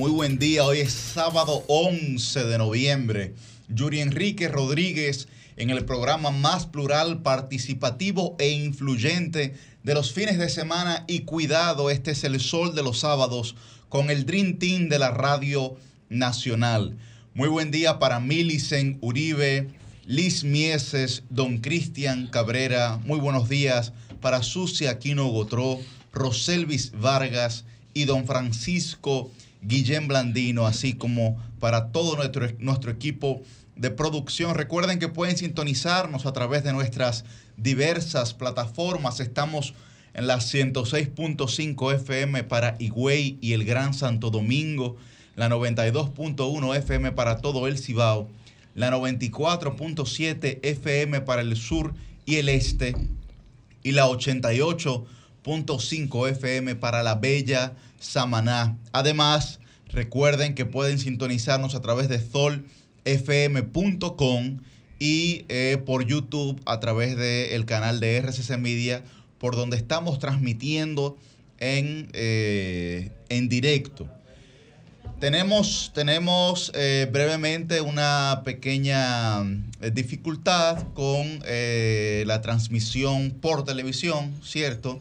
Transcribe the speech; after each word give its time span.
Muy 0.00 0.12
buen 0.12 0.38
día. 0.38 0.64
Hoy 0.64 0.78
es 0.78 0.94
sábado 0.94 1.62
11 1.66 2.44
de 2.44 2.56
noviembre. 2.56 3.34
Yuri 3.68 4.00
Enrique 4.00 4.48
Rodríguez 4.48 5.28
en 5.58 5.68
el 5.68 5.84
programa 5.84 6.30
más 6.30 6.64
plural, 6.64 7.20
participativo 7.20 8.34
e 8.38 8.48
influyente 8.48 9.52
de 9.82 9.92
los 9.92 10.14
fines 10.14 10.38
de 10.38 10.48
semana 10.48 11.04
y 11.06 11.20
cuidado, 11.20 11.90
este 11.90 12.12
es 12.12 12.24
el 12.24 12.40
sol 12.40 12.74
de 12.74 12.82
los 12.82 13.00
sábados 13.00 13.56
con 13.90 14.08
el 14.08 14.24
Dream 14.24 14.58
Team 14.58 14.88
de 14.88 14.98
la 14.98 15.10
Radio 15.10 15.76
Nacional. 16.08 16.96
Muy 17.34 17.50
buen 17.50 17.70
día 17.70 17.98
para 17.98 18.20
Milicen 18.20 18.96
Uribe, 19.02 19.68
Liz 20.06 20.44
Mieses, 20.44 21.24
Don 21.28 21.58
Cristian 21.58 22.26
Cabrera. 22.28 22.98
Muy 23.04 23.20
buenos 23.20 23.50
días 23.50 23.92
para 24.22 24.42
Susi 24.42 24.86
Aquino 24.86 25.26
Gotró, 25.26 25.78
Roselvis 26.10 26.92
Vargas 26.98 27.66
y 27.92 28.06
Don 28.06 28.26
Francisco 28.26 29.30
Guillén 29.62 30.08
Blandino, 30.08 30.66
así 30.66 30.94
como 30.94 31.38
para 31.58 31.92
todo 31.92 32.16
nuestro, 32.16 32.48
nuestro 32.58 32.90
equipo 32.90 33.42
de 33.76 33.90
producción. 33.90 34.54
Recuerden 34.54 34.98
que 34.98 35.08
pueden 35.08 35.36
sintonizarnos 35.36 36.24
a 36.26 36.32
través 36.32 36.64
de 36.64 36.72
nuestras 36.72 37.24
diversas 37.56 38.34
plataformas. 38.34 39.20
Estamos 39.20 39.74
en 40.14 40.26
la 40.26 40.38
106.5 40.38 41.94
FM 41.94 42.42
para 42.44 42.76
Higüey 42.78 43.38
y 43.40 43.52
el 43.52 43.64
Gran 43.64 43.94
Santo 43.94 44.30
Domingo, 44.30 44.96
la 45.36 45.48
92.1 45.48 46.76
FM 46.76 47.12
para 47.12 47.38
todo 47.38 47.68
el 47.68 47.78
Cibao, 47.78 48.28
la 48.74 48.90
94.7 48.90 50.58
FM 50.62 51.20
para 51.22 51.40
el 51.42 51.56
sur 51.56 51.94
y 52.26 52.36
el 52.36 52.48
este 52.48 52.94
y 53.82 53.92
la 53.92 54.06
88.5 54.06 56.28
FM 56.30 56.74
para 56.76 57.02
la 57.02 57.14
bella 57.14 57.72
Samaná. 58.00 58.76
Además, 58.92 59.60
recuerden 59.86 60.56
que 60.56 60.66
pueden 60.66 60.98
sintonizarnos 60.98 61.76
a 61.76 61.80
través 61.80 62.08
de 62.08 62.18
Sol 62.18 62.66
fm.com 63.04 64.58
y 64.98 65.44
eh, 65.48 65.82
por 65.84 66.04
YouTube 66.06 66.60
a 66.66 66.80
través 66.80 67.16
del 67.16 67.64
canal 67.64 68.00
de 68.00 68.18
RCC 68.18 68.58
Media, 68.58 69.02
por 69.38 69.56
donde 69.56 69.76
estamos 69.76 70.18
transmitiendo 70.18 71.16
en, 71.58 72.08
eh, 72.12 73.10
en 73.28 73.48
directo. 73.48 74.08
Tenemos, 75.18 75.92
tenemos 75.94 76.72
eh, 76.74 77.08
brevemente 77.10 77.82
una 77.82 78.42
pequeña 78.44 79.42
dificultad 79.92 80.86
con 80.94 81.40
la 81.40 82.40
transmisión 82.40 83.30
por 83.30 83.64
televisión, 83.64 84.34
¿cierto? 84.42 85.00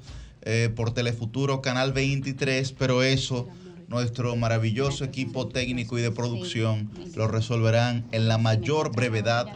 Por 0.76 0.94
Telefuturo 0.94 1.62
Canal 1.62 1.94
23, 1.94 2.72
pero 2.74 3.04
eso 3.04 3.48
nuestro 3.90 4.36
maravilloso 4.36 5.04
equipo 5.04 5.48
técnico 5.48 5.98
y 5.98 6.02
de 6.02 6.12
producción 6.12 6.92
lo 7.16 7.28
resolverán 7.28 8.06
en 8.12 8.28
la 8.28 8.38
mayor 8.38 8.96
brevedad 8.96 9.48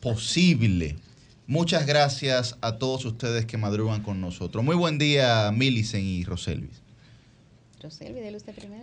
posible. 0.00 0.96
Muchas 1.46 1.86
gracias 1.86 2.56
a 2.62 2.78
todos 2.78 3.04
ustedes 3.04 3.44
que 3.44 3.58
madrugan 3.58 4.02
con 4.02 4.20
nosotros. 4.20 4.64
Muy 4.64 4.76
buen 4.76 4.96
día, 4.96 5.52
Milicen 5.52 6.04
y 6.04 6.24
Roselvis. 6.24 6.83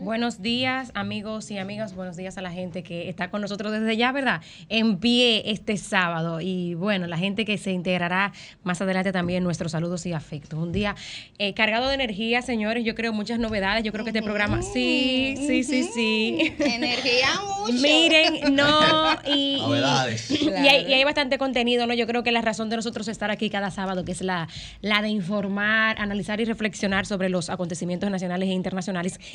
Buenos 0.01 0.43
días, 0.43 0.91
amigos 0.93 1.49
y 1.49 1.57
amigas. 1.57 1.95
Buenos 1.95 2.17
días 2.17 2.37
a 2.37 2.41
la 2.43 2.51
gente 2.51 2.83
que 2.83 3.09
está 3.09 3.31
con 3.31 3.41
nosotros 3.41 3.71
desde 3.71 3.97
ya, 3.97 4.11
¿verdad? 4.11 4.41
En 4.69 4.99
pie 4.99 5.41
este 5.49 5.77
sábado. 5.77 6.39
Y 6.39 6.75
bueno, 6.75 7.07
la 7.07 7.17
gente 7.17 7.43
que 7.43 7.57
se 7.57 7.71
integrará 7.71 8.31
más 8.63 8.79
adelante 8.79 9.11
también, 9.11 9.43
nuestros 9.43 9.71
saludos 9.71 10.05
y 10.05 10.13
afectos. 10.13 10.59
Un 10.59 10.71
día 10.71 10.95
eh, 11.39 11.55
cargado 11.55 11.87
de 11.87 11.95
energía, 11.95 12.43
señores. 12.43 12.85
Yo 12.85 12.93
creo 12.93 13.11
muchas 13.11 13.39
novedades. 13.39 13.83
Yo 13.83 13.91
creo 13.91 14.05
que 14.05 14.11
este 14.11 14.21
programa. 14.21 14.61
Sí, 14.61 15.33
sí, 15.47 15.63
sí, 15.63 15.83
sí. 15.83 16.53
Energía 16.59 17.29
mucho. 17.57 17.73
Miren, 17.81 18.55
no. 18.55 19.17
Y, 19.25 19.57
novedades. 19.61 20.29
Y, 20.29 20.47
hay, 20.47 21.03
bastante 21.03 21.39
contenido, 21.39 21.87
¿no? 21.87 21.95
Yo 21.95 22.05
creo 22.05 22.21
que 22.21 22.31
la 22.31 22.41
razón 22.41 22.69
de 22.69 22.75
nosotros 22.75 23.07
estar 23.07 23.31
aquí 23.31 23.49
cada 23.49 23.71
sábado, 23.71 24.05
que 24.05 24.11
es 24.11 24.21
la, 24.21 24.47
la 24.81 25.01
de 25.01 25.09
informar, 25.09 25.99
analizar 25.99 26.39
y 26.39 26.45
reflexionar 26.45 27.07
sobre 27.07 27.29
los 27.29 27.49
acontecimientos 27.49 28.11
nacionales 28.11 28.47
e 28.49 28.53
internacionales 28.53 28.90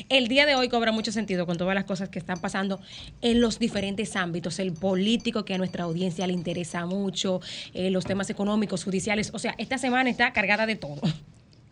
el 0.09 0.27
día 0.27 0.45
de 0.45 0.55
hoy 0.55 0.69
cobra 0.69 0.91
mucho 0.91 1.11
sentido 1.11 1.45
con 1.45 1.57
todas 1.57 1.75
las 1.75 1.85
cosas 1.85 2.09
que 2.09 2.19
están 2.19 2.39
pasando 2.39 2.79
en 3.21 3.41
los 3.41 3.59
diferentes 3.59 4.15
ámbitos, 4.15 4.59
el 4.59 4.73
político 4.73 5.45
que 5.45 5.53
a 5.53 5.57
nuestra 5.57 5.83
audiencia 5.85 6.27
le 6.27 6.33
interesa 6.33 6.85
mucho, 6.85 7.41
eh, 7.73 7.89
los 7.89 8.05
temas 8.05 8.29
económicos, 8.29 8.83
judiciales, 8.83 9.31
o 9.33 9.39
sea, 9.39 9.55
esta 9.57 9.77
semana 9.77 10.09
está 10.09 10.33
cargada 10.33 10.65
de 10.65 10.75
todo. 10.75 11.01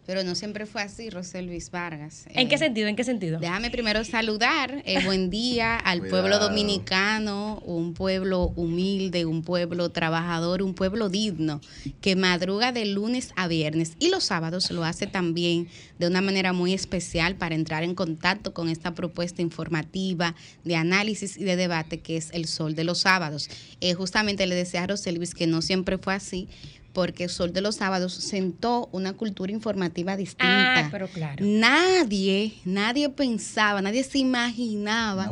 Pero 0.06 0.24
no 0.24 0.36
siempre 0.36 0.66
fue 0.68 0.84
así, 0.84 1.10
Rosel 1.10 1.48
Luis 1.48 1.72
Vargas. 1.72 2.26
¿En 2.30 2.48
qué 2.48 2.56
eh, 2.56 2.60
sentido? 2.60 2.88
¿En 2.88 2.96
qué 2.96 3.04
sentido? 3.04 3.40
Déjame 3.40 3.72
primero 3.72 4.04
saludar, 4.04 4.84
eh, 4.86 5.04
buen 5.04 5.32
día 5.32 5.78
al 5.78 6.02
pueblo 6.08 6.38
dominicano, 6.38 7.62
un 7.66 7.94
pueblo 7.94 8.54
humilde, 8.56 9.26
un 9.26 9.42
pueblo 9.42 9.90
trabajador, 9.90 10.62
un 10.62 10.76
pueblo 10.76 11.10
digno, 11.10 11.60
que 12.02 12.16
madruga 12.16 12.72
de 12.72 12.86
lunes 12.86 13.32
a 13.36 13.48
viernes 13.48 13.94
y 14.00 14.10
los 14.10 14.26
sábados 14.26 14.70
lo 14.70 14.84
hace 14.84 15.08
también 15.08 15.68
de 15.98 16.08
una 16.08 16.22
manera 16.22 16.54
muy 16.54 16.74
especial 16.74 17.36
para 17.36 17.56
entrar 17.56 17.84
en 17.84 17.96
contacto 17.96 18.54
con 18.54 18.70
esta 18.70 18.94
propuesta 18.94 19.42
informativa 19.42 20.36
de 20.64 20.76
análisis 20.76 21.38
y 21.38 21.46
de 21.46 21.56
debate 21.56 22.00
que 22.00 22.18
es 22.18 22.30
el 22.32 22.46
sol 22.46 22.76
de 22.76 22.84
los 22.84 23.00
sábados. 23.00 23.50
Eh, 23.82 23.94
justamente 23.96 24.46
le 24.46 24.56
decía 24.56 24.84
a 24.84 24.88
Rosel 24.88 25.16
Luis 25.16 25.34
que 25.34 25.48
no 25.48 25.62
siempre 25.62 25.98
fue 25.98 26.14
así 26.14 26.48
porque 26.96 27.28
Sol 27.28 27.52
de 27.52 27.60
los 27.60 27.76
Sábados 27.76 28.14
sentó 28.14 28.90
una 28.94 29.14
cultura 29.14 29.52
informativa 29.52 30.16
distinta. 30.16 30.80
Ah, 30.80 30.88
pero 30.90 31.08
claro. 31.10 31.46
Nadie, 31.46 32.54
nadie 32.64 33.10
pensaba, 33.10 33.82
nadie 33.82 34.04
se 34.04 34.18
imaginaba 34.18 35.30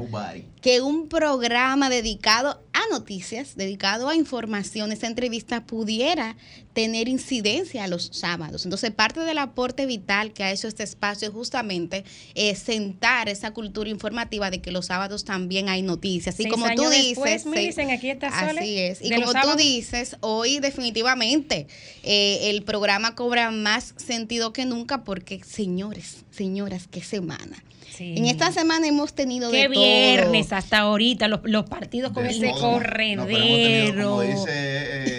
que 0.64 0.80
un 0.80 1.10
programa 1.10 1.90
dedicado 1.90 2.64
a 2.72 2.80
noticias, 2.90 3.58
dedicado 3.58 4.08
a 4.08 4.16
información, 4.16 4.94
esa 4.94 5.08
entrevista 5.08 5.66
pudiera 5.66 6.38
tener 6.72 7.10
incidencia 7.10 7.84
a 7.84 7.88
los 7.90 8.12
sábados. 8.14 8.64
Entonces, 8.64 8.92
parte 8.92 9.20
del 9.20 9.40
aporte 9.40 9.86
vital 9.86 10.32
que 10.32 10.46
ha 10.46 10.54
hecho 10.54 10.70
este 10.70 10.84
espacio 10.84 11.28
es 11.28 11.34
justamente 11.34 12.06
eh, 12.34 12.56
sentar 12.56 13.28
esa 13.28 13.52
cultura 13.52 13.90
informativa 13.90 14.50
de 14.50 14.62
que 14.62 14.72
los 14.72 14.86
sábados 14.86 15.26
también 15.26 15.68
hay 15.68 15.82
noticias. 15.82 16.40
Y 16.40 16.48
como 16.48 16.74
tú 16.76 16.90
dices, 16.90 17.44
dicen, 17.54 17.92
aquí 17.92 18.10
está 18.10 18.28
así 18.30 18.80
es. 18.80 19.02
Y 19.02 19.12
como 19.12 19.34
tú 19.34 19.58
dices, 19.58 20.16
hoy 20.22 20.60
definitivamente 20.60 21.68
eh, 22.04 22.52
el 22.52 22.64
programa 22.64 23.16
cobra 23.16 23.52
más 23.52 23.94
sentido 23.98 24.54
que 24.54 24.64
nunca 24.64 25.04
porque, 25.04 25.44
señores, 25.44 26.24
señoras, 26.32 26.88
qué 26.90 27.04
semana. 27.04 27.62
En 28.00 28.26
esta 28.26 28.52
semana 28.52 28.88
hemos 28.88 29.14
tenido 29.14 29.52
Qué 29.52 29.68
viernes 29.68 30.52
hasta 30.54 30.80
ahorita, 30.80 31.28
los, 31.28 31.42
los 31.44 31.66
partidos 31.66 32.12
con 32.12 32.26
ese 32.26 32.52
corredero. 32.52 34.04
como 34.04 34.22
dice 34.22 34.46
eh, 34.50 35.13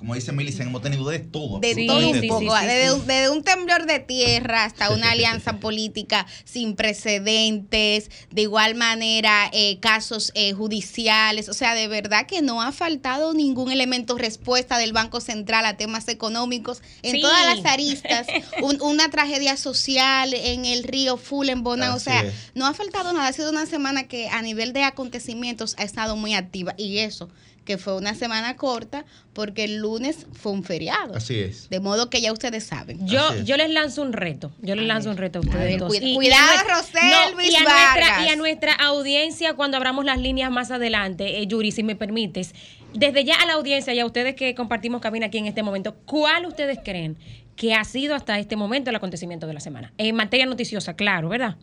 como 0.00 0.14
dice 0.14 0.32
Millicent, 0.32 0.70
hemos 0.70 0.80
tenido 0.80 1.06
de 1.10 1.18
todo. 1.18 1.60
De 1.60 1.84
todo 1.86 2.08
un 2.08 2.26
poco, 2.26 2.54
desde, 2.58 3.28
un 3.28 3.42
temblor 3.42 3.84
de 3.84 3.98
tierra 4.00 4.64
hasta 4.64 4.90
una 4.94 5.10
alianza 5.10 5.60
política 5.60 6.26
sin 6.44 6.74
precedentes, 6.74 8.10
de 8.30 8.40
igual 8.40 8.76
manera 8.76 9.50
eh, 9.52 9.78
casos 9.78 10.32
eh, 10.34 10.54
judiciales, 10.54 11.50
o 11.50 11.52
sea, 11.52 11.74
de 11.74 11.86
verdad 11.86 12.26
que 12.26 12.40
no 12.40 12.62
ha 12.62 12.72
faltado 12.72 13.34
ningún 13.34 13.70
elemento 13.70 14.16
respuesta 14.16 14.78
del 14.78 14.94
Banco 14.94 15.20
Central 15.20 15.66
a 15.66 15.76
temas 15.76 16.08
económicos 16.08 16.80
en 17.02 17.20
todas 17.20 17.44
las 17.44 17.70
aristas, 17.70 18.26
una 18.80 19.10
tragedia 19.10 19.58
social 19.58 20.32
en 20.32 20.64
el 20.64 20.84
río 20.84 21.18
Full 21.18 21.50
en 21.50 21.62
Bona, 21.62 21.94
o 21.94 21.98
sea, 21.98 22.24
no 22.54 22.66
ha 22.66 22.72
faltado 22.72 23.12
nada, 23.12 23.26
ha 23.28 23.32
sido 23.34 23.50
una 23.50 23.66
semana 23.66 24.08
que 24.08 24.30
a 24.30 24.40
nivel 24.40 24.72
de 24.72 24.82
acontecimientos 24.82 25.74
ha 25.76 25.82
estado 25.82 26.16
muy 26.16 26.32
activa 26.32 26.72
y 26.78 27.00
eso 27.00 27.28
que 27.70 27.78
fue 27.78 27.96
una 27.96 28.16
semana 28.16 28.56
corta 28.56 29.04
porque 29.32 29.62
el 29.62 29.76
lunes 29.76 30.26
fue 30.32 30.50
un 30.50 30.64
feriado. 30.64 31.14
Así 31.14 31.38
es. 31.38 31.70
De 31.70 31.78
modo 31.78 32.10
que 32.10 32.20
ya 32.20 32.32
ustedes 32.32 32.64
saben. 32.64 33.06
Yo, 33.06 33.20
yo 33.44 33.56
les 33.56 33.70
lanzo 33.70 34.02
un 34.02 34.12
reto. 34.12 34.50
Yo 34.60 34.74
les 34.74 34.88
lanzo 34.88 35.08
un 35.08 35.16
reto 35.16 35.38
a 35.38 35.42
ustedes. 35.42 35.80
cuidado, 35.80 36.68
Rosel, 36.68 37.00
y, 37.48 37.54
a 37.54 37.62
nuestra, 37.62 38.26
y 38.26 38.28
a 38.28 38.34
nuestra 38.34 38.72
audiencia 38.72 39.54
cuando 39.54 39.76
abramos 39.76 40.04
las 40.04 40.18
líneas 40.18 40.50
más 40.50 40.72
adelante, 40.72 41.38
eh, 41.38 41.46
Yuri, 41.46 41.70
si 41.70 41.84
me 41.84 41.94
permites, 41.94 42.56
desde 42.92 43.22
ya 43.22 43.36
a 43.36 43.46
la 43.46 43.52
audiencia 43.52 43.94
y 43.94 44.00
a 44.00 44.04
ustedes 44.04 44.34
que 44.34 44.56
compartimos 44.56 45.00
cabina 45.00 45.26
aquí 45.26 45.38
en 45.38 45.46
este 45.46 45.62
momento, 45.62 45.94
¿cuál 46.06 46.46
ustedes 46.46 46.80
creen 46.84 47.18
que 47.54 47.74
ha 47.74 47.84
sido 47.84 48.16
hasta 48.16 48.36
este 48.40 48.56
momento 48.56 48.90
el 48.90 48.96
acontecimiento 48.96 49.46
de 49.46 49.54
la 49.54 49.60
semana? 49.60 49.92
En 49.96 50.16
materia 50.16 50.46
noticiosa, 50.46 50.96
claro, 50.96 51.28
¿verdad? 51.28 51.56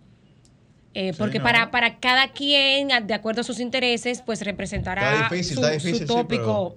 Eh, 0.99 1.13
porque 1.15 1.39
para, 1.39 1.69
para 1.69 1.99
cada 1.99 2.31
quien, 2.31 2.87
de 3.05 3.13
acuerdo 3.13 3.41
a 3.41 3.43
sus 3.43 3.59
intereses, 3.59 4.23
pues 4.25 4.41
representará 4.41 5.29
su, 5.43 6.05
tópico. 6.07 6.75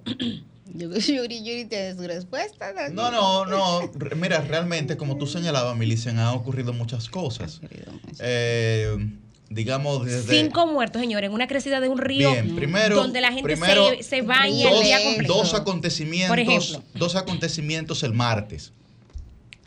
Yuri, 0.75 1.39
Yuri 1.43 1.65
tiene 1.65 1.95
su 1.95 2.03
respuesta. 2.03 2.71
No, 2.91 3.09
no, 3.09 3.47
no. 3.47 3.91
Mira, 4.15 4.41
realmente, 4.41 4.95
como 4.95 5.17
tú 5.17 5.25
señalabas, 5.25 5.75
Milicen, 5.75 6.19
han 6.19 6.35
ocurrido 6.35 6.71
muchas 6.71 7.09
cosas. 7.09 7.61
Eh, 8.19 8.95
digamos, 9.49 10.05
desde... 10.05 10.39
Cinco 10.39 10.67
muertos, 10.67 11.01
señores, 11.01 11.27
en 11.27 11.33
una 11.33 11.47
crecida 11.47 11.79
de 11.79 11.89
un 11.89 11.97
río 11.97 12.29
Bien, 12.31 12.55
primero, 12.55 12.97
donde 12.97 13.21
la 13.21 13.31
gente 13.31 13.55
se, 13.55 14.03
se 14.03 14.21
baña 14.21 14.69
dos, 14.69 14.81
el 14.81 14.85
día 14.85 15.03
completo. 15.03 15.33
Dos 15.33 15.53
acontecimientos, 15.55 16.79
dos 16.93 17.15
acontecimientos 17.15 18.03
el 18.03 18.13
martes. 18.13 18.71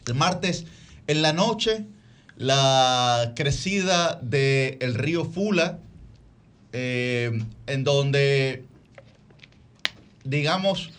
El 0.07 0.15
martes 0.15 0.65
en 1.09 1.23
la 1.23 1.33
noche 1.33 1.87
la 2.37 3.33
crecida 3.37 4.19
del 4.23 4.95
río 4.95 5.25
Fula, 5.25 5.79
eh, 6.73 7.45
en 7.67 7.85
donde, 7.85 8.65
digamos, 10.25 10.91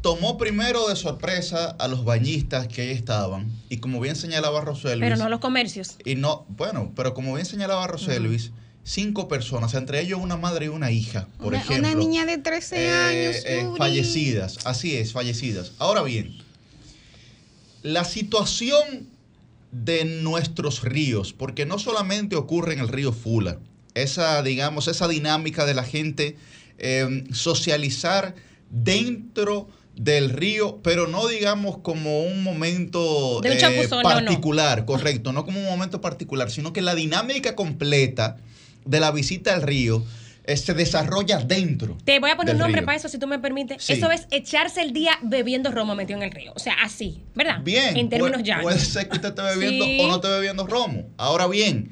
tomó 0.00 0.38
primero 0.38 0.88
de 0.88 0.96
sorpresa 0.96 1.76
a 1.78 1.88
los 1.88 2.04
bañistas 2.04 2.68
que 2.68 2.82
ahí 2.82 2.90
estaban. 2.90 3.50
Y 3.68 3.78
como 3.78 4.00
bien 4.00 4.16
señalaba 4.16 4.60
Roselvis. 4.60 5.00
Pero 5.00 5.16
no 5.16 5.24
a 5.24 5.28
los 5.28 5.40
comercios. 5.40 5.96
Y 6.04 6.16
no, 6.16 6.46
bueno, 6.48 6.92
pero 6.96 7.14
como 7.14 7.34
bien 7.34 7.46
señalaba 7.46 7.86
Roselvis, 7.86 8.52
cinco 8.84 9.28
personas, 9.28 9.74
entre 9.74 10.00
ellos 10.00 10.20
una 10.20 10.36
madre 10.36 10.66
y 10.66 10.68
una 10.68 10.90
hija, 10.90 11.28
por 11.38 11.54
ejemplo. 11.54 11.88
Una 11.88 11.94
niña 11.94 12.24
de 12.24 12.38
13 12.38 12.76
eh, 12.76 12.92
años. 12.92 13.42
Eh, 13.46 13.68
fallecidas, 13.76 14.58
así 14.64 14.96
es, 14.96 15.12
fallecidas. 15.12 15.72
Ahora 15.78 16.02
bien, 16.02 16.36
la 17.82 18.04
situación 18.04 19.08
de 19.72 20.04
nuestros 20.04 20.82
ríos, 20.82 21.32
porque 21.32 21.66
no 21.66 21.78
solamente 21.78 22.36
ocurre 22.36 22.74
en 22.74 22.80
el 22.80 22.88
río 22.88 23.12
Fula, 23.12 23.58
esa, 23.94 24.42
digamos, 24.42 24.88
esa 24.88 25.08
dinámica 25.08 25.64
de 25.64 25.74
la 25.74 25.84
gente 25.84 26.36
em, 26.78 27.32
socializar 27.32 28.34
dentro 28.70 29.68
del 29.96 30.30
río, 30.30 30.80
pero 30.82 31.06
no 31.06 31.26
digamos 31.26 31.78
como 31.78 32.24
un 32.24 32.42
momento 32.42 33.40
eh, 33.42 33.88
particular, 34.02 34.84
correcto, 34.86 35.32
no 35.32 35.44
como 35.44 35.58
un 35.58 35.66
momento 35.66 36.00
particular, 36.00 36.50
sino 36.50 36.72
que 36.72 36.82
la 36.82 36.94
dinámica 36.94 37.54
completa 37.54 38.36
de 38.84 39.00
la 39.00 39.10
visita 39.10 39.54
al 39.54 39.62
río 39.62 40.04
eh, 40.46 40.56
se 40.56 40.74
desarrolla 40.74 41.38
dentro. 41.38 41.98
Te 42.04 42.20
voy 42.20 42.30
a 42.30 42.36
poner 42.36 42.54
un 42.54 42.60
nombre 42.60 42.82
para 42.82 42.96
eso, 42.96 43.08
si 43.08 43.18
tú 43.18 43.26
me 43.26 43.38
permites. 43.38 43.90
Eso 43.90 44.10
es 44.12 44.28
echarse 44.30 44.80
el 44.80 44.92
día 44.92 45.18
bebiendo 45.22 45.72
romo 45.72 45.94
metido 45.94 46.18
en 46.18 46.22
el 46.22 46.30
río. 46.30 46.52
O 46.54 46.58
sea, 46.60 46.74
así, 46.82 47.22
¿verdad? 47.34 47.60
Bien. 47.62 47.96
En 47.96 48.08
términos 48.08 48.42
ya. 48.44 48.60
Puede 48.60 48.78
ser 48.78 49.08
que 49.08 49.16
usted 49.16 49.30
esté 49.30 49.42
bebiendo 49.42 50.04
o 50.04 50.08
no 50.08 50.14
esté 50.16 50.28
bebiendo 50.28 50.66
romo. 50.66 51.08
Ahora 51.16 51.48
bien, 51.48 51.90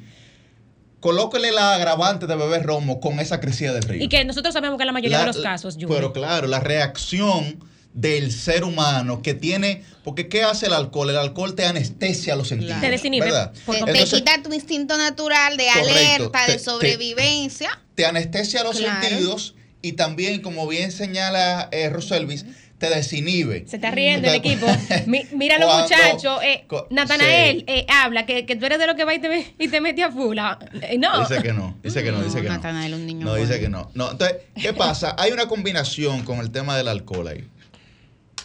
colóquele 1.01 1.51
la 1.51 1.75
agravante 1.75 2.27
de 2.27 2.35
beber 2.35 2.63
romo 2.63 3.01
con 3.01 3.19
esa 3.19 3.41
crecida 3.41 3.73
del 3.73 3.83
río. 3.83 4.03
Y 4.03 4.07
que 4.07 4.23
nosotros 4.23 4.53
sabemos 4.53 4.77
que 4.77 4.83
en 4.83 4.87
la 4.87 4.93
mayoría 4.93 5.19
de 5.19 5.25
los 5.27 5.37
casos, 5.37 5.77
Pero 5.77 6.13
claro, 6.13 6.47
la 6.47 6.61
reacción 6.61 7.59
del 7.95 8.33
ser 8.33 8.65
humano 8.65 9.21
que 9.21 9.33
tiene, 9.33 9.81
porque 10.03 10.27
¿qué 10.27 10.43
hace 10.43 10.67
el 10.67 10.73
alcohol? 10.73 11.09
El 11.09 11.17
alcohol 11.17 11.55
te 11.55 11.65
anestesia 11.65 12.35
los 12.35 12.49
sentidos. 12.49 12.81
Te 12.81 12.91
desinhibe. 12.91 13.31
Te, 13.65 14.03
quita 14.03 14.43
tu 14.43 14.53
instinto 14.53 14.97
natural 14.97 15.55
de 15.55 15.69
alerta, 15.69 16.45
de 16.45 16.59
sobrevivencia. 16.59 17.79
Te, 17.95 18.05
anestesia 18.05 18.63
los 18.63 18.77
sentidos 18.77 19.55
y 19.81 19.93
también, 19.93 20.41
como 20.41 20.67
bien 20.67 20.91
señala 20.91 21.69
eh, 21.71 21.89
Roselvis, 21.89 22.45
te 22.77 22.89
desinhibe. 22.89 23.63
Se 23.65 23.77
está 23.77 23.91
riendo 23.91 24.27
el 24.27 24.35
equipo. 24.35 24.67
mira 25.31 25.57
los 25.57 25.81
muchachos. 25.81 26.39
Eh, 26.43 26.67
Natanael 26.89 27.63
eh, 27.65 27.85
habla 27.87 28.25
que, 28.25 28.43
tú 28.43 28.65
eres 28.65 28.77
de 28.77 28.87
los 28.87 28.97
que 28.97 29.05
va 29.05 29.13
y 29.13 29.19
te, 29.19 29.55
y 29.57 29.69
te 29.69 29.79
mete 29.79 30.03
a 30.03 30.11
fula. 30.11 30.59
Eh, 30.81 30.97
no. 30.97 31.21
Dice 31.21 31.41
que 31.41 31.53
no. 31.53 31.77
Dice 31.81 32.03
que 32.03 32.11
no. 32.11 32.21
Dice 32.21 32.41
que 32.41 32.49
Natanael, 32.49 32.93
un 32.93 33.05
niño. 33.05 33.25
No, 33.25 33.35
dice 33.35 33.57
que 33.61 33.69
no. 33.69 33.89
No, 33.93 34.11
entonces, 34.11 34.39
¿qué 34.61 34.73
pasa? 34.73 35.15
Hay 35.17 35.31
una 35.31 35.47
combinación 35.47 36.25
con 36.25 36.39
el 36.39 36.51
tema 36.51 36.75
del 36.75 36.89
alcohol 36.89 37.29
ahí 37.29 37.47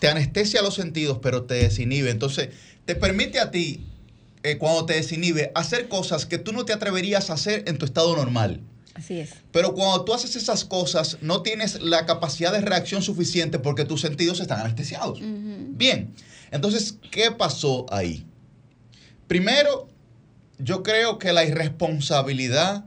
te 0.00 0.08
anestesia 0.08 0.62
los 0.62 0.75
sentidos, 0.75 1.19
pero 1.23 1.44
te 1.44 1.55
desinhibe. 1.55 2.11
Entonces, 2.11 2.49
te 2.87 2.97
permite 2.97 3.38
a 3.38 3.50
ti, 3.50 3.87
eh, 4.43 4.56
cuando 4.56 4.87
te 4.87 4.94
desinhibe, 4.94 5.52
hacer 5.55 5.88
cosas 5.88 6.26
que 6.26 6.38
tú 6.38 6.52
no 6.52 6.64
te 6.64 6.73
atreverías 6.73 7.31
a 7.31 7.35
hacer 7.35 7.64
en 7.69 7.79
tu 7.79 7.85
estado 7.85 8.17
normal. 8.17 8.61
Así 8.94 9.20
es. 9.20 9.31
Pero 9.52 9.75
cuando 9.75 10.05
tú 10.05 10.14
haces 10.14 10.35
esas 10.37 10.64
cosas, 10.64 11.19
no 11.20 11.43
tienes 11.43 11.81
la 11.81 12.06
capacidad 12.06 12.50
de 12.50 12.61
reacción 12.62 13.02
suficiente 13.02 13.58
porque 13.58 13.85
tus 13.85 14.00
sentidos 14.00 14.41
están 14.41 14.61
anestesiados. 14.61 15.20
Bien, 15.23 16.12
entonces, 16.50 16.97
¿qué 17.11 17.31
pasó 17.31 17.87
ahí? 17.93 18.26
Primero, 19.29 19.88
yo 20.58 20.82
creo 20.82 21.19
que 21.19 21.32
la 21.32 21.44
irresponsabilidad 21.44 22.85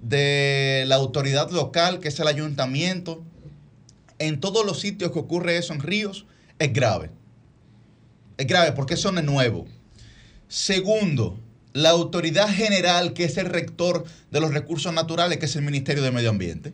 de 0.00 0.84
la 0.86 0.94
autoridad 0.94 1.50
local, 1.50 1.98
que 1.98 2.08
es 2.08 2.18
el 2.20 2.28
ayuntamiento, 2.28 3.22
en 4.18 4.40
todos 4.40 4.64
los 4.64 4.80
sitios 4.80 5.12
que 5.12 5.18
ocurre 5.18 5.56
eso 5.56 5.72
en 5.72 5.80
ríos, 5.80 6.26
es 6.58 6.72
grave. 6.72 7.10
Es 8.36 8.46
grave 8.46 8.72
porque 8.72 8.94
eso 8.94 9.12
no 9.12 9.20
es 9.20 9.26
nuevo. 9.26 9.66
Segundo, 10.48 11.38
la 11.72 11.90
autoridad 11.90 12.48
general, 12.48 13.12
que 13.12 13.24
es 13.24 13.36
el 13.36 13.46
rector 13.46 14.04
de 14.30 14.40
los 14.40 14.52
recursos 14.52 14.92
naturales, 14.92 15.38
que 15.38 15.46
es 15.46 15.56
el 15.56 15.62
Ministerio 15.62 16.02
de 16.02 16.10
Medio 16.10 16.30
Ambiente. 16.30 16.72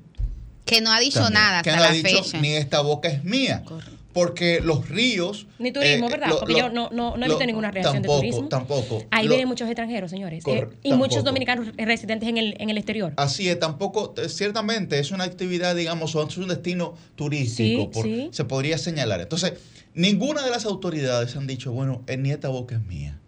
Que 0.65 0.81
no 0.81 0.93
ha 0.93 1.01
dicho 1.01 1.29
nada 1.31 1.59
hasta 1.59 1.71
que 1.71 1.77
no 1.77 1.83
ha 1.83 1.91
dicho, 1.91 2.23
Ni 2.41 2.55
esta 2.55 2.81
boca 2.81 3.09
es 3.09 3.25
mía. 3.25 3.65
Porque 4.13 4.61
los 4.61 4.89
ríos... 4.89 5.47
Ni 5.59 5.73
turismo, 5.73 6.09
eh, 6.09 6.11
¿verdad? 6.11 6.31
porque 6.39 6.55
yo 6.55 6.69
no, 6.69 6.91
no, 6.91 7.15
he 7.17 7.29
visto 7.29 7.47
ninguna 7.47 7.71
reacción 7.71 8.03
de 8.03 8.09
turismo. 8.09 8.49
Tampoco, 8.49 9.05
Ahí 9.11 9.29
vienen 9.29 9.47
muchos 9.47 9.69
extranjeros, 9.69 10.11
señores. 10.11 10.45
Eh, 10.47 10.69
y 10.83 10.93
muchos 10.95 11.23
dominicanos 11.23 11.69
residentes 11.77 12.29
en 12.29 12.39
el, 12.39 12.57
en 12.59 12.71
el 12.71 12.77
exterior. 12.79 13.13
Así 13.17 13.49
es, 13.49 13.59
tampoco, 13.59 14.15
eh, 14.17 14.29
ciertamente 14.29 14.99
es 14.99 15.13
una 15.13 15.25
actividad, 15.25 15.77
digamos, 15.77 16.15
es 16.15 16.37
un 16.39 16.49
destino 16.49 16.95
turístico, 17.15 17.91
se 18.31 18.45
podría 18.45 18.79
señalar. 18.79 19.21
Entonces, 19.21 19.55
Ninguna 19.95 20.43
de 20.45 20.51
las 20.51 20.67
autoridades 20.67 21.35
han 21.35 21.49
dicho, 21.49 21.73
bueno, 21.73 22.05
en 22.07 22.23
nieta 22.23 22.49
boca 22.49 22.77
es 22.77 22.85
mía. 22.87 23.19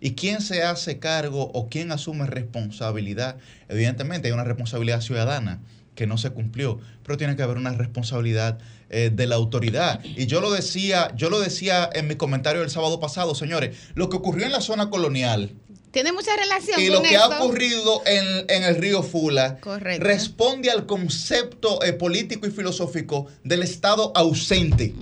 ¿Y 0.00 0.12
quién 0.12 0.40
se 0.40 0.64
hace 0.64 0.98
cargo 0.98 1.50
o 1.54 1.68
quién 1.68 1.92
asume 1.92 2.26
responsabilidad? 2.26 3.36
Evidentemente 3.68 4.26
hay 4.26 4.34
una 4.34 4.44
responsabilidad 4.44 5.00
ciudadana 5.00 5.60
que 5.94 6.08
no 6.08 6.18
se 6.18 6.30
cumplió, 6.30 6.80
pero 7.04 7.16
tiene 7.16 7.36
que 7.36 7.42
haber 7.42 7.56
una 7.56 7.72
responsabilidad 7.72 8.58
eh, 8.90 9.10
de 9.12 9.26
la 9.26 9.36
autoridad. 9.36 10.02
Y 10.04 10.26
yo 10.26 10.40
lo 10.40 10.50
decía, 10.50 11.12
yo 11.16 11.30
lo 11.30 11.40
decía 11.40 11.88
en 11.92 12.08
mi 12.08 12.16
comentario 12.16 12.60
del 12.60 12.70
sábado 12.70 13.00
pasado, 13.00 13.34
señores, 13.34 13.76
lo 13.94 14.08
que 14.08 14.16
ocurrió 14.16 14.46
en 14.46 14.52
la 14.52 14.60
zona 14.60 14.90
colonial. 14.90 15.52
Tiene 15.90 16.12
mucha 16.12 16.36
relación 16.36 16.80
y 16.80 16.88
lo 16.88 17.02
que 17.02 17.16
ha 17.16 17.28
ocurrido 17.28 18.02
en, 18.04 18.62
el 18.64 18.76
río 18.76 19.02
Fula 19.02 19.58
responde 19.98 20.70
al 20.70 20.84
concepto 20.84 21.82
eh, 21.82 21.94
político 21.94 22.46
y 22.46 22.50
filosófico 22.50 23.26
del 23.42 23.62
Estado 23.62 24.12
ausente 24.14 24.94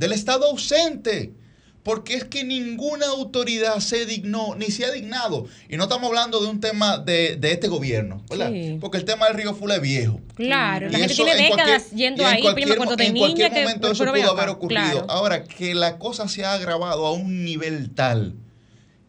del 0.00 0.12
Estado 0.12 0.46
ausente. 0.46 1.34
Porque 1.82 2.14
es 2.14 2.24
que 2.24 2.44
ninguna 2.44 3.06
autoridad 3.06 3.78
se 3.78 4.04
dignó, 4.04 4.54
ni 4.54 4.66
se 4.66 4.84
ha 4.84 4.90
dignado. 4.90 5.46
Y 5.68 5.76
no 5.76 5.84
estamos 5.84 6.08
hablando 6.08 6.40
de 6.40 6.48
un 6.48 6.60
tema 6.60 6.98
de, 6.98 7.38
este 7.42 7.68
gobierno, 7.68 8.22
¿verdad? 8.28 8.52
Porque 8.80 8.98
el 8.98 9.04
tema 9.04 9.26
del 9.26 9.36
río 9.36 9.54
Fula 9.54 9.76
es 9.76 9.80
viejo. 9.80 10.20
Claro, 10.34 10.90
la 10.90 10.98
gente 10.98 11.14
tiene 11.14 11.34
décadas 11.36 11.90
yendo 11.90 12.26
ahí, 12.26 12.38
en 12.38 12.42
cualquier, 12.42 12.68
de 12.68 13.04
en 13.06 13.16
cualquier 13.16 13.52
momento 13.52 13.90
eso 13.90 14.04
pudo 14.04 14.30
haber 14.30 14.50
ocurrido. 14.50 15.06
Ahora, 15.08 15.44
que 15.44 15.74
la 15.74 15.98
cosa 15.98 16.28
se 16.28 16.44
ha 16.44 16.52
agravado 16.52 17.06
a 17.06 17.12
un 17.12 17.44
nivel 17.44 17.90
tal, 17.94 18.34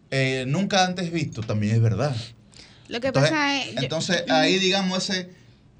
eh, 0.10 0.46
nunca 0.48 0.86
antes 0.86 1.12
visto, 1.12 1.42
también 1.42 1.76
es 1.76 1.82
verdad. 1.82 2.16
Lo 2.88 3.00
que 3.02 3.12
pasa 3.12 3.62
es... 3.64 3.78
Entonces, 3.78 4.24
ahí 4.30 4.60
digamos 4.60 5.10
ese 5.10 5.30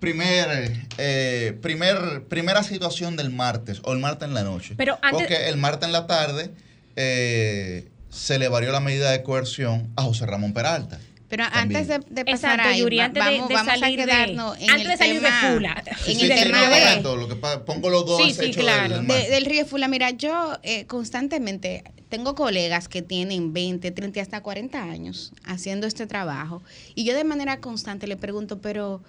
primer, 0.02 0.88
eh, 0.98 1.58
primer, 1.62 2.24
primera 2.28 2.64
situación 2.64 3.16
del 3.16 3.30
martes 3.30 3.82
o 3.84 3.94
el 3.94 4.00
martes 4.00 4.28
en 4.28 4.34
la 4.34 4.44
noche. 4.44 4.74
Pero 4.76 4.98
Porque 5.12 5.48
el 5.48 5.58
martes 5.58 5.88
en 5.88 5.94
la 5.94 6.08
tarde 6.08 6.52
eh, 6.96 7.90
se 8.10 8.40
le 8.40 8.48
varió 8.50 8.72
la 8.72 8.80
medida 8.80 9.12
de 9.12 9.24
coerción 9.24 9.92
a 9.96 10.04
José 10.04 10.26
Ramón 10.26 10.54
Peralta. 10.54 11.00
Pero 11.32 11.46
antes 11.50 11.88
de, 11.88 12.26
pasar 12.26 12.60
ahí, 12.60 12.82
antes 13.00 13.24
vamos, 13.24 13.48
de, 13.48 13.54
vamos 13.54 13.82
a 13.82 13.88
quedarnos 13.88 14.58
en 14.60 14.70
antes 14.70 14.86
el 14.86 14.88
de 14.90 14.98
salir 14.98 15.22
tema, 15.22 15.42
de 15.42 15.54
Fula. 15.54 15.84
En 16.08 16.20
el 16.20 16.28
tema 16.28 16.70
de, 16.70 17.02
lo 17.04 17.28
que 17.30 17.36
pongo 17.36 17.90
los 17.90 18.06
dos 18.06 18.22
sí, 18.22 18.34
sí, 18.34 18.52
claro. 18.52 18.98
del, 18.98 19.08
del, 19.08 19.46
río 19.46 19.66
Fula. 19.66 19.88
Mira, 19.88 20.10
yo 20.10 20.58
eh, 20.62 20.86
constantemente 20.88 21.86
tengo 22.10 22.36
colegas 22.36 22.90
que 22.90 23.02
tienen 23.02 23.54
20, 23.54 23.92
30 23.92 24.20
hasta 24.22 24.44
40 24.44 24.84
años 24.84 25.32
haciendo 25.46 25.88
este 25.88 26.06
trabajo 26.06 26.62
y 26.96 27.06
yo 27.06 27.16
de 27.16 27.24
manera 27.24 27.62
constante 27.62 28.08
le 28.08 28.18
pregunto, 28.18 28.60
pero 28.60 29.02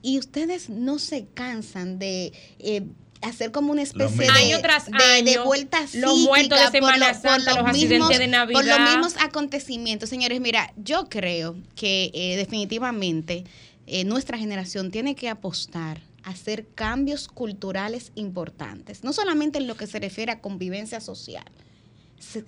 y 0.00 0.18
ustedes 0.18 0.70
no 0.70 0.98
se 0.98 1.26
cansan 1.26 1.98
de 1.98 2.32
eh, 2.60 2.82
hacer 3.22 3.50
como 3.50 3.72
una 3.72 3.82
especie 3.82 4.24
de, 4.24 4.28
año 4.28 4.60
tras 4.60 4.86
de, 4.86 5.38
vuelta 5.44 5.80
los 5.94 6.18
muertos 6.18 6.58
de 6.60 6.70
Semana 6.70 7.14
Santa, 7.14 7.54
los, 7.54 7.66
accidentes 7.66 8.18
de 8.18 8.26
Navidad. 8.26 8.60
Por 8.60 8.66
los 8.66 8.80
mismos 8.80 9.14
acontecimientos. 9.20 10.08
Señores, 10.08 10.40
mira, 10.40 10.72
yo 10.76 11.08
creo 11.08 11.56
que 11.74 12.10
eh, 12.14 12.36
definitivamente 12.36 13.44
eh, 13.86 14.04
nuestra 14.04 14.38
generación 14.38 14.90
tiene 14.90 15.14
que 15.14 15.28
apostar 15.28 16.00
a 16.22 16.30
hacer 16.30 16.66
cambios 16.74 17.28
culturales 17.28 18.12
importantes, 18.14 19.04
no 19.04 19.12
solamente 19.12 19.58
en 19.58 19.66
lo 19.66 19.76
que 19.76 19.86
se 19.86 19.98
refiere 19.98 20.32
a 20.32 20.40
convivencia 20.40 21.00
social, 21.00 21.44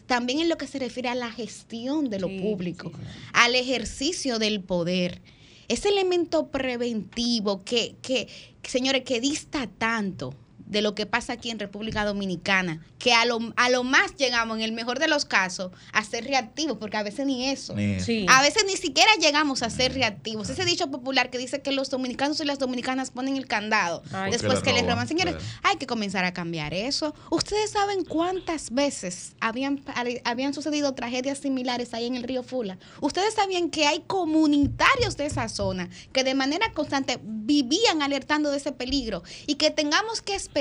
también 0.07 0.41
en 0.41 0.49
lo 0.49 0.59
que 0.59 0.67
se 0.67 0.79
refiere 0.79 1.09
a 1.09 1.15
la 1.15 1.31
gestión 1.31 2.11
de 2.11 2.19
lo 2.19 2.29
público, 2.29 2.93
al 3.33 3.55
ejercicio 3.55 4.39
del 4.39 4.61
poder 4.61 5.23
ese 5.71 5.89
elemento 5.89 6.49
preventivo 6.49 7.63
que, 7.63 7.95
que, 8.03 8.27
señores, 8.65 9.05
que 9.05 9.21
dista 9.21 9.69
tanto 9.69 10.35
de 10.71 10.83
lo 10.83 10.95
que 10.95 11.05
pasa 11.05 11.33
aquí 11.33 11.51
en 11.51 11.59
República 11.59 12.05
Dominicana, 12.05 12.81
que 12.99 13.13
a 13.13 13.25
lo, 13.25 13.39
a 13.57 13.69
lo 13.71 13.83
más 13.83 14.15
llegamos, 14.17 14.57
en 14.57 14.63
el 14.63 14.73
mejor 14.73 15.01
de 15.01 15.09
los 15.09 15.25
casos, 15.25 15.73
a 15.93 16.05
ser 16.05 16.25
reactivos, 16.25 16.79
porque 16.79 16.97
a 16.97 17.03
veces 17.03 17.27
ni 17.27 17.49
eso. 17.49 17.73
A 17.73 18.43
veces 18.43 18.65
ni 18.67 18.77
siquiera 18.77 19.11
llegamos 19.21 19.63
a 19.63 19.71
ser 19.71 19.95
reactivos. 19.95 20.49
Ese 20.49 20.65
dicho 20.65 20.89
popular 20.91 21.31
que 21.31 21.39
dice 21.39 21.61
que 21.61 21.73
los 21.73 21.91
dominicanos 21.91 22.41
y 22.41 22.45
las 22.45 22.59
dominicanas 22.59 23.11
ponen 23.11 23.37
el 23.37 23.47
candado 23.47 24.03
después 24.31 24.61
que 24.61 24.73
les 24.73 24.87
roban. 24.87 25.09
Señores, 25.09 25.35
hay 25.63 25.77
que 25.77 25.87
comenzar 25.87 26.25
a 26.25 26.33
cambiar 26.33 26.73
eso. 26.73 27.15
Ustedes 27.31 27.73
saben 27.73 28.05
cuántas 28.05 28.71
veces 28.71 29.35
habían, 29.41 29.83
habían 30.25 30.55
sucedido 30.55 30.95
tragedias 30.95 31.39
similares 31.39 31.95
ahí 31.95 32.07
en 32.07 32.15
el 32.15 32.23
río 32.23 32.45
Fula. 32.45 32.79
Ustedes 33.01 33.35
sabían 33.35 33.71
que 33.71 33.87
hay 33.87 34.05
comunitarios 34.07 35.17
de 35.17 35.27
esa 35.27 35.49
zona 35.49 35.89
que 36.13 36.23
de 36.23 36.35
manera 36.35 36.73
constante 36.73 37.19
vivían 37.23 38.03
alertando 38.03 38.51
de 38.51 38.59
ese 38.59 38.71
peligro 38.71 39.25
y 39.47 39.57
que 39.57 39.71
tengamos 39.71 40.23
que 40.23 40.35
esperar 40.35 40.60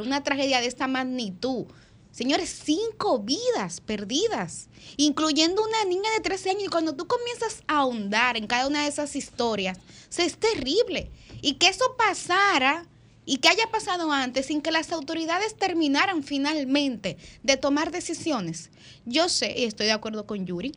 una 0.00 0.22
tragedia 0.22 0.60
de 0.60 0.68
esta 0.68 0.86
magnitud. 0.86 1.66
Señores, 2.12 2.60
cinco 2.64 3.18
vidas 3.18 3.80
perdidas, 3.80 4.68
incluyendo 4.96 5.62
una 5.62 5.84
niña 5.84 6.10
de 6.16 6.20
13 6.20 6.50
años. 6.50 6.64
Y 6.64 6.68
cuando 6.68 6.94
tú 6.94 7.06
comienzas 7.06 7.62
a 7.66 7.78
ahondar 7.78 8.36
en 8.36 8.46
cada 8.46 8.68
una 8.68 8.82
de 8.82 8.88
esas 8.88 9.16
historias, 9.16 9.78
es 10.16 10.36
terrible. 10.36 11.10
Y 11.42 11.54
que 11.54 11.68
eso 11.68 11.96
pasara 11.96 12.86
y 13.26 13.38
que 13.38 13.48
haya 13.48 13.70
pasado 13.70 14.12
antes 14.12 14.46
sin 14.46 14.62
que 14.62 14.70
las 14.70 14.92
autoridades 14.92 15.56
terminaran 15.56 16.22
finalmente 16.22 17.16
de 17.42 17.56
tomar 17.56 17.90
decisiones. 17.90 18.70
Yo 19.04 19.28
sé, 19.28 19.54
y 19.56 19.64
estoy 19.64 19.86
de 19.86 19.92
acuerdo 19.92 20.26
con 20.26 20.46
Yuri, 20.46 20.74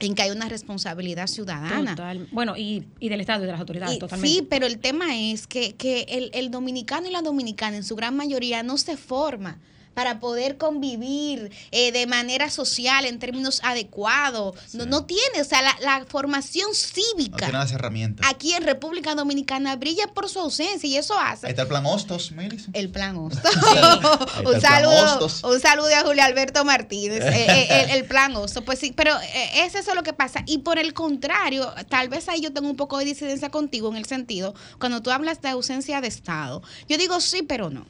en 0.00 0.14
que 0.14 0.22
hay 0.22 0.30
una 0.30 0.48
responsabilidad 0.48 1.26
ciudadana. 1.26 1.94
Bueno, 2.32 2.56
y, 2.56 2.86
del 3.00 3.20
Estado 3.20 3.42
y 3.44 3.46
de 3.46 3.52
las 3.52 3.60
autoridades, 3.60 3.98
totalmente. 3.98 4.28
Sí, 4.28 4.46
pero 4.48 4.66
el 4.66 4.78
tema 4.78 5.18
es 5.18 5.46
que, 5.46 5.74
que 5.74 6.02
el, 6.08 6.30
el, 6.32 6.50
dominicano 6.50 7.06
y 7.06 7.10
la 7.10 7.22
dominicana 7.22 7.76
en 7.76 7.84
su 7.84 7.96
gran 7.96 8.16
mayoría 8.16 8.62
no 8.62 8.78
se 8.78 8.96
forma 8.96 9.58
para 10.00 10.18
poder 10.18 10.56
convivir 10.56 11.52
eh, 11.72 11.92
de 11.92 12.06
manera 12.06 12.48
social 12.48 13.04
en 13.04 13.18
términos 13.18 13.60
adecuados. 13.62 14.56
No, 14.72 14.86
no, 14.86 15.04
tiene, 15.04 15.42
o 15.42 15.44
sea, 15.44 15.60
la, 15.60 16.06
formación 16.08 16.74
cívica. 16.74 17.32
No 17.32 17.36
tiene 17.36 17.58
las 17.58 17.72
herramientas. 17.72 18.26
Aquí 18.26 18.54
en 18.54 18.62
República 18.62 19.14
Dominicana 19.14 19.76
brilla 19.76 20.06
por 20.06 20.30
su 20.30 20.38
ausencia 20.38 20.88
y 20.88 20.96
eso 20.96 21.18
hace. 21.18 21.46
Ahí 21.46 21.50
está 21.50 21.62
el 21.62 21.68
plan 21.68 21.84
Hostos, 21.84 22.32
Melis. 22.32 22.68
El 22.72 22.88
plan 22.88 23.14
Hostos. 23.18 23.54
un, 24.46 24.58
saludo, 24.58 25.28
un 25.44 25.60
saludo 25.60 25.94
a 25.94 26.00
Julio 26.00 26.24
Alberto 26.24 26.64
Martínez. 26.64 27.22
Eh, 27.22 27.66
eh, 27.68 27.86
el, 27.90 28.06
plan 28.06 28.34
Hostos. 28.34 28.64
Pues 28.64 28.78
sí, 28.78 28.94
pero 28.96 29.12
es 29.54 29.74
eso 29.74 29.94
lo 29.94 30.02
que 30.02 30.14
pasa. 30.14 30.44
Y 30.46 30.60
por 30.60 30.78
el 30.78 30.94
contrario, 30.94 31.74
tal 31.90 32.08
vez 32.08 32.26
ahí 32.30 32.40
yo 32.40 32.54
tengo 32.54 32.70
un 32.70 32.76
poco 32.76 32.96
de 32.96 33.04
disidencia 33.04 33.50
contigo 33.50 33.90
en 33.90 33.96
el 33.96 34.06
sentido, 34.06 34.54
cuando 34.78 35.02
tú 35.02 35.10
hablas 35.10 35.42
de 35.42 35.50
ausencia 35.50 36.00
de 36.00 36.08
Estado, 36.08 36.62
yo 36.88 36.96
digo 36.96 37.20
sí, 37.20 37.42
pero 37.42 37.68
no 37.68 37.84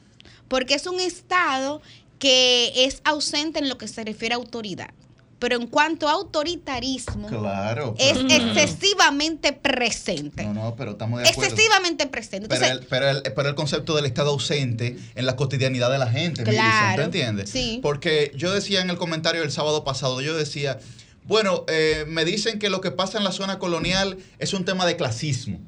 porque 0.51 0.73
es 0.73 0.85
un 0.85 0.99
Estado 0.99 1.81
que 2.21 2.85
es 2.85 3.01
ausente 3.03 3.57
en 3.57 3.67
lo 3.67 3.79
que 3.79 3.87
se 3.87 4.03
refiere 4.03 4.35
a 4.35 4.37
autoridad. 4.37 4.91
Pero 5.39 5.55
en 5.55 5.65
cuanto 5.65 6.07
a 6.07 6.11
autoritarismo, 6.11 7.27
claro, 7.27 7.95
es 7.97 8.15
excesivamente 8.15 9.53
presente. 9.53 10.43
No, 10.43 10.53
no, 10.53 10.75
pero 10.75 10.91
estamos 10.91 11.19
de 11.19 11.27
acuerdo. 11.27 11.49
Excesivamente 11.49 12.05
presente. 12.05 12.55
pero, 12.87 13.09
el, 13.09 13.55
concepto 13.55 13.95
del 13.95 14.05
Estado 14.05 14.29
ausente 14.29 14.97
en 15.15 15.25
la 15.25 15.35
cotidianidad 15.35 15.91
de 15.91 15.97
la 15.97 16.11
gente, 16.11 16.43
claro, 16.43 16.95
¿te 16.95 17.05
entiendes? 17.05 17.49
Sí. 17.49 17.79
Porque 17.81 18.31
yo 18.35 18.53
decía 18.53 18.81
en 18.81 18.91
el 18.91 18.97
comentario 18.97 19.41
del 19.41 19.51
sábado 19.51 19.83
pasado, 19.83 20.21
yo 20.21 20.37
decía, 20.37 20.77
bueno, 21.23 21.65
eh, 21.69 22.05
me 22.07 22.23
dicen 22.23 22.59
que 22.59 22.69
lo 22.69 22.79
que 22.79 22.91
pasa 22.91 23.17
en 23.17 23.23
la 23.23 23.31
zona 23.31 23.57
colonial 23.57 24.19
es 24.37 24.53
un 24.53 24.63
tema 24.63 24.85
de 24.85 24.95
clasismo. 24.95 25.59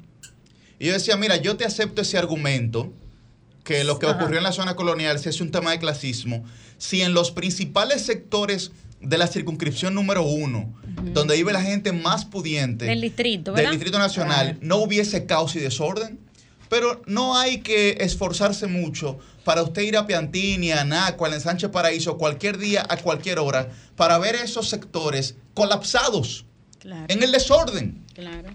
Y 0.78 0.86
yo 0.86 0.92
decía, 0.92 1.16
mira, 1.16 1.36
yo 1.38 1.56
te 1.56 1.64
acepto 1.64 2.02
ese 2.02 2.16
argumento, 2.16 2.92
que 3.64 3.82
lo 3.82 3.98
que 3.98 4.06
ocurrió 4.06 4.38
en 4.38 4.44
la 4.44 4.52
zona 4.52 4.76
colonial 4.76 5.18
si 5.18 5.30
es 5.30 5.40
un 5.40 5.50
tema 5.50 5.72
de 5.72 5.78
clasismo, 5.78 6.44
si 6.78 7.02
en 7.02 7.14
los 7.14 7.30
principales 7.30 8.02
sectores 8.02 8.70
de 9.00 9.18
la 9.18 9.26
circunscripción 9.26 9.94
número 9.94 10.22
uno, 10.22 10.72
donde 11.12 11.36
vive 11.36 11.52
la 11.52 11.62
gente 11.62 11.92
más 11.92 12.24
pudiente 12.24 12.84
del 12.84 13.00
distrito, 13.00 13.52
del 13.52 13.70
distrito 13.70 13.98
nacional, 13.98 14.58
no 14.60 14.76
hubiese 14.76 15.26
caos 15.26 15.56
y 15.56 15.60
desorden. 15.60 16.20
Pero 16.70 17.02
no 17.06 17.36
hay 17.36 17.58
que 17.60 17.98
esforzarse 18.00 18.66
mucho 18.66 19.18
para 19.44 19.62
usted 19.62 19.82
ir 19.82 19.96
a 19.96 20.06
Piantini, 20.06 20.72
a 20.72 20.82
Naco, 20.84 21.26
al 21.26 21.34
Ensanche 21.34 21.68
Paraíso, 21.68 22.16
cualquier 22.16 22.58
día, 22.58 22.84
a 22.88 22.96
cualquier 22.96 23.38
hora, 23.38 23.68
para 23.96 24.18
ver 24.18 24.34
esos 24.34 24.70
sectores 24.70 25.36
colapsados 25.52 26.46
en 26.82 27.22
el 27.22 27.32
desorden. 27.32 28.02
Claro. 28.14 28.48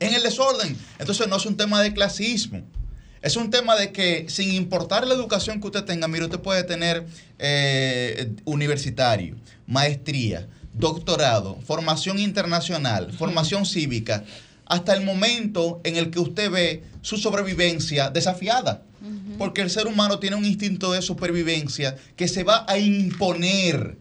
En 0.00 0.12
el 0.12 0.22
desorden. 0.22 0.76
Entonces 0.98 1.28
no 1.28 1.36
es 1.36 1.46
un 1.46 1.56
tema 1.56 1.80
de 1.82 1.94
clasismo. 1.94 2.62
Es 3.22 3.36
un 3.36 3.50
tema 3.50 3.76
de 3.76 3.92
que 3.92 4.26
sin 4.28 4.52
importar 4.52 5.06
la 5.06 5.14
educación 5.14 5.60
que 5.60 5.66
usted 5.66 5.84
tenga, 5.84 6.08
mire, 6.08 6.24
usted 6.24 6.40
puede 6.40 6.64
tener 6.64 7.06
eh, 7.38 8.32
universitario, 8.44 9.36
maestría, 9.66 10.46
doctorado, 10.72 11.58
formación 11.66 12.18
internacional, 12.18 13.12
formación 13.12 13.64
cívica, 13.64 14.24
hasta 14.66 14.94
el 14.94 15.04
momento 15.04 15.80
en 15.84 15.96
el 15.96 16.10
que 16.10 16.18
usted 16.18 16.50
ve 16.50 16.84
su 17.02 17.16
sobrevivencia 17.16 18.10
desafiada. 18.10 18.82
Porque 19.38 19.60
el 19.60 19.70
ser 19.70 19.86
humano 19.86 20.18
tiene 20.18 20.34
un 20.34 20.44
instinto 20.44 20.90
de 20.90 21.00
supervivencia 21.00 21.96
que 22.16 22.26
se 22.26 22.42
va 22.42 22.64
a 22.66 22.78
imponer 22.78 23.98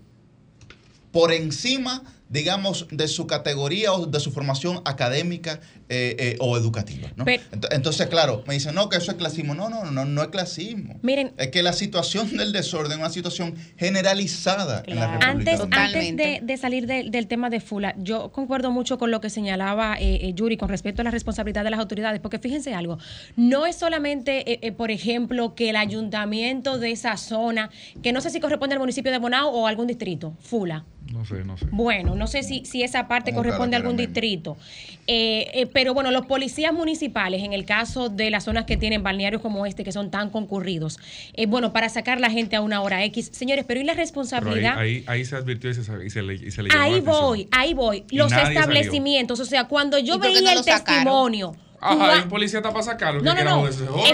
por 1.12 1.32
encima 1.32 2.02
digamos, 2.30 2.88
de 2.92 3.08
su 3.08 3.28
categoría 3.28 3.94
o 3.94 4.06
de 4.06 4.20
su 4.20 4.32
formación 4.32 4.82
académica 4.86 5.60
eh, 5.88 6.16
eh, 6.18 6.38
o 6.40 6.58
educativa. 6.58 7.10
¿no? 7.16 7.26
Entonces, 7.70 8.08
claro, 8.08 8.44
me 8.48 8.56
dicen, 8.56 8.74
no, 8.74 8.90
que 8.90 8.98
eso 8.98 9.12
es 9.12 9.18
clasismo. 9.18 9.54
No, 9.54 9.70
no, 9.70 9.92
no, 9.92 10.04
no 10.04 10.22
es 10.24 10.30
clasismo. 10.30 11.00
Miren, 11.04 11.34
es 11.38 11.50
que 11.50 11.62
la 11.62 11.74
situación 11.74 12.36
del 12.36 12.54
desorden 12.54 12.94
es 12.94 12.98
una 12.98 13.10
situación 13.12 13.54
generalizada 13.78 14.82
en 14.88 14.96
la 14.96 15.20
República 15.20 15.52
Antes, 15.52 15.62
antes 15.72 16.42
de, 16.42 16.58
salir 16.58 16.88
del 16.88 17.28
tema 17.28 17.52
de 17.52 17.60
Fula, 17.60 17.94
yo 18.00 18.32
concuerdo 18.32 18.72
mucho 18.72 18.98
con 18.98 19.12
lo 19.12 19.22
que 19.22 19.30
señalaba 19.30 19.96
eh, 20.00 20.34
Yuri 20.34 20.58
con 20.58 20.70
respecto 20.70 21.02
a 21.02 21.06
la 21.06 21.12
responsabilidad 21.12 21.64
de 21.64 21.70
las 21.70 21.80
autoridades, 21.80 22.20
porque 22.20 22.40
fíjense 22.40 22.74
algo, 22.74 22.98
no 23.36 23.68
es 23.68 23.76
solamente, 23.76 24.74
por 24.78 24.90
ejemplo, 24.90 25.54
que 25.54 25.70
el 25.70 25.76
ayuntamiento 25.76 26.80
de 26.80 26.92
esa 26.92 27.16
zona, 27.18 27.70
que 28.02 28.12
no 28.12 28.22
sé 28.22 28.32
si 28.32 28.40
corresponde 28.40 28.74
al 28.74 28.80
municipio 28.80 29.12
de 29.12 29.20
Bonao 29.20 29.50
o 29.50 29.68
algún 29.68 29.86
distrito, 29.86 30.36
Fula, 30.40 30.84
no 31.12 31.24
sé, 31.24 31.44
no 31.44 31.58
sé. 31.58 31.68
Bueno, 31.72 32.16
no 32.16 32.28
sé 32.28 32.42
si, 32.42 32.66
si 32.66 32.82
esa 32.82 33.08
parte 33.08 33.34
corresponde 33.34 33.76
a 33.76 33.80
algún 33.80 33.96
distrito. 33.96 34.58
Eh, 35.08 35.52
eh, 35.54 35.68
pero 35.68 35.94
bueno, 35.94 36.10
los 36.10 36.26
policías 36.26 36.74
municipales, 36.74 37.44
en 37.44 37.54
el 37.54 37.66
caso 37.66 38.10
de 38.10 38.32
las 38.32 38.46
zonas 38.46 38.66
que 38.66 38.76
tienen 38.76 39.04
balnearios 39.04 39.42
como 39.42 39.66
este, 39.66 39.84
que 39.84 39.92
son 39.92 40.10
tan 40.10 40.32
concurridos, 40.32 40.98
eh, 41.34 41.46
bueno, 41.46 41.74
para 41.74 41.90
sacar 41.90 42.20
la 42.20 42.32
gente 42.32 42.56
a 42.56 42.62
una 42.62 42.82
hora 42.82 43.04
X. 43.06 43.30
Señores, 43.32 43.66
pero 43.68 43.80
¿y 43.80 43.84
la 43.84 43.94
responsabilidad? 43.94 44.78
Ahí, 44.78 45.04
ahí, 45.08 45.24
se 45.24 45.36
advirtió 45.36 45.70
y 45.70 45.74
se, 45.76 45.82
y 45.82 46.10
se, 46.10 46.22
le, 46.24 46.34
y 46.36 46.52
se 46.52 46.64
le 46.64 46.70
Ahí 46.76 47.02
voy, 47.02 47.48
ahí 47.52 47.74
voy. 47.74 48.04
los 48.12 48.32
establecimientos, 48.32 49.40
o 49.40 49.46
sea, 49.46 49.66
cuando 49.66 50.00
yo 50.00 50.18
veía 50.18 50.54
el 50.54 50.64
testimonio 50.64 51.56
Ajá, 51.86 52.24
un 52.24 52.30
policía 52.30 52.60
está 52.60 52.72
para 52.72 52.84
sacarlo. 52.84 53.22
No, 53.22 53.34
no, 53.34 53.44
no. 53.44 53.64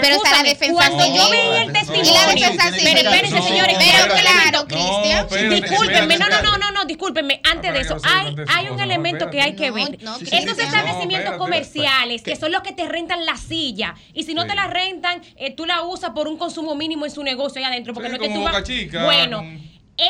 Pero 0.00 0.16
está 0.16 0.42
la 0.42 0.42
defensa 0.42 0.74
Cuando 0.74 1.06
yo 1.06 1.30
veía 1.30 1.62
el 1.62 1.72
testimonio. 1.72 2.12
Pero 2.82 3.00
espérense, 3.00 3.42
señores. 3.42 3.76
Pero 3.78 4.14
claro, 4.14 4.66
Cristian. 4.66 5.50
Discúlpenme, 5.50 6.18
no, 6.18 6.28
no, 6.28 6.42
no, 6.42 6.58
no, 6.58 6.70
no, 6.72 6.84
discúlpenme. 6.84 7.40
Antes 7.50 7.72
de 7.72 7.80
eso, 7.80 7.96
hay, 8.04 8.36
hay 8.48 8.68
un 8.68 8.80
elemento 8.80 9.30
que 9.30 9.40
hay 9.40 9.54
que 9.56 9.70
ver. 9.70 9.98
Esos 10.30 10.58
establecimientos 10.58 11.36
comerciales, 11.36 12.22
que 12.22 12.36
son 12.36 12.52
los 12.52 12.62
que 12.62 12.72
te 12.72 12.86
rentan 12.86 13.24
la 13.24 13.36
silla, 13.36 13.94
y 14.12 14.24
si 14.24 14.34
no 14.34 14.46
te 14.46 14.54
la 14.54 14.66
rentan, 14.66 15.22
eh, 15.36 15.54
tú 15.54 15.66
la 15.66 15.82
usas 15.82 16.10
por 16.10 16.28
un 16.28 16.36
consumo 16.36 16.74
mínimo 16.74 17.04
en 17.04 17.10
su 17.10 17.22
negocio 17.22 17.58
ahí 17.60 17.64
adentro, 17.64 17.94
porque 17.94 18.08
no 18.08 18.42
vas. 18.42 18.64
Bueno 19.04 19.42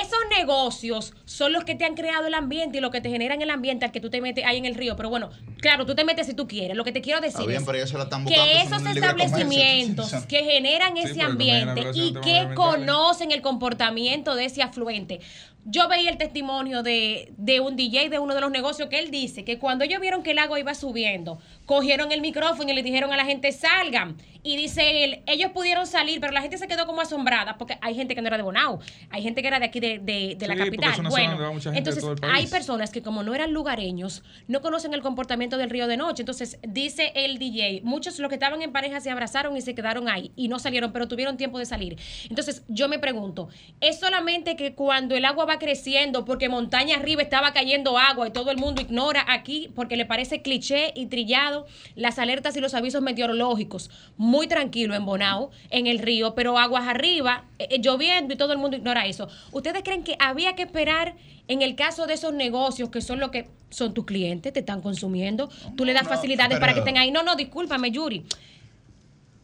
esos 0.00 0.18
negocios 0.36 1.14
son 1.24 1.52
los 1.52 1.64
que 1.64 1.74
te 1.74 1.84
han 1.84 1.94
creado 1.94 2.26
el 2.26 2.34
ambiente 2.34 2.78
y 2.78 2.80
lo 2.80 2.90
que 2.90 3.00
te 3.00 3.10
generan 3.10 3.42
el 3.42 3.50
ambiente 3.50 3.84
al 3.84 3.92
que 3.92 4.00
tú 4.00 4.10
te 4.10 4.20
metes 4.20 4.44
ahí 4.44 4.58
en 4.58 4.64
el 4.64 4.74
río. 4.74 4.96
Pero 4.96 5.08
bueno, 5.08 5.30
claro, 5.60 5.86
tú 5.86 5.94
te 5.94 6.04
metes 6.04 6.26
si 6.26 6.34
tú 6.34 6.46
quieres. 6.46 6.76
Lo 6.76 6.84
que 6.84 6.92
te 6.92 7.00
quiero 7.00 7.20
decir 7.20 7.50
es 7.50 7.64
que 7.64 8.62
esos 8.62 8.86
establecimientos 8.86 10.12
que 10.26 10.44
generan 10.44 10.96
ese 10.96 11.22
ambiente 11.22 11.84
y 11.94 12.14
que 12.14 12.48
conocen 12.54 13.30
el 13.32 13.42
comportamiento 13.42 14.34
de 14.34 14.46
ese 14.46 14.62
afluente. 14.62 15.20
Yo 15.64 15.88
veía 15.88 16.10
el 16.10 16.18
testimonio 16.18 16.82
de, 16.82 17.32
de 17.36 17.60
un 17.60 17.76
DJ 17.76 18.08
de 18.08 18.18
uno 18.18 18.34
de 18.34 18.40
los 18.40 18.50
negocios 18.50 18.88
que 18.88 18.98
él 18.98 19.10
dice 19.10 19.44
que 19.44 19.58
cuando 19.58 19.84
ellos 19.84 20.00
vieron 20.00 20.22
que 20.22 20.32
el 20.32 20.38
agua 20.38 20.58
iba 20.58 20.74
subiendo, 20.74 21.38
cogieron 21.66 22.10
el 22.10 22.20
micrófono 22.20 22.70
y 22.70 22.74
le 22.74 22.82
dijeron 22.82 23.12
a 23.12 23.16
la 23.16 23.24
gente 23.24 23.52
salgan. 23.52 24.16
Y 24.44 24.56
dice 24.56 25.04
él, 25.04 25.22
ellos 25.26 25.52
pudieron 25.52 25.86
salir, 25.86 26.20
pero 26.20 26.32
la 26.32 26.42
gente 26.42 26.58
se 26.58 26.66
quedó 26.66 26.84
como 26.84 27.00
asombrada 27.00 27.56
porque 27.58 27.78
hay 27.80 27.94
gente 27.94 28.16
que 28.16 28.22
no 28.22 28.26
era 28.26 28.36
de 28.36 28.42
Bonao, 28.42 28.80
hay 29.10 29.22
gente 29.22 29.40
que 29.40 29.46
era 29.46 29.60
de 29.60 29.66
aquí 29.66 29.78
de, 29.78 30.00
de, 30.00 30.48
la 30.48 30.56
capital. 30.56 31.00
Bueno, 31.08 31.60
entonces 31.72 32.04
hay 32.22 32.48
personas 32.48 32.90
que 32.90 33.02
como 33.02 33.22
no 33.22 33.36
eran 33.36 33.52
lugareños, 33.52 34.24
no 34.48 34.60
conocen 34.60 34.94
el 34.94 35.02
comportamiento 35.02 35.58
del 35.58 35.70
río 35.70 35.86
de 35.86 35.96
noche. 35.96 36.22
Entonces, 36.22 36.58
dice 36.66 37.12
el 37.14 37.38
DJ, 37.38 37.82
muchos 37.84 38.18
los 38.18 38.28
que 38.28 38.34
estaban 38.34 38.62
en 38.62 38.72
pareja 38.72 39.00
se 39.00 39.10
abrazaron 39.10 39.56
y 39.56 39.60
se 39.60 39.76
quedaron 39.76 40.08
ahí 40.08 40.32
y 40.34 40.48
no 40.48 40.58
salieron, 40.58 40.92
pero 40.92 41.06
tuvieron 41.06 41.36
tiempo 41.36 41.60
de 41.60 41.66
salir. 41.66 41.96
Entonces, 42.28 42.64
yo 42.66 42.88
me 42.88 42.98
pregunto, 42.98 43.48
¿es 43.80 44.00
solamente 44.00 44.56
que 44.56 44.74
cuando 44.74 45.14
el 45.14 45.24
agua 45.24 45.44
va 45.44 45.51
creciendo, 45.58 46.24
porque 46.24 46.48
montaña 46.48 46.96
arriba 46.96 47.22
estaba 47.22 47.52
cayendo 47.52 47.98
agua 47.98 48.28
y 48.28 48.30
todo 48.30 48.50
el 48.50 48.58
mundo 48.58 48.82
ignora 48.82 49.24
aquí 49.28 49.70
porque 49.74 49.96
le 49.96 50.06
parece 50.06 50.42
cliché 50.42 50.92
y 50.94 51.06
trillado 51.06 51.66
las 51.94 52.18
alertas 52.18 52.56
y 52.56 52.60
los 52.60 52.74
avisos 52.74 53.02
meteorológicos? 53.02 53.90
Muy 54.16 54.46
tranquilo 54.46 54.94
en 54.94 55.04
Bonao, 55.04 55.50
en 55.70 55.86
el 55.86 55.98
río, 55.98 56.34
pero 56.34 56.58
aguas 56.58 56.86
arriba, 56.86 57.44
eh, 57.58 57.68
eh, 57.70 57.80
lloviendo 57.80 58.34
y 58.34 58.36
todo 58.36 58.52
el 58.52 58.58
mundo 58.58 58.76
ignora 58.76 59.06
eso. 59.06 59.28
¿Ustedes 59.52 59.82
creen 59.82 60.04
que 60.04 60.16
había 60.18 60.54
que 60.54 60.62
esperar 60.62 61.14
en 61.48 61.62
el 61.62 61.74
caso 61.74 62.06
de 62.06 62.14
esos 62.14 62.32
negocios 62.32 62.90
que 62.90 63.00
son 63.00 63.20
lo 63.20 63.30
que 63.30 63.48
son 63.70 63.94
tus 63.94 64.04
clientes, 64.04 64.52
te 64.52 64.60
están 64.60 64.80
consumiendo, 64.80 65.50
tú 65.76 65.84
le 65.84 65.92
das 65.92 66.06
facilidades 66.06 66.58
para 66.58 66.72
que 66.72 66.80
estén 66.80 66.98
ahí? 66.98 67.10
No, 67.10 67.22
no, 67.22 67.36
discúlpame, 67.36 67.90
Yuri. 67.90 68.24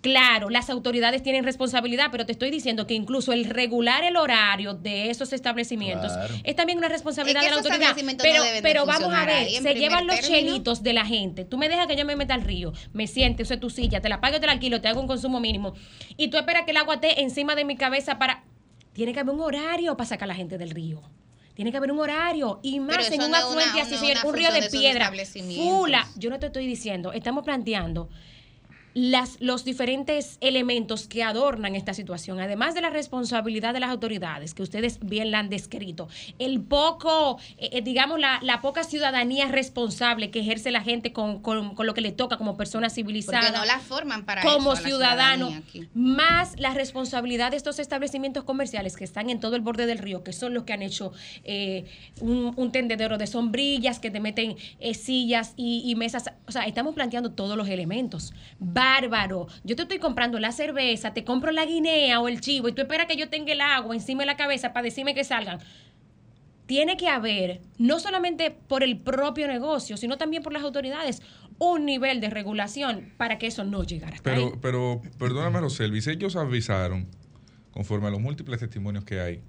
Claro, 0.09 0.49
las 0.49 0.71
autoridades 0.71 1.23
tienen 1.23 1.45
responsabilidad, 1.45 2.09
pero 2.11 2.25
te 2.25 2.33
estoy 2.33 2.51
diciendo 2.51 2.87
que 2.87 2.95
incluso 2.95 3.35
el 3.35 3.45
regular 3.45 4.03
el 4.05 4.17
horario 4.17 4.73
de 4.73 5.11
esos 5.11 5.35
establecimientos 5.35 6.13
es 6.45 6.57
también 6.57 6.79
una 6.79 6.89
responsabilidad 6.89 7.43
de 7.43 7.51
la 7.51 7.57
autoridad. 7.57 7.95
Pero, 8.23 8.43
pero 8.63 8.87
vamos 8.87 9.13
a 9.13 9.27
ver, 9.27 9.51
se 9.51 9.75
llevan 9.75 10.07
los 10.07 10.19
chelitos 10.23 10.83
de 10.83 10.95
la 10.95 11.05
gente. 11.05 11.45
Tú 11.45 11.59
me 11.59 11.69
dejas 11.69 11.87
que 11.87 11.95
yo 11.95 12.07
me 12.07 12.17
meta 12.17 12.33
al 12.33 12.41
río, 12.41 12.73
me 12.95 13.07
siente, 13.07 13.43
use 13.43 13.59
tu 13.59 13.69
silla, 13.69 14.01
te 14.01 14.09
la 14.09 14.19
pago, 14.23 14.41
te 14.41 14.47
la 14.47 14.53
alquilo, 14.53 14.81
te 14.81 14.89
hago 14.89 14.99
un 14.99 15.07
consumo 15.07 15.41
mínimo. 15.41 15.75
Y 16.17 16.29
tú 16.29 16.39
esperas 16.39 16.65
que 16.65 16.71
el 16.71 16.79
agua 16.79 16.95
esté 16.95 17.21
encima 17.21 17.55
de 17.55 17.67
mi 17.67 17.77
cabeza 17.77 18.19
para. 18.19 18.45
Tiene 18.95 19.13
que 19.13 19.21
haber 19.21 19.35
un 19.35 19.43
horario 19.43 19.95
para 19.95 20.09
sacar 20.09 20.25
a 20.25 20.29
la 20.29 20.35
gente 20.35 20.57
del 20.57 20.71
río. 20.71 21.03
Tiene 21.53 21.71
que 21.71 21.77
haber 21.77 21.93
un 21.93 21.99
horario. 21.99 22.61
Y 22.63 22.81
más 22.81 23.11
en 23.11 23.21
un 23.21 23.35
afluente 23.35 23.79
así, 23.83 23.95
un 24.25 24.33
río 24.33 24.51
de, 24.53 24.71
piedra. 24.71 25.13
Fula. 25.55 26.09
Yo 26.17 26.31
no 26.31 26.39
te 26.39 26.47
estoy 26.47 26.67
diciendo, 26.67 27.13
estamos 27.13 27.45
planteando 27.45 28.09
las, 28.99 29.37
los 29.41 29.65
diferentes 29.65 30.39
elementos 30.41 31.07
que 31.07 31.23
adornan 31.23 31.77
esta 31.77 31.95
situación, 31.95 32.41
además 32.41 32.75
de 32.75 32.81
la 32.81 32.91
responsabilidad 32.91 33.73
de 33.73 33.81
las 33.81 33.91
autoridades, 33.91 34.55
que 34.55 34.63
ustedes 34.63 34.99
bien 35.01 35.31
la 35.31 35.39
han 35.39 35.49
descrito, 35.49 36.09
el 36.39 36.61
poco, 36.61 37.39
eh, 37.59 37.71
eh, 37.73 37.83
digamos, 37.83 38.19
la, 38.19 38.41
la, 38.43 38.61
poca 38.61 38.83
ciudadanía 38.83 39.47
responsable 39.47 40.31
que 40.31 40.41
ejerce 40.41 40.73
la 40.73 40.81
gente 40.83 41.13
con, 41.13 41.41
con, 41.41 41.75
lo 41.79 41.95
que 41.95 42.01
le 42.01 42.11
toca 42.11 42.39
como 42.39 42.57
persona 42.57 42.91
civilizada. 42.91 43.41
Porque 43.41 43.57
no 43.57 43.65
la 43.65 43.79
forman 43.79 44.25
para 44.25 44.43
Como 44.43 44.75
ciudadano, 44.75 45.51
más 45.95 46.59
la 46.59 46.75
responsabilidad 46.75 47.53
de 47.53 47.57
estos 47.57 47.79
establecimientos 47.79 48.43
comerciales 48.43 48.97
que 48.97 49.05
están 49.05 49.31
en 49.31 49.39
todo 49.39 49.55
el 49.55 49.63
borde 49.63 49.87
del 49.87 49.99
río, 49.99 50.25
que 50.25 50.33
son 50.33 50.55
los 50.55 50.65
que 50.65 50.73
han 50.73 50.83
hecho 50.83 51.13
eh, 51.45 51.85
un, 52.21 52.73
tendedero 52.73 53.17
de 53.17 53.27
sombrillas, 53.29 54.01
que 54.01 54.11
te 54.11 54.19
meten 54.19 54.57
sillas 54.93 55.55
y, 55.57 55.89
y 55.89 55.95
mesas. 55.95 56.33
O 56.47 56.53
sea, 56.53 56.65
estamos 56.65 56.95
planteando 56.95 57.31
todos 57.31 57.57
los 57.57 57.69
elementos 57.69 58.33
bárbaro. 58.89 59.47
Yo 59.65 59.77
te 59.77 59.83
estoy 59.83 59.99
comprando 59.99 60.39
la 60.39 60.53
cerveza, 60.53 61.13
te 61.13 61.25
compro 61.25 61.53
la 61.53 61.65
guinea 61.65 62.21
o 62.21 62.29
el 62.29 62.41
chivo 62.41 62.69
y 62.69 62.73
tú 62.73 62.83
esperas 62.83 63.07
que 63.07 63.17
yo 63.17 63.29
tenga 63.29 63.53
el 63.53 63.61
agua 63.61 63.95
encima 63.95 64.23
de 64.23 64.27
la 64.27 64.37
cabeza 64.37 64.73
para 64.73 64.85
decirme 64.85 65.15
que 65.15 65.25
salgan. 65.25 65.59
Tiene 66.67 66.97
que 66.97 67.09
haber, 67.09 67.63
no 67.79 67.99
solamente 67.99 68.51
por 68.51 68.83
el 68.83 68.99
propio 68.99 69.49
negocio, 69.49 69.97
sino 69.97 70.19
también 70.19 70.43
por 70.43 70.53
las 70.53 70.63
autoridades, 70.63 71.23
un 71.59 71.87
nivel 71.87 72.21
de 72.21 72.31
regulación 72.31 73.13
para 73.17 73.39
que 73.39 73.47
eso 73.47 73.65
no 73.65 73.83
llegara 73.85 74.17
hasta 74.17 74.31
pero, 74.31 74.47
ahí. 74.47 74.53
Pero, 74.61 75.03
perdóname, 75.19 75.61
Roselvis, 75.61 76.07
ellos 76.07 76.37
avisaron, 76.37 77.09
conforme 77.73 78.09
a 78.09 78.11
los 78.11 78.21
múltiples 78.21 78.61
testimonios 78.61 79.05
que 79.05 79.21
hay, 79.21 79.43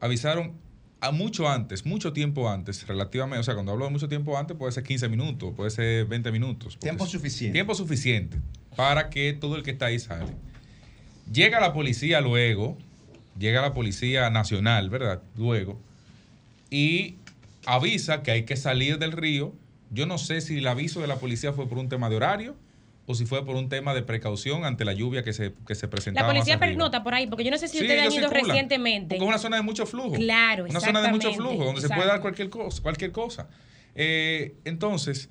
avisaron 0.00 0.54
a 1.02 1.10
mucho 1.10 1.48
antes, 1.48 1.84
mucho 1.84 2.12
tiempo 2.12 2.48
antes, 2.48 2.86
relativamente, 2.86 3.40
o 3.40 3.42
sea, 3.42 3.54
cuando 3.54 3.72
hablo 3.72 3.86
de 3.86 3.90
mucho 3.90 4.08
tiempo 4.08 4.38
antes, 4.38 4.56
puede 4.56 4.70
ser 4.70 4.84
15 4.84 5.08
minutos, 5.08 5.52
puede 5.56 5.70
ser 5.70 6.06
20 6.06 6.30
minutos. 6.30 6.78
Tiempo 6.78 7.06
suficiente. 7.06 7.54
Tiempo 7.54 7.74
suficiente 7.74 8.38
para 8.76 9.10
que 9.10 9.32
todo 9.32 9.56
el 9.56 9.64
que 9.64 9.72
está 9.72 9.86
ahí 9.86 9.98
sale. 9.98 10.32
Llega 11.30 11.58
la 11.58 11.72
policía 11.72 12.20
luego, 12.20 12.78
llega 13.36 13.60
la 13.60 13.74
policía 13.74 14.30
nacional, 14.30 14.90
¿verdad? 14.90 15.20
Luego, 15.36 15.80
y 16.70 17.16
avisa 17.66 18.22
que 18.22 18.30
hay 18.30 18.44
que 18.44 18.54
salir 18.54 19.00
del 19.00 19.10
río. 19.10 19.52
Yo 19.90 20.06
no 20.06 20.18
sé 20.18 20.40
si 20.40 20.58
el 20.58 20.66
aviso 20.68 21.00
de 21.00 21.08
la 21.08 21.16
policía 21.16 21.52
fue 21.52 21.68
por 21.68 21.78
un 21.78 21.88
tema 21.88 22.10
de 22.10 22.16
horario 22.16 22.54
o 23.12 23.14
si 23.14 23.26
fue 23.26 23.44
por 23.44 23.56
un 23.56 23.68
tema 23.68 23.94
de 23.94 24.02
precaución 24.02 24.64
ante 24.64 24.84
la 24.84 24.92
lluvia 24.92 25.22
que 25.22 25.32
se, 25.32 25.52
que 25.66 25.74
se 25.74 25.86
presentaba. 25.88 26.26
La 26.26 26.32
policía 26.32 26.56
nota 26.74 27.02
por 27.02 27.14
ahí, 27.14 27.26
porque 27.26 27.44
yo 27.44 27.50
no 27.50 27.58
sé 27.58 27.68
si 27.68 27.80
ustedes 27.80 28.06
han 28.06 28.12
ido 28.12 28.28
recientemente. 28.28 29.14
Porque 29.14 29.24
es 29.24 29.28
una 29.28 29.38
zona 29.38 29.56
de 29.56 29.62
mucho 29.62 29.86
flujo. 29.86 30.12
Claro, 30.12 30.64
Una 30.64 30.80
zona 30.80 31.02
de 31.02 31.08
mucho 31.08 31.32
flujo, 31.32 31.64
donde 31.64 31.80
se 31.80 31.88
puede 31.88 32.06
dar 32.06 32.20
cualquier 32.20 32.50
cosa. 32.50 32.82
Cualquier 32.82 33.12
cosa. 33.12 33.48
Eh, 33.94 34.54
entonces, 34.64 35.28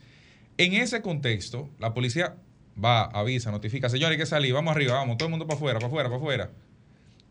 en 0.58 0.74
ese 0.74 1.02
contexto, 1.02 1.70
la 1.80 1.94
policía 1.94 2.36
va, 2.84 3.04
avisa, 3.04 3.52
notifica, 3.52 3.90
señores, 3.90 4.12
hay 4.12 4.18
que 4.18 4.26
salir, 4.26 4.54
vamos 4.54 4.76
arriba, 4.76 4.94
vamos, 4.94 5.18
todo 5.18 5.28
el 5.28 5.32
mundo 5.32 5.48
para 5.48 5.58
afuera, 5.58 5.80
para 5.80 5.88
afuera, 5.88 6.10
para 6.10 6.18
afuera. 6.18 6.52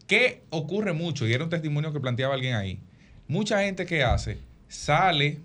¿Qué 0.06 0.42
ocurre 0.50 0.92
mucho? 0.92 1.26
Y 1.26 1.32
era 1.32 1.44
un 1.44 1.50
testimonio 1.50 1.92
que 1.92 2.00
planteaba 2.00 2.34
alguien 2.34 2.54
ahí. 2.54 2.80
Mucha 3.28 3.62
gente 3.62 3.86
que 3.86 4.02
hace, 4.02 4.38
sale 4.66 5.38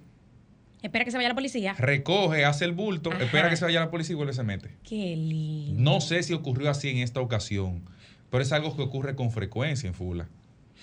Espera 0.85 1.03
que 1.03 1.09
se 1.09 1.17
vaya 1.17 1.29
la 1.29 1.35
policía. 1.35 1.73
Recoge, 1.73 2.45
hace 2.45 2.63
el 2.63 2.71
bulto, 2.71 3.11
espera 3.11 3.49
que 3.49 3.57
se 3.57 3.65
vaya 3.65 3.79
la 3.79 3.89
policía 3.89 4.13
y 4.13 4.15
vuelve 4.17 4.33
y 4.33 4.35
se 4.35 4.43
mete. 4.43 4.69
Qué 4.83 5.15
lindo. 5.15 5.81
No 5.81 5.99
sé 5.99 6.21
si 6.21 6.33
ocurrió 6.33 6.69
así 6.69 6.89
en 6.89 6.99
esta 6.99 7.21
ocasión, 7.21 7.81
pero 8.29 8.43
es 8.43 8.51
algo 8.51 8.75
que 8.75 8.83
ocurre 8.83 9.15
con 9.15 9.31
frecuencia 9.31 9.87
en 9.87 9.95
Fula. 9.95 10.29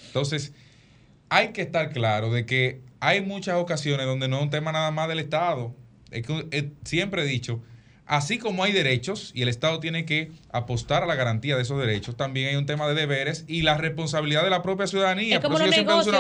Entonces, 0.09 0.55
hay 1.29 1.53
que 1.53 1.63
estar 1.63 1.93
claro 1.93 2.33
de 2.33 2.47
que 2.47 2.81
hay 2.99 3.21
muchas 3.21 3.55
ocasiones 3.59 4.05
donde 4.07 4.27
no 4.27 4.39
es 4.39 4.43
un 4.43 4.51
tema 4.51 4.73
nada 4.73 4.91
más 4.91 5.09
del 5.09 5.21
Estado. 5.21 5.73
Es 6.11 6.27
que 6.27 6.49
eh, 6.51 6.73
siempre 6.85 7.23
he 7.23 7.27
dicho, 7.27 7.63
así 8.13 8.37
como 8.37 8.63
hay 8.63 8.73
derechos 8.73 9.33
y 9.35 9.41
el 9.41 9.49
Estado 9.49 9.81
tiene 9.81 10.05
que 10.05 10.33
apostar 10.51 11.03
a 11.03 11.07
la 11.07 11.15
garantía 11.15 11.57
de 11.57 11.63
esos 11.63 11.81
derechos, 11.81 12.15
también 12.15 12.51
hay 12.51 12.57
un 12.57 12.67
tema 12.67 12.87
de 12.87 12.93
deberes 12.93 13.47
y 13.49 13.63
la 13.63 13.79
responsabilidad 13.79 14.45
de 14.45 14.51
la 14.51 14.63
propia 14.63 14.87
ciudadanía. 14.87 15.37
Es 15.37 15.43
como 15.43 15.59
los 15.59 15.71
negocios, 15.71 16.15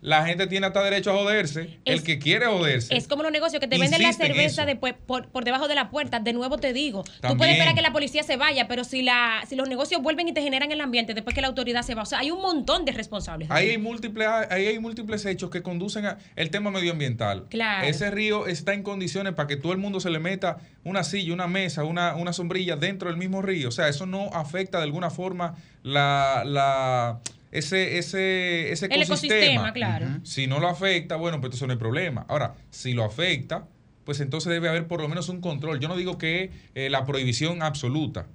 la 0.00 0.24
gente 0.24 0.46
tiene 0.46 0.66
hasta 0.66 0.82
derecho 0.82 1.10
a 1.10 1.18
joderse, 1.18 1.78
el 1.84 2.02
que 2.02 2.18
quiere 2.18 2.46
joderse. 2.46 2.96
Es 2.96 3.06
como 3.06 3.22
los 3.22 3.32
negocios 3.32 3.60
que 3.60 3.68
te 3.68 3.76
venden 3.76 4.00
la 4.00 4.14
cerveza 4.14 4.64
después 4.64 4.94
por, 5.06 5.44
debajo 5.44 5.68
de 5.68 5.74
la 5.74 5.90
puerta. 5.90 6.20
De 6.20 6.32
nuevo 6.32 6.56
te 6.56 6.72
digo, 6.72 7.04
tú 7.20 7.36
puedes 7.36 7.52
esperar 7.52 7.74
que 7.74 7.82
la 7.82 7.92
policía 7.92 8.22
se 8.22 8.38
vaya, 8.38 8.66
pero 8.66 8.84
si 8.84 9.02
la 9.02 9.44
si 9.46 9.56
los 9.56 9.68
negocios 9.68 10.00
vuelven 10.00 10.26
y 10.28 10.32
te 10.32 10.40
generan 10.40 10.72
el 10.72 10.80
ambiente 10.80 11.12
después 11.12 11.34
que 11.34 11.42
la 11.42 11.48
autoridad 11.48 11.82
se 11.82 11.94
va, 11.94 12.02
o 12.02 12.06
sea, 12.06 12.20
hay 12.20 12.30
un 12.30 12.40
montón 12.40 12.86
de 12.86 12.92
responsables. 12.92 13.50
Ahí 13.50 13.68
hay 13.68 13.78
múltiples 13.78 14.26
ahí 14.48 14.68
hay 14.68 14.78
múltiples 14.78 15.26
hechos 15.26 15.50
que 15.50 15.62
conducen 15.62 16.06
al 16.06 16.50
tema 16.50 16.70
medioambiental. 16.70 17.44
Claro. 17.50 17.86
Ese 17.86 18.10
río 18.10 18.46
está 18.46 18.72
en 18.72 18.82
condiciones 18.82 19.34
para 19.34 19.46
que 19.46 19.56
todo 19.56 19.72
el 19.72 19.78
mundo 19.78 20.00
se 20.00 20.08
le 20.08 20.18
meta 20.18 20.60
una 20.82 21.04
silla, 21.10 21.34
una 21.34 21.46
mesa, 21.46 21.84
una, 21.84 22.14
una 22.14 22.32
sombrilla 22.32 22.76
dentro 22.76 23.08
del 23.08 23.18
mismo 23.18 23.42
río. 23.42 23.68
O 23.68 23.72
sea, 23.72 23.88
eso 23.88 24.06
no 24.06 24.30
afecta 24.32 24.78
de 24.78 24.84
alguna 24.84 25.10
forma 25.10 25.56
la, 25.82 26.42
la 26.46 27.20
ese, 27.52 27.98
ese, 27.98 28.72
ese 28.72 28.86
ecosistema. 28.86 29.72
claro. 29.72 30.06
Si 30.22 30.46
no 30.46 30.60
lo 30.60 30.68
afecta, 30.68 31.16
bueno, 31.16 31.40
pues 31.40 31.54
eso 31.54 31.66
no 31.66 31.72
hay 31.72 31.78
problema. 31.78 32.24
Ahora, 32.28 32.54
si 32.70 32.92
lo 32.92 33.04
afecta, 33.04 33.66
pues 34.04 34.20
entonces 34.20 34.52
debe 34.52 34.68
haber 34.68 34.86
por 34.86 35.00
lo 35.00 35.08
menos 35.08 35.28
un 35.28 35.40
control. 35.40 35.80
Yo 35.80 35.88
no 35.88 35.96
digo 35.96 36.18
que 36.18 36.50
eh, 36.74 36.90
la 36.90 37.04
prohibición 37.04 37.62
absoluta, 37.62 38.26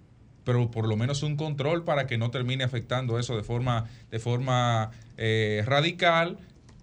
pero 0.43 0.69
por 0.69 0.87
lo 0.87 0.97
menos 0.97 1.23
un 1.23 1.37
control 1.37 1.83
para 1.83 2.07
que 2.07 2.17
no 2.17 2.29
termine 2.29 2.63
afectando 2.63 3.17
eso 3.19 3.35
de 3.35 3.43
forma, 3.43 3.85
de 4.11 4.19
forma 4.19 4.91
eh, 5.17 5.63
radical, 5.65 6.37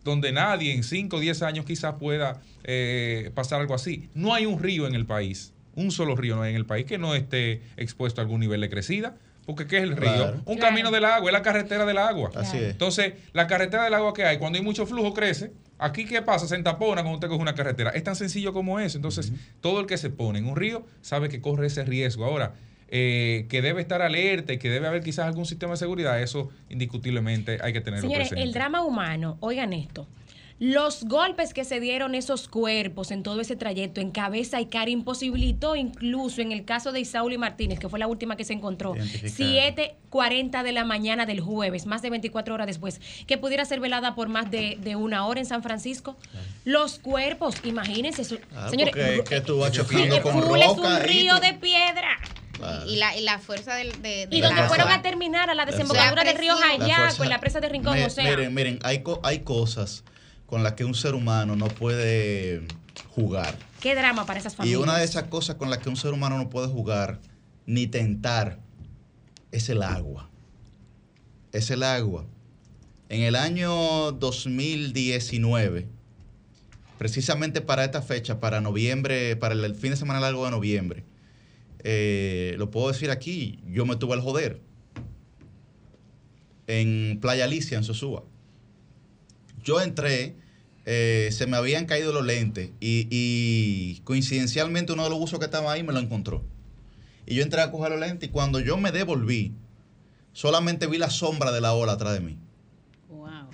donde 0.04 0.32
nadie 0.32 0.74
en 0.74 0.82
5 0.82 1.16
o 1.16 1.20
10 1.20 1.42
años 1.42 1.64
quizás 1.64 1.94
pueda 1.94 2.40
eh, 2.64 3.30
pasar 3.34 3.60
algo 3.60 3.74
así. 3.74 4.08
No 4.14 4.34
hay 4.34 4.46
un 4.46 4.60
río 4.60 4.86
en 4.86 4.94
el 4.94 5.06
país 5.06 5.52
un 5.74 5.90
solo 5.90 6.16
río 6.16 6.44
en 6.44 6.56
el 6.56 6.66
país 6.66 6.86
que 6.86 6.98
no 6.98 7.14
esté 7.14 7.62
expuesto 7.76 8.20
a 8.20 8.24
algún 8.24 8.40
nivel 8.40 8.60
de 8.60 8.70
crecida. 8.70 9.16
Porque 9.46 9.66
¿qué 9.66 9.78
es 9.78 9.82
el 9.82 9.96
río? 9.96 10.40
Un 10.44 10.58
camino 10.58 10.90
del 10.90 11.04
agua, 11.04 11.28
es 11.28 11.32
la 11.32 11.42
carretera 11.42 11.84
del 11.84 11.98
agua. 11.98 12.30
Así 12.36 12.58
es. 12.58 12.70
Entonces, 12.70 13.14
la 13.32 13.48
carretera 13.48 13.84
del 13.84 13.94
agua 13.94 14.12
que 14.14 14.24
hay, 14.24 14.38
cuando 14.38 14.58
hay 14.58 14.64
mucho 14.64 14.86
flujo, 14.86 15.12
crece. 15.14 15.52
Aquí, 15.78 16.04
¿qué 16.04 16.22
pasa? 16.22 16.46
Se 16.46 16.54
entapona 16.54 17.02
cuando 17.02 17.16
usted 17.16 17.28
coge 17.28 17.42
una 17.42 17.56
carretera. 17.56 17.90
Es 17.90 18.04
tan 18.04 18.14
sencillo 18.14 18.52
como 18.52 18.78
eso. 18.78 18.98
Entonces, 18.98 19.32
todo 19.60 19.80
el 19.80 19.86
que 19.86 19.98
se 19.98 20.10
pone 20.10 20.38
en 20.38 20.46
un 20.46 20.54
río 20.54 20.86
sabe 21.00 21.28
que 21.28 21.40
corre 21.40 21.66
ese 21.66 21.84
riesgo. 21.84 22.24
Ahora, 22.24 22.54
eh, 22.94 23.46
que 23.48 23.62
debe 23.62 23.80
estar 23.80 24.02
alerta 24.02 24.52
y 24.52 24.58
que 24.58 24.68
debe 24.68 24.86
haber 24.86 25.02
quizás 25.02 25.26
algún 25.26 25.46
sistema 25.46 25.72
de 25.72 25.78
seguridad, 25.78 26.20
eso 26.20 26.50
indiscutiblemente 26.68 27.58
hay 27.62 27.72
que 27.72 27.80
tenerlo 27.80 28.06
Señores, 28.06 28.32
el 28.32 28.52
drama 28.52 28.84
humano, 28.84 29.38
oigan 29.40 29.72
esto. 29.72 30.06
Los 30.62 31.02
golpes 31.02 31.54
que 31.54 31.64
se 31.64 31.80
dieron 31.80 32.14
esos 32.14 32.46
cuerpos 32.46 33.10
en 33.10 33.24
todo 33.24 33.40
ese 33.40 33.56
trayecto, 33.56 34.00
en 34.00 34.12
cabeza 34.12 34.60
y 34.60 34.66
cara, 34.66 34.90
imposibilitó 34.90 35.74
incluso 35.74 36.40
en 36.40 36.52
el 36.52 36.64
caso 36.64 36.92
de 36.92 37.00
Isauli 37.00 37.36
Martínez, 37.36 37.80
que 37.80 37.88
fue 37.88 37.98
la 37.98 38.06
última 38.06 38.36
que 38.36 38.44
se 38.44 38.52
encontró, 38.52 38.94
7.40 38.94 40.62
de 40.62 40.70
la 40.70 40.84
mañana 40.84 41.26
del 41.26 41.40
jueves, 41.40 41.84
más 41.86 42.00
de 42.00 42.10
24 42.10 42.54
horas 42.54 42.68
después, 42.68 43.00
que 43.26 43.38
pudiera 43.38 43.64
ser 43.64 43.80
velada 43.80 44.14
por 44.14 44.28
más 44.28 44.52
de, 44.52 44.94
una 44.94 45.26
hora 45.26 45.40
en 45.40 45.46
San 45.46 45.64
Francisco. 45.64 46.16
Los 46.64 47.00
cuerpos, 47.00 47.56
imagínense, 47.64 48.38
ah, 48.54 48.68
señores, 48.70 48.94
que, 48.94 49.24
que 49.28 49.40
tú 49.40 49.58
vas 49.58 49.76
con 49.76 49.98
es 49.98 50.78
un 50.78 51.00
río 51.00 51.40
de 51.40 51.54
piedra. 51.54 52.20
Y, 52.86 52.94
la, 52.94 53.16
y 53.16 53.22
la 53.22 53.40
fuerza 53.40 53.74
del, 53.74 54.00
de, 54.00 54.28
Y 54.30 54.40
donde 54.40 54.62
fueron 54.68 54.92
a 54.92 55.02
terminar 55.02 55.50
a 55.50 55.54
la 55.54 55.66
desembocadura 55.66 56.22
del 56.22 56.38
río 56.38 56.54
Jayaco, 56.54 57.24
en 57.24 57.30
la 57.30 57.40
presa 57.40 57.58
de 57.58 57.68
Rincón, 57.68 58.00
o 58.00 58.10
sea. 58.10 58.30
Miren, 58.30 58.54
miren, 58.54 58.78
hay, 58.84 59.02
hay 59.24 59.40
cosas 59.40 60.04
con 60.52 60.62
las 60.62 60.74
que 60.74 60.84
un 60.84 60.94
ser 60.94 61.14
humano 61.14 61.56
no 61.56 61.68
puede 61.68 62.66
jugar. 63.14 63.56
Qué 63.80 63.94
drama 63.94 64.26
para 64.26 64.38
esas 64.38 64.54
familias. 64.54 64.78
Y 64.78 64.82
una 64.82 64.98
de 64.98 65.04
esas 65.06 65.22
cosas 65.22 65.56
con 65.56 65.70
las 65.70 65.78
que 65.78 65.88
un 65.88 65.96
ser 65.96 66.12
humano 66.12 66.36
no 66.36 66.50
puede 66.50 66.68
jugar 66.68 67.20
ni 67.64 67.86
tentar 67.86 68.58
es 69.50 69.70
el 69.70 69.82
agua. 69.82 70.28
Es 71.52 71.70
el 71.70 71.82
agua. 71.82 72.26
En 73.08 73.22
el 73.22 73.34
año 73.34 74.12
2019, 74.12 75.88
precisamente 76.98 77.62
para 77.62 77.84
esta 77.84 78.02
fecha, 78.02 78.38
para 78.38 78.60
noviembre, 78.60 79.36
para 79.36 79.54
el 79.54 79.74
fin 79.74 79.92
de 79.92 79.96
semana 79.96 80.20
largo 80.20 80.44
de 80.44 80.50
noviembre, 80.50 81.02
eh, 81.78 82.56
lo 82.58 82.70
puedo 82.70 82.88
decir 82.88 83.10
aquí, 83.10 83.58
yo 83.68 83.86
me 83.86 83.96
tuve 83.96 84.12
al 84.12 84.20
joder 84.20 84.60
en 86.66 87.20
Playa 87.22 87.44
Alicia, 87.44 87.78
en 87.78 87.84
Sosúa. 87.84 88.24
Yo 89.64 89.80
entré, 89.80 90.41
eh, 90.84 91.28
se 91.32 91.46
me 91.46 91.56
habían 91.56 91.86
caído 91.86 92.12
los 92.12 92.24
lentes 92.24 92.70
y, 92.80 94.00
coincidencialmente 94.04 94.92
uno 94.92 95.04
de 95.04 95.10
los 95.10 95.18
buzos 95.18 95.38
que 95.38 95.44
estaba 95.44 95.72
ahí 95.72 95.82
me 95.82 95.92
lo 95.92 96.00
encontró. 96.00 96.44
Y 97.26 97.36
yo 97.36 97.42
entré 97.42 97.60
a 97.60 97.70
coger 97.70 97.92
los 97.92 98.00
lentes 98.00 98.28
y 98.28 98.32
cuando 98.32 98.58
yo 98.58 98.76
me 98.76 98.90
devolví, 98.90 99.54
solamente 100.32 100.86
vi 100.86 100.98
la 100.98 101.10
sombra 101.10 101.52
de 101.52 101.60
la 101.60 101.72
ola 101.72 101.92
atrás 101.92 102.14
de 102.14 102.20
mí. 102.20 102.36
Wow. 103.08 103.50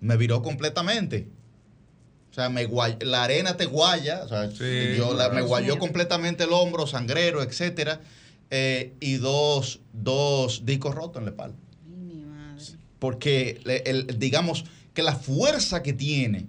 Me 0.00 0.16
viró 0.16 0.40
completamente. 0.42 1.28
O 2.30 2.34
sea, 2.34 2.48
me 2.48 2.66
la 3.00 3.24
arena 3.24 3.58
te 3.58 3.66
guaya, 3.66 4.22
o 4.24 4.28
sea, 4.28 4.46
yo 4.48 5.14
me 5.34 5.42
guayó 5.42 5.78
completamente 5.78 6.44
el 6.44 6.52
hombro, 6.54 6.86
sangrero, 6.86 7.42
etcétera, 7.42 8.00
eh, 8.48 8.94
y 9.00 9.16
dos, 9.16 9.80
dos 9.92 10.64
discos 10.64 10.94
rotos 10.94 11.18
en 11.18 11.26
la 11.26 11.30
espalda. 11.32 11.58
Porque, 12.98 13.60
el, 13.84 14.18
digamos, 14.18 14.64
que 14.94 15.02
la 15.02 15.14
fuerza 15.14 15.82
que 15.82 15.92
tiene, 15.92 16.46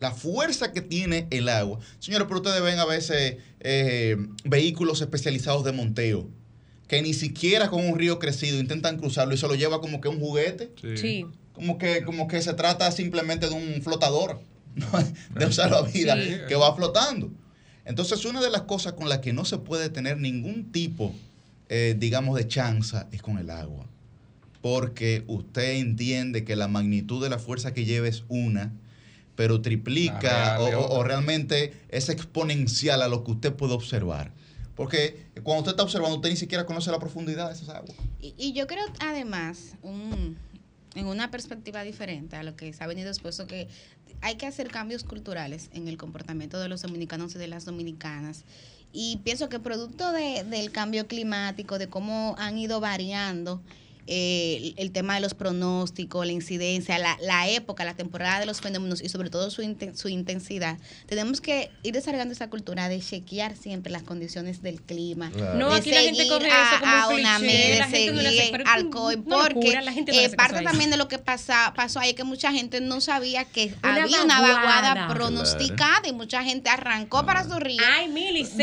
la 0.00 0.10
fuerza 0.10 0.72
que 0.72 0.80
tiene 0.80 1.26
el 1.30 1.48
agua. 1.48 1.78
Señores, 1.98 2.26
pero 2.26 2.40
ustedes 2.40 2.62
ven 2.62 2.78
a 2.78 2.86
veces 2.86 3.36
eh, 3.60 4.16
vehículos 4.44 5.00
especializados 5.00 5.64
de 5.64 5.72
monteo 5.72 6.28
que 6.88 7.02
ni 7.02 7.14
siquiera 7.14 7.70
con 7.70 7.86
un 7.86 7.96
río 7.96 8.18
crecido 8.18 8.58
intentan 8.58 8.98
cruzarlo 8.98 9.32
y 9.32 9.38
se 9.38 9.46
lo 9.46 9.54
lleva 9.54 9.80
como 9.80 10.00
que 10.00 10.08
un 10.08 10.18
juguete. 10.18 10.72
Sí. 10.96 11.24
Como 11.52 11.78
que, 11.78 12.02
como 12.02 12.26
que 12.26 12.42
se 12.42 12.52
trata 12.54 12.90
simplemente 12.90 13.48
de 13.48 13.54
un 13.54 13.80
flotador, 13.82 14.40
de 15.36 15.46
un 15.46 15.52
salvavidas 15.52 16.18
que 16.48 16.56
va 16.56 16.74
flotando. 16.74 17.30
Entonces, 17.84 18.24
una 18.24 18.40
de 18.40 18.50
las 18.50 18.62
cosas 18.62 18.94
con 18.94 19.08
las 19.08 19.18
que 19.18 19.32
no 19.32 19.44
se 19.44 19.58
puede 19.58 19.88
tener 19.88 20.18
ningún 20.18 20.72
tipo, 20.72 21.14
eh, 21.68 21.94
digamos, 21.96 22.36
de 22.36 22.48
chanza 22.48 23.06
es 23.12 23.22
con 23.22 23.38
el 23.38 23.50
agua 23.50 23.86
porque 24.62 25.24
usted 25.26 25.76
entiende 25.76 26.44
que 26.44 26.56
la 26.56 26.68
magnitud 26.68 27.22
de 27.22 27.30
la 27.30 27.38
fuerza 27.38 27.72
que 27.72 27.84
lleva 27.84 28.08
es 28.08 28.24
una, 28.28 28.72
pero 29.40 29.62
triplica 29.62 30.60
o, 30.60 31.02
realmente 31.02 31.72
es 31.88 32.10
exponencial 32.10 33.00
a 33.00 33.08
lo 33.08 33.24
que 33.24 33.30
usted 33.30 33.54
puede 33.54 33.72
observar. 33.72 34.34
Porque 34.76 35.28
cuando 35.42 35.60
usted 35.60 35.70
está 35.70 35.82
observando, 35.82 36.16
usted 36.16 36.28
ni 36.28 36.36
siquiera 36.36 36.66
conoce 36.66 36.90
la 36.90 36.98
profundidad 36.98 37.48
de 37.48 37.54
esas 37.54 37.70
aguas. 37.70 37.96
Y, 38.20 38.52
yo 38.52 38.66
creo, 38.66 38.84
además, 38.98 39.76
en 39.82 41.06
una 41.06 41.30
perspectiva 41.30 41.82
diferente 41.84 42.36
a 42.36 42.42
lo 42.42 42.54
que 42.54 42.70
se 42.74 42.84
ha 42.84 42.86
venido 42.86 43.08
expuesto, 43.08 43.46
que 43.46 43.68
hay 44.20 44.34
que 44.34 44.44
hacer 44.44 44.68
cambios 44.68 45.04
culturales 45.04 45.70
en 45.72 45.88
el 45.88 45.96
comportamiento 45.96 46.60
de 46.60 46.68
los 46.68 46.82
dominicanos 46.82 47.34
y 47.34 47.38
de 47.38 47.48
las 47.48 47.64
dominicanas. 47.64 48.44
Y 48.92 49.20
pienso 49.24 49.48
que 49.48 49.58
producto 49.58 50.12
del 50.12 50.70
cambio 50.70 51.06
climático, 51.06 51.78
de 51.78 51.88
cómo 51.88 52.34
han 52.36 52.58
ido 52.58 52.78
variando 52.80 53.62
eh, 54.12 54.74
el 54.76 54.90
tema 54.90 55.14
de 55.14 55.20
los 55.20 55.34
pronósticos, 55.34 56.26
la 56.26 56.32
incidencia, 56.32 56.98
la, 56.98 57.16
la, 57.22 57.48
época, 57.48 57.84
la 57.84 57.94
temporada 57.94 58.40
de 58.40 58.46
los 58.46 58.60
fenómenos 58.60 59.00
y 59.00 59.08
sobre 59.08 59.30
todo 59.30 59.50
su, 59.50 59.62
su 59.94 60.08
intensidad, 60.08 60.78
tenemos 61.06 61.40
que 61.40 61.70
ir 61.84 61.94
desarrollando 61.94 62.34
esa 62.34 62.50
cultura 62.50 62.88
de 62.88 62.98
chequear 63.00 63.54
siempre 63.54 63.92
las 63.92 64.02
condiciones 64.02 64.62
del 64.62 64.82
clima. 64.82 65.30
No, 65.54 65.72
aquí 65.72 65.92
la 65.92 66.00
gente 66.00 66.26
corre 66.26 66.50
a, 66.50 66.72
eso 66.72 66.80
como 66.80 66.92
a 66.92 67.08
una 67.08 67.38
de 67.38 67.84
seguir 67.88 68.64
alcohol, 68.66 69.22
porque 69.22 69.78
eh, 70.08 70.30
parte 70.30 70.62
también 70.64 70.90
de 70.90 70.96
lo 70.96 71.06
que 71.06 71.18
pasa, 71.18 71.72
pasó 71.76 72.00
ahí 72.00 72.10
es 72.10 72.16
que 72.16 72.24
mucha 72.24 72.50
gente 72.50 72.80
no 72.80 73.00
sabía 73.00 73.44
que 73.44 73.72
había 73.80 74.24
una 74.24 74.40
vaguada. 74.40 75.06
pronosticada 75.06 76.08
y 76.08 76.12
mucha 76.12 76.42
gente 76.42 76.68
arrancó 76.68 77.24
para 77.24 77.44
su 77.44 77.60
río 77.60 77.80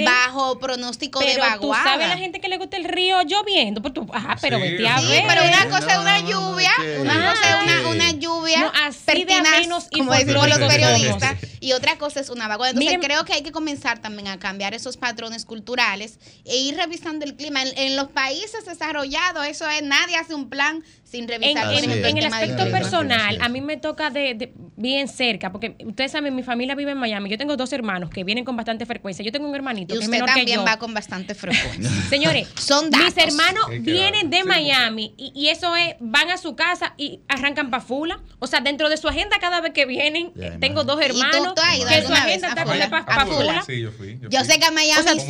bajo 0.04 0.60
pronóstico 0.60 1.22
de 1.22 1.38
vaguada. 1.38 1.60
Tú 1.62 1.74
sabes 1.74 2.10
la 2.10 2.18
gente 2.18 2.42
que 2.42 2.50
le 2.50 2.58
gusta 2.58 2.76
el 2.76 2.84
río 2.84 3.22
lloviendo, 3.22 3.82
pues 3.82 3.94
tú, 3.94 4.06
ajá, 4.12 4.36
pero 4.42 4.60
vete 4.60 4.86
a 4.86 5.00
ver 5.00 5.37
pero 5.38 5.50
una 5.50 5.70
cosa 5.70 5.94
es 5.94 6.00
una 6.00 6.20
lluvia, 6.20 6.72
una 7.00 7.30
cosa 7.30 7.50
es 7.50 7.86
una, 7.86 8.12
lluvia 8.12 8.62
no, 8.62 8.72
pertinaz, 9.06 9.90
como 9.92 10.14
decimos 10.14 10.50
los 10.50 10.60
periodistas, 10.60 11.38
y 11.60 11.74
otra 11.74 11.98
cosa 11.98 12.20
es 12.20 12.30
una 12.30 12.48
vaguada. 12.48 12.72
Entonces 12.72 12.98
creo 13.02 13.26
que 13.26 13.34
hay 13.34 13.44
que 13.44 13.52
comenzar 13.52 14.00
también 14.00 14.28
a 14.28 14.40
cambiar 14.40 14.74
esos 14.74 14.98
patrones 14.98 15.46
culturales 15.46 16.20
e 16.46 16.58
ir 16.58 16.76
revisando 16.76 17.26
el 17.26 17.36
clima. 17.36 17.62
En, 17.64 17.96
los 17.96 18.10
países 18.10 18.66
desarrollados, 18.66 19.46
eso 19.48 19.68
es, 19.68 19.82
nadie 19.82 20.18
hace 20.18 20.36
un 20.36 20.50
plan 20.50 20.84
sin 21.10 21.28
revisar. 21.28 21.74
En, 21.74 21.92
en, 22.06 22.18
el 22.18 22.26
aspecto 22.26 22.70
personal, 22.70 23.38
a 23.42 23.48
mí 23.48 23.62
me 23.62 23.78
toca 23.78 24.10
de, 24.10 24.52
bien 24.76 25.08
cerca, 25.08 25.52
porque 25.52 25.76
ustedes 25.86 26.12
saben, 26.12 26.36
mi 26.36 26.44
familia 26.44 26.76
vive 26.76 26.92
en 26.92 26.98
Miami. 26.98 27.30
Yo 27.30 27.38
tengo 27.38 27.56
dos 27.56 27.72
hermanos 27.72 28.10
que 28.10 28.24
vienen 28.24 28.44
con 28.44 28.58
bastante 28.58 28.86
frecuencia. 28.86 29.24
Yo 29.24 29.32
tengo 29.32 29.48
un 29.48 29.56
hermanito 29.56 29.96
que 29.96 30.04
es 30.04 30.10
menor 30.10 30.28
que 30.28 30.32
yo. 30.32 30.38
también 30.38 30.66
va 30.66 30.78
con 30.78 30.94
bastante 30.94 31.34
frecuencia. 31.34 31.90
Señores, 32.10 32.48
Son 32.60 32.90
mis 32.90 33.18
hermanos 33.18 33.68
vienen 33.82 34.30
de 34.30 34.44
Miami 34.44 35.14
y, 35.18 35.48
eso 35.48 35.76
es, 35.76 35.96
van 36.00 36.30
a 36.30 36.38
su 36.38 36.56
casa 36.56 36.94
y 36.98 37.22
arrancan 37.30 37.70
pa' 37.70 37.80
Fula. 37.80 38.20
O 38.40 38.48
sea, 38.48 38.60
dentro 38.60 38.90
de 38.90 38.98
su 38.98 39.08
agenda 39.08 39.38
cada 39.40 39.62
vez 39.62 39.72
que 39.72 39.86
vienen, 39.86 40.34
tengo 40.60 40.84
dos 40.84 41.02
hermanos 41.02 41.54
que 41.56 42.02
su 42.02 42.14
agenda 42.14 42.50
está 42.50 42.66
para 43.06 43.26
Fula. 43.26 43.64
Sí, 43.66 43.82
yo 43.82 43.92
fui. 43.92 44.20
Yo, 44.30 44.44
sé 44.44 44.60
que 44.60 44.66
a 44.66 44.72
Miami 44.72 45.20
sí. 45.20 45.28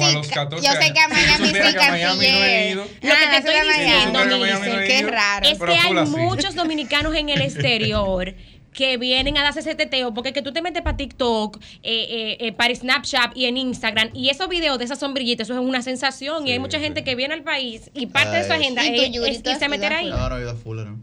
Yo 0.63 0.71
sé 0.71 0.93
que 0.93 0.99
a 0.99 1.07
Miami 1.07 1.47
sí, 1.47 1.73
canciller. 1.75 2.77
Lo 2.77 2.83
que 2.85 2.99
te 2.99 3.11
ah, 3.11 3.37
estoy 3.37 3.53
diciendo, 3.77 4.77
qué 4.87 5.03
raro 5.03 5.66
que 5.67 5.77
hay 5.77 5.93
muchos 6.05 6.55
dominicanos 6.55 7.15
en 7.15 7.29
el 7.29 7.41
exterior 7.41 8.33
que 8.77 8.97
vienen 8.97 9.35
a 9.39 9.41
darse 9.41 9.61
ese 9.61 9.73
teteo, 9.73 10.13
porque 10.13 10.33
que 10.33 10.43
tú 10.43 10.53
te 10.53 10.61
metes 10.61 10.83
para 10.83 10.95
TikTok, 10.95 11.57
eh, 11.57 11.81
eh, 11.81 12.37
eh, 12.39 12.51
para 12.53 12.75
Snapchat 12.75 13.35
y 13.35 13.45
en 13.45 13.57
Instagram, 13.57 14.11
y 14.13 14.29
esos 14.29 14.47
videos 14.47 14.77
de 14.77 14.85
esas 14.85 14.99
sombrillitas, 14.99 15.47
eso 15.49 15.59
es 15.59 15.67
una 15.67 15.81
sensación, 15.81 16.45
y 16.47 16.51
hay 16.51 16.59
mucha 16.59 16.79
gente 16.79 17.03
que 17.03 17.15
viene 17.15 17.33
al 17.33 17.41
país 17.41 17.89
y 17.95 18.05
parte 18.05 18.37
de 18.37 18.43
su 18.43 18.53
agenda 18.53 18.85
es, 18.85 19.09
irse 19.43 19.67
meter 19.67 19.93
ahí. 19.93 20.11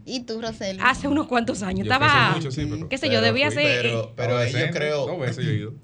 ¿Y 0.05 0.21
tú, 0.21 0.41
Rosel? 0.41 0.77
Hace 0.81 1.09
unos 1.09 1.27
cuantos 1.27 1.63
años, 1.63 1.85
estaba, 1.85 2.39
qué 2.89 2.97
sé 2.97 3.09
yo, 3.09 3.19
debía 3.19 3.51
ser... 3.51 3.81
Pero, 3.81 4.13
pero 4.15 4.37
ahí 4.37 4.53
yo 4.53 4.69
creo... 4.71 5.19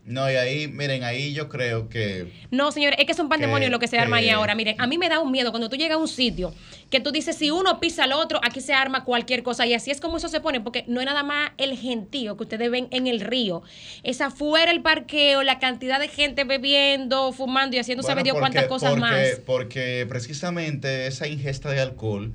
No, 0.05 0.31
y 0.31 0.35
ahí, 0.35 0.69
miren, 0.69 1.03
ahí 1.03 1.33
yo 1.33 1.49
creo 1.49 1.89
que... 1.89 2.31
No, 2.51 2.71
señores, 2.71 2.99
es 2.99 3.05
que 3.05 3.11
es 3.11 3.19
un 3.19 3.27
pandemonio 3.27 3.69
lo 3.69 3.79
que 3.79 3.89
se 3.89 3.99
arma 3.99 4.17
ahí 4.17 4.29
ahora. 4.29 4.55
Miren, 4.55 4.79
a 4.79 4.87
mí 4.87 4.97
me 4.97 5.09
da 5.09 5.19
un 5.19 5.31
miedo 5.31 5.51
cuando 5.51 5.67
tú 5.67 5.75
llegas 5.75 5.97
a 5.97 5.99
un 5.99 6.07
sitio 6.07 6.53
que 6.91 6.99
tú 6.99 7.11
dices, 7.11 7.37
si 7.37 7.49
uno 7.49 7.79
pisa 7.79 8.03
al 8.03 8.11
otro, 8.11 8.39
aquí 8.43 8.59
se 8.59 8.73
arma 8.73 9.05
cualquier 9.05 9.43
cosa, 9.43 9.65
y 9.65 9.73
así 9.73 9.91
es 9.91 10.01
como 10.01 10.17
eso 10.17 10.27
se 10.27 10.41
pone, 10.41 10.59
porque 10.59 10.83
no 10.87 10.99
es 10.99 11.05
nada 11.05 11.23
más 11.23 11.51
el 11.57 11.77
gentío 11.77 12.35
que 12.35 12.43
ustedes 12.43 12.69
ven 12.69 12.89
en 12.91 13.07
el 13.07 13.21
río. 13.21 13.63
Es 14.03 14.19
afuera 14.19 14.71
el 14.71 14.81
parqueo, 14.81 15.41
la 15.41 15.57
cantidad 15.57 16.01
de 16.01 16.09
gente 16.09 16.43
bebiendo, 16.43 17.31
fumando 17.31 17.77
y 17.77 17.79
haciendo 17.79 18.03
sabe 18.03 18.23
Dios 18.23 18.37
cuántas 18.37 18.65
cosas 18.65 18.91
porque, 18.91 19.01
más. 19.01 19.19
Porque 19.45 20.05
precisamente 20.07 21.07
esa 21.07 21.27
ingesta 21.27 21.71
de 21.71 21.79
alcohol 21.79 22.33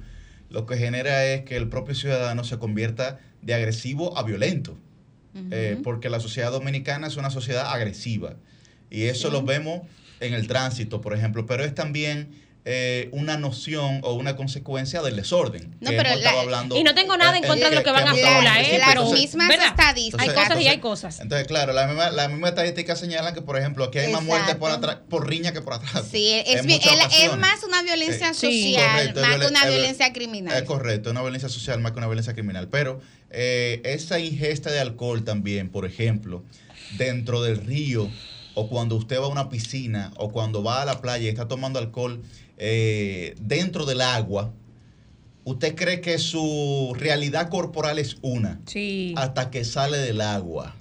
lo 0.48 0.64
que 0.64 0.78
genera 0.78 1.26
es 1.26 1.42
que 1.42 1.56
el 1.56 1.68
propio 1.68 1.94
ciudadano 1.94 2.42
se 2.42 2.58
convierta 2.58 3.20
de 3.42 3.52
agresivo 3.52 4.16
a 4.16 4.22
violento. 4.22 4.76
Eh, 5.50 5.78
porque 5.84 6.08
la 6.08 6.18
sociedad 6.18 6.50
dominicana 6.50 7.08
es 7.08 7.18
una 7.18 7.28
sociedad 7.28 7.70
agresiva. 7.70 8.36
Y 8.88 9.02
eso 9.02 9.28
lo 9.28 9.42
vemos 9.42 9.82
en 10.20 10.32
el 10.32 10.46
tránsito, 10.46 11.02
por 11.02 11.12
ejemplo, 11.12 11.44
pero 11.44 11.62
es 11.62 11.74
también 11.74 12.30
eh, 12.68 13.08
una 13.12 13.36
noción 13.36 14.00
o 14.02 14.14
una 14.14 14.34
consecuencia 14.34 15.00
del 15.00 15.14
desorden. 15.14 15.76
No, 15.78 15.90
pero 15.90 16.10
hablando, 16.40 16.76
y 16.76 16.82
no 16.82 16.96
tengo 16.96 17.16
nada 17.16 17.38
en 17.38 17.44
eh, 17.44 17.46
contra 17.46 17.70
de 17.70 17.76
lo 17.76 17.84
que, 17.84 17.92
van 17.92 18.08
a 18.08 18.10
sola, 18.10 18.60
¿eh? 18.60 18.80
Las 18.80 19.12
mismas 19.12 19.48
estadísticas. 19.50 20.28
Hay 20.28 20.34
cosas 20.34 20.60
y 20.60 20.66
hay 20.66 20.78
cosas. 20.78 21.20
Entonces, 21.20 21.46
claro, 21.46 21.72
las 21.72 21.86
mismas 21.86 22.12
la 22.12 22.26
misma 22.26 22.48
estadísticas 22.48 22.98
señalan 22.98 23.34
que, 23.34 23.40
por 23.40 23.56
ejemplo, 23.56 23.84
aquí 23.84 24.00
hay 24.00 24.12
más 24.12 24.24
muertes 24.24 24.56
por, 24.56 24.72
atrás, 24.72 24.98
por 25.08 25.28
riña 25.28 25.52
que 25.52 25.62
por 25.62 25.74
atrás. 25.74 26.06
Sí, 26.10 26.42
es, 26.44 26.66
es 26.66 27.36
más 27.36 27.62
una 27.62 27.82
violencia 27.82 28.34
social, 28.34 29.14
más 29.14 29.36
que 29.38 29.46
una 29.46 29.66
violencia 29.66 30.12
criminal. 30.12 30.56
Es 30.56 30.64
correcto, 30.64 31.12
una 31.12 31.22
violencia 31.22 31.48
social 31.48 31.78
más 31.78 31.92
que 31.92 31.98
una 31.98 32.08
violencia 32.08 32.32
criminal. 32.32 32.66
Pero 32.66 33.00
eh, 33.30 33.80
esa 33.84 34.18
ingesta 34.18 34.72
de 34.72 34.80
alcohol 34.80 35.22
también, 35.22 35.68
por 35.68 35.86
ejemplo, 35.86 36.42
dentro 36.98 37.42
del 37.42 37.58
río, 37.64 38.10
o 38.56 38.68
cuando 38.68 38.96
usted 38.96 39.20
va 39.20 39.26
a 39.26 39.28
una 39.28 39.50
piscina, 39.50 40.12
o 40.16 40.32
cuando 40.32 40.62
va 40.62 40.80
a 40.80 40.86
la 40.86 41.02
playa 41.02 41.26
y 41.26 41.28
está 41.28 41.46
tomando 41.46 41.78
alcohol, 41.78 42.22
eh, 42.56 43.34
dentro 43.38 43.84
del 43.84 44.00
agua, 44.00 44.50
usted 45.44 45.74
cree 45.74 46.00
que 46.00 46.18
su 46.18 46.96
realidad 46.98 47.50
corporal 47.50 47.98
es 47.98 48.16
una. 48.22 48.58
Hasta 49.18 49.50
que 49.50 49.62
sale 49.62 49.98
del 49.98 50.22
agua, 50.22 50.74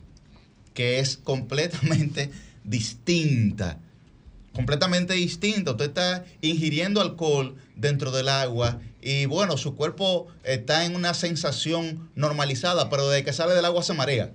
que 0.74 1.00
es 1.00 1.18
completamente 1.18 2.32
distinta. 2.64 3.80
Completamente 4.54 5.14
distinta. 5.14 5.72
Usted 5.72 5.88
está 5.88 6.24
ingiriendo 6.40 7.02
alcohol 7.02 7.58
dentro 7.76 8.12
del 8.12 8.30
agua 8.30 8.80
y 9.02 9.26
bueno, 9.26 9.58
su 9.58 9.76
cuerpo 9.76 10.28
está 10.46 10.86
en 10.86 10.96
una 10.96 11.14
sensación 11.14 12.10
normalizada, 12.16 12.90
pero 12.90 13.10
desde 13.10 13.26
que 13.26 13.34
sale 13.34 13.54
del 13.54 13.66
agua 13.66 13.84
se 13.84 13.94
marea. 13.94 14.32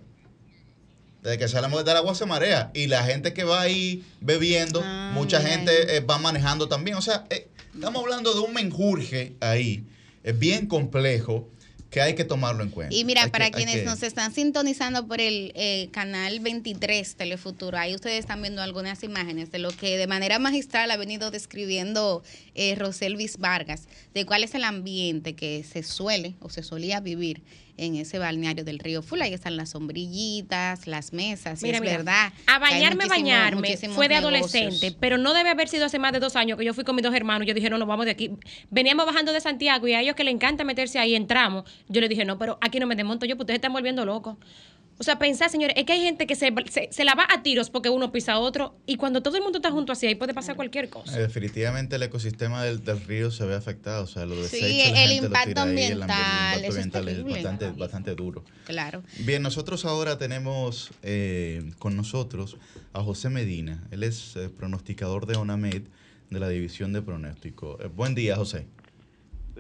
Desde 1.23 1.39
que 1.39 1.49
salimos 1.49 1.85
del 1.85 1.97
agua 1.97 2.15
se 2.15 2.27
marea. 2.27 2.71
Y 2.75 2.87
la 2.87 3.05
gente 3.05 3.33
que 3.33 3.45
va 3.45 3.61
ahí 3.61 4.05
bebiendo, 4.21 4.83
ah, 4.85 5.13
mucha 5.15 5.41
gente 5.41 5.97
eh, 5.97 6.01
va 6.01 6.19
manejando 6.19 6.69
también. 6.69 6.97
O 6.97 7.03
sea, 7.03 7.27
eh, 7.31 7.49
estamos 7.75 8.03
hablando 8.03 8.33
de 8.35 8.41
un 8.41 8.55
menjurje 8.55 9.35
ahí. 9.41 9.85
Es 10.23 10.39
bien 10.39 10.67
complejo 10.67 11.49
que 11.91 12.01
hay 12.01 12.15
que 12.15 12.25
tomarlo 12.25 12.63
en 12.63 12.71
cuenta. 12.71 12.95
Y 12.95 13.05
mira, 13.05 13.29
para 13.29 13.51
quienes 13.51 13.85
nos 13.85 14.03
están 14.03 14.33
sintonizando 14.33 15.07
por 15.07 15.21
el 15.21 15.53
eh, 15.57 15.89
canal 15.91 16.39
23 16.39 17.17
Telefuturo, 17.17 17.77
ahí 17.77 17.95
ustedes 17.95 18.21
están 18.21 18.41
viendo 18.41 18.63
algunas 18.63 19.03
imágenes 19.03 19.51
de 19.51 19.59
lo 19.59 19.71
que 19.71 19.99
de 19.99 20.07
manera 20.07 20.39
magistral 20.39 20.91
ha 20.93 20.97
venido 20.97 21.31
describiendo 21.31 22.23
eh, 22.55 22.77
Roselvis 22.77 23.39
Vargas, 23.39 23.89
de 24.15 24.25
cuál 24.25 24.45
es 24.45 24.55
el 24.55 24.65
ambiente 24.65 25.35
que 25.35 25.65
se 25.65 25.83
suele 25.83 26.37
o 26.41 26.49
se 26.49 26.63
solía 26.63 27.01
vivir 27.01 27.43
en 27.81 27.97
ese 27.97 28.19
balneario 28.19 28.63
del 28.63 28.79
río 28.79 29.03
Fula. 29.03 29.25
Ahí 29.25 29.33
están 29.33 29.57
las 29.57 29.71
sombrillitas, 29.71 30.87
las 30.87 31.13
mesas, 31.13 31.63
es 31.63 31.81
verdad. 31.81 32.33
A 32.47 32.59
bañarme, 32.59 33.07
bañarme, 33.07 33.77
fue 33.95 34.09
de 34.09 34.17
adolescente, 34.17 34.95
pero 35.01 35.17
no 35.17 35.33
debe 35.33 35.49
haber 35.49 35.69
sido 35.69 35.87
hace 35.87 35.99
más 35.99 36.13
de 36.13 36.21
dos 36.21 36.37
años 36.37 36.59
que 36.59 36.65
yo 36.65 36.75
fui 36.75 36.85
con 36.85 36.95
mis 36.95 37.03
dos 37.03 37.15
hermanos. 37.15 37.49
Yo 37.49 37.55
dije, 37.55 37.71
no, 37.71 37.79
nos 37.79 37.89
vamos 37.89 38.05
de 38.05 38.13
aquí. 38.13 38.33
Veníamos 38.71 39.07
bajando 39.07 39.33
de 39.33 39.41
Santiago 39.41 39.89
y 39.89 39.95
a 39.95 40.01
ellos 40.03 40.15
que 40.15 40.25
les 40.25 40.35
encanta 40.35 40.63
meterse 40.63 40.99
ahí, 40.99 41.15
entramos. 41.15 41.65
Yo 41.89 42.01
les 42.01 42.11
dije, 42.11 42.25
no, 42.25 42.39
pero 42.39 42.59
aquí 42.61 42.79
no 42.79 42.87
me 42.87 42.97
desmonto 42.97 43.25
yo, 43.25 43.37
porque 43.37 43.45
ustedes 43.45 43.59
están 43.59 43.73
volviendo 43.73 44.05
locos. 44.05 44.37
O 45.01 45.03
sea, 45.03 45.19
pensar, 45.19 45.49
señores, 45.49 45.75
es 45.79 45.87
que 45.87 45.95
hay 45.95 46.03
gente 46.03 46.27
que 46.27 46.35
se, 46.35 46.53
se, 46.91 47.05
la 47.07 47.15
va 47.15 47.27
a 47.31 47.43
tiros 47.43 47.71
porque 47.71 47.89
uno 47.89 48.13
pisa 48.13 48.35
a 48.35 48.39
otro 48.39 48.77
y 48.85 48.97
cuando 48.97 49.23
todo 49.23 49.39
el 49.39 49.43
mundo 49.43 49.57
está 49.57 49.71
junto 49.71 49.93
así, 49.93 50.07
ahí 50.07 50.15
puede 50.15 50.35
pasar 50.35 50.57
cualquier 50.57 50.91
cosa. 50.91 51.17
Eh, 51.17 51.23
definitivamente 51.23 51.97
el 51.97 52.03
ecosistema 52.03 52.63
del, 52.65 52.83
río 53.07 53.31
se 53.31 53.47
ve 53.47 53.55
afectado, 53.55 54.05
o 54.05 54.07
sea, 54.07 54.27
lo 54.27 54.37
Sí, 54.47 54.83
el, 54.83 55.13
impacto 55.13 55.63
ambiental, 55.63 56.63
es, 56.63 57.25
bastante, 57.25 57.71
bastante 57.71 58.15
duro. 58.15 58.45
Claro. 58.67 59.03
Bien, 59.21 59.41
nosotros 59.41 59.87
ahora 59.87 60.19
tenemos 60.19 60.91
eh, 61.03 61.73
con 61.79 61.97
nosotros 61.97 62.59
a 62.93 63.03
José 63.03 63.31
Medina. 63.31 63.83
Él 63.91 64.03
es 64.03 64.37
eh, 64.37 64.51
pronosticador 64.51 65.25
de 65.25 65.39
ONAMED 65.39 65.85
de 66.29 66.41
la 66.41 66.51
División 66.51 66.93
de 66.93 67.01
Pronóstico. 67.01 67.79
buen 67.97 68.15
día, 68.15 68.37
José. 68.37 68.67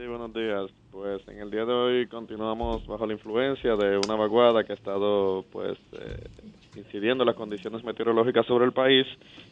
Sí, 0.00 0.06
buenos 0.06 0.32
días. 0.32 0.70
Pues 0.90 1.20
en 1.28 1.40
el 1.40 1.50
día 1.50 1.66
de 1.66 1.74
hoy 1.74 2.06
continuamos 2.06 2.86
bajo 2.86 3.06
la 3.06 3.12
influencia 3.12 3.76
de 3.76 3.98
una 3.98 4.16
vaguada 4.16 4.64
que 4.64 4.72
ha 4.72 4.74
estado 4.74 5.44
pues 5.52 5.76
eh, 5.92 6.26
incidiendo 6.74 7.22
en 7.22 7.26
las 7.26 7.36
condiciones 7.36 7.84
meteorológicas 7.84 8.46
sobre 8.46 8.64
el 8.64 8.72
país 8.72 9.06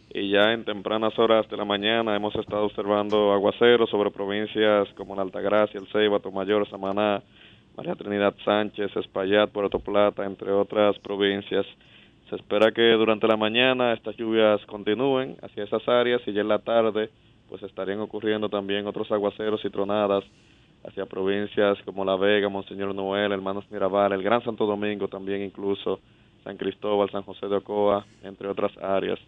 y 0.08 0.30
ya 0.30 0.54
en 0.54 0.64
tempranas 0.64 1.18
horas 1.18 1.46
de 1.50 1.56
la 1.58 1.66
mañana 1.66 2.16
hemos 2.16 2.34
estado 2.34 2.64
observando 2.64 3.30
aguaceros 3.34 3.90
sobre 3.90 4.10
provincias 4.10 4.88
como 4.96 5.14
la 5.14 5.20
Altagracia, 5.20 5.78
el 5.78 5.86
Ceiba, 5.88 6.18
Tomayor, 6.18 6.66
Samaná, 6.70 7.22
María 7.76 7.94
Trinidad 7.94 8.34
Sánchez, 8.42 8.96
Espaillat, 8.96 9.50
Puerto 9.50 9.80
Plata, 9.80 10.24
entre 10.24 10.50
otras 10.50 10.98
provincias. 11.00 11.66
Se 12.30 12.36
espera 12.36 12.72
que 12.72 12.92
durante 12.92 13.28
la 13.28 13.36
mañana 13.36 13.92
estas 13.92 14.16
lluvias 14.16 14.64
continúen 14.64 15.36
hacia 15.42 15.64
esas 15.64 15.86
áreas 15.86 16.22
y 16.26 16.32
ya 16.32 16.40
en 16.40 16.48
la 16.48 16.60
tarde 16.60 17.10
pues 17.48 17.62
estarían 17.62 18.00
ocurriendo 18.00 18.48
también 18.48 18.86
otros 18.86 19.10
aguaceros 19.10 19.64
y 19.64 19.70
tronadas 19.70 20.24
hacia 20.84 21.06
provincias 21.06 21.78
como 21.84 22.04
La 22.04 22.16
Vega, 22.16 22.48
Monseñor 22.48 22.94
Noel, 22.94 23.32
Hermanos 23.32 23.64
Mirabal, 23.70 24.12
el 24.12 24.22
Gran 24.22 24.42
Santo 24.44 24.66
Domingo 24.66 25.08
también 25.08 25.42
incluso, 25.42 26.00
San 26.44 26.56
Cristóbal, 26.56 27.10
San 27.10 27.22
José 27.22 27.48
de 27.48 27.56
Ocoa, 27.56 28.06
entre 28.22 28.48
otras 28.48 28.76
áreas. 28.78 29.18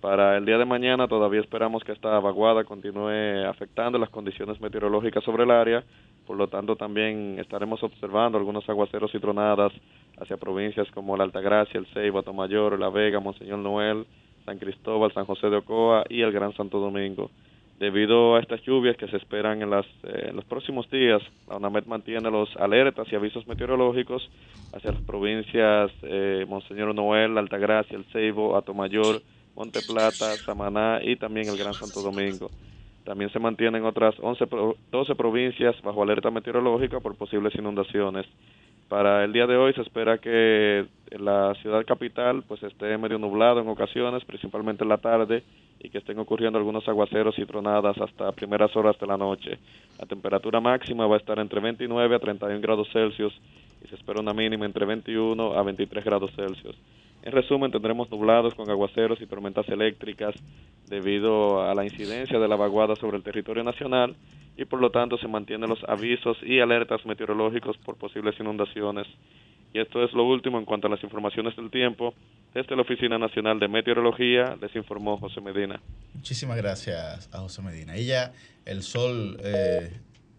Para 0.00 0.36
el 0.36 0.44
día 0.44 0.58
de 0.58 0.64
mañana 0.64 1.08
todavía 1.08 1.40
esperamos 1.40 1.82
que 1.82 1.92
esta 1.92 2.20
vaguada 2.20 2.64
continúe 2.64 3.44
afectando 3.48 3.98
las 3.98 4.10
condiciones 4.10 4.60
meteorológicas 4.60 5.24
sobre 5.24 5.44
el 5.44 5.50
área, 5.50 5.82
por 6.26 6.36
lo 6.36 6.46
tanto 6.46 6.76
también 6.76 7.36
estaremos 7.38 7.82
observando 7.82 8.38
algunos 8.38 8.68
aguaceros 8.68 9.12
y 9.14 9.18
tronadas 9.18 9.72
hacia 10.20 10.36
provincias 10.36 10.88
como 10.92 11.16
la 11.16 11.24
Altagracia, 11.24 11.80
el 11.80 11.86
Ceiba, 11.86 12.22
Tomayor, 12.22 12.78
La 12.78 12.90
Vega, 12.90 13.18
Monseñor 13.18 13.58
Noel, 13.58 14.06
San 14.44 14.58
Cristóbal, 14.58 15.12
San 15.12 15.26
José 15.26 15.50
de 15.50 15.56
Ocoa 15.56 16.04
y 16.08 16.22
el 16.22 16.32
Gran 16.32 16.54
Santo 16.54 16.78
Domingo. 16.78 17.30
Debido 17.78 18.34
a 18.34 18.40
estas 18.40 18.60
lluvias 18.62 18.96
que 18.96 19.06
se 19.06 19.16
esperan 19.16 19.62
en, 19.62 19.70
las, 19.70 19.86
eh, 20.02 20.32
los 20.34 20.44
próximos 20.44 20.90
días, 20.90 21.22
la 21.48 21.58
UNAMED 21.58 21.86
mantiene 21.86 22.28
los 22.28 22.48
alertas 22.56 23.06
y 23.12 23.14
avisos 23.14 23.46
meteorológicos 23.46 24.28
hacia 24.72 24.90
las 24.90 25.00
provincias 25.02 25.92
eh, 26.02 26.44
Monseñor 26.48 26.92
Noel, 26.92 27.38
Altagracia, 27.38 27.96
El 27.96 28.04
Ceibo, 28.06 28.56
Atomayor, 28.56 29.22
Monte 29.54 29.78
Plata, 29.86 30.34
Samaná 30.44 30.98
y 31.02 31.14
también 31.16 31.48
el 31.48 31.56
Gran 31.56 31.72
Santo 31.72 32.02
Domingo. 32.02 32.50
También 33.04 33.30
se 33.30 33.38
mantienen 33.38 33.84
otras 33.84 34.16
11, 34.20 34.46
12 34.90 35.14
provincias 35.14 35.80
bajo 35.82 36.02
alerta 36.02 36.32
meteorológica 36.32 36.98
por 36.98 37.14
posibles 37.14 37.54
inundaciones. 37.54 38.26
Para 38.88 39.22
el 39.24 39.34
día 39.34 39.46
de 39.46 39.56
hoy 39.56 39.74
se 39.74 39.82
espera 39.82 40.16
que 40.16 40.86
la 41.18 41.54
ciudad 41.60 41.84
capital 41.84 42.42
pues 42.48 42.62
esté 42.62 42.96
medio 42.96 43.18
nublado 43.18 43.60
en 43.60 43.68
ocasiones, 43.68 44.24
principalmente 44.24 44.82
en 44.82 44.88
la 44.88 44.96
tarde, 44.96 45.42
y 45.78 45.90
que 45.90 45.98
estén 45.98 46.18
ocurriendo 46.18 46.58
algunos 46.58 46.88
aguaceros 46.88 47.38
y 47.38 47.44
tronadas 47.44 48.00
hasta 48.00 48.32
primeras 48.32 48.74
horas 48.76 48.98
de 48.98 49.06
la 49.06 49.18
noche. 49.18 49.58
La 49.98 50.06
temperatura 50.06 50.60
máxima 50.60 51.06
va 51.06 51.16
a 51.16 51.18
estar 51.18 51.38
entre 51.38 51.60
29 51.60 52.16
a 52.16 52.18
31 52.18 52.60
grados 52.60 52.88
Celsius 52.90 53.38
y 53.84 53.88
se 53.88 53.94
espera 53.94 54.20
una 54.20 54.32
mínima 54.32 54.64
entre 54.64 54.86
21 54.86 55.52
a 55.52 55.62
23 55.62 56.04
grados 56.04 56.30
Celsius. 56.34 56.76
En 57.22 57.32
resumen, 57.32 57.70
tendremos 57.70 58.10
nublados 58.10 58.54
con 58.54 58.70
aguaceros 58.70 59.20
y 59.20 59.26
tormentas 59.26 59.68
eléctricas 59.68 60.34
debido 60.88 61.62
a 61.62 61.74
la 61.74 61.84
incidencia 61.84 62.38
de 62.38 62.48
la 62.48 62.56
vaguada 62.56 62.96
sobre 62.96 63.16
el 63.16 63.22
territorio 63.22 63.62
nacional 63.62 64.16
y 64.56 64.64
por 64.64 64.80
lo 64.80 64.90
tanto 64.90 65.18
se 65.18 65.28
mantienen 65.28 65.68
los 65.68 65.82
avisos 65.84 66.36
y 66.42 66.60
alertas 66.60 67.04
meteorológicos 67.04 67.76
por 67.78 67.96
posibles 67.96 68.38
inundaciones 68.40 69.06
y 69.72 69.80
esto 69.80 70.02
es 70.02 70.12
lo 70.12 70.24
último 70.24 70.58
en 70.58 70.64
cuanto 70.64 70.86
a 70.86 70.90
las 70.90 71.02
informaciones 71.02 71.54
del 71.56 71.70
tiempo. 71.70 72.14
Desde 72.54 72.74
la 72.74 72.82
Oficina 72.82 73.18
Nacional 73.18 73.60
de 73.60 73.68
Meteorología 73.68 74.56
les 74.60 74.74
informó 74.74 75.18
José 75.18 75.40
Medina. 75.40 75.80
Muchísimas 76.14 76.56
gracias 76.56 77.28
a 77.32 77.38
José 77.38 77.60
Medina. 77.62 77.96
Y 77.98 78.06
ya 78.06 78.32
el 78.64 78.82
sol, 78.82 79.38
eh, 79.42 79.92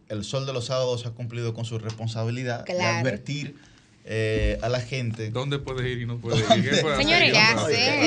el 0.10 0.24
sol 0.24 0.46
de 0.48 0.54
los 0.54 0.66
sábados 0.66 1.06
ha 1.06 1.14
cumplido 1.14 1.54
con 1.54 1.66
su 1.66 1.78
responsabilidad 1.78 2.66
de 2.66 2.82
advertir 2.82 3.56
eh, 4.12 4.58
a 4.64 4.70
la 4.70 4.82
gente. 4.82 5.30
¿Dónde 5.30 5.60
puede 5.60 5.88
ir 5.88 6.02
y 6.02 6.08
no 6.08 6.18
puede 6.18 6.40
ir? 6.40 6.46
Señores, 6.98 7.32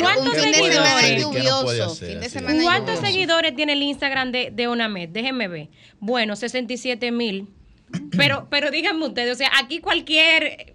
¿cuántos 0.02 0.34
seguidores? 0.34 2.34
¿Cuántos 2.64 2.98
seguidores 2.98 3.54
tiene 3.54 3.74
el 3.74 3.82
Instagram 3.82 4.32
de, 4.32 4.50
de 4.50 4.66
Onamed? 4.66 5.10
Déjenme 5.10 5.46
ver. 5.46 5.68
Bueno, 6.00 6.34
67 6.34 7.12
mil. 7.12 7.48
Pero, 8.16 8.48
pero 8.50 8.72
díganme 8.72 9.06
ustedes, 9.06 9.34
o 9.34 9.36
sea, 9.36 9.50
aquí 9.60 9.78
cualquier 9.78 10.74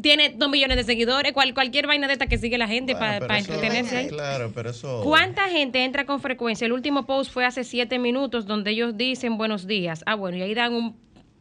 tiene 0.00 0.30
dos 0.30 0.48
millones 0.48 0.78
de 0.78 0.84
seguidores, 0.84 1.32
cual, 1.32 1.52
cualquier 1.52 1.86
vaina 1.86 2.06
de 2.06 2.14
esta 2.14 2.26
que 2.26 2.38
sigue 2.38 2.56
la 2.56 2.68
gente 2.68 2.94
para 2.94 3.38
entretenerse 3.38 3.96
ahí. 3.96 4.08
Claro, 4.08 4.52
pero 4.54 4.70
eso... 4.70 5.02
¿Cuánta 5.04 5.48
gente 5.48 5.84
entra 5.84 6.06
con 6.06 6.22
frecuencia? 6.22 6.64
El 6.64 6.72
último 6.72 7.04
post 7.04 7.30
fue 7.30 7.44
hace 7.44 7.64
siete 7.64 7.98
minutos 7.98 8.46
donde 8.46 8.70
ellos 8.70 8.96
dicen 8.96 9.36
buenos 9.36 9.66
días. 9.66 10.02
Ah, 10.06 10.14
bueno, 10.14 10.38
y 10.38 10.42
ahí 10.42 10.54
dan 10.54 10.72
un 10.72 10.96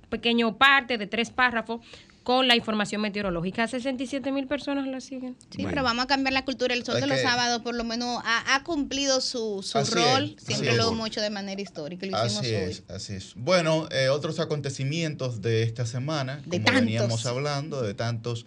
pequeño 0.09 0.57
parte 0.57 0.97
de 0.97 1.07
tres 1.07 1.29
párrafos 1.29 1.81
con 2.23 2.47
la 2.47 2.55
información 2.55 3.01
meteorológica. 3.01 3.67
67 3.67 4.31
mil 4.31 4.47
personas 4.47 4.87
la 4.87 4.99
siguen. 5.01 5.35
Sí, 5.49 5.65
pero 5.67 5.83
vamos 5.83 6.05
a 6.05 6.07
cambiar 6.07 6.33
la 6.33 6.45
cultura. 6.45 6.73
El 6.73 6.83
Sol 6.83 6.99
de 6.99 7.07
los 7.07 7.19
Sábados 7.21 7.61
por 7.61 7.75
lo 7.75 7.83
menos 7.83 8.21
ha, 8.25 8.63
cumplido 8.63 9.21
su, 9.21 9.63
su 9.63 9.79
rol. 9.95 10.35
Siempre 10.37 10.75
lo 10.75 10.91
hemos 10.91 11.07
hecho 11.07 11.21
de 11.21 11.29
manera 11.29 11.61
histórica. 11.61 12.05
Lo 12.05 12.17
así 12.17 12.53
es, 12.53 12.83
así 12.87 13.13
es. 13.13 13.33
Bueno, 13.35 13.87
eh, 13.91 14.09
otros 14.09 14.39
acontecimientos 14.39 15.41
de 15.41 15.63
esta 15.63 15.85
semana, 15.85 16.41
de 16.45 16.61
como 16.61 16.79
veníamos 16.79 17.25
hablando, 17.25 17.81
de 17.81 17.93
tantos 17.93 18.45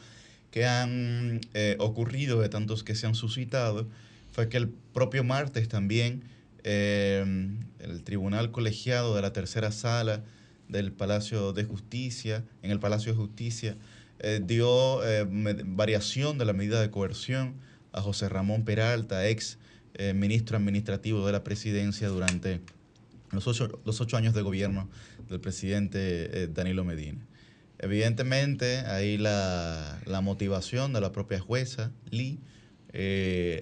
que 0.50 0.66
han 0.66 1.40
eh, 1.54 1.76
ocurrido, 1.78 2.40
de 2.40 2.48
tantos 2.48 2.84
que 2.84 2.94
se 2.94 3.06
han 3.06 3.14
suscitado, 3.14 3.88
fue 4.32 4.48
que 4.48 4.58
el 4.58 4.68
propio 4.68 5.24
martes 5.24 5.68
también 5.68 6.24
eh, 6.64 7.24
el 7.80 8.04
Tribunal 8.04 8.52
Colegiado 8.52 9.16
de 9.16 9.22
la 9.22 9.32
Tercera 9.32 9.72
Sala 9.72 10.22
del 10.72 10.90
Palacio 10.90 11.52
de 11.52 11.64
Justicia, 11.64 12.44
en 12.62 12.70
el 12.70 12.80
Palacio 12.80 13.12
de 13.12 13.18
Justicia, 13.18 13.76
eh, 14.18 14.40
dio 14.42 15.04
eh, 15.04 15.26
variación 15.28 16.38
de 16.38 16.44
la 16.44 16.52
medida 16.52 16.80
de 16.80 16.90
coerción 16.90 17.56
a 17.92 18.00
José 18.00 18.28
Ramón 18.28 18.64
Peralta, 18.64 19.28
ex 19.28 19.58
eh, 19.94 20.14
ministro 20.14 20.56
administrativo 20.56 21.26
de 21.26 21.32
la 21.32 21.44
presidencia 21.44 22.08
durante 22.08 22.62
los 23.30 23.46
ocho, 23.46 23.80
los 23.84 24.00
ocho 24.00 24.16
años 24.16 24.34
de 24.34 24.42
gobierno 24.42 24.88
del 25.28 25.40
presidente 25.40 26.48
Danilo 26.48 26.84
Medina. 26.84 27.26
Evidentemente, 27.78 28.78
ahí 28.86 29.18
la, 29.18 30.00
la, 30.06 30.20
motivación 30.20 30.92
de 30.92 31.00
la 31.00 31.12
propia 31.12 31.40
jueza, 31.40 31.90
Lee, 32.10 32.38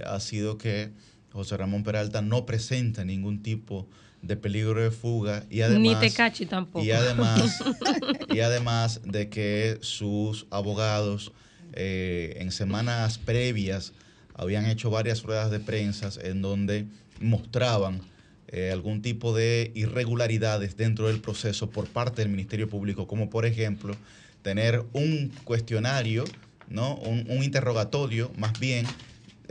ha 0.05 0.21
sido 0.21 0.59
que 0.59 0.93
José 1.33 1.57
Ramón 1.57 1.85
Peralta 1.85 2.21
no 2.21 2.45
presenta 2.45 3.05
ningún 3.05 3.43
tipo 3.43 3.85
de 3.85 3.91
de 4.23 4.37
peligro 4.37 4.81
de 4.83 4.91
fuga 4.91 5.45
y 5.51 5.63
además 5.63 5.83
ni 5.83 5.95
te 5.97 6.15
cachi 6.15 6.47
tampoco 6.47 6.85
y 6.85 6.91
además 6.91 7.63
y 8.33 8.41
además 8.41 9.01
de 9.05 9.29
que 9.29 9.79
sus 9.81 10.47
abogados 10.51 11.33
eh, 11.73 12.37
en 12.39 12.53
semanas 12.53 13.19
previas 13.19 13.93
habían 14.35 14.67
hecho 14.67 14.91
varias 14.91 15.23
ruedas 15.23 15.51
de 15.51 15.61
prensa 15.61 16.11
en 16.23 16.43
donde 16.43 16.87
mostraban 17.21 18.01
eh, 18.49 18.71
algún 18.73 19.01
tipo 19.03 19.35
de 19.35 19.71
irregularidades 19.75 20.77
dentro 20.77 21.09
del 21.09 21.21
proceso 21.21 21.71
por 21.71 21.87
parte 21.87 22.23
del 22.23 22.31
Ministerio 22.31 22.69
Público, 22.69 23.07
como 23.07 23.31
por 23.31 23.47
ejemplo 23.47 23.95
tener 24.43 24.85
un 24.93 25.33
cuestionario 25.45 26.25
¿no? 26.71 26.95
Un, 26.95 27.43
interrogatorio 27.43 28.31
más 28.39 28.59
bien 28.59 28.87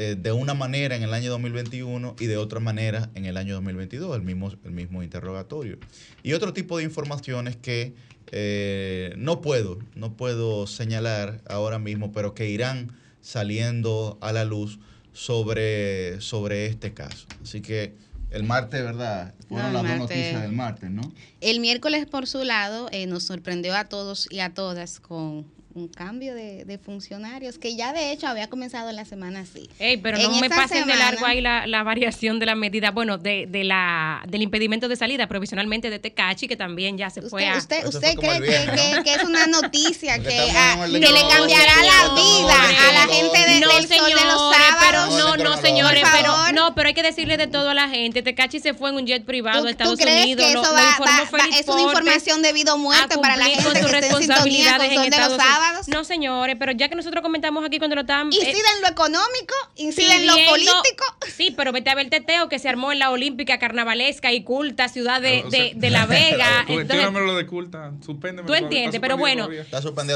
eh, 0.02 0.16
de 0.18 0.32
una 0.32 0.54
manera 0.54 0.96
en 0.96 1.04
el 1.04 1.14
año 1.14 1.30
2021 1.30 2.16
y 2.22 2.28
de 2.28 2.38
otra 2.38 2.62
manera 2.62 3.10
en 3.16 3.26
el 3.26 3.36
año 3.36 3.56
2022, 3.56 4.16
el 4.16 4.22
mismo, 4.22 4.50
el 4.64 4.72
mismo 4.72 5.04
interrogatorio. 5.04 5.78
Y 6.24 6.32
otro 6.32 6.54
tipo 6.54 6.78
de 6.78 6.86
informaciones 6.86 7.58
que 7.58 7.96
eh, 8.32 9.14
no 9.18 9.42
puedo, 9.42 9.78
no 9.96 10.16
puedo 10.16 10.68
señalar 10.68 11.42
ahora 11.50 11.80
mismo, 11.80 12.14
pero 12.14 12.34
que 12.34 12.50
irán 12.50 12.94
saliendo 13.20 14.18
a 14.22 14.32
la 14.32 14.46
luz 14.46 14.80
sobre, 15.12 16.22
sobre 16.22 16.68
este 16.68 16.94
caso. 16.94 17.28
Así 17.44 17.60
que 17.60 17.94
el 18.32 18.46
martes, 18.46 18.82
¿verdad? 18.82 19.34
Fueron 19.50 19.74
las 19.74 19.84
dos 19.84 19.98
noticias 19.98 20.42
del 20.42 20.54
martes, 20.54 20.90
¿no? 20.90 21.02
El 21.42 21.60
miércoles, 21.60 22.06
por 22.06 22.26
su 22.26 22.46
lado, 22.46 22.88
eh, 22.94 23.06
nos 23.06 23.24
sorprendió 23.24 23.76
a 23.76 23.90
todos 23.90 24.30
y 24.32 24.40
a 24.40 24.54
todas 24.54 25.02
con 25.02 25.59
un 25.76 25.88
cambio 25.88 26.34
de, 26.34 26.80
funcionarios 26.84 27.58
que 27.58 27.76
ya 27.76 27.94
de 27.94 28.12
hecho 28.12 28.28
había 28.28 28.50
comenzado 28.50 28.92
la 28.92 29.06
semana 29.06 29.42
así. 29.42 29.70
Ey, 29.80 29.98
pero 29.98 30.18
no 30.18 30.40
me 30.40 30.50
pasen 30.50 30.88
de 30.88 30.96
largo 30.96 31.26
ahí 31.26 31.42
la, 31.42 31.84
variación 31.84 32.40
de 32.40 32.46
la 32.46 32.56
medida, 32.56 32.92
bueno, 32.92 33.18
de, 33.18 33.48
de, 33.48 33.64
la 33.64 34.24
del 34.28 34.42
impedimento 34.42 34.88
de 34.88 34.96
salida 34.96 35.28
provisionalmente 35.28 35.90
de 35.90 36.00
Tecachi, 36.00 36.48
que 36.48 36.56
también 36.56 36.98
ya 36.98 37.10
se 37.10 37.22
fue 37.22 37.48
a... 37.48 37.58
¿Usted, 37.58 37.86
usted 37.86 38.16
cree 38.16 39.04
que, 39.04 39.14
es 39.14 39.24
una 39.24 39.48
noticia 39.48 40.18
que, 40.18 40.30
que 40.30 41.00
le 41.00 41.22
cambiará 41.30 41.76
la 41.84 42.14
vida 42.16 42.90
a 42.90 42.94
la 42.94 43.14
gente 43.14 43.40
de, 43.40 43.54
del 43.60 43.88
sol 43.88 44.08
de 44.08 44.26
los 44.26 44.56
sábados? 44.56 45.18
no, 45.18 45.38
no, 45.38 45.58
señores, 45.62 46.04
pero 46.12 46.52
no, 46.54 46.76
pero 46.76 46.88
hay 46.88 46.94
que 46.94 47.04
decirle 47.04 47.38
de 47.38 47.48
todo 47.48 47.70
a 47.70 47.74
la 47.74 47.90
gente. 47.90 48.22
Tecachi 48.22 48.60
se 48.60 48.74
fue 48.74 48.90
en 48.90 48.98
un 48.98 49.06
jet 49.06 49.26
privado 49.26 49.68
a 49.68 49.70
Estados 49.70 50.00
Unidos. 50.00 50.46
Que 50.46 50.52
eso 50.52 50.62
va, 50.62 51.50
es 51.58 51.68
una 51.68 51.82
información 51.84 52.42
debido 52.42 52.74
a 52.74 52.78
muerte 52.78 53.18
para 53.18 53.38
la 53.38 53.46
gente 53.46 53.64
que 53.64 53.80
esté 53.80 54.08
en 54.08 54.18
sintonía 54.18 54.78
con 54.78 54.90
Sol 54.90 55.10
de 55.10 55.18
los 55.18 55.36
sábados. 55.36 55.59
No, 55.88 56.04
señores, 56.04 56.56
pero 56.60 56.72
ya 56.72 56.90
que 56.90 56.96
nosotros 56.96 57.22
comentamos 57.22 57.66
aquí 57.66 57.78
cuando 57.78 57.96
lo 57.96 58.02
estaban... 58.02 58.28
Incide 58.28 58.52
eh, 58.52 58.76
en 58.76 58.82
lo 58.82 58.88
económico, 58.88 59.56
incide 59.76 60.16
en 60.16 60.28
lo 60.28 60.34
político. 60.34 61.06
Sí, 61.36 61.54
pero 61.56 61.72
vete 61.72 61.90
a 61.90 61.96
ver 61.96 62.06
el 62.06 62.10
teteo 62.10 62.50
que 62.50 62.60
se 62.60 62.70
armó 62.70 62.92
en 62.92 63.00
la 63.00 63.12
Olímpica 63.12 63.60
Carnavalesca 63.60 64.32
y 64.32 64.44
culta 64.44 64.88
ciudad 64.88 65.22
de, 65.22 65.44
de, 65.76 65.90
La 65.90 66.06
Vega. 66.08 66.66
Entonces, 66.68 67.12
lo 67.12 67.36
de 67.36 67.46
culta, 67.46 67.92
suspéndeme. 68.06 68.48
Tú 68.48 68.54
entiendes, 68.54 69.00
pero 69.00 69.18
bueno, 69.18 69.50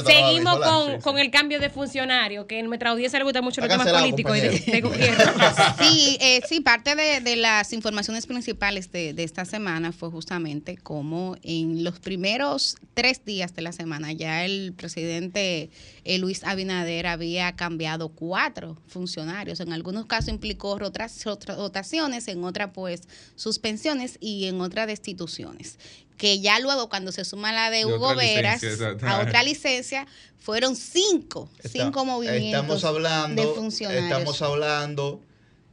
seguimos 0.05 0.59
con, 0.59 1.01
con, 1.01 1.19
el 1.19 1.31
cambio 1.31 1.59
de 1.59 1.69
funcionario, 1.69 2.47
que 2.47 2.59
en 2.59 2.67
nuestra 2.67 2.91
audiencia 2.91 3.19
le 3.19 3.25
gusta 3.25 3.41
mucho 3.41 3.61
los 3.61 3.69
temas 3.69 3.87
políticos 3.87 4.37
y 4.37 4.71
de, 4.71 4.81
gobierno. 4.81 5.23
sí, 5.79 6.17
eh, 6.21 6.41
sí, 6.47 6.61
parte 6.61 6.95
de, 6.95 7.21
de 7.21 7.35
las 7.35 7.73
informaciones 7.73 8.25
principales 8.27 8.91
de, 8.91 9.13
de 9.13 9.23
esta 9.23 9.45
semana 9.45 9.91
fue 9.91 10.09
justamente 10.09 10.77
como 10.77 11.37
en 11.43 11.83
los 11.83 11.99
primeros 11.99 12.77
tres 12.93 13.25
días 13.25 13.55
de 13.55 13.61
la 13.61 13.71
semana 13.71 14.11
ya 14.11 14.45
el 14.45 14.73
presidente 14.73 15.32
eh, 15.35 16.17
Luis 16.19 16.43
Abinader 16.43 17.07
había 17.07 17.55
cambiado 17.55 18.09
cuatro 18.09 18.77
funcionarios. 18.87 19.59
En 19.59 19.73
algunos 19.73 20.05
casos 20.05 20.29
implicó 20.29 20.77
rotaciones, 20.77 22.27
en 22.27 22.43
otras 22.43 22.71
pues 22.73 23.01
suspensiones 23.35 24.17
y 24.19 24.45
en 24.45 24.61
otras 24.61 24.87
destituciones. 24.87 25.77
Que 26.17 26.39
ya 26.39 26.59
luego 26.59 26.89
cuando 26.89 27.11
se 27.11 27.25
suma 27.25 27.51
la 27.51 27.69
de 27.69 27.85
Hugo 27.85 28.15
Veras 28.15 28.61
a 29.01 29.19
otra 29.19 29.43
licencia, 29.43 30.07
fueron 30.37 30.75
cinco, 30.75 31.49
cinco 31.63 32.05
movimientos 32.05 32.83
hablando, 32.83 33.41
de 33.41 33.47
funcionarios. 33.55 34.05
Estamos 34.05 34.41
hablando 34.41 35.21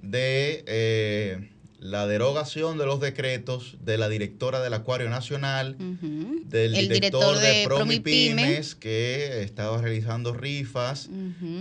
de... 0.01 0.65
Eh, 0.67 1.51
la 1.81 2.07
derogación 2.07 2.77
de 2.77 2.85
los 2.85 3.01
decretos 3.01 3.79
de 3.81 3.97
la 3.97 4.11
directora 4.11 4.61
del 4.61 4.75
Acuario 4.75 5.09
Nacional, 5.09 5.77
del 5.79 6.75
director, 6.75 7.39
de, 7.39 7.65
Promipymes, 7.65 8.75
que 8.75 9.43
estaba 9.43 9.81
realizando 9.81 10.35
rifas. 10.35 11.09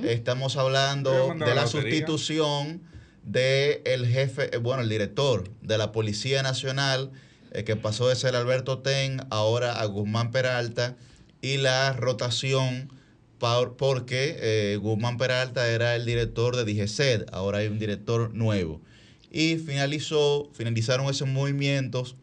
Estamos 0.03 0.58
hablando 0.58 1.34
de 1.34 1.55
la 1.55 1.67
sustitución 1.67 2.82
del 3.23 3.82
el 3.86 4.08
jefe, 4.08 4.53
eh, 4.53 4.58
bueno, 4.58 4.82
el 4.82 4.89
director 4.89 5.49
de 5.62 5.77
la 5.77 5.91
Policía 5.91 6.43
Nacional, 6.43 7.12
eh, 7.51 7.63
que 7.63 7.75
pasó 7.75 8.08
de 8.08 8.15
ser 8.15 8.36
Alberto 8.36 8.79
Ten 8.79 9.21
ahora 9.29 9.79
a 9.79 9.86
Guzmán 9.86 10.32
Peralta, 10.32 10.97
y 11.41 11.58
la 11.58 11.93
rotación 11.93 12.91
porque 13.77 14.36
eh, 14.39 14.77
Guzmán 14.82 15.17
Peralta 15.17 15.69
era 15.69 15.95
el 15.95 16.05
director 16.05 16.58
de 16.58 16.65
DGCED, 16.65 17.27
ahora 17.32 17.60
hay 17.60 17.67
un 17.67 17.79
director 17.79 18.34
nuevo 18.34 18.82
y 19.32 19.58
finalizó, 19.58 20.50
finalizaron 20.54 21.10
esos 21.10 21.28
movimientos 21.28 22.15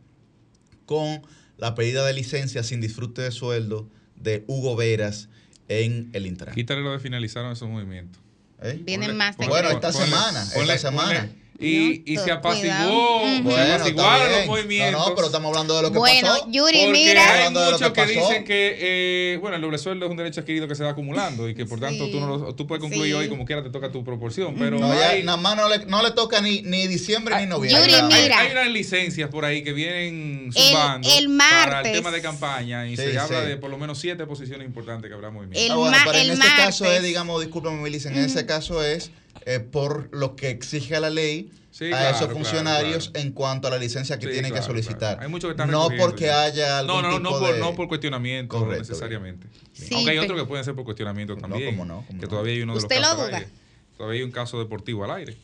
con 0.86 1.22
la 1.58 1.74
pedida 1.74 2.04
de 2.06 2.12
licencia 2.12 2.62
sin 2.62 2.80
disfrute 2.80 3.22
de 3.22 3.30
sueldo 3.30 3.88
de 4.16 4.44
Hugo 4.46 4.76
Veras 4.76 5.28
en 5.68 6.10
el 6.12 6.26
Intran. 6.26 6.54
Quítale 6.54 6.82
lo 6.82 6.92
de 6.92 6.98
finalizaron 6.98 7.52
esos 7.52 7.68
movimientos. 7.68 8.20
¿Eh? 8.62 8.80
Vienen 8.82 9.16
más. 9.16 9.36
Bueno, 9.36 9.70
esta 9.70 9.92
semana, 9.92 10.42
esta 10.42 10.78
semana. 10.78 11.30
Y, 11.58 12.02
y 12.12 12.16
se 12.18 12.30
apaciguó, 12.30 13.22
se 13.44 13.60
apaciguaron 13.60 14.32
los 14.32 14.46
movimientos. 14.46 15.00
No, 15.00 15.08
no, 15.08 15.14
pero 15.14 15.26
estamos 15.26 15.48
hablando 15.50 15.76
de 15.76 15.82
lo 15.82 15.92
que 15.92 15.98
bueno, 15.98 16.28
pasó. 16.28 16.46
Bueno, 16.46 16.52
Yuri, 16.52 16.86
mira. 16.88 17.46
Hay 17.46 17.50
muchos 17.50 17.92
que, 17.92 18.06
dicen 18.06 18.44
que, 18.44 18.76
eh, 18.80 19.38
bueno, 19.38 19.56
el 19.56 19.62
doble 19.62 19.78
sueldo 19.78 20.06
es 20.06 20.10
un 20.10 20.16
derecho 20.16 20.40
adquirido 20.40 20.68
que 20.68 20.74
se 20.74 20.84
va 20.84 20.90
acumulando 20.90 21.48
y 21.48 21.54
que 21.54 21.64
por 21.64 21.80
tanto 21.80 22.08
tú, 22.10 22.20
no 22.20 22.54
tú 22.54 22.66
puedes 22.66 22.82
concluir 22.82 23.14
hoy 23.14 23.28
como 23.28 23.44
quiera 23.44 23.62
te 23.62 23.70
toca 23.70 23.90
tu 23.90 24.04
proporción. 24.04 24.54
Pero 24.58 24.78
no, 24.78 24.88
nada 24.88 25.36
más 25.36 25.56
no 25.56 25.68
le, 25.68 25.86
no 25.86 26.02
le 26.02 26.10
toca 26.10 26.40
ni, 26.40 26.62
ni 26.62 26.86
diciembre 26.86 27.36
ni 27.40 27.46
noviembre. 27.46 27.90
Yuri, 27.90 28.02
mira. 28.02 28.38
Hay, 28.38 28.52
unas 28.52 28.68
licencias 28.68 29.30
por 29.30 29.44
ahí 29.44 29.62
que 29.62 29.72
vienen 29.72 30.50
sumando 30.52 31.08
el, 31.16 31.28
martes, 31.28 31.64
para 31.66 31.80
el 31.82 31.92
tema 31.96 32.10
de 32.10 32.22
campaña 32.22 32.86
y 32.86 32.96
se 32.96 33.18
habla 33.18 33.40
de 33.42 33.56
por 33.56 33.70
lo 33.70 33.78
menos 33.78 33.98
siete 33.98 34.26
posiciones 34.26 34.66
importantes 34.66 35.08
que 35.08 35.14
habrá 35.14 35.30
movimiento. 35.30 35.58
El, 35.60 35.72
ah, 35.72 35.76
bueno, 35.76 35.96
pero 36.04 36.18
en 36.18 36.30
este 36.30 36.48
caso 36.56 36.84
es, 36.84 37.02
digamos, 37.02 37.40
discúlpame, 37.40 37.80
Melissa, 37.80 38.10
en 38.10 38.18
ese 38.18 38.46
caso 38.46 38.82
es 38.82 39.10
eh, 39.44 39.60
por 39.60 40.14
lo 40.14 40.36
que 40.36 40.50
exige 40.50 40.98
la 41.00 41.10
ley 41.10 41.50
a 41.92 42.10
esos 42.10 42.32
funcionarios 42.32 43.10
en 43.14 43.32
cuanto 43.32 43.68
a 43.68 43.70
la 43.70 43.78
licencia 43.78 44.18
que 44.18 44.28
tienen 44.28 44.52
que 44.52 44.62
solicitar. 44.62 45.18
Hay 45.20 45.28
muchos 45.28 45.48
que 45.48 45.52
están 45.52 45.70
No 45.70 45.88
porque 45.98 46.30
haya 46.30 46.78
algún 46.78 47.02
no, 47.02 47.02
no, 47.02 47.16
tipo 47.18 47.30
no, 47.30 47.38
por, 47.38 47.54
de... 47.54 47.60
no 47.60 47.74
por 47.74 47.88
cuestionamiento 47.88 48.66
necesariamente. 48.66 49.48
Aunque 49.92 50.10
hay 50.10 50.18
otros 50.18 50.40
que 50.40 50.46
pueden 50.46 50.64
ser 50.64 50.74
por 50.74 50.84
cuestionamiento 50.84 51.36
también. 51.36 51.76
No, 51.76 51.84
no, 51.84 52.06
que 52.18 52.26
todavía 52.26 52.54
hay 52.54 52.62
uno 52.62 52.74
de 52.74 52.80
los 52.80 52.88
casos 52.88 53.20
al 53.20 53.34
aire. 53.34 53.48
Todavía 53.96 54.18
hay 54.20 54.24
un 54.24 54.32
caso 54.32 54.58
deportivo 54.58 55.04
al 55.04 55.10
aire. 55.12 55.36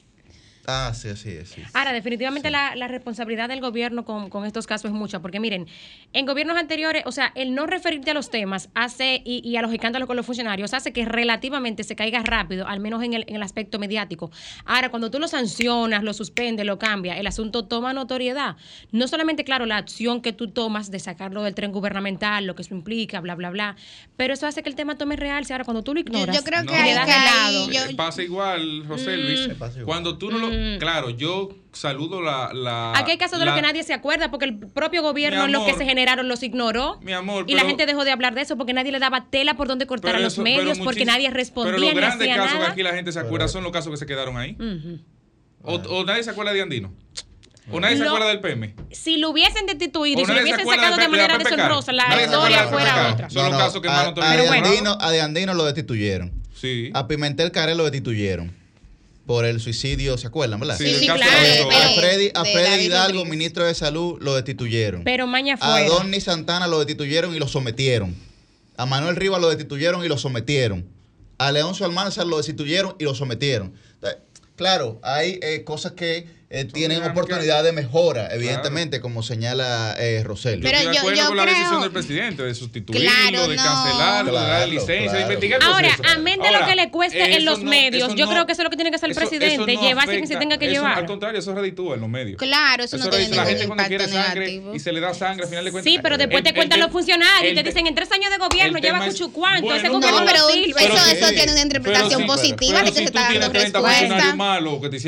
Ah, 0.66 0.92
sí, 0.94 1.16
sí, 1.16 1.38
sí. 1.44 1.62
Ahora, 1.74 1.92
definitivamente 1.92 2.50
la, 2.50 2.74
responsabilidad 2.86 3.48
del 3.48 3.60
gobierno 3.60 4.04
con, 4.04 4.44
estos 4.44 4.66
casos 4.66 4.90
es 4.90 4.96
mucha, 4.96 5.20
porque 5.20 5.40
miren, 5.40 5.66
en 6.12 6.26
gobiernos 6.26 6.56
anteriores, 6.56 7.02
o 7.06 7.12
sea, 7.12 7.32
el 7.34 7.54
no 7.54 7.66
referirte 7.66 8.12
a 8.12 8.14
los 8.14 8.30
temas 8.30 8.68
hace 8.74 9.22
y, 9.24 9.56
a 9.56 9.62
los 9.62 9.72
escándalos 9.72 10.06
con 10.06 10.16
los 10.16 10.24
funcionarios 10.24 10.72
hace 10.74 10.92
que 10.92 11.04
relativamente 11.04 11.82
se 11.82 11.96
caiga 11.96 12.22
rápido, 12.22 12.66
al 12.68 12.80
menos 12.80 13.02
en 13.02 13.14
el, 13.14 13.24
en 13.26 13.36
el 13.36 13.42
aspecto 13.42 13.78
mediático. 13.78 14.30
Ahora, 14.64 14.90
cuando 14.90 15.10
tú 15.10 15.18
lo 15.18 15.26
sancionas, 15.26 16.04
lo 16.04 16.14
suspendes, 16.14 16.64
lo 16.64 16.78
cambias, 16.78 17.18
el 17.18 17.26
asunto 17.26 17.64
toma 17.64 17.92
notoriedad. 17.92 18.56
No 18.92 19.08
solamente, 19.08 19.44
claro, 19.44 19.66
la 19.66 19.78
acción 19.78 20.20
que 20.22 20.32
tú 20.32 20.48
tomas 20.48 20.90
de 20.90 21.00
sacarlo 21.00 21.42
del 21.42 21.54
tren 21.54 21.72
gubernamental, 21.72 22.46
lo 22.46 22.54
que 22.54 22.62
eso 22.62 22.74
implica, 22.74 23.20
bla, 23.20 23.34
bla, 23.34 23.50
bla, 23.50 23.76
pero 24.16 24.34
eso 24.34 24.46
hace 24.46 24.62
que 24.62 24.68
el 24.68 24.76
tema 24.76 24.96
tome 24.96 25.16
realce. 25.16 25.52
Ahora, 25.54 25.64
cuando 25.64 25.82
tú 25.82 25.94
lo 25.94 26.00
ignoras, 26.00 26.36
yo, 26.36 26.44
creo 26.44 26.64
que, 26.64 26.72
le 26.72 26.94
das 26.94 27.08
lado. 27.08 27.70
Eh, 27.70 27.94
pasa 27.96 28.22
igual, 28.22 28.84
José 28.86 29.16
Luis. 29.16 29.48
Mm. 29.48 29.84
Cuando 29.84 30.18
tú 30.18 30.30
no 30.30 30.38
lo 30.38 30.51
Mm. 30.52 30.78
Claro, 30.78 31.10
yo 31.10 31.48
saludo 31.72 32.20
la, 32.20 32.52
la 32.52 32.92
Aquí 32.96 33.12
hay 33.12 33.18
casos 33.18 33.38
de 33.38 33.46
los 33.46 33.54
que 33.54 33.62
nadie 33.62 33.82
se 33.82 33.94
acuerda 33.94 34.30
porque 34.30 34.44
el 34.44 34.58
propio 34.58 35.02
gobierno, 35.02 35.48
los 35.48 35.64
que 35.64 35.74
se 35.74 35.84
generaron, 35.84 36.28
los 36.28 36.42
ignoró. 36.42 36.98
Mi 37.02 37.12
amor. 37.12 37.44
y 37.48 37.54
la 37.54 37.62
gente 37.62 37.86
dejó 37.86 38.04
de 38.04 38.10
hablar 38.10 38.34
de 38.34 38.42
eso 38.42 38.56
porque 38.56 38.72
nadie 38.72 38.92
le 38.92 38.98
daba 38.98 39.26
tela 39.30 39.54
por 39.54 39.68
donde 39.68 39.86
cortar 39.86 40.16
a 40.16 40.20
los 40.20 40.38
medios, 40.38 40.78
porque 40.78 41.04
nadie 41.04 41.30
respondía. 41.30 41.74
Pero 41.74 41.86
los 41.86 41.94
grandes 41.94 42.36
casos 42.36 42.58
que 42.58 42.66
aquí 42.66 42.82
la 42.82 42.94
gente 42.94 43.12
se 43.12 43.18
acuerda 43.18 43.48
son 43.48 43.62
los 43.62 43.72
casos 43.72 43.90
que 43.90 43.96
se 43.96 44.06
quedaron 44.06 44.36
ahí. 44.36 44.56
o, 45.62 46.04
nadie 46.04 46.22
se 46.22 46.30
acuerda 46.30 46.52
de 46.52 46.62
Andino. 46.62 46.92
¿O 47.70 47.78
nadie 47.78 47.96
se 47.96 48.04
acuerda 48.04 48.26
del 48.26 48.40
PM? 48.40 48.74
Si 48.90 49.18
lo 49.18 49.30
hubiesen 49.30 49.66
destituido 49.66 50.20
y 50.20 50.24
si 50.24 50.32
lo 50.32 50.42
hubiesen 50.42 50.66
sacado 50.66 50.96
de, 50.96 51.08
manera 51.08 51.38
deshonrosa, 51.38 51.92
la 51.92 52.22
historia 52.22 52.64
fuera 52.64 53.12
otra. 53.12 53.30
Son 53.30 53.50
los 53.50 53.58
casos 53.58 53.80
que 53.80 53.88
más 53.88 54.08
a, 54.08 54.36
de 54.36 54.48
Andino, 54.48 54.98
a 55.00 55.10
de 55.10 55.20
Andino 55.20 55.54
lo 55.54 55.64
destituyeron. 55.64 56.32
Sí. 56.54 56.90
A 56.92 57.06
Pimentel 57.06 57.50
Caré 57.50 57.74
lo 57.74 57.84
destituyeron 57.84 58.61
por 59.26 59.44
el 59.44 59.60
suicidio, 59.60 60.18
¿se 60.18 60.26
acuerdan, 60.26 60.60
verdad? 60.60 60.76
Sí, 60.76 60.94
sí, 60.94 61.06
claro. 61.06 61.22
a 61.70 61.88
Freddy, 62.00 62.30
a 62.34 62.44
Freddy 62.44 62.86
Hidalgo, 62.86 63.24
ministro 63.24 63.64
de 63.64 63.74
Salud, 63.74 64.18
lo 64.20 64.34
destituyeron. 64.34 65.04
Pero 65.04 65.26
mañana 65.26 65.58
A 65.60 65.82
Donny 65.84 66.20
Santana 66.20 66.66
lo 66.66 66.78
destituyeron 66.78 67.34
y 67.34 67.38
lo 67.38 67.48
sometieron. 67.48 68.14
A 68.76 68.86
Manuel 68.86 69.16
Rivas 69.16 69.40
lo 69.40 69.48
destituyeron 69.48 70.04
y 70.04 70.08
lo 70.08 70.18
sometieron. 70.18 70.86
A 71.38 71.52
Leoncio 71.52 71.86
Almanzar 71.86 72.26
lo 72.26 72.36
destituyeron 72.36 72.96
y 72.98 73.04
lo 73.04 73.14
sometieron. 73.14 73.74
claro, 74.56 75.00
hay 75.02 75.38
eh, 75.42 75.64
cosas 75.64 75.92
que 75.92 76.26
eh, 76.54 76.66
tienen 76.66 77.02
oportunidad 77.02 77.64
de 77.64 77.72
mejora, 77.72 78.28
evidentemente, 78.30 79.00
como 79.00 79.22
señala 79.22 79.96
eh, 79.98 80.22
Roselio. 80.22 80.62
Pero 80.62 80.82
yo 80.82 80.90
de 80.90 80.98
acuerdo 80.98 81.26
con 81.28 81.36
la 81.38 81.46
decisión 81.46 81.80
del 81.80 81.92
presidente 81.92 82.42
de 82.42 82.54
sustituirlo, 82.54 83.48
de 83.48 83.56
cancelarlo, 83.56 84.32
de 84.38 84.46
dar 84.46 84.68
licencia, 84.68 85.12
de 85.12 85.22
investigar. 85.22 85.62
Ahora, 85.62 85.96
amén 86.14 86.38
de 86.42 86.52
lo 86.52 86.66
que 86.66 86.76
le 86.76 86.90
cueste 86.90 87.36
en 87.36 87.46
los 87.46 87.62
medios, 87.62 88.14
yo 88.16 88.28
creo 88.28 88.44
que 88.44 88.52
eso 88.52 88.60
es 88.60 88.64
lo 88.64 88.70
que 88.70 88.76
tiene 88.76 88.90
que 88.90 88.96
hacer 88.96 89.08
el 89.08 89.16
presidente, 89.16 89.76
llevarse 89.78 90.12
quien 90.12 90.26
se 90.26 90.36
tenga 90.36 90.58
que 90.58 90.68
llevar. 90.68 90.98
Al 90.98 91.06
contrario, 91.06 91.38
eso 91.40 91.54
reditúa 91.54 91.94
en 91.94 92.02
los 92.02 92.10
medios. 92.10 92.36
Claro, 92.36 92.84
eso, 92.84 92.98
no 92.98 93.08
tiene 93.08 93.24
ningún 93.24 93.38
La 93.38 93.46
gente 93.46 93.66
cuando 93.66 93.84
quiere 93.84 94.08
sangre 94.08 94.62
y 94.74 94.78
se 94.78 94.92
le 94.92 95.00
da 95.00 95.14
sangre, 95.14 95.44
al 95.44 95.48
final 95.48 95.64
de 95.64 95.72
cuentas. 95.72 95.90
Sí, 95.90 95.98
pero 96.02 96.18
después 96.18 96.42
te 96.42 96.52
cuentan 96.52 96.80
los 96.80 96.90
funcionarios 96.90 97.52
y 97.52 97.54
te 97.54 97.62
dicen 97.62 97.86
en 97.86 97.94
tres 97.94 98.12
años 98.12 98.30
de 98.30 98.36
gobierno 98.36 98.78
lleva 98.78 99.06
cucho 99.06 99.32
cuánto. 99.32 99.74
Ese 99.74 99.88
gobierno 99.88 100.20
no, 100.20 100.26
pero 100.26 100.50
eso 100.50 101.28
tiene 101.30 101.52
una 101.52 101.62
interpretación 101.62 102.26
positiva 102.26 102.82
de 102.82 102.90
que 102.90 102.98
se 102.98 103.04
está 103.04 103.32
dando 103.32 103.48
respuesta. 103.48 104.36
malos 104.36 104.82
que 104.82 104.90
te 104.90 105.00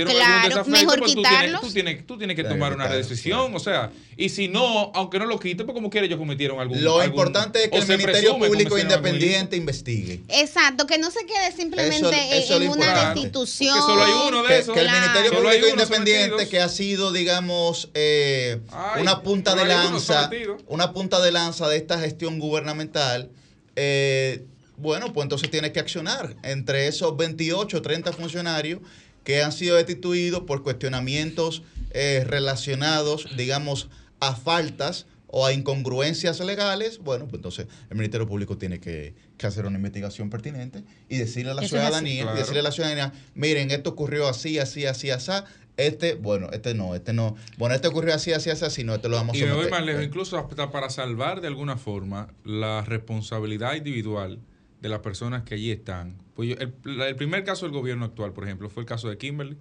tú 1.61 1.73
tienes 1.73 2.07
tú 2.07 2.19
tienes 2.19 2.37
que 2.37 2.45
tomar 2.45 2.75
una 2.75 2.89
decisión, 2.89 3.55
o 3.55 3.59
sea, 3.59 3.91
y 4.17 4.29
si 4.29 4.49
no, 4.49 4.93
aunque 4.95 5.19
no 5.19 5.27
lo 5.27 5.39
quite, 5.39 5.65
pues 5.65 5.75
como 5.75 5.91
quiera 5.91 6.07
ellos 6.07 6.19
cometieron 6.19 6.61
algún 6.61 6.83
Lo 6.83 7.05
importante 7.05 7.65
es 7.65 7.71
que 7.71 7.79
el 7.79 7.87
Ministerio 7.87 8.39
Público 8.39 8.79
Independiente 8.79 9.57
investigue. 9.57 10.21
Exacto, 10.29 10.87
que 10.87 10.99
no 10.99 11.11
se 11.11 11.27
quede 11.27 11.53
simplemente 11.57 12.55
en 12.55 12.69
una 12.69 13.05
destitución. 13.05 13.75
Que 13.75 13.81
solo 13.81 14.05
hay 14.05 14.29
uno 14.29 14.43
de 14.43 14.59
esos. 14.59 14.75
Que, 14.75 14.81
el 14.81 14.91
Ministerio 14.91 15.33
Público 15.33 15.69
Independiente, 15.69 16.49
que 16.49 16.61
ha 16.61 16.69
sido, 16.69 17.13
digamos, 17.13 17.91
eh, 17.95 18.61
una 19.01 19.23
punta 19.23 19.55
de 19.55 19.65
lanza, 19.65 20.31
una 20.67 20.93
punta 20.93 21.21
de 21.21 21.33
lanza 21.33 21.69
de 21.69 21.77
esta 21.77 21.99
gestión 21.99 22.39
gubernamental, 22.39 23.31
eh, 23.77 24.45
bueno, 24.77 25.13
pues 25.13 25.25
entonces 25.25 25.51
tiene 25.51 25.73
que 25.73 25.81
accionar. 25.81 26.35
Entre 26.43 26.89
esos 26.89 27.17
28 27.17 27.79
o 27.79 27.83
30 27.83 28.13
funcionarios 28.13 28.81
que 29.25 29.43
han 29.43 29.53
sido 29.53 29.77
destituidos 29.77 30.43
por 30.43 30.63
cuestionamientos 30.63 31.63
eh, 31.91 32.25
relacionados, 32.27 33.37
digamos, 33.37 33.89
a 34.21 34.37
faltas 34.37 35.07
o 35.37 35.45
a 35.47 35.53
incongruencias 35.53 36.39
legales, 36.39 36.99
bueno, 36.99 37.25
pues 37.25 37.39
entonces 37.39 37.67
el 37.91 37.97
Ministerio 37.97 38.29
Público 38.29 38.57
tiene 38.57 38.79
que, 38.79 39.15
hacer 39.43 39.67
una 39.67 39.77
investigación 39.77 40.31
pertinente 40.31 40.85
y 41.09 41.19
decirle 41.19 41.51
a 41.51 41.55
la 41.55 41.69
ciudadanía, 41.69 42.33
decirle 42.33 42.61
a 42.61 42.63
la 42.63 42.73
ciudadanía, 42.73 43.13
miren, 43.35 43.71
esto 43.73 43.91
ocurrió 43.91 44.29
así, 44.29 44.59
así, 44.59 44.87
así, 44.87 45.11
así, 45.11 45.33
este, 45.77 46.15
bueno, 46.15 46.51
este 46.53 46.73
no, 46.75 46.95
este 46.95 47.13
no, 47.13 47.35
bueno, 47.59 47.75
este 47.75 47.89
ocurrió 47.89 48.15
así, 48.15 48.33
así, 48.33 48.49
así, 48.51 48.65
así, 48.65 48.85
no, 48.85 48.95
este 48.95 49.09
lo 49.09 49.17
vamos 49.17 49.35
a 49.35 49.39
Y 49.39 49.43
me 49.43 49.53
voy 49.53 49.69
más 49.69 49.85
lejos, 49.85 50.05
incluso 50.05 50.39
hasta 50.39 50.71
para 50.71 50.89
salvar 50.89 51.41
de 51.41 51.49
alguna 51.49 51.77
forma 51.77 52.33
la 52.45 52.83
responsabilidad 52.83 53.75
individual 53.75 54.39
de 54.81 54.89
las 54.89 55.01
personas 55.01 55.43
que 55.43 55.57
allí 55.57 55.73
están. 55.73 56.24
Pues 56.35 56.57
el, 56.59 57.01
el 57.01 57.17
primer 57.17 57.45
caso 57.45 57.67
del 57.67 57.73
gobierno 57.73 58.05
actual, 58.05 58.33
por 58.33 58.45
ejemplo, 58.45 58.69
fue 58.69 58.83
el 58.83 58.89
caso 58.89 59.09
de 59.09 59.19
Kimberly. 59.19 59.57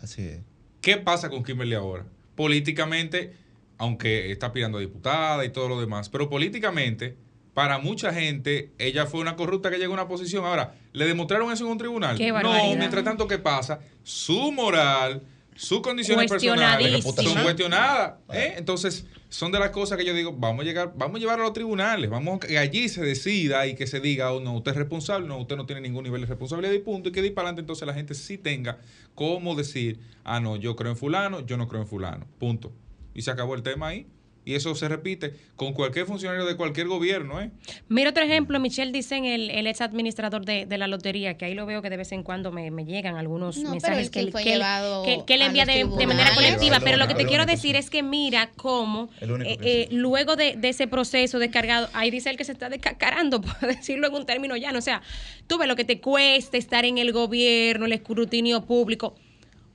Así 0.00 0.22
es. 0.22 0.40
¿Qué 0.80 0.98
pasa 0.98 1.30
con 1.30 1.42
Kimberly 1.42 1.74
ahora? 1.74 2.04
Políticamente, 2.34 3.32
aunque 3.78 4.30
está 4.30 4.46
aspirando 4.46 4.76
a 4.78 4.80
diputada 4.82 5.44
y 5.44 5.48
todo 5.48 5.68
lo 5.68 5.80
demás, 5.80 6.10
pero 6.10 6.28
políticamente, 6.28 7.16
para 7.54 7.78
mucha 7.78 8.12
gente, 8.12 8.72
ella 8.78 9.06
fue 9.06 9.20
una 9.20 9.34
corrupta 9.36 9.70
que 9.70 9.78
llegó 9.78 9.92
a 9.92 9.94
una 9.94 10.08
posición. 10.08 10.44
Ahora, 10.44 10.74
¿le 10.92 11.06
demostraron 11.06 11.50
eso 11.52 11.64
en 11.64 11.70
un 11.70 11.78
tribunal? 11.78 12.18
no, 12.18 12.76
mientras 12.76 13.02
tanto, 13.02 13.26
¿qué 13.26 13.38
pasa? 13.38 13.80
Su 14.02 14.52
moral, 14.52 15.22
sus 15.54 15.80
condiciones 15.80 16.30
personales 16.30 17.04
son 17.04 17.42
cuestionadas. 17.42 18.14
¿eh? 18.32 18.54
Entonces, 18.56 19.06
son 19.28 19.52
de 19.52 19.58
las 19.58 19.70
cosas 19.70 19.98
que 19.98 20.04
yo 20.04 20.14
digo, 20.14 20.32
vamos 20.32 20.62
a 20.62 20.64
llegar, 20.64 20.92
vamos 20.96 21.16
a 21.16 21.18
llevar 21.20 21.40
a 21.40 21.42
los 21.42 21.52
tribunales, 21.52 22.08
vamos 22.08 22.36
a 22.36 22.46
que 22.46 22.58
allí 22.58 22.88
se 22.88 23.02
decida 23.02 23.66
y 23.66 23.74
que 23.74 23.86
se 23.86 24.00
diga, 24.00 24.32
oh, 24.32 24.40
no, 24.40 24.54
usted 24.54 24.72
es 24.72 24.76
responsable, 24.76 25.26
no, 25.26 25.38
usted 25.38 25.56
no 25.56 25.66
tiene 25.66 25.80
ningún 25.80 26.04
nivel 26.04 26.20
de 26.20 26.26
responsabilidad 26.26 26.72
y 26.72 26.78
punto, 26.78 27.08
y 27.08 27.12
que 27.12 27.22
de 27.22 27.30
para 27.32 27.48
adelante 27.48 27.60
entonces 27.62 27.86
la 27.86 27.94
gente 27.94 28.14
sí 28.14 28.38
tenga 28.38 28.78
cómo 29.14 29.54
decir, 29.54 29.98
ah, 30.22 30.40
no, 30.40 30.56
yo 30.56 30.76
creo 30.76 30.92
en 30.92 30.96
fulano, 30.96 31.44
yo 31.44 31.56
no 31.56 31.68
creo 31.68 31.82
en 31.82 31.88
fulano, 31.88 32.26
punto. 32.38 32.72
Y 33.14 33.22
se 33.22 33.30
acabó 33.30 33.54
el 33.54 33.62
tema 33.62 33.88
ahí. 33.88 34.06
Y 34.46 34.54
eso 34.54 34.74
se 34.74 34.88
repite 34.88 35.34
con 35.56 35.72
cualquier 35.72 36.06
funcionario 36.06 36.44
de 36.44 36.56
cualquier 36.56 36.86
gobierno. 36.86 37.40
¿eh? 37.40 37.50
Mira 37.88 38.10
otro 38.10 38.22
ejemplo, 38.22 38.60
Michelle 38.60 38.92
dicen 38.92 39.24
el, 39.24 39.50
el 39.50 39.66
ex 39.66 39.80
administrador 39.80 40.44
de, 40.44 40.66
la 40.76 40.86
lotería, 40.86 41.36
que 41.38 41.46
ahí 41.46 41.54
lo 41.54 41.64
veo 41.64 41.80
que 41.80 41.88
de 41.88 41.96
vez 41.96 42.12
en 42.12 42.22
cuando 42.22 42.52
me, 42.52 42.70
llegan 42.84 43.16
algunos 43.16 43.56
mensajes 43.58 44.10
que, 44.10 44.26
que, 44.26 45.22
que, 45.26 45.34
él 45.34 45.42
envía 45.42 45.64
de, 45.64 45.84
manera 46.06 46.34
colectiva. 46.34 46.80
pero 46.80 46.98
lo 46.98 47.08
que 47.08 47.14
te 47.14 47.24
quiero 47.24 47.46
decir 47.46 47.76
es 47.76 47.88
que 47.88 48.02
mira 48.02 48.50
cómo 48.56 49.08
eh, 49.20 49.58
eh, 49.62 49.88
luego 49.90 50.36
de, 50.36 50.58
ese 50.62 50.86
proceso 50.88 51.38
descargado, 51.38 51.88
ahí 51.94 52.10
dice 52.10 52.28
él 52.28 52.36
que 52.36 52.44
se 52.44 52.52
está 52.52 52.68
descargando, 52.68 53.40
por 53.40 53.56
decirlo 53.60 54.08
en 54.08 54.14
un 54.14 54.26
término 54.26 54.56
llano. 54.56 54.78
O 54.78 54.82
sea, 54.82 55.00
tú 55.46 55.58
ves 55.58 55.68
lo 55.68 55.76
que 55.76 55.84
te 55.84 56.00
cuesta 56.00 56.58
estar 56.58 56.84
en 56.84 56.98
el 56.98 57.12
gobierno, 57.12 57.86
el 57.86 57.92
escrutinio 57.92 58.64
público. 58.64 59.14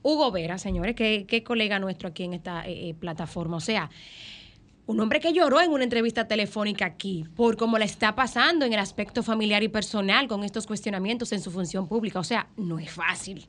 Hugo 0.02 0.30
Vera, 0.30 0.58
señores, 0.58 0.94
que, 0.94 1.26
que 1.26 1.42
colega 1.42 1.78
nuestro 1.78 2.08
aquí 2.08 2.24
en 2.24 2.34
esta 2.34 2.64
eh, 2.66 2.94
plataforma. 2.98 3.58
O 3.58 3.60
sea, 3.60 3.90
un 4.90 4.98
hombre 4.98 5.20
que 5.20 5.32
lloró 5.32 5.60
en 5.60 5.70
una 5.70 5.84
entrevista 5.84 6.26
telefónica 6.26 6.84
aquí 6.84 7.24
por 7.36 7.56
cómo 7.56 7.78
le 7.78 7.84
está 7.84 8.16
pasando 8.16 8.64
en 8.66 8.72
el 8.72 8.80
aspecto 8.80 9.22
familiar 9.22 9.62
y 9.62 9.68
personal 9.68 10.26
con 10.26 10.42
estos 10.42 10.66
cuestionamientos 10.66 11.30
en 11.30 11.40
su 11.40 11.52
función 11.52 11.86
pública. 11.86 12.18
O 12.18 12.24
sea, 12.24 12.48
no 12.56 12.80
es 12.80 12.90
fácil. 12.90 13.46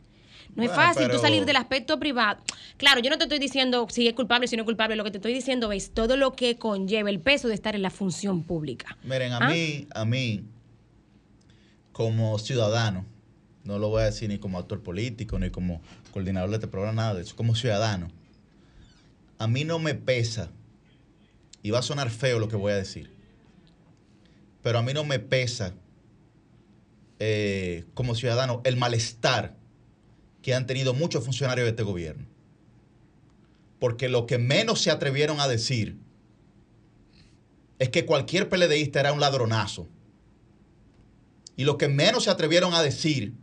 No 0.55 0.61
es 0.63 0.71
fácil 0.71 1.09
tú 1.09 1.17
salir 1.17 1.45
del 1.45 1.55
aspecto 1.55 1.97
privado. 1.97 2.43
Claro, 2.77 3.01
yo 3.01 3.09
no 3.09 3.17
te 3.17 3.23
estoy 3.23 3.39
diciendo 3.39 3.87
si 3.89 4.07
es 4.07 4.13
culpable 4.13 4.45
o 4.45 4.47
si 4.47 4.55
no 4.55 4.61
es 4.63 4.65
culpable. 4.65 4.95
Lo 4.95 5.03
que 5.03 5.09
te 5.09 5.17
estoy 5.17 5.33
diciendo 5.33 5.71
es 5.71 5.91
todo 5.91 6.15
lo 6.15 6.33
que 6.33 6.57
conlleva 6.57 7.09
el 7.09 7.19
peso 7.19 7.47
de 7.47 7.55
estar 7.55 7.73
en 7.73 7.81
la 7.81 7.89
función 7.89 8.43
pública. 8.43 8.95
Miren, 9.03 9.31
a 9.31 9.37
¿Ah? 9.37 9.49
mí, 9.49 9.87
a 9.95 10.05
mí, 10.05 10.43
como 11.91 12.37
ciudadano, 12.37 13.05
no 13.63 13.79
lo 13.79 13.89
voy 13.89 14.03
a 14.03 14.05
decir 14.05 14.29
ni 14.29 14.37
como 14.37 14.59
actor 14.59 14.83
político, 14.83 15.39
ni 15.39 15.49
como 15.49 15.81
coordinador 16.11 16.51
de 16.51 16.57
este 16.57 16.67
programa, 16.67 17.01
nada 17.01 17.15
de 17.15 17.21
eso, 17.23 17.35
como 17.35 17.55
ciudadano, 17.55 18.09
a 19.39 19.47
mí 19.47 19.63
no 19.63 19.79
me 19.79 19.95
pesa 19.95 20.51
y 21.63 21.71
va 21.71 21.79
a 21.79 21.83
sonar 21.83 22.09
feo 22.09 22.39
lo 22.39 22.47
que 22.47 22.55
voy 22.55 22.71
a 22.71 22.77
decir, 22.77 23.11
pero 24.61 24.79
a 24.79 24.81
mí 24.81 24.93
no 24.93 25.03
me 25.03 25.19
pesa 25.19 25.73
eh, 27.19 27.85
como 27.93 28.15
ciudadano 28.15 28.61
el 28.63 28.77
malestar 28.77 29.55
que 30.41 30.53
han 30.53 30.65
tenido 30.65 30.93
muchos 30.93 31.23
funcionarios 31.23 31.65
de 31.65 31.69
este 31.69 31.83
gobierno. 31.83 32.25
Porque 33.79 34.09
lo 34.09 34.25
que 34.25 34.37
menos 34.37 34.81
se 34.81 34.91
atrevieron 34.91 35.39
a 35.39 35.47
decir 35.47 35.97
es 37.79 37.89
que 37.89 38.05
cualquier 38.05 38.49
PLDista 38.49 38.99
era 38.99 39.13
un 39.13 39.19
ladronazo. 39.19 39.87
Y 41.55 41.63
lo 41.63 41.77
que 41.77 41.87
menos 41.87 42.23
se 42.25 42.29
atrevieron 42.29 42.73
a 42.73 42.83
decir 42.83 43.33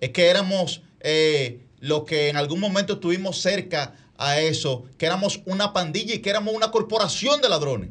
es 0.00 0.10
que 0.10 0.28
éramos 0.28 0.82
eh, 1.00 1.60
lo 1.80 2.04
que 2.04 2.28
en 2.28 2.36
algún 2.36 2.60
momento 2.60 2.94
estuvimos 2.94 3.40
cerca 3.40 3.94
a 4.20 4.38
eso, 4.38 4.84
que 4.98 5.06
éramos 5.06 5.40
una 5.46 5.72
pandilla 5.72 6.14
y 6.14 6.18
que 6.18 6.30
éramos 6.30 6.54
una 6.54 6.70
corporación 6.70 7.40
de 7.40 7.48
ladrones. 7.48 7.90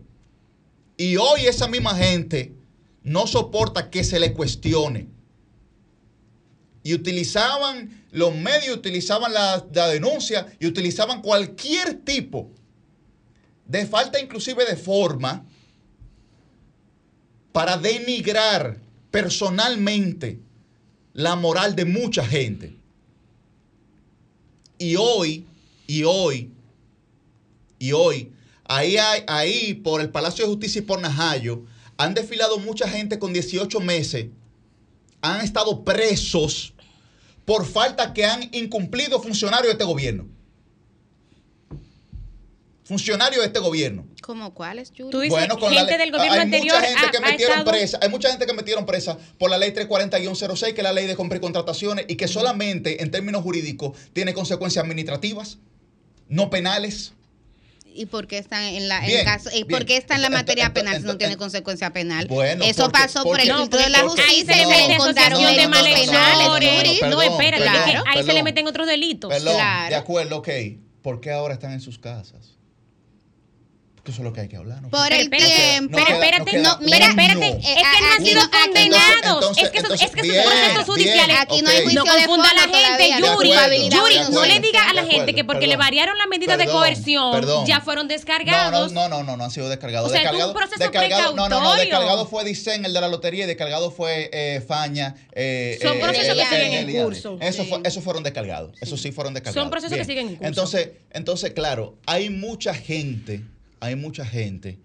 Y 0.95 1.17
hoy 1.17 1.47
esa 1.47 1.67
misma 1.67 1.95
gente 1.95 2.53
no 3.03 3.25
soporta 3.25 3.89
que 3.89 4.03
se 4.03 4.19
le 4.19 4.34
cuestione. 4.34 5.07
Y 6.84 6.93
utilizaban 6.93 8.05
los 8.11 8.36
medios, 8.36 8.77
utilizaban 8.77 9.34
la, 9.34 9.59
denuncia 9.89 10.45
y 10.59 10.67
utilizaban 10.67 11.21
cualquier 11.21 11.95
tipo 11.95 12.51
de 13.65 13.86
falta 13.88 14.19
inclusive 14.19 14.65
de 14.65 14.75
forma 14.77 15.45
para 17.51 17.77
denigrar 17.77 18.77
personalmente 19.09 20.39
la 21.13 21.36
moral 21.36 21.75
de 21.75 21.86
mucha 21.86 22.23
gente. 22.23 22.75
Y 24.77 24.95
hoy 24.95 25.45
y 25.89 26.03
hoy, 26.03 26.51
y 27.79 27.93
hoy, 27.93 28.31
ahí, 28.65 28.97
hay, 28.97 29.23
ahí 29.25 29.73
por 29.73 30.01
el 30.01 30.11
Palacio 30.11 30.45
de 30.45 30.51
Justicia 30.51 30.79
y 30.79 30.83
por 30.83 31.01
Najayo, 31.01 31.63
han 31.97 32.13
desfilado 32.13 32.59
mucha 32.59 32.87
gente 32.87 33.17
con 33.17 33.33
18 33.33 33.79
meses, 33.79 34.27
han 35.21 35.41
estado 35.41 35.83
presos 35.83 36.75
por 37.43 37.65
falta 37.65 38.13
que 38.13 38.23
han 38.23 38.51
incumplido 38.53 39.19
funcionarios 39.19 39.65
de 39.65 39.71
este 39.71 39.83
gobierno. 39.83 40.27
Funcionarios 42.83 43.41
de 43.41 43.47
este 43.47 43.59
gobierno. 43.59 44.07
¿Cómo 44.21 44.53
cuáles, 44.53 44.91
Tú 44.91 45.07
dices, 45.07 45.29
bueno, 45.29 45.57
con 45.57 45.73
gente 45.73 45.97
del 45.97 46.11
gobierno 46.11 46.33
hay 46.35 46.41
anterior 46.41 46.75
mucha 46.77 46.87
gente 46.87 47.11
que 47.11 47.19
metieron 47.19 47.65
presa, 47.65 47.99
hay 47.99 48.09
mucha 48.09 48.29
gente 48.29 48.45
que 48.45 48.53
metieron 48.53 48.85
presa 48.85 49.17
por 49.39 49.49
la 49.49 49.57
ley 49.57 49.71
340-06, 49.71 50.73
que 50.73 50.81
es 50.81 50.83
la 50.83 50.93
ley 50.93 51.07
de 51.07 51.15
compra 51.15 51.39
y 51.39 51.41
contrataciones, 51.41 52.05
y 52.07 52.15
que 52.15 52.27
solamente 52.27 53.01
en 53.01 53.09
términos 53.09 53.41
jurídicos 53.41 53.97
tiene 54.13 54.35
consecuencias 54.35 54.83
administrativas 54.83 55.57
no 56.30 56.49
penales. 56.49 57.13
¿Y 57.91 58.05
por 58.05 58.27
qué 58.27 58.38
están 58.38 58.63
en 58.63 58.88
la 58.88 59.01
caso, 59.25 59.49
y 59.53 59.65
por 59.65 59.86
qué 59.86 59.97
está 59.97 60.15
en 60.15 60.21
la 60.21 60.30
materia 60.30 60.73
penal 60.73 60.97
si 60.97 61.03
no 61.03 61.17
tiene 61.17 61.36
consecuencia 61.36 61.91
penal? 61.91 62.27
Bueno, 62.27 62.63
Eso 62.63 62.89
pasó 62.91 63.23
por 63.23 63.39
el 63.41 63.51
filtro 63.51 63.80
de 63.80 63.89
la 63.89 64.03
justicia 64.03 64.55
y 64.55 64.65
se 64.65 64.65
le 64.65 64.93
encontraron 64.93 65.41
delitos 65.41 65.82
penales. 65.82 67.01
No, 67.09 67.21
espera, 67.21 68.03
ahí 68.07 68.23
se 68.23 68.34
le 68.34 68.43
meten 68.43 68.67
otros 68.67 68.88
delitos. 68.88 69.30
Perdón, 69.30 69.57
de 69.89 69.95
acuerdo, 69.95 70.38
ok. 70.38 70.49
¿Por 71.01 71.19
qué 71.19 71.32
ahora 71.32 71.55
están 71.55 71.71
en 71.71 71.82
sus 71.82 71.97
casas? 71.97 72.59
Eso 74.10 74.22
es 74.22 74.26
lo 74.26 74.34
que 74.34 74.41
hay 74.41 74.47
que 74.47 74.57
hablar. 74.57 74.82
¿no? 74.82 74.89
Por 74.89 75.12
el 75.14 75.30
tiempo. 75.30 75.97
Pero 75.97 76.16
espérate, 76.16 76.57
no, 76.60 76.78
mira, 76.82 77.07
espérate. 77.07 77.49
Es 77.49 77.76
que 77.76 78.01
no 78.01 78.12
han 78.18 78.26
sido 78.26 78.41
condenados. 78.51 79.57
Es 79.57 79.70
que 79.70 79.78
es 79.78 79.82
que 79.82 79.88
son 79.88 80.43
procesos 80.43 80.86
judiciales. 80.86 81.38
Aquí 81.39 81.62
no 81.62 81.70
hay 81.70 81.84
juicio 81.84 82.03
No 82.03 82.12
confunda 82.12 82.49
a 82.49 82.53
la 82.53 82.62
gente, 82.62 83.10
Yuri. 83.20 83.89
Yuri, 83.89 84.32
no 84.32 84.45
le 84.45 84.60
diga 84.60 84.89
a 84.89 84.93
la 84.93 85.05
gente 85.05 85.34
que 85.34 85.43
porque 85.43 85.68
le 85.68 85.78
variaron 85.78 86.18
las 86.18 86.28
medidas 86.28 86.57
de 86.57 86.66
coerción 86.68 87.66
ya 87.66 87.82
fueron 87.82 88.07
descargados. 88.07 88.91
No, 88.91 89.07
no, 89.10 89.24
no, 89.24 89.38
no 89.38 89.43
han 89.43 89.51
sido 89.51 89.70
descargados. 89.70 90.10
O 90.10 90.14
sea, 90.14 90.30
es 90.30 90.43
un 90.43 90.53
proceso 90.53 90.91
precautorio. 90.91 91.36
No, 91.36 91.49
no, 91.49 91.62
no, 91.62 91.76
descargado 91.76 92.26
fue 92.26 92.43
Dicen, 92.49 92.84
el 92.84 92.93
de 92.93 93.01
la 93.01 93.07
lotería, 93.07 93.43
y 93.43 93.47
descargado 93.47 93.91
fue 93.91 94.30
eh, 94.34 94.64
Faña. 94.66 95.16
Eh, 95.34 95.78
Son 95.82 95.97
eh, 95.97 95.99
procesos 95.99 96.36
que 96.36 96.45
siguen 96.45 96.89
en 96.89 97.03
curso. 97.03 97.38
Eso 97.41 98.01
fueron 98.01 98.24
descargados. 98.24 98.76
Eso 98.82 98.97
sí 98.97 99.12
fueron 99.12 99.34
descargados. 99.34 99.64
Son 99.64 99.70
procesos 99.70 99.97
que 99.97 100.05
siguen 100.05 100.30
en 100.30 100.36
curso. 100.36 100.47
Entonces, 100.47 100.89
entonces, 101.12 101.51
claro, 101.51 101.97
hay 102.05 102.30
mucha 102.30 102.74
gente 102.74 103.43
hay 103.80 103.95
mucha 103.95 104.25
gente, 104.25 104.80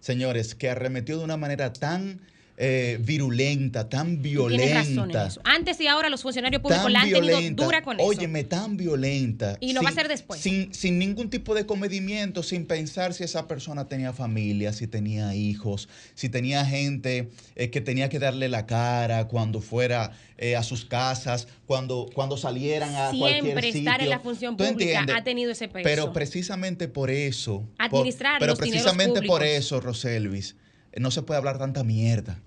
señores, 0.00 0.54
que 0.54 0.70
arremetió 0.70 1.18
de 1.18 1.24
una 1.24 1.36
manera 1.36 1.72
tan 1.72 2.20
eh, 2.56 2.98
virulenta, 3.00 3.88
tan 3.88 4.22
violenta. 4.22 5.28
Antes 5.42 5.80
y 5.80 5.88
ahora 5.88 6.08
los 6.08 6.22
funcionarios 6.22 6.62
públicos 6.62 6.90
la 6.90 7.02
han 7.02 7.10
tenido 7.10 7.38
dura 7.50 7.82
con 7.82 7.98
eso. 7.98 8.08
Óyeme, 8.08 8.44
tan 8.44 8.76
violenta. 8.76 9.56
Y 9.58 9.72
lo 9.72 9.82
va 9.82 9.88
a 9.88 9.92
hacer 9.92 10.06
después. 10.06 10.40
Sin, 10.40 10.72
sin, 10.72 10.98
ningún 11.00 11.30
tipo 11.30 11.54
de 11.56 11.66
comedimiento, 11.66 12.44
sin 12.44 12.66
pensar 12.66 13.12
si 13.12 13.24
esa 13.24 13.48
persona 13.48 13.88
tenía 13.88 14.12
familia, 14.12 14.72
si 14.72 14.86
tenía 14.86 15.34
hijos, 15.34 15.88
si 16.14 16.28
tenía 16.28 16.64
gente 16.64 17.30
eh, 17.56 17.70
que 17.70 17.80
tenía 17.80 18.08
que 18.08 18.20
darle 18.20 18.48
la 18.48 18.66
cara 18.66 19.26
cuando 19.26 19.60
fuera 19.60 20.12
eh, 20.38 20.54
a 20.54 20.62
sus 20.62 20.84
casas, 20.84 21.48
cuando, 21.66 22.08
cuando 22.14 22.36
salieran 22.36 22.94
a 22.94 23.10
cualquier 23.18 23.62
sitio. 23.62 23.80
estar 23.80 24.00
en 24.00 24.10
la 24.10 24.20
función 24.20 24.56
pública 24.56 25.06
ha 25.12 25.24
tenido 25.24 25.50
ese 25.50 25.66
peso. 25.66 25.82
Pero 25.82 26.12
precisamente 26.12 26.86
por 26.86 27.10
eso. 27.10 27.68
Administrar 27.78 28.38
Pero 28.38 28.54
precisamente 28.54 29.22
por 29.22 29.42
eso, 29.42 29.80
Roselvis 29.80 30.54
no 30.98 31.10
se 31.10 31.22
puede 31.22 31.38
hablar 31.38 31.58
tanta 31.58 31.84
mierda. 31.84 32.38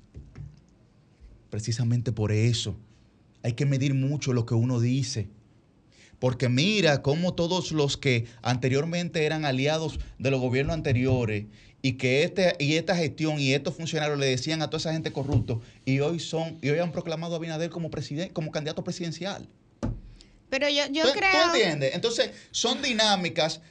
Precisamente 1.50 2.12
por 2.12 2.32
eso. 2.32 2.76
Hay 3.44 3.54
que 3.54 3.66
medir 3.66 3.94
mucho 3.94 4.34
lo 4.34 4.46
que 4.46 4.54
uno 4.54 4.80
dice. 4.80 5.28
Porque 6.20 6.50
mira 6.50 7.02
cómo 7.02 7.34
todos 7.34 7.72
los 7.72 7.98
que 7.98 8.26
anteriormente 8.42 9.26
eran 9.26 9.46
aliados 9.46 10.00
de 10.18 10.32
los 10.32 10.42
gobiernos 10.42 10.74
anteriores 10.74 11.46
y 11.82 11.94
que 11.94 12.24
este, 12.24 12.56
y 12.60 12.74
esta 12.74 12.96
gestión 12.96 13.40
y 13.40 13.54
estos 13.54 13.76
funcionarios 13.76 14.18
le 14.18 14.26
decían 14.26 14.62
a 14.64 14.68
toda 14.68 14.80
esa 14.80 14.94
gente 14.94 15.14
corrupto 15.14 15.62
y 15.86 16.00
hoy 16.00 16.20
son 16.20 16.58
y 16.62 16.70
hoy 16.70 16.80
han 16.80 16.92
proclamado 16.92 17.36
a 17.36 17.38
Abinader 17.38 17.70
como 17.70 17.92
presidente, 17.92 18.34
como 18.34 18.52
candidato 18.52 18.84
presidencial. 18.84 19.48
Pero 20.50 20.68
yo, 20.70 20.84
yo 20.92 21.04
creo. 21.14 21.32
¿Tú 21.32 21.56
entiendes? 21.56 21.94
Entonces, 21.94 22.32
son 22.52 22.82
dinámicas 22.82 23.62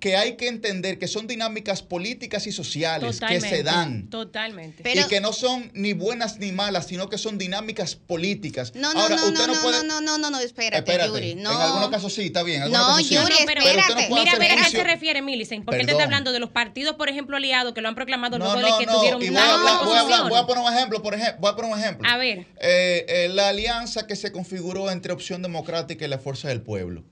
que 0.00 0.16
hay 0.16 0.36
que 0.36 0.48
entender 0.48 0.98
que 0.98 1.06
son 1.06 1.26
dinámicas 1.26 1.82
políticas 1.82 2.46
y 2.46 2.52
sociales 2.52 3.20
que 3.20 3.40
se 3.40 3.62
dan. 3.62 4.08
Totalmente. 4.08 4.82
Y 4.92 5.06
que 5.08 5.20
no 5.20 5.34
son 5.34 5.70
ni 5.74 5.92
buenas 5.92 6.38
ni 6.38 6.52
malas, 6.52 6.86
sino 6.86 7.10
que 7.10 7.18
son 7.18 7.36
dinámicas 7.36 7.96
políticas. 7.96 8.74
No, 8.74 8.94
no, 8.94 9.00
Ahora, 9.00 9.16
no, 9.16 9.30
no, 9.30 9.46
no, 9.46 9.82
no, 9.84 10.00
no, 10.00 10.18
no, 10.18 10.30
no, 10.30 10.40
espérate, 10.40 10.98
Yuri. 11.06 11.32
En 11.32 11.46
algunos 11.46 11.90
casos 11.90 12.14
sí, 12.14 12.26
está 12.26 12.42
bien. 12.42 12.70
No, 12.72 12.98
Yuri, 12.98 13.34
pero, 13.46 13.60
espérate. 13.60 14.08
Mira, 14.10 14.32
mira, 14.38 14.54
¿a 14.54 14.64
qué 14.64 14.70
se 14.70 14.84
refiere, 14.84 15.20
Millicent? 15.20 15.64
Porque 15.64 15.82
él 15.82 15.88
está 15.88 16.04
hablando 16.04 16.32
de 16.32 16.40
los 16.40 16.50
partidos, 16.50 16.96
por 16.96 17.10
ejemplo, 17.10 17.36
aliados 17.36 17.74
que 17.74 17.82
lo 17.82 17.88
han 17.88 17.94
proclamado 17.94 18.38
no, 18.38 18.46
luego 18.46 18.60
no, 18.60 18.78
de 18.78 18.84
que 18.84 18.90
tuvieron 18.90 19.22
y 19.22 19.28
voy, 19.28 19.36
a 19.36 19.54
hablar, 19.54 20.28
voy, 20.28 20.38
a 20.38 20.46
poner 20.46 20.64
un 20.64 20.72
ejemplo, 20.72 21.02
por 21.02 21.14
ejemplo, 21.14 21.40
voy 21.40 21.50
a 21.50 21.56
poner 21.56 21.72
un 21.72 21.78
ejemplo. 21.78 22.08
A 22.08 22.16
ver. 22.16 22.46
Eh, 22.60 23.04
eh, 23.08 23.28
la 23.30 23.48
alianza 23.48 24.06
que 24.06 24.16
se 24.16 24.32
configuró 24.32 24.90
entre 24.90 25.12
Opción 25.12 25.42
Democrática 25.42 26.06
y 26.06 26.08
la 26.08 26.18
Fuerza 26.18 26.48
del 26.48 26.62
Pueblo. 26.62 27.04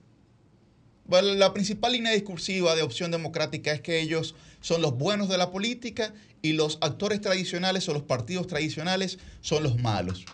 La 1.09 1.53
principal 1.53 1.93
línea 1.93 2.11
discursiva 2.11 2.75
de 2.75 2.83
opción 2.83 3.09
democrática 3.09 3.71
es 3.71 3.81
que 3.81 3.99
ellos 3.99 4.35
son 4.61 4.83
los 4.83 4.95
buenos 4.95 5.27
de 5.27 5.39
la 5.39 5.49
política 5.49 6.13
y 6.43 6.53
los 6.53 6.77
actores 6.81 7.19
tradicionales 7.19 7.89
o 7.89 7.93
los 7.93 8.03
partidos 8.03 8.45
tradicionales 8.45 9.17
son 9.41 9.63
los 9.63 9.79
malos. 9.81 10.25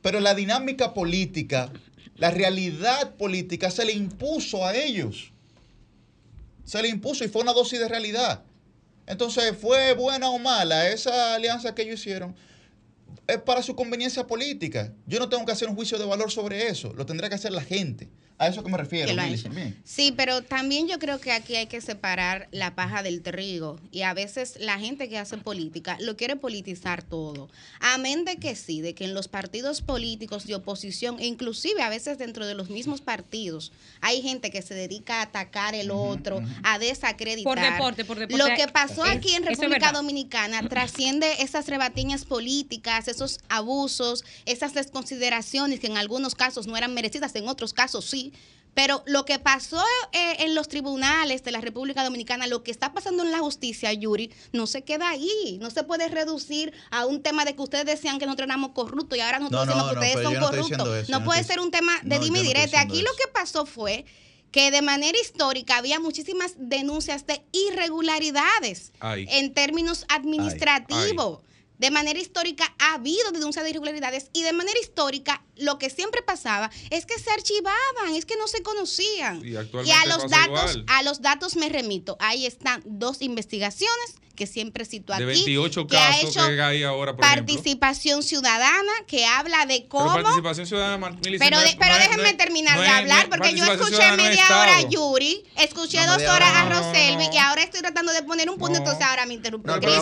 Pero 0.00 0.20
la 0.20 0.34
dinámica 0.34 0.94
política, 0.94 1.70
la 2.16 2.30
realidad 2.30 3.14
política 3.16 3.70
se 3.70 3.84
le 3.84 3.92
impuso 3.92 4.66
a 4.66 4.74
ellos. 4.74 5.32
Se 6.64 6.80
le 6.80 6.88
impuso 6.88 7.24
y 7.24 7.28
fue 7.28 7.42
una 7.42 7.52
dosis 7.52 7.78
de 7.78 7.88
realidad. 7.88 8.42
Entonces, 9.06 9.54
¿fue 9.60 9.92
buena 9.92 10.30
o 10.30 10.38
mala 10.38 10.88
esa 10.88 11.34
alianza 11.34 11.74
que 11.74 11.82
ellos 11.82 12.00
hicieron? 12.00 12.34
Es 13.26 13.38
para 13.38 13.62
su 13.62 13.76
conveniencia 13.76 14.26
política. 14.26 14.94
Yo 15.06 15.18
no 15.18 15.28
tengo 15.28 15.44
que 15.44 15.52
hacer 15.52 15.68
un 15.68 15.76
juicio 15.76 15.98
de 15.98 16.06
valor 16.06 16.30
sobre 16.30 16.68
eso. 16.68 16.94
Lo 16.94 17.04
tendrá 17.04 17.28
que 17.28 17.34
hacer 17.34 17.52
la 17.52 17.62
gente. 17.62 18.08
A 18.40 18.48
eso 18.48 18.64
que 18.64 18.70
me 18.70 18.78
refiero. 18.78 19.12
Sí, 19.84 20.14
pero 20.16 20.40
también 20.40 20.88
yo 20.88 20.98
creo 20.98 21.20
que 21.20 21.30
aquí 21.30 21.56
hay 21.56 21.66
que 21.66 21.82
separar 21.82 22.48
la 22.52 22.74
paja 22.74 23.02
del 23.02 23.20
trigo. 23.20 23.78
Y 23.92 24.00
a 24.00 24.14
veces 24.14 24.54
la 24.58 24.78
gente 24.78 25.10
que 25.10 25.18
hace 25.18 25.36
política 25.36 25.98
lo 26.00 26.16
quiere 26.16 26.36
politizar 26.36 27.02
todo. 27.02 27.50
Amén 27.80 28.24
de 28.24 28.38
que 28.38 28.56
sí, 28.56 28.80
de 28.80 28.94
que 28.94 29.04
en 29.04 29.12
los 29.12 29.28
partidos 29.28 29.82
políticos 29.82 30.46
de 30.46 30.54
oposición, 30.54 31.20
e 31.20 31.26
inclusive 31.26 31.82
a 31.82 31.90
veces 31.90 32.16
dentro 32.16 32.46
de 32.46 32.54
los 32.54 32.70
mismos 32.70 33.02
partidos, 33.02 33.72
hay 34.00 34.22
gente 34.22 34.50
que 34.50 34.62
se 34.62 34.72
dedica 34.72 35.18
a 35.18 35.24
atacar 35.24 35.74
el 35.74 35.90
otro, 35.90 36.40
a 36.62 36.78
desacreditar. 36.78 37.44
Por 37.44 37.60
deporte, 37.60 38.06
por 38.06 38.18
deporte. 38.18 38.42
Lo 38.42 38.56
que 38.56 38.72
pasó 38.72 39.04
aquí 39.04 39.34
en 39.34 39.44
República 39.44 39.92
Dominicana 39.92 40.62
trasciende 40.70 41.42
esas 41.42 41.66
rebatiñas 41.68 42.24
políticas, 42.24 43.06
esos 43.06 43.40
abusos, 43.50 44.24
esas 44.46 44.72
desconsideraciones 44.72 45.78
que 45.78 45.88
en 45.88 45.98
algunos 45.98 46.34
casos 46.34 46.66
no 46.66 46.78
eran 46.78 46.94
merecidas, 46.94 47.34
en 47.34 47.46
otros 47.46 47.74
casos 47.74 48.06
sí 48.06 48.29
pero 48.74 49.02
lo 49.06 49.24
que 49.24 49.38
pasó 49.38 49.82
eh, 50.12 50.36
en 50.40 50.54
los 50.54 50.68
tribunales 50.68 51.42
de 51.42 51.50
la 51.50 51.60
República 51.60 52.04
Dominicana, 52.04 52.46
lo 52.46 52.62
que 52.62 52.70
está 52.70 52.92
pasando 52.92 53.24
en 53.24 53.32
la 53.32 53.38
justicia, 53.38 53.92
Yuri, 53.92 54.30
no 54.52 54.66
se 54.66 54.82
queda 54.82 55.10
ahí. 55.10 55.58
No 55.60 55.70
se 55.70 55.82
puede 55.82 56.08
reducir 56.08 56.72
a 56.90 57.06
un 57.06 57.22
tema 57.22 57.44
de 57.44 57.54
que 57.54 57.62
ustedes 57.62 57.84
decían 57.84 58.18
que 58.18 58.26
nosotros 58.26 58.46
éramos 58.46 58.70
corruptos 58.70 59.18
y 59.18 59.20
ahora 59.20 59.38
nosotros 59.38 59.66
decimos 59.66 59.90
que 59.90 59.98
ustedes 59.98 60.22
son 60.22 60.36
corruptos. 60.36 61.08
no, 61.08 61.24
puede 61.24 61.44
ser 61.44 61.60
un 61.60 61.70
tema 61.70 61.92
de 62.04 62.18
dime 62.20 62.42
direte. 62.42 62.76
Aquí 62.76 63.02
lo 63.02 63.12
que 63.16 63.28
pasó 63.32 63.66
fue 63.66 64.04
que 64.52 64.70
de 64.70 64.82
manera 64.82 65.18
histórica 65.18 65.76
había 65.76 66.00
muchísimas 66.00 66.54
denuncias 66.56 67.26
de 67.26 67.42
irregularidades 67.52 68.92
en 69.02 69.52
términos 69.52 70.06
administrativos 70.08 71.40
de 71.80 71.90
manera 71.90 72.18
histórica 72.18 72.72
ha 72.78 72.94
habido 72.94 73.32
denuncias 73.32 73.64
de 73.64 73.70
irregularidades 73.70 74.28
y 74.34 74.42
de 74.42 74.52
manera 74.52 74.78
histórica 74.78 75.42
lo 75.56 75.78
que 75.78 75.88
siempre 75.88 76.20
pasaba 76.20 76.70
es 76.90 77.06
que 77.06 77.18
se 77.18 77.30
archivaban, 77.30 78.14
es 78.14 78.26
que 78.26 78.36
no 78.36 78.46
se 78.46 78.62
conocían. 78.62 79.42
Y, 79.44 79.56
a 79.56 80.06
los 80.06 80.28
datos, 80.28 80.78
a 80.86 81.02
los 81.02 81.22
datos 81.22 81.56
me 81.56 81.70
remito. 81.70 82.18
Ahí 82.20 82.44
están 82.44 82.82
dos 82.84 83.22
investigaciones 83.22 84.14
que 84.34 84.46
siempre 84.46 84.84
cito 84.84 85.12
aquí. 85.12 85.22
De 85.22 85.26
28 85.26 85.86
que 85.86 85.96
casos 85.96 86.14
ha 86.14 86.28
hecho 86.28 86.46
que 86.46 86.62
hay 86.62 86.82
ahora, 86.82 87.12
por 87.12 87.20
Participación 87.20 88.22
ciudadana, 88.22 88.92
que 89.06 89.26
habla 89.26 89.66
de 89.66 89.86
cómo. 89.86 90.12
Pero 90.12 90.22
participación 90.22 90.66
ciudadana, 90.66 91.18
Pero, 91.22 91.58
pero 91.78 91.94
déjenme 91.96 92.34
terminar 92.34 92.80
de 92.80 92.88
hablar, 92.88 93.28
porque 93.28 93.54
yo 93.54 93.64
escuché 93.64 94.12
media 94.12 94.44
hora 94.48 94.78
a 94.78 94.88
Yuri, 94.88 95.44
escuché 95.56 96.04
dos 96.06 96.22
horas 96.22 96.50
a 96.54 96.68
Roselvi, 96.68 97.28
y 97.32 97.38
ahora 97.38 97.62
estoy 97.62 97.80
tratando 97.80 98.12
de 98.12 98.22
poner 98.22 98.48
un 98.50 98.58
punto, 98.58 98.78
entonces 98.78 99.04
ahora 99.04 99.26
me 99.26 99.34
interrumpo. 99.34 99.72
pero 99.80 99.92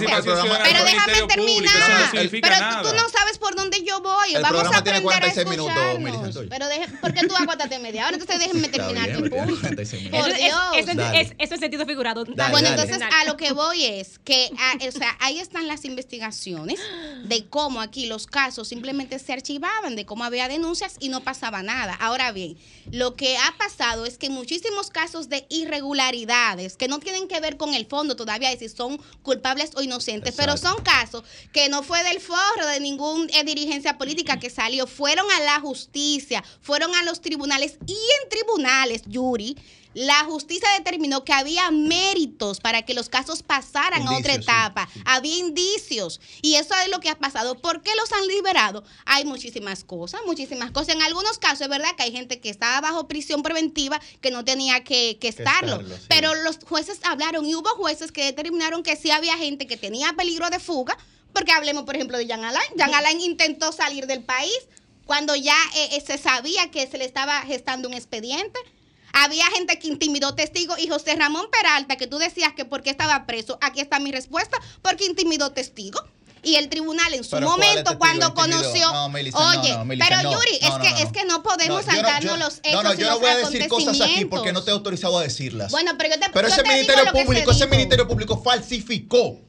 déjame 0.85 1.23
terminar. 1.29 2.11
pero 2.13 2.57
tú 2.83 2.97
no 2.97 3.09
sabes 3.09 3.39
por 3.39 3.55
dónde 3.55 3.83
yo 3.85 4.01
voy. 4.01 4.35
Vamos 4.41 4.73
a 4.73 4.79
aprender 4.79 5.25
a 5.25 5.27
escucharnos. 5.27 6.39
Pero 6.49 6.67
porque 7.01 7.27
tú 7.27 7.37
aguantaste 7.37 7.79
media 7.79 8.07
hora, 8.07 8.17
entonces 8.17 8.39
déjenme 8.39 8.69
terminar 8.69 9.11
mi 9.21 9.29
punto. 9.29 9.67
Por 10.11 10.35
Dios. 10.35 11.29
Eso 11.39 11.55
es 11.55 11.61
sentido 11.61 11.87
figurado. 11.87 12.25
Bueno, 12.51 12.69
entonces 12.69 13.01
a 13.01 13.25
lo 13.25 13.37
que 13.37 13.53
voy 13.53 13.85
es 13.85 14.19
que, 14.29 14.51
ah, 14.59 14.77
o 14.87 14.93
sea, 14.93 15.17
ahí 15.21 15.39
están 15.39 15.67
las 15.69 15.87
investigaciones 15.87 16.79
de 17.25 17.47
cómo 17.47 17.81
aquí 17.81 18.05
los 18.05 18.27
casos 18.27 18.69
simplemente 18.69 19.19
se 19.19 19.33
archivaban, 19.33 19.97
de 19.97 20.05
cómo 20.05 20.23
había 20.23 20.49
denuncias 20.49 20.97
y 21.01 21.09
no 21.09 21.25
pasaba 21.25 21.63
nada. 21.63 21.95
Ahora 21.95 22.31
bien, 22.31 22.59
lo 22.93 23.15
que 23.15 23.39
ha 23.39 23.57
pasado 23.57 24.05
es 24.05 24.19
que 24.19 24.29
muchísimos 24.29 24.91
casos 24.91 25.31
de 25.31 25.47
irregularidades 25.49 26.77
que 26.77 26.89
no 26.89 26.99
tienen 26.99 27.27
que 27.27 27.41
ver 27.41 27.57
con 27.57 27.73
el 27.73 27.87
fondo 27.87 28.17
todavía 28.17 28.51
de 28.51 28.59
si 28.59 28.69
son 28.69 29.01
culpables 29.23 29.71
o 29.77 29.83
inocentes, 29.83 30.35
pero 30.37 30.59
son 30.59 30.83
casos 30.83 31.25
que 31.55 31.71
no 31.71 31.83
fue 31.83 32.05
del 32.05 32.21
forro 32.21 32.67
de 32.67 32.81
ninguna 32.81 33.33
eh, 33.33 33.45
dirigencia 33.45 33.97
política 33.97 34.39
que 34.39 34.51
salió, 34.51 34.87
fueron 34.87 35.25
a 35.39 35.41
la 35.41 35.59
justicia, 35.61 36.45
fueron 36.61 36.95
a 36.95 37.03
los 37.03 37.23
tribunales 37.23 37.79
y 37.87 37.95
en 37.95 38.29
tribunales, 38.29 39.05
Yuri, 39.07 39.57
la 39.95 40.25
justicia 40.25 40.69
determinó 40.77 41.25
que 41.25 41.33
había 41.33 41.71
méritos 41.71 42.61
para 42.61 42.83
que 42.83 42.95
los 42.95 43.09
casos 43.09 43.43
pasaran 43.43 44.07
a 44.07 44.19
otra 44.19 44.35
etapa. 44.35 44.89
Había 45.05 45.37
indicios. 45.37 46.21
Y 46.43 46.55
eso 46.55 46.75
es 46.85 46.91
lo 46.91 47.01
que 47.01 47.09
ha 47.09 47.19
pasado. 47.19 47.57
¿Por 47.57 47.83
qué 47.83 47.91
los 47.97 48.13
han 48.13 48.27
liberado? 48.27 48.85
Hay 49.07 49.25
muchísimas 49.25 49.85
cosas, 49.85 50.21
muchísimas 50.27 50.71
cosas. 50.71 50.95
En 50.95 51.03
algunos 51.03 51.39
casos 51.39 51.63
es 51.63 51.69
verdad 51.69 51.97
que 51.97 52.05
hay 52.05 52.13
gente 52.13 52.41
que 52.41 52.51
estaba 52.51 52.81
bajo 52.81 53.09
prisión 53.09 53.43
preventiva 53.43 54.01
que 54.21 54.31
no 54.31 54.45
tenía 54.45 54.85
que, 54.85 55.19
estarlo. 55.23 55.83
Pero 56.09 56.35
los 56.35 56.59
jueces 56.65 57.01
hablaron 57.05 57.45
y 57.47 57.55
hubo 57.55 57.69
jueces 57.71 58.13
que 58.13 58.25
determinaron 58.25 58.83
que 58.83 58.97
sí 58.97 59.11
había 59.11 59.37
gente 59.37 59.67
que 59.67 59.77
tenía 59.77 60.13
peligro 60.13 60.49
de 60.51 60.59
fuga. 60.59 60.97
Porque 61.33 61.53
hablemos, 61.53 61.85
por 61.85 61.95
ejemplo, 61.95 62.19
de 62.19 62.27
Jean 62.27 62.45
Alain. 62.45 62.71
Jean 62.77 62.95
Alain 62.95 63.21
intentó 63.21 63.73
salir 63.73 64.07
del 64.07 64.23
país 64.23 64.59
cuando 65.05 65.35
ya 65.35 65.57
eh, 65.75 65.97
eh, 65.97 66.03
se 66.07 66.19
sabía 66.19 66.71
que 66.71 66.87
se 66.87 66.99
le 66.99 67.05
estaba 67.05 67.41
gestando 67.43 67.89
un 67.89 67.95
expediente. 67.95 68.59
Había 69.25 69.47
gente 69.47 69.79
que 69.79 69.89
intimidó 69.89 70.35
testigos 70.35 70.79
y 70.79 70.89
José 70.89 71.15
Ramón 71.17 71.47
Peralta, 71.51 71.97
que 71.97 72.07
tú 72.07 72.19
decías 72.19 72.53
que 72.55 72.65
porque 72.65 72.91
estaba 72.91 73.27
preso, 73.27 73.59
aquí 73.61 73.81
está 73.81 73.99
mi 73.99 74.13
respuesta, 74.13 74.59
porque 74.83 75.05
intimidó 75.07 75.53
testigos 75.53 76.03
y 76.43 76.55
el 76.55 76.69
tribunal 76.69 77.13
en 77.15 77.25
su 77.25 77.37
momento 77.41 77.99
cuando 77.99 78.33
conoció 78.35 78.91
oye 78.93 79.77
pero 79.99 80.23
Yuri 80.23 80.59
es 80.61 80.75
que 80.81 81.03
es 81.03 81.13
que 81.13 81.25
no. 81.25 81.43
podemos 81.43 81.85
saltarnos 81.85 82.39
los 82.39 82.61
hechos 82.63 82.83
no 82.83 82.83
no 82.83 82.95
yo 82.95 83.11
no 83.11 83.19
voy 83.19 83.31
a 83.31 83.37
decir 83.39 83.67
cosas 83.69 84.01
aquí 84.01 84.25
porque 84.25 84.53
no 84.53 84.63
te 84.63 84.71
he 84.71 84.75
autorizado 84.75 85.19
a 85.19 85.23
decirlas. 85.23 85.73
Bueno 85.73 85.93
pero 85.99 86.15
yo 86.15 86.21
te 86.21 86.31
pero 86.31 86.49
ese 86.49 86.63
ministerio 86.63 87.13
público 87.13 87.51
ese 87.51 87.67
ministerio 87.67 88.07
público 88.07 88.41
falsificó 88.43 89.48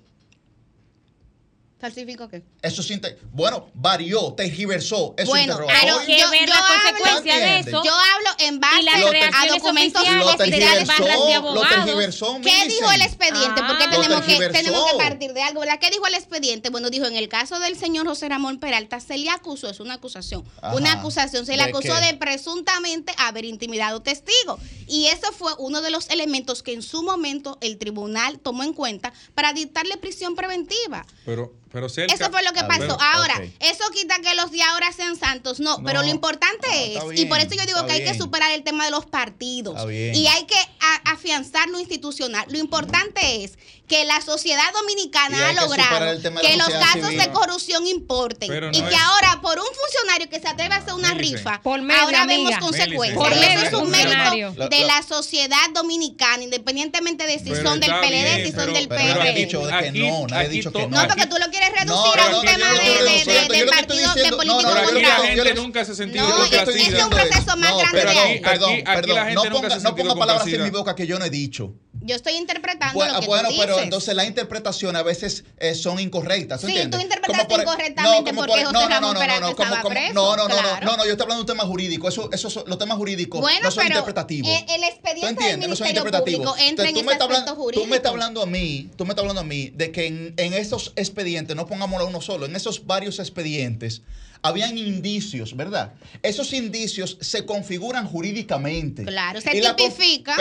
¿Falsificó 1.80 2.28
qué? 2.28 2.44
Eso 2.62 2.84
sí, 2.84 3.00
bueno, 3.32 3.70
varió, 3.74 4.34
tergiversó, 4.34 5.14
eso 5.18 5.30
bueno, 5.30 5.58
Pero 5.66 6.00
que 6.06 6.20
yo, 6.20 6.30
ver 6.30 6.50
la 6.50 6.62
consecuencia 6.68 7.38
de 7.38 7.60
eso. 7.60 7.82
Yo 7.86 7.94
hablo 7.94 8.30
en 8.40 8.60
base 8.60 8.90
a 9.34 9.48
documentos 9.48 10.04
oficiales 10.04 10.88
de 10.88 11.34
abogados. 11.34 12.42
¿Qué 12.44 12.68
dijo 12.68 12.92
el 12.92 13.02
expediente? 13.02 13.62
Porque 13.66 13.86
ah. 13.86 13.92
tenemos 13.92 14.22
que, 14.26 14.50
tenemos 14.50 14.92
que 14.92 14.98
partir 14.98 15.32
de 15.32 15.42
algo, 15.42 15.62
¿verdad? 15.62 15.80
¿Qué 15.80 15.90
dijo 15.90 16.06
el 16.06 16.16
expediente? 16.16 16.70
Bueno, 16.70 16.90
dijo, 16.90 17.06
en 17.06 17.16
el 17.16 17.30
caso 17.30 17.60
del 17.62 17.78
señor 17.78 18.06
José 18.06 18.28
Ramón 18.28 18.60
Peralta, 18.60 19.00
se 19.00 19.18
le 19.18 19.30
acusó, 19.30 19.70
es 19.70 19.80
una 19.80 19.94
acusación, 19.94 20.44
una 20.74 20.92
acusación, 20.92 21.46
se 21.46 21.56
le 21.56 21.64
acusó 21.64 21.96
de 21.96 22.14
presuntamente 22.16 23.14
haber 23.18 23.46
intimidado 23.46 24.02
testigos. 24.02 24.60
Y 24.86 25.08
eso 25.08 25.32
fue 25.32 25.54
uno 25.60 25.82
de 25.82 25.92
los 25.92 26.10
elementos 26.10 26.62
que 26.62 26.74
en 26.74 26.82
su 26.82 27.04
momento 27.04 27.58
el 27.62 27.78
tribunal 27.78 28.40
tomó 28.40 28.64
en 28.64 28.74
cuenta 28.74 29.14
para 29.34 29.54
dictarle 29.54 29.96
prisión 29.98 30.36
preventiva. 30.36 31.06
Pero 31.26 31.54
eso 31.72 32.32
fue 32.32 32.44
lo 32.44 32.52
que 32.54 32.64
pasó. 32.64 32.98
ahora, 33.00 33.42
eso 33.60 33.84
quita 33.94 34.20
que 34.20 34.34
los 34.36 34.52
de 34.52 34.64
ahora 34.64 34.92
sean 34.92 35.16
santos. 35.16 35.60
No, 35.60 35.84
pero 35.84 36.02
lo 36.02 36.08
importante 36.08 36.68
es, 36.96 37.04
y 37.20 37.26
por 37.26 37.40
eso 37.40 37.56
yo 37.56 37.66
digo 37.66 37.86
que 37.86 37.94
hay 37.94 38.04
que 38.04 38.18
superar 38.18 38.52
el 38.52 38.64
tema 38.64 38.86
de 38.86 38.92
los 38.92 39.06
partidos. 39.06 39.76
Y 39.92 40.28
hay 40.28 40.46
que 40.46 40.58
afianzar 41.06 41.70
lo 41.70 41.80
institucional. 41.80 42.46
Lo 42.50 42.58
importante 42.58 43.44
es 43.44 43.58
que 43.90 44.06
la 44.06 44.22
sociedad 44.22 44.72
dominicana 44.74 45.50
ha 45.50 45.54
logrado 45.54 46.22
que 46.42 46.58
los 46.58 46.70
casos 46.70 47.10
de 47.10 47.32
corrupción 47.32 47.88
importen. 47.88 48.70
y 48.72 48.82
que 48.82 48.96
ahora, 48.96 49.40
por 49.42 49.58
un 49.58 49.66
funcionario 49.66 50.30
que 50.30 50.40
se 50.40 50.48
atreve 50.48 50.76
a 50.76 50.78
hacer 50.78 50.94
una 50.94 51.14
rifa, 51.16 51.60
ahora 51.64 52.26
vemos 52.26 52.56
consecuencias. 52.60 53.32
eso 53.32 53.66
es 53.66 53.74
un 53.74 53.90
mérito 53.90 54.70
de 54.70 54.86
la 54.86 55.02
sociedad 55.02 55.70
dominicana, 55.74 56.44
independientemente 56.44 57.26
de 57.26 57.40
si 57.40 57.56
son 57.56 57.80
del 57.80 57.92
PLD, 57.92 58.46
si 58.46 58.52
son 58.52 58.74
del 58.74 58.88
PRD. 58.88 59.34
dicho 59.34 59.62
que 59.68 59.92
no, 59.92 60.28
nadie 60.28 60.46
ha 60.46 60.50
dicho 60.50 60.72
que 60.72 60.88
no. 60.88 61.02
No, 61.02 61.08
porque 61.08 61.26
tú 61.26 61.38
lo 61.40 61.50
quieres 61.50 61.72
reducir 61.72 62.20
a 62.20 62.38
un 62.38 62.46
tema 62.46 62.68
de, 62.74 63.56
de, 63.58 63.66
partido 63.66 64.14
de 64.14 64.30
político 64.32 64.70
la 65.00 65.16
gente 65.26 65.54
nunca 65.56 65.86
se 65.86 65.94
ha 65.94 65.96
sentido 65.96 66.28
no, 66.28 66.46
es 66.46 67.04
un 67.04 67.10
proceso 67.10 67.58
más 67.58 67.78
grande 67.78 68.02
de 68.02 68.20
ahí. 68.20 68.40
Perdón, 68.40 68.84
perdón, 68.86 69.34
no 69.34 69.96
ponga 69.96 70.16
palabras 70.16 70.48
en 70.48 70.64
mi 70.64 70.70
boca 70.70 70.96
que 70.96 71.08
yo 71.08 71.18
no 71.18 71.26
he 71.26 71.30
dicho. 71.30 71.74
Yo 72.10 72.16
estoy 72.16 72.34
interpretando 72.38 72.96
bueno, 72.96 73.14
lo 73.14 73.20
que 73.20 73.28
bueno 73.28 73.50
tú 73.50 73.56
pero 73.60 73.80
entonces 73.80 74.16
las 74.16 74.26
interpretaciones 74.26 75.00
a 75.00 75.04
veces 75.04 75.44
eh, 75.60 75.76
son 75.76 76.00
incorrectas. 76.00 76.60
sí, 76.62 76.74
tú 76.90 77.00
interpretaste 77.00 77.54
incorrectamente 77.54 78.32
no, 78.32 78.36
porque 78.36 78.66
José 78.66 78.88
Ramón 78.90 79.14
no, 79.14 79.28
no, 79.28 79.40
no, 79.40 79.50
estaba 79.50 79.84
preso. 79.84 80.14
No, 80.14 80.36
no, 80.36 80.48
no, 80.48 80.56
no, 80.82 80.98
no, 80.98 81.06
yo 81.06 81.12
estoy 81.12 81.24
hablando 81.26 81.36
de 81.36 81.42
un 81.42 81.58
tema 81.58 81.66
jurídico. 81.66 82.10
Eso, 82.10 82.32
eso, 82.32 82.64
los 82.66 82.78
temas 82.80 82.98
jurídicos 82.98 83.42
no 83.42 83.72
son 83.72 83.86
interpretativos. 83.86 84.50
El, 84.50 84.76
el 84.76 84.84
expediente 84.86 85.44
del 85.44 85.60
Ministerio 85.60 86.04
Público 86.04 86.56
entra 86.58 86.90
en 86.90 86.98
ese 86.98 87.12
aspecto 87.12 87.56
jurídico. 87.56 87.84
Tú 87.84 87.88
me 87.88 87.98
estás 87.98 88.12
hablando 88.12 88.42
a 88.42 88.48
mí, 88.48 88.90
tú 88.98 89.06
me 89.06 89.12
estás 89.12 89.22
hablando 89.22 89.42
a 89.42 89.46
mí 89.46 89.70
de 89.70 89.92
que 89.92 90.08
en, 90.08 90.34
en 90.38 90.54
esos 90.54 90.94
expedientes, 90.96 91.56
no 91.56 91.68
pongámoslo 91.68 92.08
uno 92.08 92.22
solo, 92.22 92.48
en 92.48 92.56
esos 92.56 92.88
varios 92.88 93.20
expedientes 93.20 94.02
habían 94.42 94.78
indicios, 94.78 95.56
¿verdad? 95.56 95.94
Esos 96.24 96.54
indicios 96.54 97.18
se 97.20 97.46
configuran 97.46 98.08
jurídicamente. 98.08 99.04
Claro, 99.06 99.42
se 99.42 99.52
tipifica. 99.52 100.36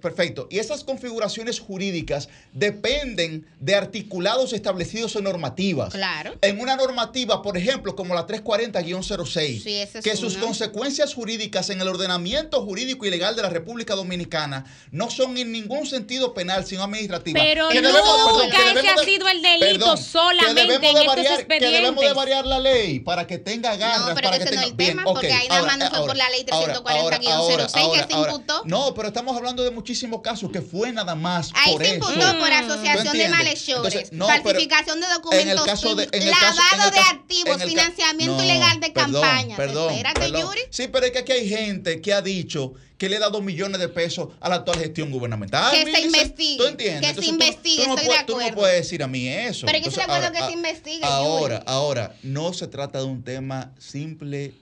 perfecto. 0.00 0.48
Y 0.50 0.58
esas 0.58 0.84
configuraciones 0.84 1.60
jurídicas 1.60 2.28
dependen 2.52 3.46
de 3.60 3.74
articulados 3.74 4.52
establecidos 4.52 5.14
en 5.16 5.24
normativas. 5.24 5.92
Claro. 5.92 6.36
En 6.42 6.60
una 6.60 6.76
normativa, 6.76 7.42
por 7.42 7.56
ejemplo, 7.56 7.94
como 7.94 8.14
la 8.14 8.26
340-06, 8.26 10.02
que 10.02 10.16
sus 10.16 10.36
consecuencias 10.36 11.14
jurídicas 11.14 11.70
en 11.70 11.80
el 11.80 11.88
ordenamiento 11.88 12.64
jurídico 12.64 13.06
y 13.06 13.10
legal 13.10 13.36
de 13.36 13.42
la 13.42 13.50
República 13.50 13.94
Dominicana 13.94 14.64
no 14.90 15.10
son 15.10 15.36
en 15.38 15.52
ningún 15.52 15.86
sentido 15.86 16.34
penal, 16.34 16.66
sino 16.66 16.82
administrativa. 16.82 17.38
Pero 17.38 17.68
nunca 17.70 18.72
ese 18.72 18.88
ha 18.88 18.98
sido 18.98 19.28
el 19.28 19.42
delito 19.42 19.96
solamente 19.96 20.62
en 20.62 20.96
estos 20.96 21.18
expedientes. 21.18 21.70
Que 21.70 21.76
debemos 21.76 22.04
de 22.04 22.12
variar 22.12 22.46
la 22.46 22.58
ley 22.58 23.00
para 23.00 23.27
que 23.28 23.38
tenga 23.38 23.76
ganas. 23.76 24.00
No, 24.00 24.14
pero 24.16 24.30
para 24.30 24.36
ese 24.36 24.46
que 24.50 24.56
no 24.56 24.62
es 24.62 24.66
el 24.68 24.76
tema, 24.76 25.04
porque 25.04 25.32
ahí 25.32 25.46
nada 25.48 25.62
más 25.62 25.78
no 25.78 25.90
fue 25.90 26.06
por 26.06 26.16
la 26.16 26.28
ley 26.30 26.44
340-06 26.44 27.92
que 27.92 28.12
se 28.12 28.18
imputó. 28.18 28.62
No, 28.64 28.92
pero 28.94 29.08
estamos 29.08 29.36
hablando 29.36 29.62
de 29.62 29.70
muchísimos 29.70 30.20
casos 30.20 30.50
que 30.50 30.60
fue 30.60 30.90
nada 30.92 31.14
más 31.14 31.52
ahí 31.54 31.72
por 31.72 31.84
se 31.84 31.94
imputó 31.94 32.38
por 32.38 32.52
asociación 32.52 33.16
de 33.16 33.28
malhechores, 33.28 34.10
falsificación 34.18 35.00
de 35.00 35.06
documentos, 35.06 35.66
lavado 35.66 36.90
de 36.90 36.98
activos, 36.98 37.62
financiamiento 37.62 38.42
ilegal 38.42 38.80
de 38.80 38.92
campañas. 38.92 39.56
Perdón, 39.56 39.94
Espérate, 39.94 40.32
Yuri. 40.32 40.62
Sí, 40.70 40.88
pero 40.88 41.06
es 41.06 41.12
que 41.12 41.18
aquí 41.18 41.32
hay 41.32 41.48
gente 41.48 42.00
que 42.00 42.12
ha 42.12 42.22
dicho 42.22 42.72
que 42.98 43.08
le 43.08 43.18
da 43.18 43.30
dos 43.30 43.42
millones 43.42 43.80
de 43.80 43.88
pesos 43.88 44.28
a 44.40 44.48
la 44.48 44.56
actual 44.56 44.78
gestión 44.78 45.10
gubernamental. 45.10 45.72
Que 45.72 45.90
se 45.90 46.00
investigue. 46.02 46.58
¿Tú 46.58 46.66
entiendes? 46.66 47.12
Que 47.14 47.22
se 47.22 47.28
investigue. 47.28 47.84
Tú 48.26 48.36
no 48.36 48.54
puedes 48.54 48.76
decir 48.76 49.02
a 49.02 49.06
mí 49.06 49.28
eso. 49.28 49.66
Pero 49.66 49.78
yo 49.78 49.88
estoy 49.88 50.04
de 50.04 50.12
acuerdo 50.12 50.32
que 50.32 50.44
se 50.44 50.52
investigue. 50.52 51.04
Ahora, 51.04 51.62
ahora, 51.66 52.16
no 52.22 52.52
se 52.52 52.66
trata 52.66 52.98
de 52.98 53.04
un 53.04 53.22
tema 53.22 53.72
simple 53.78 54.52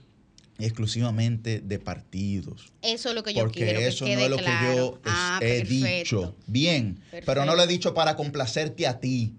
y 0.59 0.65
exclusivamente 0.65 1.59
de 1.59 1.79
partidos. 1.79 2.71
Eso 2.81 3.09
es 3.09 3.15
lo 3.15 3.23
que 3.23 3.33
yo 3.33 3.41
porque 3.41 3.59
quiero. 3.59 3.73
Porque 3.73 3.87
eso 3.87 4.05
no 4.05 4.11
es 4.11 4.29
lo 4.29 4.37
que 4.37 4.43
yo 4.43 4.99
ah, 5.05 5.39
he 5.41 5.63
dicho. 5.63 6.35
Bien, 6.45 6.99
pero 7.25 7.43
no 7.43 7.55
lo 7.55 7.63
he 7.63 7.67
dicho 7.67 7.93
para 7.95 8.15
complacerte 8.15 8.85
a 8.85 8.99
ti. 8.99 9.33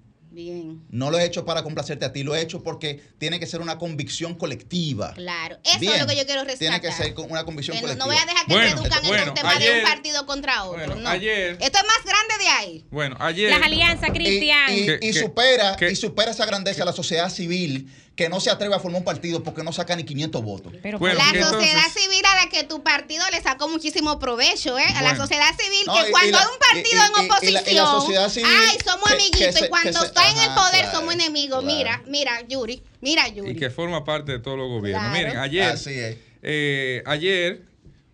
No 0.91 1.11
lo 1.11 1.19
he 1.19 1.25
hecho 1.25 1.45
para 1.45 1.63
complacerte 1.63 2.05
a 2.05 2.13
ti, 2.13 2.23
lo 2.23 2.35
he 2.35 2.41
hecho 2.41 2.63
porque 2.63 3.01
tiene 3.19 3.41
que 3.41 3.47
ser 3.47 3.61
una 3.61 3.79
convicción 3.79 4.35
colectiva. 4.35 5.13
Claro, 5.15 5.59
eso 5.65 5.93
es 5.93 6.01
lo 6.01 6.07
que 6.07 6.17
yo 6.17 6.27
quiero 6.27 6.45
rescatar. 6.45 6.59
Tiene 6.59 6.81
que 6.81 6.93
ser 6.93 7.15
una 7.29 7.45
convicción 7.45 7.79
colectiva. 7.79 8.05
No 8.05 8.11
voy 8.11 8.17
a 8.17 8.27
dejar 8.27 8.47
que 8.47 8.53
bueno, 8.53 8.77
reduzcan 8.77 9.03
bueno, 9.07 9.25
el 9.25 9.35
tema 9.35 9.59
de 9.59 9.79
un 9.79 9.83
partido 9.83 10.27
contra 10.27 10.65
otro. 10.65 10.97
no. 10.97 11.09
Ayer, 11.09 11.59
Esto 11.61 11.79
es 11.79 11.85
más 11.87 12.05
grande 12.05 12.45
de 12.45 12.49
ahí. 12.49 12.85
Bueno, 12.91 13.17
ayer. 13.21 13.51
Las 13.51 13.63
alianzas, 13.63 14.11
Cristian. 14.11 14.71
Y, 15.01 15.13
supera, 15.13 15.77
y 15.91 15.97
supera 15.97 16.31
esa 16.31 16.47
grandeza 16.47 16.83
a 16.83 16.87
la 16.87 16.93
sociedad 16.93 17.31
civil 17.31 17.89
que 18.19 18.29
no 18.29 18.41
se 18.41 18.51
atreve 18.51 18.75
a 18.75 18.81
formar 18.81 18.99
un 18.99 19.05
partido 19.05 19.45
porque 19.45 19.63
no 19.63 19.73
saca 19.73 19.95
ni 19.95 20.03
500 20.03 20.43
votos. 20.43 20.73
Pero 20.83 20.99
la 20.99 21.25
sociedad 21.25 21.87
civil 21.95 22.21
a 22.25 22.45
la 22.45 22.51
que 22.51 22.65
tu 22.65 22.83
partido 22.83 23.23
le 23.31 23.41
sacó 23.41 23.69
muchísimo 23.69 24.19
provecho, 24.19 24.77
¿eh? 24.77 24.87
A 24.97 25.03
la 25.03 25.17
sociedad 25.17 25.47
civil, 25.57 25.85
que 25.85 26.11
cuando 26.11 26.37
hay 26.37 26.45
un 26.53 26.59
partido 26.59 27.01
en 27.01 27.27
oposición, 27.27 28.45
ay, 28.45 28.77
somos 28.85 29.09
amiguitos, 29.13 29.63
y 29.63 29.69
cuando 29.69 30.05
está 30.05 30.31
en 30.31 30.37
el 30.37 30.51
poder 30.53 30.91
somos 30.91 31.15
enemigos. 31.15 31.63
Mira, 31.63 32.03
mira, 32.09 32.43
Yuri, 32.49 32.83
mira, 33.01 33.29
Yuri. 33.29 33.53
Y 33.53 33.55
que 33.55 33.71
forma 33.71 34.05
parte 34.05 34.33
de 34.33 34.39
todos 34.41 34.59
los 34.59 34.69
gobiernos. 34.69 35.13
Miren, 35.13 35.37
ayer, 35.37 35.79
eh, 36.43 37.05
ayer 37.07 37.63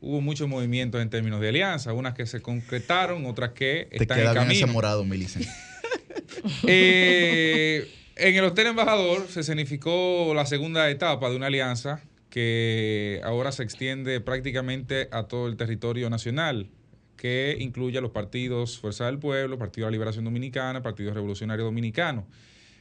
hubo 0.03 0.21
muchos 0.21 0.47
movimientos 0.47 1.01
en 1.01 1.09
términos 1.09 1.41
de 1.41 1.49
alianza, 1.49 1.95
unas 1.95 2.13
que 2.13 2.27
se 2.27 2.43
concretaron, 2.43 3.25
otras 3.25 3.53
que 3.53 3.89
Te 3.91 4.03
están 4.03 4.19
queda 4.19 4.33
en 4.33 4.35
camino. 4.35 4.67
Bien 4.67 4.71
morado, 4.71 5.07
eh, 6.67 7.91
en 8.17 8.35
el 8.35 8.45
Hotel 8.45 8.69
Embajador 8.69 9.27
se 9.29 9.43
significó 9.43 10.33
la 10.35 10.47
segunda 10.47 10.89
etapa 10.91 11.31
de 11.31 11.37
una 11.37 11.47
alianza 11.47 12.03
que 12.31 13.21
ahora 13.25 13.53
se 13.53 13.63
extiende 13.63 14.21
prácticamente 14.21 15.09
a 15.13 15.25
todo 15.25 15.47
el 15.47 15.57
territorio 15.57 16.11
nacional, 16.11 16.69
que 17.17 17.57
incluye 17.61 17.99
a 17.99 18.01
los 18.01 18.11
partidos 18.11 18.79
Fuerza 18.79 19.07
del 19.07 19.19
Pueblo, 19.19 19.59
Partido 19.59 19.87
de 19.87 19.91
la 19.91 19.93
Liberación 19.93 20.25
Dominicana, 20.25 20.83
Partido 20.83 21.15
Revolucionario 21.15 21.65
Dominicano, 21.65 22.27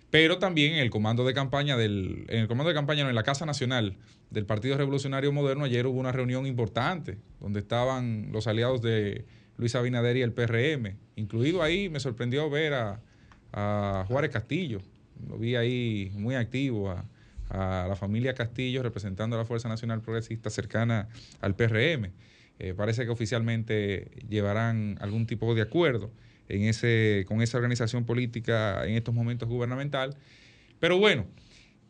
pero 0.10 0.38
también 0.38 0.74
en 0.74 0.80
el 0.80 0.90
comando 0.90 1.26
de 1.26 1.34
campaña 1.34 1.78
del, 1.78 2.26
en 2.30 2.40
el 2.40 2.48
comando 2.48 2.70
de 2.70 2.76
campaña, 2.76 3.04
no, 3.04 3.10
en 3.10 3.16
la 3.16 3.24
Casa 3.24 3.46
Nacional 3.46 3.96
del 4.30 4.46
Partido 4.46 4.78
Revolucionario 4.78 5.32
Moderno, 5.32 5.66
ayer 5.66 5.86
hubo 5.88 6.00
una 6.00 6.12
reunión 6.12 6.46
importante 6.46 7.18
donde 7.40 7.60
estaban 7.60 8.32
los 8.32 8.48
aliados 8.48 8.82
de 8.82 9.26
Luis 9.58 9.76
Abinader 9.76 10.18
y 10.18 10.22
el 10.22 10.34
PRM. 10.34 10.98
Incluido 11.16 11.62
ahí 11.62 11.90
me 11.90 12.00
sorprendió 12.00 12.50
ver 12.50 12.74
a, 12.74 13.02
a 13.52 14.06
Juárez 14.08 14.32
Castillo, 14.32 14.82
lo 15.28 15.38
vi 15.38 15.55
ahí 15.55 16.11
muy 16.15 16.36
activo 16.36 16.91
a, 16.91 17.05
la 17.49 17.95
familia 17.95 18.34
Castillo 18.34 18.82
representando 18.82 19.36
a 19.36 19.39
la 19.39 19.45
Fuerza 19.45 19.69
Nacional 19.69 20.01
Progresista 20.01 20.49
cercana 20.49 21.07
al 21.39 21.55
PRM. 21.55 22.09
Eh, 22.57 22.74
parece 22.76 23.05
que 23.05 23.11
oficialmente 23.11 24.09
llevarán 24.28 24.97
algún 25.01 25.28
tipo 25.28 25.53
de 25.53 25.61
acuerdo 25.61 26.09
en 26.49 26.63
ese, 26.63 27.26
con 27.28 27.43
esa 27.43 27.57
organización 27.57 28.05
política 28.05 28.84
en 28.88 28.95
estos 28.95 29.13
momentos 29.13 29.47
gubernamental. 29.47 30.15
Pero 30.80 30.97
bueno, 30.97 31.28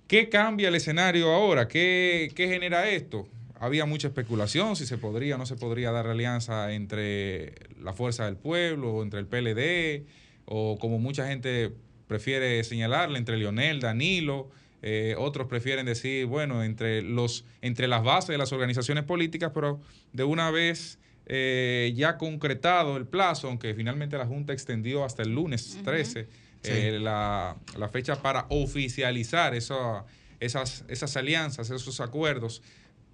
¿qué 0.07 0.27
cambia 0.27 0.67
el 0.67 0.75
escenario 0.75 1.31
ahora? 1.31 1.69
¿Qué, 1.69 2.31
qué 2.35 2.49
genera 2.49 2.89
esto? 2.89 3.27
Había 3.59 3.85
mucha 3.85 4.09
especulación 4.09 4.75
si 4.75 4.85
se 4.85 4.97
podría 4.97 5.35
o 5.35 5.37
no 5.37 5.45
se 5.45 5.55
podría 5.55 5.91
dar 5.91 6.07
alianza 6.07 6.73
entre 6.73 7.53
la 7.81 7.93
Fuerza 7.93 8.25
del 8.25 8.35
Pueblo, 8.35 8.95
o 8.95 9.03
entre 9.03 9.19
el 9.19 9.27
PLD, 9.27 10.05
o 10.45 10.77
como 10.77 10.99
mucha 10.99 11.27
gente 11.27 11.71
prefiere 12.13 12.63
señalarle 12.63 13.17
entre 13.17 13.37
Lionel, 13.37 13.79
Danilo, 13.79 14.47
eh, 14.83 15.15
otros 15.17 15.47
prefieren 15.47 15.87
decir, 15.87 16.27
bueno, 16.27 16.63
entre, 16.63 17.01
los, 17.01 17.43
entre 17.63 17.87
las 17.87 18.03
bases 18.03 18.27
de 18.27 18.37
las 18.37 18.53
organizaciones 18.53 19.03
políticas, 19.03 19.49
pero 19.51 19.79
de 20.11 20.23
una 20.23 20.51
vez 20.51 20.99
eh, 21.25 21.91
ya 21.95 22.19
concretado 22.19 22.97
el 22.97 23.07
plazo, 23.07 23.47
aunque 23.47 23.73
finalmente 23.73 24.15
la 24.15 24.27
Junta 24.27 24.53
extendió 24.53 25.03
hasta 25.03 25.23
el 25.23 25.33
lunes 25.33 25.79
13 25.83 26.27
eh, 26.65 26.99
la, 27.01 27.55
fecha 27.91 28.21
para 28.21 28.45
oficializar 28.49 29.55
esas, 29.55 30.05
esas 30.39 31.17
alianzas, 31.17 31.71
esos 31.71 31.99
acuerdos 31.99 32.61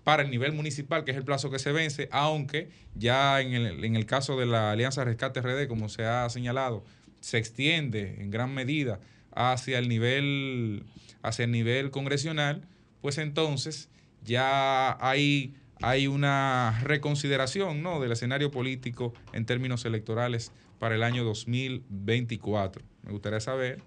para 0.04 0.24
el 0.24 0.30
nivel 0.30 0.52
municipal, 0.52 1.06
que 1.06 1.12
es 1.12 1.18
el 1.18 1.24
plazo 1.24 1.50
que 1.50 1.60
se 1.60 1.72
vence, 1.72 2.10
aunque 2.12 2.68
ya 2.96 3.40
en 3.40 3.54
el, 3.54 3.86
en 3.86 3.96
el 3.96 4.06
caso 4.06 4.38
de 4.38 4.46
la 4.46 4.72
Alianza 4.72 5.06
Rescate 5.06 5.40
RD, 5.40 5.70
como 5.70 5.88
se 5.88 6.04
ha 6.04 6.30
señalado, 6.30 6.84
se 7.22 7.38
extiende 7.38 8.22
en 8.22 8.32
gran 8.32 8.54
medida 8.54 9.00
hacia 9.32 9.80
el 9.80 9.90
nivel, 9.90 10.84
hacia 11.22 11.46
el 11.46 11.52
nivel 11.52 11.92
congresional, 11.92 12.68
pues 13.02 13.18
entonces 13.18 13.90
ya 14.24 14.98
hay 15.06 15.56
hay 15.82 16.08
una 16.08 16.80
reconsideración 16.84 17.82
¿no? 17.82 18.00
del 18.00 18.12
escenario 18.12 18.52
político 18.52 19.14
en 19.34 19.46
términos 19.46 19.86
electorales 19.86 20.52
para 20.78 20.96
el 20.96 21.04
año 21.04 21.24
2024. 21.24 22.84
Me 23.04 23.12
gustaría 23.12 23.40
saber 23.40 23.82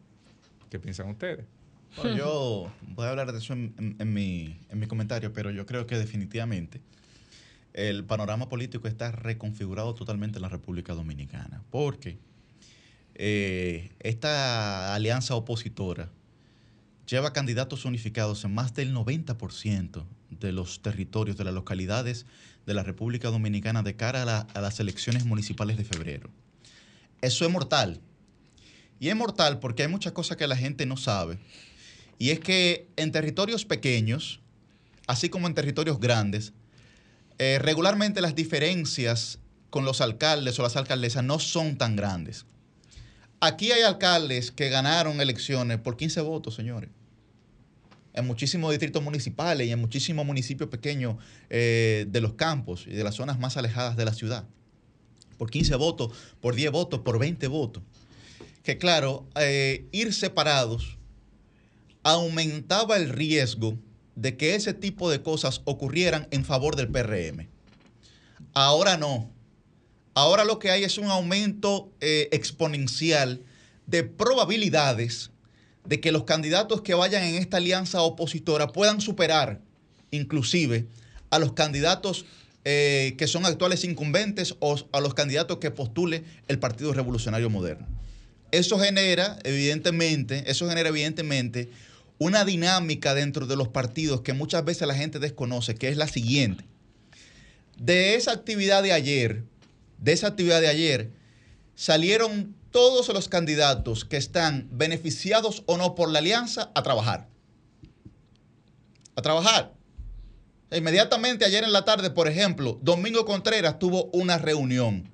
qué 0.71 0.79
piensan 0.79 1.11
ustedes. 1.11 1.45
yo 2.17 2.73
voy 2.89 3.07
a 3.07 3.11
hablar 3.11 3.33
de 3.33 3.39
eso 3.39 3.53
en, 3.53 4.13
mi, 4.13 4.59
comentario, 4.89 5.33
pero 5.33 5.51
yo 5.51 5.67
creo 5.67 5.87
que 5.87 5.97
definitivamente 5.99 6.81
el 7.75 8.05
panorama 8.05 8.49
político 8.49 8.89
está 8.89 9.13
reconfigurado 9.13 9.95
totalmente 9.95 10.39
en 10.39 10.43
la 10.43 10.49
República 10.49 10.95
Dominicana, 10.95 11.63
porque 11.71 12.19
eh, 13.15 13.93
esta 14.01 14.95
alianza 14.95 15.35
opositora 15.35 16.11
lleva 17.07 17.33
candidatos 17.33 17.85
unificados 17.85 18.45
en 18.45 18.55
más 18.55 18.75
del 18.75 18.95
90% 18.95 20.05
de 20.31 20.53
los 20.53 20.81
territorios, 20.83 21.37
de 21.37 21.45
las 21.45 21.55
localidades 21.55 22.27
de 22.67 22.75
la 22.75 22.83
República 22.83 23.29
Dominicana 23.29 23.83
de 23.83 23.97
cara 23.97 24.23
a, 24.41 24.61
las 24.61 24.81
elecciones 24.81 25.25
municipales 25.25 25.77
de 25.77 25.85
febrero. 25.85 26.31
Eso 27.21 27.45
es 27.45 27.51
mortal. 27.51 28.01
Y 28.99 29.09
es 29.09 29.17
mortal 29.17 29.59
porque 29.59 29.83
hay 29.83 29.89
muchas 29.89 30.13
cosas 30.13 30.37
que 30.37 30.47
la 30.47 30.57
gente 30.57 30.87
no 30.87 30.97
sabe. 30.97 31.39
Y 32.19 32.31
es 32.31 32.41
que 32.41 32.89
en 32.97 33.11
territorios 33.11 33.65
pequeños, 33.65 34.41
así 35.07 35.29
como 35.29 35.49
en 35.49 35.55
territorios 35.55 35.99
grandes, 35.99 36.53
eh, 37.39 37.59
regularmente 37.61 38.21
las 38.21 38.35
diferencias 38.35 39.41
con 39.71 39.85
los 39.85 40.01
alcaldes 40.01 40.59
o 40.59 40.63
las 40.63 40.77
alcaldesas 40.77 41.25
no 41.25 41.39
son 41.41 41.77
tan 41.77 41.97
grandes. 41.97 42.47
Aquí 43.45 43.73
hay 43.73 43.83
alcaldes 43.83 44.51
que 44.53 44.69
ganaron 44.69 45.21
elecciones 45.21 45.79
por 45.79 45.97
15 45.97 46.21
votos, 46.21 46.55
señores 46.55 46.91
en 48.15 48.27
muchísimos 48.27 48.71
distritos 48.71 49.03
municipales 49.03 49.67
y 49.67 49.71
en 49.71 49.81
muchísimos 49.81 50.27
municipios 50.27 50.69
pequeños 50.69 51.17
eh, 51.51 52.07
de 52.09 52.21
los 52.21 52.35
campos 52.35 52.85
y 52.87 52.91
de 52.91 53.05
las 53.05 53.15
zonas 53.15 53.39
más 53.39 53.57
alejadas 53.57 53.97
de 53.97 54.05
la 54.05 54.13
ciudad. 54.13 54.45
Por 55.39 55.51
15 55.51 55.75
votos, 55.77 56.13
por 56.41 56.55
10 56.55 56.73
votos, 56.73 57.01
por 57.01 57.19
20 57.19 57.47
votos. 57.49 57.83
Que 58.63 58.79
claro, 58.79 59.27
eh, 59.37 59.87
ir 59.93 60.13
separados 60.13 60.99
aumentaba 62.03 62.97
el 62.97 63.09
riesgo 63.09 63.79
de 64.15 64.37
que 64.37 64.55
ese 64.55 64.75
tipo 64.75 65.11
de 65.11 65.23
cosas 65.23 65.63
ocurrieran 65.65 66.29
en 66.31 66.45
favor 66.45 66.77
del 66.77 66.89
PRM. 66.89 67.49
Ahora 68.53 68.99
no. 68.99 69.31
Ahora 70.15 70.45
lo 70.45 70.59
que 70.59 70.71
hay 70.71 70.85
es 70.85 70.99
un 70.99 71.07
aumento 71.07 71.91
eh, 72.01 72.29
exponencial 72.33 73.43
de 73.87 74.05
probabilidades 74.05 75.31
de 75.85 76.01
que 76.01 76.13
los 76.13 76.25
candidatos 76.25 76.83
que 76.83 76.95
vayan 76.95 77.25
en 77.25 77.35
esta 77.37 77.57
alianza 77.57 78.03
opositora 78.03 78.69
puedan 78.69 79.01
superar 79.01 79.61
inclusive 80.11 80.87
a 81.31 81.39
los 81.39 81.55
candidatos 81.55 82.27
eh, 82.65 83.15
que 83.19 83.27
son 83.27 83.45
actuales 83.45 83.85
incumbentes 83.85 84.55
o 84.61 84.79
a 84.93 85.01
los 85.01 85.15
candidatos 85.15 85.59
que 85.59 85.71
postule 85.71 86.23
el 86.47 86.61
Partido 86.61 86.93
Revolucionario 86.93 87.51
Moderno. 87.51 87.89
Eso 88.53 88.79
genera, 88.79 89.39
evidentemente, 89.43 90.45
eso 90.49 90.69
genera 90.69 90.91
evidentemente 90.91 91.71
una 92.19 92.45
dinámica 92.45 93.15
dentro 93.15 93.47
de 93.47 93.57
los 93.57 93.69
partidos 93.69 94.21
que 94.21 94.35
muchas 94.35 94.65
veces 94.65 94.87
la 94.87 94.95
gente 94.95 95.19
desconoce, 95.19 95.75
que 95.75 95.89
es 95.89 95.97
la 95.97 96.07
siguiente. 96.07 96.65
De 97.79 98.15
esa 98.15 98.33
actividad 98.33 98.83
de 98.83 98.93
ayer, 98.93 99.43
de 100.03 100.13
esa 100.13 100.27
actividad 100.29 100.61
de 100.61 100.69
ayer, 100.69 101.13
salieron 101.75 102.55
todos 102.71 103.09
los 103.09 103.29
candidatos 103.29 104.05
que 104.05 104.17
están 104.17 104.69
beneficiados 104.73 105.63
o 105.67 105.77
no 105.77 105.95
por 105.95 106.11
la 106.11 106.19
alianza 106.19 106.73
a 106.75 106.83
trabajar. 106.83 107.29
A 109.15 109.23
trabajar. 109.23 109.75
Inmediatamente 110.73 111.45
ayer 111.45 111.65
en 111.65 111.73
la 111.73 111.85
tarde, 111.85 112.11
por 112.11 112.29
ejemplo, 112.29 112.79
Domingo 112.83 113.25
Contreras 113.25 113.79
tuvo 113.79 114.07
una 114.13 114.39
reunión 114.39 115.11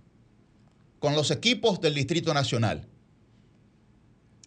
con 1.01 1.15
los 1.15 1.31
equipos 1.31 1.81
del 1.81 1.95
Distrito 1.95 2.33
Nacional. 2.33 2.87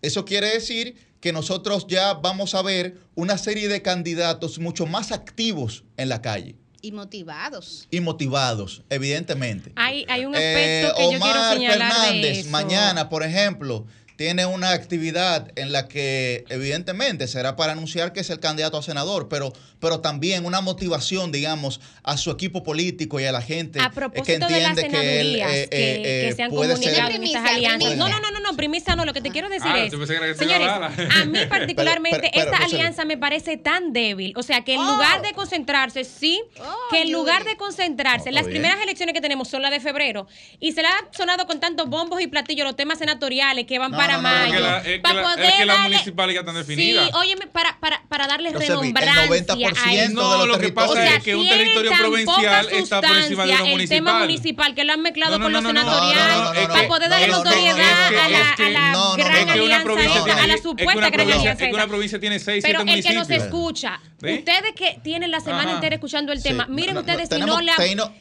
Eso 0.01 0.25
quiere 0.25 0.47
decir 0.47 0.95
que 1.19 1.33
nosotros 1.33 1.85
ya 1.87 2.15
vamos 2.15 2.55
a 2.55 2.63
ver 2.63 2.97
una 3.13 3.37
serie 3.37 3.67
de 3.67 3.83
candidatos 3.83 4.57
mucho 4.57 4.87
más 4.87 5.11
activos 5.11 5.83
en 5.97 6.09
la 6.09 6.21
calle. 6.21 6.55
Y 6.81 6.91
motivados. 6.91 7.87
Y 7.91 7.99
motivados, 7.99 8.83
evidentemente. 8.89 9.71
Hay, 9.75 10.05
hay 10.09 10.25
un 10.25 10.35
aspecto 10.35 10.89
eh, 10.89 10.93
que 10.97 11.13
yo 11.13 11.19
quiero 11.19 11.49
señalar 11.53 11.91
Fernández, 11.91 12.47
mañana, 12.47 13.09
por 13.09 13.23
ejemplo, 13.23 13.85
tiene 14.21 14.45
una 14.45 14.69
actividad 14.69 15.51
en 15.55 15.71
la 15.71 15.87
que 15.87 16.45
evidentemente 16.49 17.27
será 17.27 17.55
para 17.55 17.71
anunciar 17.71 18.13
que 18.13 18.19
es 18.19 18.29
el 18.29 18.39
candidato 18.39 18.77
a 18.77 18.83
senador, 18.83 19.27
pero, 19.29 19.51
pero 19.79 19.99
también 19.99 20.45
una 20.45 20.61
motivación, 20.61 21.31
digamos, 21.31 21.81
a 22.03 22.17
su 22.17 22.29
equipo 22.29 22.61
político 22.61 23.19
y 23.19 23.25
a 23.25 23.31
la 23.31 23.41
gente 23.41 23.79
que 24.23 24.35
entiende 24.35 24.87
que 24.89 25.21
él 25.21 25.35
eh, 25.37 25.67
que, 25.71 26.27
eh, 26.27 26.33
se 26.35 26.43
han 26.43 26.51
comunicado 26.51 27.09
en 27.09 27.23
estas 27.23 27.49
alianzas. 27.49 27.97
No, 27.97 28.07
no, 28.07 28.19
no, 28.19 28.29
no, 28.29 28.39
no, 28.41 28.55
primicia 28.55 28.95
no, 28.95 29.05
lo 29.05 29.13
que 29.13 29.21
te 29.21 29.31
quiero 29.31 29.49
decir 29.49 29.71
ah, 29.73 29.79
es, 29.79 29.91
señores, 30.37 30.67
a 30.67 31.25
mí 31.25 31.39
particularmente 31.49 32.29
esta 32.31 32.57
alianza 32.57 33.05
me 33.05 33.17
parece 33.17 33.57
tan 33.57 33.91
débil, 33.91 34.33
o 34.37 34.43
sea, 34.43 34.63
que 34.63 34.75
en 34.75 34.85
lugar 34.85 35.21
oh. 35.21 35.27
de 35.27 35.33
concentrarse, 35.33 36.03
sí, 36.03 36.43
oh, 36.59 36.75
que 36.91 37.01
en 37.01 37.11
lugar 37.11 37.43
de 37.43 37.57
concentrarse, 37.57 38.31
las 38.31 38.45
primeras 38.45 38.79
elecciones 38.83 39.15
que 39.15 39.21
tenemos 39.21 39.47
son 39.47 39.63
las 39.63 39.71
de 39.71 39.79
febrero 39.79 40.27
y 40.59 40.73
se 40.73 40.83
le 40.83 40.89
ha 40.89 41.07
sonado 41.09 41.47
con 41.47 41.59
tantos 41.59 41.89
bombos 41.89 42.21
y 42.21 42.27
platillos 42.27 42.67
los 42.67 42.75
temas 42.75 42.99
senatoriales 42.99 43.65
que 43.65 43.79
van 43.79 43.93
para 43.93 44.10
es 44.11 45.53
que, 45.53 45.65
la, 45.65 45.73
las 45.73 45.83
municipales 45.83 46.33
ya 46.33 46.39
están 46.41 46.55
definidas. 46.55 47.05
Sí, 47.05 47.11
óyeme, 47.15 47.47
para, 47.47 47.79
para, 47.79 48.03
para 48.07 48.27
darle 48.27 48.49
el 48.49 48.55
90% 48.55 50.11
No, 50.11 50.45
lo 50.45 50.59
que 50.59 50.71
pasa 50.71 51.15
es 51.15 51.23
que 51.23 51.35
un 51.35 51.47
territorio 51.47 51.91
provincial 51.97 52.67
está 52.71 53.01
por 53.01 53.17
encima 53.17 53.45
de 53.45 53.53
lo 53.53 53.65
municipal. 53.65 53.81
El 53.81 53.89
tema 53.89 54.19
municipal, 54.19 54.75
que 54.75 54.83
lo 54.83 54.93
han 54.93 55.01
mezclado 55.01 55.39
con 55.39 55.51
lo 55.51 55.61
senatorial, 55.61 56.67
para 56.67 56.87
poder 56.87 57.09
darle 57.09 57.27
notoriedad 57.27 58.07
a 58.15 58.29
la 58.29 59.15
gran 59.17 59.49
alianza, 59.49 60.43
a 60.43 60.47
la 60.47 60.57
supuesta 60.57 61.09
gran 61.09 61.31
alianza. 61.31 61.51
Es 61.51 61.57
que 61.57 61.73
una 61.73 61.87
provincia 61.87 62.19
tiene 62.19 62.39
6, 62.39 62.63
7 62.63 62.77
municipios. 62.79 63.05
Pero 63.05 63.21
el 63.21 63.27
que 63.27 63.35
nos 63.35 63.43
escucha, 63.45 63.99
ustedes 64.15 64.73
que 64.75 64.99
tienen 65.03 65.31
la 65.31 65.39
semana 65.39 65.71
entera 65.71 65.95
escuchando 65.95 66.31
el 66.31 66.41
tema, 66.41 66.65
miren 66.67 66.97
ustedes 66.97 67.29
si 67.29 67.39
no 67.39 67.61
le 67.61 67.71
si, 67.73 67.95
no, 67.95 68.11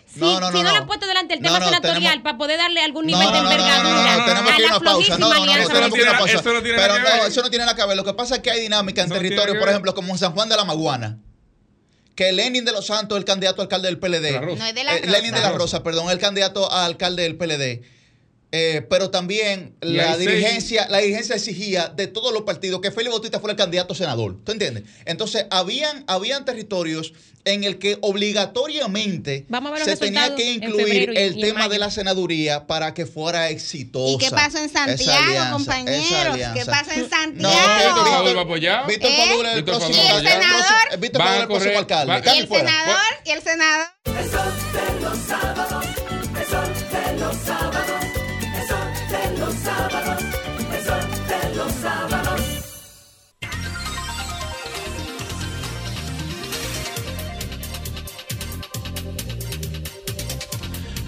no, 0.41 0.51
si 0.51 0.63
no, 0.63 0.73
le 0.73 0.79
han 0.79 0.87
puesto 0.87 1.07
delante 1.07 1.35
el 1.35 1.41
tema 1.41 1.61
senatorial 1.61 2.23
para 2.23 2.37
poder 2.39 2.59
darle 2.59 2.81
algún 2.83 3.07
nivel 3.07 3.31
de 3.31 3.39
envergadura 3.39 4.15
a 4.15 4.59
la 4.59 4.81
flojísima 4.81 5.37
alianza. 5.37 5.80
Eso 5.87 6.53
no 6.53 6.63
tiene 6.63 6.79
Pero 6.79 6.99
no, 6.99 7.27
eso 7.27 7.43
no 7.43 7.51
tiene 7.51 7.65
nada 7.65 7.77
que 7.77 7.87
ver. 7.87 7.97
Lo 7.97 8.05
que 8.05 8.15
pasa 8.15 8.37
es 8.37 8.43
que 8.43 8.51
hay 8.51 8.61
dinámica 8.61 9.03
en 9.03 9.11
territorios, 9.11 9.57
por 9.59 9.69
ejemplo, 9.69 9.95
como 9.95 10.13
en 10.13 10.19
San 10.19 10.33
Juan 10.33 10.49
de 10.49 10.57
la 10.57 10.65
Maguana 10.65 11.19
que 12.15 12.33
Lenin 12.33 12.67
de 12.67 12.73
los 12.73 12.87
Santos, 12.87 13.17
el 13.17 13.25
candidato 13.25 13.63
a 13.63 13.65
alcalde 13.65 13.89
del 13.89 13.99
PLD. 13.99 14.43
No 14.43 14.67
es 14.67 14.75
de 14.75 14.85
la 14.85 14.95
eh, 14.95 15.07
Lenin 15.07 15.33
de 15.33 15.41
la 15.41 15.53
Rosa, 15.53 15.83
perdón, 15.83 16.11
el 16.11 16.19
candidato 16.19 16.71
a 16.71 16.85
alcalde 16.85 17.23
del 17.23 17.37
PLD 17.37 17.83
eh, 18.53 18.85
pero 18.89 19.11
también 19.11 19.77
la 19.81 20.17
dirigencia, 20.17 20.89
la 20.89 20.99
dirigencia 20.99 21.37
exigía 21.37 21.89
de 21.89 22.09
todos 22.09 22.33
los 22.33 22.43
partidos 22.43 22.81
que 22.81 22.91
Félix 22.91 23.13
Bautista 23.13 23.39
fuera 23.39 23.53
el 23.53 23.59
candidato 23.59 23.95
senador. 23.95 24.39
¿Tú 24.45 24.53
entiendes? 24.53 24.85
Entonces, 25.05 25.47
habían, 25.51 26.05
habían 26.09 26.45
territorios 26.45 27.13
en 27.45 27.65
el 27.65 27.79
que 27.79 27.99
obligatoriamente 28.03 29.47
se 29.85 29.97
tenía 29.97 30.35
que 30.35 30.53
incluir 30.53 31.13
el 31.17 31.41
tema 31.41 31.69
de 31.69 31.79
la 31.79 31.91
senaduría 31.91 32.67
para 32.67 32.93
que 32.93 33.07
fuera 33.07 33.49
exitosa. 33.51 34.15
¿Y 34.15 34.19
qué 34.19 34.31
pasa 34.31 34.63
en 34.63 34.69
Santiago, 34.69 35.53
compañeros? 35.53 36.39
¿Qué 36.55 36.65
pasa 36.65 36.95
en 36.95 37.09
Santiago? 37.09 37.55
No, 37.55 37.95
Víctor 37.95 38.09
Fadul 38.09 38.37
va 38.37 38.41
a 38.41 38.45
apoyar. 38.45 38.87
Víctor 38.87 39.11
Fadul 39.11 39.47
es 39.47 39.57
el 39.57 39.65
próximo 39.65 39.95
¿Y 39.95 40.07
el 40.07 40.29
senador? 40.29 40.99
Víctor 40.99 41.23
Fadul 41.23 41.37
es 41.37 41.41
el 41.41 41.47
próximo 41.47 41.79
alcalde. 41.79 42.23
¿Y 42.25 42.39
el 42.39 42.49
senador? 42.49 42.97
¿Y 43.25 43.31
el 43.31 43.43
senador? 43.43 43.87
Sábados, 49.71 50.25
eso 50.79 50.95
de 51.29 51.57
los 51.57 51.73
sábados. 51.73 52.20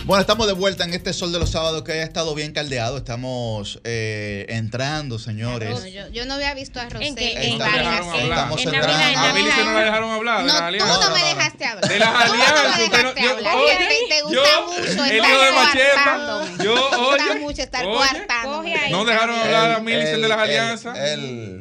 Bueno, 0.05 0.21
estamos 0.21 0.49
de 0.49 0.53
vuelta 0.53 0.83
en 0.83 0.95
este 0.95 1.13
sol 1.13 1.31
de 1.33 1.39
los 1.39 1.51
sábados 1.51 1.85
que 1.85 1.93
ha 1.93 2.03
estado 2.03 2.35
bien 2.35 2.53
caldeado. 2.53 2.97
Estamos 2.99 3.81
eh, 3.85 4.47
entrando, 4.49 5.17
señores. 5.21 5.71
No, 5.79 5.87
yo, 5.87 6.09
yo 6.09 6.27
no 6.27 6.35
había 6.35 6.53
visto 6.55 6.81
a 6.81 6.89
Rosé 6.89 7.07
¿En 7.07 7.15
qué? 7.15 7.33
en. 7.35 7.53
Estamos 7.53 8.15
En 8.17 8.21
entrando. 8.21 8.57
Navidad, 8.57 9.11
en 9.13 9.17
A 9.17 9.33
Milly 9.33 9.49
Navidad. 9.49 9.65
no 9.65 9.73
la 9.75 9.85
dejaron 9.85 10.11
hablar 10.11 10.45
No, 10.45 10.53
tú 10.57 10.63
alianzas. 10.65 10.99
no 11.01 11.01
me 11.01 11.07
No, 11.07 11.09
no, 11.09 11.19
no. 11.19 11.35
dejaste 11.37 11.65
hablar. 11.67 11.89
De 11.89 11.99
las 12.01 12.09
Tú 12.09 12.15
no 12.15 12.19
me 12.19 12.45
alianzas, 12.45 12.79
dejaste 12.79 13.23
yo- 13.23 13.31
hablar. 13.31 13.57
oye, 13.57 13.73
te, 13.79 14.15
te 14.17 14.23
gusta 14.23 14.37
yo, 14.43 14.67
mucho 14.67 14.81
el 14.83 14.87
estar 14.89 15.07
hijo 15.17 15.41
de 15.45 15.53
Macheta, 15.53 15.95
coartándome. 16.05 16.65
yo, 16.65 16.75
Te 16.91 16.97
gusta 16.97 17.35
mucho 17.39 17.63
estar 17.63 17.85
ahí. 17.85 18.91
No 18.93 19.05
dejaron 19.05 19.39
hablar 19.39 19.71
a 19.73 19.79
Millicent 19.81 20.21
de 20.21 20.29
las 20.29 20.39
alianzas. 20.39 20.99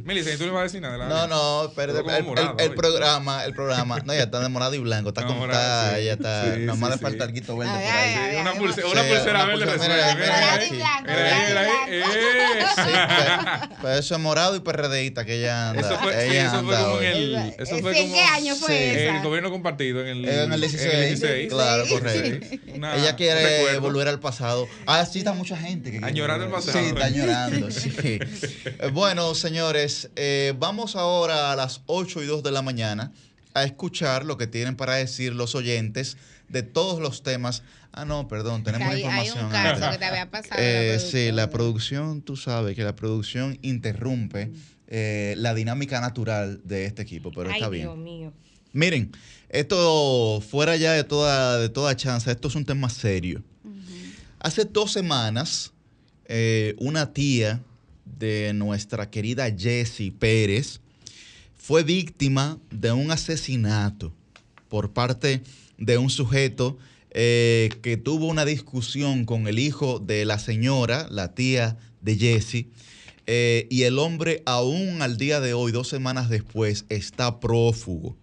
Millicent, 0.03 0.37
¿tú 0.39 0.45
no 0.45 0.49
ibas 0.51 0.59
a 0.61 0.63
decir 0.63 0.81
nada 0.81 0.97
No, 0.97 1.03
alianzas? 1.03 1.29
no, 1.29 1.71
pero 1.75 1.93
como 1.95 2.09
el, 2.09 2.73
programa, 2.73 3.43
el 3.45 3.53
programa, 3.53 3.99
no, 4.03 4.13
ya 4.15 4.23
está 4.23 4.39
de 4.39 4.49
morado 4.49 4.73
y 4.73 4.79
blanco, 4.79 5.09
está 5.09 5.21
morado, 5.27 5.95
está, 5.95 5.99
ya 5.99 6.13
está, 6.13 6.57
nomás 6.57 6.89
le 6.89 6.97
falta 6.97 7.23
el 7.25 7.33
guito 7.33 7.55
verde 7.55 7.71
por 7.71 7.79
ahí. 7.93 8.30
Una, 8.39 8.53
Sí, 8.53 8.59
pulsera 8.59 9.43
una 9.43 9.45
verde 9.45 9.65
resuelve. 9.65 9.95
mira, 9.95 10.15
Mira 10.15 10.25
mira, 10.25 10.53
ahí, 10.53 10.71
mira 10.71 11.61
ahí, 11.61 11.71
pero 13.81 13.93
eso 13.95 14.15
es 14.15 14.21
morado 14.21 14.55
y 14.55 14.59
perreíta 14.59 15.25
que 15.25 15.39
ella 15.39 15.69
anda. 15.71 15.81
Eso 15.81 15.97
fue, 15.99 16.29
sí, 16.29 16.37
eso 16.37 16.99
en 17.01 17.05
el. 17.05 17.35
Eso 17.57 17.77
fue 17.79 17.99
¿En 17.99 18.13
qué 18.13 18.21
año 18.21 18.55
fue 18.55 18.77
Sí. 18.77 18.83
esa? 18.99 19.17
el 19.17 19.23
gobierno 19.23 19.49
compartido 19.51 20.01
en 20.01 20.07
el, 20.07 20.29
En 20.29 20.53
el 20.53 20.61
16, 20.61 21.49
claro, 21.49 21.83
correcto. 21.89 22.47
Una- 22.75 22.95
Ella 22.95 23.15
quiere 23.15 23.77
volver 23.79 24.07
al 24.07 24.19
pasado. 24.19 24.67
Ah, 24.85 25.05
sí, 25.05 25.19
está 25.19 25.33
mucha 25.33 25.57
gente. 25.57 25.91
Que 25.91 25.99
Añorando 26.03 26.45
el 26.45 26.51
pasado. 26.51 26.79
Sí, 26.79 26.85
está 26.87 27.05
añorando, 27.05 27.71
sí. 27.71 28.19
Bueno, 28.93 29.33
señores, 29.35 30.09
eh, 30.15 30.53
vamos 30.57 30.95
ahora 30.95 31.51
a 31.51 31.55
las 31.55 31.81
8 31.87 32.21
y 32.23 32.25
2 32.25 32.43
de 32.43 32.51
la 32.51 32.61
mañana 32.61 33.11
a 33.53 33.63
escuchar 33.63 34.25
lo 34.25 34.37
que 34.37 34.47
tienen 34.47 34.75
para 34.75 34.95
decir 34.95 35.33
los 35.33 35.55
oyentes 35.55 36.17
de 36.51 36.63
todos 36.63 36.99
los 36.99 37.23
temas. 37.23 37.63
Ah, 37.91 38.05
no, 38.05 38.27
perdón, 38.27 38.63
tenemos 38.63 38.87
Hay, 38.87 39.03
hay 39.03 39.27
información. 39.27 39.45
un 39.45 39.51
caso 39.51 39.69
antes. 39.75 39.89
que 39.89 39.97
te 39.97 40.05
había 40.05 40.31
pasado. 40.31 40.61
Eh, 40.61 40.93
la 40.93 40.99
sí, 40.99 41.31
la 41.31 41.49
producción, 41.49 42.21
tú 42.21 42.37
sabes 42.37 42.75
que 42.75 42.83
la 42.83 42.95
producción 42.95 43.57
interrumpe 43.61 44.51
eh, 44.87 45.35
la 45.37 45.53
dinámica 45.53 45.99
natural 46.01 46.61
de 46.63 46.85
este 46.85 47.01
equipo, 47.01 47.31
pero 47.31 47.49
Ay, 47.49 47.55
está 47.55 47.69
bien. 47.69 47.83
Dios 47.83 47.97
mío. 47.97 48.33
Miren, 48.73 49.11
esto 49.49 50.41
fuera 50.41 50.77
ya 50.77 50.93
de 50.93 51.03
toda, 51.03 51.59
de 51.59 51.69
toda 51.69 51.95
chance, 51.95 52.31
esto 52.31 52.47
es 52.47 52.55
un 52.55 52.65
tema 52.65 52.89
serio. 52.89 53.43
Hace 54.39 54.65
dos 54.65 54.91
semanas, 54.91 55.71
eh, 56.25 56.75
una 56.79 57.13
tía 57.13 57.61
de 58.05 58.53
nuestra 58.53 59.09
querida 59.09 59.45
Jessie 59.55 60.11
Pérez 60.11 60.79
fue 61.57 61.83
víctima 61.83 62.57
de 62.71 62.91
un 62.91 63.11
asesinato 63.11 64.11
por 64.67 64.91
parte 64.91 65.27
de 65.27 65.43
un 65.97 66.09
sujeto 66.09 66.77
eh, 67.11 67.69
que 67.81 67.97
tuvo 67.97 68.27
una 68.27 68.45
discusión 68.45 69.25
con 69.25 69.47
el 69.47 69.59
hijo 69.59 69.99
de 69.99 70.25
la 70.25 70.39
señora, 70.39 71.07
la 71.09 71.33
tía 71.33 71.77
de 72.01 72.15
Jessie, 72.15 72.69
eh, 73.27 73.67
y 73.69 73.83
el 73.83 73.99
hombre 73.99 74.43
aún 74.45 75.01
al 75.01 75.17
día 75.17 75.39
de 75.39 75.53
hoy, 75.53 75.71
dos 75.71 75.87
semanas 75.87 76.29
después, 76.29 76.85
está 76.89 77.39
prófugo. 77.39 78.15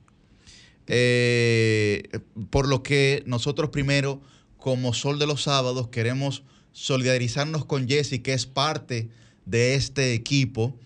Eh, 0.87 2.05
por 2.51 2.67
lo 2.67 2.83
que 2.83 3.23
nosotros 3.27 3.71
primero, 3.71 4.21
como 4.57 4.95
Sol 4.95 5.19
de 5.19 5.27
los 5.27 5.43
Sábados, 5.43 5.89
queremos 5.89 6.43
solidarizarnos 6.73 7.65
con 7.65 7.89
Jesse, 7.89 8.23
que 8.23 8.33
es 8.33 8.47
parte 8.47 9.09
de 9.45 9.75
este 9.75 10.15
equipo. 10.15 10.77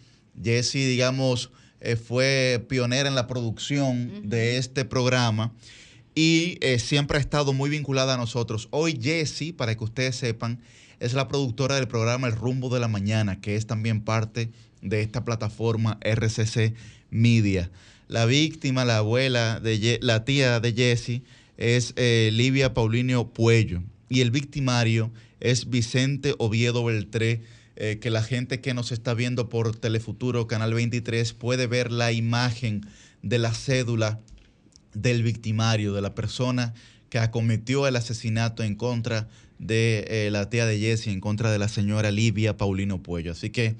Jesse, 0.42 0.74
digamos, 0.74 1.50
eh, 1.80 1.96
fue 1.96 2.64
pionera 2.68 3.08
en 3.08 3.14
la 3.14 3.26
producción 3.26 4.28
de 4.28 4.56
este 4.56 4.84
programa 4.84 5.52
y 6.14 6.58
eh, 6.60 6.78
siempre 6.78 7.18
ha 7.18 7.20
estado 7.20 7.52
muy 7.52 7.70
vinculada 7.70 8.14
a 8.14 8.18
nosotros. 8.18 8.68
Hoy 8.70 8.98
Jessie, 9.00 9.52
para 9.52 9.76
que 9.76 9.84
ustedes 9.84 10.16
sepan, 10.16 10.60
es 11.00 11.14
la 11.14 11.28
productora 11.28 11.76
del 11.76 11.88
programa 11.88 12.28
El 12.28 12.36
Rumbo 12.36 12.68
de 12.68 12.80
la 12.80 12.88
Mañana, 12.88 13.40
que 13.40 13.56
es 13.56 13.66
también 13.66 14.02
parte 14.02 14.50
de 14.82 15.00
esta 15.00 15.24
plataforma 15.24 15.98
RCC 16.02 16.74
Media. 17.10 17.70
La 18.08 18.26
víctima, 18.26 18.84
la 18.84 18.98
abuela, 18.98 19.58
de 19.58 19.98
la 20.02 20.24
tía 20.24 20.60
de 20.60 20.72
Jesse, 20.72 21.22
es 21.56 21.94
eh, 21.96 22.30
Livia 22.32 22.74
Paulinio 22.74 23.28
Puello. 23.28 23.82
Y 24.08 24.20
el 24.20 24.30
victimario 24.30 25.10
es 25.40 25.70
Vicente 25.70 26.34
Oviedo 26.38 26.84
Beltré, 26.84 27.42
eh, 27.76 27.98
que 28.00 28.10
la 28.10 28.22
gente 28.22 28.60
que 28.60 28.74
nos 28.74 28.92
está 28.92 29.14
viendo 29.14 29.48
por 29.48 29.74
Telefuturo, 29.74 30.46
Canal 30.46 30.74
23, 30.74 31.32
puede 31.32 31.66
ver 31.66 31.90
la 31.90 32.12
imagen 32.12 32.86
de 33.22 33.38
la 33.38 33.54
cédula 33.54 34.20
del 34.94 35.22
victimario, 35.22 35.92
de 35.92 36.02
la 36.02 36.14
persona 36.14 36.74
que 37.08 37.18
acometió 37.18 37.86
el 37.86 37.96
asesinato 37.96 38.62
en 38.62 38.74
contra 38.74 39.28
de 39.58 40.04
eh, 40.08 40.30
la 40.30 40.48
tía 40.48 40.66
de 40.66 40.78
Jesse, 40.78 41.08
en 41.08 41.20
contra 41.20 41.52
de 41.52 41.58
la 41.58 41.68
señora 41.68 42.10
Livia 42.10 42.56
Paulino 42.56 43.02
Puello. 43.02 43.32
Así 43.32 43.50
que 43.50 43.66
eh, 43.66 43.76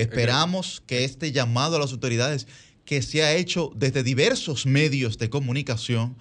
esperamos 0.00 0.82
que 0.86 1.04
este 1.04 1.32
llamado 1.32 1.76
a 1.76 1.78
las 1.78 1.92
autoridades 1.92 2.46
que 2.84 3.00
se 3.00 3.22
ha 3.22 3.34
hecho 3.34 3.70
desde 3.74 4.02
diversos 4.02 4.66
medios 4.66 5.18
de 5.18 5.30
comunicación 5.30 6.16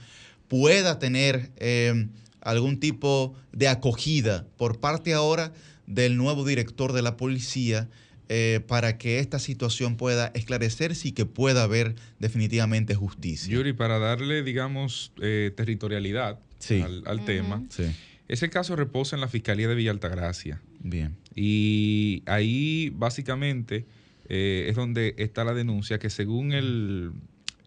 pueda 0.48 1.00
tener 1.00 1.52
eh, 1.58 2.08
algún 2.42 2.80
tipo 2.80 3.36
de 3.52 3.68
acogida 3.68 4.46
por 4.58 4.80
parte 4.80 5.14
ahora 5.14 5.52
del 5.88 6.16
nuevo 6.18 6.46
director 6.46 6.94
de 6.94 7.02
la 7.02 7.18
policía 7.18 7.90
eh, 8.30 8.62
para 8.68 8.98
que 8.98 9.20
esta 9.20 9.38
situación 9.40 9.96
pueda 9.98 10.32
esclarecerse 10.34 11.10
y 11.10 11.12
que 11.12 11.26
pueda 11.26 11.64
haber 11.64 11.96
definitivamente 12.20 12.96
justicia. 12.96 13.54
Yuri, 13.54 13.74
para 13.74 14.00
darle, 14.00 14.44
digamos, 14.44 15.12
eh, 15.22 15.52
territorialidad 15.56 16.40
Sí. 16.60 16.80
al, 16.82 17.04
al 17.06 17.26
tema, 17.26 17.64
Sí, 17.70 17.84
ese 18.30 18.50
caso 18.50 18.76
reposa 18.78 19.16
en 19.18 19.22
la 19.22 19.28
Fiscalía 19.28 19.68
de 19.68 19.76
Villa 19.76 19.92
Altagracia. 19.92 20.62
bien. 20.80 21.16
Y 21.36 22.24
ahí 22.26 22.92
básicamente 22.96 23.86
eh, 24.30 24.68
es 24.70 24.76
donde 24.78 25.14
está 25.18 25.44
la 25.44 25.54
denuncia 25.54 26.00
que 26.00 26.10
según 26.10 26.54
el, 26.54 27.12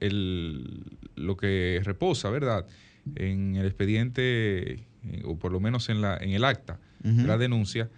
el- 0.00 0.82
lo 1.14 1.36
que 1.36 1.80
reposa, 1.84 2.30
¿verdad? 2.30 2.66
En 3.14 3.56
el 3.56 3.66
expediente, 3.66 4.80
o 5.24 5.36
por 5.38 5.52
lo 5.52 5.60
menos 5.60 5.88
en, 5.88 6.00
la, 6.00 6.16
en 6.16 6.30
el 6.30 6.44
acta 6.44 6.80
de 7.02 7.22
la 7.24 7.38
denuncia, 7.38 7.88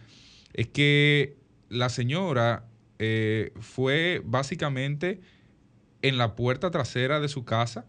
es 0.52 0.66
que 0.66 1.36
la 1.68 1.88
señora 1.88 2.64
eh, 2.98 3.52
fue 3.60 4.22
básicamente 4.24 5.20
en 6.02 6.18
la 6.18 6.34
puerta 6.34 6.70
trasera 6.70 7.20
de 7.20 7.28
su 7.28 7.44
casa 7.44 7.86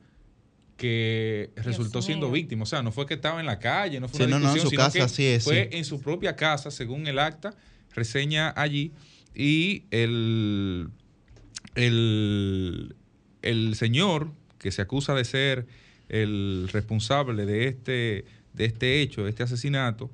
que 0.77 1.51
resultó 1.57 2.01
siendo 2.01 2.31
víctima. 2.31 2.63
O 2.63 2.65
sea, 2.65 2.81
no 2.81 2.91
fue 2.91 3.05
que 3.05 3.15
estaba 3.15 3.39
en 3.39 3.45
la 3.45 3.59
calle, 3.59 3.99
no 3.99 4.07
fue 4.07 4.19
Sí, 4.19 4.23
una 4.23 4.39
no, 4.39 4.47
no, 4.47 4.55
en 4.55 4.61
su 4.61 4.69
sino 4.69 4.81
casa, 4.81 4.97
que 4.97 5.03
así 5.03 5.25
es, 5.25 5.43
fue 5.43 5.69
sí. 5.71 5.77
en 5.77 5.85
su 5.85 5.99
propia 6.01 6.35
casa, 6.35 6.71
según 6.71 7.05
el 7.07 7.19
acta, 7.19 7.53
reseña 7.93 8.53
allí, 8.55 8.93
y 9.35 9.83
el, 9.91 10.89
el, 11.75 12.95
el 13.41 13.75
señor 13.75 14.31
que 14.57 14.71
se 14.71 14.81
acusa 14.81 15.13
de 15.13 15.25
ser 15.25 15.67
el 16.07 16.69
responsable 16.71 17.45
de 17.45 17.67
este, 17.67 18.25
de 18.53 18.65
este 18.65 19.01
hecho, 19.01 19.23
de 19.23 19.29
este 19.29 19.43
asesinato, 19.43 20.09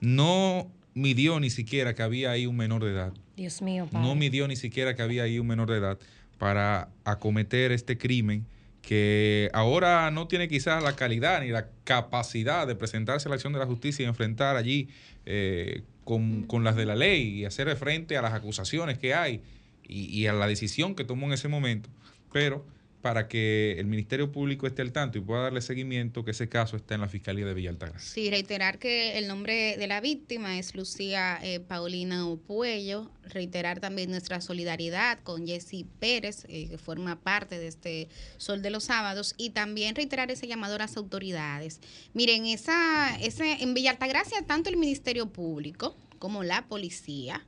no 0.00 0.70
midió 0.94 1.40
ni 1.40 1.50
siquiera 1.50 1.94
que 1.94 2.02
había 2.02 2.30
ahí 2.30 2.46
un 2.46 2.56
menor 2.56 2.84
de 2.84 2.90
edad. 2.90 3.12
Dios 3.36 3.62
mío, 3.62 3.86
padre. 3.90 4.06
No 4.06 4.14
midió 4.14 4.48
ni 4.48 4.56
siquiera 4.56 4.94
que 4.94 5.02
había 5.02 5.24
ahí 5.24 5.38
un 5.38 5.46
menor 5.46 5.70
de 5.70 5.78
edad 5.78 5.98
para 6.38 6.88
acometer 7.04 7.72
este 7.72 7.98
crimen 7.98 8.46
que 8.82 9.50
ahora 9.52 10.10
no 10.10 10.26
tiene 10.26 10.48
quizás 10.48 10.82
la 10.82 10.96
calidad 10.96 11.42
ni 11.42 11.48
la 11.48 11.68
capacidad 11.84 12.66
de 12.66 12.74
presentarse 12.74 13.28
a 13.28 13.30
la 13.30 13.34
acción 13.34 13.52
de 13.52 13.58
la 13.58 13.66
justicia 13.66 14.04
y 14.04 14.06
enfrentar 14.06 14.56
allí 14.56 14.88
eh, 15.26 15.82
con, 16.04 16.44
con 16.44 16.64
las 16.64 16.76
de 16.76 16.86
la 16.86 16.96
ley 16.96 17.40
y 17.40 17.44
hacer 17.44 17.74
frente 17.76 18.16
a 18.16 18.22
las 18.22 18.32
acusaciones 18.32 18.98
que 18.98 19.14
hay 19.14 19.42
y, 19.86 20.06
y 20.06 20.26
a 20.26 20.32
la 20.32 20.46
decisión 20.46 20.94
que 20.94 21.04
tomó 21.04 21.26
en 21.26 21.34
ese 21.34 21.48
momento. 21.48 21.88
Pero 22.32 22.64
para 23.00 23.28
que 23.28 23.76
el 23.78 23.86
Ministerio 23.86 24.30
Público 24.30 24.66
esté 24.66 24.82
al 24.82 24.92
tanto 24.92 25.18
y 25.18 25.20
pueda 25.20 25.42
darle 25.42 25.60
seguimiento, 25.62 26.24
que 26.24 26.32
ese 26.32 26.48
caso 26.48 26.76
está 26.76 26.94
en 26.94 27.00
la 27.00 27.08
Fiscalía 27.08 27.46
de 27.46 27.54
Villa 27.54 27.70
Altagracia. 27.70 28.08
Sí, 28.08 28.30
reiterar 28.30 28.78
que 28.78 29.18
el 29.18 29.26
nombre 29.26 29.76
de 29.78 29.86
la 29.86 30.00
víctima 30.00 30.58
es 30.58 30.74
Lucía 30.74 31.38
eh, 31.42 31.60
Paulina 31.60 32.26
Opuello. 32.26 33.10
Reiterar 33.24 33.80
también 33.80 34.10
nuestra 34.10 34.40
solidaridad 34.40 35.20
con 35.22 35.46
Jesse 35.46 35.84
Pérez, 36.00 36.44
eh, 36.48 36.68
que 36.68 36.78
forma 36.78 37.20
parte 37.20 37.58
de 37.58 37.68
este 37.68 38.08
Sol 38.38 38.60
de 38.60 38.70
los 38.70 38.84
Sábados. 38.84 39.34
Y 39.36 39.50
también 39.50 39.94
reiterar 39.94 40.30
ese 40.30 40.46
llamado 40.46 40.74
a 40.74 40.78
las 40.78 40.96
autoridades. 40.96 41.80
Miren, 42.12 42.46
esa, 42.46 43.16
ese, 43.20 43.62
en 43.62 43.74
Villa 43.74 43.92
Altagracia, 43.92 44.42
tanto 44.46 44.68
el 44.68 44.76
Ministerio 44.76 45.30
Público 45.30 45.96
como 46.20 46.44
la 46.44 46.68
policía 46.68 47.44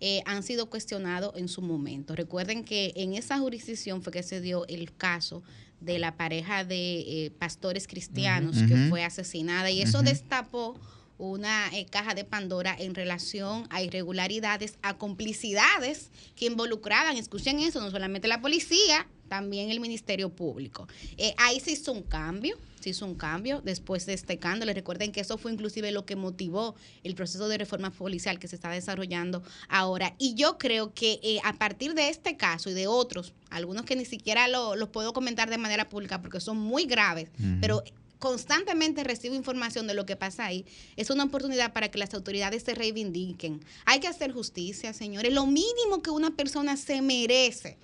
eh, 0.00 0.20
han 0.26 0.42
sido 0.42 0.68
cuestionados 0.68 1.34
en 1.36 1.48
su 1.48 1.62
momento. 1.62 2.14
Recuerden 2.14 2.64
que 2.64 2.92
en 2.96 3.14
esa 3.14 3.38
jurisdicción 3.38 4.02
fue 4.02 4.12
que 4.12 4.22
se 4.22 4.42
dio 4.42 4.66
el 4.66 4.94
caso 4.94 5.42
de 5.80 5.98
la 5.98 6.16
pareja 6.18 6.64
de 6.64 6.98
eh, 6.98 7.30
pastores 7.38 7.86
cristianos 7.86 8.56
que 8.68 8.76
fue 8.90 9.04
asesinada 9.04 9.70
y 9.70 9.80
eso 9.80 10.02
destapó 10.02 10.78
una 11.18 11.68
eh, 11.72 11.86
caja 11.86 12.14
de 12.14 12.24
Pandora 12.24 12.76
en 12.78 12.94
relación 12.94 13.66
a 13.70 13.82
irregularidades, 13.82 14.78
a 14.82 14.98
complicidades 14.98 16.10
que 16.34 16.46
involucraban, 16.46 17.16
escuchen 17.16 17.60
eso, 17.60 17.80
no 17.80 17.90
solamente 17.90 18.28
la 18.28 18.40
policía, 18.40 19.06
también 19.28 19.70
el 19.70 19.80
Ministerio 19.80 20.30
Público. 20.30 20.86
Eh, 21.16 21.34
ahí 21.38 21.60
se 21.60 21.72
hizo 21.72 21.92
un 21.92 22.02
cambio, 22.02 22.56
se 22.80 22.90
hizo 22.90 23.04
un 23.04 23.16
cambio 23.16 23.60
después 23.60 24.06
de 24.06 24.14
este 24.14 24.34
escándalo. 24.34 24.72
Recuerden 24.72 25.12
que 25.12 25.20
eso 25.20 25.38
fue 25.38 25.52
inclusive 25.52 25.90
lo 25.90 26.06
que 26.06 26.16
motivó 26.16 26.76
el 27.02 27.14
proceso 27.14 27.48
de 27.48 27.58
reforma 27.58 27.90
policial 27.90 28.38
que 28.38 28.48
se 28.48 28.56
está 28.56 28.70
desarrollando 28.70 29.42
ahora. 29.68 30.14
Y 30.18 30.34
yo 30.34 30.58
creo 30.58 30.94
que 30.94 31.18
eh, 31.22 31.40
a 31.44 31.54
partir 31.54 31.94
de 31.94 32.08
este 32.08 32.36
caso 32.36 32.70
y 32.70 32.74
de 32.74 32.86
otros, 32.86 33.34
algunos 33.50 33.84
que 33.84 33.96
ni 33.96 34.04
siquiera 34.04 34.48
los 34.48 34.76
lo 34.76 34.92
puedo 34.92 35.12
comentar 35.12 35.50
de 35.50 35.58
manera 35.58 35.88
pública 35.88 36.20
porque 36.20 36.40
son 36.40 36.58
muy 36.58 36.84
graves, 36.84 37.30
pero 37.60 37.82
constantemente 38.18 39.04
recibo 39.04 39.34
información 39.34 39.86
de 39.86 39.94
lo 39.94 40.06
que 40.06 40.16
pasa 40.16 40.46
ahí, 40.46 40.64
es 40.96 41.10
una 41.10 41.24
oportunidad 41.24 41.72
para 41.72 41.90
que 41.90 41.98
las 41.98 42.14
autoridades 42.14 42.62
se 42.62 42.74
reivindiquen. 42.74 43.64
Hay 43.84 44.00
que 44.00 44.08
hacer 44.08 44.32
justicia, 44.32 44.92
señores. 44.92 45.32
Lo 45.32 45.46
mínimo 45.46 46.02
que 46.02 46.10
una 46.10 46.34
persona 46.34 46.76
se 46.76 47.02
merece 47.02 47.78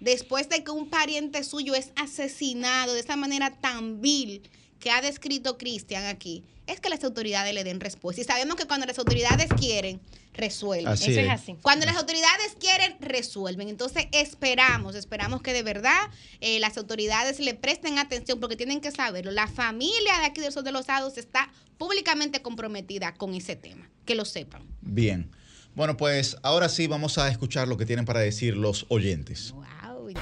después 0.00 0.48
de 0.48 0.62
que 0.62 0.70
un 0.70 0.90
pariente 0.90 1.42
suyo 1.44 1.74
es 1.74 1.92
asesinado 1.96 2.94
de 2.94 3.00
esa 3.00 3.16
manera 3.16 3.58
tan 3.60 4.00
vil 4.00 4.42
que 4.78 4.90
ha 4.90 5.00
descrito 5.00 5.56
Cristian 5.56 6.04
aquí, 6.04 6.44
es 6.66 6.80
que 6.80 6.88
las 6.88 7.04
autoridades 7.04 7.54
le 7.54 7.64
den 7.64 7.80
respuesta. 7.80 8.20
Y 8.20 8.24
sabemos 8.24 8.56
que 8.56 8.66
cuando 8.66 8.86
las 8.86 8.98
autoridades 8.98 9.48
quieren, 9.58 10.00
resuelven. 10.32 10.92
Eso 10.92 11.10
es 11.10 11.30
así. 11.30 11.56
Cuando 11.62 11.86
las 11.86 11.96
autoridades 11.96 12.56
quieren, 12.58 12.96
resuelven. 13.00 13.68
Entonces 13.68 14.06
esperamos, 14.12 14.94
esperamos 14.94 15.42
que 15.42 15.52
de 15.52 15.62
verdad 15.62 16.10
eh, 16.40 16.58
las 16.60 16.76
autoridades 16.76 17.38
le 17.40 17.54
presten 17.54 17.98
atención 17.98 18.40
porque 18.40 18.56
tienen 18.56 18.80
que 18.80 18.90
saberlo. 18.90 19.30
La 19.30 19.46
familia 19.46 20.18
de 20.20 20.26
aquí 20.26 20.40
del 20.40 20.52
Sur 20.52 20.62
de 20.64 20.72
los 20.72 20.86
Sados 20.86 21.18
está 21.18 21.50
públicamente 21.78 22.42
comprometida 22.42 23.14
con 23.14 23.34
ese 23.34 23.56
tema. 23.56 23.90
Que 24.06 24.14
lo 24.14 24.24
sepan. 24.24 24.62
Bien. 24.80 25.30
Bueno, 25.74 25.96
pues 25.96 26.36
ahora 26.42 26.68
sí 26.68 26.86
vamos 26.86 27.18
a 27.18 27.28
escuchar 27.28 27.66
lo 27.68 27.76
que 27.76 27.84
tienen 27.84 28.04
para 28.04 28.20
decir 28.20 28.56
los 28.56 28.86
oyentes. 28.88 29.52
Wow. 29.52 30.12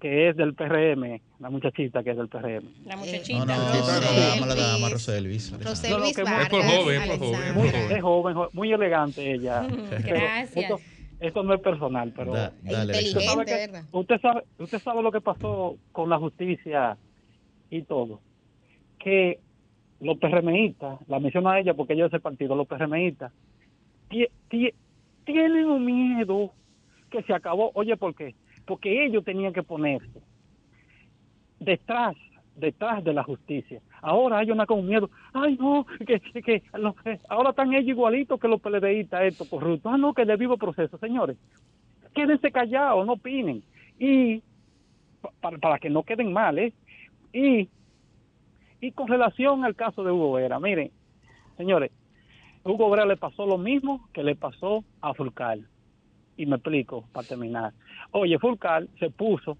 que 0.00 0.28
es 0.28 0.36
del 0.36 0.54
PRM, 0.54 1.18
la 1.40 1.48
muchachita 1.48 2.02
que 2.02 2.10
es 2.10 2.16
del 2.16 2.28
PRM. 2.28 2.64
La 2.84 2.94
No, 2.94 3.00
muchachita. 3.00 3.38
no, 3.38 3.56
no, 3.56 3.72
Roselvis. 3.72 4.34
dama 4.34 4.46
la 4.46 4.54
dama, 4.54 4.88
Roselvis. 4.90 5.52
No, 5.52 5.58
que- 5.58 5.64
Es 5.64 6.48
por 6.50 6.62
joven, 6.62 7.02
es 7.02 7.08
por 7.08 7.18
joven, 7.18 7.42
Alexander. 7.46 7.54
joven. 7.54 7.92
Es 7.96 8.02
joven, 8.02 8.34
jo- 8.34 8.50
muy 8.52 8.72
elegante 8.72 9.32
ella. 9.32 9.66
Gracias. 10.04 10.56
Esto, 10.56 10.80
esto 11.20 11.42
no 11.42 11.54
es 11.54 11.60
personal, 11.62 12.12
pero 12.14 12.32
Da- 12.34 12.52
dale, 12.62 12.92
Inteligente. 12.92 13.18
Alexander. 13.28 13.48
¿Sabe? 13.48 13.66
¿verdad? 13.66 13.84
usted 13.92 14.20
sabe, 14.20 14.42
usted 14.58 14.78
sabe 14.82 15.02
lo 15.02 15.10
que 15.12 15.20
pasó 15.22 15.76
con 15.92 16.10
la 16.10 16.18
justicia 16.18 16.98
y 17.70 17.82
todo. 17.82 18.20
Que 18.98 19.38
los 20.04 20.18
PRMistas, 20.18 21.00
la 21.08 21.18
menciono 21.18 21.48
a 21.50 21.58
ella 21.60 21.74
porque 21.74 21.94
ella 21.94 22.06
es 22.06 22.12
el 22.12 22.20
partido, 22.20 22.54
los 22.54 22.66
PRMistas, 22.68 23.32
tie- 24.10 24.30
tie- 24.50 24.74
tienen 25.24 25.66
un 25.66 25.84
miedo 25.84 26.52
que 27.10 27.22
se 27.22 27.32
acabó. 27.32 27.70
Oye, 27.74 27.96
¿por 27.96 28.14
qué? 28.14 28.34
Porque 28.66 29.04
ellos 29.06 29.24
tenían 29.24 29.52
que 29.52 29.62
ponerse 29.62 30.20
detrás 31.60 32.16
detrás 32.56 33.02
de 33.02 33.12
la 33.12 33.24
justicia. 33.24 33.80
Ahora 34.00 34.38
hay 34.38 34.50
una 34.52 34.64
con 34.64 34.86
miedo. 34.86 35.10
Ay, 35.32 35.56
no, 35.58 35.84
que, 36.06 36.20
que 36.20 36.54
eh, 37.04 37.18
ahora 37.28 37.50
están 37.50 37.72
ellos 37.74 37.88
igualitos 37.88 38.38
que 38.38 38.46
los 38.46 38.60
PLDistas, 38.60 39.22
estos 39.24 39.48
corruptos. 39.48 39.92
Ah, 39.92 39.96
no, 39.98 40.14
que 40.14 40.24
de 40.24 40.36
vivo 40.36 40.56
proceso, 40.56 40.96
señores. 40.98 41.36
Quédense 42.14 42.52
callados, 42.52 43.04
no 43.06 43.14
opinen. 43.14 43.64
Y 43.98 44.40
pa- 45.20 45.32
para, 45.40 45.58
para 45.58 45.78
que 45.80 45.90
no 45.90 46.04
queden 46.04 46.32
mal, 46.32 46.56
¿eh? 46.60 46.72
Y, 47.32 47.68
y 48.86 48.92
con 48.92 49.08
relación 49.08 49.64
al 49.64 49.74
caso 49.74 50.04
de 50.04 50.12
Hugo 50.12 50.32
Vera, 50.32 50.60
miren, 50.60 50.90
señores, 51.56 51.90
Hugo 52.64 52.90
Vera 52.90 53.06
le 53.06 53.16
pasó 53.16 53.46
lo 53.46 53.56
mismo 53.58 54.08
que 54.12 54.22
le 54.22 54.34
pasó 54.36 54.84
a 55.00 55.14
Fulcal. 55.14 55.66
Y 56.36 56.46
me 56.46 56.56
explico 56.56 57.04
para 57.12 57.26
terminar. 57.26 57.72
Oye, 58.10 58.38
Fulcal 58.38 58.88
se 58.98 59.08
puso 59.10 59.56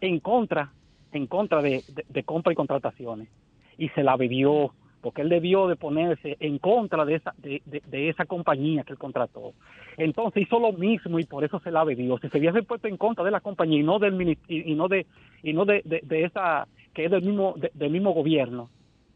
en 0.00 0.20
contra, 0.20 0.70
en 1.12 1.26
contra 1.26 1.60
de, 1.60 1.82
compra 2.24 2.52
y 2.52 2.56
contrataciones 2.56 3.28
y 3.76 3.88
se 3.90 4.02
la 4.02 4.16
bebió 4.16 4.72
porque 5.00 5.22
él 5.22 5.28
debió 5.28 5.68
de 5.68 5.76
ponerse 5.76 6.36
en 6.40 6.58
contra 6.58 7.04
de 7.04 7.14
esa 7.16 7.32
de, 7.38 7.62
de- 7.66 7.82
de 7.86 8.08
esa 8.08 8.24
compañía 8.24 8.82
que 8.84 8.96
contrató. 8.96 9.52
Entonces 9.96 10.42
hizo 10.42 10.58
lo 10.58 10.72
mismo 10.72 11.18
y 11.20 11.24
por 11.24 11.44
eso 11.44 11.60
se 11.60 11.70
la 11.70 11.84
bebió. 11.84 12.18
Si 12.18 12.28
se 12.28 12.38
hubiese 12.38 12.62
puesto 12.64 12.88
en 12.88 12.96
contra 12.96 13.24
de 13.24 13.30
la 13.30 13.40
compañía 13.40 13.78
y 13.78 13.84
no 13.84 13.98
del 14.00 14.36
y, 14.48 14.74
no 14.74 14.88
de 14.88 15.06
y 15.42 15.52
no 15.52 15.64
de- 15.66 15.82
de 15.84 16.24
esa 16.24 16.66
que 16.94 17.04
es 17.04 17.10
del 17.10 17.22
mismo 17.22 17.54
de- 17.56 17.70
del 17.74 17.90
mismo 17.90 18.12
gobierno, 18.12 18.70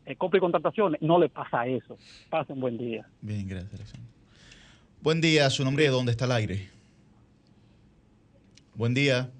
eh, 0.06 0.16
compra 0.16 0.38
y 0.38 0.40
contrataciones, 0.40 1.00
no 1.02 1.18
le 1.18 1.28
pasa 1.28 1.66
eso. 1.66 1.96
Pasen 2.30 2.60
buen 2.60 2.76
día. 2.78 3.06
Bien, 3.20 3.46
gracias, 3.48 3.74
Alexander. 3.74 4.08
Buen 5.00 5.20
día, 5.20 5.50
su 5.50 5.64
nombre 5.64 5.84
de 5.84 5.90
dónde 5.90 6.12
está 6.12 6.24
el 6.26 6.32
aire. 6.32 6.68
Buen 8.74 8.94
día. 8.94 9.30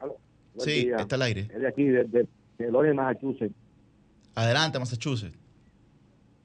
Buen 0.00 0.14
Sí, 0.58 0.84
día. 0.86 0.96
está 0.96 1.16
al 1.16 1.22
aire. 1.22 1.42
Es 1.52 1.60
de 1.60 1.68
aquí, 1.68 1.84
de, 1.84 2.04
de, 2.04 2.26
de 2.58 2.94
Massachusetts. 2.94 3.54
Adelante, 4.34 4.78
Massachusetts. 4.78 5.36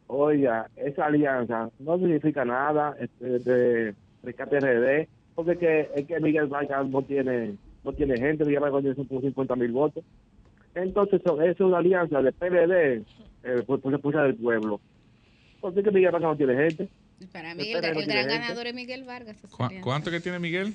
Oiga, 0.07 0.69
esa 0.75 1.05
alianza 1.05 1.69
no 1.79 1.97
significa 1.97 2.45
nada 2.45 2.95
este, 2.99 3.39
de 3.39 3.95
Rescate 4.23 4.59
RD, 4.59 5.07
porque 5.33 5.51
es 5.53 5.57
que, 5.57 5.89
es 5.95 6.07
que 6.07 6.19
Miguel 6.19 6.47
Vargas 6.47 6.87
no 6.87 7.01
tiene 7.01 7.55
no 7.83 7.91
tiene 7.93 8.17
gente, 8.17 8.45
Miguel 8.45 8.61
Vargas 8.61 8.81
tiene 8.81 9.03
por 9.09 9.21
50 9.21 9.55
mil 9.55 9.71
votos. 9.71 10.03
Entonces, 10.75 11.21
eso 11.23 11.39
es 11.41 11.59
una 11.59 11.77
alianza 11.77 12.21
de 12.21 12.31
PLD, 12.31 13.05
eh, 13.43 13.63
por, 13.65 13.79
por 13.79 13.99
Fuerza 14.01 14.23
del 14.23 14.35
Pueblo. 14.35 14.79
Porque 15.61 15.79
es 15.79 15.85
que 15.85 15.91
Miguel 15.91 16.11
Vargas 16.11 16.31
no 16.31 16.37
tiene 16.37 16.55
gente. 16.55 16.89
Para 17.31 17.53
mí, 17.55 17.71
el, 17.71 17.83
el 17.85 17.93
tiene 17.93 18.05
gran 18.13 18.23
gente. 18.29 18.39
ganador 18.39 18.67
es 18.67 18.73
Miguel 18.73 19.03
Vargas. 19.05 19.37
¿Cu- 19.49 19.63
alianza. 19.63 19.83
¿Cuánto 19.83 20.11
que 20.11 20.19
tiene 20.19 20.39
Miguel? 20.39 20.73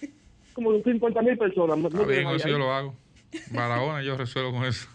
Como 0.54 0.80
50 0.82 1.22
mil 1.22 1.36
personas. 1.38 1.76
no- 1.78 1.88
Está 1.88 1.98
no 2.00 2.06
bien, 2.06 2.28
eso 2.28 2.48
yo 2.48 2.58
lo 2.58 2.72
hago. 2.72 2.94
Barahona, 3.50 4.02
yo 4.02 4.16
resuelvo 4.16 4.52
con 4.52 4.64
eso. 4.64 4.86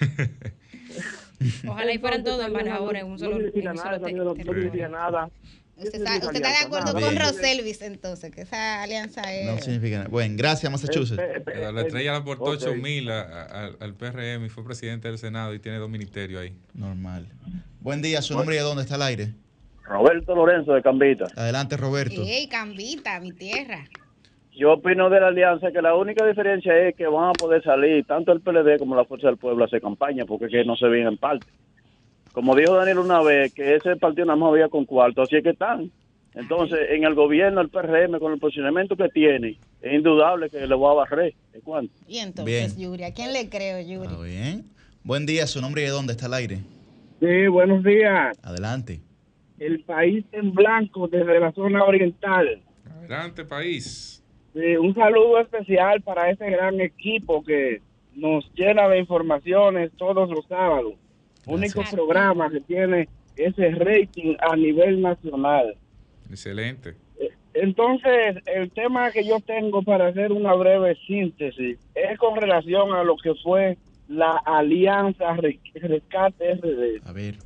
Ojalá 1.68 1.92
y 1.92 1.98
fueran 1.98 2.24
todos 2.24 2.44
en 2.46 2.52
Barahona 2.52 3.00
en 3.00 3.06
un 3.06 3.12
No 3.12 3.18
solo, 3.18 3.38
no, 3.38 3.44
significa 3.44 4.88
nada. 4.88 5.30
Usted 5.76 6.02
está, 6.02 6.26
usted 6.26 6.40
de 6.40 6.48
acuerdo 6.64 6.92
nada. 6.92 7.06
con. 7.06 7.16
Roselvis, 7.16 7.82
entonces, 7.82 8.30
que 8.30 8.42
esa 8.42 8.82
alianza 8.82 9.22
es... 9.22 9.46
No 9.46 9.58
significa 9.58 9.98
nada. 9.98 10.08
Bueno, 10.08 10.34
gracias, 10.38 10.70
Massachusetts. 10.70 11.20
Eh, 11.20 11.42
eh, 11.46 11.52
eh, 11.52 11.72
La 11.72 11.80
estrella 11.80 12.12
le 12.12 12.18
aportó 12.18 12.44
ok. 12.44 12.58
8 12.62 12.74
mil 12.76 13.10
al 13.10 13.94
PRM 13.98 14.44
y 14.44 14.48
fue 14.48 14.64
presidente 14.64 15.08
del 15.08 15.18
Senado 15.18 15.52
y 15.52 15.58
tiene 15.58 15.78
dos 15.78 15.90
ministerios 15.90 16.42
ahí. 16.42 16.54
Normal. 16.74 17.26
Buen 17.80 18.02
día, 18.02 18.22
su 18.22 18.34
nombre 18.34 18.54
y 18.54 18.58
de 18.58 18.64
dónde 18.64 18.82
está 18.82 18.94
el 18.94 19.02
aire. 19.02 19.34
Roberto 19.82 20.34
Lorenzo 20.34 20.72
de 20.72 20.82
Cambita. 20.82 21.26
Adelante, 21.36 21.76
Roberto. 21.76 22.22
¡Ey, 22.22 22.48
Cambita, 22.48 23.20
mi 23.20 23.32
tierra! 23.32 23.84
Yo 24.56 24.74
opino 24.74 25.10
de 25.10 25.20
la 25.20 25.28
alianza 25.28 25.72
que 25.72 25.82
la 25.82 25.96
única 25.96 26.24
diferencia 26.24 26.76
es 26.88 26.94
que 26.94 27.06
van 27.08 27.30
a 27.30 27.32
poder 27.32 27.62
salir 27.64 28.06
tanto 28.06 28.30
el 28.32 28.40
PLD 28.40 28.78
como 28.78 28.94
la 28.94 29.04
Fuerza 29.04 29.26
del 29.26 29.36
Pueblo 29.36 29.64
a 29.64 29.66
hacer 29.66 29.82
campaña, 29.82 30.24
porque 30.24 30.44
es 30.44 30.52
que 30.52 30.64
no 30.64 30.76
se 30.76 30.86
ven 30.86 31.08
en 31.08 31.18
parte. 31.18 31.48
Como 32.34 32.56
dijo 32.56 32.74
Daniel 32.74 32.98
una 32.98 33.22
vez, 33.22 33.54
que 33.54 33.76
ese 33.76 33.94
partido 33.94 34.26
nada 34.26 34.36
más 34.36 34.50
había 34.50 34.68
con 34.68 34.84
cuarto, 34.84 35.22
así 35.22 35.36
es 35.36 35.44
que 35.44 35.50
están. 35.50 35.92
Entonces, 36.34 36.80
en 36.90 37.04
el 37.04 37.14
gobierno, 37.14 37.60
el 37.60 37.68
PRM, 37.68 38.18
con 38.18 38.32
el 38.32 38.40
posicionamiento 38.40 38.96
que 38.96 39.08
tiene, 39.08 39.56
es 39.80 39.94
indudable 39.94 40.50
que 40.50 40.66
le 40.66 40.74
voy 40.74 40.90
a 40.90 40.94
barrer. 40.94 41.32
¿De 41.52 41.60
cuánto? 41.60 41.94
Y 42.08 42.18
entonces, 42.18 42.76
Yuri, 42.76 43.04
¿a 43.04 43.14
quién 43.14 43.32
le 43.32 43.48
creo, 43.48 43.80
Yuri? 43.80 44.08
Está 44.08 44.20
bien. 44.20 44.64
Buen 45.04 45.26
día, 45.26 45.46
su 45.46 45.60
nombre 45.60 45.82
y 45.82 45.84
de 45.84 45.92
dónde 45.92 46.14
está 46.14 46.26
el 46.26 46.34
aire. 46.34 46.58
Sí, 47.20 47.46
buenos 47.46 47.84
días. 47.84 48.36
Adelante. 48.42 49.00
El 49.60 49.84
país 49.84 50.24
en 50.32 50.52
blanco 50.52 51.06
desde 51.06 51.38
la 51.38 51.52
zona 51.52 51.84
oriental. 51.84 52.60
Adelante, 52.98 53.44
país. 53.44 54.24
Sí, 54.54 54.76
un 54.76 54.92
saludo 54.92 55.38
especial 55.38 56.02
para 56.02 56.30
ese 56.30 56.50
gran 56.50 56.80
equipo 56.80 57.44
que 57.44 57.80
nos 58.16 58.44
llena 58.54 58.88
de 58.88 58.98
informaciones 58.98 59.92
todos 59.96 60.28
los 60.28 60.44
sábados. 60.48 60.94
Único 61.46 61.82
programa 61.90 62.50
que 62.50 62.60
tiene 62.60 63.08
ese 63.36 63.70
rating 63.70 64.36
a 64.40 64.56
nivel 64.56 65.00
nacional. 65.02 65.74
Excelente. 66.30 66.94
Entonces, 67.52 68.36
el 68.46 68.70
tema 68.72 69.10
que 69.12 69.24
yo 69.24 69.38
tengo 69.40 69.82
para 69.82 70.08
hacer 70.08 70.32
una 70.32 70.54
breve 70.54 70.96
síntesis 71.06 71.78
es 71.94 72.18
con 72.18 72.36
relación 72.36 72.92
a 72.92 73.04
lo 73.04 73.16
que 73.16 73.34
fue 73.36 73.76
la 74.08 74.32
Alianza 74.44 75.34
Re- 75.34 75.60
Rescate 75.74 76.54
RD. 76.56 77.06
A 77.08 77.12
ver. 77.12 77.36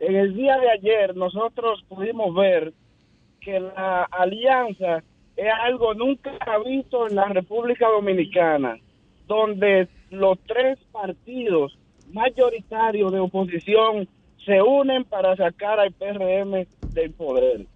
En 0.00 0.16
el 0.16 0.34
día 0.34 0.56
de 0.58 0.70
ayer 0.70 1.14
nosotros 1.14 1.84
pudimos 1.88 2.34
ver 2.34 2.72
que 3.40 3.60
la 3.60 4.04
alianza 4.04 5.02
es 5.36 5.52
algo 5.62 5.94
nunca 5.94 6.32
visto 6.64 7.06
en 7.08 7.16
la 7.16 7.26
República 7.26 7.88
Dominicana, 7.88 8.78
donde 9.26 9.88
los 10.10 10.38
tres 10.46 10.78
partidos 10.92 11.78
mayoritarios 12.12 13.12
de 13.12 13.18
oposición 13.20 14.08
se 14.44 14.60
unen 14.60 15.04
para 15.04 15.36
sacar 15.36 15.78
al 15.80 15.92
PRM 15.92 16.66
del 16.92 17.10
poder. 17.12 17.66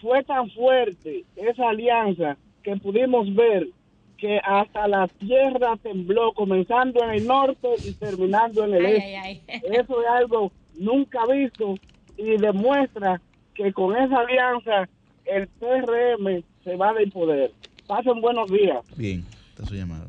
Fue 0.00 0.22
tan 0.24 0.50
fuerte 0.50 1.24
esa 1.36 1.70
alianza 1.70 2.36
que 2.62 2.76
pudimos 2.76 3.34
ver 3.34 3.68
que 4.16 4.40
hasta 4.44 4.88
la 4.88 5.06
tierra 5.06 5.76
tembló, 5.82 6.32
comenzando 6.32 7.02
en 7.04 7.10
el 7.10 7.26
norte 7.26 7.68
y 7.84 7.92
terminando 7.92 8.64
en 8.64 8.74
el 8.74 8.86
Ay, 8.86 8.92
este. 8.94 9.16
ay, 9.16 9.42
ay. 9.48 9.60
Eso 9.72 10.00
es 10.00 10.08
algo 10.08 10.52
nunca 10.76 11.20
visto 11.26 11.76
y 12.16 12.36
demuestra 12.36 13.20
que 13.54 13.72
con 13.72 13.96
esa 13.96 14.20
alianza 14.20 14.88
el 15.24 15.46
PRM 15.46 16.42
se 16.64 16.76
va 16.76 16.92
del 16.94 17.10
poder. 17.12 17.52
Pasen 17.86 18.20
buenos 18.20 18.50
días. 18.50 18.84
Bien, 18.96 19.24
está 19.50 19.66
su 19.66 19.74
llamada. 19.74 20.06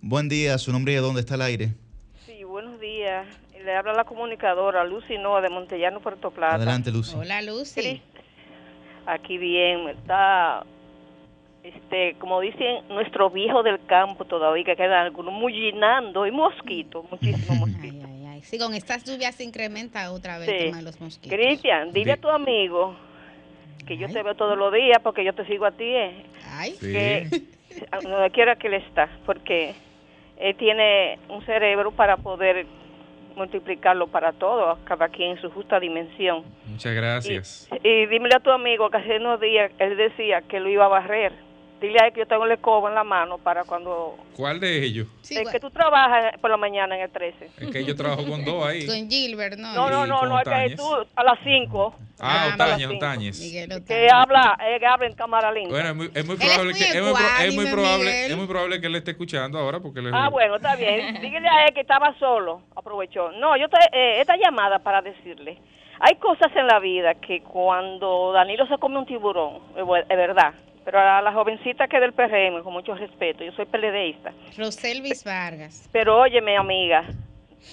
Buen 0.00 0.28
día, 0.28 0.58
su 0.58 0.72
nombre 0.72 0.92
y 0.92 0.96
de 0.96 1.00
dónde 1.02 1.20
está 1.20 1.34
el 1.36 1.42
aire. 1.42 1.74
Buenos 2.60 2.80
días. 2.80 3.24
Le 3.64 3.76
habla 3.76 3.92
la 3.92 4.02
comunicadora 4.02 4.82
Lucy 4.82 5.16
Noa 5.16 5.40
de 5.40 5.48
Montellano, 5.48 6.00
Puerto 6.00 6.32
Plata. 6.32 6.56
Adelante, 6.56 6.90
Lucy. 6.90 7.14
Hola, 7.16 7.40
Lucy. 7.40 8.02
Aquí 9.06 9.38
bien, 9.38 9.88
está, 9.90 10.64
este, 11.62 12.16
como 12.18 12.40
dicen 12.40 12.88
nuestros 12.88 13.32
viejos 13.32 13.62
del 13.62 13.78
campo 13.86 14.24
todavía, 14.24 14.64
que 14.64 14.74
quedan 14.74 15.04
algunos 15.06 15.32
mullinando 15.34 16.26
y 16.26 16.32
mosquitos, 16.32 17.08
muchísimos 17.08 17.58
mosquitos. 17.60 18.08
Ay, 18.10 18.26
ay. 18.26 18.42
Sí, 18.42 18.58
con 18.58 18.74
estas 18.74 19.04
lluvias 19.04 19.36
se 19.36 19.44
incrementa 19.44 20.10
otra 20.10 20.38
vez 20.38 20.48
Sí. 20.48 20.54
el 20.56 20.64
tema 20.64 20.78
de 20.78 20.82
los 20.82 21.00
mosquitos. 21.00 21.38
Cristian, 21.38 21.92
dile 21.92 22.14
a 22.14 22.16
tu 22.16 22.28
amigo 22.28 22.96
que 23.86 23.96
yo 23.96 24.08
te 24.08 24.20
veo 24.20 24.34
todos 24.34 24.58
los 24.58 24.72
días 24.72 24.98
porque 25.04 25.24
yo 25.24 25.32
te 25.32 25.46
sigo 25.46 25.64
a 25.64 25.70
ti, 25.70 25.84
eh, 25.94 26.24
Ay. 26.50 26.74
que 26.80 27.28
donde 28.02 28.30
quiera 28.32 28.56
que 28.56 28.66
él 28.66 28.74
está, 28.74 29.08
porque 29.24 29.76
él 30.38 30.54
tiene 30.56 31.18
un 31.28 31.44
cerebro 31.44 31.90
para 31.90 32.16
poder 32.16 32.66
multiplicarlo 33.36 34.08
para 34.08 34.32
todos, 34.32 34.78
cada 34.84 35.08
quien 35.08 35.32
en 35.32 35.40
su 35.40 35.50
justa 35.50 35.78
dimensión. 35.78 36.44
Muchas 36.66 36.94
gracias. 36.94 37.68
Y 37.82 38.06
dímele 38.06 38.34
a 38.34 38.40
tu 38.40 38.50
amigo 38.50 38.90
que 38.90 38.98
hace 38.98 39.16
unos 39.16 39.40
días 39.40 39.70
él 39.78 39.96
decía 39.96 40.42
que 40.42 40.60
lo 40.60 40.68
iba 40.68 40.84
a 40.86 40.88
barrer. 40.88 41.32
Dile 41.80 41.98
a 42.02 42.06
él 42.06 42.12
que 42.12 42.20
yo 42.20 42.26
tengo 42.26 42.44
el 42.44 42.52
escoba 42.52 42.88
en 42.88 42.94
la 42.96 43.04
mano 43.04 43.38
para 43.38 43.62
cuando... 43.62 44.16
¿Cuál 44.36 44.58
de 44.58 44.82
ellos? 44.84 45.06
es 45.30 45.48
que 45.48 45.60
tú 45.60 45.70
trabajas 45.70 46.36
por 46.40 46.50
la 46.50 46.56
mañana 46.56 46.96
en 46.96 47.02
el 47.02 47.10
13. 47.10 47.50
Es 47.58 47.70
que 47.70 47.84
yo 47.84 47.94
trabajo 47.94 48.26
con 48.26 48.44
dos 48.44 48.66
ahí. 48.66 48.84
Con 48.86 49.08
Gilbert, 49.08 49.56
¿no? 49.56 49.72
No, 49.74 49.88
no, 49.88 50.06
no, 50.06 50.26
no, 50.26 50.40
es 50.40 50.70
que 50.70 50.76
tú 50.76 50.84
a 51.14 51.22
las 51.22 51.38
5. 51.44 51.94
Ah, 52.20 52.44
a 52.44 52.46
las 52.46 52.54
Otañez, 52.54 52.88
cinco. 52.88 52.96
Otañez. 52.96 53.84
Que 53.86 54.08
habla, 54.12 54.58
eh, 54.66 54.80
que 54.80 54.86
habla 54.86 55.06
en 55.06 55.14
cámara 55.14 55.52
linda. 55.52 55.70
Bueno, 55.70 55.88
es 55.90 55.94
muy, 55.94 56.10
es 56.12 56.26
muy 56.26 56.34
Él 56.34 56.42
es 56.42 56.48
probable 56.48 56.72
muy 56.72 56.78
que 56.80 56.84
es 56.88 57.02
muy, 57.02 57.46
es 57.46 57.54
muy 57.54 57.66
probable 57.66 58.26
es 58.26 58.36
muy 58.36 58.46
probable 58.48 58.80
que 58.80 58.86
él 58.88 58.96
esté 58.96 59.10
escuchando 59.12 59.58
ahora 59.60 59.78
porque 59.78 60.00
él 60.00 60.08
es 60.08 60.12
Ah, 60.16 60.28
bueno, 60.28 60.56
está 60.56 60.74
bien. 60.74 61.14
Dígale 61.22 61.46
a 61.48 61.66
él 61.66 61.74
que 61.74 61.82
estaba 61.82 62.12
solo. 62.18 62.62
Aprovechó. 62.74 63.30
No, 63.32 63.56
yo 63.56 63.68
te, 63.68 63.76
eh, 63.92 64.20
esta 64.20 64.34
llamada 64.36 64.80
para 64.80 65.00
decirle. 65.00 65.58
Hay 66.00 66.16
cosas 66.16 66.50
en 66.56 66.66
la 66.66 66.80
vida 66.80 67.14
que 67.14 67.40
cuando 67.42 68.32
Danilo 68.32 68.66
se 68.66 68.78
come 68.78 68.98
un 68.98 69.06
tiburón, 69.06 69.58
es 69.76 69.82
bu- 69.84 70.00
es 70.08 70.16
verdad. 70.16 70.54
Pero 70.90 71.00
a 71.00 71.20
la 71.20 71.32
jovencita 71.34 71.86
que 71.86 71.96
es 71.96 72.00
del 72.00 72.14
PRM, 72.14 72.62
con 72.62 72.72
mucho 72.72 72.94
respeto, 72.94 73.44
yo 73.44 73.52
soy 73.52 73.66
PLDista. 73.66 74.32
Roselvis 74.56 75.22
Vargas. 75.22 75.86
Pero 75.92 76.18
óyeme, 76.18 76.56
amiga, 76.56 77.04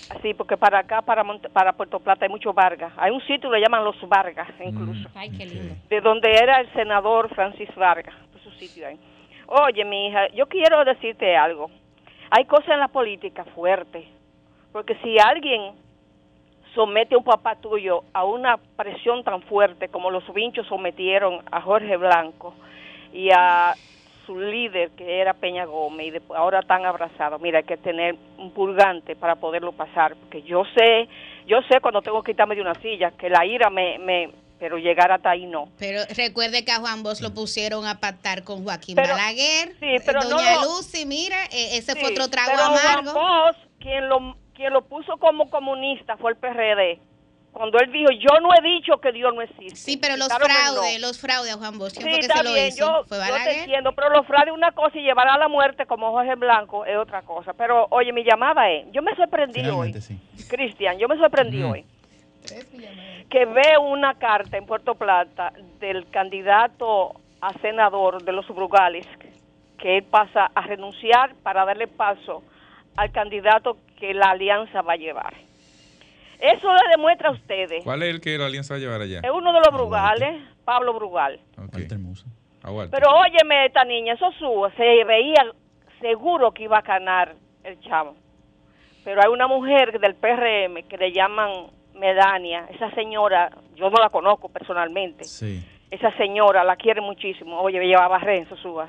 así, 0.09 0.33
porque 0.33 0.57
para 0.57 0.79
acá, 0.79 1.01
para 1.01 1.23
Monte- 1.23 1.47
para 1.47 1.71
Puerto 1.71 2.01
Plata, 2.01 2.25
hay 2.25 2.29
muchos 2.29 2.53
Vargas. 2.53 2.91
Hay 2.97 3.11
un 3.11 3.21
sitio, 3.21 3.49
le 3.49 3.61
llaman 3.61 3.85
Los 3.85 3.95
Vargas, 4.09 4.49
incluso. 4.61 5.07
Ay, 5.15 5.29
qué 5.31 5.45
lindo. 5.45 5.75
De 5.87 6.01
donde 6.01 6.29
era 6.29 6.59
el 6.59 6.69
senador 6.73 7.33
Francis 7.33 7.73
Vargas. 7.77 8.13
Su 8.43 8.51
sitio 8.51 8.85
ahí. 8.85 8.99
Oye, 9.47 9.85
mi 9.85 10.07
hija, 10.07 10.27
yo 10.33 10.47
quiero 10.49 10.83
decirte 10.83 11.37
algo. 11.37 11.71
Hay 12.31 12.43
cosas 12.43 12.67
en 12.71 12.79
la 12.81 12.89
política 12.89 13.45
fuertes. 13.55 14.03
Porque 14.73 14.93
si 15.01 15.17
alguien 15.19 15.71
somete 16.73 17.15
a 17.15 17.17
un 17.17 17.23
papá 17.23 17.55
tuyo 17.55 18.03
a 18.11 18.25
una 18.25 18.57
presión 18.57 19.23
tan 19.23 19.41
fuerte 19.43 19.87
como 19.87 20.11
los 20.11 20.33
vinchos 20.33 20.67
sometieron 20.67 21.39
a 21.49 21.61
Jorge 21.61 21.95
Blanco 21.95 22.53
y 23.15 23.29
a 23.31 23.73
su 24.25 24.37
líder 24.39 24.89
que 24.91 25.21
era 25.21 25.33
Peña 25.33 25.65
Gómez 25.65 26.13
y 26.15 26.33
ahora 26.35 26.59
están 26.59 26.85
abrazados. 26.85 27.39
Mira, 27.41 27.59
hay 27.59 27.63
que 27.63 27.77
tener 27.77 28.15
un 28.37 28.51
purgante 28.51 29.15
para 29.15 29.35
poderlo 29.35 29.71
pasar, 29.71 30.15
porque 30.15 30.41
yo 30.41 30.63
sé, 30.75 31.07
yo 31.47 31.59
sé 31.69 31.79
cuando 31.79 32.01
tengo 32.01 32.21
que 32.23 32.33
quitarme 32.33 32.55
de 32.55 32.61
una 32.61 32.73
silla, 32.81 33.11
que 33.11 33.29
la 33.29 33.45
ira 33.45 33.69
me, 33.69 33.97
me 33.99 34.31
pero 34.59 34.77
llegar 34.77 35.11
hasta 35.11 35.29
ahí 35.31 35.45
no. 35.45 35.69
Pero 35.77 36.01
recuerde 36.15 36.65
que 36.65 36.71
a 36.71 36.79
Juan 36.79 37.03
Bosch 37.03 37.21
lo 37.21 37.33
pusieron 37.33 37.85
a 37.85 37.99
pactar 37.99 38.43
con 38.43 38.63
Joaquín 38.63 38.95
Pero- 38.95 39.09
Balaguer. 39.13 39.75
sí, 39.79 39.95
pero 40.05 40.21
no 40.21 40.29
Doña 40.29 40.55
lo- 40.55 40.77
Lucy, 40.77 41.05
mira, 41.05 41.37
eh, 41.51 41.77
ese 41.77 41.93
Sí, 41.93 41.99
fue 41.99 42.11
otro 42.11 42.27
trago 42.29 42.51
pero 42.51 42.63
amargo. 42.63 43.11
Juan 43.11 43.13
Bosch, 43.13 43.57
quien 43.79 44.09
lo, 44.09 44.35
quien 44.55 44.73
lo 44.73 44.81
puso 44.85 45.17
como 45.17 45.49
comunista 45.49 46.17
fue 46.17 46.31
el 46.31 46.37
PRD. 46.37 46.99
Cuando 47.55 47.79
él 47.79 47.89
dijo, 47.89 48.11
yo 48.11 48.37
no 48.41 48.49
he 48.53 48.61
dicho 48.61 48.97
que 48.97 49.13
Dios 49.13 49.33
no 49.33 49.41
existe. 49.41 49.77
Sí, 49.77 49.95
pero 49.95 50.17
los 50.17 50.27
fraudes, 50.27 50.99
no. 50.99 51.07
los 51.07 51.17
fraudes 51.21 51.53
a 51.53 51.57
Juan 51.57 51.77
Bosch, 51.77 51.93
¿quién 51.95 52.09
Sí, 52.09 52.15
que 52.15 52.25
está 52.25 52.39
se 52.39 52.43
lo 52.43 52.53
bien, 52.53 52.67
hizo? 52.67 52.85
yo, 52.85 53.05
¿Fue 53.07 53.17
yo 53.29 53.33
te 53.45 53.59
entiendo, 53.61 53.93
pero 53.93 54.09
los 54.09 54.27
fraudes 54.27 54.53
una 54.53 54.73
cosa 54.73 54.97
y 54.99 55.03
llevar 55.03 55.29
a 55.29 55.37
la 55.37 55.47
muerte 55.47 55.85
como 55.85 56.11
Jorge 56.11 56.35
Blanco 56.35 56.85
es 56.85 56.97
otra 56.97 57.21
cosa. 57.21 57.53
Pero, 57.53 57.87
oye, 57.91 58.11
mi 58.11 58.25
llamada 58.25 58.69
es, 58.69 58.91
yo 58.91 59.01
me 59.01 59.15
sorprendí 59.15 59.61
Finalmente, 59.61 59.99
hoy, 59.99 60.01
sí. 60.01 60.19
Cristian, 60.49 60.97
yo 60.99 61.07
me 61.07 61.15
sorprendí 61.17 61.63
Ujú. 61.63 61.71
hoy, 61.71 61.85
que 63.29 63.45
veo 63.45 63.83
una 63.83 64.15
carta 64.15 64.57
en 64.57 64.65
Puerto 64.65 64.95
Plata 64.95 65.53
del 65.79 66.09
candidato 66.09 67.13
a 67.39 67.53
senador 67.61 68.21
de 68.25 68.33
los 68.33 68.45
Brugales, 68.49 69.07
que 69.79 69.99
él 69.99 70.03
pasa 70.03 70.51
a 70.53 70.61
renunciar 70.63 71.35
para 71.35 71.63
darle 71.63 71.87
paso 71.87 72.43
al 72.97 73.13
candidato 73.13 73.77
que 73.97 74.13
la 74.13 74.31
alianza 74.31 74.81
va 74.81 74.93
a 74.93 74.97
llevar. 74.97 75.33
Eso 76.39 76.73
le 76.73 76.89
demuestra 76.95 77.29
a 77.29 77.31
ustedes. 77.31 77.83
¿Cuál 77.83 78.03
es 78.03 78.09
el 78.09 78.21
que 78.21 78.37
la 78.37 78.45
alianza 78.45 78.73
va 78.73 78.77
a 78.77 78.81
llevar 78.81 79.01
allá? 79.01 79.19
Es 79.23 79.31
uno 79.31 79.53
de 79.53 79.59
los 79.59 79.73
Brugales, 79.73 80.41
Pablo 80.63 80.93
Brugal. 80.93 81.39
A 82.63 82.71
Walter. 82.71 82.99
Pero 82.99 83.13
óyeme, 83.13 83.67
esta 83.67 83.83
niña, 83.83 84.13
eso 84.13 84.31
su, 84.39 84.71
se 84.75 85.03
veía 85.03 85.45
seguro 86.01 86.51
que 86.51 86.63
iba 86.63 86.79
a 86.79 86.81
ganar 86.81 87.35
el 87.63 87.79
chavo. 87.81 88.15
Pero 89.03 89.21
hay 89.21 89.31
una 89.31 89.47
mujer 89.47 89.99
del 89.99 90.15
PRM 90.15 90.87
que 90.87 90.97
le 90.97 91.11
llaman 91.11 91.67
Medania. 91.93 92.65
Esa 92.71 92.89
señora, 92.91 93.51
yo 93.75 93.89
no 93.89 93.97
la 94.01 94.09
conozco 94.09 94.49
personalmente. 94.49 95.25
Sí. 95.25 95.63
Esa 95.91 96.11
señora 96.17 96.63
la 96.63 96.75
quiere 96.75 97.01
muchísimo. 97.01 97.61
Oye, 97.61 97.79
llevaba 97.85 98.17
Renzo 98.17 98.57
su 98.57 98.81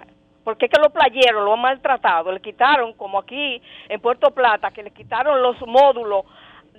porque 0.46 0.66
es 0.66 0.70
que 0.70 0.80
los 0.80 0.92
playeros 0.92 1.44
lo 1.44 1.54
han 1.54 1.60
maltratado, 1.60 2.30
le 2.30 2.40
quitaron, 2.40 2.92
como 2.92 3.18
aquí 3.18 3.60
en 3.88 4.00
Puerto 4.00 4.30
Plata, 4.30 4.70
que 4.70 4.84
le 4.84 4.92
quitaron 4.92 5.42
los 5.42 5.56
módulos 5.66 6.24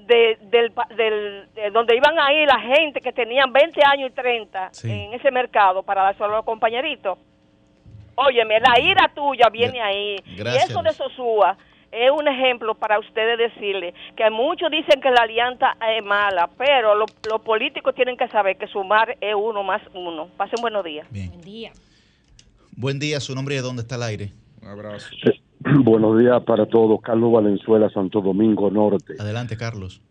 de, 0.06 0.38
del, 0.50 0.72
pa- 0.72 0.88
del- 0.96 1.48
de 1.54 1.72
donde 1.72 1.96
iban 1.96 2.18
ahí 2.20 2.46
la 2.46 2.60
gente 2.60 3.02
que 3.02 3.12
tenían 3.12 3.52
20 3.52 3.82
años 3.86 4.10
y 4.12 4.14
30 4.14 4.70
Sí. 4.74 4.92
en 4.92 5.14
ese 5.14 5.32
mercado 5.32 5.84
para 5.84 6.04
dárselo 6.04 6.26
a 6.26 6.38
los 6.38 6.46
compañeritos. 6.46 7.18
Óyeme, 8.16 8.60
la 8.60 8.80
ira 8.80 9.12
tuya 9.14 9.50
viene 9.52 9.82
ahí. 9.82 10.16
Gracias, 10.36 10.70
y 10.70 10.72
eso 10.72 10.82
de 10.82 10.92
Sosúa 10.92 11.58
es 11.92 12.12
un 12.12 12.28
ejemplo 12.28 12.74
para 12.76 13.00
ustedes 13.00 13.38
decirle 13.38 13.94
que 14.16 14.30
muchos 14.30 14.70
dicen 14.72 15.00
que 15.02 15.10
la 15.10 15.22
alianza 15.24 15.78
es 15.96 16.04
mala, 16.04 16.50
pero 16.58 16.96
lo- 16.96 17.06
los 17.30 17.42
políticos 17.42 17.94
tienen 17.96 18.18
que 18.18 18.28
saber 18.30 18.58
que 18.58 18.68
sumar 18.68 19.16
es 19.22 19.36
uno 19.36 19.64
más 19.64 19.82
uno. 19.94 20.28
Pasen 20.36 20.60
buenos 20.62 20.84
días. 20.84 21.08
Buen 21.12 21.42
día. 21.42 21.72
Buen 22.76 23.00
día, 23.00 23.20
su 23.20 23.34
nombre 23.36 23.56
y 23.56 23.58
de 23.58 23.64
dónde 23.64 23.82
está 23.84 23.96
el 23.96 24.04
aire. 24.04 24.30
Un 24.62 24.68
abrazo. 24.70 25.08
Buenos 25.84 26.18
días 26.20 26.44
para 26.44 26.66
todos. 26.66 27.02
Carlos 27.02 27.32
Valenzuela, 27.32 27.90
Santo 27.90 28.22
Domingo 28.22 28.70
Norte. 28.70 29.14
Adelante, 29.20 29.58
Carlos. 29.58 30.02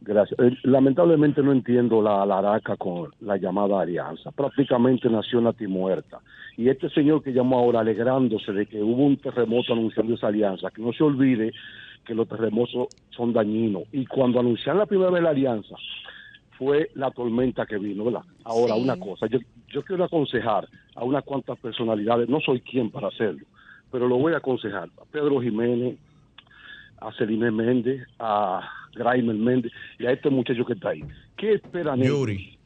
Gracias. 0.00 0.38
Eh, 0.40 0.56
lamentablemente 0.64 1.42
no 1.42 1.52
entiendo 1.52 2.02
la 2.02 2.24
laraca 2.26 2.76
con 2.76 3.10
la 3.20 3.36
llamada 3.36 3.80
alianza. 3.80 4.30
Prácticamente 4.32 5.08
nació 5.08 5.40
Nati 5.40 5.66
muerta. 5.66 6.18
Y 6.56 6.68
este 6.68 6.88
señor 6.90 7.22
que 7.22 7.32
llamó 7.32 7.58
ahora 7.58 7.80
alegrándose 7.80 8.52
de 8.52 8.66
que 8.66 8.82
hubo 8.82 9.04
un 9.04 9.16
terremoto 9.16 9.72
anunciando 9.72 10.14
esa 10.14 10.28
alianza, 10.28 10.70
que 10.70 10.82
no 10.82 10.92
se 10.92 11.02
olvide 11.02 11.52
que 12.04 12.14
los 12.14 12.28
terremotos 12.28 12.88
son 13.10 13.32
dañinos. 13.32 13.84
Y 13.92 14.04
cuando 14.06 14.40
anunciaron 14.40 14.78
la 14.78 14.86
primera 14.86 15.10
vez 15.10 15.22
la 15.22 15.30
alianza, 15.30 15.74
fue 16.58 16.90
la 16.94 17.10
tormenta 17.10 17.66
que 17.66 17.78
vino, 17.78 18.04
¿verdad? 18.04 18.22
Ahora, 18.44 18.74
Sí. 18.74 18.82
una 18.82 18.96
cosa, 18.98 19.26
yo, 19.26 19.38
yo 19.68 19.82
quiero 19.82 20.04
aconsejar 20.04 20.68
a 20.94 21.02
unas 21.04 21.24
cuantas 21.24 21.58
personalidades, 21.58 22.28
no 22.28 22.40
soy 22.40 22.60
quien 22.60 22.90
para 22.90 23.08
hacerlo, 23.08 23.44
pero 23.94 24.08
lo 24.08 24.16
voy 24.16 24.32
a 24.32 24.38
aconsejar 24.38 24.88
a 25.00 25.04
Pedro 25.12 25.40
Jiménez, 25.40 25.96
a 27.00 27.12
Celine 27.12 27.52
Méndez, 27.52 28.04
a 28.18 28.68
Graimer 28.92 29.36
Méndez 29.36 29.70
y 30.00 30.06
a 30.06 30.10
este 30.10 30.30
muchacho 30.30 30.64
que 30.64 30.72
está 30.72 30.88
ahí. 30.88 31.04
¿Qué 31.36 31.52
esperan 31.52 32.02
Yuri. 32.02 32.34
ellos? 32.34 32.58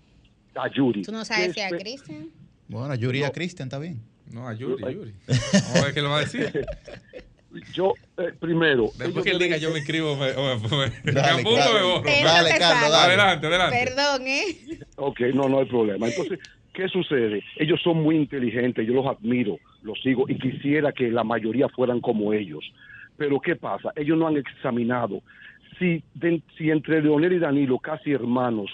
A 0.54 0.72
Yuri. 0.72 1.02
¿Tú 1.02 1.12
no 1.12 1.26
sabes 1.26 1.48
si 1.48 1.56
¿Qué 1.56 1.64
a 1.64 1.68
Cristian? 1.68 2.30
Bueno, 2.66 2.94
Yuri 2.94 3.18
y 3.18 3.24
a 3.24 3.30
Cristian 3.30 3.68
está 3.68 3.78
bien. 3.78 4.00
No, 4.32 4.48
a 4.48 4.54
Yuri, 4.54 4.82
Yuri. 4.82 5.12
Vamos 5.28 5.76
a 5.76 5.84
ver 5.84 5.92
qué 5.92 6.00
le 6.00 6.08
va 6.08 6.16
a 6.16 6.20
decir. 6.20 6.50
Yo, 7.74 7.92
eh, 8.16 8.32
primero. 8.40 8.90
Después 8.96 9.22
que 9.22 9.32
él 9.32 9.38
diga 9.38 9.58
yo 9.58 9.70
me 9.70 9.78
inscribo, 9.78 10.16
me, 10.16 10.32
me, 10.32 10.32
me, 10.32 11.12
Dale, 11.12 11.34
me 11.34 11.40
apunto, 11.40 11.56
Carlos. 11.56 11.74
me 11.74 11.82
borro. 11.82 12.04
Dale, 12.04 12.24
Dale, 12.24 12.50
Carlos, 12.58 12.90
dale. 12.90 13.12
Adelante, 13.12 13.46
adelante. 13.46 13.84
Perdón, 13.84 14.26
¿eh? 14.26 14.78
Ok, 14.96 15.20
no, 15.34 15.48
no 15.50 15.58
hay 15.58 15.66
problema. 15.66 16.08
Entonces, 16.08 16.38
¿qué 16.72 16.88
sucede? 16.88 17.42
Ellos 17.56 17.80
son 17.82 18.02
muy 18.02 18.16
inteligentes, 18.16 18.86
yo 18.86 18.94
los 18.94 19.06
admiro, 19.06 19.58
los 19.82 20.00
sigo 20.00 20.26
y 20.28 20.38
quisiera 20.38 20.92
que 20.92 21.10
la 21.10 21.24
mayoría 21.24 21.68
fueran 21.68 22.00
como 22.00 22.32
ellos. 22.32 22.64
Pero 23.16 23.40
¿qué 23.40 23.56
pasa? 23.56 23.92
Ellos 23.96 24.18
no 24.18 24.26
han 24.26 24.36
examinado 24.36 25.22
si, 25.78 26.02
si 26.56 26.70
entre 26.70 27.02
Leonel 27.02 27.34
y 27.34 27.38
Danilo, 27.38 27.78
casi 27.78 28.12
hermanos, 28.12 28.70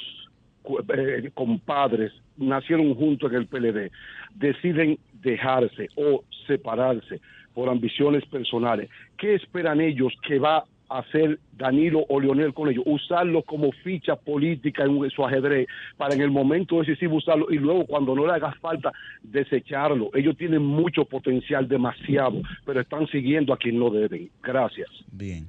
eh, 0.96 1.30
compadres, 1.34 2.12
nacieron 2.36 2.94
juntos 2.94 3.30
en 3.30 3.38
el 3.38 3.46
PLD, 3.46 3.90
deciden 4.34 4.98
dejarse 5.12 5.88
o 5.96 6.24
separarse 6.46 7.20
por 7.52 7.68
ambiciones 7.68 8.24
personales, 8.26 8.90
¿qué 9.16 9.34
esperan 9.34 9.80
ellos 9.80 10.12
que 10.26 10.38
va 10.38 10.64
hacer 10.98 11.38
Danilo 11.52 12.04
o 12.08 12.20
Leonel 12.20 12.54
con 12.54 12.68
ellos? 12.68 12.84
Usarlo 12.86 13.42
como 13.42 13.72
ficha 13.82 14.16
política 14.16 14.84
en 14.84 15.10
su 15.10 15.24
ajedrez 15.24 15.66
para 15.96 16.14
en 16.14 16.20
el 16.20 16.30
momento 16.30 16.78
decisivo 16.78 17.16
usarlo 17.16 17.50
y 17.50 17.56
luego 17.56 17.86
cuando 17.86 18.14
no 18.14 18.26
le 18.26 18.32
haga 18.32 18.52
falta 18.60 18.92
desecharlo. 19.22 20.10
Ellos 20.14 20.36
tienen 20.36 20.62
mucho 20.62 21.04
potencial, 21.04 21.68
demasiado, 21.68 22.40
pero 22.64 22.80
están 22.80 23.06
siguiendo 23.08 23.52
a 23.52 23.56
quien 23.56 23.78
no 23.78 23.90
deben. 23.90 24.30
Gracias. 24.42 24.88
Bien. 25.10 25.48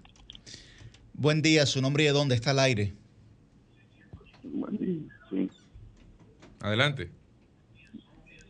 Buen 1.13 1.41
día, 1.41 1.65
su 1.65 1.81
nombre 1.81 2.03
y 2.03 2.07
de 2.07 2.11
dónde 2.11 2.35
está 2.35 2.51
al 2.51 2.59
aire. 2.59 2.93
Adelante. 6.59 7.09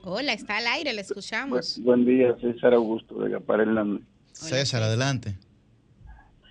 Hola, 0.03 0.33
está 0.33 0.57
al 0.57 0.67
aire, 0.67 0.93
le 0.93 1.01
escuchamos. 1.01 1.79
Buen 1.83 2.05
día, 2.05 2.35
César 2.39 2.73
Augusto 2.73 3.19
de 3.19 3.31
Gapar 3.31 3.61
Hernández. 3.61 4.03
César, 4.31 4.83
adelante. 4.83 5.35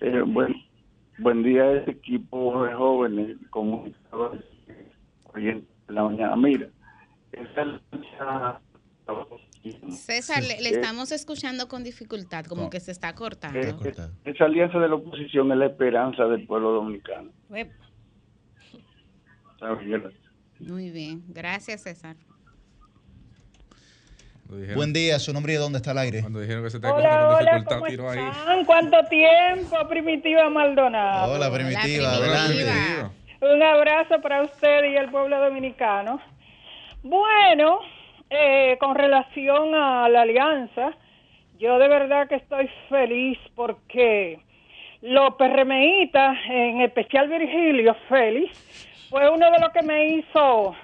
Eh, 0.07 0.21
buen, 0.21 0.53
buen 1.17 1.41
día 1.41 1.63
a 1.63 1.71
ese 1.77 1.91
equipo 1.91 2.63
de 2.63 2.73
jóvenes 2.75 3.37
comunicadores 3.49 4.43
oyentes 5.33 5.67
de 5.87 5.93
la 5.95 6.03
mañana. 6.03 6.35
Mira, 6.35 6.67
esa 7.31 7.65
lucha- 7.65 8.61
César, 9.89 10.43
le, 10.43 10.61
le 10.61 10.69
Eh, 10.69 10.71
estamos 10.73 11.11
escuchando 11.11 11.67
con 11.67 11.83
dificultad, 11.83 12.45
como 12.45 12.69
que 12.69 12.79
se 12.79 12.91
está 12.91 13.15
cortando. 13.15 13.59
esa 14.23 14.45
alianza 14.45 14.77
de 14.79 14.87
la 14.89 14.95
oposición 14.95 15.51
es 15.51 15.57
la 15.57 15.65
esperanza 15.65 16.25
del 16.25 16.45
pueblo 16.45 16.71
dominicano. 16.71 17.31
Muy 20.59 20.91
bien, 20.91 21.23
gracias 21.29 21.81
César. 21.81 22.15
Buen 24.47 24.93
día, 24.93 25.17
su 25.19 25.33
nombre 25.33 25.53
y 25.53 25.55
de 25.55 25.61
dónde 25.61 25.77
está 25.77 25.91
al 25.91 25.97
aire. 25.97 26.21
Cuando 26.21 26.39
dijeron 26.39 26.63
que 26.63 26.69
se 26.69 26.77
Hola, 26.77 27.35
hola, 27.35 27.63
¿cómo 27.65 27.87
están? 27.87 28.65
¿Cuánto 28.65 29.03
tiempo, 29.05 29.75
Primitiva 29.89 30.49
Maldonado? 30.49 31.33
Hola, 31.33 31.51
Primitiva, 31.51 32.13
adelante. 32.13 32.65
Un 33.41 33.63
abrazo 33.63 34.21
para 34.21 34.43
usted 34.43 34.91
y 34.91 34.95
el 34.97 35.09
pueblo 35.09 35.39
dominicano. 35.39 36.21
Bueno, 37.01 37.79
eh, 38.29 38.77
con 38.79 38.95
relación 38.95 39.73
a 39.73 40.07
la 40.09 40.21
alianza, 40.21 40.91
yo 41.59 41.77
de 41.79 41.87
verdad 41.87 42.27
que 42.27 42.35
estoy 42.35 42.69
feliz 42.89 43.37
porque 43.55 44.39
los 45.01 45.35
PRMistas, 45.35 46.37
en 46.49 46.81
especial 46.81 47.29
Virgilio 47.29 47.95
Félix, 48.09 49.07
fue 49.09 49.29
uno 49.29 49.51
de 49.51 49.59
los 49.59 49.69
que 49.69 49.81
me 49.83 50.07
hizo, 50.15 50.75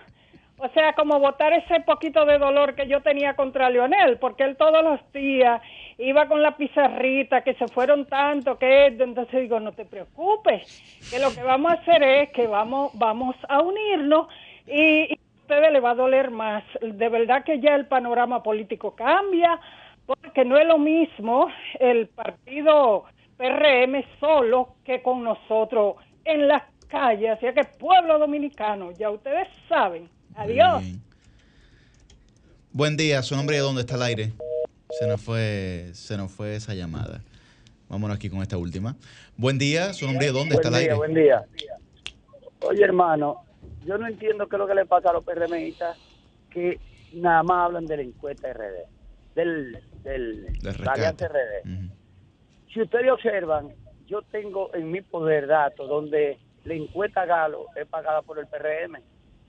o 0.63 0.69
sea, 0.69 0.93
como 0.93 1.19
botar 1.19 1.53
ese 1.53 1.79
poquito 1.79 2.23
de 2.23 2.37
dolor 2.37 2.75
que 2.75 2.87
yo 2.87 3.01
tenía 3.01 3.33
contra 3.35 3.71
Leonel, 3.71 4.19
porque 4.19 4.43
él 4.43 4.55
todos 4.57 4.83
los 4.83 4.99
días 5.11 5.59
iba 5.97 6.27
con 6.27 6.43
la 6.43 6.55
pizarrita, 6.55 7.41
que 7.41 7.55
se 7.55 7.67
fueron 7.67 8.05
tanto, 8.05 8.59
que 8.59 8.85
entonces 8.85 9.41
digo, 9.41 9.59
no 9.59 9.71
te 9.71 9.85
preocupes, 9.85 11.09
que 11.09 11.19
lo 11.19 11.33
que 11.33 11.41
vamos 11.41 11.71
a 11.71 11.75
hacer 11.75 12.03
es 12.03 12.29
que 12.29 12.45
vamos, 12.45 12.91
vamos 12.93 13.35
a 13.49 13.59
unirnos 13.59 14.27
y, 14.67 15.13
a 15.13 15.17
ustedes 15.41 15.73
les 15.73 15.83
va 15.83 15.91
a 15.91 15.95
doler 15.95 16.29
más. 16.29 16.63
De 16.79 17.09
verdad 17.09 17.43
que 17.43 17.59
ya 17.59 17.73
el 17.73 17.87
panorama 17.87 18.43
político 18.43 18.95
cambia, 18.95 19.59
porque 20.05 20.45
no 20.45 20.59
es 20.59 20.67
lo 20.67 20.77
mismo 20.77 21.47
el 21.79 22.07
partido 22.07 23.05
PRM 23.37 24.03
solo 24.19 24.75
que 24.85 25.01
con 25.01 25.23
nosotros 25.23 25.95
en 26.23 26.47
las 26.47 26.61
calles. 26.87 27.31
Así 27.31 27.47
que 27.51 27.63
pueblo 27.79 28.19
dominicano, 28.19 28.91
ya 28.91 29.09
ustedes 29.09 29.47
saben. 29.67 30.20
Adiós. 30.35 30.83
Buen 32.71 32.95
día, 32.97 33.21
su 33.21 33.35
nombre 33.35 33.55
y 33.55 33.59
de 33.59 33.63
dónde 33.63 33.81
está 33.81 33.95
al 33.95 34.03
aire. 34.03 34.31
Se 34.99 35.07
nos 35.07 35.21
fue, 35.21 35.89
se 35.93 36.17
nos 36.17 36.31
fue 36.31 36.55
esa 36.55 36.73
llamada. 36.73 37.21
Vámonos 37.89 38.15
aquí 38.15 38.29
con 38.29 38.41
esta 38.41 38.57
última. 38.57 38.95
Buen 39.35 39.57
día, 39.57 39.93
su 39.93 40.05
nombre 40.05 40.25
y 40.25 40.27
de 40.27 40.33
dónde 40.33 40.55
está 40.55 40.69
Buen 40.69 40.79
día, 40.79 40.91
aire. 40.91 40.95
buen 40.95 41.13
día. 41.13 41.45
Oye, 42.61 42.83
hermano, 42.83 43.43
yo 43.85 43.97
no 43.97 44.07
entiendo 44.07 44.47
qué 44.47 44.55
es 44.55 44.59
lo 44.59 44.67
que 44.67 44.75
le 44.75 44.85
pasa 44.85 45.09
a 45.09 45.13
los 45.13 45.23
PRMistas 45.25 45.97
que 46.49 46.79
nada 47.13 47.43
más 47.43 47.65
hablan 47.65 47.85
de 47.85 47.97
la 47.97 48.03
encuesta 48.03 48.53
RD, 48.53 49.35
del, 49.35 49.79
del, 50.03 50.47
alianza 50.87 51.27
RD. 51.27 51.89
Si 52.73 52.81
ustedes 52.81 53.11
observan, 53.11 53.69
yo 54.07 54.21
tengo 54.31 54.73
en 54.73 54.91
mi 54.91 55.01
poder 55.01 55.47
datos 55.47 55.89
donde 55.89 56.37
la 56.63 56.73
encuesta 56.73 57.25
Galo 57.25 57.65
es 57.75 57.87
pagada 57.87 58.21
por 58.21 58.39
el 58.39 58.47
PRM. 58.47 59.01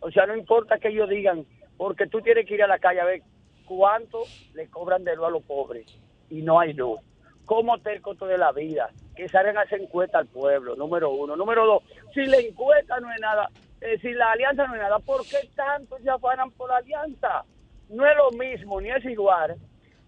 O 0.03 0.11
sea, 0.11 0.27
no 0.27 0.37
importa 0.37 0.79
que 0.79 0.89
ellos 0.89 1.09
digan, 1.09 1.47
porque 1.77 2.07
tú 2.07 2.21
tienes 2.21 2.47
que 2.47 2.55
ir 2.55 2.63
a 2.63 2.67
la 2.69 2.79
calle 2.79 3.01
a 3.01 3.05
ver 3.05 3.23
cuánto 3.67 4.23
le 4.55 4.69
cobran 4.69 5.05
de 5.05 5.17
luz 5.17 5.27
a 5.27 5.31
los 5.31 5.43
pobres 5.43 5.87
y 6.29 6.43
no 6.43 6.61
hay 6.61 6.75
luz. 6.75 7.01
¿Cómo 7.47 7.77
está 7.77 7.93
el 7.93 8.03
costo 8.03 8.27
de 8.27 8.39
la 8.39 8.53
vida? 8.53 8.91
Que 9.17 9.29
salgan 9.29 9.59
a 9.59 9.63
hacer 9.63 9.81
encuesta 9.81 10.19
al 10.19 10.27
pueblo, 10.27 10.77
número 10.77 11.11
uno. 11.11 11.37
Número 11.37 11.67
dos, 11.67 11.83
si 12.13 12.25
la 12.27 12.39
encuesta 12.39 13.01
no 13.01 13.11
es 13.11 13.21
nada, 13.21 13.49
eh, 13.81 13.99
si 14.01 14.13
la 14.13 14.33
alianza 14.33 14.67
no 14.67 14.75
es 14.75 14.81
nada, 14.81 14.99
¿por 14.99 15.23
qué 15.23 15.49
tanto 15.55 15.99
se 15.99 16.11
afanan 16.11 16.51
por 16.53 16.69
la 16.69 16.77
alianza? 16.77 17.45
No 17.89 18.07
es 18.07 18.17
lo 18.17 18.31
mismo, 18.33 18.81
ni 18.81 18.91
es 18.91 19.05
igual 19.05 19.57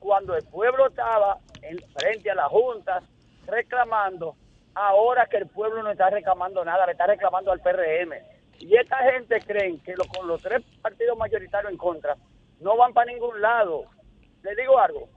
cuando 0.04 0.36
el 0.36 0.44
pueblo 0.44 0.88
estaba 0.88 1.38
en, 1.62 1.78
frente 1.98 2.30
a 2.30 2.34
la 2.34 2.46
Junta 2.50 3.00
reclamando, 3.46 4.36
ahora 4.74 5.26
que 5.26 5.38
el 5.38 5.46
pueblo 5.46 5.82
no 5.82 5.90
está 5.90 6.10
reclamando 6.10 6.62
nada, 6.62 6.84
le 6.84 6.92
está 6.92 7.06
reclamando 7.06 7.50
al 7.50 7.60
PRM. 7.60 8.12
Y 8.58 8.76
esta 8.76 8.96
gente 9.12 9.40
creen 9.40 9.78
que 9.80 9.94
con 9.94 10.26
los 10.26 10.40
tres 10.42 10.62
partidos 10.80 11.18
mayoritarios 11.18 11.72
en 11.72 11.78
contra 11.78 12.16
no 12.60 12.76
van 12.76 12.92
para 12.92 13.12
ningún 13.12 13.40
lado. 13.40 13.84
Les 14.42 14.56
digo 14.56 14.78
algo, 14.78 15.08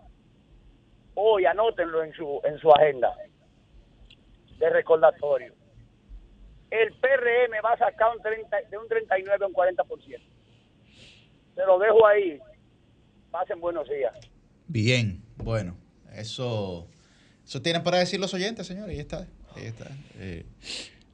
hoy 1.15 1.45
anótenlo 1.45 2.03
en 2.03 2.13
su, 2.13 2.41
en 2.43 2.57
su 2.59 2.71
agenda 2.71 3.15
de 4.57 4.69
recordatorio. 4.69 5.53
El 6.69 6.93
PRM 6.93 7.63
va 7.63 7.73
a 7.73 7.77
sacar 7.77 8.15
un 8.15 8.21
30 8.21 8.57
de 8.69 8.77
un 8.77 8.87
39 8.87 9.45
a 9.45 9.47
un 9.47 9.53
40%. 9.53 10.21
Se 11.55 11.65
lo 11.65 11.79
dejo 11.79 12.05
ahí. 12.05 12.39
Pasen 13.31 13.59
buenos 13.59 13.87
días. 13.89 14.13
Bien, 14.67 15.21
bueno, 15.37 15.77
eso, 16.13 16.87
eso 17.45 17.61
tienen 17.61 17.83
para 17.83 17.99
decir 17.99 18.19
los 18.19 18.33
oyentes, 18.33 18.67
señores. 18.67 18.89
Ahí 18.89 18.99
está, 18.99 19.27
ahí 19.55 19.65
está. 19.65 19.87
Eh, 20.19 20.45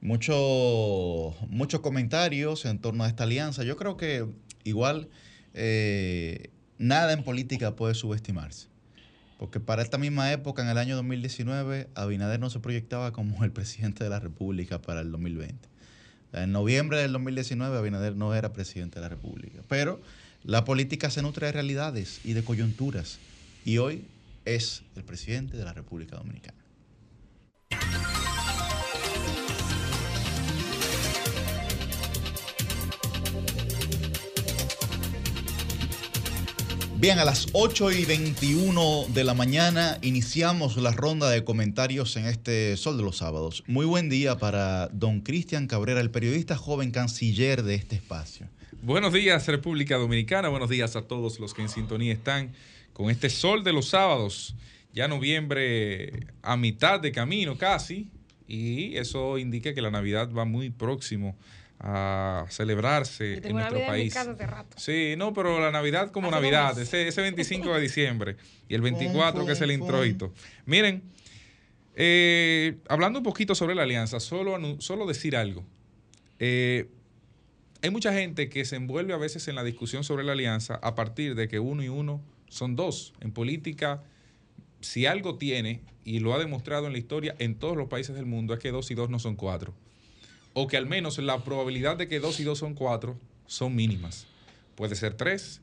mucho- 0.04 1.34
muchos 1.48 1.80
comentarios 1.80 2.64
en 2.66 2.78
torno 2.78 3.04
a 3.04 3.08
esta 3.08 3.24
alianza. 3.24 3.64
Yo 3.64 3.76
creo 3.76 3.96
que 3.96 4.26
igual 4.62 5.08
eh, 5.54 6.50
nada 6.78 7.12
en 7.12 7.24
política 7.24 7.74
puede 7.74 7.94
subestimarse. 7.94 8.68
Porque 9.38 9.60
para 9.60 9.82
esta 9.82 9.98
misma 9.98 10.30
época, 10.32 10.62
en 10.62 10.68
el 10.68 10.78
año 10.78 10.94
2019, 10.96 11.88
Abinader 11.94 12.38
no 12.38 12.50
se 12.50 12.60
proyectaba 12.60 13.12
como 13.12 13.42
el 13.44 13.50
presidente 13.50 14.04
de 14.04 14.10
la 14.10 14.20
República 14.20 14.80
para 14.80 15.00
el 15.00 15.10
2020. 15.10 15.54
O 15.54 16.30
sea, 16.32 16.42
En 16.44 16.52
noviembre 16.52 16.98
del 16.98 17.12
2019, 17.12 17.76
Abinader 17.76 18.14
no 18.16 18.34
era 18.34 18.52
presidente 18.52 18.96
de 18.96 19.02
la 19.02 19.08
República. 19.08 19.60
Pero 19.68 20.00
la 20.44 20.64
política 20.64 21.10
se 21.10 21.22
nutre 21.22 21.46
de 21.46 21.52
realidades 21.52 22.20
y 22.24 22.32
de 22.34 22.42
coyunturas. 22.44 23.18
Y 23.64 23.78
hoy 23.78 24.04
es 24.44 24.82
el 24.96 25.04
presidente 25.04 25.56
de 25.56 25.64
la 25.64 25.72
República 25.72 26.16
Dominicana. 26.16 26.58
Bien, 37.04 37.18
a 37.18 37.26
las 37.26 37.48
8 37.52 37.92
y 37.92 38.06
21 38.06 39.08
de 39.08 39.24
la 39.24 39.34
mañana 39.34 39.98
iniciamos 40.00 40.78
la 40.78 40.90
ronda 40.90 41.28
de 41.28 41.44
comentarios 41.44 42.16
en 42.16 42.24
este 42.24 42.78
Sol 42.78 42.96
de 42.96 43.02
los 43.02 43.18
Sábados. 43.18 43.62
Muy 43.66 43.84
buen 43.84 44.08
día 44.08 44.38
para 44.38 44.88
don 44.88 45.20
Cristian 45.20 45.66
Cabrera, 45.66 46.00
el 46.00 46.10
periodista 46.10 46.56
joven 46.56 46.92
canciller 46.92 47.62
de 47.62 47.74
este 47.74 47.96
espacio. 47.96 48.48
Buenos 48.80 49.12
días, 49.12 49.46
República 49.48 49.98
Dominicana. 49.98 50.48
Buenos 50.48 50.70
días 50.70 50.96
a 50.96 51.02
todos 51.02 51.38
los 51.40 51.52
que 51.52 51.60
en 51.60 51.68
sintonía 51.68 52.14
están 52.14 52.54
con 52.94 53.10
este 53.10 53.28
Sol 53.28 53.64
de 53.64 53.74
los 53.74 53.90
Sábados. 53.90 54.56
Ya 54.94 55.06
noviembre 55.06 56.28
a 56.40 56.56
mitad 56.56 57.00
de 57.00 57.12
camino 57.12 57.58
casi. 57.58 58.08
Y 58.48 58.96
eso 58.96 59.36
indica 59.36 59.74
que 59.74 59.82
la 59.82 59.90
Navidad 59.90 60.32
va 60.32 60.46
muy 60.46 60.70
próximo 60.70 61.36
a 61.86 62.46
celebrarse 62.48 63.46
en 63.46 63.52
nuestro 63.52 63.78
país. 63.86 64.16
Sí, 64.76 65.16
no, 65.18 65.34
pero 65.34 65.60
la 65.60 65.70
Navidad 65.70 66.10
como 66.12 66.30
Navidad, 66.30 66.78
ese, 66.78 67.06
ese 67.06 67.20
25 67.20 67.74
de 67.74 67.80
diciembre 67.80 68.36
y 68.70 68.74
el 68.74 68.80
24 68.80 69.44
que 69.44 69.52
es 69.52 69.60
el 69.60 69.70
introito. 69.70 70.32
Miren, 70.64 71.02
eh, 71.94 72.78
hablando 72.88 73.18
un 73.18 73.22
poquito 73.22 73.54
sobre 73.54 73.74
la 73.74 73.82
alianza, 73.82 74.18
solo, 74.18 74.80
solo 74.80 75.06
decir 75.06 75.36
algo. 75.36 75.62
Eh, 76.38 76.88
hay 77.82 77.90
mucha 77.90 78.14
gente 78.14 78.48
que 78.48 78.64
se 78.64 78.76
envuelve 78.76 79.12
a 79.12 79.18
veces 79.18 79.46
en 79.48 79.54
la 79.54 79.62
discusión 79.62 80.04
sobre 80.04 80.24
la 80.24 80.32
alianza 80.32 80.76
a 80.76 80.94
partir 80.94 81.34
de 81.34 81.48
que 81.48 81.60
uno 81.60 81.82
y 81.82 81.90
uno 81.90 82.22
son 82.48 82.76
dos. 82.76 83.12
En 83.20 83.30
política, 83.30 84.02
si 84.80 85.04
algo 85.04 85.36
tiene, 85.36 85.82
y 86.02 86.20
lo 86.20 86.32
ha 86.32 86.38
demostrado 86.38 86.86
en 86.86 86.92
la 86.92 86.98
historia 86.98 87.34
en 87.38 87.56
todos 87.56 87.76
los 87.76 87.88
países 87.88 88.16
del 88.16 88.24
mundo, 88.24 88.54
es 88.54 88.60
que 88.60 88.70
dos 88.70 88.90
y 88.90 88.94
dos 88.94 89.10
no 89.10 89.18
son 89.18 89.36
cuatro 89.36 89.74
o 90.54 90.66
que 90.66 90.76
al 90.76 90.86
menos 90.86 91.18
la 91.18 91.44
probabilidad 91.44 91.96
de 91.96 92.08
que 92.08 92.20
dos 92.20 92.40
y 92.40 92.44
dos 92.44 92.58
son 92.58 92.74
cuatro 92.74 93.18
son 93.46 93.74
mínimas. 93.74 94.26
Puede 94.74 94.94
ser 94.94 95.14
tres, 95.14 95.60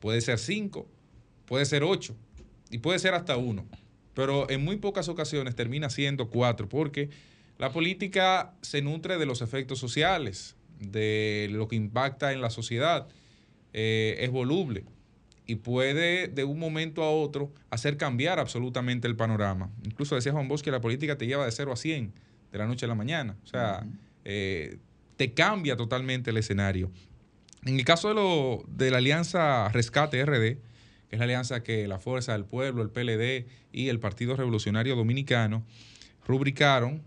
puede 0.00 0.20
ser 0.20 0.38
cinco, 0.38 0.86
puede 1.46 1.64
ser 1.64 1.82
ocho 1.82 2.14
y 2.70 2.78
puede 2.78 2.98
ser 2.98 3.14
hasta 3.14 3.36
uno. 3.36 3.66
Pero 4.14 4.48
en 4.48 4.64
muy 4.64 4.76
pocas 4.76 5.08
ocasiones 5.08 5.56
termina 5.56 5.90
siendo 5.90 6.30
cuatro 6.30 6.68
porque 6.68 7.10
la 7.58 7.72
política 7.72 8.54
se 8.62 8.82
nutre 8.82 9.18
de 9.18 9.26
los 9.26 9.42
efectos 9.42 9.78
sociales, 9.78 10.56
de 10.78 11.48
lo 11.50 11.66
que 11.66 11.76
impacta 11.76 12.32
en 12.32 12.40
la 12.40 12.50
sociedad, 12.50 13.08
eh, 13.72 14.16
es 14.20 14.30
voluble 14.30 14.84
y 15.46 15.56
puede 15.56 16.28
de 16.28 16.44
un 16.44 16.58
momento 16.58 17.02
a 17.02 17.10
otro 17.10 17.52
hacer 17.70 17.96
cambiar 17.96 18.38
absolutamente 18.38 19.06
el 19.06 19.16
panorama. 19.16 19.70
Incluso 19.84 20.14
decía 20.14 20.32
Juan 20.32 20.48
Bosch 20.48 20.62
que 20.62 20.70
la 20.70 20.80
política 20.80 21.18
te 21.18 21.26
lleva 21.26 21.44
de 21.44 21.52
0 21.52 21.72
a 21.72 21.76
100 21.76 22.12
de 22.52 22.58
la 22.58 22.66
noche 22.66 22.86
a 22.86 22.88
la 22.88 22.94
mañana. 22.94 23.36
O 23.44 23.46
sea, 23.46 23.86
eh, 24.24 24.78
te 25.16 25.32
cambia 25.32 25.76
totalmente 25.76 26.30
el 26.30 26.36
escenario. 26.36 26.90
En 27.64 27.78
el 27.78 27.84
caso 27.84 28.64
de, 28.68 28.90
la 28.90 28.98
alianza 28.98 29.68
Rescate 29.70 30.24
RD, 30.24 30.58
que 31.08 31.16
es 31.16 31.18
la 31.18 31.24
alianza 31.24 31.62
que 31.62 31.88
la 31.88 31.98
Fuerza 31.98 32.32
del 32.32 32.44
Pueblo, 32.44 32.82
el 32.82 32.90
PLD 32.90 33.46
y 33.72 33.88
el 33.88 34.00
Partido 34.00 34.36
Revolucionario 34.36 34.96
Dominicano 34.96 35.64
rubricaron, 36.26 37.02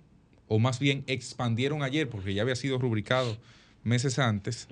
o 0.48 0.60
más 0.60 0.80
bien 0.80 1.04
expandieron 1.08 1.84
ayer, 1.84 2.10
porque 2.10 2.34
ya 2.34 2.42
había 2.42 2.56
sido 2.56 2.80
rubricado 2.80 3.38
meses 3.84 4.18
antes, 4.18 4.68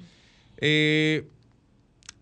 eh, 0.58 1.28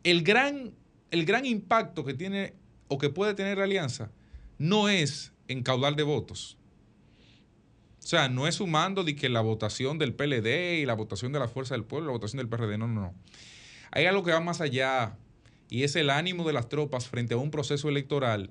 el, 0.04 0.24
gran, 0.24 0.72
el 1.12 1.26
gran 1.26 1.46
impacto 1.46 2.04
que 2.04 2.14
tiene 2.14 2.54
o 2.88 2.98
que 2.98 3.10
puede 3.10 3.34
tener 3.34 3.58
la 3.58 3.64
alianza 3.64 4.12
no 4.58 4.90
es 4.90 5.32
en 5.48 5.64
caudal 5.64 5.96
de 5.96 6.04
votos. 6.04 6.58
O 8.04 8.06
sea, 8.06 8.28
no 8.28 8.48
es 8.48 8.56
sumando 8.56 9.04
de 9.06 9.16
que 9.16 9.30
la 9.30 9.40
votación 9.40 9.98
del 9.98 10.14
PLD 10.14 10.82
y 10.82 10.86
la 10.86 10.94
votación 10.94 11.32
de 11.32 11.40
la 11.40 11.48
Fuerza 11.48 11.74
del 11.74 11.86
Pueblo, 11.86 12.08
la 12.08 12.14
votación 12.14 12.38
del 12.38 12.50
PRD, 12.50 12.78
no, 12.78 12.88
no, 12.88 13.02
no. 13.02 13.14
Hay 13.92 14.06
algo 14.06 14.24
que 14.24 14.32
va 14.32 14.42
más 14.42 14.60
allá 14.60 15.16
y 15.70 15.84
es 15.84 15.96
el 15.96 16.10
ánimo 16.10 16.46
de 16.46 16.52
las 16.52 16.68
tropas 16.68 17.08
frente 17.08 17.34
a 17.34 17.38
un 17.38 17.50
proceso 17.50 17.88
electoral. 17.88 18.50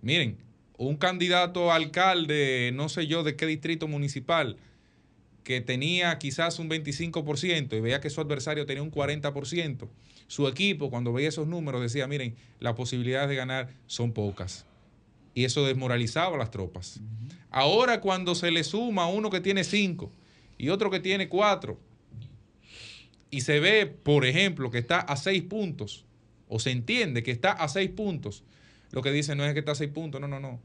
Miren, 0.00 0.38
un 0.78 0.96
candidato 0.96 1.70
a 1.70 1.76
alcalde, 1.76 2.70
no 2.72 2.88
sé 2.88 3.06
yo 3.06 3.22
de 3.22 3.36
qué 3.36 3.46
distrito 3.46 3.86
municipal, 3.86 4.56
que 5.44 5.60
tenía 5.60 6.18
quizás 6.18 6.58
un 6.58 6.70
25% 6.70 7.76
y 7.76 7.80
veía 7.80 8.00
que 8.00 8.08
su 8.08 8.20
adversario 8.20 8.64
tenía 8.64 8.82
un 8.82 8.90
40%, 8.90 9.88
su 10.26 10.48
equipo 10.48 10.88
cuando 10.88 11.12
veía 11.12 11.28
esos 11.28 11.46
números 11.46 11.82
decía, 11.82 12.06
miren, 12.06 12.34
las 12.60 12.74
posibilidades 12.74 13.28
de 13.28 13.36
ganar 13.36 13.68
son 13.86 14.12
pocas. 14.12 14.64
Y 15.34 15.44
eso 15.44 15.66
desmoralizaba 15.66 16.36
a 16.36 16.38
las 16.38 16.50
tropas. 16.50 17.00
Ahora 17.50 18.00
cuando 18.00 18.34
se 18.34 18.50
le 18.50 18.64
suma 18.64 19.06
uno 19.06 19.30
que 19.30 19.40
tiene 19.40 19.64
5 19.64 20.10
y 20.58 20.68
otro 20.68 20.90
que 20.90 21.00
tiene 21.00 21.28
4, 21.28 21.78
y 23.30 23.40
se 23.40 23.58
ve, 23.58 23.86
por 23.86 24.24
ejemplo, 24.24 24.70
que 24.70 24.78
está 24.78 25.00
a 25.00 25.16
6 25.16 25.42
puntos, 25.42 26.04
o 26.48 26.60
se 26.60 26.70
entiende 26.70 27.24
que 27.24 27.32
está 27.32 27.50
a 27.50 27.68
6 27.68 27.90
puntos, 27.90 28.44
lo 28.92 29.02
que 29.02 29.10
dice 29.10 29.34
no 29.34 29.44
es 29.44 29.52
que 29.54 29.58
está 29.58 29.72
a 29.72 29.76
6 29.76 29.90
puntos, 29.90 30.20
no, 30.20 30.28
no, 30.28 30.38
no. 30.38 30.60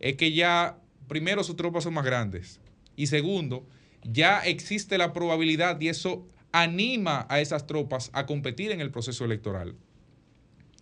Es 0.00 0.16
que 0.16 0.32
ya, 0.32 0.78
primero, 1.06 1.44
sus 1.44 1.56
tropas 1.56 1.84
son 1.84 1.94
más 1.94 2.04
grandes. 2.04 2.60
Y 2.96 3.06
segundo, 3.06 3.64
ya 4.02 4.40
existe 4.40 4.98
la 4.98 5.12
probabilidad 5.12 5.80
y 5.80 5.88
eso 5.88 6.26
anima 6.50 7.26
a 7.28 7.40
esas 7.40 7.66
tropas 7.66 8.10
a 8.12 8.26
competir 8.26 8.72
en 8.72 8.80
el 8.80 8.90
proceso 8.90 9.24
electoral. 9.24 9.76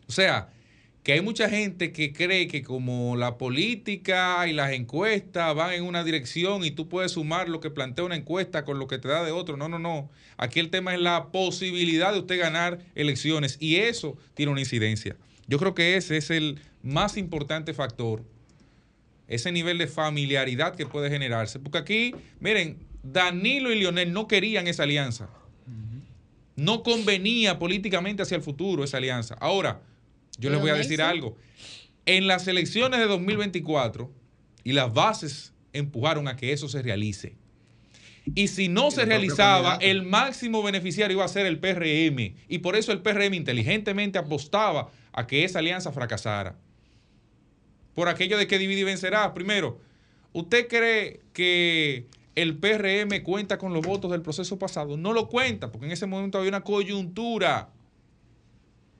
O 0.09 0.13
sea, 0.13 0.49
que 1.07 1.13
hay 1.13 1.21
mucha 1.21 1.49
gente 1.49 1.93
que 1.93 2.13
cree 2.13 2.49
que 2.49 2.65
como 2.65 3.15
la 3.15 3.39
política 3.39 4.45
y 4.49 4.53
las 4.53 4.73
encuestas 4.73 5.55
van 5.55 5.75
en 5.75 5.85
una 5.85 6.03
dirección 6.03 6.65
y 6.65 6.73
tú 6.73 6.89
puedes 6.89 7.13
sumar 7.13 7.49
lo 7.49 7.61
que 7.61 7.71
plantea 7.71 8.05
una 8.05 8.17
encuesta 8.17 8.65
con 8.65 8.81
lo 8.81 8.89
que 8.89 8.99
te 8.99 9.07
da 9.07 9.23
de 9.23 9.31
otro. 9.31 9.57
No, 9.57 9.69
no, 9.69 9.79
no. 9.79 10.11
Aquí 10.37 10.59
el 10.59 10.69
tema 10.69 10.95
es 10.95 11.01
la 11.01 11.31
posibilidad 11.31 12.13
de 12.13 12.19
usted 12.19 12.41
ganar 12.41 12.81
elecciones 12.97 13.57
y 13.61 13.77
eso 13.77 14.19
tiene 14.35 14.51
una 14.51 14.59
incidencia. 14.59 15.15
Yo 15.47 15.61
creo 15.61 15.77
que 15.77 15.97
ese 15.97 16.17
es 16.17 16.31
el 16.31 16.59
más 16.83 17.17
importante 17.17 17.73
factor, 17.73 18.25
ese 19.29 19.53
nivel 19.53 19.79
de 19.79 19.87
familiaridad 19.87 20.75
que 20.75 20.87
puede 20.87 21.09
generarse. 21.09 21.61
Porque 21.61 21.79
aquí, 21.79 22.15
miren, 22.41 22.79
Danilo 23.05 23.71
y 23.73 23.79
Lionel 23.79 24.13
no 24.13 24.27
querían 24.27 24.67
esa 24.67 24.83
alianza. 24.83 25.29
No 26.57 26.83
convenía 26.83 27.61
políticamente 27.61 28.25
hacia 28.25 28.39
el 28.39 28.43
futuro 28.43 28.83
esa 28.83 28.97
alianza. 28.97 29.37
Ahora, 29.39 29.83
yo 30.39 30.51
les 30.51 30.61
voy 30.61 30.71
a 30.71 30.75
decir 30.75 31.03
algo. 31.03 31.37
En 32.05 32.27
las 32.27 32.47
elecciones 32.47 33.01
de 33.01 33.07
2024, 33.07 34.13
y 34.67 34.73
las 34.73 34.93
bases 34.93 35.53
empujaron 35.73 36.27
a 36.27 36.35
que 36.35 36.53
eso 36.53 36.69
se 36.69 36.83
realice. 36.83 37.37
Y 38.35 38.49
si 38.49 38.67
no 38.67 38.91
se 38.91 39.05
realizaba, 39.05 39.79
el 39.81 40.03
máximo 40.03 40.61
beneficiario 40.61 41.19
iba 41.19 41.25
a 41.25 41.29
ser 41.29 41.47
el 41.47 41.61
PRM. 41.61 42.35
Y 42.49 42.59
por 42.59 42.75
eso 42.75 42.91
el 42.91 43.01
PRM 43.01 43.35
inteligentemente 43.35 44.19
apostaba 44.19 44.91
a 45.13 45.29
que 45.29 45.45
esa 45.45 45.61
alianza 45.61 45.93
fracasara. 45.93 46.59
Por 47.95 48.09
aquello 48.09 48.37
de 48.37 48.49
que 48.49 48.59
divide 48.59 48.81
y 48.81 48.83
vencerá. 48.83 49.33
Primero, 49.35 49.79
¿usted 50.33 50.67
cree 50.67 51.21
que 51.33 52.09
el 52.35 52.59
PRM 52.59 53.23
cuenta 53.23 53.59
con 53.59 53.73
los 53.73 53.87
votos 53.87 54.11
del 54.11 54.23
proceso 54.23 54.59
pasado? 54.59 54.97
No 54.97 55.13
lo 55.13 55.29
cuenta, 55.29 55.71
porque 55.71 55.87
en 55.87 55.93
ese 55.93 56.07
momento 56.07 56.39
había 56.39 56.51
una 56.51 56.65
coyuntura. 56.65 57.71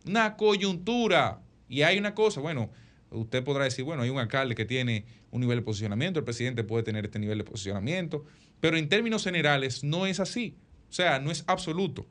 Una 0.07 0.37
coyuntura. 0.37 1.41
Y 1.69 1.83
hay 1.83 1.99
una 1.99 2.15
cosa, 2.15 2.41
bueno, 2.41 2.71
usted 3.11 3.43
podrá 3.45 3.65
decir, 3.65 3.85
bueno, 3.85 4.03
hay 4.03 4.11
un 4.11 4.19
alcalde 4.19 4.55
que 4.55 4.65
tiene 4.65 5.05
un 5.31 5.41
nivel 5.41 5.59
de 5.59 5.63
posicionamiento, 5.63 6.21
el 6.21 6.25
presidente 6.25 6.65
puede 6.65 6.85
tener 6.85 7.05
este 7.05 7.19
nivel 7.19 7.39
de 7.39 7.45
posicionamiento, 7.45 8.25
pero 8.61 8.77
en 8.77 8.89
términos 8.89 9.25
generales 9.25 9.85
no 9.85 10.07
es 10.07 10.21
así. 10.21 10.57
O 10.89 10.93
sea, 10.93 11.19
no 11.19 11.31
es 11.31 11.45
absoluto. 11.47 12.07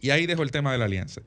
Y 0.00 0.10
ahí 0.10 0.26
dejo 0.26 0.42
el 0.42 0.50
tema 0.50 0.72
de 0.72 0.78
la 0.78 0.84
alianza. 0.84 1.22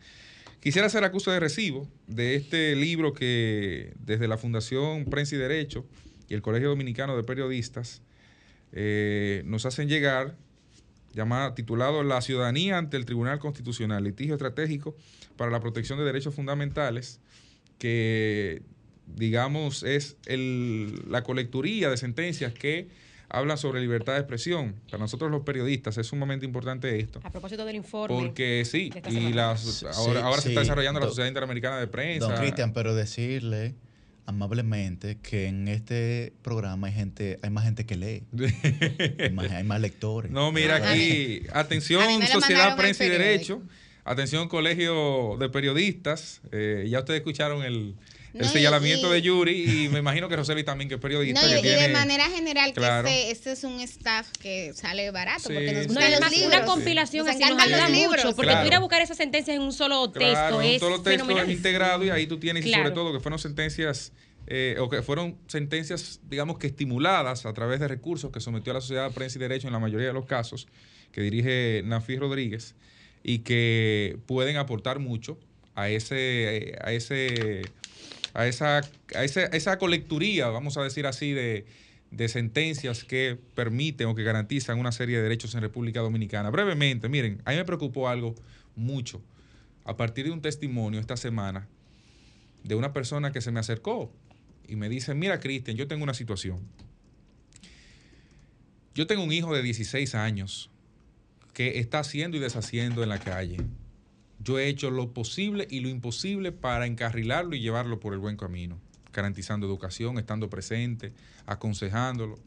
Quisiera 0.60 0.88
hacer 0.88 1.04
acuse 1.04 1.32
de 1.32 1.40
recibo 1.40 1.88
de 2.08 2.36
este 2.36 2.76
libro 2.76 3.14
que 3.14 3.94
desde 4.00 4.28
la 4.28 4.38
Fundación 4.38 5.06
Prensa 5.06 5.36
y 5.36 5.38
Derecho 5.40 5.86
y 6.28 6.34
el 6.34 6.42
Colegio 6.42 6.70
Dominicano 6.70 7.16
de 7.16 7.24
Periodistas 7.24 8.02
eh, 8.74 9.42
nos 9.46 9.66
hacen 9.66 9.88
llegar, 9.88 10.36
llamado, 11.14 11.54
titulado 11.54 12.04
La 12.04 12.22
ciudadanía 12.22 12.78
ante 12.78 12.98
el 12.98 13.06
Tribunal 13.06 13.40
Constitucional, 13.40 14.04
litigio 14.04 14.36
estratégico 14.36 14.96
para 15.40 15.52
la 15.52 15.62
protección 15.62 15.98
de 15.98 16.04
derechos 16.04 16.36
fundamentales, 16.36 17.22
que 17.78 18.62
digamos 19.08 19.84
es 19.84 20.18
el- 20.26 21.02
la 21.10 21.24
colecturía 21.24 21.90
de 21.90 21.96
sentencias 21.98 22.54
que 22.54 22.90
hablan 23.30 23.58
sobre 23.58 23.80
libertad 23.80 24.14
de 24.14 24.20
expresión. 24.20 24.76
Para 24.92 24.98
nosotros 25.00 25.32
los 25.32 25.44
periodistas 25.44 25.98
es 25.98 26.08
sumamente 26.08 26.46
importante 26.46 27.00
esto. 27.00 27.22
A 27.24 27.32
propósito 27.32 27.64
del 27.64 27.78
informe. 27.78 28.16
Porque 28.16 28.64
sí, 28.66 28.92
y 29.10 29.34
las, 29.34 29.84
ahora, 29.84 30.26
ahora 30.26 30.42
se 30.42 30.50
está 30.50 30.60
desarrollando 30.60 31.00
la 31.00 31.06
Sociedad 31.08 31.28
Interamericana 31.30 31.80
de 31.80 31.88
Prensa. 31.88 32.28
Don 32.28 32.38
Cristian, 32.38 32.74
pero 32.74 32.94
decirle 32.94 33.76
amablemente 34.26 35.18
que 35.24 35.48
en 35.48 35.68
este 35.70 36.34
programa 36.44 36.88
hay 36.88 36.94
gente, 36.94 37.40
hay 37.42 37.50
más 37.50 37.64
gente 37.64 37.86
que 37.86 37.96
lee. 37.96 38.24
hay, 39.20 39.32
más, 39.32 39.50
hay 39.52 39.64
más 39.64 39.80
lectores. 39.80 40.32
No, 40.32 40.52
mira 40.52 40.78
Claro. 40.80 40.92
aquí, 40.94 41.44
atención, 41.54 42.04
Sociedad 42.28 42.76
Prensa 42.76 43.06
y. 43.06 43.10
Derecho. 43.10 43.62
Atención, 44.10 44.48
colegio 44.50 45.38
de 45.40 45.50
periodistas. 45.50 46.42
Eh, 46.52 46.88
ya 46.90 46.98
ustedes 47.00 47.20
escucharon 47.20 47.62
el, 47.64 47.94
el 48.34 48.42
No, 48.42 48.48
señalamiento 48.50 49.08
y- 49.08 49.12
de 49.14 49.22
Yuri 49.22 49.84
y 49.86 49.90
me 49.90 50.00
imagino 50.00 50.28
que 50.28 50.36
Roseli 50.36 50.64
también, 50.64 50.90
que 50.90 50.96
es 50.96 51.00
periodista. 51.02 51.40
No, 51.44 51.48
y, 51.60 51.62
de 51.62 51.90
manera 51.90 52.24
general, 52.30 52.74
Claro. 52.74 53.08
que 53.08 53.30
este, 53.30 53.52
este 53.52 53.52
es 53.52 53.64
un 53.64 53.80
staff 53.82 54.28
que 54.42 54.74
sale 54.74 55.12
barato, 55.12 55.50
Sí, 55.50 55.54
porque 55.54 55.74
nos 55.74 55.82
sí, 55.84 55.88
gustan 55.90 56.12
No, 56.12 56.20
los 56.22 56.32
libros. 56.32 56.48
una 56.48 56.66
compilación 56.66 57.28
Nos 57.28 57.36
así 57.36 57.44
nos 57.54 57.62
ayuda 57.64 57.82
los 57.88 57.92
libros. 57.92 58.26
mucho, 58.26 58.36
porque 58.36 58.50
Claro. 58.50 58.62
tú 58.62 58.68
ir 58.68 58.74
a 58.74 58.80
buscar 58.80 59.02
esas 59.04 59.18
sentencias 59.18 59.56
en 59.56 59.62
un 59.62 59.74
solo 59.74 60.10
texto 60.10 60.28
Claro, 60.32 60.62
es 60.62 60.74
un 60.82 60.90
solo 60.90 61.02
texto 61.04 61.26
fenomenal. 61.26 61.48
es 61.52 61.56
integrado 61.58 62.04
y 62.04 62.10
ahí 62.10 62.26
tú 62.26 62.40
tienes, 62.40 62.66
y 62.66 62.74
sobre 62.74 62.90
todo 62.90 63.14
que 63.14 63.20
fueron 63.20 63.38
sentencias, 63.38 64.12
eh, 64.48 64.78
o 64.80 64.90
que 64.90 65.04
fueron 65.04 65.38
sentencias, 65.46 66.20
digamos 66.28 66.58
que 66.58 66.66
estimuladas 66.66 67.46
a 67.46 67.54
través 67.54 67.80
de 67.80 67.88
recursos 67.88 68.32
que 68.32 68.40
sometió 68.40 68.72
a 68.72 68.74
la 68.74 68.82
Sociedad 68.82 69.08
de 69.10 69.14
Prensa 69.14 69.38
y 69.38 69.42
Derecho 69.42 69.68
en 69.68 69.74
la 69.74 69.80
mayoría 69.80 70.08
de 70.08 70.14
los 70.14 70.26
casos, 70.26 70.68
que 71.12 71.22
dirige 71.22 71.84
Nafi 71.86 72.16
Rodríguez, 72.18 72.74
y 73.30 73.40
que 73.40 74.18
pueden 74.26 74.58
aportar 74.58 74.98
mucho 74.98 75.38
a 75.76 75.88
ese, 75.90 76.76
a 76.82 76.92
ese, 76.94 77.62
a 78.34 78.48
esa, 78.48 78.78
a 79.14 79.24
ese- 79.24 79.44
a 79.44 79.56
esa 79.56 79.78
colecturía, 79.78 80.48
vamos 80.48 80.78
a 80.78 80.82
decir 80.84 81.06
así, 81.06 81.32
de, 81.34 81.68
de 82.10 82.28
sentencias 82.28 83.04
que 83.04 83.38
permiten 83.54 84.08
o 84.08 84.16
que 84.16 84.24
garantizan 84.24 84.80
una 84.80 84.92
serie 84.92 85.18
de 85.18 85.22
derechos 85.22 85.54
en 85.54 85.62
República 85.62 86.00
Dominicana. 86.00 86.50
Brevemente, 86.50 87.08
miren, 87.08 87.40
a 87.46 87.52
mí 87.52 87.58
me 87.58 87.66
preocupó 87.66 88.10
algo 88.10 88.34
mucho 88.76 89.22
a 89.86 89.96
partir 89.96 90.26
de 90.26 90.32
un 90.32 90.42
testimonio 90.42 91.00
esta 91.00 91.16
semana 91.16 91.68
de 92.64 92.74
una 92.74 92.94
persona 92.94 93.32
que 93.32 93.42
se 93.42 93.52
me 93.52 93.60
acercó 93.60 94.12
y 94.68 94.76
me 94.76 94.90
dice, 94.90 95.14
mira 95.14 95.40
Cristian, 95.40 95.78
yo 95.78 95.88
tengo 95.88 96.04
una 96.04 96.16
situación. 96.16 96.62
Yo 98.96 99.06
tengo 99.06 99.22
un 99.24 99.32
hijo 99.32 99.54
de 99.54 99.62
16 99.62 100.16
años 100.16 100.72
que 101.60 101.78
está 101.80 102.00
haciendo 102.00 102.38
y 102.38 102.40
deshaciendo 102.40 103.04
en 103.04 103.10
la 103.10 103.20
calle. 103.20 103.58
Yo 104.42 104.60
he 104.60 104.70
hecho 104.70 104.92
lo 104.92 105.14
posible 105.14 105.68
y 105.70 105.82
lo 105.82 105.90
imposible 105.90 106.54
para 106.54 106.86
encarrilarlo 106.86 107.54
y 107.54 107.60
llevarlo 107.60 108.00
por 108.00 108.14
el 108.14 108.20
buen 108.20 108.38
camino, 108.38 108.80
garantizando 109.12 109.68
educación, 109.68 110.18
estando 110.18 110.50
presente, 110.50 111.12
aconsejándolo. 111.46 112.40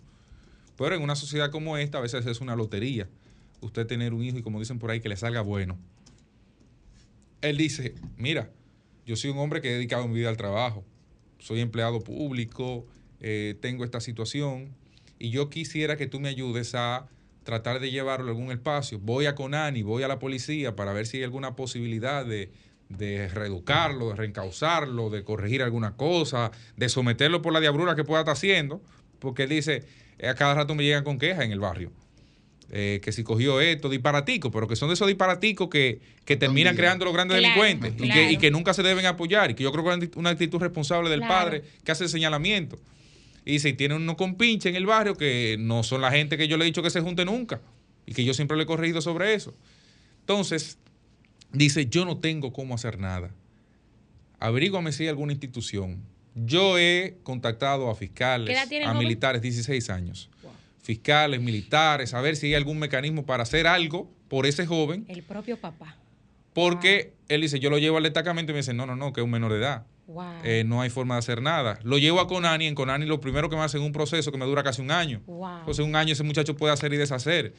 Pero 0.78 0.94
en 0.94 1.02
una 1.02 1.14
sociedad 1.14 1.51
como 1.51 1.76
esta 1.76 1.98
a 1.98 2.01
veces 2.01 2.24
es 2.24 2.40
una 2.40 2.56
lotería 2.56 3.06
usted 3.60 3.86
tener 3.86 4.14
un 4.14 4.24
hijo 4.24 4.39
y 4.39 4.43
como 4.43 4.59
dicen 4.60 4.78
por 4.78 4.90
ahí 4.90 5.01
que 5.01 5.10
le 5.10 5.16
salga 5.18 5.43
bueno. 5.43 5.76
Él 7.43 7.59
dice, 7.59 7.94
mira, 8.16 8.51
yo 9.05 9.14
soy 9.16 9.28
un 9.28 9.40
hombre 9.40 9.60
que 9.60 9.68
he 9.68 9.74
dedicado 9.74 10.09
mi 10.09 10.14
vida 10.14 10.30
al 10.30 10.39
trabajo, 10.39 10.86
soy 11.39 11.60
empleado 11.60 12.01
público, 12.01 12.86
eh, 13.20 13.59
tengo 13.60 13.84
esta 13.84 14.01
situación 14.01 14.74
y 15.18 15.28
yo 15.28 15.51
quisiera 15.51 15.98
que 15.98 16.06
tú 16.06 16.18
me 16.18 16.30
ayudes 16.30 16.74
a 16.74 17.10
tratar 17.44 17.81
de 17.81 17.90
llevarlo 17.90 18.27
a 18.27 18.31
algún 18.31 18.52
espacio. 18.52 18.98
Voy 18.98 19.27
a 19.27 19.35
Conani, 19.35 19.82
voy 19.82 20.02
a 20.02 20.09
la 20.09 20.19
policía 20.19 20.77
para 20.77 20.93
ver 20.93 21.06
si 21.06 21.19
hay 21.19 21.24
alguna 21.24 21.56
posibilidad 21.56 22.24
de, 22.24 22.51
de 22.89 23.28
reeducarlo, 23.28 24.10
de 24.10 24.16
reencauzarlo, 24.16 25.10
de 25.10 25.24
corregir 25.24 25.62
alguna 25.62 25.97
cosa, 25.97 26.51
de 26.77 26.89
someterlo 26.89 27.43
por 27.43 27.52
la 27.52 27.60
diabrura 27.60 27.94
que 27.97 28.05
pueda 28.05 28.20
estar 28.23 28.32
haciendo, 28.35 28.82
porque 29.19 29.44
él 29.44 29.48
dice, 29.51 29.85
eh, 30.19 30.28
a 30.28 30.35
cada 30.35 30.55
rato 30.55 30.74
me 30.74 30.85
llegan 30.85 31.05
con 31.05 31.19
quejas 31.19 31.44
en 31.44 31.52
el 31.52 31.60
barrio. 31.60 31.90
Eh, 32.74 33.01
que 33.02 33.12
si 33.12 33.23
cogió 33.23 33.60
esto, 33.60 33.90
disparatico, 33.90 34.51
pero 34.51 34.66
que 34.66 34.77
son 34.77 34.89
de 34.89 34.94
esos 34.94 35.06
disparatitos 35.06 35.69
que, 35.69 36.01
que 36.24 36.36
terminan 36.39 36.74
creando 36.74 37.05
los 37.05 37.12
grandes 37.12 37.39
Claro, 37.39 37.60
delincuentes 37.62 38.02
y, 38.02 38.10
que, 38.10 38.32
y 38.32 38.39
que 38.39 38.51
nunca 38.51 38.73
se 38.73 38.82
deben 38.82 39.05
apoyar 39.05 39.51
y 39.51 39.55
que 39.55 39.62
yo 39.62 39.70
creo 39.73 39.85
que 39.85 40.06
es 40.06 40.16
una 40.16 40.31
actitud 40.31 40.59
responsable 40.59 41.10
del 41.10 41.20
Claro. 41.20 41.35
padre 41.35 41.64
que 41.85 41.93
hace 41.93 42.05
el 42.05 42.10
señalamiento. 42.10 42.78
Y 43.44 43.59
si 43.59 43.73
tiene 43.73 43.97
uno 43.97 44.16
con 44.16 44.36
pinche 44.36 44.69
en 44.69 44.77
el 44.77 44.86
barrio 44.86 45.16
que 45.16 45.56
no 45.59 45.82
son 45.82 46.01
la 46.01 46.10
gente 46.12 46.36
que 46.39 46.47
yo 46.48 46.56
le 46.56 46.64
he 46.64 46.66
dicho 46.66 46.82
que 46.82 46.90
se 46.90 47.01
junte 47.01 47.24
nunca 47.24 47.60
y 48.06 48.12
que 48.14 48.24
yo 48.24 48.35
siempre 48.35 48.56
le 48.56 48.62
he 48.64 48.66
corregido 48.66 49.01
sobre 49.01 49.35
eso. 49.35 49.52
Entonces, 50.20 50.78
dice, 51.52 51.86
yo 51.86 52.05
no 52.05 52.19
tengo 52.19 52.52
cómo 52.52 52.74
hacer 52.74 52.98
nada. 52.98 53.31
Averíguame 54.39 54.93
si 54.93 55.05
hay 55.05 55.09
alguna 55.09 55.32
institución. 55.32 56.02
Yo 56.35 56.78
he 56.78 57.19
contactado 57.24 57.90
a 57.90 57.94
fiscales, 57.94 58.48
¿Qué 58.48 58.55
edad 58.55 58.69
tiene 58.69 58.85
el 58.85 58.90
a 58.90 58.94
joven? 58.94 59.06
militares, 59.06 59.43
16 59.43 59.90
años. 59.90 60.31
Fiscales, 60.82 61.40
militares, 61.40 62.12
a 62.14 62.20
ver 62.20 62.35
si 62.36 62.47
hay 62.48 62.55
algún 62.55 62.78
mecanismo 62.78 63.24
para 63.24 63.44
hacer 63.44 63.66
algo 63.66 64.10
por 64.28 64.47
ese 64.47 64.66
joven, 64.66 65.05
El 65.09 65.23
propio 65.23 65.56
papá. 65.56 65.97
porque 66.55 67.12
él 67.28 67.43
dice, 67.43 67.60
yo 67.60 67.70
lo 67.70 67.78
llevo 67.78 67.98
al 67.98 68.02
destacamento 68.02 68.51
y 68.51 68.55
me 68.55 68.60
dice, 68.60 68.74
no, 68.74 68.86
no, 68.86 68.97
no, 68.97 69.12
que 69.12 69.20
es 69.20 69.24
un 69.24 69.31
menor 69.31 69.52
de 69.52 69.59
edad. 69.59 69.86
Wow. 70.12 70.24
Eh, 70.44 70.64
no 70.66 70.80
hay 70.80 70.90
forma 70.90 71.14
de 71.14 71.20
hacer 71.20 71.40
nada. 71.43 71.78
Lo 71.82 71.98
llevo 71.98 72.20
a 72.20 72.28
Conani, 72.28 72.66
en 72.66 72.74
Conani 72.74 73.06
lo 73.06 73.20
primero 73.20 73.48
que 73.48 73.56
me 73.56 73.62
hacen 73.62 73.80
es 73.80 73.86
un 73.86 73.93
proceso 73.93 74.30
que 74.30 74.39
me 74.39 74.44
dura 74.44 74.62
casi 74.62 74.82
un 74.82 74.90
año. 74.90 75.22
Wow. 75.26 75.60
Entonces 75.60 75.84
un 75.84 75.97
año 75.97 76.12
ese 76.12 76.22
muchacho 76.22 76.55
puede 76.56 76.72
hacer 76.72 76.93
y 76.93 76.97
deshacer. 76.97 77.55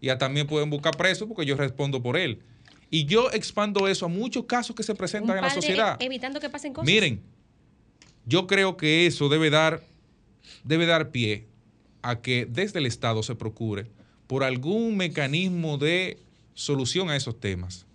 Y 0.00 0.08
también 0.16 0.46
pueden 0.46 0.70
buscar 0.70 0.96
preso 0.96 1.26
porque 1.26 1.44
yo 1.44 1.56
respondo 1.56 2.02
por 2.02 2.16
él. 2.16 2.42
Y 2.90 3.06
yo 3.06 3.30
expando 3.32 3.88
eso 3.88 4.06
a 4.06 4.08
muchos 4.08 4.44
casos 4.44 4.76
que 4.76 4.82
se 4.82 4.92
Un 4.92 4.98
presentan 4.98 5.36
en 5.36 5.42
la 5.42 5.50
sociedad. 5.50 5.96
evitando 6.00 6.38
que 6.40 6.48
pasen 6.48 6.72
cosas. 6.72 6.86
Miren, 6.86 7.20
yo 8.24 8.46
creo 8.46 8.76
que 8.76 9.06
eso 9.06 9.28
debe 9.28 9.50
dar, 9.50 9.82
debe 10.64 10.86
dar 10.86 11.10
pie 11.10 11.46
a 12.02 12.20
que 12.20 12.46
desde 12.46 12.78
el 12.78 12.86
Estado 12.86 13.22
se 13.22 13.34
procure 13.34 13.86
por 14.26 14.44
algún 14.44 14.96
mecanismo 14.96 15.78
de 15.78 16.18
solución 16.54 17.10
a 17.10 17.16
esos 17.16 17.38
temas. 17.40 17.85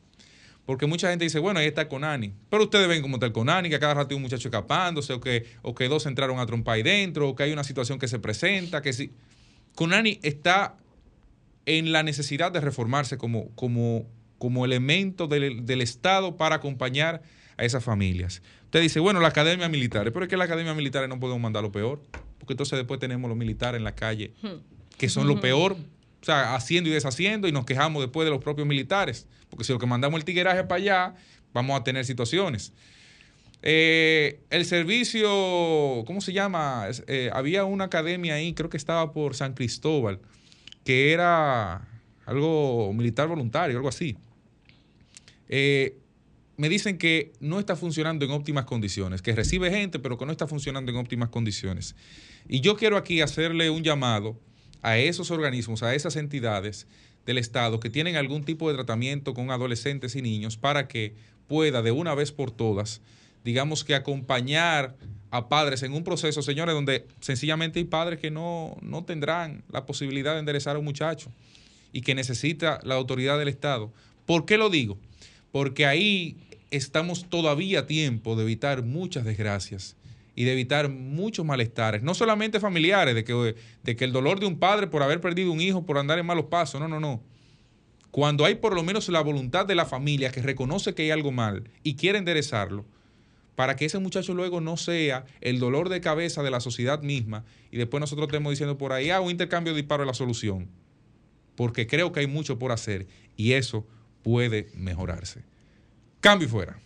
Porque 0.72 0.88
mucha 0.88 1.10
gente 1.10 1.26
dice, 1.26 1.38
bueno, 1.38 1.60
ahí 1.60 1.66
está 1.66 1.90
Conani. 1.90 2.32
Pero 2.50 2.64
ustedes 2.64 2.88
ven 2.88 3.02
cómo 3.02 3.18
está 3.18 3.26
el 3.26 3.34
Conani, 3.34 3.68
que 3.68 3.76
a 3.76 3.80
cada 3.82 3.94
rato 3.94 4.12
hay 4.12 4.16
un 4.16 4.22
muchacho 4.22 4.48
escapándose, 4.48 5.12
o 5.12 5.20
que, 5.20 5.46
o 5.64 5.76
que 5.76 5.90
dos 5.90 6.06
entraron 6.06 6.40
a 6.40 6.46
trompar 6.46 6.76
ahí 6.76 6.82
dentro, 6.82 7.28
o 7.28 7.36
que 7.36 7.44
hay 7.44 7.52
una 7.52 7.66
situación 7.66 8.00
que 8.00 8.08
se 8.08 8.20
presenta, 8.20 8.82
que 8.82 8.94
si. 8.94 9.12
Conani 9.76 10.22
está 10.24 10.78
en 11.66 11.92
la 11.92 12.04
necesidad 12.04 12.54
de 12.54 12.62
reformarse 12.62 13.18
como, 13.18 13.50
como, 13.56 14.08
como 14.38 14.64
elemento 14.64 15.28
del, 15.28 15.66
del 15.66 15.82
Estado 15.82 16.38
para 16.38 16.56
acompañar 16.56 17.22
a 17.58 17.66
esas 17.66 17.84
familias. 17.84 18.42
Usted 18.64 18.80
dice, 18.80 19.02
bueno, 19.02 19.20
la 19.20 19.28
academia 19.28 19.68
militar, 19.68 20.10
pero 20.14 20.24
es 20.24 20.30
que 20.30 20.38
la 20.38 20.46
academia 20.46 20.74
militar 20.74 21.10
no 21.10 21.20
podemos 21.20 21.42
mandar 21.42 21.64
lo 21.64 21.74
peor, 21.74 22.02
porque 22.40 22.54
entonces 22.54 22.78
después 22.78 22.98
tenemos 22.98 23.28
los 23.28 23.38
militares 23.38 23.78
en 23.78 23.84
la 23.84 23.94
calle, 23.94 24.32
que 24.98 25.10
son 25.10 25.28
lo 25.28 25.42
peor, 25.42 25.76
o 26.22 26.26
sea, 26.26 26.56
haciendo 26.56 26.90
y 26.90 26.94
deshaciendo, 26.94 27.48
y 27.48 27.52
nos 27.52 27.66
quejamos 27.66 28.02
después 28.04 28.26
de 28.26 28.32
los 28.32 28.44
propios 28.44 28.68
militares, 28.68 29.28
porque 29.50 29.64
si 29.64 29.74
lo 29.74 29.80
que 29.80 29.88
mandamos 29.88 30.20
el 30.20 30.26
tigueraje 30.26 30.64
para 30.64 30.82
allá, 30.82 31.16
vamos 31.54 31.80
a 31.80 31.84
tener 31.84 32.06
situaciones. 32.06 32.74
Eh, 33.64 34.40
el 34.50 34.66
servicio, 34.66 35.30
¿cómo 36.06 36.22
se 36.22 36.34
llama? 36.34 36.88
Eh, 37.08 37.30
había 37.34 37.66
una 37.66 37.86
academia 37.86 38.36
ahí, 38.36 38.54
creo 38.54 38.70
que 38.70 38.78
estaba 38.78 39.12
por 39.14 39.36
San 39.36 39.54
Cristóbal, 39.54 40.20
que 40.84 41.12
era 41.12 41.88
algo 42.26 42.94
militar 42.94 43.28
voluntario, 43.28 43.78
algo 43.78 43.90
así. 43.90 44.18
Eh, 45.50 45.98
me 46.58 46.70
dicen 46.70 46.98
que 46.98 47.34
no 47.40 47.60
está 47.60 47.76
funcionando 47.76 48.26
en 48.26 48.32
óptimas 48.32 48.66
condiciones, 48.66 49.22
que 49.22 49.34
recibe 49.34 49.72
gente, 49.72 49.98
pero 50.00 50.18
que 50.18 50.26
no 50.26 50.32
está 50.32 50.48
funcionando 50.48 50.92
en 50.92 50.98
óptimas 50.98 51.30
condiciones. 51.30 51.96
Y 52.48 52.62
yo 52.62 52.76
quiero 52.76 52.98
aquí 52.98 53.22
hacerle 53.22 53.70
un 53.70 53.84
llamado 53.84 54.40
a 54.82 54.98
esos 54.98 55.32
organismos, 55.32 55.84
a 55.84 55.96
esas 55.96 56.16
entidades 56.16 56.88
del 57.26 57.38
Estado 57.38 57.80
que 57.80 57.90
tienen 57.90 58.16
algún 58.16 58.44
tipo 58.44 58.70
de 58.70 58.76
tratamiento 58.76 59.34
con 59.34 59.52
adolescentes 59.52 60.16
y 60.16 60.22
niños 60.22 60.58
para 60.58 60.88
que 60.88 61.16
pueda 61.48 61.82
de 61.82 61.92
una 61.92 62.16
vez 62.16 62.32
por 62.32 62.52
todas, 62.52 63.02
digamos 63.44 63.84
que 63.84 63.96
acompañar 63.96 64.96
a 65.30 65.48
padres 65.48 65.84
en 65.84 65.94
un 65.94 66.04
proceso, 66.04 66.42
señores, 66.42 66.76
donde 66.76 67.08
sencillamente 67.20 67.80
hay 67.80 67.86
padres 67.86 68.20
que 68.20 68.32
no, 68.32 68.78
no 68.82 69.04
tendrán 69.04 69.64
la 69.70 69.86
posibilidad 69.86 70.34
de 70.34 70.40
enderezar 70.40 70.76
a 70.76 70.80
un 70.80 70.86
muchacho 70.86 71.32
y 71.94 72.02
que 72.02 72.16
necesita 72.16 72.80
la 72.84 72.96
autoridad 72.96 73.38
del 73.38 73.48
Estado. 73.48 73.92
¿Por 74.26 74.46
qué 74.46 74.58
lo 74.58 74.70
digo? 74.70 74.98
Porque 75.52 75.86
ahí 75.86 76.38
estamos 76.70 77.30
todavía 77.30 77.82
a 77.82 77.88
tiempo 77.88 78.36
de 78.36 78.44
evitar 78.44 78.84
muchas 78.84 79.26
desgracias 79.26 79.96
y 80.36 80.46
de 80.46 80.54
evitar 80.54 80.90
muchos 80.90 81.46
malestares, 81.46 82.04
no 82.04 82.14
solamente 82.14 82.60
familiares, 82.60 83.16
de 83.16 83.24
que, 83.24 83.56
de 83.84 83.96
que 83.96 84.06
el 84.06 84.12
dolor 84.12 84.40
de 84.40 84.46
un 84.46 84.60
padre 84.60 84.88
por 84.88 85.04
haber 85.04 85.20
perdido 85.20 85.52
un 85.52 85.62
hijo, 85.62 85.86
por 85.86 85.98
andar 85.98 86.20
en 86.20 86.26
malos 86.26 86.46
pasos, 86.46 86.80
no, 86.80 86.88
no, 86.88 87.00
no. 87.00 87.22
Cuando 88.12 88.46
hay 88.46 88.56
por 88.56 88.76
lo 88.76 88.84
menos 88.84 89.08
la 89.10 89.22
voluntad 89.22 89.66
de 89.66 89.76
la 89.76 89.86
familia 89.86 90.32
que 90.32 90.42
reconoce 90.42 90.94
que 90.94 91.04
hay 91.04 91.12
algo 91.12 91.32
mal 91.32 91.70
y 91.84 91.96
quiere 91.96 92.18
enderezarlo, 92.18 92.86
para 93.56 93.76
que 93.76 93.86
ese 93.86 94.00
muchacho 94.00 94.34
luego 94.34 94.62
no 94.62 94.78
sea 94.78 95.26
el 95.40 95.60
dolor 95.60 95.90
de 95.90 96.02
cabeza 96.02 96.42
de 96.42 96.52
la 96.52 96.62
sociedad 96.62 97.02
misma 97.02 97.46
y 97.70 97.78
después 97.78 98.02
nosotros 98.02 98.28
estemos 98.28 98.52
diciendo 98.52 98.78
por 98.78 98.94
ahí, 98.94 99.10
ah, 99.10 99.22
un 99.22 99.32
intercambio 99.32 99.74
de 99.74 99.82
disparo 99.82 100.04
es 100.04 100.08
la 100.08 100.14
solución. 100.14 100.68
Porque 101.56 101.86
creo 101.86 102.12
que 102.12 102.22
hay 102.22 102.28
mucho 102.28 102.58
por 102.58 102.72
hacer 102.72 103.08
y 103.38 103.54
eso 103.54 103.86
puede 104.24 104.70
mejorarse. 104.74 105.44
Cambio 106.22 106.50
fuera. 106.50 106.80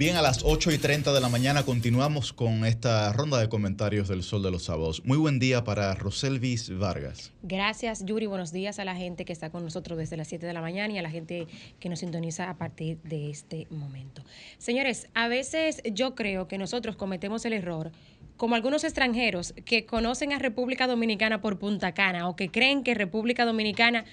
Bien, 0.00 0.16
a 0.16 0.22
las 0.22 0.44
8 0.44 0.72
y 0.72 0.78
30 0.78 1.12
de 1.12 1.20
la 1.20 1.28
mañana 1.28 1.62
continuamos 1.62 2.32
con 2.32 2.64
esta 2.64 3.12
ronda 3.12 3.38
de 3.38 3.50
comentarios 3.50 4.08
del 4.08 4.22
Sol 4.22 4.42
de 4.42 4.50
los 4.50 4.64
Sábados. 4.64 5.02
Muy 5.04 5.18
buen 5.18 5.38
día 5.38 5.62
para 5.62 5.94
Roselvis 5.94 6.74
Vargas. 6.78 7.34
Gracias, 7.42 8.02
Yuri. 8.06 8.24
Buenos 8.24 8.50
días 8.50 8.78
a 8.78 8.86
la 8.86 8.96
gente 8.96 9.26
que 9.26 9.34
está 9.34 9.50
con 9.50 9.62
nosotros 9.62 9.98
desde 9.98 10.16
las 10.16 10.28
7 10.28 10.46
de 10.46 10.54
la 10.54 10.62
mañana 10.62 10.94
y 10.94 10.96
a 10.96 11.02
la 11.02 11.10
gente 11.10 11.48
que 11.78 11.90
nos 11.90 11.98
sintoniza 11.98 12.48
a 12.48 12.56
partir 12.56 12.96
de 13.02 13.28
este 13.28 13.66
momento. 13.68 14.24
Señores, 14.56 15.06
a 15.12 15.28
veces 15.28 15.82
yo 15.92 16.14
creo 16.14 16.48
que 16.48 16.56
nosotros 16.56 16.96
cometemos 16.96 17.44
el 17.44 17.52
error 17.52 17.92
como 18.38 18.54
algunos 18.54 18.84
extranjeros 18.84 19.52
que 19.66 19.84
conocen 19.84 20.32
a 20.32 20.38
República 20.38 20.86
Dominicana 20.86 21.42
por 21.42 21.58
Punta 21.58 21.92
Cana 21.92 22.26
o 22.26 22.36
que 22.36 22.50
creen 22.50 22.84
que 22.84 22.94
República 22.94 23.44
Dominicana 23.44 24.06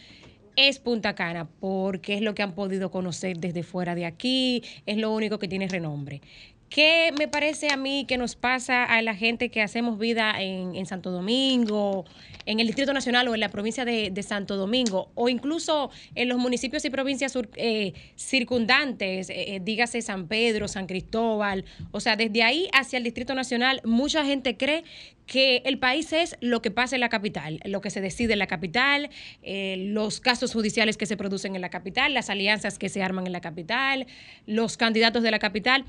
es 0.58 0.80
Punta 0.80 1.16
Cana, 1.16 1.48
porque 1.60 2.16
es 2.16 2.22
lo 2.22 2.36
que 2.36 2.44
han 2.44 2.56
podido 2.56 2.92
conocer 2.92 3.38
desde 3.38 3.64
fuera 3.64 3.96
de 3.96 4.06
aquí, 4.06 4.64
es 4.86 4.98
lo 4.98 5.14
único 5.14 5.40
que 5.40 5.48
tiene 5.48 5.68
renombre. 5.68 6.22
¿Qué 6.70 7.14
me 7.18 7.30
parece 7.30 7.72
a 7.72 7.78
mí 7.78 8.06
que 8.06 8.18
nos 8.18 8.36
pasa 8.36 8.84
a 8.84 9.02
la 9.02 9.16
gente 9.16 9.50
que 9.50 9.62
hacemos 9.62 9.98
vida 9.98 10.36
en, 10.38 10.76
en 10.76 10.86
Santo 10.86 11.12
Domingo, 11.12 12.04
en 12.46 12.60
el 12.60 12.68
Distrito 12.68 12.92
Nacional 12.92 13.28
o 13.30 13.34
en 13.34 13.40
la 13.40 13.48
provincia 13.50 13.86
de, 13.86 14.12
de 14.12 14.22
Santo 14.22 14.58
Domingo, 14.58 15.10
o 15.16 15.30
incluso 15.30 15.92
en 16.14 16.28
los 16.28 16.38
municipios 16.38 16.84
y 16.84 16.90
provincias 16.90 17.32
sur- 17.32 17.50
eh, 17.56 17.94
circundantes, 18.18 19.30
eh, 19.30 19.56
eh, 19.56 19.60
dígase 19.64 20.02
San 20.02 20.28
Pedro, 20.28 20.68
San 20.68 20.88
Cristóbal, 20.88 21.64
o 21.92 22.02
sea, 22.02 22.18
desde 22.18 22.44
ahí 22.44 22.68
hacia 22.74 22.98
el 22.98 23.04
Distrito 23.06 23.34
Nacional, 23.34 23.80
mucha 23.86 24.26
gente 24.26 24.58
cree 24.58 24.84
que 25.26 25.62
el 25.66 25.80
país 25.80 26.12
es 26.12 26.36
lo 26.42 26.62
que 26.62 26.70
pasa 26.72 26.98
en 26.98 27.02
la 27.02 27.10
capital, 27.10 27.60
lo 27.64 27.80
que 27.80 27.90
se 27.90 28.02
decide 28.02 28.34
en 28.34 28.40
la 28.40 28.48
capital, 28.48 29.10
eh, 29.42 29.76
los 29.90 30.20
casos 30.20 30.52
judiciales 30.54 30.98
que 30.98 31.06
se 31.06 31.16
producen 31.16 31.56
en 31.56 31.62
la 31.62 31.70
capital, 31.70 32.14
las 32.14 32.30
alianzas 32.30 32.78
que 32.78 32.90
se 32.90 33.02
arman 33.02 33.26
en 33.26 33.32
la 33.32 33.42
capital, 33.42 34.06
los 34.46 34.76
candidatos 34.76 35.24
de 35.24 35.32
la 35.32 35.40
capital. 35.40 35.86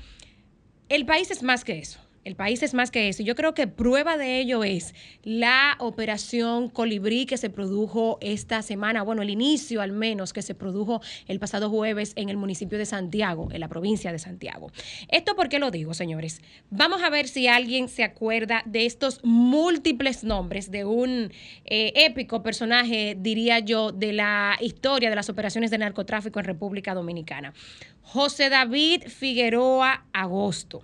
El 0.89 1.05
país 1.05 1.29
es 1.29 1.43
más 1.43 1.63
que 1.63 1.77
eso. 1.77 1.99
El 2.29 2.35
país 2.35 2.61
es 2.61 2.75
más 2.75 2.91
que 2.91 3.09
eso. 3.09 3.23
Yo 3.23 3.33
creo 3.33 3.55
que 3.55 3.65
prueba 3.65 4.15
de 4.15 4.39
ello 4.39 4.63
es 4.63 4.93
la 5.23 5.75
operación 5.79 6.69
Colibrí 6.69 7.25
que 7.25 7.37
se 7.37 7.49
produjo 7.49 8.19
esta 8.21 8.61
semana, 8.61 9.01
bueno, 9.01 9.23
el 9.23 9.31
inicio 9.31 9.81
al 9.81 9.93
menos 9.93 10.31
que 10.31 10.43
se 10.43 10.53
produjo 10.53 11.01
el 11.25 11.39
pasado 11.39 11.71
jueves 11.71 12.13
en 12.15 12.29
el 12.29 12.37
municipio 12.37 12.77
de 12.77 12.85
Santiago, 12.85 13.47
en 13.51 13.59
la 13.59 13.67
provincia 13.67 14.11
de 14.11 14.19
Santiago. 14.19 14.71
¿Esto 15.07 15.35
por 15.35 15.49
qué 15.49 15.57
lo 15.57 15.71
digo, 15.71 15.95
señores? 15.95 16.39
Vamos 16.69 17.01
a 17.01 17.09
ver 17.09 17.27
si 17.27 17.47
alguien 17.47 17.89
se 17.89 18.03
acuerda 18.03 18.61
de 18.67 18.85
estos 18.85 19.21
múltiples 19.23 20.23
nombres 20.23 20.69
de 20.69 20.85
un 20.85 21.31
eh, 21.65 21.93
épico 21.95 22.43
personaje, 22.43 23.17
diría 23.19 23.57
yo, 23.57 23.91
de 23.91 24.13
la 24.13 24.55
historia 24.61 25.09
de 25.09 25.15
las 25.15 25.29
operaciones 25.29 25.71
de 25.71 25.79
narcotráfico 25.79 26.37
en 26.37 26.45
República 26.45 26.93
Dominicana. 26.93 27.55
José 28.03 28.49
David 28.49 29.05
Figueroa 29.07 30.05
Agosto. 30.13 30.83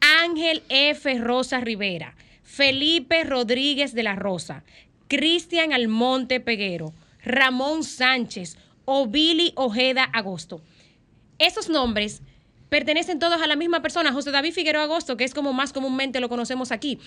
Ángel 0.00 0.62
F. 0.68 1.18
Rosa 1.18 1.60
Rivera, 1.60 2.14
Felipe 2.42 3.24
Rodríguez 3.24 3.92
de 3.94 4.02
la 4.02 4.14
Rosa, 4.14 4.64
Cristian 5.08 5.72
Almonte 5.72 6.40
Peguero, 6.40 6.92
Ramón 7.24 7.84
Sánchez, 7.84 8.56
Ovili 8.84 9.52
Ojeda 9.56 10.04
Agosto. 10.04 10.62
Esos 11.38 11.68
nombres 11.68 12.22
pertenecen 12.68 13.18
todos 13.18 13.40
a 13.42 13.46
la 13.46 13.56
misma 13.56 13.82
persona, 13.82 14.12
José 14.12 14.30
David 14.30 14.52
Figueroa 14.52 14.84
Agosto, 14.84 15.16
que 15.16 15.24
es 15.24 15.34
como 15.34 15.52
más 15.52 15.72
comúnmente 15.72 16.20
lo 16.20 16.28
conocemos 16.28 16.72
aquí. 16.72 16.98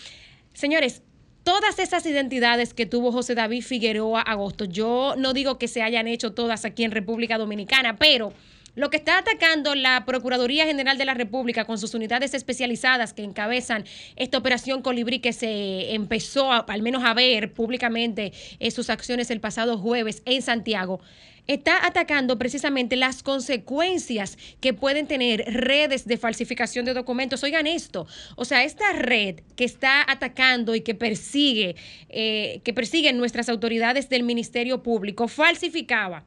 Señores, 0.54 1.02
todas 1.44 1.80
esas 1.80 2.06
identidades 2.06 2.74
que 2.74 2.86
tuvo 2.86 3.12
José 3.12 3.36
David 3.36 3.64
Figueroa 3.64 4.22
Agosto, 4.22 4.66
yo 4.66 5.16
no 5.18 5.34
digo 5.34 5.58
que 5.58 5.68
se 5.68 5.82
hayan 5.82 6.08
hecho 6.08 6.34
todas 6.34 6.66
aquí 6.66 6.84
en 6.84 6.92
República 6.92 7.38
Dominicana, 7.38 7.98
pero 7.98 8.34
lo 8.80 8.90
que 8.90 8.96
está 8.96 9.18
atacando 9.18 9.76
la 9.76 10.06
Procuraduría 10.06 10.66
General 10.66 10.98
de 10.98 11.04
la 11.04 11.14
República 11.14 11.66
con 11.66 11.78
sus 11.78 11.94
unidades 11.94 12.34
especializadas 12.34 13.14
que 13.14 13.24
encabezan 13.26 13.84
esta 14.16 14.38
operación 14.38 14.82
Colibrí 14.82 15.20
que 15.20 15.34
se 15.34 15.94
empezó 15.94 16.54
a- 16.54 16.60
al 16.60 16.82
menos 16.82 17.04
a 17.04 17.14
ver 17.14 17.52
públicamente 17.52 18.32
en 18.58 18.72
sus 18.72 18.90
acciones 18.90 19.32
el 19.32 19.42
pasado 19.42 19.78
jueves 19.78 20.22
en 20.24 20.42
Santiago, 20.42 21.02
está 21.46 21.86
atacando 21.86 22.38
precisamente 22.38 22.96
las 22.96 23.22
consecuencias 23.22 24.38
que 24.62 24.74
pueden 24.74 25.08
tener 25.08 25.44
redes 25.48 26.06
de 26.06 26.16
falsificación 26.18 26.86
de 26.86 26.94
documentos. 26.94 27.44
Oigan 27.44 27.68
esto, 27.68 28.08
o 28.38 28.46
sea, 28.46 28.64
esta 28.64 28.94
red 28.94 29.42
que 29.58 29.66
está 29.66 30.10
atacando 30.10 30.74
y 30.74 30.82
que 30.82 30.96
persigue, 30.96 31.76
eh, 32.08 32.62
que 32.64 32.74
persiguen 32.74 33.18
nuestras 33.18 33.50
autoridades 33.50 34.08
del 34.08 34.24
Ministerio 34.24 34.82
Público, 34.84 35.28
falsificaba. 35.28 36.24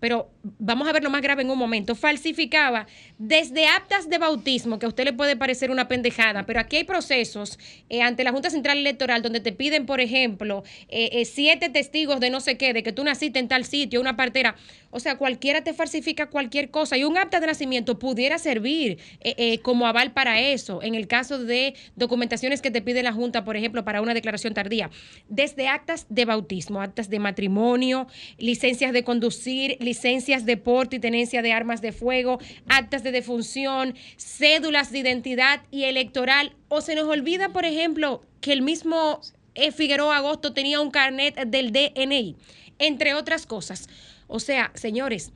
Pero 0.00 0.30
vamos 0.58 0.88
a 0.88 0.92
ver 0.92 1.02
lo 1.02 1.10
más 1.10 1.22
grave 1.22 1.42
en 1.42 1.50
un 1.50 1.58
momento, 1.58 1.94
falsificaba 1.94 2.86
desde 3.18 3.66
actas 3.66 4.08
de 4.08 4.18
bautismo, 4.18 4.78
que 4.78 4.86
a 4.86 4.88
usted 4.88 5.04
le 5.04 5.12
puede 5.12 5.36
parecer 5.36 5.70
una 5.70 5.88
pendejada, 5.88 6.46
pero 6.46 6.60
aquí 6.60 6.76
hay 6.76 6.84
procesos 6.84 7.58
eh, 7.88 8.02
ante 8.02 8.24
la 8.24 8.32
Junta 8.32 8.50
Central 8.50 8.78
Electoral 8.78 9.22
donde 9.22 9.40
te 9.40 9.52
piden, 9.52 9.86
por 9.86 10.00
ejemplo, 10.00 10.62
eh, 10.88 11.10
eh, 11.12 11.24
siete 11.24 11.68
testigos 11.68 12.20
de 12.20 12.30
no 12.30 12.40
sé 12.40 12.56
qué, 12.56 12.72
de 12.72 12.82
que 12.82 12.92
tú 12.92 13.04
naciste 13.04 13.38
en 13.38 13.48
tal 13.48 13.64
sitio, 13.64 14.00
una 14.00 14.16
partera, 14.16 14.56
o 14.90 15.00
sea, 15.00 15.18
cualquiera 15.18 15.62
te 15.62 15.74
falsifica 15.74 16.30
cualquier 16.30 16.70
cosa 16.70 16.96
y 16.96 17.04
un 17.04 17.18
acta 17.18 17.40
de 17.40 17.46
nacimiento 17.46 17.98
pudiera 17.98 18.38
servir 18.38 18.98
eh, 19.20 19.34
eh, 19.36 19.58
como 19.60 19.86
aval 19.86 20.12
para 20.12 20.40
eso, 20.40 20.82
en 20.82 20.94
el 20.94 21.06
caso 21.06 21.38
de 21.38 21.74
documentaciones 21.96 22.62
que 22.62 22.70
te 22.70 22.80
pide 22.80 23.02
la 23.02 23.12
Junta, 23.12 23.44
por 23.44 23.56
ejemplo, 23.56 23.84
para 23.84 24.00
una 24.00 24.14
declaración 24.14 24.54
tardía, 24.54 24.90
desde 25.28 25.68
actas 25.68 26.06
de 26.08 26.24
bautismo, 26.24 26.80
actas 26.80 27.10
de 27.10 27.18
matrimonio, 27.18 28.06
licencias 28.38 28.92
de 28.92 29.04
conducir, 29.04 29.76
licencias 29.80 30.46
de 30.46 30.56
porte 30.56 30.96
y 30.96 31.00
tenencia 31.00 31.42
de 31.42 31.52
armas 31.52 31.82
de 31.82 31.92
fuego, 31.92 32.38
actas 32.68 33.02
de 33.02 33.12
defunción, 33.12 33.94
cédulas 34.16 34.90
de 34.90 34.98
identidad 34.98 35.62
y 35.70 35.84
electoral. 35.84 36.52
O 36.68 36.80
se 36.80 36.94
nos 36.94 37.08
olvida, 37.08 37.50
por 37.50 37.64
ejemplo, 37.64 38.22
que 38.40 38.52
el 38.52 38.62
mismo 38.62 39.20
eh, 39.54 39.72
Figueroa 39.72 40.16
Agosto 40.18 40.52
tenía 40.52 40.80
un 40.80 40.90
carnet 40.90 41.34
del 41.46 41.72
DNI, 41.72 42.36
entre 42.78 43.14
otras 43.14 43.46
cosas. 43.46 43.88
O 44.28 44.38
sea, 44.38 44.70
señores, 44.74 45.32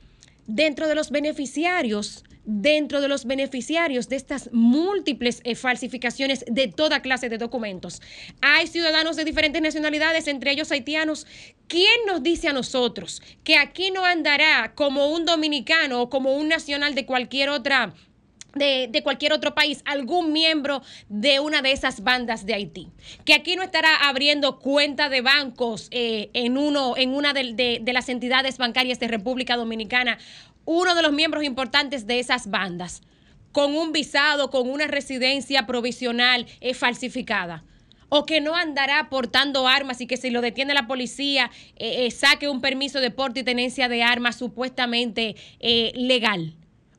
dentro 0.47 0.87
de 0.87 0.95
los 0.95 1.11
beneficiarios, 1.11 2.23
dentro 2.45 3.01
de 3.01 3.07
los 3.07 3.25
beneficiarios 3.25 4.09
de 4.09 4.17
estas 4.17 4.49
múltiples 4.51 5.41
eh, 5.43 5.55
falsificaciones 5.55 6.45
de 6.47 6.67
toda 6.67 7.01
clase 7.01 7.29
de 7.29 7.37
documentos, 7.37 8.01
hay 8.41 8.67
ciudadanos 8.67 9.15
de 9.15 9.25
diferentes 9.25 9.61
nacionalidades, 9.61 10.27
entre 10.27 10.51
ellos 10.51 10.71
haitianos. 10.71 11.25
¿Quién 11.67 12.05
nos 12.05 12.21
dice 12.21 12.49
a 12.49 12.53
nosotros 12.53 13.21
que 13.43 13.57
aquí 13.57 13.91
no 13.91 14.05
andará 14.05 14.73
como 14.75 15.07
un 15.07 15.25
dominicano 15.25 16.01
o 16.01 16.09
como 16.09 16.35
un 16.35 16.47
nacional 16.47 16.95
de 16.95 17.05
cualquier 17.05 17.49
otra 17.49 17.93
de, 18.55 18.87
de 18.89 19.03
cualquier 19.03 19.33
otro 19.33 19.55
país, 19.55 19.81
algún 19.85 20.31
miembro 20.31 20.81
de 21.09 21.39
una 21.39 21.61
de 21.61 21.71
esas 21.71 22.03
bandas 22.03 22.45
de 22.45 22.53
Haití, 22.53 22.89
que 23.25 23.33
aquí 23.33 23.55
no 23.55 23.63
estará 23.63 23.95
abriendo 24.07 24.59
cuenta 24.59 25.09
de 25.09 25.21
bancos 25.21 25.87
eh, 25.91 26.29
en, 26.33 26.57
uno, 26.57 26.95
en 26.97 27.13
una 27.13 27.33
de, 27.33 27.53
de- 27.81 27.93
las 27.93 28.09
entidades 28.09 28.57
bancarias 28.57 28.99
de 28.99 29.07
República 29.07 29.55
Dominicana, 29.55 30.17
uno 30.65 30.95
de 30.95 31.01
los 31.01 31.11
miembros 31.11 31.43
importantes 31.43 32.07
de 32.07 32.19
esas 32.19 32.49
bandas, 32.49 33.01
con 33.51 33.75
un 33.75 33.91
visado, 33.91 34.49
con 34.49 34.69
una 34.69 34.87
residencia 34.87 35.65
provisional 35.67 36.47
eh, 36.61 36.73
falsificada. 36.73 37.63
O 38.09 38.25
que 38.27 38.41
no 38.41 38.55
andará 38.55 39.09
portando 39.09 39.67
armas 39.67 39.99
y 39.99 40.05
que 40.05 40.17
si 40.17 40.29
lo 40.29 40.41
detiene 40.41 40.75
la 40.75 40.85
policía, 40.85 41.49
eh, 41.77 42.05
eh, 42.05 42.11
saque 42.11 42.47
un 42.47 42.61
permiso 42.61 42.99
de 42.99 43.09
porte 43.09 43.39
y 43.39 43.43
tenencia 43.43 43.87
de 43.89 44.03
armas 44.03 44.35
supuestamente 44.35 45.35
legal 45.95 46.53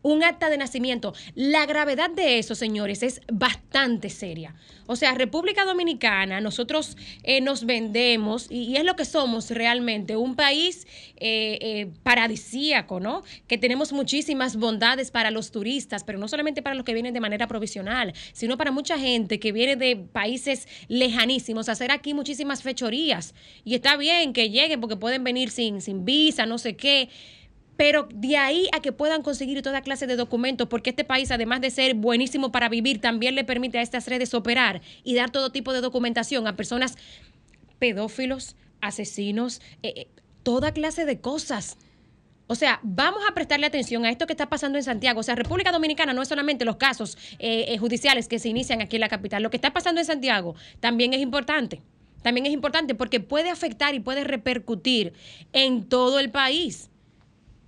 un 0.05 0.23
acta 0.23 0.51
de 0.51 0.59
nacimiento. 0.59 1.15
La 1.35 1.65
gravedad 1.67 2.11
de 2.11 2.39
eso, 2.39 2.55
señores, 2.55 3.03
es 3.03 3.23
bastante 3.33 4.11
seria. 4.11 4.55
O 4.87 4.97
sea, 4.97 5.15
República 5.15 5.65
Dominicana, 5.65 6.43
nosotros 6.43 6.97
eh, 7.23 7.41
nos 7.41 7.65
vendemos 7.65 8.47
y, 8.51 8.65
y 8.65 8.77
es 8.77 8.85
lo 8.85 8.97
que 8.97 9.07
somos 9.07 9.51
realmente, 9.51 10.17
un 10.17 10.37
país 10.37 10.87
eh, 11.17 11.59
eh, 11.63 11.91
paradisíaco, 12.03 13.01
¿no? 13.01 13.23
Que 13.47 13.57
tenemos 13.57 13.95
muchísimas 13.95 14.57
bondades 14.57 15.11
para 15.11 15.31
los 15.31 15.51
turistas, 15.51 16.05
pero 16.05 16.19
no 16.19 16.29
solamente 16.29 16.61
para 16.61 16.75
los 16.75 16.85
que 16.85 16.93
vienen 16.93 17.15
de 17.15 17.21
manera 17.21 17.47
provisional, 17.47 18.13
sino 18.35 18.59
para 18.59 18.73
mucha 18.73 18.99
gente 18.99 19.41
que 19.41 19.53
viene 19.53 19.77
de 19.77 19.97
países 19.97 20.69
lejanísimos 20.89 21.71
a 21.71 21.73
hacer 21.73 21.93
aquí 21.93 22.13
muchísimas 22.13 22.63
fechorías. 22.63 23.35
Y 23.65 23.75
está 23.75 23.97
bien 23.97 24.35
que 24.35 24.51
lleguen 24.51 24.83
porque 24.83 24.97
pueden 24.97 25.25
venir 25.25 25.51
sin, 25.51 25.81
sin 25.81 26.05
visa, 26.05 26.45
no 26.45 26.59
sé 26.59 26.77
qué. 26.77 27.09
Pero 27.77 28.09
de 28.15 28.37
ahí 28.37 28.69
a 28.73 28.81
que 28.81 28.93
puedan 28.93 29.23
conseguir 29.23 29.61
toda 29.63 29.83
clase 29.83 30.07
de 30.07 30.17
documentos, 30.17 30.69
porque 30.69 30.91
este 30.91 31.05
país, 31.05 31.31
además 31.31 31.61
de 31.61 31.71
ser 31.71 31.95
buenísimo 31.95 32.53
para 32.53 32.69
vivir, 32.69 33.01
también 33.01 33.35
le 33.35 33.45
permite 33.45 33.79
a 33.79 33.83
estas 33.83 34.07
redes 34.07 34.33
operar 34.35 34.81
y 35.03 35.15
dar 35.15 35.31
todo 35.31 35.51
tipo 35.51 35.73
de 35.73 35.81
documentación 35.81 36.47
a 36.47 36.57
personas 36.57 36.97
pedófilos, 37.79 38.57
asesinos, 38.81 39.61
eh, 39.83 39.93
eh, 39.97 40.09
toda 40.43 40.73
clase 40.73 41.05
de 41.05 41.21
cosas. 41.21 41.77
O 42.47 42.55
sea, 42.55 42.79
vamos 42.83 43.23
a 43.29 43.35
prestarle 43.35 43.67
atención 43.67 44.05
a 44.05 44.11
esto 44.11 44.27
que 44.27 44.35
está 44.35 44.49
pasando 44.51 44.77
en 44.79 44.85
Santiago. 44.85 45.21
O 45.21 45.23
sea, 45.23 45.35
República 45.35 45.73
Dominicana 45.73 46.13
no 46.13 46.23
es 46.23 46.29
solamente 46.29 46.65
los 46.65 46.77
casos 46.77 47.17
eh, 47.39 47.77
judiciales 47.79 48.29
que 48.29 48.39
se 48.39 48.51
inician 48.51 48.83
aquí 48.83 48.97
en 48.97 49.01
la 49.01 49.09
capital. 49.09 49.43
Lo 49.43 49.51
que 49.51 49.57
está 49.57 49.73
pasando 49.73 50.01
en 50.01 50.07
Santiago 50.07 50.55
también 50.81 51.15
es 51.15 51.21
importante. 51.21 51.81
También 52.23 52.47
es 52.47 52.53
importante 52.53 52.95
porque 52.95 53.21
puede 53.21 53.51
afectar 53.51 53.95
y 53.95 54.01
puede 54.01 54.25
repercutir 54.25 55.15
en 55.53 55.89
todo 55.89 56.19
el 56.19 56.31
país. 56.31 56.91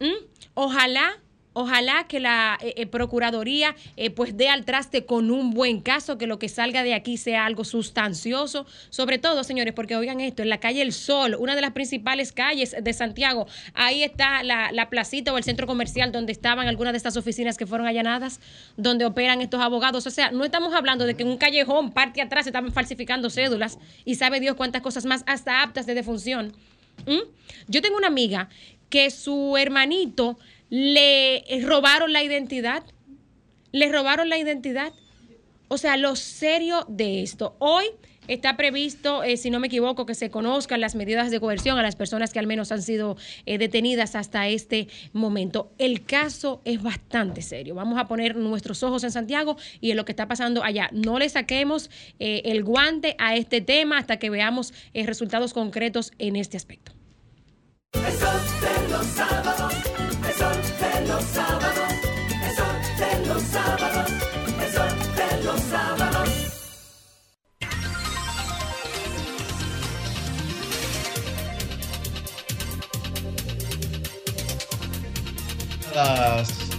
¿Mm? 0.00 0.24
Ojalá 0.54 1.20
Ojalá 1.58 2.04
que 2.06 2.20
la 2.20 2.58
eh, 2.60 2.74
eh, 2.76 2.86
Procuraduría 2.86 3.74
eh, 3.96 4.10
pues 4.10 4.36
dé 4.36 4.50
al 4.50 4.66
traste 4.66 5.06
con 5.06 5.30
un 5.30 5.52
buen 5.54 5.80
caso, 5.80 6.18
que 6.18 6.26
lo 6.26 6.38
que 6.38 6.50
salga 6.50 6.82
de 6.82 6.92
aquí 6.92 7.16
sea 7.16 7.46
algo 7.46 7.64
sustancioso. 7.64 8.66
Sobre 8.90 9.16
todo, 9.16 9.42
señores, 9.42 9.72
porque 9.72 9.96
oigan 9.96 10.20
esto, 10.20 10.42
en 10.42 10.50
la 10.50 10.60
calle 10.60 10.82
El 10.82 10.92
Sol, 10.92 11.34
una 11.38 11.54
de 11.54 11.62
las 11.62 11.70
principales 11.70 12.32
calles 12.32 12.76
de 12.78 12.92
Santiago, 12.92 13.46
ahí 13.72 14.02
está 14.02 14.42
la, 14.42 14.70
la 14.70 14.90
placita 14.90 15.32
o 15.32 15.38
el 15.38 15.44
centro 15.44 15.66
comercial 15.66 16.12
donde 16.12 16.32
estaban 16.32 16.68
algunas 16.68 16.92
de 16.92 16.98
estas 16.98 17.16
oficinas 17.16 17.56
que 17.56 17.64
fueron 17.64 17.86
allanadas, 17.86 18.38
donde 18.76 19.06
operan 19.06 19.40
estos 19.40 19.62
abogados. 19.62 20.06
O 20.06 20.10
sea, 20.10 20.32
no 20.32 20.44
estamos 20.44 20.74
hablando 20.74 21.06
de 21.06 21.14
que 21.14 21.22
en 21.22 21.30
un 21.30 21.38
callejón, 21.38 21.90
parte 21.90 22.20
atrás, 22.20 22.44
se 22.44 22.50
estaban 22.50 22.70
falsificando 22.70 23.30
cédulas 23.30 23.78
y 24.04 24.16
sabe 24.16 24.40
Dios 24.40 24.56
cuántas 24.56 24.82
cosas 24.82 25.06
más, 25.06 25.24
hasta 25.26 25.62
aptas 25.62 25.86
de 25.86 25.94
defunción. 25.94 26.52
¿Mm? 27.06 27.20
Yo 27.68 27.82
tengo 27.82 27.96
una 27.96 28.06
amiga 28.06 28.48
que 28.88 29.10
su 29.10 29.56
hermanito 29.56 30.38
le 30.70 31.44
robaron 31.62 32.12
la 32.12 32.22
identidad. 32.22 32.82
Le 33.72 33.90
robaron 33.90 34.28
la 34.28 34.38
identidad. 34.38 34.92
O 35.68 35.78
sea, 35.78 35.96
lo 35.96 36.16
serio 36.16 36.84
de 36.88 37.22
esto. 37.22 37.56
Hoy 37.58 37.86
está 38.28 38.56
previsto, 38.56 39.22
eh, 39.22 39.36
si 39.36 39.50
no 39.50 39.60
me 39.60 39.66
equivoco, 39.68 40.06
que 40.06 40.14
se 40.14 40.30
conozcan 40.30 40.80
las 40.80 40.94
medidas 40.94 41.30
de 41.30 41.40
coerción 41.40 41.78
a 41.78 41.82
las 41.82 41.96
personas 41.96 42.32
que 42.32 42.38
al 42.38 42.46
menos 42.46 42.72
han 42.72 42.82
sido 42.82 43.16
eh, 43.46 43.58
detenidas 43.58 44.14
hasta 44.14 44.48
este 44.48 44.88
momento. 45.12 45.70
El 45.78 46.04
caso 46.04 46.60
es 46.64 46.82
bastante 46.82 47.42
serio. 47.42 47.74
Vamos 47.74 47.98
a 47.98 48.08
poner 48.08 48.36
nuestros 48.36 48.82
ojos 48.82 49.04
en 49.04 49.12
Santiago 49.12 49.56
y 49.80 49.90
en 49.90 49.96
lo 49.96 50.04
que 50.04 50.12
está 50.12 50.28
pasando 50.28 50.62
allá. 50.62 50.88
No 50.92 51.18
le 51.18 51.28
saquemos 51.28 51.90
eh, 52.18 52.42
el 52.44 52.64
guante 52.64 53.16
a 53.18 53.36
este 53.36 53.60
tema 53.60 53.98
hasta 53.98 54.18
que 54.18 54.30
veamos 54.30 54.72
eh, 54.94 55.06
resultados 55.06 55.52
concretos 55.52 56.12
en 56.18 56.36
este 56.36 56.56
aspecto. 56.56 56.95
El 58.04 58.18
sol 58.18 58.40
de 58.60 58.88
los 58.90 59.06
sábados, 59.06 59.74
el 60.28 60.34
sol 60.34 60.56
de 60.80 61.06
los 61.08 61.24
sábados, 61.24 61.90
el 62.44 62.52
sol 62.56 62.76
de 62.98 63.10
los 63.26 63.42
sábados, 63.42 64.10
el 64.60 64.72
sol 64.72 64.92
de 65.16 65.44
los 65.44 65.60
sábados. 65.60 66.26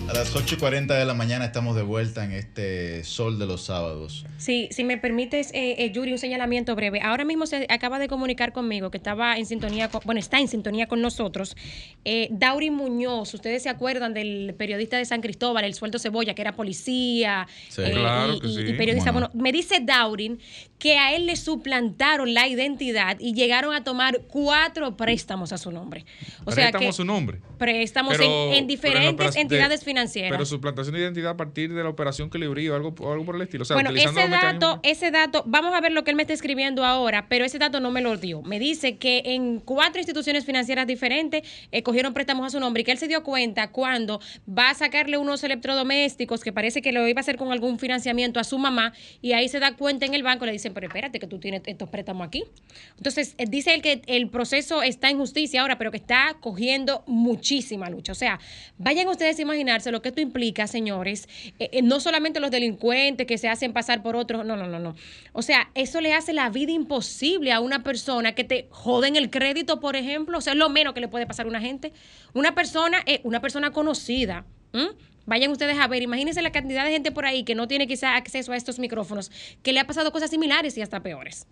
A 0.09 0.13
las 0.13 0.33
8 0.35 0.55
y 0.55 0.57
40 0.57 0.95
de 0.97 1.05
la 1.05 1.13
mañana 1.13 1.43
estamos 1.45 1.75
de 1.75 1.81
vuelta 1.81 2.23
en 2.23 2.31
este 2.31 3.03
sol 3.03 3.37
de 3.39 3.45
los 3.45 3.61
sábados. 3.63 4.25
Sí, 4.37 4.69
si 4.71 4.83
me 4.85 4.97
permites, 4.97 5.51
eh, 5.53 5.75
eh, 5.79 5.91
Yuri, 5.91 6.13
un 6.13 6.17
señalamiento 6.17 6.75
breve. 6.75 7.01
Ahora 7.01 7.25
mismo 7.25 7.45
se 7.45 7.65
acaba 7.69 7.99
de 7.99 8.07
comunicar 8.07 8.53
conmigo 8.53 8.89
que 8.89 8.97
estaba 8.97 9.37
en 9.37 9.45
sintonía, 9.45 9.89
con- 9.89 10.01
bueno, 10.05 10.19
está 10.19 10.39
en 10.39 10.47
sintonía 10.47 10.87
con 10.87 11.01
nosotros. 11.01 11.57
Eh, 12.05 12.29
Dauri 12.31 12.69
Muñoz, 12.69 13.33
ustedes 13.33 13.63
se 13.63 13.69
acuerdan 13.69 14.13
del 14.13 14.55
periodista 14.57 14.97
de 14.97 15.03
San 15.05 15.19
Cristóbal, 15.21 15.65
el 15.65 15.73
sueldo 15.73 15.99
cebolla, 15.99 16.33
que 16.35 16.41
era 16.41 16.55
policía 16.55 17.47
Sí. 17.69 17.81
eh, 17.81 17.91
Claro 17.91 18.35
y, 18.35 18.39
que 18.39 18.47
sí. 18.47 18.61
y 18.61 18.73
periodista. 18.73 19.11
Bueno. 19.11 19.27
Bueno, 19.33 19.43
me 19.43 19.51
dice 19.51 19.79
Daurin 19.81 20.39
que 20.79 20.97
a 20.99 21.15
él 21.15 21.25
le 21.25 21.35
suplantaron 21.35 22.33
la 22.35 22.47
identidad 22.47 23.17
y 23.19 23.33
llegaron 23.33 23.73
a 23.73 23.83
tomar 23.83 24.21
cuatro 24.27 24.95
préstamos 24.95 25.51
a 25.51 25.57
su 25.57 25.71
nombre. 25.71 26.05
O 26.45 26.51
sea 26.51 26.65
Préstamo 26.65 26.79
que 26.81 26.87
a 26.89 26.93
su 26.93 27.03
nombre. 27.03 27.39
préstamos 27.57 28.15
Pero- 28.15 28.23
en, 28.23 28.29
en 28.29 28.67
pero 28.79 28.99
en 28.99 29.03
la 29.05 29.09
diferentes 29.09 29.33
de- 29.33 29.41
entidades 29.41 29.83
financieras. 29.97 30.31
Pero 30.31 30.45
suplantación 30.45 30.95
de 30.95 31.01
identidad 31.01 31.31
a 31.31 31.37
partir 31.37 31.73
de 31.73 31.83
la 31.83 31.89
operación 31.89 32.29
Colibrí 32.29 32.69
o 32.69 32.75
algo, 32.75 32.93
o 32.99 33.11
algo 33.11 33.25
por 33.25 33.35
el 33.35 33.41
estilo. 33.41 33.63
O 33.63 33.65
sea, 33.65 33.75
bueno, 33.75 33.89
ese 33.91 34.27
dato, 34.27 34.79
ese 34.83 35.11
dato, 35.11 35.43
vamos 35.45 35.73
a 35.73 35.81
ver 35.81 35.91
lo 35.91 36.03
que 36.03 36.11
él 36.11 36.15
me 36.15 36.23
está 36.23 36.33
escribiendo 36.33 36.85
ahora, 36.85 37.27
pero 37.29 37.45
ese 37.45 37.57
dato 37.57 37.79
no 37.79 37.91
me 37.91 38.01
lo 38.01 38.17
dio. 38.17 38.41
Me 38.41 38.59
dice 38.59 38.97
que 38.97 39.21
en 39.25 39.59
cuatro 39.59 39.99
instituciones 39.99 40.45
financieras 40.45 40.87
diferentes 40.87 41.43
eh, 41.71 41.83
cogieron 41.83 42.13
préstamos 42.13 42.45
a 42.45 42.49
su 42.49 42.59
nombre 42.59 42.81
y 42.81 42.83
que 42.83 42.91
él 42.91 42.97
se 42.97 43.07
dio 43.07 43.23
cuenta 43.23 43.71
cuando 43.71 44.19
va 44.47 44.69
a 44.69 44.73
sacarle 44.73 45.17
unos 45.17 45.43
electrodomésticos 45.43 46.43
que 46.43 46.53
parece 46.53 46.81
que 46.81 46.91
lo 46.91 47.07
iba 47.07 47.19
a 47.19 47.21
hacer 47.21 47.37
con 47.37 47.51
algún 47.51 47.79
financiamiento 47.79 48.39
a 48.39 48.43
su 48.43 48.57
mamá 48.57 48.93
y 49.21 49.33
ahí 49.33 49.49
se 49.49 49.59
da 49.59 49.75
cuenta 49.75 50.05
en 50.05 50.13
el 50.13 50.23
banco, 50.23 50.45
le 50.45 50.51
dicen, 50.51 50.73
pero 50.73 50.87
espérate 50.87 51.19
que 51.19 51.27
tú 51.27 51.39
tienes 51.39 51.61
estos 51.65 51.89
préstamos 51.89 52.27
aquí. 52.27 52.43
Entonces, 52.97 53.35
eh, 53.37 53.45
dice 53.47 53.73
él 53.73 53.81
que 53.81 54.01
el 54.07 54.29
proceso 54.29 54.81
está 54.83 55.09
en 55.09 55.17
justicia 55.17 55.61
ahora, 55.61 55.77
pero 55.77 55.91
que 55.91 55.97
está 55.97 56.37
cogiendo 56.39 57.03
muchísima 57.07 57.89
lucha. 57.89 58.11
O 58.11 58.15
sea, 58.15 58.39
vayan 58.77 59.07
ustedes 59.07 59.39
a 59.39 59.41
imaginarse 59.41 59.86
lo 59.91 60.01
que 60.01 60.09
esto 60.09 60.21
implica, 60.21 60.67
señores. 60.67 61.27
Eh, 61.59 61.69
eh, 61.71 61.81
no 61.81 61.99
solamente 61.99 62.39
los 62.39 62.51
delincuentes 62.51 63.27
que 63.27 63.37
se 63.37 63.49
hacen 63.49 63.73
pasar 63.73 64.03
por 64.03 64.15
otros, 64.15 64.45
no, 64.45 64.55
no, 64.55 64.67
no, 64.67 64.79
no. 64.79 64.95
O 65.33 65.41
sea, 65.41 65.69
eso 65.75 66.01
le 66.01 66.13
hace 66.13 66.33
la 66.33 66.49
vida 66.49 66.71
imposible 66.71 67.51
a 67.51 67.59
una 67.59 67.83
persona 67.83 68.33
que 68.33 68.43
te 68.43 68.67
joden 68.69 69.15
el 69.15 69.29
crédito, 69.29 69.79
por 69.79 69.95
ejemplo. 69.95 70.37
O 70.37 70.41
sea, 70.41 70.53
es 70.53 70.59
lo 70.59 70.69
menos 70.69 70.93
que 70.93 71.01
le 71.01 71.07
puede 71.07 71.25
pasar 71.25 71.45
a 71.45 71.49
una 71.49 71.61
gente. 71.61 71.93
Una 72.33 72.55
persona, 72.55 72.99
eh, 73.05 73.21
una 73.23 73.41
persona 73.41 73.71
conocida. 73.71 74.45
Vayan 75.25 75.51
ustedes 75.51 75.77
a 75.77 75.87
ver, 75.87 76.03
imagínense 76.03 76.41
la 76.41 76.51
cantidad 76.51 76.85
de 76.85 76.91
gente 76.91 77.11
por 77.11 77.25
ahí 77.25 77.43
que 77.43 77.53
no 77.53 77.67
tiene 77.67 77.85
quizá 77.85 78.15
acceso 78.15 78.53
a 78.53 78.55
estos 78.55 78.79
micrófonos, 78.79 79.29
que 79.61 79.73
le 79.73 79.79
ha 79.79 79.87
pasado 79.87 80.11
cosas 80.11 80.29
similares 80.29 80.77
y 80.77 80.81
hasta 80.81 81.01
peores. 81.01 81.47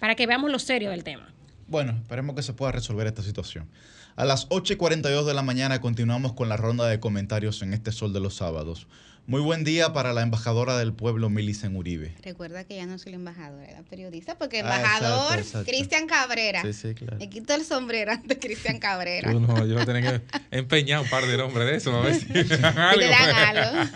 Para 0.00 0.16
que 0.16 0.26
veamos 0.26 0.50
lo 0.50 0.58
serio 0.58 0.90
del 0.90 1.04
tema. 1.04 1.32
Bueno, 1.68 1.92
esperemos 1.92 2.34
que 2.34 2.42
se 2.42 2.52
pueda 2.52 2.72
resolver 2.72 3.06
esta 3.06 3.22
situación. 3.22 3.68
A 4.16 4.24
las 4.24 4.46
8 4.50 4.74
y 4.74 4.76
42 4.76 5.26
de 5.26 5.34
la 5.34 5.42
mañana 5.42 5.80
continuamos 5.80 6.34
con 6.34 6.48
la 6.48 6.56
ronda 6.56 6.86
de 6.86 7.00
comentarios 7.00 7.62
en 7.62 7.72
este 7.72 7.92
sol 7.92 8.12
de 8.12 8.20
los 8.20 8.34
sábados. 8.36 8.86
Muy 9.26 9.40
buen 9.40 9.62
día 9.64 9.92
para 9.92 10.12
la 10.12 10.22
embajadora 10.22 10.76
del 10.76 10.92
pueblo, 10.92 11.30
Milicen 11.30 11.76
Uribe. 11.76 12.12
Recuerda 12.22 12.64
que 12.64 12.74
ya 12.76 12.86
no 12.86 12.98
soy 12.98 13.12
la 13.12 13.16
embajadora, 13.18 13.64
era 13.64 13.82
periodista, 13.84 14.36
porque 14.36 14.58
Ah, 14.58 14.60
embajador 14.76 15.38
exacto. 15.38 15.70
Cristian 15.70 16.06
Cabrera. 16.08 16.60
Sí, 16.62 16.72
sí, 16.72 16.94
claro. 16.94 17.18
Me 17.18 17.30
quito 17.30 17.54
el 17.54 17.64
sombrero 17.64 18.12
ante 18.12 18.38
Cristian 18.38 18.80
Cabrera. 18.80 19.32
Yo 19.32 19.38
no, 19.40 19.64
yo 19.64 19.74
voy 19.74 19.82
a 19.82 19.86
tener 19.86 20.02
que 20.20 20.38
empeñar 20.50 21.00
un 21.02 21.08
par 21.08 21.24
de 21.24 21.36
nombres 21.36 21.66
de 21.68 21.76
eso, 21.76 21.94
a 21.96 22.00
ver 22.02 22.16
si 22.16 22.26
me 22.32 22.42
dan 22.44 22.78
algo. 22.78 23.00
te 23.00 23.08
dan 23.08 23.56
algo. 23.56 23.90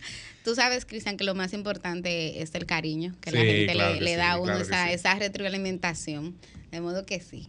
Tú 0.44 0.54
sabes, 0.54 0.86
Cristian, 0.86 1.16
que 1.16 1.24
lo 1.24 1.34
más 1.34 1.52
importante 1.52 2.40
es 2.40 2.54
el 2.54 2.64
cariño 2.64 3.14
que 3.20 3.32
la 3.32 3.40
Sí, 3.40 3.46
gente 3.46 3.72
claro 3.72 3.92
le, 3.94 3.98
que 3.98 4.04
le 4.04 4.10
sí, 4.12 4.16
da 4.16 4.30
a 4.32 4.36
uno, 4.38 4.44
claro 4.52 4.60
esa, 4.64 4.86
sí. 4.86 4.92
esa 4.94 5.14
retroalimentación. 5.16 6.36
De 6.70 6.80
modo 6.80 7.04
que 7.04 7.20
sí. 7.20 7.48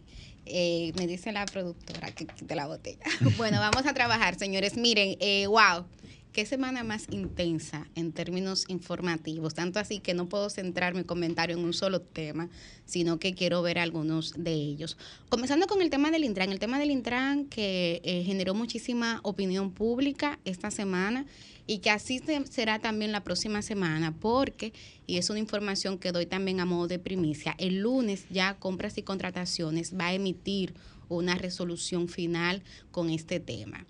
Eh, 0.52 0.92
me 0.96 1.06
dice 1.06 1.32
la 1.32 1.46
productora 1.46 2.10
que 2.12 2.26
quite 2.26 2.54
la 2.54 2.66
botella. 2.66 3.04
bueno, 3.36 3.58
vamos 3.60 3.86
a 3.86 3.94
trabajar, 3.94 4.38
señores. 4.38 4.76
Miren, 4.76 5.16
eh, 5.20 5.46
wow. 5.46 5.84
Qué 6.32 6.46
semana 6.46 6.84
más 6.84 7.06
intensa 7.10 7.88
en 7.96 8.12
términos 8.12 8.64
informativos. 8.68 9.54
Tanto 9.54 9.80
así 9.80 9.98
que 9.98 10.14
no 10.14 10.28
puedo 10.28 10.48
centrar 10.48 10.94
mi 10.94 11.02
comentario 11.02 11.56
en 11.56 11.64
un 11.64 11.72
solo 11.72 12.02
tema, 12.02 12.48
sino 12.84 13.18
que 13.18 13.34
quiero 13.34 13.62
ver 13.62 13.80
algunos 13.80 14.34
de 14.36 14.52
ellos. 14.52 14.96
Comenzando 15.28 15.66
con 15.66 15.82
el 15.82 15.90
tema 15.90 16.12
del 16.12 16.22
Intran. 16.22 16.52
El 16.52 16.60
tema 16.60 16.78
del 16.78 16.92
Intran 16.92 17.46
que 17.46 18.00
eh, 18.04 18.22
generó 18.24 18.54
muchísima 18.54 19.18
opinión 19.24 19.72
pública 19.72 20.38
esta 20.44 20.70
semana 20.70 21.26
y 21.70 21.78
que 21.78 21.90
así 21.90 22.18
se- 22.18 22.44
será 22.46 22.80
también 22.80 23.12
la 23.12 23.22
próxima 23.22 23.62
semana, 23.62 24.12
porque, 24.18 24.72
y 25.06 25.18
es 25.18 25.30
una 25.30 25.38
información 25.38 25.98
que 25.98 26.10
doy 26.10 26.26
también 26.26 26.58
a 26.58 26.64
modo 26.64 26.88
de 26.88 26.98
primicia, 26.98 27.54
el 27.58 27.78
lunes 27.78 28.24
ya 28.28 28.54
compras 28.54 28.98
y 28.98 29.02
contrataciones 29.02 29.96
va 29.96 30.08
a 30.08 30.14
emitir 30.14 30.74
una 31.08 31.36
resolución 31.36 32.08
final 32.08 32.64
con 32.90 33.08
este 33.08 33.38
tema. 33.38 33.86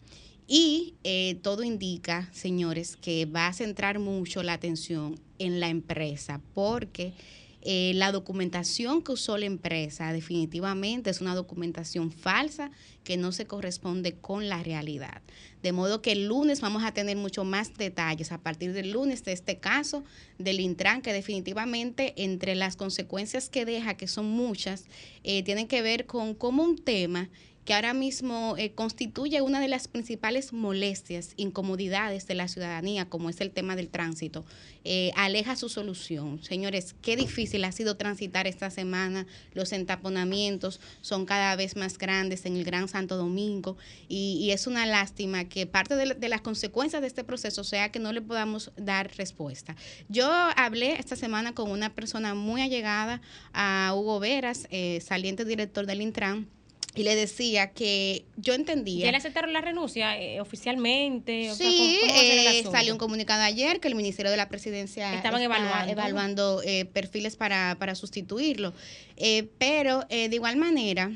Y 0.46 0.92
eh, 1.04 1.38
todo 1.42 1.62
indica, 1.62 2.28
señores, 2.32 2.96
que 2.96 3.24
va 3.24 3.46
a 3.46 3.54
centrar 3.54 3.98
mucho 3.98 4.42
la 4.42 4.52
atención 4.52 5.18
en 5.38 5.58
la 5.58 5.70
empresa, 5.70 6.42
porque 6.52 7.14
eh, 7.62 7.92
la 7.94 8.10
documentación 8.10 9.02
que 9.02 9.12
usó 9.12 9.36
la 9.36 9.44
empresa 9.44 10.12
definitivamente 10.12 11.10
es 11.10 11.20
una 11.20 11.34
documentación 11.34 12.10
falsa 12.10 12.70
que 13.04 13.16
no 13.16 13.32
se 13.32 13.46
corresponde 13.46 14.14
con 14.14 14.48
la 14.48 14.62
realidad. 14.62 15.20
De 15.62 15.72
modo 15.72 16.00
que 16.00 16.12
el 16.12 16.26
lunes 16.26 16.62
vamos 16.62 16.84
a 16.84 16.92
tener 16.92 17.18
mucho 17.18 17.44
más 17.44 17.76
detalles 17.76 18.32
a 18.32 18.38
partir 18.38 18.72
del 18.72 18.92
lunes 18.92 19.24
de 19.24 19.32
este 19.32 19.58
caso 19.58 20.04
del 20.38 20.60
Intran, 20.60 21.02
que 21.02 21.12
definitivamente 21.12 22.14
entre 22.16 22.54
las 22.54 22.76
consecuencias 22.76 23.50
que 23.50 23.66
deja, 23.66 23.94
que 23.94 24.08
son 24.08 24.26
muchas, 24.30 24.86
eh, 25.22 25.42
tienen 25.42 25.68
que 25.68 25.82
ver 25.82 26.06
con 26.06 26.34
cómo 26.34 26.62
un 26.62 26.78
tema 26.78 27.28
que 27.70 27.74
ahora 27.74 27.94
mismo 27.94 28.56
eh, 28.58 28.72
constituye 28.72 29.42
una 29.42 29.60
de 29.60 29.68
las 29.68 29.86
principales 29.86 30.52
molestias, 30.52 31.34
incomodidades 31.36 32.26
de 32.26 32.34
la 32.34 32.48
ciudadanía, 32.48 33.04
como 33.04 33.30
es 33.30 33.40
el 33.40 33.52
tema 33.52 33.76
del 33.76 33.90
tránsito, 33.90 34.44
eh, 34.82 35.12
aleja 35.14 35.54
su 35.54 35.68
solución. 35.68 36.42
Señores, 36.42 36.96
qué 37.00 37.14
difícil 37.14 37.62
ha 37.62 37.70
sido 37.70 37.96
transitar 37.96 38.48
esta 38.48 38.70
semana, 38.70 39.24
los 39.54 39.70
entaponamientos 39.70 40.80
son 41.00 41.26
cada 41.26 41.54
vez 41.54 41.76
más 41.76 41.96
grandes 41.96 42.44
en 42.44 42.56
el 42.56 42.64
Gran 42.64 42.88
Santo 42.88 43.16
Domingo 43.16 43.76
y, 44.08 44.50
es 44.50 44.66
una 44.66 44.84
lástima 44.84 45.44
que 45.44 45.64
parte 45.66 45.94
de, 45.94 46.14
de 46.14 46.28
las 46.28 46.40
consecuencias 46.40 47.00
de 47.02 47.06
este 47.06 47.22
proceso 47.22 47.62
sea 47.62 47.92
que 47.92 48.00
no 48.00 48.12
le 48.12 48.20
podamos 48.20 48.72
dar 48.76 49.16
respuesta. 49.16 49.76
Yo 50.08 50.28
hablé 50.56 50.94
esta 50.94 51.14
semana 51.14 51.54
con 51.54 51.70
una 51.70 51.94
persona 51.94 52.34
muy 52.34 52.62
allegada 52.62 53.20
a 53.52 53.92
Hugo 53.94 54.18
Veras, 54.18 54.66
eh, 54.72 55.00
saliente 55.00 55.44
director 55.44 55.86
del 55.86 56.02
Intran, 56.02 56.48
y 56.96 57.04
le 57.04 57.14
decía 57.14 57.70
que 57.72 58.24
yo 58.36 58.52
entendía. 58.54 59.04
¿Ya 59.06 59.10
le 59.12 59.16
aceptaron 59.18 59.52
la 59.52 59.60
renuncia 59.60 60.20
eh, 60.20 60.40
oficialmente? 60.40 61.50
O 61.50 61.54
sea, 61.54 61.68
Sí, 61.70 61.76
¿cómo- 61.76 62.00
cómo 62.00 62.12
va 62.12 62.18
a 62.18 62.22
ser 62.22 62.38
el 62.38 62.46
eh, 62.56 62.62
salió 62.70 62.92
un 62.92 62.98
comunicado 62.98 63.42
ayer 63.42 63.78
que 63.80 63.88
el 63.88 63.94
Ministerio 63.94 64.30
de 64.30 64.36
la 64.36 64.48
Presidencia 64.48 65.14
Estaban 65.14 65.40
está 65.40 65.54
evaluando. 65.56 65.92
evaluando, 65.92 66.62
eh, 66.64 66.84
perfiles 66.86 67.36
para, 67.36 67.76
para 67.78 67.94
sustituirlo. 67.94 68.72
Eh, 69.16 69.48
pero 69.58 70.04
eh, 70.08 70.28
de 70.28 70.34
igual 70.36 70.56
manera, 70.56 71.12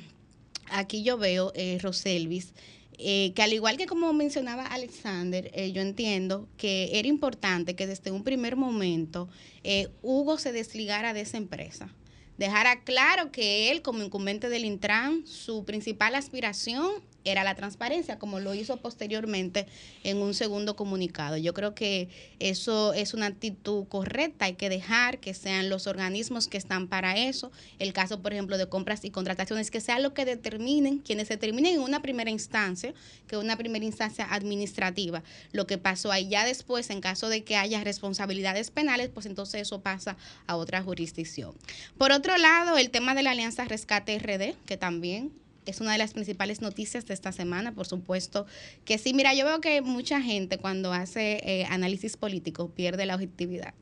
aquí 0.71 1.03
yo 1.03 1.19
veo, 1.19 1.53
eh, 1.57 1.79
Roselvis, 1.83 2.53
eh, 2.97 3.33
que 3.35 3.43
al 3.43 3.53
igual 3.53 3.77
que 3.77 3.87
como 3.87 4.13
mencionaba 4.13 4.67
Alexander, 4.67 5.51
eh, 5.55 5.73
yo 5.73 5.83
entiendo 5.83 6.47
que 6.57 6.91
era 6.97 7.09
importante 7.09 7.75
que 7.75 7.89
desde 7.89 8.13
un 8.13 8.23
primer 8.23 8.55
momento 8.55 9.29
eh, 9.65 9.89
Hugo 10.03 10.39
se 10.39 10.53
desligara 10.53 11.13
de 11.13 11.23
esa 11.23 11.37
empresa. 11.37 11.89
Dejara 12.37 12.83
claro 12.83 13.31
que 13.31 13.71
él, 13.71 13.83
como 13.83 14.03
incumbente 14.03 14.49
del 14.49 14.65
Intran, 14.65 15.27
su 15.27 15.65
principal 15.65 16.15
aspiración 16.15 16.91
era 17.25 17.45
la 17.45 17.55
transparencia, 17.55 18.19
como 18.19 18.41
lo 18.41 18.55
hizo 18.55 18.77
posteriormente 18.77 19.67
en 20.03 20.19
un 20.19 20.35
segundo 20.35 20.77
comunicado. 20.77 21.37
Yo 21.37 21.55
creo 21.55 21.75
que 21.75 22.09
eso 22.39 22.93
es 22.93 23.15
una 23.15 23.27
actitud 23.27 23.87
correcta, 23.89 24.45
hay 24.45 24.55
que 24.55 24.69
dejar 24.69 25.19
que 25.19 25.35
sean 25.35 25.69
los 25.69 25.87
organismos 25.87 26.49
que 26.49 26.59
están 26.59 26.89
para 26.89 27.17
eso, 27.17 27.51
el 27.79 27.93
caso, 27.93 28.21
por 28.21 28.33
ejemplo, 28.33 28.59
de 28.59 28.69
compras 28.69 29.05
y 29.05 29.11
contrataciones, 29.11 29.71
que 29.71 29.81
sea 29.81 29.99
lo 29.99 30.15
que 30.15 30.25
determinen, 30.25 30.99
quienes 30.99 31.29
determinen 31.29 31.75
en 31.75 31.81
una 31.81 32.03
primera 32.03 32.31
instancia, 32.31 32.95
que 33.27 33.37
una 33.37 33.57
primera 33.57 33.85
instancia 33.85 34.27
administrativa, 34.31 35.23
lo 35.53 35.67
que 35.67 35.79
pasó 35.79 36.13
ahí. 36.13 36.29
Ya 36.29 36.45
después, 36.45 36.91
en 36.91 37.01
caso 37.01 37.29
de 37.29 37.45
que 37.45 37.57
haya 37.57 37.83
responsabilidades 37.85 38.71
penales, 38.71 39.11
pues 39.13 39.27
entonces 39.27 39.63
eso 39.63 39.81
pasa 39.81 40.17
a 40.47 40.57
otra 40.57 40.83
jurisdicción. 40.83 41.55
Por 41.99 42.13
otro 42.13 42.37
lado, 42.37 42.77
el 42.77 42.91
tema 42.91 43.15
de 43.15 43.23
la 43.23 43.31
Alianza 43.31 43.65
Rescate 43.65 44.19
RD, 44.19 44.55
que 44.67 44.77
también 44.77 45.33
es 45.67 45.81
una 45.81 45.93
de 45.93 45.99
las 45.99 46.13
principales 46.13 46.61
noticias 46.61 47.07
de 47.07 47.15
esta 47.15 47.33
semana, 47.33 47.75
por 47.75 47.87
supuesto 47.87 48.47
que 48.85 48.99
sí. 48.99 49.15
Mira, 49.15 49.35
yo 49.35 49.45
veo 49.45 49.61
que 49.61 49.81
mucha 49.83 50.21
gente 50.21 50.59
cuando 50.59 50.93
hace 50.93 51.41
eh, 51.45 51.67
análisis 51.71 52.17
político 52.17 52.71
pierde 52.71 53.07
la 53.07 53.15
objetividad. 53.15 53.75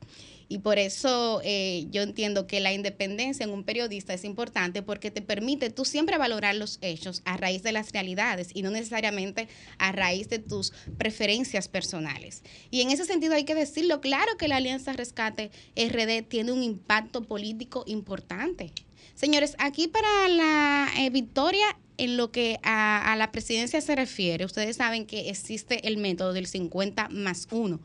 Y 0.49 0.59
por 0.59 0.77
eso 0.77 1.41
eh, 1.43 1.87
yo 1.89 2.03
entiendo 2.03 2.47
que 2.47 2.59
la 2.59 2.73
independencia 2.73 3.43
en 3.43 3.49
un 3.49 3.63
periodista 3.63 4.13
es 4.13 4.23
importante 4.23 4.83
porque 4.83 5.09
te 5.09 5.21
permite 5.21 5.69
tú 5.69 5.85
siempre 5.85 6.17
valorar 6.17 6.55
los 6.55 6.77
hechos 6.81 7.21
a 7.25 7.37
raíz 7.37 7.63
de 7.63 7.71
las 7.71 7.91
realidades 7.91 8.49
y 8.53 8.61
no 8.61 8.69
necesariamente 8.69 9.47
a 9.77 9.91
raíz 9.91 10.29
de 10.29 10.39
tus 10.39 10.71
preferencias 10.97 11.67
personales. 11.67 12.43
Y 12.69 12.81
en 12.81 12.91
ese 12.91 13.05
sentido 13.05 13.33
hay 13.33 13.45
que 13.45 13.55
decirlo, 13.55 14.01
claro 14.01 14.37
que 14.37 14.47
la 14.47 14.57
Alianza 14.57 14.93
Rescate 14.93 15.49
RD 15.75 16.23
tiene 16.27 16.51
un 16.51 16.61
impacto 16.61 17.23
político 17.23 17.83
importante. 17.87 18.73
Señores, 19.15 19.55
aquí 19.59 19.87
para 19.87 20.27
la 20.27 20.89
eh, 20.97 21.09
victoria 21.09 21.65
en 21.97 22.17
lo 22.17 22.31
que 22.31 22.59
a, 22.63 23.15
la 23.17 23.31
presidencia 23.31 23.79
se 23.79 23.95
refiere, 23.95 24.45
ustedes 24.45 24.77
saben 24.77 25.05
que 25.05 25.29
existe 25.29 25.87
el 25.87 25.97
método 25.97 26.33
del 26.33 26.47
50 26.47 27.09
más 27.09 27.47
1. 27.51 27.79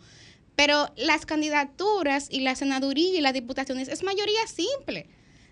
Pero 0.56 0.88
las 0.96 1.26
candidaturas 1.26 2.28
y 2.30 2.40
la 2.40 2.56
senaduría 2.56 3.16
y 3.16 3.20
las 3.20 3.34
diputaciones 3.34 3.88
es 3.88 4.02
mayoría 4.02 4.46
simple. 4.46 5.06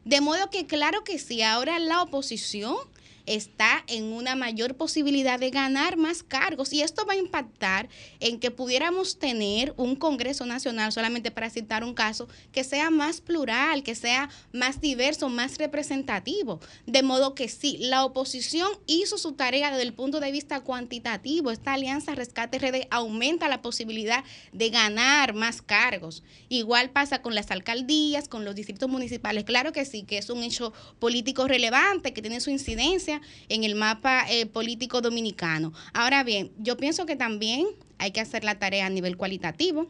De 0.05 0.21
modo 0.21 0.51
que 0.51 0.67
claro 0.67 1.05
que 1.05 1.19
sí, 1.19 1.43
ahora 1.43 1.79
la 1.79 2.03
oposición 2.03 2.77
está 3.27 3.85
en 3.89 4.13
una 4.13 4.37
mayor 4.37 4.77
posibilidad 4.77 5.39
de 5.39 5.51
ganar 5.51 5.97
más 5.97 6.23
cargos 6.23 6.73
y 6.73 6.83
esto 6.83 7.05
va 7.05 7.15
a 7.15 7.17
impactar 7.17 7.89
en 8.21 8.39
que 8.39 8.51
pudiéramos 8.51 9.19
tener 9.19 9.75
un 9.77 9.97
Congreso 9.97 10.47
Nacional, 10.47 10.93
solamente 10.93 11.31
para 11.31 11.51
citar 11.51 11.85
un 11.85 11.95
caso, 11.95 12.29
que 12.53 12.65
sea 12.65 12.91
más 12.91 13.21
plural, 13.21 13.83
que 13.83 13.95
sea 13.95 14.31
más 14.53 14.81
diverso, 14.81 15.29
más 15.29 15.59
representativo. 15.59 16.61
De 16.87 17.03
modo 17.03 17.35
que 17.35 17.49
sí, 17.49 17.77
la 17.81 18.05
oposición 18.05 18.71
hizo 18.87 19.19
su 19.19 19.33
tarea 19.33 19.71
desde 19.71 19.83
el 19.83 19.93
punto 19.93 20.21
de 20.21 20.33
vista 20.33 20.61
cuantitativo. 20.61 21.51
Esta 21.51 21.75
alianza 21.75 22.15
Rescate 22.15 22.59
RD 22.59 22.87
aumenta 22.91 23.49
la 23.49 23.63
posibilidad 23.63 24.25
de 24.53 24.71
ganar 24.71 25.35
más 25.35 25.63
cargos. 25.63 26.23
Igual 26.49 26.91
pasa 26.91 27.23
con 27.23 27.35
las 27.35 27.51
alcaldías, 27.51 28.29
con 28.29 28.45
los 28.45 28.55
distritos 28.55 28.89
municipales. 28.89 29.45
Claro 29.45 29.73
que 29.73 29.85
sí, 29.85 30.05
que 30.05 30.19
es 30.19 30.31
un 30.31 30.43
hecho 30.43 30.73
político 30.99 31.49
relevante, 31.49 32.13
que 32.13 32.23
tiene 32.23 32.41
su 32.41 32.51
incidencia 32.51 33.16
en 33.49 33.65
el 33.65 33.75
mapa 33.75 34.27
eh, 34.31 34.47
político 34.47 35.01
dominicano. 35.01 35.73
Ahora 35.93 36.25
bien, 36.25 36.51
yo 36.59 36.77
pienso 36.77 37.07
que 37.07 37.17
también 37.17 37.67
hay 37.99 38.11
que 38.11 38.21
hacer 38.21 38.45
la 38.45 38.59
tarea 38.59 38.87
a 38.87 38.91
nivel 38.91 39.17
cualitativo. 39.17 39.87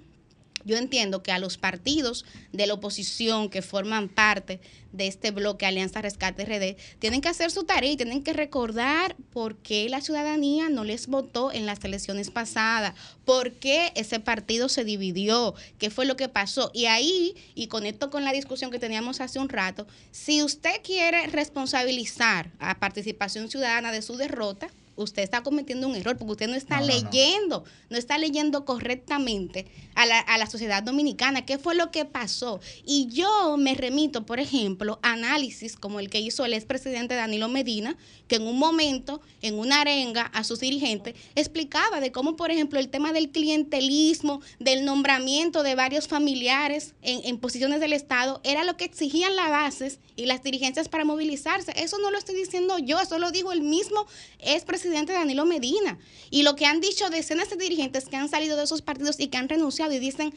Yo 0.67 0.77
entiendo 0.77 1.23
que 1.23 1.31
a 1.31 1.39
los 1.39 1.59
partidos 1.59 2.25
de 2.53 2.67
la 2.67 2.75
oposición 2.75 3.49
que 3.49 3.63
forman 3.63 4.09
parte 4.09 4.61
de 4.93 5.07
este 5.07 5.31
bloque 5.31 5.65
Alianza 5.65 6.03
Rescate 6.03 6.45
RD 6.45 6.77
tienen 6.99 7.21
que 7.21 7.29
hacer 7.29 7.53
su 7.53 7.63
tarea 7.63 7.93
y 7.93 7.97
tienen 7.97 8.25
que 8.25 8.33
recordar 8.33 9.15
por 9.33 9.57
qué 9.59 9.89
la 9.89 10.01
ciudadanía 10.01 10.69
no 10.69 10.83
les 10.83 11.07
votó 11.07 11.53
en 11.53 11.67
las 11.67 11.85
elecciones 11.85 12.31
pasadas, 12.31 12.95
por 13.25 13.53
qué 13.53 13.93
ese 13.95 14.19
partido 14.19 14.69
se 14.69 14.85
dividió, 14.85 15.55
qué 15.79 15.89
fue 15.89 16.05
lo 16.05 16.17
que 16.17 16.29
pasó. 16.29 16.73
Y 16.75 16.87
ahí, 16.87 17.37
y 17.55 17.69
conecto 17.69 18.11
con 18.11 18.25
la 18.25 18.33
discusión 18.33 18.73
que 18.73 18.81
teníamos 18.81 19.21
hace 19.21 19.39
un 19.39 19.49
rato, 19.49 19.87
si 20.11 20.43
usted 20.43 20.81
quiere 20.83 21.29
responsabilizar 21.29 22.51
a 22.59 22.81
participación 22.81 23.49
ciudadana 23.49 23.93
de 23.93 24.03
su 24.03 24.17
derrota, 24.17 24.69
usted 24.97 25.23
está 25.23 25.43
cometiendo 25.43 25.86
un 25.86 25.94
error 25.94 26.16
porque 26.16 26.32
usted 26.32 26.48
no 26.48 26.55
está 26.55 26.81
no, 26.81 26.86
leyendo, 26.86 27.60
no. 27.60 27.64
no, 27.90 27.98
está 27.98 28.18
leyendo 28.18 28.64
correctamente 28.64 29.66
a 29.94 30.06
la, 30.06 30.18
a 30.18 30.39
la, 30.39 30.47
sociedad 30.47 30.82
dominicana, 30.82 31.44
qué 31.44 31.59
fue 31.59 31.74
lo 31.74 31.90
que 31.90 32.05
pasó. 32.05 32.60
Y 32.85 33.09
yo 33.09 33.56
me 33.59 33.74
remito, 33.74 34.24
por 34.27 34.40
ejemplo, 34.40 34.98
a 35.02 35.12
análisis 35.12 35.77
como 35.77 36.01
el 36.01 36.09
que 36.10 36.20
hizo 36.20 36.44
el 36.44 36.55
expresidente 36.55 37.14
Danilo 37.14 37.48
Medina, 37.48 37.97
que 38.28 38.36
en 38.36 38.47
un 38.47 38.59
momento, 38.59 39.20
en 39.43 39.59
una 39.59 39.82
arenga 39.82 40.23
a 40.23 40.44
sus 40.44 40.60
dirigentes, 40.60 41.14
explicaba 41.35 42.01
de 42.01 42.10
cómo, 42.10 42.36
por 42.36 42.51
ejemplo, 42.51 42.78
el 42.78 42.89
tema 42.89 43.12
del 43.12 43.31
clientelismo, 43.31 44.40
del 44.59 44.85
nombramiento 44.85 45.62
de 45.62 45.74
varios 45.74 46.09
familiares 46.09 46.94
en, 47.02 47.20
en 47.24 47.39
posiciones 47.39 47.81
del 47.81 47.93
Estado, 47.93 48.40
era 48.44 48.64
lo 48.64 48.77
que 48.77 48.85
exigían 48.85 49.36
las 49.36 49.51
bases 49.51 50.01
y 50.16 50.27
las 50.27 50.43
dirigencias 50.43 50.89
para 50.89 51.05
movilizarse. 51.05 51.73
Eso 51.77 51.98
no 51.98 52.10
lo 52.10 52.18
estoy 52.18 52.35
diciendo 52.35 52.78
yo, 52.78 52.98
eso 53.01 53.18
lo 53.18 53.31
dijo 53.31 53.52
el 53.52 53.60
mismo 53.60 54.06
expresidente 54.39 54.86
presidente 54.87 55.13
Danilo 55.13 55.45
Medina. 55.45 55.99
Y 56.31 56.43
lo 56.43 56.55
que 56.57 56.67
han 56.67 56.81
dicho 56.81 57.11
decenas 57.11 57.51
de 57.51 57.57
dirigentes 57.57 58.09
que 58.09 58.17
han 58.17 58.29
salido 58.29 58.57
de 58.57 58.65
esos 58.65 58.83
partidos 58.83 59.19
y 59.19 59.29
que 59.29 59.37
han 59.37 59.49
renunciado 59.49 59.93
y 59.93 59.99
dicen, 59.99 60.33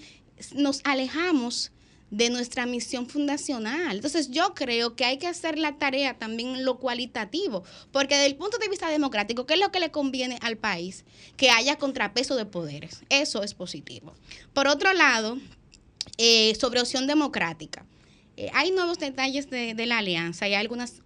nos 0.53 0.81
alejamos 0.83 1.71
de 2.09 2.31
nuestra 2.31 2.65
misión 2.65 3.07
fundacional. 3.07 3.97
Entonces 3.97 4.31
yo 4.31 4.55
creo 4.55 4.95
que 4.95 5.05
hay 5.05 5.19
que 5.19 5.27
hacer 5.27 5.59
la 5.59 5.77
tarea 5.77 6.17
también 6.17 6.65
lo 6.65 6.79
cualitativo, 6.79 7.63
porque 7.91 8.15
desde 8.15 8.27
el 8.27 8.35
punto 8.35 8.57
de 8.57 8.67
vista 8.67 8.89
democrático, 8.89 9.45
¿qué 9.45 9.53
es 9.53 9.59
lo 9.59 9.71
que 9.71 9.79
le 9.79 9.91
conviene 9.91 10.39
al 10.41 10.57
país? 10.57 11.05
Que 11.37 11.51
haya 11.51 11.77
contrapeso 11.77 12.35
de 12.35 12.45
poderes. 12.45 13.03
Eso 13.09 13.43
es 13.43 13.53
positivo. 13.53 14.15
Por 14.53 14.67
otro 14.67 14.93
lado, 14.93 15.37
eh, 16.17 16.55
sobre 16.59 16.81
opción 16.81 17.05
democrática. 17.05 17.85
Eh, 18.37 18.49
hay 18.53 18.71
nuevos 18.71 18.97
detalles 18.97 19.49
de, 19.51 19.75
de 19.75 19.85
la 19.85 19.99
alianza 19.99 20.47
y 20.47 20.55
hay 20.55 20.61
algunas 20.61 21.03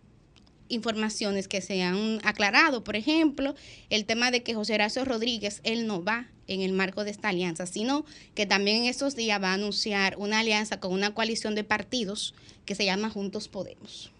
informaciones 0.73 1.47
que 1.47 1.61
se 1.61 1.81
han 1.83 2.19
aclarado. 2.23 2.83
Por 2.83 2.95
ejemplo, 2.95 3.55
el 3.89 4.05
tema 4.05 4.31
de 4.31 4.43
que 4.43 4.53
José 4.53 4.73
Horacio 4.73 5.05
Rodríguez, 5.05 5.61
él 5.63 5.87
no 5.87 6.03
va 6.03 6.27
en 6.47 6.61
el 6.61 6.73
marco 6.73 7.03
de 7.03 7.11
esta 7.11 7.29
alianza, 7.29 7.65
sino 7.65 8.05
que 8.35 8.45
también 8.45 8.83
en 8.83 8.85
estos 8.85 9.15
días 9.15 9.41
va 9.41 9.51
a 9.51 9.53
anunciar 9.53 10.15
una 10.17 10.39
alianza 10.39 10.79
con 10.79 10.91
una 10.91 11.13
coalición 11.13 11.55
de 11.55 11.63
partidos 11.63 12.33
que 12.65 12.75
se 12.75 12.85
llama 12.85 13.09
Juntos 13.09 13.47
Podemos. 13.47 14.11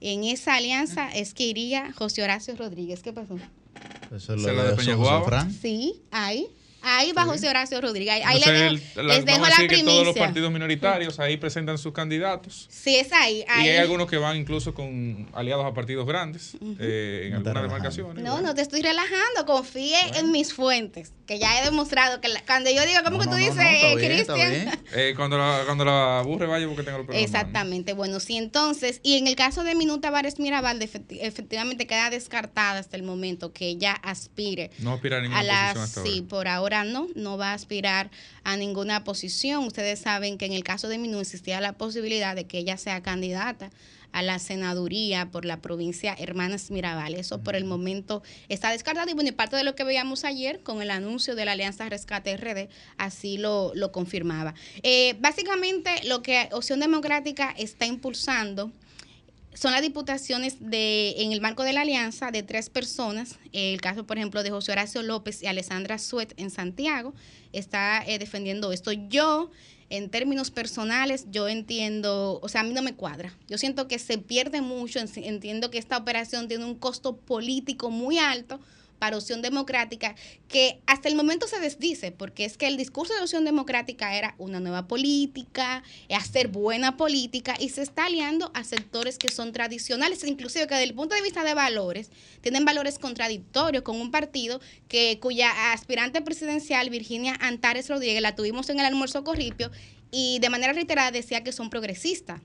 En 0.00 0.22
esa 0.24 0.54
alianza 0.54 1.08
es 1.10 1.34
que 1.34 1.44
iría 1.44 1.92
José 1.92 2.22
Horacio 2.22 2.54
Rodríguez. 2.54 3.02
¿Qué 3.02 3.12
pasó? 3.12 3.36
Eso 4.14 4.34
es 4.34 4.42
lo 4.42 4.48
de, 4.54 4.76
de 4.76 5.50
Sí, 5.60 6.00
ahí. 6.10 6.46
Ahí 6.96 7.12
va 7.12 7.24
José 7.24 7.48
Horacio 7.48 7.80
Rodríguez. 7.80 8.22
Ahí 8.24 8.38
Entonces, 8.38 8.96
les, 8.96 9.04
les 9.04 9.24
dejo 9.24 9.46
la 9.46 9.56
primicia. 9.56 9.76
Que 9.76 9.82
todos 9.84 10.06
los 10.06 10.16
partidos 10.16 10.50
minoritarios 10.52 11.20
ahí 11.20 11.36
presentan 11.36 11.78
sus 11.78 11.92
candidatos. 11.92 12.66
Sí, 12.70 12.96
es 12.96 13.12
ahí. 13.12 13.44
ahí. 13.48 13.66
Y 13.66 13.68
hay 13.70 13.76
algunos 13.78 14.08
que 14.08 14.16
van 14.16 14.36
incluso 14.36 14.74
con 14.74 15.28
aliados 15.34 15.66
a 15.66 15.74
partidos 15.74 16.06
grandes 16.06 16.54
uh 16.54 16.64
-huh. 16.64 16.76
eh, 16.80 17.26
en 17.28 17.34
algunas 17.34 17.62
demarcaciones. 17.62 18.24
No, 18.24 18.40
no 18.40 18.54
te 18.54 18.62
estoy 18.62 18.82
relajando. 18.82 19.44
Confíe 19.46 19.96
bueno. 20.02 20.18
en 20.18 20.32
mis 20.32 20.52
fuentes, 20.54 21.12
que 21.26 21.38
ya 21.38 21.60
he 21.60 21.64
demostrado 21.64 22.20
que 22.20 22.28
la, 22.28 22.42
cuando 22.46 22.70
yo 22.70 22.84
digo, 22.86 23.00
¿cómo 23.04 23.18
no, 23.18 23.22
que 23.22 23.26
tú 23.26 23.32
no, 23.32 23.36
dices, 23.36 23.56
no, 23.56 23.96
Cristian? 23.96 24.80
Eh, 24.94 25.12
cuando, 25.16 25.36
la, 25.36 25.62
cuando 25.66 25.84
la 25.84 26.22
burre 26.24 26.46
vaya 26.46 26.66
porque 26.66 26.82
tenga 26.82 26.98
los 26.98 27.06
problemas. 27.06 27.28
Exactamente. 27.30 27.92
Bueno, 27.92 28.20
sí, 28.20 28.36
entonces, 28.36 29.00
y 29.02 29.18
en 29.18 29.26
el 29.26 29.36
caso 29.36 29.64
de 29.64 29.74
Minuta 29.74 30.10
Vares 30.10 30.38
Mirabal, 30.38 30.80
efectivamente 30.82 31.86
queda 31.86 32.10
descartada 32.10 32.78
hasta 32.78 32.96
el 32.96 33.02
momento 33.02 33.52
que 33.52 33.66
ella 33.66 33.92
aspire. 33.92 34.70
No 34.78 34.94
aspira 34.94 35.18
a 35.18 35.20
ninguna 35.20 35.40
a 35.40 35.42
la, 35.42 35.74
posición 35.74 35.84
hasta 35.84 36.02
Sí, 36.02 36.18
ahora. 36.18 36.28
por 36.28 36.48
ahora 36.48 36.77
no, 36.84 37.08
no 37.14 37.36
va 37.36 37.50
a 37.50 37.54
aspirar 37.54 38.10
a 38.44 38.56
ninguna 38.56 39.04
posición. 39.04 39.64
Ustedes 39.64 40.00
saben 40.00 40.38
que 40.38 40.46
en 40.46 40.52
el 40.52 40.64
caso 40.64 40.88
de 40.88 40.98
Minú 40.98 41.20
existía 41.20 41.60
la 41.60 41.74
posibilidad 41.74 42.34
de 42.34 42.46
que 42.46 42.58
ella 42.58 42.76
sea 42.76 43.02
candidata 43.02 43.70
a 44.12 44.22
la 44.22 44.38
senaduría 44.38 45.30
por 45.30 45.44
la 45.44 45.60
provincia 45.60 46.14
Hermanas 46.18 46.70
Mirabal. 46.70 47.14
Eso 47.14 47.42
por 47.42 47.56
el 47.56 47.64
momento 47.64 48.22
está 48.48 48.70
descartado 48.70 49.10
y 49.10 49.14
bueno, 49.14 49.28
y 49.28 49.32
parte 49.32 49.56
de 49.56 49.64
lo 49.64 49.74
que 49.74 49.84
veíamos 49.84 50.24
ayer 50.24 50.62
con 50.62 50.82
el 50.82 50.90
anuncio 50.90 51.34
de 51.34 51.44
la 51.44 51.52
Alianza 51.52 51.88
Rescate 51.88 52.36
RD 52.36 52.68
así 52.96 53.38
lo, 53.38 53.72
lo 53.74 53.92
confirmaba. 53.92 54.54
Eh, 54.82 55.16
básicamente 55.20 55.90
lo 56.04 56.22
que 56.22 56.48
Opción 56.52 56.80
Democrática 56.80 57.54
está 57.56 57.86
impulsando 57.86 58.72
son 59.58 59.72
las 59.72 59.82
diputaciones 59.82 60.58
de, 60.60 61.16
en 61.18 61.32
el 61.32 61.40
marco 61.40 61.64
de 61.64 61.72
la 61.72 61.80
alianza 61.80 62.30
de 62.30 62.44
tres 62.44 62.70
personas. 62.70 63.40
El 63.52 63.80
caso, 63.80 64.06
por 64.06 64.16
ejemplo, 64.16 64.44
de 64.44 64.50
José 64.50 64.70
Horacio 64.70 65.02
López 65.02 65.42
y 65.42 65.46
Alessandra 65.46 65.98
Suet 65.98 66.32
en 66.36 66.50
Santiago 66.50 67.12
está 67.52 68.04
eh, 68.06 68.20
defendiendo 68.20 68.72
esto. 68.72 68.92
Yo, 68.92 69.50
en 69.90 70.10
términos 70.10 70.52
personales, 70.52 71.26
yo 71.32 71.48
entiendo, 71.48 72.38
o 72.40 72.48
sea, 72.48 72.60
a 72.60 72.64
mí 72.64 72.72
no 72.72 72.82
me 72.82 72.94
cuadra. 72.94 73.36
Yo 73.48 73.58
siento 73.58 73.88
que 73.88 73.98
se 73.98 74.18
pierde 74.18 74.60
mucho, 74.60 75.00
entiendo 75.00 75.72
que 75.72 75.78
esta 75.78 75.96
operación 75.96 76.46
tiene 76.46 76.64
un 76.64 76.76
costo 76.76 77.16
político 77.16 77.90
muy 77.90 78.18
alto 78.18 78.60
para 78.98 79.16
Opción 79.16 79.42
Democrática, 79.42 80.14
que 80.48 80.80
hasta 80.86 81.08
el 81.08 81.14
momento 81.14 81.46
se 81.46 81.60
desdice, 81.60 82.12
porque 82.12 82.44
es 82.44 82.56
que 82.56 82.66
el 82.66 82.76
discurso 82.76 83.14
de 83.14 83.20
Opción 83.20 83.44
Democrática 83.44 84.16
era 84.16 84.34
una 84.38 84.60
nueva 84.60 84.88
política, 84.88 85.82
hacer 86.14 86.48
buena 86.48 86.96
política, 86.96 87.54
y 87.58 87.68
se 87.68 87.82
está 87.82 88.06
aliando 88.06 88.50
a 88.54 88.64
sectores 88.64 89.18
que 89.18 89.30
son 89.30 89.52
tradicionales, 89.52 90.24
inclusive 90.24 90.66
que 90.66 90.74
desde 90.74 90.88
el 90.88 90.94
punto 90.94 91.14
de 91.14 91.22
vista 91.22 91.44
de 91.44 91.54
valores, 91.54 92.10
tienen 92.40 92.64
valores 92.64 92.98
contradictorios 92.98 93.82
con 93.82 94.00
un 94.00 94.10
partido 94.10 94.60
que 94.88 95.18
cuya 95.20 95.72
aspirante 95.72 96.20
presidencial, 96.22 96.90
Virginia 96.90 97.36
Antares 97.40 97.88
Rodríguez, 97.88 98.22
la 98.22 98.34
tuvimos 98.34 98.68
en 98.70 98.80
el 98.80 98.86
almuerzo 98.86 99.24
Corripio, 99.24 99.70
y 100.10 100.38
de 100.40 100.50
manera 100.50 100.72
reiterada 100.72 101.10
decía 101.10 101.44
que 101.44 101.52
son 101.52 101.70
progresistas. 101.70 102.40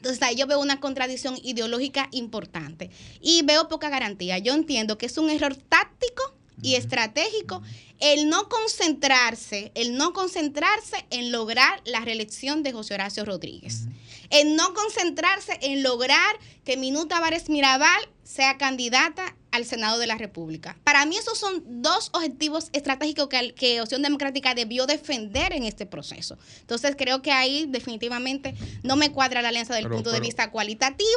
Entonces 0.00 0.22
ahí 0.22 0.34
yo 0.34 0.46
veo 0.46 0.58
una 0.58 0.80
contradicción 0.80 1.38
ideológica 1.42 2.08
importante 2.10 2.88
y 3.20 3.42
veo 3.42 3.68
poca 3.68 3.90
garantía. 3.90 4.38
Yo 4.38 4.54
entiendo 4.54 4.96
que 4.96 5.04
es 5.04 5.18
un 5.18 5.28
error 5.28 5.54
táctico 5.54 6.22
y 6.62 6.76
estratégico 6.76 7.62
el 7.98 8.30
no 8.30 8.48
concentrarse, 8.48 9.72
el 9.74 9.98
no 9.98 10.14
concentrarse 10.14 11.04
en 11.10 11.32
lograr 11.32 11.82
la 11.84 12.00
reelección 12.00 12.62
de 12.62 12.72
José 12.72 12.94
Horacio 12.94 13.26
Rodríguez. 13.26 13.82
El 14.30 14.56
no 14.56 14.72
concentrarse 14.72 15.58
en 15.60 15.82
lograr 15.82 16.38
que 16.64 16.78
Minuta 16.78 17.20
Vares 17.20 17.50
Mirabal 17.50 18.08
sea 18.30 18.56
candidata 18.58 19.34
al 19.50 19.64
Senado 19.64 19.98
de 19.98 20.06
la 20.06 20.16
República. 20.16 20.76
Para 20.84 21.04
mí 21.04 21.16
esos 21.16 21.36
son 21.36 21.64
dos 21.82 22.10
objetivos 22.12 22.68
estratégicos 22.72 23.28
que, 23.28 23.52
que 23.54 23.80
Opción 23.80 24.02
Democrática 24.02 24.54
debió 24.54 24.86
defender 24.86 25.52
en 25.52 25.64
este 25.64 25.84
proceso. 25.84 26.38
Entonces 26.60 26.94
creo 26.96 27.22
que 27.22 27.32
ahí 27.32 27.66
definitivamente 27.68 28.54
no 28.84 28.94
me 28.94 29.10
cuadra 29.10 29.42
la 29.42 29.48
alianza 29.48 29.74
del 29.74 29.84
Pero- 29.84 29.96
punto 29.96 30.12
de 30.12 30.20
vista 30.20 30.52
cualitativo 30.52 31.08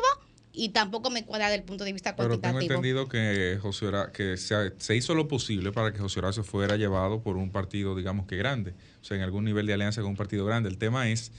y 0.53 0.69
tampoco 0.69 1.11
me 1.11 1.23
cuadra 1.23 1.49
del 1.51 1.61
punto 1.61 1.83
de 1.83 1.93
vista 1.93 2.15
Pero 2.15 2.39
tengo 2.39 2.41
cuantitativo. 2.53 2.73
entendido 2.79 3.07
que 3.07 3.59
José 3.61 3.91
que 4.11 4.35
se, 4.37 4.73
se 4.79 4.95
hizo 4.95 5.13
lo 5.13 5.27
posible 5.27 5.71
para 5.71 5.93
que 5.93 5.99
José 5.99 6.17
Horacio 6.19 6.43
fuera 6.43 6.77
llevado 6.77 7.21
por 7.21 7.37
un 7.37 7.51
partido, 7.51 7.95
digamos 7.95 8.25
que 8.25 8.37
grande, 8.37 8.73
o 9.01 9.05
sea, 9.05 9.17
en 9.17 9.23
algún 9.23 9.43
nivel 9.45 9.67
de 9.67 9.73
alianza 9.73 10.01
con 10.01 10.09
un 10.11 10.17
partido 10.17 10.45
grande. 10.45 10.69
El 10.69 10.79
tema 10.79 11.09
es 11.09 11.31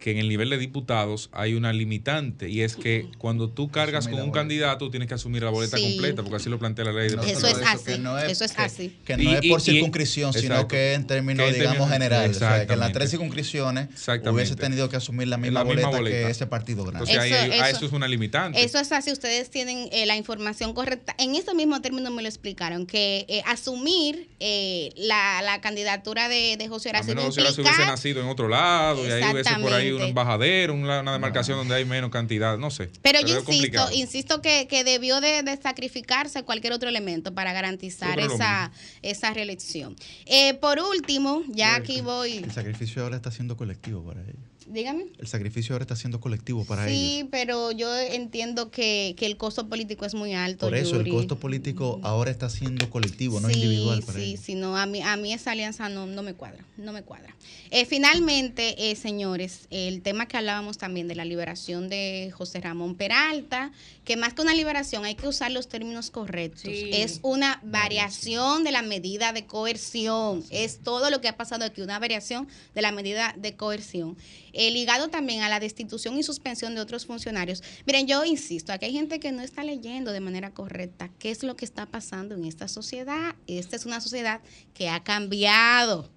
que 0.00 0.10
en 0.10 0.18
el 0.18 0.28
nivel 0.28 0.48
de 0.50 0.56
diputados 0.58 1.28
hay 1.32 1.54
una 1.54 1.72
limitante 1.72 2.48
y 2.48 2.62
es 2.62 2.74
que 2.74 3.06
cuando 3.18 3.50
tú 3.50 3.68
cargas 3.70 4.08
con 4.08 4.20
un 4.20 4.30
candidato 4.32 4.90
tienes 4.90 5.08
que 5.08 5.14
asumir 5.14 5.42
la 5.42 5.50
boleta 5.50 5.76
Sí. 5.76 5.82
completa 5.92 6.22
porque 6.22 6.36
así 6.36 6.48
lo 6.48 6.58
plantea 6.58 6.86
la 6.86 6.92
ley 6.92 7.10
de 7.10 7.14
Eso 7.30 7.46
es 7.46 7.58
así. 7.62 7.92
eso 8.28 8.44
es 8.44 8.58
así. 8.58 8.96
Que 9.04 9.16
no 9.18 9.22
Y- 9.22 9.34
es 9.34 9.40
por 9.50 9.60
y- 9.60 9.64
circunscripción, 9.64 10.32
sino 10.32 10.46
exacto. 10.54 10.68
que 10.68 10.94
en 10.94 11.06
términos, 11.06 11.44
Que 11.46 11.52
en 11.54 11.60
digamos, 11.60 11.90
generales. 11.90 12.36
O 12.36 12.38
sea, 12.38 12.66
que 12.66 12.72
en 12.72 12.80
las 12.80 12.92
tres 12.92 13.10
circunscripciones 13.10 13.88
hubiese 14.32 14.56
tenido 14.56 14.88
que 14.88 14.96
asumir 14.96 15.28
la 15.28 15.36
misma, 15.36 15.60
La 15.60 15.64
misma 15.66 15.88
boleta, 15.88 15.98
boleta. 15.98 16.26
que 16.26 16.30
ese 16.30 16.46
partido 16.46 16.84
grande. 16.84 17.10
Entonces 17.10 17.18
ahí 17.22 17.32
Eso- 17.32 17.52
hay- 17.54 17.60
a 17.60 17.70
eso- 17.70 17.84
es 17.86 17.92
una 17.92 18.08
limitante. 18.08 18.64
Eso 18.64 18.78
es 18.78 18.90
así, 18.92 19.12
ustedes 19.12 19.50
tienen 19.50 19.88
eh, 19.92 20.06
la 20.06 20.16
información 20.16 20.72
correcta. 20.72 21.14
En 21.18 21.34
ese 21.34 21.54
mismo 21.54 21.80
término 21.82 22.10
me 22.10 22.22
lo 22.22 22.28
explicaron, 22.28 22.86
que 22.86 23.26
eh, 23.28 23.42
asumir 23.46 24.28
eh, 24.40 24.90
la, 24.96 25.42
la 25.42 25.60
candidatura 25.60 26.28
de, 26.30 26.56
de 26.56 26.68
José 26.68 26.88
A 26.88 26.92
Horacio 26.92 27.08
menos 27.14 27.24
a 27.24 27.26
José 27.28 27.40
Horacio 27.42 27.62
hubiese 27.62 27.84
nacido 27.86 28.22
en 28.22 28.28
otro 28.28 28.48
lado 28.48 29.06
y 29.06 29.10
ahí 29.10 29.22
hubiese 29.32 29.54
por 29.60 29.72
ahí 29.74 29.89
un 29.92 30.02
embajadero, 30.02 30.74
una, 30.74 31.00
una 31.00 31.12
demarcación 31.12 31.58
donde 31.58 31.74
hay 31.74 31.84
menos 31.84 32.10
cantidad, 32.10 32.58
no 32.58 32.70
sé. 32.70 32.90
Pero 33.02 33.20
yo 33.20 33.38
insisto, 33.38 33.44
complicado. 33.44 33.90
insisto 33.92 34.42
que, 34.42 34.66
que 34.68 34.84
debió 34.84 35.20
de, 35.20 35.42
de 35.42 35.56
sacrificarse 35.56 36.42
cualquier 36.42 36.72
otro 36.72 36.88
elemento 36.88 37.34
para 37.34 37.52
garantizar 37.52 38.18
esa, 38.18 38.72
esa 39.02 39.32
reelección. 39.32 39.96
Eh, 40.26 40.54
por 40.54 40.78
último, 40.80 41.42
ya 41.48 41.74
aquí 41.76 42.00
voy, 42.00 42.38
El 42.38 42.52
sacrificio 42.52 43.02
ahora 43.02 43.16
está 43.16 43.30
siendo 43.30 43.56
colectivo 43.56 44.02
para 44.04 44.20
ellos. 44.22 44.49
Dígame. 44.70 45.06
El 45.18 45.26
sacrificio 45.26 45.74
ahora 45.74 45.82
está 45.82 45.96
siendo 45.96 46.20
colectivo 46.20 46.64
para 46.64 46.88
ellos. 46.88 46.98
Sí, 46.98 47.28
pero 47.30 47.72
yo 47.72 47.94
entiendo 47.98 48.70
que, 48.70 49.14
que 49.16 49.26
el 49.26 49.36
costo 49.36 49.68
político 49.68 50.04
es 50.04 50.14
muy 50.14 50.34
alto. 50.34 50.66
Por 50.66 50.76
eso 50.76 50.96
Yuri. 50.96 51.10
el 51.10 51.16
costo 51.16 51.38
político 51.38 52.00
ahora 52.02 52.30
está 52.30 52.48
siendo 52.48 52.88
colectivo, 52.90 53.40
no 53.40 53.48
sí, 53.48 53.54
individual 53.54 54.02
para 54.02 54.18
sí, 54.18 54.24
ellos. 54.30 54.40
sí, 54.40 54.54
no, 54.54 54.76
a 54.76 54.86
mí, 54.86 55.02
a 55.02 55.16
mí 55.16 55.32
esa 55.32 55.52
alianza 55.52 55.88
no, 55.88 56.06
no 56.06 56.22
me 56.22 56.34
cuadra, 56.34 56.64
no 56.76 56.92
me 56.92 57.02
cuadra. 57.02 57.34
Eh, 57.70 57.84
finalmente, 57.86 58.90
eh, 58.90 58.96
señores, 58.96 59.66
el 59.70 60.02
tema 60.02 60.26
que 60.26 60.36
hablábamos 60.36 60.78
también 60.78 61.08
de 61.08 61.14
la 61.14 61.24
liberación 61.24 61.88
de 61.88 62.32
José 62.34 62.60
Ramón 62.60 62.94
Peralta, 62.94 63.72
que 64.10 64.16
más 64.16 64.34
que 64.34 64.42
una 64.42 64.54
liberación 64.54 65.04
hay 65.04 65.14
que 65.14 65.28
usar 65.28 65.52
los 65.52 65.68
términos 65.68 66.10
correctos. 66.10 66.62
Sí. 66.62 66.90
Es 66.92 67.20
una 67.22 67.60
variación 67.62 68.64
de 68.64 68.72
la 68.72 68.82
medida 68.82 69.32
de 69.32 69.46
coerción, 69.46 70.42
es 70.50 70.80
todo 70.82 71.10
lo 71.10 71.20
que 71.20 71.28
ha 71.28 71.36
pasado 71.36 71.64
aquí, 71.64 71.80
una 71.80 72.00
variación 72.00 72.48
de 72.74 72.82
la 72.82 72.90
medida 72.90 73.36
de 73.38 73.54
coerción. 73.54 74.16
Eh, 74.52 74.72
ligado 74.72 75.10
también 75.10 75.42
a 75.42 75.48
la 75.48 75.60
destitución 75.60 76.18
y 76.18 76.24
suspensión 76.24 76.74
de 76.74 76.80
otros 76.80 77.06
funcionarios. 77.06 77.62
Miren, 77.86 78.08
yo 78.08 78.24
insisto, 78.24 78.72
aquí 78.72 78.86
hay 78.86 78.92
gente 78.94 79.20
que 79.20 79.30
no 79.30 79.42
está 79.42 79.62
leyendo 79.62 80.10
de 80.10 80.18
manera 80.18 80.50
correcta 80.50 81.08
qué 81.20 81.30
es 81.30 81.44
lo 81.44 81.54
que 81.54 81.64
está 81.64 81.86
pasando 81.86 82.34
en 82.34 82.46
esta 82.46 82.66
sociedad. 82.66 83.36
Esta 83.46 83.76
es 83.76 83.86
una 83.86 84.00
sociedad 84.00 84.40
que 84.74 84.88
ha 84.88 85.04
cambiado. 85.04 86.10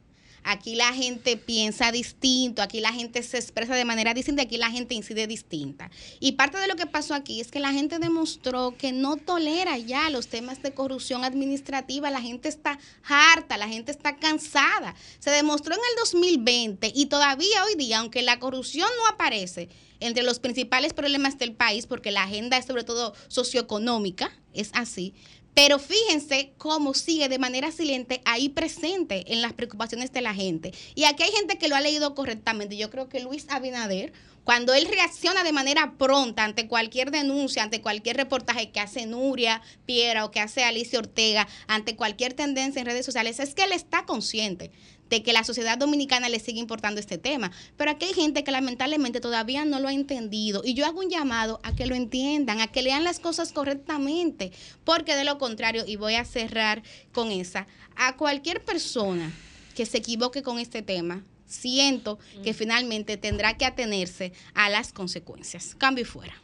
Aquí 0.44 0.76
la 0.76 0.94
gente 0.94 1.38
piensa 1.38 1.92
distinto, 1.92 2.62
aquí 2.62 2.80
la 2.82 2.92
gente 2.92 3.24
se 3.24 3.38
expresa 3.38 3.76
de 3.76 3.86
manera 3.86 4.14
distinta, 4.14 4.44
aquí 4.44 4.58
la 4.58 4.70
gente 4.70 4.94
incide 4.94 5.26
distinta. 5.28 5.90
Y 6.20 6.34
parte 6.34 6.58
de 6.58 6.68
lo 6.68 6.76
que 6.76 6.86
pasó 6.86 7.14
aquí 7.14 7.40
es 7.40 7.50
que 7.50 7.60
la 7.60 7.72
gente 7.72 8.00
demostró 8.00 8.76
que 8.78 8.92
no 8.92 9.16
tolera 9.16 9.78
ya 9.78 10.10
los 10.10 10.28
temas 10.28 10.62
de 10.62 10.74
corrupción 10.74 11.24
administrativa, 11.24 12.10
la 12.10 12.22
gente 12.22 12.50
está 12.50 12.80
harta, 13.04 13.58
la 13.58 13.68
gente 13.68 13.92
está 13.92 14.18
cansada. 14.18 14.96
Se 15.20 15.30
demostró 15.30 15.74
en 15.74 15.82
el 15.82 16.00
2020 16.00 16.92
y 16.94 17.06
todavía 17.06 17.64
hoy 17.66 17.76
día, 17.76 18.00
aunque 18.00 18.22
la 18.22 18.40
corrupción 18.40 18.90
no 18.98 19.08
aparece 19.08 19.70
entre 20.00 20.24
los 20.24 20.40
principales 20.40 20.94
problemas 20.94 21.38
del 21.38 21.54
país, 21.54 21.88
porque 21.88 22.12
la 22.12 22.24
agenda 22.24 22.58
es 22.58 22.66
sobre 22.66 22.84
todo 22.84 23.14
socioeconómica, 23.30 24.38
es 24.54 24.70
así, 24.74 25.14
pero 25.54 25.80
fíjense 25.80 26.54
cómo 26.58 26.94
sigue 26.94 27.30
de 27.30 27.40
manera 27.40 27.72
silente 27.72 28.22
ahí 28.26 28.50
presente 28.50 29.34
en 29.34 29.42
las 29.42 29.54
preocupaciones 29.54 30.12
de 30.12 30.22
la 30.22 30.34
gente. 30.34 30.74
Y 30.96 31.04
aquí 31.06 31.24
hay 31.24 31.32
gente 31.32 31.58
que 31.58 31.68
lo 31.68 31.76
ha 31.76 31.82
leído 31.82 32.16
correctamente. 32.16 32.78
Yo 32.78 32.90
creo 32.90 33.10
que 33.10 33.20
Luis 33.20 33.46
Abinader, 33.50 34.14
cuando 34.44 34.74
él 34.74 34.88
reacciona 34.90 35.44
de 35.44 35.54
manera 35.54 35.94
pronta 35.98 36.44
ante 36.44 36.68
cualquier 36.68 37.12
denuncia, 37.12 37.64
ante 37.64 37.82
cualquier 37.82 38.18
reportaje 38.18 38.72
que 38.72 38.80
hace 38.80 39.06
Nuria 39.06 39.62
Piera 39.86 40.26
o 40.26 40.32
que 40.32 40.40
hace 40.40 40.64
Alicia 40.64 41.00
Ortega, 41.00 41.48
ante 41.68 41.96
cualquier 41.96 42.34
tendencia 42.34 42.80
en 42.80 42.88
redes 42.88 43.06
sociales, 43.06 43.40
es 43.40 43.54
que 43.54 43.64
él 43.64 43.72
está 43.72 44.06
consciente 44.06 44.72
de 45.14 45.22
que 45.22 45.32
la 45.32 45.44
sociedad 45.44 45.78
dominicana 45.78 46.28
le 46.28 46.40
sigue 46.40 46.60
importando 46.60 47.00
este 47.00 47.20
tema. 47.20 47.52
Pero 47.78 47.92
aquí 47.92 48.06
hay 48.06 48.14
gente 48.14 48.44
que 48.44 48.50
lamentablemente 48.50 49.20
todavía 49.20 49.64
no 49.64 49.80
lo 49.80 49.88
ha 49.88 49.94
entendido. 49.94 50.64
Y 50.66 50.74
yo 50.74 50.88
hago 50.88 51.02
un 51.02 51.10
llamado 51.12 51.60
a 51.62 51.76
que 51.76 51.86
lo 51.86 51.94
entiendan, 51.94 52.62
a 52.62 52.72
que 52.72 52.82
lean 52.82 53.04
las 53.04 53.20
cosas 53.20 53.54
correctamente. 53.54 54.52
Porque 54.84 55.16
de 55.16 55.24
lo 55.24 55.38
contrario, 55.38 55.84
y 55.86 55.98
voy 55.98 56.16
a 56.16 56.26
cerrar 56.26 56.82
con 57.12 57.32
esa, 57.32 57.68
a 57.96 58.18
cualquier 58.18 58.66
persona 58.66 59.32
que 59.76 59.86
se 59.86 60.00
equivoque 60.00 60.42
con 60.42 60.58
este 60.58 60.82
tema, 60.82 61.24
siento 61.46 62.18
que 62.44 62.56
finalmente 62.56 63.16
tendrá 63.18 63.56
que 63.56 63.66
atenerse 63.66 64.34
a 64.56 64.70
las 64.70 64.94
consecuencias. 64.94 65.76
Cambio 65.76 66.02
y 66.02 66.06
fuera. 66.06 66.42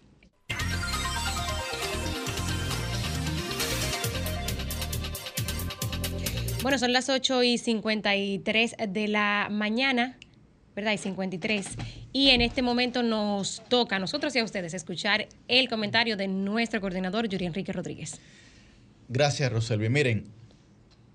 Bueno, 6.62 6.78
son 6.78 6.92
las 6.92 7.08
8 7.08 7.44
y 7.44 7.58
53 7.58 8.76
de 8.90 9.08
la 9.08 9.48
mañana, 9.50 10.18
¿verdad? 10.76 10.92
Y 10.92 10.98
53. 10.98 11.66
Y 12.12 12.32
en 12.32 12.42
este 12.42 12.62
momento 12.62 13.02
nos 13.02 13.64
toca 13.70 13.96
a 13.96 14.00
nosotros 14.00 14.36
y 14.36 14.40
a 14.40 14.44
ustedes 14.44 14.74
escuchar 14.74 15.30
el 15.48 15.70
comentario 15.70 16.18
de 16.18 16.28
nuestro 16.28 16.82
coordinador, 16.82 17.30
Yuri 17.30 17.46
Enrique 17.46 17.72
Rodríguez. 17.72 18.20
Gracias, 19.08 19.50
Roselvi. 19.50 19.88
Miren, 19.88 20.26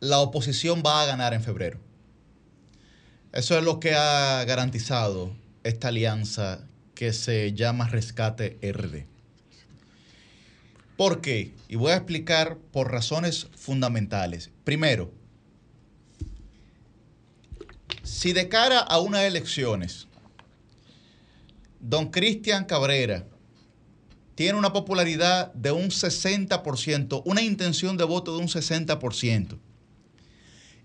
la 0.01 0.21
oposición 0.21 0.83
va 0.85 1.03
a 1.03 1.07
ganar 1.07 1.35
en 1.35 1.43
febrero. 1.43 1.79
Eso 3.33 3.59
es 3.59 3.65
lo 3.65 3.81
que 3.81 3.93
ha 3.95 4.43
garantizado 4.47 5.31
esta 5.63 5.89
alianza 5.89 6.67
que 6.95 7.13
se 7.13 7.53
llama 7.53 7.87
Rescate 7.89 8.59
RD. 8.63 9.05
¿Por 10.97 11.21
qué? 11.21 11.53
Y 11.69 11.77
voy 11.77 11.93
a 11.93 11.97
explicar 11.97 12.57
por 12.73 12.91
razones 12.91 13.49
fundamentales. 13.57 14.51
Primero, 14.65 15.13
si 18.05 18.35
de 18.35 18.49
cara 18.51 18.81
a 18.81 19.01
unas 19.01 19.23
elecciones, 19.23 20.07
don 21.81 22.11
Cristian 22.11 22.67
Cabrera 22.67 23.27
tiene 24.35 24.59
una 24.59 24.73
popularidad 24.73 25.53
de 25.55 25.73
un 25.73 25.89
60%, 25.89 27.23
una 27.25 27.43
intención 27.43 27.97
de 27.97 28.05
voto 28.05 28.37
de 28.37 28.43
un 28.43 28.49
60%, 28.49 29.59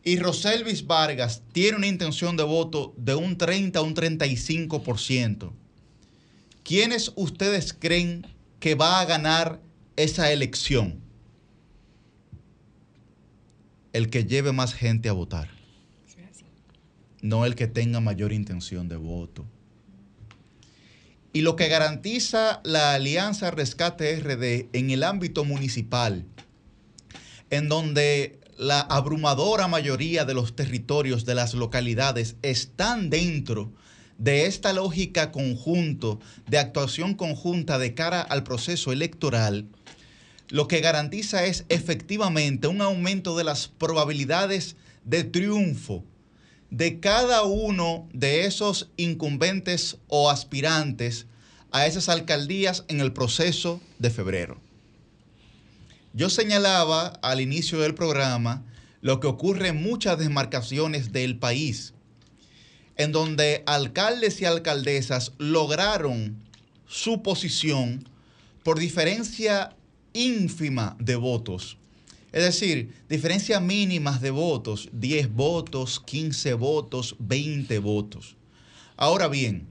y 0.01 0.17
Roselvis 0.17 0.87
Vargas 0.87 1.43
tiene 1.51 1.77
una 1.77 1.87
intención 1.87 2.37
de 2.37 2.43
voto 2.43 2.93
de 2.95 3.15
un 3.15 3.37
30 3.37 3.79
a 3.79 3.81
un 3.81 3.95
35%, 3.95 5.51
¿quiénes 6.63 7.11
ustedes 7.17 7.73
creen 7.73 8.25
que 8.61 8.75
va 8.75 9.01
a 9.01 9.05
ganar 9.05 9.61
esa 9.97 10.31
elección? 10.31 11.01
El 13.91 14.09
que 14.09 14.23
lleve 14.23 14.53
más 14.53 14.73
gente 14.73 15.09
a 15.09 15.13
votar 15.13 15.58
no 17.21 17.45
el 17.45 17.55
que 17.55 17.67
tenga 17.67 17.99
mayor 17.99 18.33
intención 18.33 18.87
de 18.87 18.95
voto. 18.95 19.45
Y 21.31 21.41
lo 21.41 21.55
que 21.55 21.67
garantiza 21.67 22.61
la 22.63 22.93
Alianza 22.93 23.51
Rescate 23.51 24.19
RD 24.19 24.69
en 24.73 24.89
el 24.89 25.03
ámbito 25.03 25.45
municipal 25.45 26.25
en 27.49 27.69
donde 27.69 28.39
la 28.57 28.81
abrumadora 28.81 29.67
mayoría 29.67 30.25
de 30.25 30.33
los 30.33 30.55
territorios 30.55 31.25
de 31.25 31.35
las 31.35 31.53
localidades 31.53 32.35
están 32.41 33.09
dentro 33.09 33.71
de 34.17 34.45
esta 34.45 34.73
lógica 34.73 35.31
conjunto, 35.31 36.19
de 36.47 36.57
actuación 36.59 37.13
conjunta 37.13 37.79
de 37.79 37.93
cara 37.93 38.21
al 38.21 38.43
proceso 38.43 38.91
electoral, 38.91 39.65
lo 40.49 40.67
que 40.67 40.81
garantiza 40.81 41.45
es 41.45 41.65
efectivamente 41.69 42.67
un 42.67 42.81
aumento 42.81 43.37
de 43.37 43.43
las 43.43 43.67
probabilidades 43.67 44.75
de 45.05 45.23
triunfo 45.23 46.03
de 46.71 46.99
cada 46.99 47.43
uno 47.43 48.07
de 48.13 48.45
esos 48.45 48.89
incumbentes 48.97 49.97
o 50.07 50.29
aspirantes 50.29 51.25
a 51.71 51.85
esas 51.85 52.09
alcaldías 52.09 52.85
en 52.87 52.99
el 52.99 53.13
proceso 53.13 53.81
de 53.97 54.09
febrero. 54.09 54.59
Yo 56.13 56.29
señalaba 56.29 57.07
al 57.21 57.41
inicio 57.41 57.79
del 57.79 57.95
programa 57.95 58.63
lo 59.01 59.19
que 59.19 59.27
ocurre 59.27 59.69
en 59.69 59.81
muchas 59.81 60.17
demarcaciones 60.17 61.11
del 61.11 61.37
país, 61.37 61.93
en 62.97 63.11
donde 63.11 63.63
alcaldes 63.65 64.41
y 64.41 64.45
alcaldesas 64.45 65.31
lograron 65.37 66.43
su 66.87 67.21
posición 67.21 68.07
por 68.63 68.79
diferencia 68.79 69.75
ínfima 70.13 70.97
de 70.99 71.15
votos. 71.15 71.78
Es 72.31 72.43
decir, 72.43 72.93
diferencias 73.09 73.61
mínimas 73.61 74.21
de 74.21 74.31
votos, 74.31 74.89
10 74.93 75.33
votos, 75.33 75.99
15 76.05 76.53
votos, 76.53 77.15
20 77.19 77.79
votos. 77.79 78.35
Ahora 78.97 79.27
bien, 79.27 79.67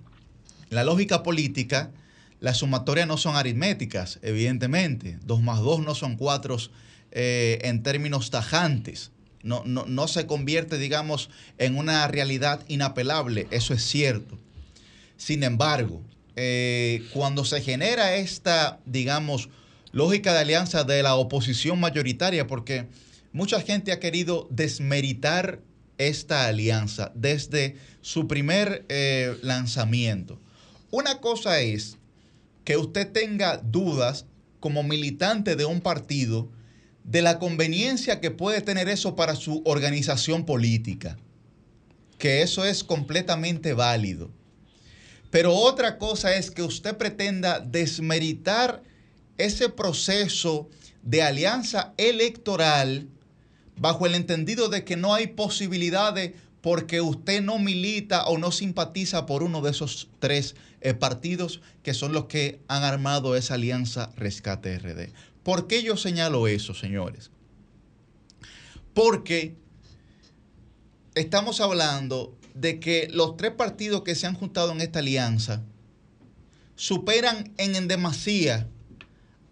la 0.71 0.83
lógica 0.85 1.23
política, 1.23 1.93
las 2.41 2.59
sumatorias 2.59 3.07
no 3.07 3.17
son 3.17 3.37
aritméticas, 3.37 4.19
evidentemente. 4.23 5.19
2 5.25 5.43
más 5.43 5.61
2 5.61 5.81
no 5.81 5.95
son 5.95 6.17
4 6.17 6.57
eh, 7.13 7.59
en 7.63 7.83
términos 7.83 8.31
tajantes. 8.31 9.13
No, 9.43 9.63
no, 9.65 9.87
no 9.87 10.09
se 10.09 10.27
convierte, 10.27 10.79
digamos, 10.79 11.31
en 11.59 11.77
una 11.77 12.07
realidad 12.09 12.65
inapelable, 12.67 13.47
eso 13.53 13.73
es 13.73 13.83
cierto. 13.85 14.37
Sin 15.17 15.45
embargo, 15.45 16.03
eh, 16.37 17.05
cuando 17.13 17.45
se 17.45 17.61
genera 17.61 18.17
esta, 18.17 18.81
digamos, 18.85 19.49
lógica 19.93 20.33
de 20.33 20.41
alianza 20.41 20.85
de 20.85 21.03
la 21.03 21.15
oposición 21.17 21.81
mayoritaria, 21.81 22.47
porque 22.47 22.87
mucha 23.33 23.61
gente 23.61 23.93
ha 23.93 24.01
querido 24.01 24.47
desmeritar 24.51 25.61
esta 25.99 26.47
alianza 26.47 27.13
desde 27.15 27.77
su 28.01 28.29
primer 28.29 28.85
eh, 28.89 29.37
lanzamiento. 29.43 30.39
Una 30.91 31.21
cosa 31.21 31.61
es 31.61 31.99
que 32.65 32.77
usted 32.77 33.11
tenga 33.11 33.59
dudas 33.59 34.27
como 34.61 34.83
militante 34.83 35.57
de 35.57 35.65
un 35.65 35.81
partido 35.81 36.51
de 37.05 37.23
la 37.23 37.39
conveniencia 37.39 38.21
que 38.21 38.31
puede 38.31 38.61
tener 38.61 38.89
eso 38.89 39.17
para 39.17 39.35
su 39.35 39.63
organización 39.65 40.45
política, 40.45 41.17
que 42.19 42.43
eso 42.43 42.65
es 42.65 42.85
completamente 42.85 43.73
válido. 43.73 44.31
Pero 45.31 45.55
otra 45.55 45.99
cosa 45.99 46.37
es 46.37 46.51
que 46.51 46.63
usted 46.63 46.97
pretenda 46.97 47.61
desmeritar 47.61 48.83
ese 49.39 49.69
proceso 49.69 50.69
de 51.03 51.23
alianza 51.23 51.95
electoral 51.97 53.09
bajo 53.77 54.07
el 54.07 54.15
entendido 54.15 54.69
de 54.69 54.85
que 54.85 54.97
no 54.97 55.15
hay 55.15 55.29
posibilidades 55.29 56.33
porque 56.61 57.01
usted 57.01 57.43
no 57.43 57.59
milita 57.59 58.27
o 58.27 58.37
no 58.37 58.51
simpatiza 58.51 59.27
por 59.27 59.43
uno 59.43 59.61
de 59.63 59.71
esos 59.71 60.09
tres 60.19 60.57
eh, 60.81 60.95
partidos 60.95 61.61
que 61.83 61.95
son 61.95 62.13
los 62.13 62.27
que 62.27 62.61
han 62.69 62.83
armado 62.83 63.37
esa 63.37 63.55
alianza 63.55 64.11
Rescate 64.17 64.79
RD. 64.79 65.13
¿Por 65.45 65.67
qué 65.67 65.83
yo 65.83 65.97
señalo 65.97 66.49
eso, 66.49 66.75
señores? 66.75 67.31
Porque 68.93 69.57
estamos 71.15 71.61
hablando 71.61 72.37
de 72.55 72.81
que 72.81 73.09
los 73.13 73.37
tres 73.37 73.53
partidos 73.53 74.03
que 74.03 74.17
se 74.17 74.27
han 74.27 74.35
juntado 74.35 74.73
en 74.73 74.81
esta 74.81 74.99
alianza 74.99 75.63
superan 76.75 77.53
en 77.57 77.87
demasía 77.87 78.69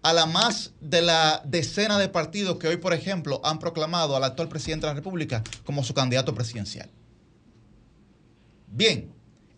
a 0.06 0.12
la 0.12 0.24
más 0.24 0.72
de 0.80 1.02
la 1.02 1.42
decena 1.44 1.98
de 1.98 2.08
partidos 2.08 2.58
que 2.58 2.68
hoy, 2.68 2.76
por 2.76 2.94
ejemplo, 2.94 3.40
han 3.42 3.58
proclamado 3.58 4.14
al 4.14 4.22
actual 4.22 4.48
presidente 4.48 4.86
de 4.86 4.92
la 4.92 4.94
República 4.94 5.42
como 5.64 5.82
su 5.82 5.94
candidato 5.94 6.32
presidencial. 6.32 6.88
Bien, 8.68 9.12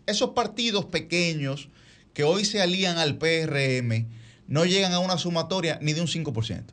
esos 0.07 0.31
partidos 0.31 0.85
pequeños 0.85 1.69
que 2.15 2.23
hoy 2.23 2.45
se 2.45 2.63
alían 2.63 2.97
al 2.97 3.19
PRM 3.19 4.07
no 4.47 4.65
llegan 4.65 4.91
a 4.93 4.97
una 4.97 5.19
sumatoria 5.19 5.77
ni 5.83 5.93
de 5.93 6.01
un 6.01 6.07
5%. 6.07 6.63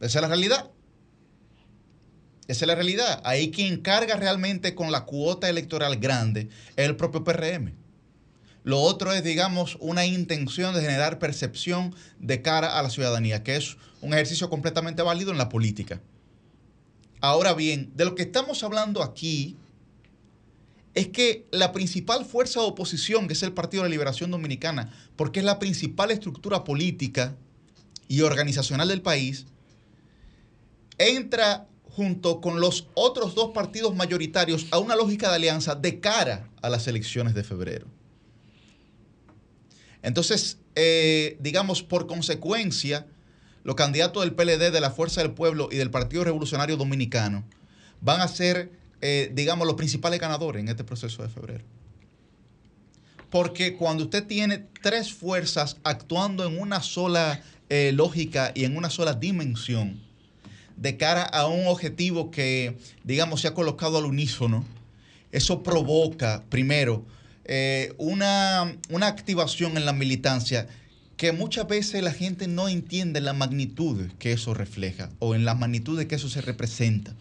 Esa 0.00 0.18
es 0.18 0.22
la 0.22 0.28
realidad. 0.28 0.70
Esa 2.48 2.64
es 2.64 2.68
la 2.68 2.74
realidad. 2.74 3.22
Ahí 3.24 3.50
quien 3.50 3.80
carga 3.80 4.14
realmente 4.16 4.74
con 4.74 4.92
la 4.92 5.06
cuota 5.06 5.48
electoral 5.48 5.96
grande 5.96 6.50
es 6.76 6.84
el 6.84 6.96
propio 6.96 7.24
PRM. 7.24 7.85
Lo 8.66 8.80
otro 8.80 9.12
es, 9.12 9.22
digamos, 9.22 9.78
una 9.78 10.06
intención 10.06 10.74
de 10.74 10.80
generar 10.80 11.20
percepción 11.20 11.94
de 12.18 12.42
cara 12.42 12.76
a 12.76 12.82
la 12.82 12.90
ciudadanía, 12.90 13.44
que 13.44 13.54
es 13.54 13.76
un 14.00 14.12
ejercicio 14.12 14.50
completamente 14.50 15.02
válido 15.02 15.30
en 15.30 15.38
la 15.38 15.48
política. 15.48 16.00
Ahora 17.20 17.54
bien, 17.54 17.92
de 17.94 18.04
lo 18.04 18.16
que 18.16 18.24
estamos 18.24 18.64
hablando 18.64 19.04
aquí 19.04 19.56
es 20.94 21.06
que 21.06 21.46
la 21.52 21.70
principal 21.70 22.24
fuerza 22.24 22.58
de 22.58 22.66
oposición, 22.66 23.28
que 23.28 23.34
es 23.34 23.42
el 23.44 23.52
Partido 23.52 23.84
de 23.84 23.88
la 23.88 23.92
Liberación 23.92 24.32
Dominicana, 24.32 24.92
porque 25.14 25.38
es 25.38 25.46
la 25.46 25.60
principal 25.60 26.10
estructura 26.10 26.64
política 26.64 27.36
y 28.08 28.22
organizacional 28.22 28.88
del 28.88 29.00
país, 29.00 29.46
entra 30.98 31.68
junto 31.84 32.40
con 32.40 32.58
los 32.58 32.88
otros 32.94 33.36
dos 33.36 33.52
partidos 33.52 33.94
mayoritarios 33.94 34.66
a 34.72 34.80
una 34.80 34.96
lógica 34.96 35.28
de 35.28 35.36
alianza 35.36 35.76
de 35.76 36.00
cara 36.00 36.50
a 36.62 36.68
las 36.68 36.88
elecciones 36.88 37.32
de 37.32 37.44
febrero. 37.44 37.95
Entonces, 40.06 40.58
eh, 40.76 41.36
digamos, 41.40 41.82
por 41.82 42.06
consecuencia, 42.06 43.08
los 43.64 43.74
candidatos 43.74 44.22
del 44.22 44.34
PLD, 44.34 44.70
de 44.70 44.80
la 44.80 44.92
Fuerza 44.92 45.20
del 45.20 45.32
Pueblo 45.32 45.68
y 45.72 45.78
del 45.78 45.90
Partido 45.90 46.22
Revolucionario 46.22 46.76
Dominicano 46.76 47.42
van 48.00 48.20
a 48.20 48.28
ser, 48.28 48.70
eh, 49.00 49.32
digamos, 49.34 49.66
los 49.66 49.74
principales 49.74 50.20
ganadores 50.20 50.60
en 50.60 50.68
este 50.68 50.84
proceso 50.84 51.24
de 51.24 51.28
febrero. 51.28 51.64
Porque 53.30 53.74
cuando 53.74 54.04
usted 54.04 54.24
tiene 54.24 54.68
tres 54.80 55.12
fuerzas 55.12 55.76
actuando 55.82 56.46
en 56.46 56.56
una 56.56 56.82
sola 56.82 57.42
eh, 57.68 57.90
lógica 57.92 58.52
y 58.54 58.64
en 58.64 58.76
una 58.76 58.90
sola 58.90 59.12
dimensión, 59.14 60.00
de 60.76 60.96
cara 60.96 61.24
a 61.24 61.48
un 61.48 61.66
objetivo 61.66 62.30
que, 62.30 62.78
digamos, 63.02 63.40
se 63.40 63.48
ha 63.48 63.54
colocado 63.54 63.98
al 63.98 64.04
unísono, 64.04 64.64
eso 65.32 65.64
provoca, 65.64 66.44
primero, 66.48 67.04
eh, 67.48 67.94
una, 67.98 68.76
una 68.90 69.06
activación 69.06 69.76
en 69.76 69.86
la 69.86 69.92
militancia 69.92 70.66
que 71.16 71.32
muchas 71.32 71.66
veces 71.66 72.02
la 72.02 72.12
gente 72.12 72.46
no 72.46 72.68
entiende 72.68 73.20
la 73.20 73.32
magnitud 73.32 74.10
que 74.18 74.32
eso 74.32 74.52
refleja 74.52 75.08
o 75.18 75.34
en 75.34 75.44
la 75.44 75.54
magnitud 75.54 75.98
de 75.98 76.06
que 76.06 76.16
eso 76.16 76.28
se 76.28 76.42
representa. 76.42 77.14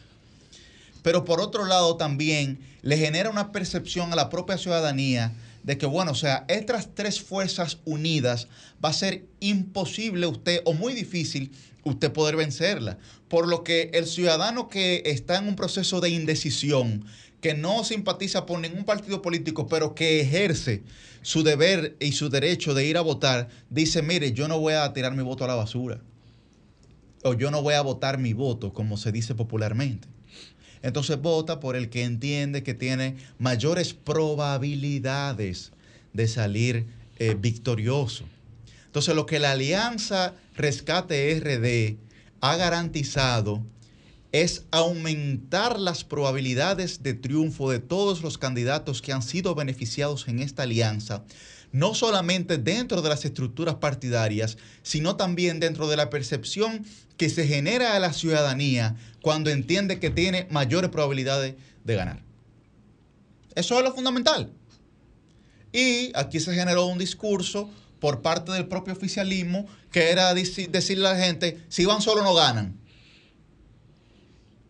Pero 1.02 1.24
por 1.24 1.40
otro 1.40 1.66
lado 1.66 1.96
también 1.98 2.60
le 2.82 2.98
genera 2.98 3.30
una 3.30 3.52
percepción 3.52 4.12
a 4.12 4.16
la 4.16 4.30
propia 4.30 4.58
ciudadanía 4.58 5.34
de 5.64 5.78
que, 5.78 5.86
bueno, 5.86 6.12
o 6.12 6.16
sea, 6.16 6.46
estas 6.48 6.94
tres 6.94 7.22
fuerzas 7.22 7.80
unidas 7.86 8.48
va 8.84 8.90
a 8.90 8.94
ser 8.94 9.26
imposible 9.40 10.28
usted 10.28 10.62
o 10.66 10.74
muy 10.74 10.94
difícil 10.94 11.52
usted 11.84 12.12
poder 12.12 12.36
vencerla. 12.36 12.98
Por 13.30 13.48
lo 13.48 13.64
que 13.64 13.90
el 13.94 14.06
ciudadano 14.06 14.70
que 14.70 15.04
está 15.06 15.38
en 15.38 15.48
un 15.48 15.56
proceso 15.56 16.02
de 16.02 16.10
indecisión, 16.10 17.06
que 17.42 17.54
no 17.54 17.84
simpatiza 17.84 18.46
por 18.46 18.60
ningún 18.60 18.86
partido 18.86 19.22
político, 19.22 19.68
pero 19.68 19.96
que 19.96 20.22
ejerce 20.22 20.84
su 21.22 21.44
deber 21.44 21.96
y 22.00 22.12
su 22.12 22.30
derecho 22.30 22.74
de 22.74 22.86
ir 22.86 22.98
a 22.98 23.02
votar, 23.02 23.50
dice, 23.70 24.02
mire, 24.02 24.34
yo 24.34 24.48
no 24.48 24.60
voy 24.60 24.74
a 24.74 24.94
tirar 24.94 25.16
mi 25.16 25.24
voto 25.24 25.44
a 25.44 25.48
la 25.48 25.56
basura. 25.56 26.02
O 27.24 27.34
yo 27.34 27.50
no 27.50 27.62
voy 27.62 27.74
a 27.74 27.82
votar 27.82 28.18
mi 28.18 28.34
voto, 28.34 28.74
como 28.74 28.98
se 28.98 29.12
dice 29.12 29.34
popularmente. 29.34 30.08
Entonces 30.84 31.20
vota 31.20 31.60
por 31.60 31.76
el 31.76 31.90
que 31.90 32.04
entiende 32.04 32.62
que 32.62 32.76
tiene 32.76 33.16
mayores 33.40 33.96
probabilidades 33.96 35.72
de 36.14 36.28
salir 36.28 36.86
eh, 37.18 37.36
victorioso. 37.40 38.26
Entonces 38.86 39.16
lo 39.16 39.26
que 39.26 39.40
la 39.40 39.52
Alianza 39.52 40.36
Rescate 40.56 41.40
RD 41.40 41.98
ha 42.42 42.56
garantizado 42.56 43.64
es 44.42 44.66
aumentar 44.72 45.80
las 45.80 46.04
probabilidades 46.04 47.02
de 47.02 47.14
triunfo 47.14 47.72
de 47.72 47.80
todos 47.80 48.22
los 48.22 48.38
candidatos 48.38 49.02
que 49.02 49.14
han 49.14 49.22
sido 49.22 49.56
beneficiados 49.56 50.28
en 50.28 50.40
esta 50.40 50.64
alianza, 50.64 51.24
no 51.72 51.94
solamente 51.94 52.58
dentro 52.58 53.02
de 53.02 53.08
las 53.08 53.24
estructuras 53.24 53.76
partidarias, 53.76 54.58
sino 54.84 55.16
también 55.16 55.62
dentro 55.62 55.88
de 55.88 55.96
la 55.96 56.10
percepción 56.10 56.86
que 57.16 57.30
se 57.30 57.48
genera 57.48 57.96
a 57.96 58.00
la 58.00 58.12
ciudadanía 58.12 58.98
cuando 59.22 59.52
entiende 59.52 60.02
que 60.02 60.10
tiene 60.10 60.50
mayores 60.52 60.90
probabilidades 60.90 61.56
de 61.86 61.96
ganar. 61.96 62.22
Eso 63.56 63.78
es 63.78 63.86
lo 63.86 63.94
fundamental. 63.94 64.52
Y 65.72 66.12
aquí 66.14 66.42
se 66.42 66.54
generó 66.54 66.88
un 66.88 66.98
discurso 66.98 67.70
por 68.02 68.22
parte 68.22 68.52
del 68.52 68.68
propio 68.68 68.92
oficialismo 68.92 69.66
que 69.92 70.10
era 70.12 70.34
decirle 70.34 71.08
a 71.08 71.14
la 71.14 71.20
gente, 71.20 71.64
si 71.70 71.86
van 71.86 72.02
solo 72.02 72.22
no 72.22 72.34
ganan. 72.34 72.84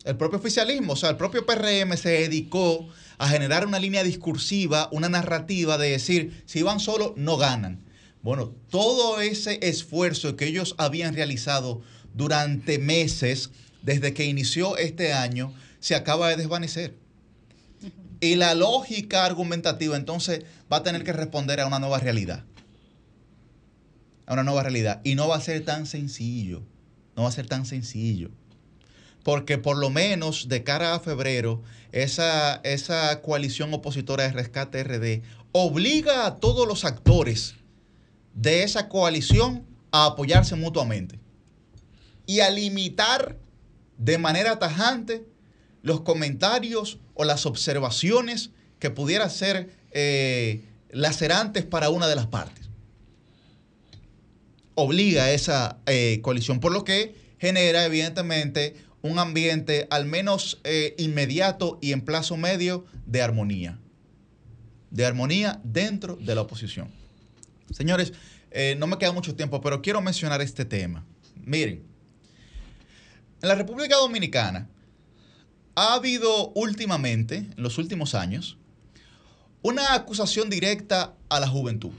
El 0.06 0.18
propio 0.18 0.38
oficialismo, 0.38 0.94
o 0.94 0.96
sea, 0.96 1.10
el 1.10 1.18
propio 1.18 1.48
PRM 1.48 1.98
se 1.98 2.10
dedicó 2.10 2.88
a 3.18 3.28
generar 3.28 3.66
una 3.66 3.80
línea 3.80 4.04
discursiva, 4.04 4.88
una 4.92 5.10
narrativa 5.10 5.80
de 5.80 5.90
decir, 5.90 6.44
si 6.46 6.62
van 6.62 6.80
solos, 6.80 7.14
no 7.16 7.38
ganan. 7.38 7.84
Bueno, 8.22 8.54
todo 8.70 9.20
ese 9.20 9.60
esfuerzo 9.68 10.36
que 10.36 10.46
ellos 10.46 10.76
habían 10.78 11.16
realizado 11.16 11.82
durante 12.14 12.78
meses, 12.78 13.50
desde 13.82 14.14
que 14.14 14.26
inició 14.26 14.78
este 14.78 15.12
año, 15.12 15.54
se 15.80 15.96
acaba 15.96 16.30
de 16.30 16.36
desvanecer. 16.36 16.96
Y 18.20 18.36
la 18.36 18.54
lógica 18.54 19.26
argumentativa 19.26 19.98
entonces 19.98 20.44
va 20.72 20.78
a 20.78 20.84
tener 20.84 21.04
que 21.04 21.14
responder 21.14 21.60
a 21.60 21.68
una 21.68 21.80
nueva 21.80 22.00
realidad. 22.00 22.46
A 24.28 24.34
una 24.34 24.44
nueva 24.44 24.62
realidad. 24.62 25.02
Y 25.04 25.16
no 25.16 25.28
va 25.28 25.38
a 25.38 25.42
ser 25.42 25.66
tan 25.66 25.88
sencillo. 25.88 26.64
No 27.16 27.24
va 27.24 27.30
a 27.30 27.32
ser 27.32 27.48
tan 27.48 27.66
sencillo. 27.66 28.30
Porque 29.26 29.58
por 29.58 29.76
lo 29.78 29.90
menos 29.90 30.50
de 30.50 30.64
cara 30.64 30.94
a 30.94 31.00
febrero, 31.00 31.64
esa, 31.92 32.62
esa 32.64 33.24
coalición 33.24 33.74
opositora 33.74 34.26
de 34.26 34.34
rescate 34.34 34.84
RD 34.84 35.24
obliga 35.52 36.28
a 36.28 36.36
todos 36.36 36.68
los 36.68 36.86
actores 36.86 37.56
de 38.36 38.62
esa 38.62 38.88
coalición 38.88 39.66
a 39.90 40.06
apoyarse 40.06 40.56
mutuamente 40.56 41.20
y 42.28 42.42
a 42.42 42.52
limitar 42.52 43.36
de 43.98 44.20
manera 44.20 44.60
tajante 44.60 45.26
los 45.82 46.02
comentarios 46.02 47.00
o 47.16 47.26
las 47.26 47.48
observaciones 47.48 48.52
que 48.78 48.92
pudieran 48.92 49.32
ser 49.32 49.72
eh, 49.90 50.62
lacerantes 50.92 51.66
para 51.66 51.90
una 51.90 52.08
de 52.08 52.16
las 52.16 52.28
partes. 52.28 52.70
Obliga 54.76 55.24
a 55.24 55.32
esa 55.32 55.80
eh, 55.88 56.20
coalición, 56.22 56.60
por 56.60 56.72
lo 56.72 56.84
que 56.84 57.16
genera 57.40 57.86
evidentemente 57.86 58.85
un 59.06 59.20
ambiente 59.20 59.88
al 59.90 60.06
menos 60.06 60.60
eh, 60.64 60.96
inmediato 60.98 61.80
y 61.82 61.92
en 61.92 62.02
plazo 62.02 62.38
medio 62.38 62.86
de 63.06 63.22
armonía. 63.22 63.80
De 64.90 65.06
armonía 65.06 65.60
dentro 65.64 66.16
de 66.16 66.36
la 66.36 66.42
oposición. 66.42 66.90
Señores, 67.72 68.14
no 68.78 68.88
me 68.88 68.98
queda 68.98 69.12
mucho 69.12 69.36
tiempo, 69.36 69.60
pero 69.60 69.82
quiero 69.82 70.00
mencionar 70.02 70.42
este 70.42 70.64
tema. 70.64 71.04
Miren, 71.44 71.84
en 73.42 73.50
la 73.50 73.56
República 73.56 73.98
Dominicana, 73.98 74.70
ha 75.76 75.94
habido 75.94 76.52
últimamente, 76.56 77.38
en 77.38 77.54
los 77.58 77.78
últimos 77.78 78.16
años, 78.16 78.58
una 79.62 79.94
acusación 79.94 80.50
directa 80.50 81.16
a 81.30 81.40
la 81.40 81.48
juventud. 81.48 81.92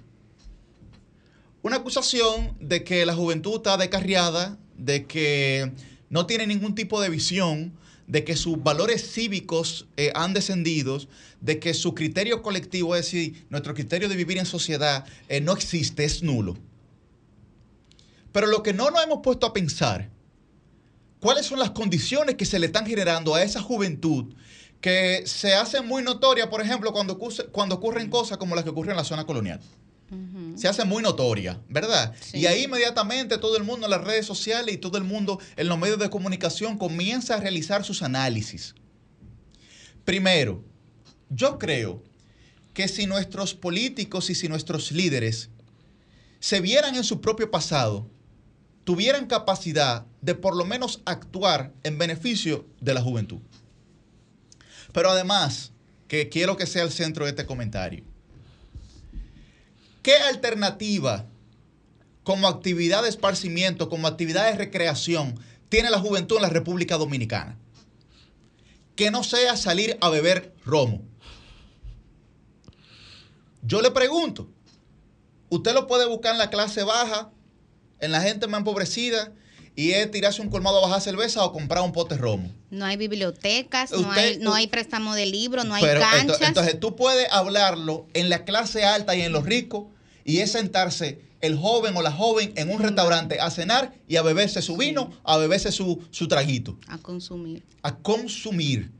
Una 1.62 1.76
acusación 1.76 2.56
de 2.60 2.84
que 2.84 3.04
la 3.04 3.14
juventud 3.14 3.56
está 3.56 3.76
descarriada, 3.76 4.56
de 4.76 5.06
que 5.06 5.72
no 6.10 6.26
tiene 6.26 6.46
ningún 6.46 6.74
tipo 6.74 7.00
de 7.00 7.08
visión, 7.08 7.72
de 8.06 8.24
que 8.24 8.36
sus 8.36 8.62
valores 8.62 9.12
cívicos 9.12 9.88
eh, 9.96 10.12
han 10.14 10.32
descendido, 10.32 11.00
de 11.40 11.58
que 11.58 11.74
su 11.74 11.94
criterio 11.94 12.42
colectivo, 12.42 12.94
es 12.94 13.06
decir, 13.06 13.46
nuestro 13.50 13.74
criterio 13.74 14.08
de 14.08 14.16
vivir 14.16 14.38
en 14.38 14.46
sociedad, 14.46 15.04
eh, 15.28 15.40
no 15.40 15.52
existe, 15.52 16.04
es 16.04 16.22
nulo. 16.22 16.56
Pero 18.32 18.46
lo 18.46 18.62
que 18.62 18.72
no 18.72 18.90
nos 18.90 19.02
hemos 19.02 19.20
puesto 19.22 19.46
a 19.46 19.52
pensar 19.52 20.10
cuáles 21.20 21.46
son 21.46 21.58
las 21.58 21.70
condiciones 21.70 22.36
que 22.36 22.44
se 22.44 22.58
le 22.58 22.66
están 22.66 22.86
generando 22.86 23.34
a 23.34 23.42
esa 23.42 23.60
juventud 23.60 24.34
que 24.80 25.22
se 25.26 25.54
hace 25.54 25.80
muy 25.80 26.02
notoria, 26.02 26.48
por 26.48 26.60
ejemplo, 26.60 26.92
cuando, 26.92 27.18
cuando 27.50 27.74
ocurren 27.74 28.10
cosas 28.10 28.38
como 28.38 28.54
las 28.54 28.62
que 28.62 28.70
ocurren 28.70 28.92
en 28.92 28.98
la 28.98 29.04
zona 29.04 29.24
colonial. 29.24 29.60
Se 30.54 30.68
hace 30.68 30.84
muy 30.84 31.02
notoria, 31.02 31.60
¿verdad? 31.68 32.14
Y 32.32 32.46
ahí 32.46 32.64
inmediatamente 32.64 33.38
todo 33.38 33.56
el 33.56 33.64
mundo 33.64 33.86
en 33.86 33.90
las 33.90 34.04
redes 34.04 34.24
sociales 34.24 34.74
y 34.74 34.78
todo 34.78 34.98
el 34.98 35.04
mundo 35.04 35.40
en 35.56 35.68
los 35.68 35.78
medios 35.78 35.98
de 35.98 36.10
comunicación 36.10 36.78
comienza 36.78 37.34
a 37.34 37.40
realizar 37.40 37.84
sus 37.84 38.02
análisis. 38.02 38.74
Primero, 40.04 40.64
yo 41.28 41.58
creo 41.58 42.04
que 42.72 42.86
si 42.86 43.06
nuestros 43.06 43.54
políticos 43.54 44.30
y 44.30 44.36
si 44.36 44.48
nuestros 44.48 44.92
líderes 44.92 45.50
se 46.38 46.60
vieran 46.60 46.94
en 46.94 47.02
su 47.02 47.20
propio 47.20 47.50
pasado, 47.50 48.08
tuvieran 48.84 49.26
capacidad 49.26 50.06
de 50.20 50.36
por 50.36 50.54
lo 50.54 50.64
menos 50.64 51.00
actuar 51.04 51.72
en 51.82 51.98
beneficio 51.98 52.68
de 52.80 52.94
la 52.94 53.02
juventud. 53.02 53.40
Pero 54.92 55.10
además, 55.10 55.72
que 56.06 56.28
quiero 56.28 56.56
que 56.56 56.66
sea 56.66 56.84
el 56.84 56.92
centro 56.92 57.24
de 57.24 57.30
este 57.30 57.46
comentario, 57.46 58.04
¿qué 60.06 60.14
alternativa 60.14 61.26
como 62.22 62.46
actividad 62.46 63.02
de 63.02 63.08
esparcimiento, 63.08 63.88
como 63.88 64.06
actividad 64.06 64.46
de 64.46 64.56
recreación 64.56 65.36
tiene 65.68 65.90
la 65.90 65.98
juventud 65.98 66.36
en 66.36 66.42
la 66.42 66.48
República 66.48 66.96
Dominicana? 66.96 67.58
Que 68.94 69.10
no 69.10 69.24
sea 69.24 69.56
salir 69.56 69.98
a 70.00 70.08
beber 70.08 70.54
romo. 70.64 71.02
Yo 73.62 73.82
le 73.82 73.90
pregunto, 73.90 74.48
usted 75.48 75.74
lo 75.74 75.88
puede 75.88 76.06
buscar 76.06 76.34
en 76.34 76.38
la 76.38 76.50
clase 76.50 76.84
baja 76.84 77.32
en 77.98 78.12
la 78.12 78.20
gente 78.20 78.46
más 78.46 78.58
empobrecida 78.58 79.32
y 79.74 79.90
es 79.90 80.08
tirarse 80.12 80.40
un 80.40 80.50
colmado 80.50 80.78
a 80.78 80.82
bajar 80.82 81.00
cerveza 81.00 81.44
o 81.44 81.52
comprar 81.52 81.82
un 81.82 81.90
pote 81.90 82.16
romo. 82.16 82.54
No 82.70 82.84
hay 82.84 82.96
bibliotecas, 82.96 83.90
no, 83.90 84.12
hay, 84.12 84.38
no 84.38 84.54
hay 84.54 84.68
préstamo 84.68 85.16
de 85.16 85.26
libros, 85.26 85.64
no 85.64 85.74
hay 85.74 85.82
canchas. 85.82 86.42
Entonces, 86.42 86.78
tú 86.78 86.94
puedes 86.94 87.26
hablarlo 87.32 88.06
en 88.14 88.28
la 88.28 88.44
clase 88.44 88.84
alta 88.84 89.16
y 89.16 89.22
en 89.22 89.32
los 89.32 89.44
ricos 89.44 89.95
y 90.26 90.40
es 90.40 90.52
sentarse 90.52 91.20
el 91.40 91.56
joven 91.56 91.96
o 91.96 92.02
la 92.02 92.10
joven 92.10 92.52
en 92.56 92.70
un 92.70 92.80
restaurante 92.80 93.40
a 93.40 93.48
cenar 93.50 93.94
y 94.08 94.16
a 94.16 94.22
beberse 94.22 94.60
su 94.60 94.76
vino, 94.76 95.12
a 95.22 95.36
beberse 95.36 95.70
su, 95.70 96.02
su 96.10 96.26
traguito. 96.26 96.76
A 96.88 96.98
consumir. 96.98 97.62
A 97.82 97.96
consumir. 97.96 98.90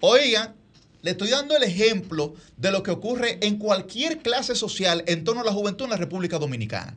Oigan, 0.00 0.56
le 1.02 1.12
estoy 1.12 1.30
dando 1.30 1.56
el 1.56 1.62
ejemplo 1.62 2.34
de 2.56 2.72
lo 2.72 2.82
que 2.82 2.90
ocurre 2.90 3.38
en 3.42 3.58
cualquier 3.58 4.18
clase 4.18 4.56
social 4.56 5.04
en 5.06 5.22
torno 5.22 5.42
a 5.42 5.44
la 5.44 5.52
juventud 5.52 5.84
en 5.84 5.90
la 5.92 5.96
República 5.96 6.38
Dominicana. 6.38 6.96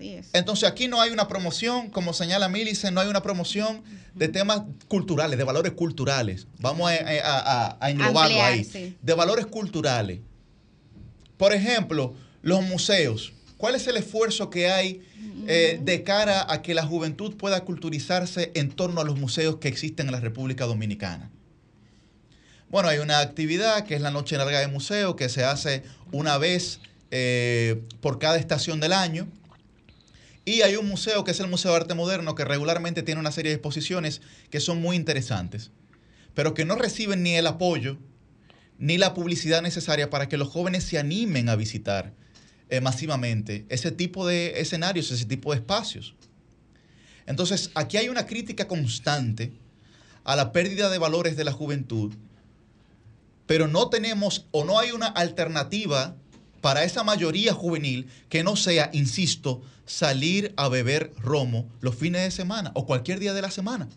Así 0.00 0.14
es. 0.14 0.30
Entonces 0.32 0.66
aquí 0.66 0.88
no 0.88 1.00
hay 1.00 1.10
una 1.10 1.28
promoción, 1.28 1.90
como 1.90 2.14
señala 2.14 2.48
Milice, 2.48 2.90
no 2.90 3.02
hay 3.02 3.08
una 3.08 3.22
promoción 3.22 3.82
de 4.14 4.28
temas 4.28 4.62
culturales, 4.88 5.36
de 5.36 5.44
valores 5.44 5.72
culturales. 5.72 6.46
Vamos 6.58 6.90
a, 6.90 7.76
englobarlo 7.88 8.42
ahí. 8.42 8.96
De 9.02 9.12
valores 9.12 9.44
culturales. 9.44 10.20
Por 11.36 11.52
ejemplo, 11.52 12.14
los 12.40 12.62
museos. 12.62 13.34
¿Cuál 13.58 13.74
es 13.74 13.86
el 13.88 13.98
esfuerzo 13.98 14.48
que 14.48 14.70
hay 14.70 15.02
eh, 15.46 15.78
de 15.82 16.02
cara 16.02 16.50
a 16.50 16.62
que 16.62 16.72
la 16.72 16.86
juventud 16.86 17.36
pueda 17.36 17.62
culturizarse 17.64 18.52
en 18.54 18.70
torno 18.70 19.02
a 19.02 19.04
los 19.04 19.18
museos 19.18 19.56
que 19.56 19.68
existen 19.68 20.06
en 20.06 20.12
la 20.12 20.20
República 20.20 20.64
Dominicana? 20.64 21.30
Bueno, 22.70 22.88
hay 22.88 23.00
una 23.00 23.18
actividad 23.18 23.84
que 23.84 23.96
es 23.96 24.00
la 24.00 24.10
Noche 24.10 24.38
Larga 24.38 24.60
de 24.60 24.68
Museo, 24.68 25.14
que 25.14 25.28
se 25.28 25.44
hace 25.44 25.82
una 26.10 26.38
vez 26.38 26.80
eh, 27.10 27.82
por 28.00 28.18
cada 28.18 28.38
estación 28.38 28.80
del 28.80 28.94
año. 28.94 29.28
Y 30.44 30.62
hay 30.62 30.76
un 30.76 30.88
museo 30.88 31.24
que 31.24 31.30
es 31.32 31.40
el 31.40 31.48
Museo 31.48 31.72
de 31.72 31.78
Arte 31.78 31.94
Moderno, 31.94 32.34
que 32.34 32.44
regularmente 32.44 33.02
tiene 33.02 33.20
una 33.20 33.32
serie 33.32 33.50
de 33.50 33.56
exposiciones 33.56 34.22
que 34.50 34.60
son 34.60 34.80
muy 34.80 34.96
interesantes, 34.96 35.70
pero 36.34 36.54
que 36.54 36.64
no 36.64 36.76
reciben 36.76 37.22
ni 37.22 37.34
el 37.34 37.46
apoyo 37.46 37.98
ni 38.78 38.96
la 38.96 39.12
publicidad 39.12 39.60
necesaria 39.60 40.08
para 40.08 40.28
que 40.28 40.38
los 40.38 40.48
jóvenes 40.48 40.84
se 40.84 40.98
animen 40.98 41.50
a 41.50 41.56
visitar 41.56 42.14
eh, 42.70 42.80
masivamente 42.80 43.66
ese 43.68 43.90
tipo 43.90 44.26
de 44.26 44.60
escenarios, 44.60 45.10
ese 45.10 45.26
tipo 45.26 45.52
de 45.52 45.58
espacios. 45.58 46.14
Entonces, 47.26 47.70
aquí 47.74 47.98
hay 47.98 48.08
una 48.08 48.26
crítica 48.26 48.66
constante 48.66 49.52
a 50.24 50.34
la 50.34 50.52
pérdida 50.52 50.88
de 50.88 50.98
valores 50.98 51.36
de 51.36 51.44
la 51.44 51.52
juventud 51.52 52.14
pero 53.50 53.66
no 53.66 53.88
tenemos 53.88 54.46
o 54.52 54.64
no 54.64 54.78
hay 54.78 54.92
una 54.92 55.08
alternativa 55.08 56.14
para 56.60 56.84
esa 56.84 57.04
mayoría 57.04 57.54
juvenil 57.54 58.08
que 58.28 58.42
no 58.44 58.56
sea, 58.56 58.90
insisto, 58.92 59.62
salir 59.86 60.52
a 60.56 60.68
beber 60.68 61.12
romo 61.18 61.68
los 61.80 61.94
fines 61.94 62.22
de 62.22 62.30
semana 62.30 62.70
o 62.74 62.86
cualquier 62.86 63.18
día 63.18 63.34
de 63.34 63.42
la 63.42 63.50
semana. 63.50 63.88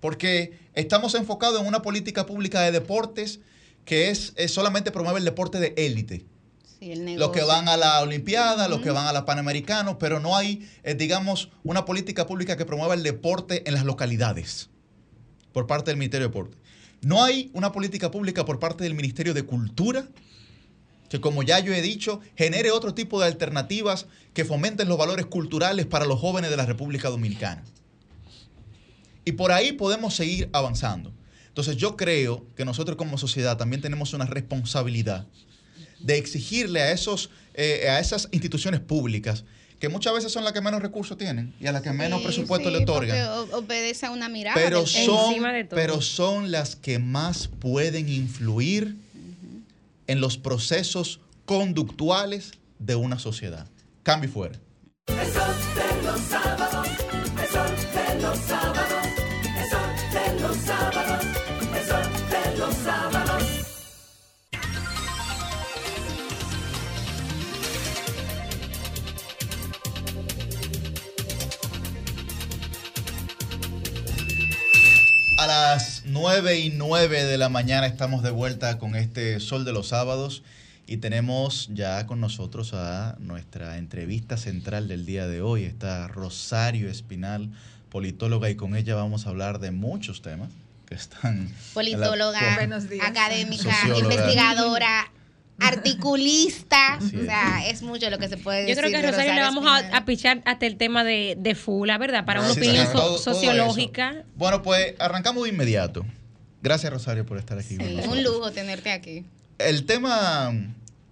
Porque 0.00 0.58
estamos 0.74 1.14
enfocados 1.14 1.60
en 1.60 1.66
una 1.66 1.82
política 1.82 2.26
pública 2.26 2.60
de 2.60 2.70
deportes 2.70 3.40
que 3.84 4.10
es, 4.10 4.34
solamente 4.48 4.92
promueve 4.92 5.18
el 5.18 5.24
deporte 5.24 5.58
de 5.58 5.74
élite. 5.76 6.24
los 6.80 7.30
que 7.30 7.42
van 7.42 7.68
a 7.68 7.76
la 7.76 8.00
Olimpiada, 8.02 8.68
los 8.68 8.80
que 8.80 8.90
van 8.90 9.06
a 9.06 9.12
la 9.12 9.24
Panamericana, 9.24 9.98
pero 9.98 10.20
no 10.20 10.36
hay, 10.36 10.68
eh, 10.84 10.94
digamos, 10.94 11.50
una 11.64 11.84
política 11.84 12.26
pública 12.26 12.56
que 12.56 12.64
promueva 12.64 12.94
el 12.94 13.02
deporte 13.02 13.66
en 13.66 13.74
las 13.74 13.84
localidades 13.84 14.68
por 15.52 15.66
parte 15.66 15.90
del 15.90 15.98
Ministerio 15.98 16.28
de 16.28 16.30
Deporte. 16.30 16.56
No 17.00 17.24
hay 17.24 17.50
una 17.54 17.72
política 17.72 18.10
pública 18.10 18.44
por 18.44 18.60
parte 18.60 18.84
del 18.84 18.94
Ministerio 18.94 19.34
de 19.34 19.42
Cultura 19.42 20.06
que, 21.08 21.20
como 21.20 21.42
ya 21.42 21.58
yo 21.60 21.72
he 21.72 21.82
dicho, 21.82 22.20
genere 22.36 22.70
otro 22.70 22.94
tipo 22.94 23.20
de 23.20 23.26
alternativas 23.26 24.06
que 24.34 24.44
fomenten 24.44 24.88
los 24.88 24.98
valores 24.98 25.26
culturales 25.26 25.86
para 25.86 26.04
los 26.04 26.20
jóvenes 26.20 26.50
de 26.50 26.56
la 26.56 26.66
República 26.66 27.08
Dominicana. 27.08 27.64
Y 29.24 29.32
por 29.32 29.52
ahí 29.52 29.72
podemos 29.72 30.14
seguir 30.14 30.48
avanzando. 30.52 31.12
Entonces 31.48 31.76
yo 31.76 31.96
creo 31.96 32.46
que 32.56 32.64
nosotros 32.64 32.96
como 32.96 33.18
sociedad 33.18 33.56
también 33.56 33.82
tenemos 33.82 34.12
una 34.14 34.26
responsabilidad 34.26 35.26
de 35.98 36.16
exigirle 36.16 36.80
a, 36.80 36.92
esos, 36.92 37.30
eh, 37.54 37.88
a 37.88 37.98
esas 37.98 38.28
instituciones 38.30 38.80
públicas 38.80 39.44
que 39.80 39.88
muchas 39.88 40.12
veces 40.12 40.32
son 40.32 40.44
las 40.44 40.52
que 40.52 40.60
menos 40.60 40.82
recursos 40.82 41.16
tienen 41.16 41.54
y 41.60 41.66
a 41.66 41.72
las 41.72 41.82
que 41.82 41.92
menos 41.92 42.20
Sí, 42.20 42.26
presupuesto 42.26 42.68
sí, 42.68 42.76
le 42.76 42.82
otorgan. 42.82 43.28
obedece 43.52 44.06
a 44.06 44.10
una 44.10 44.28
mirada. 44.28 44.54
Pero 44.60 44.86
son, 44.86 45.28
encima 45.30 45.52
de 45.52 45.64
todo. 45.64 45.76
pero 45.76 46.00
son 46.00 46.50
las 46.50 46.76
que 46.76 46.98
más 46.98 47.48
pueden 47.48 48.08
influir 48.08 48.96
en 50.08 50.20
los 50.20 50.36
procesos 50.38 51.20
conductuales 51.44 52.52
de 52.80 52.96
una 52.96 53.18
sociedad. 53.18 53.68
Cambio 54.02 54.28
y 54.28 54.32
fuera. 54.32 54.58
El 55.06 55.32
sol 55.32 55.54
de 55.76 56.02
los 56.02 56.20
sábados, 56.20 56.88
el 57.40 57.48
sol 57.48 57.76
de 57.94 58.22
los 58.22 58.38
sábados, 58.38 59.04
el 59.56 59.70
sol 59.70 59.90
de 60.12 60.40
los 60.40 60.56
sábados, 60.56 61.24
el 61.76 61.86
sol 61.86 62.06
de 62.30 62.58
los 62.58 62.74
sábados. 62.74 63.44
A 75.38 75.46
las 75.46 75.97
9 76.20 76.58
y 76.58 76.70
9 76.70 77.24
de 77.24 77.38
la 77.38 77.48
mañana 77.48 77.86
estamos 77.86 78.24
de 78.24 78.30
vuelta 78.30 78.78
con 78.78 78.96
este 78.96 79.38
Sol 79.38 79.64
de 79.64 79.72
los 79.72 79.86
Sábados 79.88 80.42
y 80.88 80.96
tenemos 80.96 81.68
ya 81.72 82.06
con 82.06 82.20
nosotros 82.20 82.74
a 82.74 83.14
nuestra 83.20 83.78
entrevista 83.78 84.36
central 84.36 84.88
del 84.88 85.06
día 85.06 85.28
de 85.28 85.42
hoy. 85.42 85.62
Está 85.62 86.08
Rosario 86.08 86.90
Espinal, 86.90 87.50
politóloga, 87.88 88.50
y 88.50 88.56
con 88.56 88.74
ella 88.74 88.96
vamos 88.96 89.26
a 89.26 89.28
hablar 89.30 89.60
de 89.60 89.70
muchos 89.70 90.20
temas 90.20 90.48
que 90.86 90.96
están... 90.96 91.44
la- 91.44 91.50
politóloga, 91.74 92.40
Buenos 92.56 92.88
días. 92.88 93.06
académica, 93.06 93.62
Socióloga. 93.72 94.14
investigadora, 94.14 95.12
articulista. 95.58 96.98
Sí. 97.08 97.16
O 97.16 97.24
sea, 97.24 97.68
es 97.68 97.82
mucho 97.82 98.10
lo 98.10 98.18
que 98.18 98.28
se 98.28 98.36
puede 98.36 98.62
Yo 98.62 98.68
decir. 98.68 98.78
creo 98.84 98.90
que 98.90 99.06
a 99.06 99.10
Rosario 99.10 99.34
le 99.34 99.40
vamos 99.40 99.64
a, 99.92 100.04
pichar 100.04 100.42
hasta 100.44 100.66
el 100.66 100.76
tema 100.76 101.04
de, 101.04 101.36
de 101.38 101.54
Fula, 101.54 101.96
¿verdad? 101.98 102.24
Para 102.24 102.40
una 102.40 102.52
Sí, 102.52 102.58
opinión 102.60 102.86
sí, 102.86 102.92
so- 102.92 102.98
todo- 102.98 103.08
todo 103.22 103.34
sociológica. 103.34 104.24
Bueno, 104.36 104.62
pues 104.62 104.94
arrancamos 104.98 105.44
de 105.44 105.50
inmediato. 105.50 106.04
Gracias, 106.62 106.92
Rosario, 106.92 107.24
por 107.24 107.38
estar 107.38 107.58
aquí. 107.58 107.76
un 107.76 108.22
lujo 108.22 108.50
tenerte 108.50 108.90
aquí. 108.90 109.24
El 109.58 109.84
tema 109.86 110.50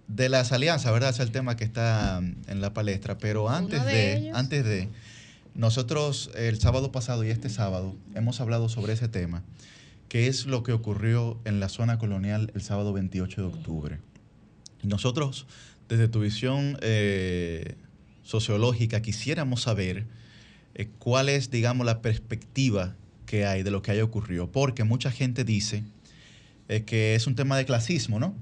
de 0.09 0.29
las 0.29 0.53
alianzas, 0.53 0.93
¿verdad? 0.93 1.11
Es 1.11 1.21
el 1.21 1.31
tema 1.31 1.57
que 1.57 1.65
está 1.65 2.19
en 2.19 2.61
la 2.61 2.73
palestra, 2.75 3.17
pero 3.19 3.49
antes 3.49 3.85
de 3.85 4.31
antes 4.35 4.65
de, 4.65 4.89
nosotros 5.55 6.31
el 6.37 6.61
sábado 6.61 6.93
pasado 6.93 7.25
y 7.25 7.31
este 7.31 7.49
sábado 7.49 7.95
hemos 8.15 8.41
hablado 8.41 8.69
sobre 8.69 8.93
ese 8.93 9.09
tema, 9.09 9.43
que 10.09 10.27
es 10.27 10.47
lo 10.47 10.63
que 10.63 10.73
ocurrió 10.73 11.39
en 11.45 11.61
la 11.61 11.69
zona 11.69 11.99
colonial 11.99 12.51
el 12.55 12.63
sábado 12.63 12.93
28 12.93 13.41
de 13.41 13.47
octubre. 13.47 13.99
Nosotros, 14.87 15.47
desde 15.89 16.09
tu 16.09 16.21
visión 16.21 16.79
eh, 16.83 17.75
sociológica, 18.23 19.03
quisiéramos 19.03 19.63
saber 19.63 20.07
eh, 20.75 20.89
cuál 20.99 21.29
es, 21.29 21.51
digamos, 21.51 21.87
la 21.87 22.03
perspectiva 22.03 22.95
que 23.25 23.47
hay 23.47 23.63
de 23.63 23.71
lo 23.71 23.83
que 23.83 23.91
haya 23.91 24.05
ocurrido, 24.05 24.51
porque 24.51 24.85
mucha 24.85 25.11
gente 25.11 25.45
dice 25.45 25.85
eh, 26.69 26.83
que 26.83 27.15
es 27.15 27.27
un 27.27 27.35
tema 27.35 27.57
de 27.57 27.65
clasismo, 27.65 28.19
¿no? 28.19 28.35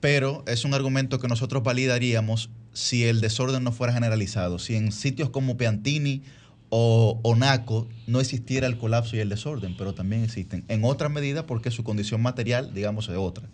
Pero 0.00 0.44
es 0.46 0.64
un 0.64 0.74
argumento 0.74 1.18
que 1.18 1.28
nosotros 1.28 1.62
validaríamos 1.62 2.50
si 2.72 3.04
el 3.04 3.20
desorden 3.20 3.64
no 3.64 3.72
fuera 3.72 3.92
generalizado, 3.92 4.58
si 4.58 4.76
en 4.76 4.92
sitios 4.92 5.30
como 5.30 5.56
Peantini 5.56 6.22
o, 6.68 7.20
o 7.22 7.36
Naco 7.36 7.88
no 8.06 8.20
existiera 8.20 8.66
el 8.66 8.78
colapso 8.78 9.16
y 9.16 9.20
el 9.20 9.28
desorden, 9.28 9.76
pero 9.76 9.92
también 9.94 10.24
existen. 10.24 10.64
En 10.68 10.84
otra 10.84 11.08
medida 11.08 11.46
porque 11.46 11.70
su 11.70 11.84
condición 11.84 12.22
material, 12.22 12.72
digamos, 12.72 13.08
es 13.08 13.16
otra. 13.16 13.48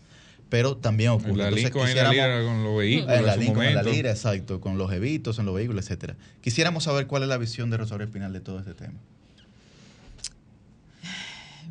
Pero 0.49 0.77
también 0.77 1.11
ocurre. 1.11 1.31
En 1.31 1.39
la 1.39 1.45
Entonces, 1.49 1.65
Lincoln, 1.65 1.89
en 1.89 1.97
la 1.97 2.11
Lira 2.11 2.43
con 2.45 2.65
los 2.65 2.79
vehículos 2.79 3.19
En 3.19 3.27
la 3.27 3.35
en 3.35 3.55
su 3.55 3.63
en 3.63 3.75
la. 3.75 3.83
Lira, 3.83 4.11
exacto, 4.11 4.61
con 4.61 4.79
los 4.79 4.93
evitos, 4.93 5.39
en 5.39 5.47
los 5.47 5.55
vehículos, 5.55 5.85
etcétera. 5.85 6.17
Quisiéramos 6.41 6.85
saber 6.85 7.07
cuál 7.07 7.23
es 7.25 7.29
la 7.29 7.39
visión 7.39 7.69
de 7.71 7.79
Rosario 7.79 8.07
Espinal 8.07 8.33
de 8.33 8.41
todo 8.41 8.61
este 8.61 8.75
tema. 8.75 8.95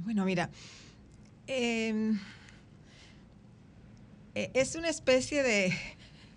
Bueno, 0.03 0.25
mira, 0.25 0.49
eh, 1.47 2.13
eh, 4.35 4.51
es 4.53 4.75
una 4.75 4.89
especie 4.89 5.41
de, 5.41 5.73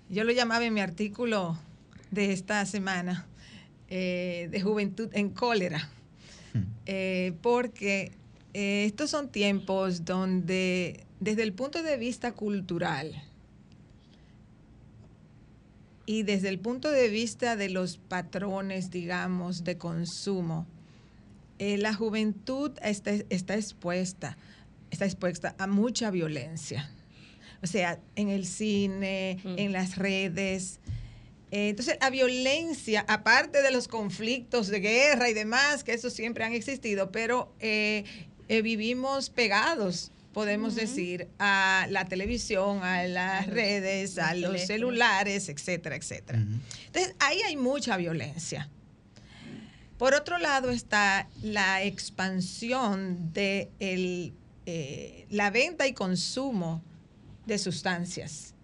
yo 0.09 0.24
lo 0.24 0.32
llamaba 0.32 0.65
en 0.65 0.73
mi 0.73 0.81
artículo 0.81 1.59
de 2.10 2.32
esta 2.32 2.65
semana, 2.66 3.27
eh, 3.90 4.48
de 4.51 4.60
juventud 4.60 5.09
en 5.12 5.31
cólera, 5.31 5.89
Eh, 6.86 7.35
porque 7.43 8.12
eh, 8.55 8.85
estos 8.86 9.10
son 9.10 9.28
tiempos 9.28 10.05
donde 10.05 11.05
desde 11.20 11.43
el 11.43 11.53
punto 11.53 11.82
de 11.82 11.97
vista 11.97 12.32
cultural 12.32 13.23
y 16.07 16.23
desde 16.23 16.49
el 16.49 16.59
punto 16.59 16.90
de 16.90 17.09
vista 17.09 17.57
de 17.57 17.69
los 17.69 17.99
patrones, 17.99 18.90
digamos, 18.90 19.65
de 19.65 19.77
consumo, 19.77 20.66
eh, 21.59 21.77
la 21.77 21.93
juventud 21.93 22.73
está, 22.82 23.12
está 23.28 23.57
expuesta, 23.57 24.39
está 24.90 25.05
expuesta 25.05 25.55
a 25.59 25.66
mucha 25.66 26.11
violencia. 26.11 26.90
O 27.62 27.66
sea, 27.66 28.01
en 28.15 28.28
el 28.28 28.47
cine, 28.47 29.39
en 29.45 29.73
las 29.73 29.97
redes. 29.97 30.78
Eh, 31.51 31.70
entonces, 31.70 31.97
la 32.01 32.11
violencia, 32.11 33.05
aparte 33.09 33.62
de 33.62 33.70
los 33.70 33.89
conflictos 33.89 34.69
de 34.69 34.81
guerra 34.81 35.28
y 35.28 35.35
demás, 35.35 35.82
que 35.82 35.93
eso 35.93 36.11
siempre 36.11 36.45
han 36.45 36.53
existido, 36.53 37.11
pero 37.11 37.53
eh, 37.59 38.05
eh, 38.49 38.62
vivimos 38.62 39.31
pegados, 39.31 40.12
podemos 40.39 40.77
decir, 40.77 41.27
a 41.40 41.89
la 41.90 42.05
televisión, 42.05 42.85
a 42.85 43.02
las 43.09 43.48
redes, 43.48 44.19
a 44.19 44.35
los 44.35 44.60
celulares, 44.60 45.48
etcétera, 45.48 45.97
etcétera. 45.97 46.39
Entonces, 46.39 47.16
ahí 47.19 47.40
hay 47.44 47.56
mucha 47.56 47.97
violencia. 47.97 48.70
Por 49.97 50.15
otro 50.15 50.39
lado 50.39 50.70
está 50.70 51.28
la 51.43 51.82
expansión 51.82 53.32
de 53.32 53.69
el, 53.81 54.32
eh, 54.65 55.27
la 55.28 55.51
venta 55.51 55.89
y 55.89 55.93
consumo 55.93 56.85
de 57.44 57.59
sustancias, 57.59 58.55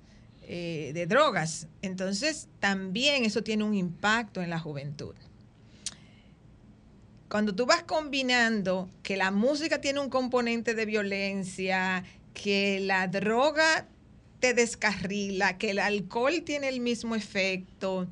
eh, 0.42 0.92
de 0.94 1.06
drogas. 1.06 1.66
Entonces, 1.82 2.46
también 2.60 3.24
eso 3.24 3.42
tiene 3.42 3.64
un 3.64 3.74
impacto 3.74 4.42
en 4.42 4.50
la 4.50 4.60
juventud. 4.60 5.16
Cuando 7.34 7.52
tú 7.52 7.66
vas 7.66 7.82
combinando 7.82 8.88
que 9.02 9.16
la 9.16 9.32
música 9.32 9.80
tiene 9.80 9.98
un 9.98 10.08
componente 10.08 10.76
de 10.76 10.86
violencia, 10.86 12.04
que 12.32 12.78
la 12.78 13.08
droga 13.08 13.88
te 14.38 14.54
descarrila, 14.54 15.58
que 15.58 15.70
el 15.70 15.80
alcohol 15.80 16.44
tiene 16.44 16.68
el 16.68 16.78
mismo 16.78 17.16
efecto, 17.16 18.06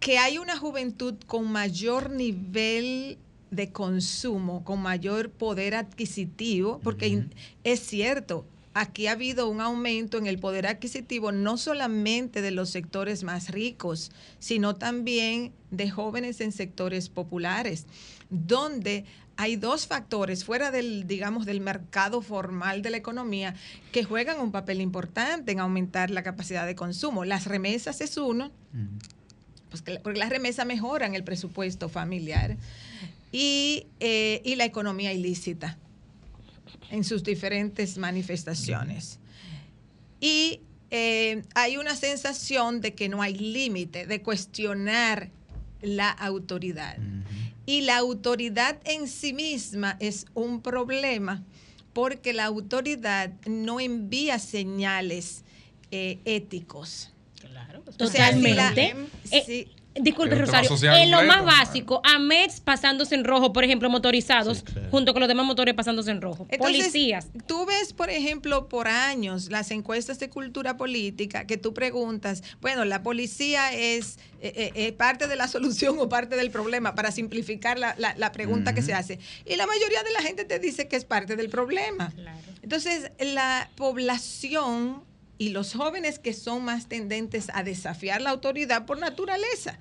que 0.00 0.18
hay 0.18 0.36
una 0.36 0.58
juventud 0.58 1.14
con 1.26 1.50
mayor 1.50 2.10
nivel 2.10 3.16
de 3.50 3.72
consumo, 3.72 4.62
con 4.64 4.82
mayor 4.82 5.30
poder 5.30 5.74
adquisitivo, 5.74 6.78
porque 6.84 7.24
es 7.64 7.80
cierto, 7.80 8.44
aquí 8.74 9.06
ha 9.06 9.12
habido 9.12 9.48
un 9.48 9.62
aumento 9.62 10.18
en 10.18 10.26
el 10.26 10.38
poder 10.38 10.66
adquisitivo 10.66 11.32
no 11.32 11.56
solamente 11.56 12.42
de 12.42 12.50
los 12.50 12.70
sectores 12.70 13.22
más 13.22 13.50
ricos, 13.50 14.12
sino 14.38 14.74
también 14.74 15.52
de 15.70 15.90
jóvenes 15.90 16.40
en 16.40 16.52
sectores 16.52 17.08
populares, 17.08 17.86
donde 18.32 19.04
hay 19.36 19.56
dos 19.56 19.86
factores 19.86 20.44
fuera 20.44 20.70
del, 20.70 21.06
digamos, 21.06 21.46
del 21.46 21.60
mercado 21.60 22.22
formal 22.22 22.82
de 22.82 22.90
la 22.90 22.96
economía 22.96 23.54
que 23.92 24.04
juegan 24.04 24.40
un 24.40 24.50
papel 24.52 24.80
importante 24.80 25.52
en 25.52 25.60
aumentar 25.60 26.10
la 26.10 26.22
capacidad 26.22 26.66
de 26.66 26.74
consumo. 26.74 27.24
Las 27.24 27.46
remesas 27.46 28.00
es 28.00 28.16
uno, 28.16 28.50
pues 29.70 29.82
que- 29.82 30.00
porque 30.00 30.18
las 30.18 30.30
remesas 30.30 30.66
mejoran 30.66 31.14
el 31.14 31.24
presupuesto 31.24 31.88
familiar 31.88 32.56
y, 33.30 33.86
eh, 34.00 34.40
y 34.44 34.56
la 34.56 34.64
economía 34.64 35.12
ilícita 35.12 35.78
en 36.90 37.04
sus 37.04 37.22
diferentes 37.22 37.96
manifestaciones. 37.98 39.18
Y 40.20 40.60
eh, 40.90 41.42
hay 41.54 41.78
una 41.78 41.96
sensación 41.96 42.80
de 42.82 42.94
que 42.94 43.08
no 43.08 43.22
hay 43.22 43.34
límite, 43.34 44.06
de 44.06 44.20
cuestionar 44.22 45.30
la 45.80 46.10
autoridad. 46.10 46.96
Y 47.66 47.82
la 47.82 47.96
autoridad 47.98 48.78
en 48.84 49.08
sí 49.08 49.32
misma 49.32 49.96
es 50.00 50.26
un 50.34 50.62
problema 50.62 51.42
porque 51.92 52.32
la 52.32 52.46
autoridad 52.46 53.32
no 53.46 53.80
envía 53.80 54.38
señales 54.38 55.44
eh, 55.90 56.18
éticos. 56.24 57.12
Claro. 57.40 57.82
Totalmente. 57.96 58.96
Eh, 59.30 59.46
Es 59.58 59.66
un 59.68 59.81
tema 59.94 60.34
Rosario. 60.36 60.70
En 60.96 61.10
lo 61.10 61.22
más 61.24 61.44
básico, 61.44 62.00
AMETS 62.04 62.60
pasándose 62.60 63.14
en 63.14 63.24
rojo, 63.24 63.52
por 63.52 63.64
ejemplo, 63.64 63.90
motorizados, 63.90 64.64
junto 64.90 65.12
con 65.12 65.20
los 65.20 65.28
demás 65.28 65.44
motores 65.46 65.74
pasándose 65.74 66.10
en 66.10 66.20
rojo. 66.20 66.46
Entonces, 66.50 66.78
Policías. 66.82 67.28
Tú 67.46 67.66
ves, 67.66 67.92
por 67.92 68.10
ejemplo, 68.10 68.68
por 68.68 68.88
años 68.88 69.50
las 69.50 69.70
encuestas 69.70 70.18
de 70.18 70.30
cultura 70.30 70.76
política 70.76 71.46
que 71.46 71.56
tú 71.56 71.74
preguntas, 71.74 72.42
bueno, 72.60 72.84
la 72.84 73.02
policía 73.02 73.72
es 73.72 74.18
eh, 74.40 74.52
eh, 74.56 74.72
eh, 74.74 74.92
parte 74.92 75.28
de 75.28 75.36
la 75.36 75.46
solución 75.48 75.96
o 75.98 76.08
parte 76.08 76.36
del 76.36 76.50
problema, 76.50 76.94
para 76.94 77.10
simplificar 77.12 77.78
la, 77.78 77.94
la- 77.98 78.14
la 78.16 78.32
pregunta 78.32 78.74
que 78.74 78.82
se 78.82 78.94
hace. 78.94 79.18
Y 79.46 79.56
la 79.56 79.66
mayoría 79.66 80.02
de 80.02 80.10
la 80.12 80.20
gente 80.22 80.44
te 80.44 80.58
dice 80.58 80.88
que 80.88 80.96
es 80.96 81.04
parte 81.04 81.36
del 81.36 81.48
problema. 81.48 82.12
Entonces, 82.62 83.10
la 83.20 83.68
población 83.76 85.02
y 85.42 85.48
los 85.48 85.74
jóvenes 85.74 86.20
que 86.20 86.34
son 86.34 86.64
más 86.64 86.86
tendentes 86.86 87.48
a 87.52 87.64
desafiar 87.64 88.20
la 88.20 88.30
autoridad 88.30 88.86
por 88.86 89.00
naturaleza 89.00 89.76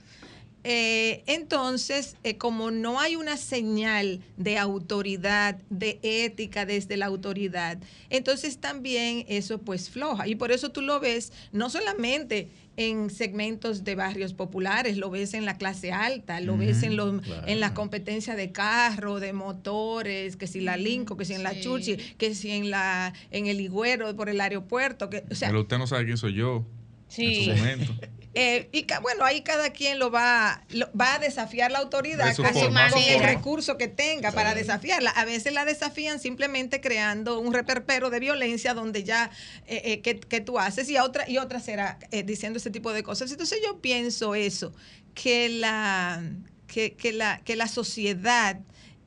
eh, 0.64 1.24
entonces, 1.26 2.16
eh, 2.24 2.38
como 2.38 2.70
no 2.70 3.00
hay 3.00 3.16
una 3.16 3.38
señal 3.38 4.22
de 4.38 4.58
autoridad, 4.58 5.60
de 5.70 6.00
ética 6.04 6.66
desde 6.66 6.98
la 6.98 7.08
autoridad, 7.08 7.80
entonces 8.10 8.58
también 8.60 9.26
eso 9.28 9.60
pues 9.60 9.90
floja. 9.90 10.28
Y 10.28 10.36
por 10.36 10.52
eso 10.52 10.70
tú 10.70 10.82
lo 10.82 11.00
ves 11.00 11.34
no 11.52 11.70
solamente 11.70 12.50
en 12.78 13.10
segmentos 13.10 13.84
de 13.84 13.96
barrios 13.96 14.34
populares, 14.34 14.98
lo 14.98 15.10
ves 15.10 15.34
en 15.34 15.46
la 15.46 15.58
clase 15.58 15.92
alta, 15.92 16.40
lo 16.40 16.58
ves 16.58 16.84
en, 16.84 16.96
los, 16.96 17.22
en 17.46 17.60
las 17.60 17.72
competencias 17.72 18.38
de 18.38 18.52
carro, 18.52 19.20
de 19.20 19.34
motores, 19.34 20.36
que 20.38 20.48
si 20.48 20.62
la 20.62 20.78
Lincoln, 20.78 21.18
que 21.18 21.26
si 21.26 21.34
en 21.34 21.44
la 21.44 21.60
Chuchi, 21.60 21.98
que 22.18 22.34
si 22.34 22.52
en 22.52 22.70
la 22.70 23.14
en 23.32 23.48
el 23.48 23.60
Higüero 23.60 24.16
por 24.16 24.30
el 24.30 24.40
aeropuerto, 24.40 25.10
que 25.10 25.24
o 25.30 25.36
sea, 25.36 25.50
Pero 25.50 25.62
usted 25.62 25.78
no 25.78 25.88
sabe 25.88 26.06
quién 26.06 26.18
soy 26.18 26.34
yo. 26.34 26.66
Sí. 27.08 27.50
En 27.50 27.58
su 27.58 27.62
momento. 27.62 27.94
eh, 28.34 28.70
y 28.72 28.84
ca- 28.84 29.00
bueno, 29.02 29.26
ahí 29.26 29.42
cada 29.42 29.72
quien 29.72 30.00
lo 30.00 30.10
va, 30.10 30.64
lo- 30.70 30.90
va 31.00 31.16
a 31.16 31.20
desafiar 31.20 31.70
la 31.72 31.80
autoridad 31.80 32.28
De 32.28 32.34
su 32.36 32.44
con, 32.44 32.54
forma, 32.54 32.90
con 32.90 33.02
su 33.02 33.10
el 33.10 33.20
recurso 33.24 33.78
que 33.78 33.88
tenga 33.90 34.32
para 34.32 34.56
desafiarla. 34.56 35.10
A 35.12 35.26
veces 35.26 35.52
la 35.54 35.66
desafían 35.66 36.20
simplemente 36.20 36.80
creando 36.80 37.40
un 37.40 37.54
reperpero 37.54 38.10
de 38.10 38.20
violencia 38.22 38.74
donde 38.74 39.04
ya 39.04 39.30
eh, 39.68 39.82
eh, 39.84 40.02
que, 40.02 40.20
que 40.20 40.40
tú 40.40 40.60
haces 40.60 40.90
y 40.90 40.98
otra 40.98 41.30
y 41.30 41.38
otra 41.40 41.60
será 41.60 42.00
eh, 42.12 42.24
diciendo 42.24 42.58
ese 42.58 42.70
tipo 42.72 42.94
de 42.94 43.04
cosas. 43.04 43.30
Entonces 43.32 43.60
yo 43.66 43.80
pienso 43.82 44.34
eso 44.36 44.74
que 45.14 45.50
la 45.50 46.24
que, 46.68 46.94
que 46.94 47.12
la 47.12 47.40
que 47.44 47.56
la 47.58 47.68
sociedad 47.68 48.60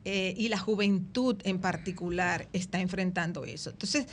y 0.06 0.48
la 0.50 0.58
juventud 0.58 1.40
en 1.44 1.58
particular 1.58 2.46
está 2.52 2.78
enfrentando 2.78 3.46
eso. 3.46 3.70
Entonces, 3.70 4.04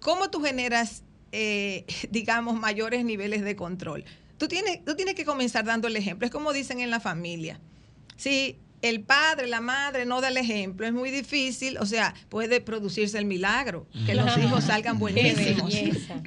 ¿cómo 0.00 0.30
tú 0.30 0.40
generas, 0.42 1.02
eh, 1.34 1.84
digamos, 2.10 2.58
mayores 2.58 3.04
niveles 3.04 3.42
de 3.42 3.56
control? 3.56 4.04
Tú 4.38 4.48
tienes, 4.48 4.84
tú 4.84 4.94
tienes 4.94 5.14
que 5.14 5.24
comenzar 5.24 5.64
dando 5.64 5.88
el 5.88 5.96
ejemplo. 5.96 6.26
Es 6.26 6.32
como 6.32 6.52
dicen 6.52 6.80
en 6.80 6.90
la 6.90 7.00
familia. 7.00 7.60
Si 8.16 8.58
el 8.82 9.00
padre, 9.00 9.46
la 9.46 9.60
madre 9.60 10.04
no 10.04 10.20
da 10.20 10.28
el 10.28 10.36
ejemplo, 10.36 10.86
es 10.86 10.92
muy 10.92 11.10
difícil, 11.10 11.78
o 11.78 11.86
sea, 11.86 12.14
puede 12.28 12.60
producirse 12.60 13.16
el 13.16 13.24
milagro, 13.24 13.86
que 14.04 14.14
los 14.14 14.36
hijos 14.36 14.64
salgan 14.64 14.98
buenísimos. 14.98 15.74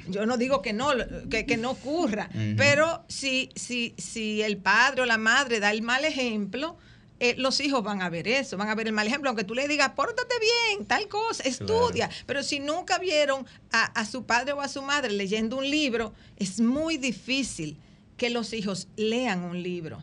Yo 0.08 0.26
no 0.26 0.36
digo 0.36 0.60
que 0.60 0.72
no, 0.72 0.90
que, 1.30 1.46
que 1.46 1.56
no 1.56 1.70
ocurra, 1.70 2.28
pero 2.56 3.04
si, 3.08 3.50
si, 3.54 3.94
si 3.96 4.42
el 4.42 4.56
padre 4.56 5.02
o 5.02 5.06
la 5.06 5.18
madre 5.18 5.60
da 5.60 5.70
el 5.70 5.82
mal 5.82 6.04
ejemplo, 6.04 6.76
eh, 7.20 7.34
los 7.36 7.60
hijos 7.60 7.82
van 7.82 8.02
a 8.02 8.08
ver 8.10 8.28
eso, 8.28 8.56
van 8.56 8.68
a 8.68 8.74
ver 8.74 8.86
el 8.86 8.92
mal 8.92 9.06
ejemplo, 9.06 9.28
aunque 9.30 9.44
tú 9.44 9.54
le 9.54 9.66
digas, 9.66 9.90
pórtate 9.96 10.34
bien, 10.40 10.86
tal 10.86 11.08
cosa, 11.08 11.42
estudia, 11.44 12.08
pero 12.26 12.42
si 12.42 12.60
nunca 12.60 12.98
vieron 12.98 13.46
a, 13.72 13.84
a 13.86 14.04
su 14.04 14.24
padre 14.24 14.52
o 14.52 14.60
a 14.60 14.68
su 14.68 14.82
madre 14.82 15.12
leyendo 15.12 15.56
un 15.56 15.68
libro, 15.68 16.12
es 16.36 16.60
muy 16.60 16.96
difícil 16.96 17.76
que 18.16 18.30
los 18.30 18.52
hijos 18.52 18.88
lean 18.96 19.44
un 19.44 19.62
libro. 19.62 20.02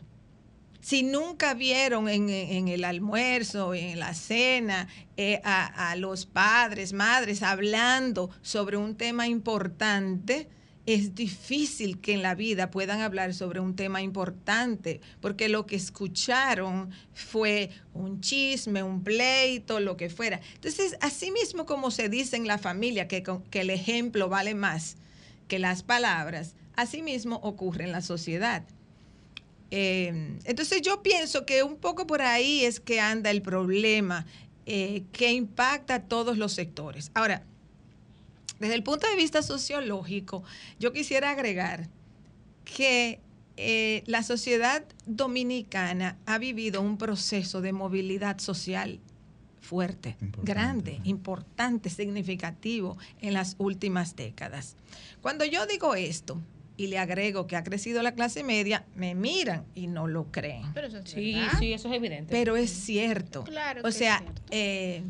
Si 0.80 1.02
nunca 1.02 1.54
vieron 1.54 2.08
en, 2.08 2.28
en 2.30 2.68
el 2.68 2.84
almuerzo, 2.84 3.74
en 3.74 3.98
la 3.98 4.14
cena, 4.14 4.86
eh, 5.16 5.40
a, 5.42 5.90
a 5.90 5.96
los 5.96 6.26
padres, 6.26 6.92
madres 6.92 7.42
hablando 7.42 8.30
sobre 8.40 8.76
un 8.76 8.94
tema 8.94 9.26
importante, 9.26 10.48
es 10.86 11.16
difícil 11.16 12.00
que 12.00 12.14
en 12.14 12.22
la 12.22 12.36
vida 12.36 12.70
puedan 12.70 13.00
hablar 13.00 13.34
sobre 13.34 13.58
un 13.58 13.74
tema 13.74 14.02
importante, 14.02 15.00
porque 15.20 15.48
lo 15.48 15.66
que 15.66 15.74
escucharon 15.74 16.90
fue 17.12 17.70
un 17.92 18.20
chisme, 18.20 18.84
un 18.84 19.02
pleito, 19.02 19.80
lo 19.80 19.96
que 19.96 20.08
fuera. 20.08 20.40
Entonces, 20.54 20.96
así 21.00 21.32
mismo 21.32 21.66
como 21.66 21.90
se 21.90 22.08
dice 22.08 22.36
en 22.36 22.46
la 22.46 22.58
familia 22.58 23.08
que, 23.08 23.24
el 23.52 23.70
ejemplo 23.70 24.28
vale 24.28 24.54
más 24.54 24.96
que 25.48 25.58
las 25.58 25.82
palabras, 25.82 26.54
así 26.76 27.02
mismo 27.02 27.36
ocurre 27.42 27.84
en 27.84 27.92
la 27.92 28.00
sociedad. 28.00 28.62
Eh, 29.72 30.38
entonces 30.44 30.82
yo 30.82 31.02
pienso 31.02 31.44
que 31.44 31.64
un 31.64 31.76
poco 31.76 32.06
por 32.06 32.22
ahí 32.22 32.64
es 32.64 32.78
que 32.78 33.00
anda 33.00 33.32
el 33.32 33.42
problema 33.42 34.24
eh, 34.66 35.02
que 35.10 35.32
impacta 35.32 35.96
a 35.96 36.02
todos 36.04 36.38
los 36.38 36.52
sectores. 36.52 37.10
Ahora, 37.14 37.42
desde 38.58 38.74
el 38.74 38.82
punto 38.82 39.08
de 39.08 39.16
vista 39.16 39.42
sociológico, 39.42 40.42
yo 40.78 40.92
quisiera 40.92 41.30
agregar 41.30 41.88
que 42.64 43.20
eh, 43.56 44.02
la 44.06 44.22
sociedad 44.22 44.84
dominicana 45.06 46.18
ha 46.26 46.38
vivido 46.38 46.82
un 46.82 46.98
proceso 46.98 47.60
de 47.60 47.72
movilidad 47.72 48.38
social 48.38 49.00
fuerte, 49.60 50.16
grande, 50.42 51.00
importante, 51.04 51.90
significativo 51.90 52.96
en 53.20 53.34
las 53.34 53.56
últimas 53.58 54.14
décadas. 54.14 54.76
Cuando 55.20 55.44
yo 55.44 55.66
digo 55.66 55.94
esto 55.94 56.40
y 56.76 56.86
le 56.86 56.98
agrego 56.98 57.46
que 57.46 57.56
ha 57.56 57.64
crecido 57.64 58.02
la 58.02 58.12
clase 58.12 58.44
media, 58.44 58.84
me 58.94 59.14
miran 59.14 59.64
y 59.74 59.88
no 59.88 60.06
lo 60.06 60.30
creen. 60.30 60.72
Pero 60.72 60.86
eso 60.86 60.98
es 60.98 61.10
Sí, 61.10 61.40
sí, 61.58 61.72
eso 61.72 61.88
es 61.88 61.94
evidente. 61.96 62.30
Pero 62.30 62.56
es 62.56 62.70
cierto. 62.70 63.42
Claro 63.44 63.80
O 63.84 63.90
sea, 63.90 64.16
es 64.16 64.22
cierto. 64.22 64.42
eh, 64.50 65.02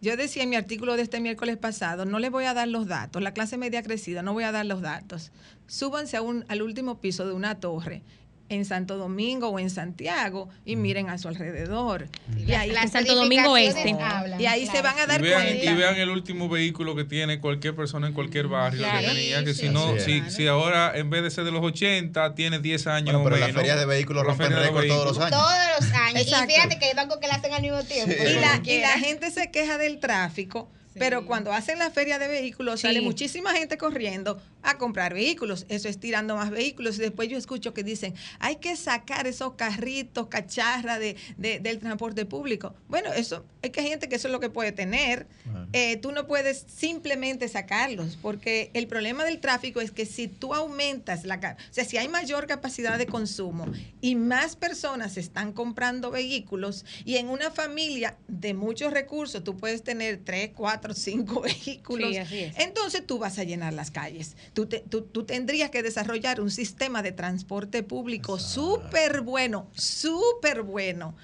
yo 0.00 0.16
decía 0.16 0.42
en 0.42 0.50
mi 0.50 0.56
artículo 0.56 0.96
de 0.96 1.02
este 1.02 1.20
miércoles 1.20 1.56
pasado, 1.56 2.04
no 2.04 2.18
les 2.18 2.30
voy 2.30 2.44
a 2.44 2.54
dar 2.54 2.68
los 2.68 2.86
datos, 2.86 3.22
la 3.22 3.32
clase 3.32 3.58
media 3.58 3.80
ha 3.80 3.82
crecido, 3.82 4.22
no 4.22 4.32
voy 4.32 4.44
a 4.44 4.52
dar 4.52 4.66
los 4.66 4.80
datos. 4.80 5.32
Súbanse 5.66 6.16
a 6.16 6.22
un, 6.22 6.44
al 6.48 6.62
último 6.62 7.00
piso 7.00 7.26
de 7.26 7.32
una 7.32 7.60
torre 7.60 8.02
en 8.50 8.64
Santo 8.64 8.98
Domingo 8.98 9.48
o 9.48 9.58
en 9.60 9.70
Santiago 9.70 10.48
y 10.66 10.74
miren 10.76 11.08
a 11.08 11.18
su 11.18 11.28
alrededor. 11.28 12.08
Y 12.36 12.52
ahí, 12.52 12.70
En 12.70 12.90
Santo 12.90 13.14
Domingo 13.14 13.56
Este. 13.56 13.96
Y 14.38 14.46
ahí 14.46 14.66
se 14.66 14.82
van 14.82 14.98
a 14.98 15.06
dar 15.06 15.20
y 15.20 15.24
vean, 15.24 15.42
cuenta. 15.42 15.64
y 15.70 15.74
vean 15.74 15.96
el 15.96 16.10
último 16.10 16.48
vehículo 16.48 16.94
que 16.96 17.04
tiene 17.04 17.38
cualquier 17.40 17.74
persona 17.76 18.08
en 18.08 18.12
cualquier 18.12 18.48
barrio 18.48 18.80
Claro. 18.82 19.00
que 19.00 19.06
tenía, 19.06 19.44
que 19.44 19.54
Sí, 19.54 19.60
si 19.62 19.68
no, 19.68 19.94
sí. 19.98 20.20
si, 20.26 20.30
si 20.32 20.46
ahora 20.48 20.92
en 20.96 21.08
vez 21.10 21.22
de 21.22 21.30
ser 21.30 21.44
de 21.44 21.52
los 21.52 21.62
80 21.64 22.34
tiene 22.34 22.58
10 22.58 22.86
años 22.88 23.14
Bueno, 23.14 23.24
pero 23.24 23.36
la 23.36 23.46
menos, 23.46 23.60
feria 23.62 23.76
de 23.76 23.86
vehículos 23.86 24.24
la 24.24 24.28
rompen 24.30 24.52
récord 24.52 24.86
todos 24.88 25.06
los 25.06 25.18
años. 25.18 25.30
Todos 25.30 25.58
los 25.80 25.92
años. 25.92 26.20
Exacto. 26.22 26.50
Y 26.50 26.54
fíjate 26.56 26.78
que 26.80 26.84
hay 26.86 26.94
bancos 26.94 27.18
que 27.18 27.28
la 27.28 27.34
hacen 27.34 27.52
al 27.54 27.62
mismo 27.62 27.82
tiempo. 27.84 28.12
Y 28.12 28.34
la, 28.40 28.60
y 28.64 28.80
la 28.80 28.98
gente 28.98 29.30
se 29.30 29.50
queja 29.52 29.78
del 29.78 30.00
tráfico, 30.00 30.68
pero 30.98 31.24
cuando 31.24 31.52
hacen 31.52 31.78
la 31.78 31.90
feria 31.90 32.18
de 32.18 32.26
vehículos 32.26 32.80
sale 32.80 33.00
muchísima 33.00 33.52
gente 33.52 33.78
corriendo 33.78 34.42
a 34.62 34.78
comprar 34.78 35.14
vehículos. 35.14 35.66
Eso 35.68 35.88
es 35.88 35.98
tirando 35.98 36.36
más 36.36 36.50
vehículos. 36.50 36.96
Y 36.96 37.00
después 37.00 37.28
yo 37.28 37.38
escucho 37.38 37.72
que 37.74 37.82
dicen, 37.82 38.14
hay 38.38 38.56
que 38.56 38.76
sacar 38.76 39.26
esos 39.26 39.54
carritos, 39.54 40.28
cacharra 40.28 40.98
de, 40.98 41.16
de- 41.36 41.60
del 41.60 41.78
transporte 41.78 42.24
público. 42.26 42.74
Bueno, 42.88 43.12
eso 43.12 43.44
es 43.62 43.70
que 43.70 43.80
hay 43.80 43.88
gente 43.88 44.08
que 44.08 44.16
eso 44.16 44.28
es 44.28 44.32
lo 44.32 44.40
que 44.40 44.50
puede 44.50 44.72
tener. 44.72 45.26
Eh, 45.72 45.96
tú 45.96 46.12
no 46.12 46.26
puedes 46.26 46.64
simplemente 46.74 47.48
sacarlos, 47.48 48.16
porque 48.20 48.70
el 48.74 48.86
problema 48.86 49.24
del 49.24 49.38
tráfico 49.40 49.80
es 49.80 49.90
que 49.90 50.06
si 50.06 50.28
tú 50.28 50.54
aumentas 50.54 51.24
la... 51.24 51.36
O 51.36 51.72
sea, 51.72 51.84
si 51.84 51.96
hay 51.96 52.08
mayor 52.08 52.46
capacidad 52.46 52.98
de 52.98 53.06
consumo 53.06 53.66
y 54.00 54.14
más 54.16 54.56
personas 54.56 55.16
están 55.16 55.52
comprando 55.52 56.10
vehículos 56.10 56.84
y 57.04 57.16
en 57.16 57.28
una 57.28 57.50
familia 57.50 58.16
de 58.28 58.54
muchos 58.54 58.92
recursos 58.92 59.42
tú 59.44 59.56
puedes 59.56 59.82
tener 59.82 60.20
tres, 60.24 60.50
cuatro, 60.54 60.94
cinco 60.94 61.40
vehículos, 61.66 62.10
Sí, 62.10 62.16
así 62.18 62.38
es. 62.40 62.58
entonces 62.58 63.06
tú 63.06 63.18
vas 63.18 63.38
a 63.38 63.44
llenar 63.44 63.72
las 63.72 63.90
calles. 63.90 64.36
Tú, 64.52 64.66
te- 64.66 64.80
tú- 64.80 65.02
tú 65.02 65.24
tendrías 65.24 65.70
que 65.70 65.82
desarrollar 65.82 66.40
un 66.40 66.50
sistema 66.50 67.02
de 67.02 67.12
transporte 67.12 67.82
público 67.82 68.38
súper 68.38 69.20
bueno, 69.20 69.68
súper 69.72 70.62
bueno, 70.62 71.14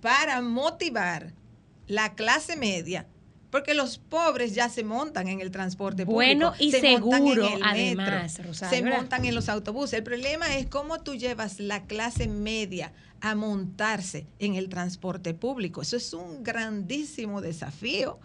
para 0.00 0.40
motivar 0.42 1.32
la 1.86 2.14
clase 2.14 2.56
media. 2.56 3.06
Porque 3.50 3.72
los 3.72 3.96
pobres 3.96 4.54
ya 4.54 4.68
se 4.68 4.84
montan 4.84 5.26
en 5.26 5.40
el 5.40 5.50
transporte 5.50 6.04
Bueno 6.04 6.50
público. 6.52 6.64
y 6.64 6.70
se 6.70 6.98
montan 7.00 7.22
en 7.26 7.34
seguro, 7.34 7.56
el 7.56 7.62
además, 7.64 8.32
metro, 8.34 8.44
Rosario, 8.50 8.76
se 8.76 8.82
¿verdad? 8.84 8.98
montan 8.98 9.24
en 9.24 9.34
los 9.34 9.48
autobuses. 9.48 9.94
El 9.94 10.04
problema 10.04 10.54
es 10.58 10.66
cómo 10.66 11.00
tú 11.00 11.14
llevas 11.14 11.58
la 11.58 11.84
clase 11.84 12.28
media 12.28 12.92
a 13.22 13.34
montarse 13.34 14.26
en 14.38 14.54
el 14.54 14.68
transporte 14.68 15.32
público. 15.32 15.80
Eso 15.80 15.96
es 15.96 16.12
un 16.12 16.44
grandísimo 16.44 17.40
desafío. 17.40 18.18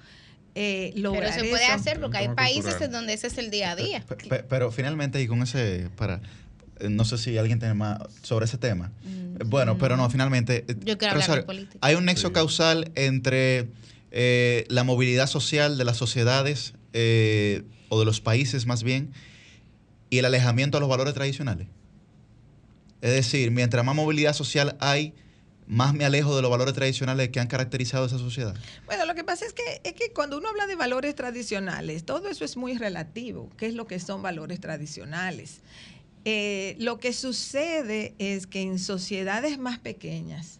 Eh, 0.55 0.91
Pero 0.95 1.31
se 1.31 1.43
puede 1.45 1.63
eso. 1.65 1.73
hacer 1.73 1.99
porque 1.99 2.17
hay 2.17 2.30
países 2.30 2.80
en 2.81 2.91
donde 2.91 3.13
ese 3.13 3.27
es 3.27 3.38
el 3.38 3.49
día 3.51 3.71
a 3.71 3.75
día. 3.75 4.03
Pe- 4.30 4.43
Pero 4.43 4.71
finalmente, 4.71 5.21
y 5.21 5.27
con 5.27 5.41
ese, 5.41 5.89
para, 5.95 6.21
eh, 6.80 6.89
no 6.89 7.05
sé 7.05 7.17
si 7.17 7.38
alguien 7.38 7.59
tiene 7.59 7.73
más 7.73 7.99
sobre 8.21 8.45
ese 8.45 8.57
tema. 8.57 8.91
Eh, 9.05 9.39
Bueno, 9.45 9.77
pero 9.77 9.97
no, 9.97 10.09
finalmente. 10.09 10.65
eh, 10.67 10.75
Yo 10.84 10.97
quiero 10.97 11.13
hablar 11.15 11.38
de 11.38 11.43
política. 11.43 11.80
Hay 11.81 11.95
un 11.95 12.05
nexo 12.05 12.31
causal 12.34 12.91
entre 12.95 13.67
eh, 14.11 14.65
la 14.69 14.84
movilidad 14.84 15.25
social 15.27 15.77
de 15.77 15.85
las 15.85 15.97
sociedades, 15.97 16.73
eh, 16.93 17.63
o 17.89 17.99
de 17.99 18.05
los 18.05 18.21
países 18.21 18.65
más 18.67 18.84
bien, 18.84 19.11
y 20.11 20.19
el 20.19 20.25
alejamiento 20.25 20.77
a 20.77 20.80
los 20.80 20.89
valores 20.89 21.15
tradicionales. 21.15 21.67
Es 23.01 23.11
decir, 23.11 23.49
mientras 23.51 23.84
más 23.84 23.95
movilidad 23.95 24.34
social 24.34 24.75
hay, 24.80 25.13
más 25.68 25.94
me 25.94 26.06
alejo 26.06 26.35
de 26.35 26.41
los 26.41 26.52
valores 26.52 26.73
tradicionales 26.73 27.30
que 27.30 27.40
han 27.40 27.48
caracterizado 27.48 28.06
esa 28.06 28.18
sociedad. 28.18 28.56
Bueno, 28.85 29.06
lo 29.06 29.15
que 29.15 29.23
pasa 29.23 29.45
es 29.45 29.53
que, 29.53 29.81
es 29.84 29.94
que 29.94 30.11
cuando 30.14 30.38
uno 30.38 30.49
habla 30.49 30.68
de 30.68 30.76
valores 30.76 31.15
tradicionales, 31.15 32.03
todo 32.03 32.27
eso 32.27 32.45
es 32.45 32.57
muy 32.57 32.77
relativo. 32.77 33.49
¿Qué 33.57 33.68
es 33.68 33.73
lo 33.73 33.88
que 33.88 33.99
son 33.99 34.22
valores 34.22 34.60
tradicionales? 34.60 35.61
Eh, 36.26 36.76
lo 36.80 36.99
que 36.99 37.11
sucede 37.14 38.15
es 38.18 38.48
que 38.48 38.61
en 38.61 38.80
sociedades 38.80 39.57
más 39.57 39.80
pequeñas 39.80 40.60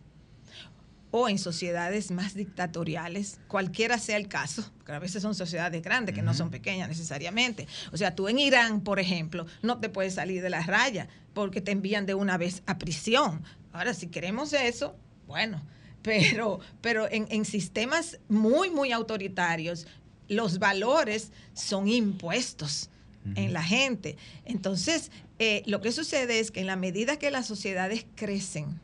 o 1.16 1.30
en 1.30 1.38
sociedades 1.38 2.10
más 2.10 2.34
dictatoriales, 2.34 3.40
cualquiera 3.48 4.00
sea 4.00 4.18
el 4.18 4.28
caso, 4.28 4.66
porque 4.78 4.94
a 4.94 5.00
veces 5.00 5.22
son 5.22 5.36
sociedades 5.36 5.84
grandes 5.84 6.16
que 6.16 6.24
no 6.24 6.34
son 6.34 6.50
pequeñas 6.50 6.90
necesariamente. 6.90 7.68
O 7.92 7.98
sea, 7.98 8.16
tú 8.16 8.28
en 8.30 8.40
Irán, 8.40 8.82
por 8.82 9.00
ejemplo, 9.00 9.46
no 9.62 9.80
te 9.80 9.90
puedes 9.90 10.16
salir 10.16 10.42
de 10.42 10.50
la 10.50 10.64
raya 10.64 11.08
porque 11.36 11.62
te 11.62 11.72
envían 11.72 12.08
de 12.08 12.16
una 12.16 12.40
vez 12.40 12.64
a 12.66 12.80
prisión. 12.80 13.44
Ahora, 13.74 13.94
si 13.94 14.08
queremos 14.08 14.54
eso, 14.54 14.95
bueno, 15.28 15.62
pero, 16.02 16.60
pero 16.82 17.12
en, 17.12 17.28
en 17.30 17.44
sistemas 17.44 18.20
muy, 18.30 18.70
muy 18.70 18.91
autoritarios, 18.91 19.88
los 20.30 20.60
valores 20.60 21.32
son 21.54 21.88
impuestos 21.88 22.90
en 23.36 23.54
la 23.54 23.64
gente. 23.64 24.18
Entonces, 24.44 25.10
eh, 25.40 25.64
lo 25.66 25.80
que 25.80 25.94
sucede 25.94 26.40
es 26.40 26.52
que 26.52 26.60
en 26.60 26.68
la 26.68 26.76
medida 26.76 27.18
que 27.18 27.32
las 27.32 27.48
sociedades 27.48 28.06
crecen, 28.16 28.82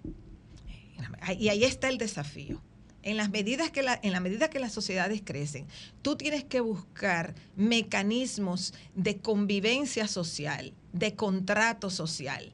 y 1.38 1.50
ahí 1.50 1.66
está 1.66 1.90
el 1.90 1.98
desafío, 1.98 2.62
en, 3.04 3.18
las 3.18 3.30
medidas 3.30 3.70
que 3.70 3.84
la, 3.84 4.00
en 4.02 4.14
la 4.14 4.22
medida 4.22 4.50
que 4.50 4.60
las 4.60 4.72
sociedades 4.72 5.22
crecen, 5.24 5.68
tú 6.02 6.16
tienes 6.16 6.46
que 6.46 6.62
buscar 6.62 7.36
mecanismos 7.58 8.74
de 8.96 9.18
convivencia 9.18 10.08
social, 10.08 10.74
de 10.94 11.16
contrato 11.16 11.90
social 11.90 12.52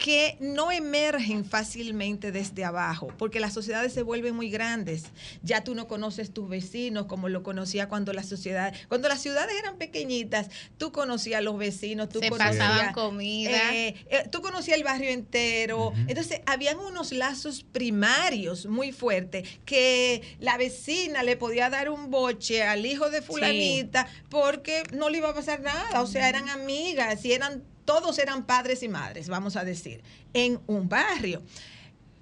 que 0.00 0.38
no 0.40 0.72
emergen 0.72 1.44
fácilmente 1.44 2.32
desde 2.32 2.64
abajo, 2.64 3.08
porque 3.18 3.38
las 3.38 3.52
sociedades 3.52 3.92
se 3.92 4.02
vuelven 4.02 4.34
muy 4.34 4.48
grandes. 4.48 5.04
Ya 5.42 5.62
tú 5.62 5.74
no 5.74 5.88
conoces 5.88 6.32
tus 6.32 6.48
vecinos 6.48 7.04
como 7.04 7.28
lo 7.28 7.42
conocía 7.42 7.86
cuando 7.86 8.14
la 8.14 8.22
sociedad, 8.22 8.74
cuando 8.88 9.08
las 9.08 9.20
ciudades 9.20 9.54
eran 9.58 9.76
pequeñitas, 9.76 10.48
tú 10.78 10.90
conocías 10.90 11.38
a 11.38 11.42
los 11.42 11.58
vecinos, 11.58 12.08
tú 12.08 12.20
Se 12.20 12.30
conocías 12.30 12.56
pasaban 12.56 12.92
comida. 12.94 13.74
eh, 13.74 13.94
eh, 14.08 14.24
tú 14.32 14.40
conocías 14.40 14.78
el 14.78 14.84
barrio 14.84 15.10
entero. 15.10 15.92
Entonces, 16.08 16.40
habían 16.46 16.78
unos 16.78 17.12
lazos 17.12 17.62
primarios 17.62 18.64
muy 18.64 18.92
fuertes 18.92 19.46
que 19.66 20.22
la 20.40 20.56
vecina 20.56 21.22
le 21.22 21.36
podía 21.36 21.68
dar 21.68 21.90
un 21.90 22.10
boche 22.10 22.62
al 22.62 22.86
hijo 22.86 23.10
de 23.10 23.20
fulanita 23.20 24.08
porque 24.30 24.82
no 24.94 25.10
le 25.10 25.18
iba 25.18 25.28
a 25.28 25.34
pasar 25.34 25.60
nada. 25.60 26.00
O 26.00 26.06
sea, 26.06 26.26
eran 26.30 26.48
amigas 26.48 27.22
y 27.26 27.34
eran 27.34 27.62
todos 27.90 28.20
eran 28.20 28.44
padres 28.44 28.84
y 28.84 28.88
madres, 28.88 29.28
vamos 29.28 29.56
a 29.56 29.64
decir, 29.64 30.00
en 30.32 30.60
un 30.68 30.88
barrio. 30.88 31.42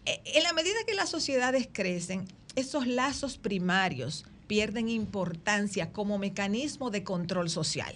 Eh, 0.07 0.19
En 0.25 0.43
la 0.43 0.55
medida 0.55 0.79
que 0.87 0.95
las 0.95 1.11
sociedades 1.11 1.69
crecen, 1.71 2.27
esos 2.57 2.87
lazos 2.87 3.37
primarios 3.37 4.25
pierden 4.47 4.89
importancia 4.89 5.93
como 5.93 6.17
mecanismo 6.17 6.91
de 6.91 7.05
control 7.05 7.51
social. 7.51 7.95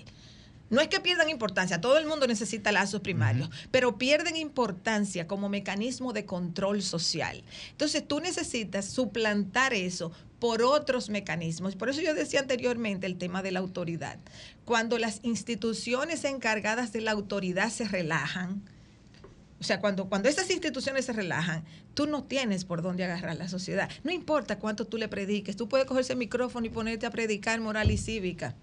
No 0.68 0.82
es 0.82 0.88
que 0.88 1.00
pierdan 1.00 1.30
importancia, 1.30 1.80
todo 1.80 1.96
el 1.96 2.04
mundo 2.04 2.26
necesita 2.26 2.72
lazos 2.72 3.00
primarios, 3.00 3.48
pero 3.70 3.96
pierden 3.96 4.36
importancia 4.36 5.26
como 5.26 5.48
mecanismo 5.48 6.12
de 6.12 6.26
control 6.26 6.82
social. 6.82 7.42
Entonces 7.70 8.06
tú 8.06 8.20
necesitas 8.20 8.84
suplantar 8.84 9.72
eso 9.72 10.12
por 10.42 10.62
otros 10.62 11.08
mecanismos. 11.08 11.76
Por 11.76 11.88
eso 11.88 12.00
yo 12.00 12.14
decía 12.14 12.40
anteriormente 12.40 13.06
el 13.06 13.16
tema 13.16 13.42
de 13.42 13.52
la 13.52 13.60
autoridad. 13.60 14.18
Cuando 14.64 14.98
las 14.98 15.20
instituciones 15.22 16.24
encargadas 16.24 16.92
de 16.92 17.00
la 17.00 17.12
autoridad 17.12 17.70
se 17.70 17.86
relajan, 17.86 18.60
o 19.60 19.62
sea, 19.62 19.78
cuando, 19.78 20.08
cuando 20.08 20.28
estas 20.28 20.50
instituciones 20.50 21.04
se 21.04 21.12
relajan, 21.12 21.62
tú 21.94 22.08
no 22.08 22.24
tienes 22.24 22.64
por 22.64 22.82
dónde 22.82 23.04
agarrar 23.04 23.36
la 23.36 23.48
sociedad. 23.48 23.88
No 24.02 24.10
importa 24.10 24.58
cuánto 24.58 24.84
tú 24.84 24.96
le 24.98 25.06
prediques, 25.06 25.54
tú 25.54 25.68
puedes 25.68 25.86
coger 25.86 26.00
ese 26.00 26.16
micrófono 26.16 26.66
y 26.66 26.70
ponerte 26.70 27.06
a 27.06 27.10
predicar 27.10 27.60
moral 27.60 27.92
y 27.92 27.96
cívica. 27.96 28.56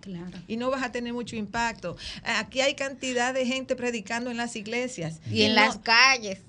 Claro. 0.00 0.36
Y 0.48 0.56
no 0.56 0.68
vas 0.68 0.82
a 0.82 0.90
tener 0.90 1.12
mucho 1.12 1.36
impacto. 1.36 1.96
Aquí 2.24 2.60
hay 2.60 2.74
cantidad 2.74 3.32
de 3.32 3.46
gente 3.46 3.76
predicando 3.76 4.32
en 4.32 4.36
las 4.36 4.56
iglesias. 4.56 5.20
Y 5.30 5.42
en 5.42 5.54
las 5.54 5.78
calles. 5.78 6.40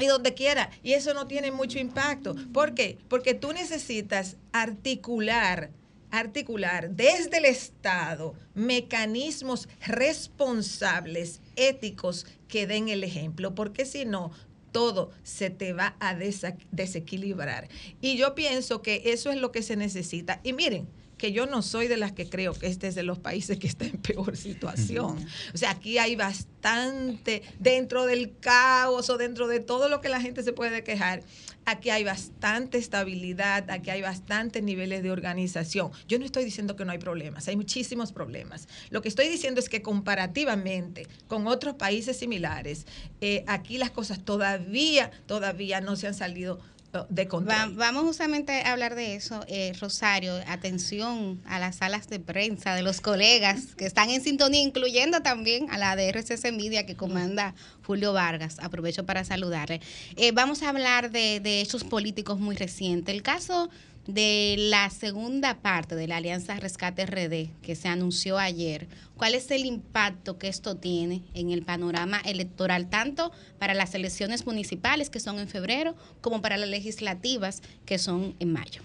Y 0.00 0.06
donde 0.06 0.34
quiera. 0.34 0.70
Y 0.82 0.92
eso 0.92 1.14
no 1.14 1.26
tiene 1.26 1.52
mucho 1.52 1.78
impacto. 1.78 2.34
¿Por 2.52 2.74
qué? 2.74 2.98
Porque 3.08 3.34
tú 3.34 3.52
necesitas 3.52 4.36
articular, 4.52 5.70
articular 6.10 6.90
desde 6.90 7.38
el 7.38 7.44
Estado 7.44 8.34
mecanismos 8.54 9.68
responsables, 9.86 11.40
éticos, 11.56 12.26
que 12.48 12.66
den 12.66 12.88
el 12.88 13.04
ejemplo. 13.04 13.54
Porque 13.54 13.84
si 13.84 14.04
no, 14.04 14.32
todo 14.72 15.10
se 15.22 15.50
te 15.50 15.72
va 15.72 15.96
a 16.00 16.14
desequilibrar. 16.14 17.68
Y 18.00 18.16
yo 18.16 18.34
pienso 18.34 18.82
que 18.82 19.02
eso 19.06 19.30
es 19.30 19.36
lo 19.36 19.52
que 19.52 19.62
se 19.62 19.76
necesita. 19.76 20.40
Y 20.42 20.52
miren, 20.52 20.88
que 21.20 21.32
yo 21.32 21.44
no 21.44 21.60
soy 21.60 21.86
de 21.86 21.98
las 21.98 22.12
que 22.12 22.30
creo 22.30 22.54
que 22.54 22.66
este 22.66 22.88
es 22.88 22.94
de 22.94 23.02
los 23.02 23.18
países 23.18 23.58
que 23.58 23.66
está 23.66 23.84
en 23.84 23.98
peor 23.98 24.38
situación. 24.38 25.26
O 25.52 25.58
sea, 25.58 25.72
aquí 25.72 25.98
hay 25.98 26.16
bastante, 26.16 27.42
dentro 27.58 28.06
del 28.06 28.38
caos 28.40 29.10
o 29.10 29.18
dentro 29.18 29.46
de 29.46 29.60
todo 29.60 29.90
lo 29.90 30.00
que 30.00 30.08
la 30.08 30.22
gente 30.22 30.42
se 30.42 30.54
puede 30.54 30.82
quejar, 30.82 31.22
aquí 31.66 31.90
hay 31.90 32.04
bastante 32.04 32.78
estabilidad, 32.78 33.70
aquí 33.70 33.90
hay 33.90 34.00
bastantes 34.00 34.62
niveles 34.62 35.02
de 35.02 35.10
organización. 35.10 35.90
Yo 36.08 36.18
no 36.18 36.24
estoy 36.24 36.42
diciendo 36.42 36.74
que 36.74 36.86
no 36.86 36.92
hay 36.92 36.98
problemas, 36.98 37.48
hay 37.48 37.56
muchísimos 37.56 38.12
problemas. 38.12 38.66
Lo 38.88 39.02
que 39.02 39.08
estoy 39.08 39.28
diciendo 39.28 39.60
es 39.60 39.68
que 39.68 39.82
comparativamente 39.82 41.06
con 41.28 41.46
otros 41.48 41.74
países 41.74 42.16
similares, 42.16 42.86
eh, 43.20 43.44
aquí 43.46 43.76
las 43.76 43.90
cosas 43.90 44.24
todavía, 44.24 45.10
todavía 45.26 45.82
no 45.82 45.96
se 45.96 46.06
han 46.06 46.14
salido 46.14 46.60
de 47.08 47.28
control. 47.28 47.54
Va- 47.56 47.68
vamos 47.74 48.04
justamente 48.04 48.62
a 48.62 48.72
hablar 48.72 48.94
de 48.94 49.14
eso, 49.14 49.44
eh, 49.48 49.72
Rosario. 49.80 50.34
Atención 50.46 51.40
a 51.46 51.58
las 51.58 51.76
salas 51.76 52.08
de 52.08 52.18
prensa 52.20 52.74
de 52.74 52.82
los 52.82 53.00
colegas 53.00 53.74
que 53.76 53.86
están 53.86 54.10
en 54.10 54.22
sintonía, 54.22 54.60
incluyendo 54.60 55.20
también 55.22 55.70
a 55.70 55.78
la 55.78 55.94
de 55.96 56.08
RCC 56.08 56.52
Media 56.52 56.86
que 56.86 56.96
comanda 56.96 57.54
Julio 57.86 58.12
Vargas. 58.12 58.56
Aprovecho 58.60 59.06
para 59.06 59.24
saludarle. 59.24 59.80
Eh, 60.16 60.32
vamos 60.32 60.62
a 60.62 60.68
hablar 60.70 61.10
de, 61.10 61.40
de 61.40 61.60
hechos 61.60 61.84
políticos 61.84 62.38
muy 62.40 62.56
recientes. 62.56 63.14
El 63.14 63.22
caso 63.22 63.70
de 64.14 64.56
la 64.58 64.90
segunda 64.90 65.60
parte 65.60 65.94
de 65.94 66.06
la 66.06 66.16
Alianza 66.16 66.54
Rescate 66.56 67.06
RD 67.06 67.50
que 67.62 67.76
se 67.76 67.88
anunció 67.88 68.38
ayer. 68.38 68.88
¿Cuál 69.16 69.34
es 69.34 69.50
el 69.50 69.64
impacto 69.66 70.38
que 70.38 70.48
esto 70.48 70.76
tiene 70.76 71.22
en 71.34 71.50
el 71.50 71.62
panorama 71.62 72.20
electoral, 72.24 72.88
tanto 72.88 73.32
para 73.58 73.74
las 73.74 73.94
elecciones 73.94 74.46
municipales 74.46 75.10
que 75.10 75.20
son 75.20 75.38
en 75.38 75.48
febrero, 75.48 75.94
como 76.20 76.40
para 76.40 76.56
las 76.56 76.68
legislativas 76.68 77.62
que 77.84 77.98
son 77.98 78.34
en 78.38 78.52
mayo? 78.52 78.82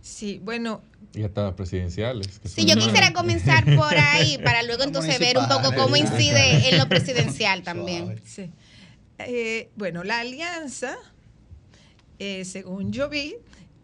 Sí, 0.00 0.40
bueno, 0.42 0.82
Y 1.14 1.22
hasta 1.22 1.44
las 1.44 1.54
presidenciales. 1.54 2.40
son 2.44 2.66
yo 2.66 2.74
quisiera 2.76 3.12
comenzar 3.12 3.64
por 3.76 3.94
ahí, 3.98 4.38
para 4.38 4.62
luego 4.62 4.82
entonces 4.82 5.18
ver 5.18 5.38
un 5.38 5.48
poco 5.48 5.74
cómo 5.76 5.96
incide 5.96 6.68
en 6.70 6.78
lo 6.78 6.88
presidencial 6.88 7.62
también. 7.62 8.20
Sí. 8.24 8.50
Eh, 9.18 9.70
bueno, 9.76 10.02
la 10.02 10.20
alianza, 10.20 10.96
eh, 12.18 12.44
según 12.44 12.92
yo 12.92 13.08
vi, 13.08 13.36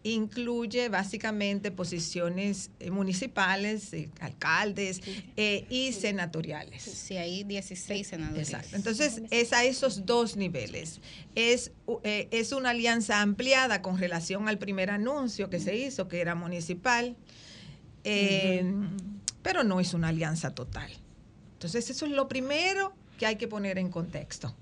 incluye 0.02 0.88
básicamente 0.88 1.70
posiciones 1.70 2.70
eh, 2.80 2.90
municipales, 2.90 3.92
eh, 3.92 4.08
alcaldes 4.20 5.00
eh, 5.36 5.66
y 5.70 5.92
senatoriales. 5.92 6.82
Sí, 6.82 7.16
hay 7.16 7.44
16 7.44 8.06
senadores. 8.06 8.48
Exacto. 8.48 8.76
Entonces, 8.76 9.22
es 9.30 9.52
a 9.52 9.64
esos 9.64 10.06
dos 10.06 10.36
niveles. 10.36 11.00
Es, 11.34 11.72
eh, 12.04 12.28
es 12.30 12.52
una 12.52 12.70
alianza 12.70 13.20
ampliada 13.20 13.82
con 13.82 13.98
relación 13.98 14.48
al 14.48 14.58
primer 14.58 14.90
anuncio 14.90 15.50
que 15.50 15.60
se 15.60 15.76
hizo, 15.76 16.08
que 16.08 16.20
era 16.20 16.34
municipal, 16.34 17.16
eh, 18.04 18.64
pero 19.42 19.64
no 19.64 19.80
es 19.80 19.94
una 19.94 20.08
alianza 20.08 20.54
total. 20.54 20.90
Entonces, 21.54 21.90
eso 21.90 22.06
es 22.06 22.12
lo 22.12 22.28
primero 22.28 22.94
que 23.18 23.26
hay 23.26 23.36
que 23.36 23.48
poner 23.48 23.78
en 23.78 23.90
contexto. 23.90 24.54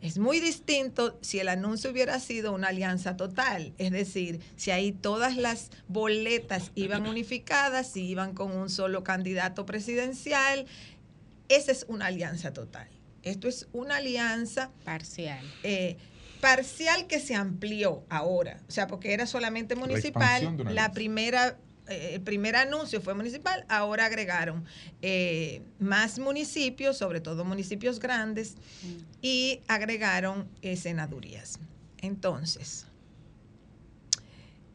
Es 0.00 0.18
muy 0.18 0.38
distinto 0.40 1.18
si 1.22 1.40
el 1.40 1.48
anuncio 1.48 1.90
hubiera 1.90 2.20
sido 2.20 2.52
una 2.52 2.68
alianza 2.68 3.16
total, 3.16 3.72
es 3.78 3.90
decir, 3.90 4.40
si 4.56 4.70
ahí 4.70 4.92
todas 4.92 5.36
las 5.36 5.70
boletas 5.88 6.70
iban 6.76 7.06
unificadas, 7.06 7.90
si 7.90 8.06
iban 8.06 8.32
con 8.32 8.56
un 8.56 8.70
solo 8.70 9.02
candidato 9.02 9.66
presidencial, 9.66 10.66
esa 11.48 11.72
es 11.72 11.84
una 11.88 12.06
alianza 12.06 12.52
total. 12.52 12.88
Esto 13.22 13.48
es 13.48 13.66
una 13.72 13.96
alianza 13.96 14.70
parcial. 14.84 15.44
parcial 16.40 17.08
que 17.08 17.18
se 17.18 17.34
amplió 17.34 18.04
ahora, 18.08 18.60
o 18.68 18.70
sea, 18.70 18.86
porque 18.86 19.12
era 19.12 19.26
solamente 19.26 19.74
La 19.74 19.80
municipal, 19.80 20.74
la 20.74 20.92
primera 20.92 21.58
eh, 21.88 22.14
el 22.14 22.20
primer 22.20 22.56
anuncio 22.56 23.00
fue 23.00 23.14
municipal, 23.14 23.64
ahora 23.68 24.06
agregaron 24.06 24.64
eh, 25.02 25.62
más 25.78 26.18
municipios, 26.18 26.98
sobre 26.98 27.20
todo 27.20 27.44
municipios 27.44 27.98
grandes, 28.00 28.56
y 29.22 29.60
agregaron 29.68 30.48
senadurías. 30.76 31.58
Entonces, 32.00 32.88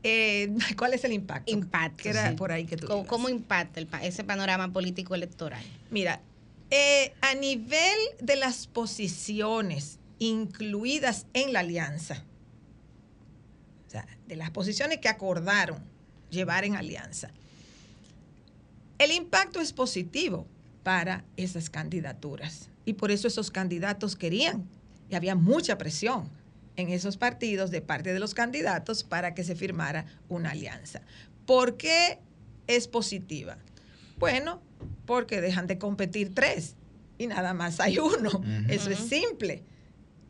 eh, 0.04 0.54
¿cuál 0.78 0.94
es 0.94 1.04
el 1.06 1.14
impacto? 1.14 1.52
Impacto. 1.52 2.04
Que 2.04 2.10
era 2.10 2.30
sí. 2.30 2.36
por 2.36 2.52
ahí 2.52 2.66
que 2.66 2.78
tú 2.78 3.06
¿Cómo, 3.08 3.30
impacta 3.30 3.80
el 3.80 3.88
ese 4.02 4.24
panorama 4.24 4.72
político 4.72 5.16
electoral? 5.16 5.64
Mira, 5.90 6.22
eh, 6.70 7.14
a 7.22 7.34
nivel 7.34 7.98
de 8.20 8.36
las 8.36 8.68
posiciones 8.68 10.00
incluidas 10.20 11.26
en 11.34 11.54
la 11.54 11.62
alianza, 11.62 12.24
o 13.88 13.90
sea, 13.90 14.06
de 14.28 14.36
las 14.36 14.52
posiciones 14.52 15.00
que 15.00 15.10
acordaron 15.10 15.82
llevar 16.34 16.66
en 16.66 16.76
alianza, 16.76 17.32
el 18.98 19.12
impacto 19.12 19.62
es 19.62 19.72
positivo 19.74 20.46
para 20.84 21.24
esas 21.38 21.70
candidaturas. 21.70 22.70
Y 22.86 22.94
por 22.94 23.12
eso 23.12 23.28
esos 23.28 23.50
candidatos 23.52 24.16
querían, 24.16 24.68
y 25.10 25.16
había 25.16 25.36
mucha 25.36 25.78
presión 25.78 26.30
en 26.76 26.90
esos 26.90 27.18
partidos 27.18 27.72
de 27.72 27.82
parte 27.82 28.14
de 28.14 28.20
los 28.20 28.34
candidatos 28.34 29.04
para 29.04 29.34
que 29.34 29.44
se 29.44 29.56
firmara 29.56 30.06
una 30.28 30.52
alianza. 30.52 31.02
¿Por 31.46 31.78
qué 31.78 32.20
es 32.68 32.88
positiva? 32.88 33.58
Bueno, 34.18 34.62
porque 35.06 35.42
dejan 35.42 35.68
de 35.68 35.78
competir 35.78 36.34
tres 36.34 36.76
y 37.18 37.28
nada 37.28 37.54
más 37.54 37.80
hay 37.80 38.00
uno. 38.00 38.42
Eso 38.68 38.90
es 38.90 39.00
simple. 39.00 39.64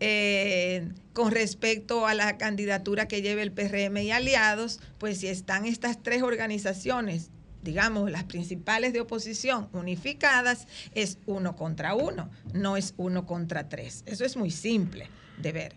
Eh, 0.05 0.89
con 1.13 1.31
respecto 1.31 2.05
a 2.05 2.13
la 2.13 2.37
candidatura 2.37 3.07
que 3.07 3.21
lleve 3.21 3.41
el 3.41 3.53
PRM 3.53 3.95
y 3.99 4.11
aliados, 4.11 4.81
pues 4.97 5.19
si 5.19 5.29
están 5.29 5.65
estas 5.65 6.03
tres 6.03 6.23
organizaciones, 6.23 7.29
digamos, 7.61 8.11
las 8.11 8.25
principales 8.25 8.91
de 8.91 8.99
oposición 8.99 9.69
unificadas, 9.71 10.67
es 10.93 11.19
uno 11.25 11.55
contra 11.55 11.95
uno, 11.95 12.29
no 12.51 12.75
es 12.75 12.93
uno 12.97 13.25
contra 13.25 13.69
tres. 13.69 14.03
Eso 14.05 14.25
es 14.25 14.35
muy 14.35 14.51
simple 14.51 15.07
de 15.37 15.51
ver. 15.53 15.75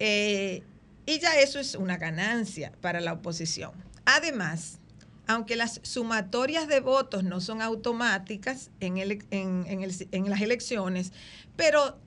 Eh, 0.00 0.64
y 1.06 1.20
ya 1.20 1.38
eso 1.38 1.60
es 1.60 1.76
una 1.76 1.98
ganancia 1.98 2.72
para 2.80 3.00
la 3.00 3.12
oposición. 3.12 3.70
Además, 4.06 4.80
aunque 5.28 5.54
las 5.54 5.78
sumatorias 5.84 6.66
de 6.66 6.80
votos 6.80 7.22
no 7.22 7.40
son 7.40 7.62
automáticas 7.62 8.72
en, 8.80 8.98
en 9.30 10.30
las 10.30 10.40
elecciones, 10.40 11.12
pero 11.54 12.00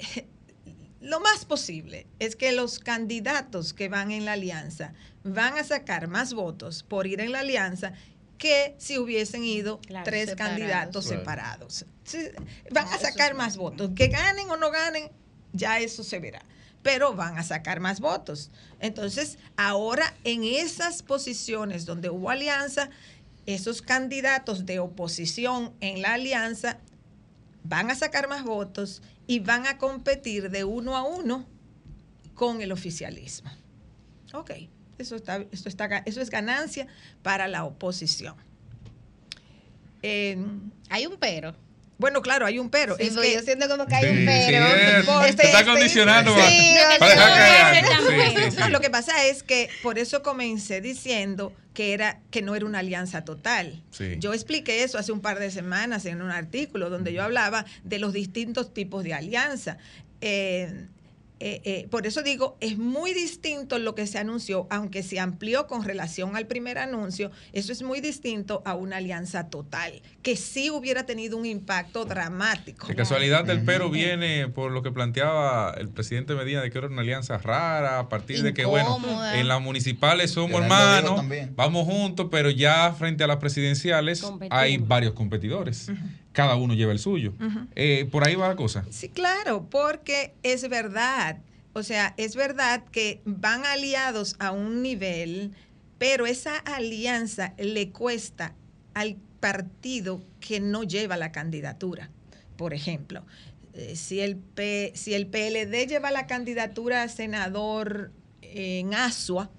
lo 1.00 1.20
más 1.20 1.44
posible 1.44 2.06
es 2.18 2.36
que 2.36 2.52
los 2.52 2.78
candidatos 2.78 3.72
que 3.72 3.88
van 3.88 4.10
en 4.10 4.24
la 4.24 4.32
alianza 4.32 4.92
van 5.24 5.58
a 5.58 5.64
sacar 5.64 6.08
más 6.08 6.34
votos 6.34 6.82
por 6.82 7.06
ir 7.06 7.20
en 7.20 7.32
la 7.32 7.40
alianza 7.40 7.92
que 8.38 8.74
si 8.78 8.98
hubiesen 8.98 9.44
ido 9.44 9.80
tres 10.04 10.30
separados. 10.30 10.36
candidatos 10.36 11.06
Claro. 11.06 11.20
separados. 11.20 11.84
Van 12.70 12.88
a 12.88 12.98
sacar 12.98 13.34
más 13.34 13.56
votos. 13.58 13.90
Que 13.94 14.08
ganen 14.08 14.48
o 14.50 14.56
no 14.56 14.70
ganen, 14.70 15.10
ya 15.52 15.78
eso 15.78 16.02
se 16.02 16.18
verá. 16.20 16.42
Pero 16.82 17.14
van 17.14 17.38
a 17.38 17.42
sacar 17.42 17.80
más 17.80 18.00
votos. 18.00 18.50
Entonces, 18.78 19.36
ahora 19.56 20.14
en 20.24 20.44
esas 20.44 21.02
posiciones 21.02 21.84
donde 21.84 22.08
hubo 22.08 22.30
alianza, 22.30 22.88
esos 23.44 23.82
candidatos 23.82 24.64
de 24.64 24.78
oposición 24.78 25.74
en 25.80 26.00
la 26.00 26.14
alianza 26.14 26.78
van 27.62 27.90
a 27.90 27.94
sacar 27.94 28.26
más 28.26 28.44
votos 28.44 29.02
y 29.30 29.38
van 29.38 29.64
a 29.68 29.78
competir 29.78 30.50
de 30.50 30.64
uno 30.64 30.96
a 30.96 31.02
uno 31.04 31.46
con 32.34 32.60
el 32.62 32.72
oficialismo. 32.72 33.48
Ok, 34.32 34.50
eso, 34.98 35.14
está, 35.14 35.44
eso, 35.52 35.68
está, 35.68 36.02
eso 36.04 36.20
es 36.20 36.30
ganancia 36.30 36.88
para 37.22 37.46
la 37.46 37.64
oposición. 37.64 38.34
hay 40.02 41.06
un 41.06 41.16
pero. 41.20 41.54
Bueno, 41.98 42.22
claro, 42.22 42.44
hay 42.46 42.58
un 42.58 42.70
pero. 42.70 42.96
Sí, 42.96 43.04
es 43.04 43.16
que 43.16 43.34
yo 43.34 43.42
siento 43.42 43.68
como 43.68 43.86
que 43.86 43.94
hay 43.94 44.02
Sí, 44.04 44.10
un 44.18 44.26
pero. 44.26 44.66
sí, 45.22 45.28
está 45.28 45.60
este- 45.60 45.64
condicionando 45.64 46.34
Sí, 46.34 46.74
para- 46.98 47.14
no, 47.14 47.20
no, 47.20 47.26
no, 47.28 47.94
algo. 47.94 48.10
Sí, 48.10 48.16
sí, 48.50 48.56
no, 48.58 48.64
sí. 48.66 48.70
Lo 48.72 48.80
que 48.80 48.90
pasa 48.90 49.26
es 49.26 49.44
que 49.44 49.68
por 49.82 49.96
eso 50.00 50.22
comencé 50.24 50.80
diciendo 50.80 51.52
que 51.74 51.92
era 51.92 52.20
que 52.30 52.42
no 52.42 52.54
era 52.54 52.66
una 52.66 52.80
alianza 52.80 53.24
total. 53.24 53.82
Sí. 53.90 54.16
Yo 54.18 54.32
expliqué 54.34 54.82
eso 54.82 54.98
hace 54.98 55.12
un 55.12 55.20
par 55.20 55.38
de 55.38 55.50
semanas 55.50 56.04
en 56.06 56.22
un 56.22 56.30
artículo 56.30 56.90
donde 56.90 57.12
yo 57.12 57.22
hablaba 57.22 57.64
de 57.84 57.98
los 57.98 58.12
distintos 58.12 58.74
tipos 58.74 59.04
de 59.04 59.14
alianza. 59.14 59.78
Eh, 60.20 60.86
eh, 61.42 61.62
eh, 61.64 61.88
por 61.90 62.06
eso 62.06 62.22
digo, 62.22 62.58
es 62.60 62.76
muy 62.76 63.14
distinto 63.14 63.78
lo 63.78 63.94
que 63.94 64.06
se 64.06 64.18
anunció, 64.18 64.66
aunque 64.68 65.02
se 65.02 65.18
amplió 65.18 65.66
con 65.66 65.84
relación 65.84 66.36
al 66.36 66.46
primer 66.46 66.76
anuncio, 66.76 67.30
eso 67.54 67.72
es 67.72 67.82
muy 67.82 68.02
distinto 68.02 68.62
a 68.66 68.74
una 68.74 68.98
alianza 68.98 69.48
total, 69.48 70.02
que 70.22 70.36
sí 70.36 70.70
hubiera 70.70 71.06
tenido 71.06 71.38
un 71.38 71.46
impacto 71.46 72.04
dramático. 72.04 72.86
De 72.86 72.94
casualidad 72.94 73.48
el 73.48 73.64
pero 73.64 73.88
viene 73.88 74.48
por 74.48 74.70
lo 74.70 74.82
que 74.82 74.90
planteaba 74.90 75.74
el 75.78 75.88
presidente 75.88 76.34
Medina 76.34 76.60
de 76.60 76.70
que 76.70 76.76
era 76.76 76.88
una 76.88 77.00
alianza 77.00 77.38
rara, 77.38 78.00
a 78.00 78.08
partir 78.10 78.42
de 78.42 78.52
que, 78.52 78.66
bueno, 78.66 78.98
en 79.34 79.48
las 79.48 79.62
municipales 79.62 80.32
somos 80.32 80.60
hermanos, 80.60 81.24
vamos 81.54 81.86
juntos, 81.86 82.28
pero 82.30 82.50
ya 82.50 82.92
frente 82.92 83.24
a 83.24 83.26
las 83.26 83.38
presidenciales 83.38 84.22
hay 84.50 84.76
varios 84.76 85.14
competidores. 85.14 85.90
Cada 86.32 86.56
uno 86.56 86.74
lleva 86.74 86.92
el 86.92 86.98
suyo. 86.98 87.32
Eh, 87.74 88.08
por 88.10 88.24
ahí 88.26 88.34
va 88.36 88.48
la 88.48 88.56
cosa. 88.56 88.84
Sí, 88.90 89.08
claro, 89.08 89.66
porque 89.68 90.34
es 90.42 90.68
verdad. 90.68 91.38
O 91.72 91.82
sea, 91.82 92.14
es 92.16 92.36
verdad 92.36 92.84
que 92.90 93.20
van 93.24 93.64
aliados 93.64 94.36
a 94.38 94.50
un 94.52 94.82
nivel, 94.82 95.52
pero 95.98 96.26
esa 96.26 96.56
alianza 96.58 97.54
le 97.58 97.90
cuesta 97.90 98.54
al 98.94 99.16
partido 99.40 100.22
que 100.40 100.60
no 100.60 100.82
lleva 100.84 101.16
la 101.16 101.32
candidatura. 101.32 102.10
Por 102.56 102.74
ejemplo, 102.74 103.24
eh, 103.74 103.96
si 103.96 104.20
el, 104.20 104.36
P- 104.36 104.92
si 104.94 105.14
el 105.14 105.26
PLD 105.26 105.86
lleva 105.88 106.10
la 106.10 106.26
candidatura 106.26 107.02
a 107.04 107.08
senador 107.08 108.12
en 108.42 108.94
Asua, 108.94 109.50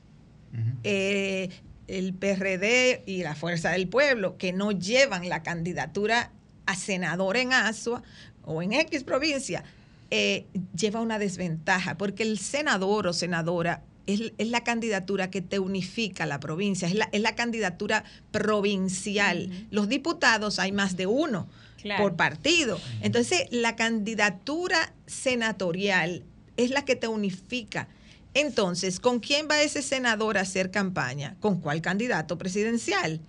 eh, 0.84 1.49
el 1.88 2.14
PRD 2.14 3.03
y 3.06 3.23
la 3.23 3.35
Fuerza 3.35 3.72
del 3.72 3.88
Pueblo, 3.88 4.38
que 4.38 4.53
no 4.53 4.72
llevan 4.72 5.27
la 5.30 5.43
candidatura 5.43 6.31
a 6.72 6.76
senador 6.76 7.38
en 7.38 7.53
Asua 7.53 8.02
o 8.43 8.61
en 8.61 8.73
X 8.73 9.03
provincia, 9.03 9.64
eh, 10.10 10.45
lleva 10.76 11.02
una 11.02 11.19
desventaja, 11.19 11.98
porque 11.98 12.23
el 12.23 12.39
senador 12.39 13.07
o 13.07 13.14
senadora 13.14 13.84
es, 14.07 14.34
es 14.38 14.48
la 14.49 14.64
candidatura 14.64 15.30
que 15.30 15.41
te 15.41 15.60
unifica 15.60 16.26
la 16.26 16.39
provincia, 16.39 16.88
es 16.88 16.95
la, 16.95 17.10
es 17.11 17.22
la 17.22 17.35
candidatura 17.35 18.03
provincial. 18.31 19.68
Los 19.69 19.88
diputados 19.89 20.60
hay 20.60 20.72
más 20.72 20.98
de 20.98 21.07
uno 21.07 21.48
Claro. 21.81 22.03
por 22.03 22.15
partido. 22.15 22.80
Entonces, 23.02 23.48
la 23.49 23.76
candidatura 23.76 24.93
senatorial 25.07 26.23
es 26.56 26.69
la 26.69 26.85
que 26.85 26.95
te 26.95 27.07
unifica. 27.07 27.88
Entonces, 28.35 28.99
¿con 28.99 29.19
quién 29.19 29.48
va 29.49 29.64
ese 29.64 29.81
senador 29.81 30.38
a 30.38 30.41
hacer 30.41 30.69
campaña? 30.69 31.35
¿Con 31.39 31.60
cuál 31.60 31.81
candidato 31.81 32.38
presidencial? 32.38 33.19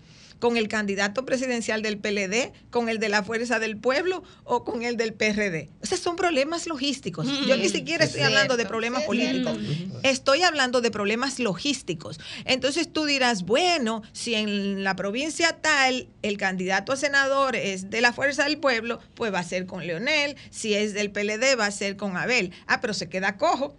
¿Con 0.42 0.56
el 0.56 0.66
candidato 0.66 1.24
presidencial 1.24 1.82
del 1.82 1.98
PLD? 1.98 2.50
¿Con 2.70 2.88
el 2.88 2.98
de 2.98 3.08
la 3.08 3.22
Fuerza 3.22 3.60
del 3.60 3.76
Pueblo? 3.76 4.24
¿O 4.42 4.64
con 4.64 4.82
el 4.82 4.96
del 4.96 5.14
PRD? 5.14 5.68
O 5.80 5.86
sea, 5.86 5.96
son 5.96 6.16
problemas 6.16 6.66
logísticos. 6.66 7.28
Yo 7.46 7.56
ni 7.56 7.68
siquiera 7.68 8.02
Es 8.02 8.10
estoy 8.10 8.24
hablando 8.24 8.56
de 8.56 8.66
problemas 8.66 9.04
políticos. 9.04 9.56
cierto. 9.56 10.00
Estoy 10.02 10.42
hablando 10.42 10.80
de 10.80 10.90
problemas 10.90 11.38
logísticos. 11.38 12.18
Entonces 12.44 12.92
tú 12.92 13.04
dirás, 13.04 13.44
bueno, 13.44 14.02
si 14.10 14.34
en 14.34 14.82
la 14.82 14.96
provincia 14.96 15.58
tal 15.60 16.08
el 16.22 16.38
candidato 16.38 16.90
a 16.90 16.96
senador 16.96 17.54
es 17.54 17.88
de 17.90 18.00
la 18.00 18.12
Fuerza 18.12 18.42
del 18.42 18.58
Pueblo, 18.58 18.98
pues 19.14 19.32
va 19.32 19.38
a 19.38 19.44
ser 19.44 19.66
con 19.66 19.86
Leonel. 19.86 20.34
Si 20.50 20.74
es 20.74 20.92
del 20.92 21.12
PLD, 21.12 21.56
va 21.56 21.66
a 21.66 21.70
ser 21.70 21.96
con 21.96 22.16
Abel. 22.16 22.50
Ah, 22.66 22.80
pero 22.80 22.94
se 22.94 23.08
queda 23.08 23.36
cojo. 23.36 23.76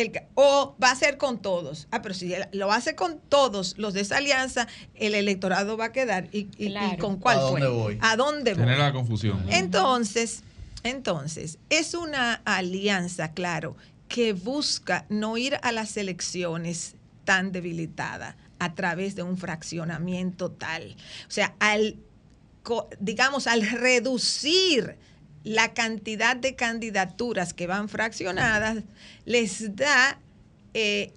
El 0.00 0.12
o 0.34 0.76
va 0.82 0.92
a 0.92 0.94
ser 0.96 1.18
con 1.18 1.40
todos. 1.42 1.88
Ah, 1.90 2.02
pero 2.02 2.14
si 2.14 2.32
lo 2.52 2.70
hace 2.72 2.94
con 2.94 3.18
todos 3.28 3.76
los 3.78 3.94
de 3.94 4.02
esa 4.02 4.18
alianza, 4.18 4.68
el 4.94 5.14
electorado 5.14 5.76
va 5.76 5.86
a 5.86 5.92
quedar. 5.92 6.28
¿Y, 6.32 6.48
y- 6.56 6.66
y 6.66 6.68
Claro. 6.68 6.98
con 6.98 7.16
cuál 7.18 7.38
¿A 7.38 7.48
fue? 7.48 7.60
dónde 7.60 7.76
voy? 7.76 7.98
¿A 8.00 8.16
dónde 8.16 8.54
voy? 8.54 8.62
Tener 8.62 8.78
la 8.78 8.92
confusión. 8.92 9.42
Entonces, 9.48 10.42
entonces, 10.84 11.58
es 11.68 11.94
una 11.94 12.34
alianza, 12.44 13.32
claro, 13.32 13.76
que 14.08 14.32
busca 14.34 15.04
no 15.08 15.36
ir 15.36 15.58
a 15.62 15.72
las 15.72 15.96
elecciones 15.96 16.94
tan 17.24 17.50
debilitada 17.52 18.36
a 18.60 18.74
través 18.74 19.16
de 19.16 19.22
un 19.24 19.36
fraccionamiento 19.36 20.50
tal. 20.52 20.96
O 21.26 21.30
sea, 21.30 21.54
al, 21.58 21.96
digamos, 23.00 23.46
al 23.48 23.62
reducir 23.68 24.96
la 25.44 25.74
cantidad 25.74 26.36
de 26.36 26.54
candidaturas 26.54 27.54
que 27.54 27.66
van 27.66 27.88
fraccionadas, 27.88 28.84
les 29.24 29.74
da 29.76 30.18
eh, 30.74 31.12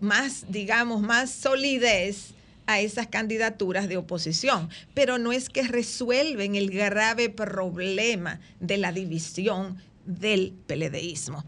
más, 0.00 0.46
digamos, 0.48 1.02
más 1.02 1.30
solidez 1.30 2.34
a 2.66 2.80
esas 2.80 3.06
candidaturas 3.06 3.88
de 3.88 3.96
oposición, 3.96 4.68
pero 4.94 5.18
no 5.18 5.32
es 5.32 5.48
que 5.48 5.62
resuelven 5.62 6.56
el 6.56 6.70
grave 6.70 7.30
problema 7.30 8.40
de 8.60 8.76
la 8.76 8.92
división 8.92 9.76
del 10.04 10.52
peledeísmo. 10.66 11.44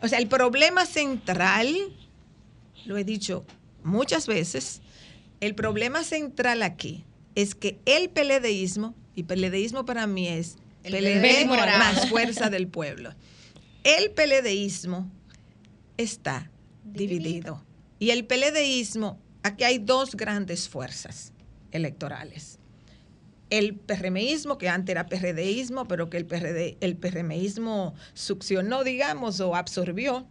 O 0.00 0.08
sea, 0.08 0.18
el 0.18 0.26
problema 0.26 0.86
central, 0.86 1.74
lo 2.86 2.96
he 2.96 3.04
dicho 3.04 3.44
muchas 3.82 4.26
veces, 4.26 4.80
el 5.40 5.54
problema 5.54 6.04
central 6.04 6.62
aquí 6.62 7.04
es 7.34 7.54
que 7.54 7.78
el 7.84 8.08
peledeísmo, 8.10 8.94
y 9.14 9.24
peledeísmo 9.24 9.84
para 9.84 10.06
mí 10.06 10.28
es 10.28 10.56
El 10.84 10.92
PLD 10.92 11.46
más 11.46 12.08
fuerza 12.10 12.50
del 12.50 12.68
pueblo. 12.68 13.10
El 13.82 14.10
peledeísmo 14.12 15.10
está 15.96 16.50
dividido. 16.84 17.64
Y 17.98 18.10
el 18.10 18.26
peledeísmo, 18.26 19.18
aquí 19.42 19.64
hay 19.64 19.78
dos 19.78 20.14
grandes 20.14 20.68
fuerzas 20.68 21.32
electorales. 21.72 22.58
El 23.50 23.76
PRMismo, 23.76 24.58
que 24.58 24.68
antes 24.68 24.92
era 24.92 25.06
PRDismo, 25.06 25.86
pero 25.86 26.10
que 26.10 26.18
el, 26.18 26.26
PRD, 26.26 26.76
el 26.80 26.96
PRMismo 26.96 27.94
succionó, 28.12 28.84
digamos, 28.84 29.40
o 29.40 29.54
absorbió 29.54 30.26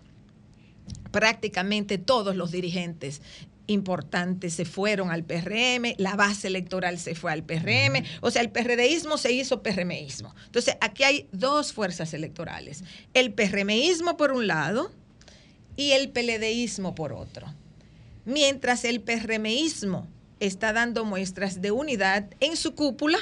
prácticamente 1.12 1.98
todos 1.98 2.36
los 2.36 2.52
dirigentes 2.52 3.22
importantes 3.68 4.54
se 4.54 4.66
fueron 4.66 5.12
al 5.12 5.24
PRM, 5.24 5.96
la 5.98 6.16
base 6.16 6.48
electoral 6.48 7.00
se 7.00 7.16
fue 7.16 7.32
al 7.32 7.44
PRM, 7.44 8.04
o 8.22 8.32
sea, 8.32 8.42
el 8.42 8.52
PRDismo 8.52 9.18
se 9.18 9.32
hizo 9.32 9.64
PRMismo. 9.64 10.36
Entonces, 10.46 10.78
aquí 10.82 11.04
hay 11.04 11.30
dos 11.32 11.74
fuerzas 11.74 12.14
electorales, 12.14 12.84
el 13.14 13.34
PRMismo 13.34 14.18
por 14.18 14.32
un 14.32 14.48
lado 14.48 14.92
y 15.76 15.92
el 15.92 16.10
PLDismo 16.10 16.96
por 16.96 17.14
otro. 17.14 17.48
Mientras 18.26 18.86
el 18.86 19.02
PRMismo 19.02 20.08
está 20.40 20.74
dando 20.74 21.06
muestras 21.06 21.62
de 21.62 21.72
unidad 21.72 22.30
en 22.40 22.56
su 22.56 22.76
cúpula, 22.76 23.18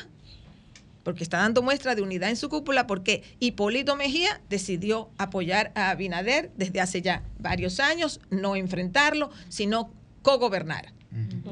porque 1.03 1.23
está 1.23 1.37
dando 1.37 1.61
muestra 1.61 1.95
de 1.95 2.01
unidad 2.01 2.29
en 2.29 2.35
su 2.35 2.49
cúpula, 2.49 2.85
porque 2.85 3.23
Hipólito 3.39 3.95
Mejía 3.95 4.41
decidió 4.49 5.09
apoyar 5.17 5.71
a 5.75 5.89
Abinader 5.89 6.51
desde 6.55 6.79
hace 6.79 7.01
ya 7.01 7.23
varios 7.39 7.79
años, 7.79 8.19
no 8.29 8.55
enfrentarlo, 8.55 9.31
sino 9.49 9.91
cogobernar 10.21 10.93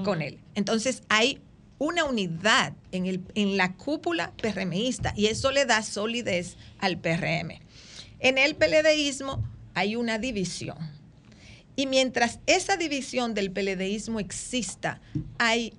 con 0.03 0.21
él. 0.21 0.39
Entonces 0.55 1.03
hay 1.09 1.41
una 1.79 2.05
unidad 2.05 2.73
en, 2.91 3.05
el, 3.05 3.21
en 3.35 3.57
la 3.57 3.73
cúpula 3.73 4.33
PRMista 4.41 5.13
y 5.15 5.27
eso 5.27 5.51
le 5.51 5.65
da 5.65 5.81
solidez 5.81 6.57
al 6.79 6.97
PRM. 6.97 7.59
En 8.19 8.37
el 8.37 8.55
PLDismo 8.55 9.43
hay 9.73 9.95
una 9.95 10.19
división. 10.19 10.77
Y 11.75 11.87
mientras 11.87 12.39
esa 12.45 12.75
división 12.75 13.33
del 13.33 13.51
PLDismo 13.51 14.19
exista, 14.19 14.99
hay 15.37 15.73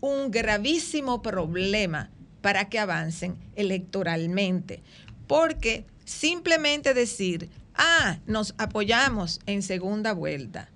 un 0.00 0.30
gravísimo 0.30 1.22
problema 1.22 2.10
para 2.42 2.68
que 2.68 2.78
avancen 2.78 3.38
electoralmente. 3.56 4.82
Porque 5.26 5.86
simplemente 6.04 6.92
decir, 6.92 7.48
ah, 7.74 8.18
nos 8.26 8.54
apoyamos 8.58 9.40
en 9.46 9.62
segunda 9.62 10.12
vuelta, 10.12 10.68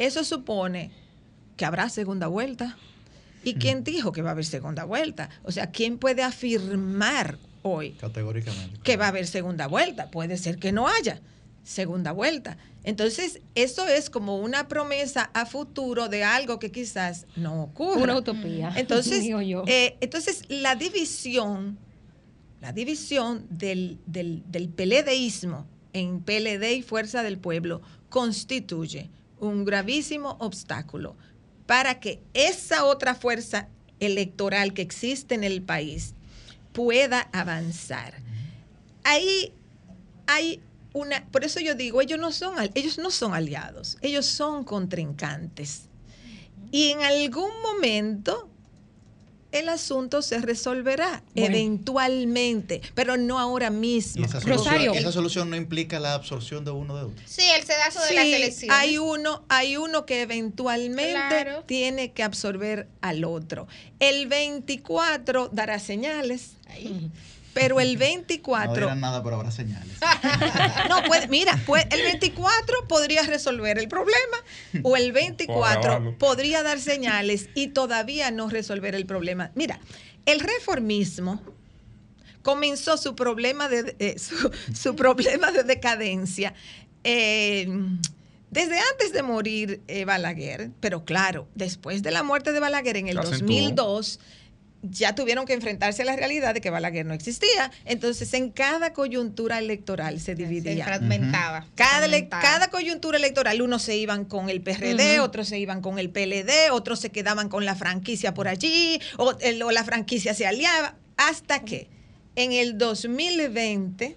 eso 0.00 0.24
supone 0.24 0.90
que 1.56 1.64
habrá 1.64 1.88
segunda 1.88 2.26
vuelta. 2.26 2.76
¿Y 3.44 3.54
quién 3.54 3.84
dijo 3.84 4.12
que 4.12 4.20
va 4.22 4.30
a 4.30 4.32
haber 4.32 4.44
segunda 4.44 4.84
vuelta? 4.84 5.30
O 5.44 5.52
sea, 5.52 5.70
¿quién 5.70 5.96
puede 5.98 6.22
afirmar 6.22 7.38
hoy 7.62 7.92
Categóricamente. 7.92 8.80
que 8.82 8.96
va 8.96 9.06
a 9.06 9.08
haber 9.08 9.26
segunda 9.26 9.66
vuelta? 9.66 10.10
Puede 10.10 10.36
ser 10.36 10.58
que 10.58 10.72
no 10.72 10.88
haya 10.88 11.20
segunda 11.62 12.12
vuelta. 12.12 12.58
Entonces, 12.84 13.40
eso 13.54 13.86
es 13.86 14.08
como 14.10 14.38
una 14.38 14.68
promesa 14.68 15.30
a 15.34 15.44
futuro 15.46 16.08
de 16.08 16.24
algo 16.24 16.58
que 16.58 16.70
quizás 16.70 17.26
no 17.36 17.62
ocurra. 17.62 18.02
Una 18.02 18.16
utopía, 18.16 18.72
Entonces, 18.76 19.22
digo 19.22 19.40
yo. 19.42 19.64
eh, 19.66 19.96
entonces 20.00 20.42
la 20.48 20.74
división, 20.74 21.78
la 22.60 22.72
división 22.72 23.46
del, 23.50 23.98
del, 24.06 24.42
del 24.50 24.68
PLDismo 24.68 25.66
en 25.92 26.20
PLD 26.20 26.72
y 26.76 26.82
Fuerza 26.82 27.22
del 27.22 27.38
Pueblo 27.38 27.80
constituye 28.08 29.10
un 29.40 29.64
gravísimo 29.64 30.36
obstáculo 30.40 31.16
para 31.66 32.00
que 32.00 32.22
esa 32.34 32.84
otra 32.84 33.14
fuerza 33.14 33.68
electoral 34.00 34.72
que 34.72 34.82
existe 34.82 35.34
en 35.34 35.44
el 35.44 35.62
país 35.62 36.14
pueda 36.72 37.28
avanzar. 37.32 38.14
Ahí 39.04 39.52
hay 40.26 40.62
una, 40.92 41.26
por 41.26 41.44
eso 41.44 41.60
yo 41.60 41.74
digo, 41.74 42.00
ellos 42.00 42.18
no 42.18 42.32
son, 42.32 42.54
ellos 42.74 42.98
no 42.98 43.10
son 43.10 43.34
aliados, 43.34 43.98
ellos 44.00 44.26
son 44.26 44.64
contrincantes. 44.64 45.88
Y 46.72 46.90
en 46.90 47.00
algún 47.02 47.50
momento 47.62 48.48
el 49.52 49.68
asunto 49.68 50.22
se 50.22 50.38
resolverá 50.38 51.22
Bueno. 51.34 51.54
eventualmente, 51.56 52.80
pero 52.94 53.16
no 53.16 53.38
ahora 53.38 53.70
mismo. 53.70 54.24
esa 54.24 54.40
solución, 54.40 54.94
esa 54.96 55.12
solución 55.12 55.50
no 55.50 55.56
implica 55.56 55.98
la 56.00 56.14
absorción 56.14 56.64
de 56.64 56.70
uno 56.70 56.96
de 56.96 57.04
otro. 57.04 57.22
Sí, 57.26 57.42
el 57.56 57.64
sedazo 57.64 58.00
de 58.00 58.08
Sí, 58.08 58.14
las 58.14 58.24
elecciones. 58.26 58.76
hay 58.78 58.98
uno, 58.98 59.44
hay 59.48 59.76
uno 59.76 60.06
que 60.06 60.22
eventualmente 60.22 61.12
Claro. 61.12 61.64
tiene 61.66 62.12
que 62.12 62.22
absorber 62.22 62.88
al 63.00 63.24
otro. 63.24 63.66
El 63.98 64.26
24 64.28 65.48
dará 65.52 65.78
señales, 65.78 66.52
pero 67.52 67.80
el 67.80 67.94
No 67.94 68.00
24 68.00 68.74
dirán 68.74 69.00
nada, 69.00 69.22
pero 69.22 69.36
habrá 69.36 69.50
señales. 69.50 69.96
no, 70.88 71.02
puede, 71.04 71.28
mira, 71.28 71.58
pues 71.66 71.86
el 71.90 72.02
24 72.02 72.88
podría 72.88 73.22
resolver 73.22 73.78
el 73.78 73.88
problema 73.88 74.36
o 74.82 74.96
el 74.96 75.12
24 75.12 75.66
agravarlo. 75.66 76.18
podría 76.18 76.62
dar 76.62 76.80
señales 76.80 77.48
y 77.54 77.68
todavía 77.68 78.30
no 78.30 78.48
resolver 78.48 78.94
el 78.94 79.06
problema. 79.06 79.50
Mira, 79.54 79.80
el 80.26 80.40
reformismo 80.40 81.42
comenzó 82.42 82.96
su 82.96 83.14
problema 83.14 83.68
de, 83.68 83.96
eh, 83.98 84.18
su, 84.18 84.50
su 84.74 84.96
problema 84.96 85.50
de 85.52 85.62
decadencia 85.62 86.54
eh, 87.04 87.68
desde 88.50 88.78
antes 88.80 89.12
de 89.12 89.22
morir 89.22 89.80
eh, 89.86 90.04
Balaguer, 90.04 90.70
pero 90.80 91.04
claro, 91.04 91.46
después 91.54 92.02
de 92.02 92.10
la 92.10 92.22
muerte 92.22 92.52
de 92.52 92.60
Balaguer 92.60 92.96
en 92.96 93.08
el 93.08 93.14
Se 93.14 93.20
acentuó. 93.20 93.46
2002 93.46 94.20
ya 94.82 95.14
tuvieron 95.14 95.44
que 95.44 95.52
enfrentarse 95.52 96.02
a 96.02 96.04
la 96.06 96.16
realidad 96.16 96.54
de 96.54 96.60
que 96.60 96.70
Balaguer 96.70 97.04
no 97.04 97.12
existía. 97.14 97.70
Entonces, 97.84 98.32
en 98.34 98.50
cada 98.50 98.92
coyuntura 98.94 99.58
electoral 99.58 100.20
se 100.20 100.34
dividía. 100.34 100.84
fragmentaba, 100.86 101.66
Cada, 101.74 101.98
fragmentaba. 101.98 102.42
cada 102.42 102.68
coyuntura 102.70 103.18
electoral, 103.18 103.60
unos 103.60 103.82
se 103.82 103.96
iban 103.96 104.24
con 104.24 104.48
el 104.48 104.62
PRD, 104.62 105.20
otros 105.20 105.48
se 105.48 105.58
iban 105.58 105.82
con 105.82 105.98
el 105.98 106.08
PLD, 106.10 106.70
otros 106.72 106.98
se 107.00 107.10
quedaban 107.10 107.48
con 107.50 107.64
la 107.64 107.74
franquicia 107.74 108.32
por 108.32 108.48
allí, 108.48 109.00
o, 109.18 109.36
el- 109.40 109.62
o 109.62 109.70
la 109.70 109.84
franquicia 109.84 110.32
se 110.34 110.46
aliaba, 110.46 110.94
hasta 111.16 111.62
que 111.64 111.88
en 112.36 112.52
el 112.52 112.78
2020 112.78 114.16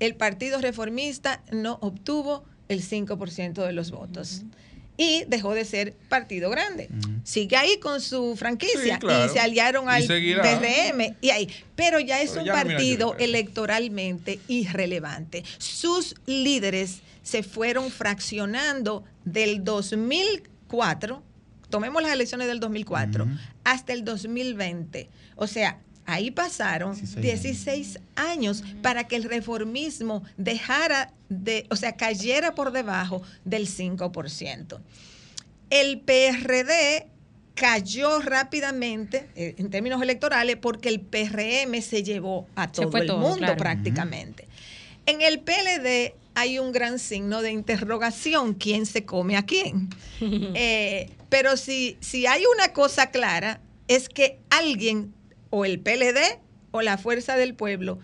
el 0.00 0.14
Partido 0.14 0.60
Reformista 0.60 1.42
no 1.52 1.78
obtuvo 1.80 2.44
el 2.68 2.82
5% 2.82 3.64
de 3.64 3.72
los 3.72 3.90
votos. 3.90 4.42
Y 4.96 5.24
dejó 5.28 5.54
de 5.54 5.64
ser 5.64 5.94
partido 6.10 6.50
grande. 6.50 6.88
Sigue 7.24 7.56
ahí 7.56 7.78
con 7.80 8.00
su 8.02 8.36
franquicia 8.36 8.94
Sí, 8.94 9.00
claro. 9.00 9.26
y 9.26 9.28
se 9.30 9.40
aliaron 9.40 9.88
al. 9.88 10.06
PRM 10.06 11.16
y 11.22 11.30
ahí. 11.30 11.48
Pero 11.74 12.00
ya 12.00 12.20
es 12.20 12.30
Pero 12.30 12.40
un 12.42 12.46
ya 12.46 12.52
partido 12.52 13.16
electoralmente 13.18 14.40
irrelevante. 14.48 15.42
Sus 15.58 16.14
líderes 16.26 17.00
se 17.22 17.42
fueron 17.42 17.90
fraccionando 17.90 19.04
del 19.24 19.64
2004, 19.64 21.22
tomemos 21.68 22.02
las 22.02 22.12
elecciones 22.12 22.48
del 22.48 22.60
2004, 22.60 23.26
hasta 23.64 23.92
el 23.92 24.04
2020. 24.04 25.08
O 25.36 25.46
sea, 25.46 25.78
ahí 26.12 26.30
pasaron 26.30 26.96
16 27.00 28.00
años 28.16 28.62
para 28.82 29.06
que 29.06 29.16
el 29.16 29.24
reformismo 29.24 30.22
dejara 30.36 31.12
de, 31.28 31.66
o 31.70 31.76
sea, 31.76 31.96
cayera 31.96 32.54
por 32.54 32.72
debajo 32.72 33.22
del 33.44 33.66
5%. 33.66 34.80
El 35.70 36.00
PRD 36.00 37.06
cayó 37.54 38.20
rápidamente 38.20 39.28
eh, 39.34 39.54
en 39.58 39.70
términos 39.70 40.00
electorales 40.02 40.56
porque 40.56 40.88
el 40.88 41.00
PRM 41.00 41.80
se 41.82 42.02
llevó 42.02 42.46
a 42.54 42.72
todo 42.72 42.96
el 42.96 43.06
todo, 43.06 43.18
mundo 43.18 43.38
claro. 43.38 43.56
prácticamente. 43.56 44.48
En 45.06 45.20
el 45.22 45.40
PLD 45.40 46.14
hay 46.34 46.58
un 46.58 46.72
gran 46.72 46.98
signo 46.98 47.42
de 47.42 47.52
interrogación, 47.52 48.54
¿quién 48.54 48.86
se 48.86 49.04
come 49.04 49.36
a 49.36 49.44
quién? 49.44 49.90
Eh, 50.54 51.10
pero 51.28 51.56
si, 51.56 51.96
si 52.00 52.26
hay 52.26 52.42
una 52.54 52.72
cosa 52.72 53.10
clara, 53.10 53.60
es 53.88 54.08
que 54.08 54.38
alguien, 54.50 55.14
o 55.50 55.64
el 55.64 55.80
PLD 55.80 56.40
o 56.70 56.82
la 56.82 56.98
Fuerza 56.98 57.36
del 57.36 57.54
Pueblo, 57.54 57.98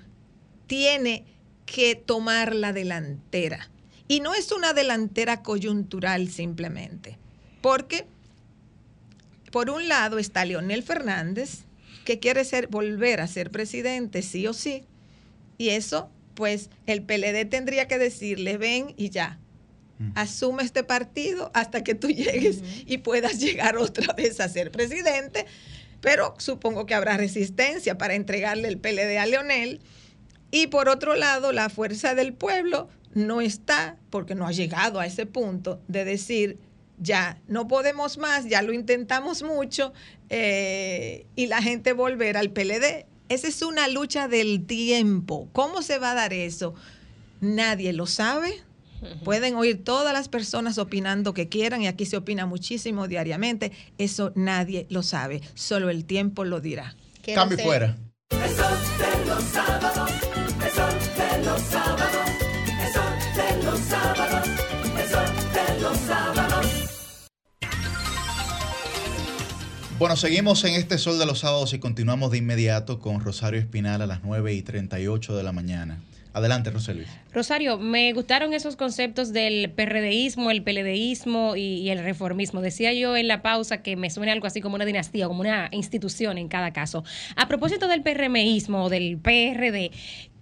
tiene 0.66 1.24
que 1.64 1.94
tomar 1.94 2.54
la 2.54 2.72
delantera. 2.72 3.70
Y 4.08 4.20
no 4.20 4.34
es 4.34 4.52
una 4.52 4.72
delantera 4.72 5.42
coyuntural 5.42 6.28
simplemente, 6.28 7.18
porque 7.60 8.06
por 9.50 9.70
un 9.70 9.88
lado 9.88 10.18
está 10.18 10.44
Leonel 10.44 10.82
Fernández, 10.82 11.64
que 12.04 12.20
quiere 12.20 12.44
ser, 12.44 12.68
volver 12.68 13.20
a 13.20 13.26
ser 13.26 13.50
presidente 13.50 14.22
sí 14.22 14.46
o 14.46 14.52
sí, 14.52 14.84
y 15.58 15.70
eso, 15.70 16.10
pues 16.34 16.70
el 16.86 17.02
PLD 17.02 17.46
tendría 17.48 17.88
que 17.88 17.98
decirle, 17.98 18.58
ven 18.58 18.94
y 18.96 19.10
ya, 19.10 19.40
asume 20.14 20.62
este 20.62 20.84
partido 20.84 21.50
hasta 21.54 21.82
que 21.82 21.94
tú 21.94 22.08
llegues 22.10 22.62
y 22.86 22.98
puedas 22.98 23.40
llegar 23.40 23.76
otra 23.76 24.12
vez 24.12 24.40
a 24.40 24.48
ser 24.48 24.70
presidente, 24.70 25.46
pero 26.06 26.36
supongo 26.38 26.86
que 26.86 26.94
habrá 26.94 27.16
resistencia 27.16 27.98
para 27.98 28.14
entregarle 28.14 28.68
el 28.68 28.78
PLD 28.78 29.18
a 29.18 29.26
Leonel. 29.26 29.80
Y 30.52 30.68
por 30.68 30.88
otro 30.88 31.16
lado, 31.16 31.50
la 31.50 31.68
fuerza 31.68 32.14
del 32.14 32.32
pueblo 32.32 32.88
no 33.14 33.40
está, 33.40 33.96
porque 34.08 34.36
no 34.36 34.46
ha 34.46 34.52
llegado 34.52 35.00
a 35.00 35.06
ese 35.06 35.26
punto 35.26 35.80
de 35.88 36.04
decir, 36.04 36.60
ya 37.00 37.40
no 37.48 37.66
podemos 37.66 38.18
más, 38.18 38.44
ya 38.44 38.62
lo 38.62 38.72
intentamos 38.72 39.42
mucho, 39.42 39.92
eh, 40.30 41.26
y 41.34 41.48
la 41.48 41.60
gente 41.60 41.92
volver 41.92 42.36
al 42.36 42.50
PLD. 42.50 43.06
Esa 43.28 43.48
es 43.48 43.60
una 43.62 43.88
lucha 43.88 44.28
del 44.28 44.64
tiempo. 44.64 45.48
¿Cómo 45.52 45.82
se 45.82 45.98
va 45.98 46.12
a 46.12 46.14
dar 46.14 46.32
eso? 46.32 46.72
Nadie 47.40 47.92
lo 47.92 48.06
sabe. 48.06 48.62
Pueden 49.24 49.54
oír 49.56 49.84
todas 49.84 50.12
las 50.12 50.28
personas 50.28 50.78
opinando 50.78 51.34
que 51.34 51.48
quieran 51.48 51.82
y 51.82 51.86
aquí 51.86 52.06
se 52.06 52.16
opina 52.16 52.46
muchísimo 52.46 53.08
diariamente. 53.08 53.72
Eso 53.98 54.32
nadie 54.34 54.86
lo 54.90 55.02
sabe. 55.02 55.40
Solo 55.54 55.90
el 55.90 56.04
tiempo 56.04 56.44
lo 56.44 56.60
dirá. 56.60 56.94
Cambio 57.34 57.58
fuera. 57.58 57.96
El 58.30 58.50
sol 58.50 58.78
de 58.98 59.26
los 59.26 59.42
sábados, 59.44 60.10
el 60.64 60.70
sol 60.70 60.94
de 61.16 61.44
los 61.44 61.62
sábados, 61.62 62.26
el 62.80 62.92
sol 62.92 63.14
de 63.36 63.64
los 63.64 63.80
sábados, 63.80 64.48
el 64.98 65.08
sol 65.08 65.26
de 65.52 65.80
los 65.80 65.96
sábados. 65.98 66.66
Bueno, 69.98 70.16
seguimos 70.16 70.62
en 70.64 70.74
este 70.74 70.98
Sol 70.98 71.18
de 71.18 71.24
los 71.24 71.38
Sábados 71.38 71.72
y 71.72 71.78
continuamos 71.78 72.30
de 72.30 72.36
inmediato 72.36 72.98
con 72.98 73.20
Rosario 73.20 73.58
Espinal 73.58 74.02
a 74.02 74.06
las 74.06 74.22
9 74.22 74.52
y 74.52 74.60
38 74.60 75.34
de 75.34 75.42
la 75.42 75.52
mañana. 75.52 76.02
Adelante, 76.36 76.70
Roselis. 76.70 77.08
Rosario, 77.32 77.78
me 77.78 78.12
gustaron 78.12 78.52
esos 78.52 78.76
conceptos 78.76 79.32
del 79.32 79.70
PRDismo, 79.70 80.50
el 80.50 80.62
PLDismo 80.62 81.56
y, 81.56 81.78
y 81.78 81.88
el 81.88 82.00
reformismo. 82.00 82.60
Decía 82.60 82.92
yo 82.92 83.16
en 83.16 83.26
la 83.26 83.40
pausa 83.40 83.82
que 83.82 83.96
me 83.96 84.10
suena 84.10 84.32
algo 84.32 84.46
así 84.46 84.60
como 84.60 84.74
una 84.74 84.84
dinastía, 84.84 85.28
como 85.28 85.40
una 85.40 85.70
institución 85.72 86.36
en 86.36 86.48
cada 86.48 86.74
caso. 86.74 87.04
A 87.36 87.48
propósito 87.48 87.88
del 87.88 88.02
PRMismo 88.02 88.84
o 88.84 88.90
del 88.90 89.16
PRD, 89.16 89.92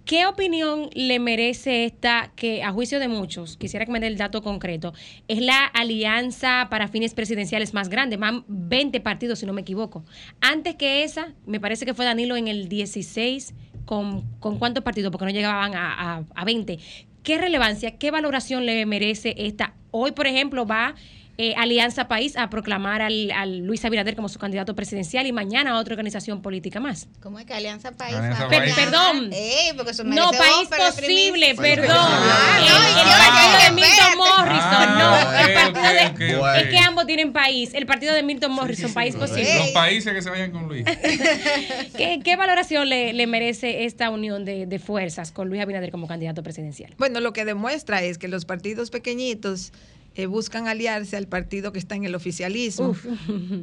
¿Qué 0.05 0.27
opinión 0.27 0.91
le 0.93 1.17
merece 1.17 1.85
esta, 1.85 2.31
que 2.35 2.61
a 2.61 2.71
juicio 2.71 2.99
de 2.99 3.07
muchos, 3.07 3.57
quisiera 3.57 3.87
que 3.87 3.91
me 3.91 3.99
dé 3.99 4.05
el 4.05 4.17
dato 4.17 4.43
concreto, 4.43 4.93
es 5.27 5.41
la 5.41 5.65
alianza 5.65 6.67
para 6.69 6.87
fines 6.87 7.15
presidenciales 7.15 7.73
más 7.73 7.89
grande, 7.89 8.15
más 8.15 8.43
20 8.47 8.99
partidos 9.01 9.39
si 9.39 9.47
no 9.47 9.53
me 9.53 9.61
equivoco? 9.61 10.05
Antes 10.41 10.75
que 10.75 11.03
esa, 11.03 11.33
me 11.47 11.59
parece 11.59 11.87
que 11.87 11.95
fue 11.95 12.05
Danilo 12.05 12.37
en 12.37 12.47
el 12.47 12.69
16, 12.69 13.55
¿con, 13.85 14.23
con 14.39 14.59
cuántos 14.59 14.83
partidos? 14.83 15.11
Porque 15.11 15.25
no 15.25 15.31
llegaban 15.31 15.75
a, 15.75 16.17
a, 16.17 16.23
a 16.35 16.45
20. 16.45 16.79
¿Qué 17.23 17.37
relevancia, 17.37 17.97
qué 17.97 18.11
valoración 18.11 18.65
le 18.65 18.85
merece 18.85 19.33
esta? 19.37 19.73
Hoy, 19.91 20.11
por 20.11 20.27
ejemplo, 20.27 20.65
va 20.65 20.95
eh, 21.37 21.53
Alianza 21.57 22.07
País 22.07 22.37
a 22.37 22.49
proclamar 22.49 23.01
al, 23.01 23.31
al, 23.31 23.59
Luis 23.59 23.83
Abinader 23.83 24.15
como 24.15 24.29
su 24.29 24.39
candidato 24.39 24.75
presidencial 24.75 25.27
y 25.27 25.31
mañana 25.31 25.71
a 25.71 25.79
otra 25.79 25.93
organización 25.93 26.41
política 26.41 26.79
más. 26.79 27.07
¿Cómo 27.21 27.39
es 27.39 27.45
que 27.45 27.53
Alianza 27.53 27.91
País? 27.91 28.15
Alianza 28.15 28.47
País. 28.47 28.73
perdón. 28.73 29.29
Eh, 29.33 29.73
porque 29.75 29.91
eso 29.91 30.03
no, 30.03 30.31
País 30.31 30.69
Posible, 30.69 31.55
perdón. 31.55 31.89
Ah, 31.91 32.57
no, 32.59 32.77
el, 32.77 33.07
el 33.07 33.17
partido 33.17 33.63
de 33.63 33.71
Milton 33.75 34.17
Morrison, 34.17 34.59
ah, 34.61 35.31
no. 35.33 35.47
El 35.47 35.53
partido 35.53 35.93
de, 35.93 36.05
okay, 36.07 36.35
okay. 36.35 36.61
Es 36.63 36.69
que 36.69 36.77
ambos 36.79 37.05
tienen 37.05 37.33
país. 37.33 37.73
El 37.73 37.85
partido 37.85 38.13
de 38.13 38.23
Milton 38.23 38.51
Morrison, 38.51 38.85
sí, 38.85 38.89
sí, 38.89 38.93
País 38.93 39.15
Posible. 39.15 39.59
Los 39.59 39.69
países 39.71 40.13
que 40.13 40.21
se 40.21 40.29
vayan 40.29 40.51
con 40.51 40.67
Luis. 40.67 40.85
¿Qué, 41.97 42.21
¿Qué, 42.23 42.35
valoración 42.35 42.87
le, 42.87 43.13
le, 43.13 43.27
merece 43.27 43.85
esta 43.85 44.09
unión 44.09 44.45
de, 44.45 44.65
de 44.65 44.79
fuerzas 44.79 45.31
con 45.31 45.49
Luis 45.49 45.61
Abinader 45.61 45.91
como 45.91 46.07
candidato 46.07 46.43
presidencial? 46.43 46.93
Bueno, 46.97 47.19
lo 47.19 47.33
que 47.33 47.45
demuestra 47.45 48.01
es 48.03 48.17
que 48.17 48.27
los 48.27 48.45
partidos 48.45 48.89
pequeñitos 48.89 49.73
eh, 50.15 50.25
buscan 50.25 50.67
aliarse 50.67 51.17
al 51.17 51.27
partido 51.27 51.71
que 51.71 51.79
está 51.79 51.95
en 51.95 52.05
el 52.05 52.15
oficialismo. 52.15 52.95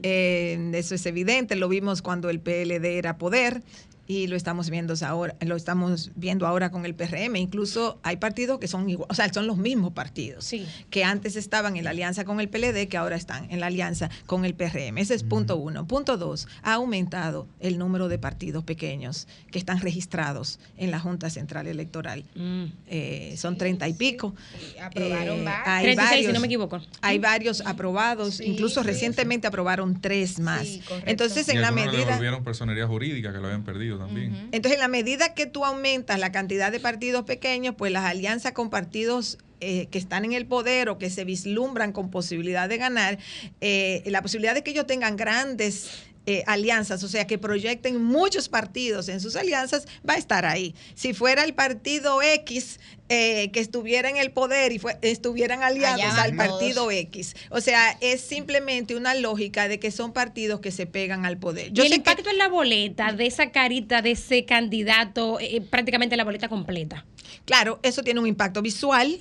Eh, 0.05 0.71
eso 0.75 0.95
es 0.95 1.07
evidente, 1.07 1.57
lo 1.57 1.69
vimos 1.69 2.03
cuando 2.03 2.31
el 2.31 2.41
PLD 2.41 2.85
era 2.99 3.19
poder 3.19 3.63
y 4.07 4.27
lo 4.27 4.37
estamos 4.37 4.69
viendo 4.71 4.95
ahora, 5.07 5.37
lo 5.41 5.57
estamos 5.57 6.11
viendo 6.17 6.47
ahora 6.47 6.71
con 6.71 6.85
el 6.85 6.95
PRM. 6.95 7.37
Incluso 7.37 7.99
hay 8.03 8.17
partidos 8.17 8.59
que 8.59 8.69
son 8.69 8.89
igual, 8.89 9.07
o 9.11 9.15
sea, 9.15 9.33
son 9.33 9.47
los 9.47 9.57
mismos 9.57 9.93
partidos 9.93 10.45
sí. 10.45 10.67
que 10.91 11.05
antes 11.05 11.37
estaban 11.37 11.77
en 11.77 11.85
la 11.85 11.91
alianza 11.91 12.25
con 12.25 12.41
el 12.41 12.49
PLD, 12.49 12.89
que 12.89 12.97
ahora 12.97 13.17
están 13.17 13.51
en 13.51 13.61
la 13.61 13.67
alianza 13.67 14.11
con 14.27 14.45
el 14.45 14.55
PRM. 14.55 14.99
Ese 14.99 15.15
es 15.15 15.23
punto 15.23 15.57
uno. 15.57 15.87
Punto 15.87 16.17
dos, 16.17 16.49
ha 16.63 16.75
aumentado 16.75 17.47
el 17.61 17.79
número 17.79 18.09
de 18.09 18.19
partidos 18.19 18.65
pequeños 18.65 19.29
que 19.51 19.59
están 19.59 19.81
registrados 19.81 20.59
en 20.77 20.91
la 20.91 21.01
Junta 21.01 21.31
Central 21.31 21.67
Electoral. 21.67 22.25
Mm. 22.35 22.65
Eh, 22.89 23.35
son 23.37 23.57
treinta 23.57 23.89
y 23.89 23.95
pico. 23.95 24.35
Sí, 24.59 24.79
aprobaron 24.79 25.41
eh, 25.41 25.45
varios. 25.45 25.67
Hay 25.67 25.85
36, 25.85 25.97
varios, 25.97 26.27
si 26.27 26.33
no 26.33 26.41
me 26.41 26.47
equivoco. 26.47 26.81
Hay 27.01 27.19
varios 27.19 27.61
aprobados, 27.63 28.37
Sí, 28.37 28.45
incluso 28.45 28.81
sí, 28.81 28.87
recientemente 28.87 29.47
aprobaron 29.47 30.01
tres 30.01 30.39
más. 30.39 30.67
Sí. 30.67 30.83
Entonces, 31.07 31.49
Y 31.49 31.53
en 31.53 31.63
la 31.63 31.71
medida 31.71 32.19
personería 32.43 32.87
jurídica 32.87 33.33
que 33.33 33.39
lo 33.39 33.47
habían 33.47 33.65
perdido 33.65 33.92
también. 33.99 34.49
entonces, 34.53 34.75
en 34.75 34.81
la 34.81 34.89
medida 34.89 35.35
que 35.35 35.47
tú 35.47 35.65
aumentas 35.65 36.19
la 36.19 36.33
cantidad 36.33 36.73
de 36.73 36.81
partidos 36.81 37.25
pequeños, 37.25 37.75
pues 37.77 37.93
las 37.93 38.05
alianzas 38.05 38.53
con 38.53 38.71
partidos 38.71 39.39
eh, 39.61 39.87
que 39.93 39.99
están 39.99 40.25
en 40.25 40.33
el 40.33 40.47
poder 40.47 40.89
o 40.89 40.99
que 40.99 41.09
se 41.09 41.25
vislumbran 41.25 41.93
con 41.93 42.11
posibilidad 42.11 42.69
de 42.69 42.79
ganar, 42.79 43.19
eh, 43.61 44.03
la 44.07 44.21
posibilidad 44.21 44.55
de 44.55 44.65
que 44.65 44.73
ellos 44.73 44.89
tengan 44.89 45.17
grandes 45.17 46.12
eh, 46.27 46.45
alianzas, 46.47 47.03
o 47.03 47.09
sea, 47.09 47.27
que 47.27 47.37
proyecten 47.39 48.03
muchos 48.03 48.49
partidos 48.49 49.09
en 49.09 49.21
sus 49.21 49.35
alianzas, 49.37 49.87
va 50.09 50.15
a 50.15 50.19
estar 50.19 50.45
ahí. 50.47 50.75
Si 50.95 51.15
fuera 51.15 51.43
el 51.45 51.55
partido 51.55 52.23
X 52.23 52.79
eh, 53.09 53.51
que 53.53 53.61
estuviera 53.61 54.09
en 54.09 54.17
el 54.17 54.31
poder 54.31 54.73
y 54.73 54.79
fue, 54.79 54.97
estuvieran 55.03 55.63
aliados 55.63 56.15
al 56.15 56.35
partido. 56.37 56.91
X, 56.91 57.35
o 57.51 57.61
sea, 57.61 57.97
es 58.01 58.21
simplemente 58.23 58.95
una 58.97 59.15
lógica 59.15 59.69
de 59.69 59.79
que 59.79 59.91
son 59.91 60.13
partidos 60.13 60.61
que 60.61 60.71
se 60.71 60.87
pegan 60.87 61.27
al 61.27 61.39
poder. 61.39 61.73
y 61.75 61.81
el 61.81 61.89
que- 61.89 61.95
impacto 61.97 62.31
en 62.31 62.39
la 62.39 62.49
boleta 62.49 63.13
de 63.13 63.27
esa 63.27 63.51
carita 63.51 64.01
de 64.01 64.13
ese 64.13 64.45
candidato, 64.45 65.39
eh, 65.41 65.61
prácticamente 65.61 66.17
la 66.17 66.25
boleta 66.25 66.49
completa. 66.49 67.05
Claro, 67.45 67.81
eso 67.83 68.03
tiene 68.03 68.21
un 68.21 68.27
impacto 68.27 68.63
visual, 68.63 69.19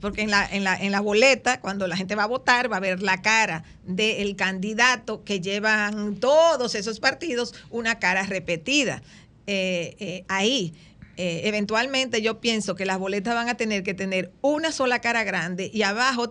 porque 0.00 0.22
en 0.22 0.30
la, 0.30 0.48
en, 0.50 0.64
la, 0.64 0.76
en 0.76 0.92
la 0.92 1.00
boleta, 1.00 1.60
cuando 1.60 1.86
la 1.86 1.96
gente 1.96 2.14
va 2.14 2.24
a 2.24 2.26
votar, 2.26 2.72
va 2.72 2.78
a 2.78 2.80
ver 2.80 3.02
la 3.02 3.22
cara 3.22 3.64
del 3.84 4.36
candidato 4.36 5.24
que 5.24 5.40
llevan 5.40 6.16
todos 6.16 6.74
esos 6.74 7.00
partidos, 7.00 7.54
una 7.70 7.98
cara 7.98 8.22
repetida 8.24 9.02
eh, 9.46 9.96
eh, 9.98 10.24
ahí. 10.28 10.74
Eh, 11.16 11.42
eventualmente 11.48 12.22
yo 12.22 12.40
pienso 12.40 12.74
que 12.74 12.86
las 12.86 12.98
boletas 12.98 13.34
van 13.34 13.48
a 13.48 13.56
tener 13.56 13.82
que 13.82 13.92
tener 13.92 14.32
una 14.40 14.72
sola 14.72 15.00
cara 15.00 15.22
grande 15.22 15.70
y 15.72 15.82
abajo 15.82 16.30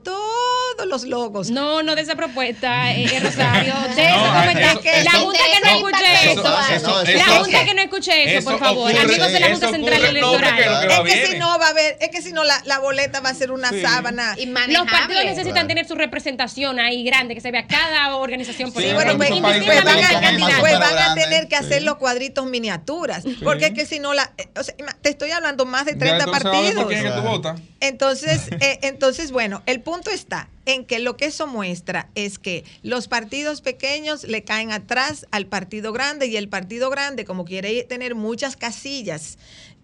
todos 0.77 0.89
los 0.89 1.03
logos. 1.03 1.49
No, 1.51 1.83
no 1.83 1.95
de 1.95 2.01
esa 2.01 2.15
propuesta, 2.15 2.91
eh, 2.93 3.19
Rosario. 3.21 3.73
De 3.95 4.09
No, 4.09 4.41
eso- 4.69 4.81
que 4.81 4.91
la 4.91 5.11
eso- 5.11 5.19
Junta 5.21 5.39
que 5.39 5.59
no 5.61 5.67
eso- 5.67 5.75
escuche 5.89 6.31
eso. 6.31 6.41
eso- 6.41 7.03
La 7.03 7.11
eso- 7.11 7.43
Junta 7.43 7.65
que 7.65 7.73
no 7.73 7.81
escuche 7.81 8.37
eso, 8.37 8.43
por 8.45 8.53
eso 8.55 8.63
favor. 8.63 8.91
ocurre- 8.91 8.99
Amigos 9.03 9.31
de 9.31 9.39
la 9.39 9.47
eso 9.47 9.51
Junta 9.55 9.71
Central 9.71 10.01
no, 10.01 10.07
Electoral. 10.07 10.55
que 10.55 10.93
Es 10.93 10.97
que 10.97 11.03
viene. 11.03 11.27
si 11.27 11.37
no 11.39 11.59
va 11.59 11.65
a 11.67 11.69
haber, 11.69 11.97
es 11.99 12.09
que 12.09 12.21
si 12.21 12.31
no 12.33 12.43
la, 12.43 12.61
la 12.65 12.79
boleta 12.79 13.19
va 13.19 13.29
a 13.29 13.33
ser 13.33 13.51
una 13.51 13.69
Sí. 13.69 13.81
sábana. 13.81 14.35
Y 14.37 14.45
Los 14.45 14.87
partidos 14.89 15.25
necesitan 15.25 15.67
tener 15.67 15.87
su 15.87 15.95
representación 15.95 16.79
ahí 16.79 17.03
grande, 17.03 17.35
que 17.35 17.41
se 17.41 17.51
vea 17.51 17.67
cada 17.67 18.15
organización 18.15 18.69
Sí, 18.69 18.73
política. 18.73 18.95
bueno, 18.95 19.17
pues, 19.17 19.29
pues 19.29 19.41
países 19.41 19.83
van, 19.83 19.97
a, 19.97 20.59
pues 20.59 20.79
van 20.79 20.97
a 20.97 21.13
tener 21.15 21.47
que 21.47 21.55
hacer 21.55 21.79
Sí. 21.79 21.85
los 21.85 21.95
cuadritos 21.97 22.45
miniaturas. 22.45 23.23
Porque 23.43 23.67
es 23.67 23.73
que 23.73 23.85
si 23.85 23.99
no, 23.99 24.13
la, 24.13 24.31
eh, 24.37 24.47
o 24.55 24.63
sea, 24.63 24.75
ima- 24.77 24.95
te 25.01 25.09
estoy 25.09 25.31
hablando 25.31 25.65
más 25.65 25.85
de 25.85 25.93
Ya 25.93 25.99
30 25.99 26.23
entonces 26.25 26.45
va 26.45 26.49
a 26.49 26.61
ver 26.61 26.73
por 26.75 26.83
partidos. 26.83 26.87
quién 26.87 26.99
es 27.05 27.13
que 27.13 27.19
tú 27.21 27.27
votas. 27.27 27.59
Entonces, 27.79 28.41
eh, 28.59 28.79
entonces, 28.83 29.31
bueno, 29.31 29.61
el 29.65 29.81
punto 29.81 30.11
está 30.11 30.47
en 30.73 30.85
que 30.85 30.99
lo 30.99 31.17
que 31.17 31.25
eso 31.25 31.47
muestra 31.47 32.09
es 32.15 32.39
que 32.39 32.63
los 32.83 33.07
partidos 33.07 33.61
pequeños 33.61 34.23
le 34.23 34.43
caen 34.43 34.71
atrás 34.71 35.25
al 35.31 35.47
partido 35.47 35.93
grande 35.93 36.27
y 36.27 36.37
el 36.37 36.49
partido 36.49 36.89
grande, 36.89 37.25
como 37.25 37.45
quiere 37.45 37.83
tener 37.83 38.15
muchas 38.15 38.55
casillas 38.55 39.37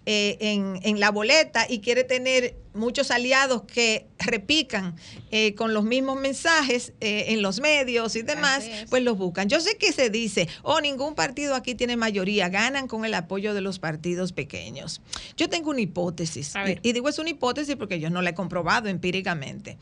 eh, 0.07 0.37
en, 0.39 0.79
en 0.83 0.99
la 0.99 1.09
boleta 1.09 1.65
y 1.67 1.79
quiere 1.79 2.03
tener 2.03 2.55
muchos 2.75 3.09
aliados 3.09 3.63
que 3.63 4.05
repican 4.19 4.95
eh, 5.31 5.55
con 5.55 5.73
los 5.73 5.83
mismos 5.83 6.19
mensajes 6.19 6.93
eh, 7.01 7.25
en 7.29 7.41
los 7.41 7.59
medios 7.59 8.15
y 8.15 8.21
demás, 8.21 8.69
pues 8.91 9.01
los 9.01 9.17
buscan. 9.17 9.49
Yo 9.49 9.59
sé 9.61 9.77
que 9.77 9.91
se 9.93 10.11
dice, 10.11 10.47
oh, 10.61 10.79
ningún 10.79 11.15
partido 11.15 11.55
aquí 11.55 11.73
tiene 11.73 11.97
mayoría, 11.97 12.49
ganan 12.49 12.87
con 12.87 13.03
el 13.03 13.15
apoyo 13.15 13.55
de 13.55 13.61
los 13.61 13.79
partidos 13.79 14.31
pequeños. 14.31 15.01
Yo 15.37 15.49
tengo 15.49 15.71
una 15.71 15.81
hipótesis, 15.81 16.53
y, 16.67 16.87
y 16.87 16.93
digo 16.93 17.09
es 17.09 17.17
una 17.17 17.31
hipótesis 17.31 17.75
porque 17.75 17.99
yo 17.99 18.11
no 18.11 18.21
la 18.21 18.29
he 18.29 18.35
comprobado 18.35 18.89
empíricamente, 18.89 19.79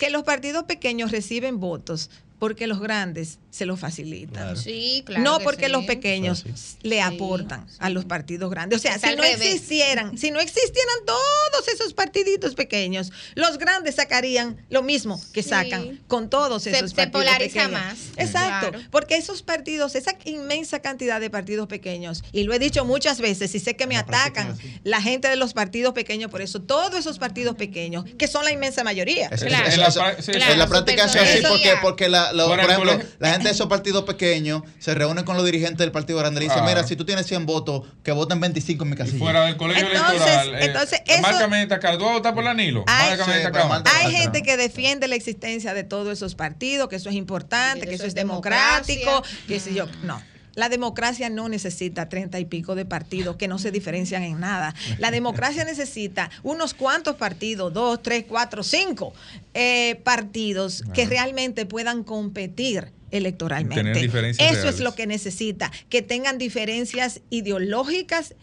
que 0.00 0.10
los 0.10 0.24
partidos 0.24 0.64
pequeños 0.64 1.12
reciben 1.12 1.60
votos 1.60 2.10
porque 2.40 2.66
los 2.66 2.80
grandes 2.80 3.38
se 3.52 3.66
los 3.66 3.78
facilitan. 3.78 4.32
Claro. 4.42 4.56
Sí, 4.56 5.02
claro. 5.06 5.22
no 5.22 5.38
que 5.38 5.44
porque 5.44 5.66
sí. 5.66 5.72
los 5.72 5.84
pequeños 5.84 6.42
Claro, 6.42 6.58
le 6.82 6.96
Sí, 6.96 7.00
aportan 7.02 7.66
a 7.78 7.90
los 7.90 8.04
partidos 8.06 8.50
grandes. 8.50 8.78
O 8.78 8.82
sea, 8.82 8.94
Es 8.96 9.00
si 9.02 9.14
no 9.14 9.22
revés. 9.22 9.40
existieran, 9.42 10.16
si 10.18 10.30
no 10.32 10.40
existieran 10.40 10.96
todos 11.06 11.68
esos 11.72 11.92
partiditos 11.94 12.54
pequeños, 12.54 13.12
los 13.34 13.58
grandes 13.58 13.96
sacarían 13.96 14.56
lo 14.70 14.82
mismo 14.82 15.20
que 15.32 15.42
Sí. 15.42 15.50
sacan 15.50 16.00
con 16.08 16.30
todos 16.30 16.62
Se- 16.64 16.70
esos 16.70 16.90
se 16.90 16.96
partidos 16.96 17.24
polariza 17.24 17.62
pequeños. 17.64 17.70
más. 17.80 17.98
Exacto, 18.16 18.78
porque 18.90 19.16
esos 19.16 19.42
partidos, 19.42 19.94
esa 19.94 20.12
inmensa 20.24 20.80
cantidad 20.80 21.20
de 21.20 21.28
partidos 21.30 21.68
pequeños, 21.68 22.22
y 22.32 22.44
lo 22.44 22.54
he 22.54 22.58
dicho 22.58 22.84
muchas 22.84 23.20
veces, 23.20 23.54
y 23.54 23.58
sé 23.60 23.76
que 23.76 23.86
me 23.86 23.94
La 23.94 24.00
atacan 24.00 24.56
la 24.84 25.02
gente 25.02 25.28
de 25.28 25.36
los 25.36 25.52
partidos 25.52 25.92
pequeños, 25.92 26.30
por 26.30 26.40
eso 26.40 26.60
todos 26.62 26.94
esos 26.98 27.18
partidos 27.18 27.56
pequeños, 27.56 28.04
que 28.16 28.26
son 28.28 28.44
la 28.44 28.52
inmensa 28.52 28.82
mayoría. 28.84 29.28
Es- 29.28 29.42
En 29.42 29.52
la 29.52 29.90
sí, 29.90 30.30
en 30.32 30.68
práctica 30.68 31.04
es 31.04 31.16
así 31.16 31.42
porque, 31.46 31.74
porque 31.82 32.08
la, 32.08 32.29
por 32.36 32.60
ejemplo, 32.60 32.98
la 33.18 33.30
gente 33.32 33.44
de 33.48 33.50
esos 33.54 33.66
partidos 33.66 34.04
pequeños 34.04 34.62
se 34.78 34.94
reúne 34.94 35.24
con 35.24 35.36
los 35.36 35.44
dirigentes 35.44 35.78
del 35.78 35.92
partido 35.92 36.18
grande 36.18 36.38
y 36.40 36.42
le 36.42 36.48
dicen, 36.48 36.62
Ah. 36.64 36.68
mira, 36.68 36.82
si 36.84 36.96
tú 36.96 37.04
tienes 37.04 37.26
100 37.26 37.46
votos, 37.46 37.82
que 38.02 38.12
voten 38.12 38.40
25 38.40 38.84
en 38.84 38.90
mi 38.90 38.94
Y 38.94 38.98
casilla. 38.98 39.18
fuera 39.18 39.44
del 39.44 39.56
colegio 39.56 39.86
Entonces- 39.86 40.20
electoral. 40.20 40.54
eh, 40.54 40.64
entonces 40.66 41.00
eso- 41.06 41.22
Márcame 41.22 41.62
esta 41.62 41.78
cara. 41.80 41.98
¿Tú 41.98 42.04
vas 42.04 42.12
a 42.12 42.16
votar 42.16 42.34
por 42.34 42.44
la 42.44 42.54
Nilo? 42.54 42.84
Ay, 42.86 43.10
Márcame 43.10 43.32
sí, 43.42 43.90
Hay 43.96 44.12
gente 44.12 44.42
que 44.42 44.56
defiende 44.56 45.08
la 45.08 45.14
existencia 45.16 45.74
de 45.74 45.84
todos 45.84 46.12
esos 46.12 46.34
partidos, 46.34 46.88
que 46.88 46.96
eso 46.96 47.08
es 47.08 47.14
importante, 47.16 47.86
que 47.86 47.94
eso 47.94 48.06
es 48.06 48.14
democrático, 48.14 49.22
que 49.46 49.60
si 49.60 49.74
yo. 49.74 49.86
No. 50.02 50.20
La 50.60 50.68
democracia 50.68 51.30
no 51.30 51.48
necesita 51.48 52.10
treinta 52.10 52.38
y 52.38 52.44
pico 52.44 52.74
de 52.74 52.84
partidos 52.84 53.36
que 53.36 53.48
no 53.48 53.58
se 53.58 53.70
diferencian 53.70 54.22
en 54.24 54.40
nada. 54.40 54.74
La 54.98 55.10
democracia 55.10 55.64
necesita 55.64 56.30
unos 56.42 56.74
cuantos 56.74 57.16
partidos, 57.16 57.72
dos, 57.72 58.02
tres, 58.02 58.26
cuatro, 58.28 58.62
cinco 58.62 59.14
eh, 59.54 59.98
partidos 60.04 60.84
que 60.92 61.06
realmente 61.06 61.64
puedan 61.64 62.04
competir 62.04 62.92
electoralmente. 63.10 64.04
Eso 64.38 64.68
es 64.68 64.80
lo 64.80 64.94
que 64.94 65.06
necesita, 65.06 65.72
que 65.88 66.02
tengan 66.02 66.36
diferencias 66.36 67.22
ideológicas 67.30 68.34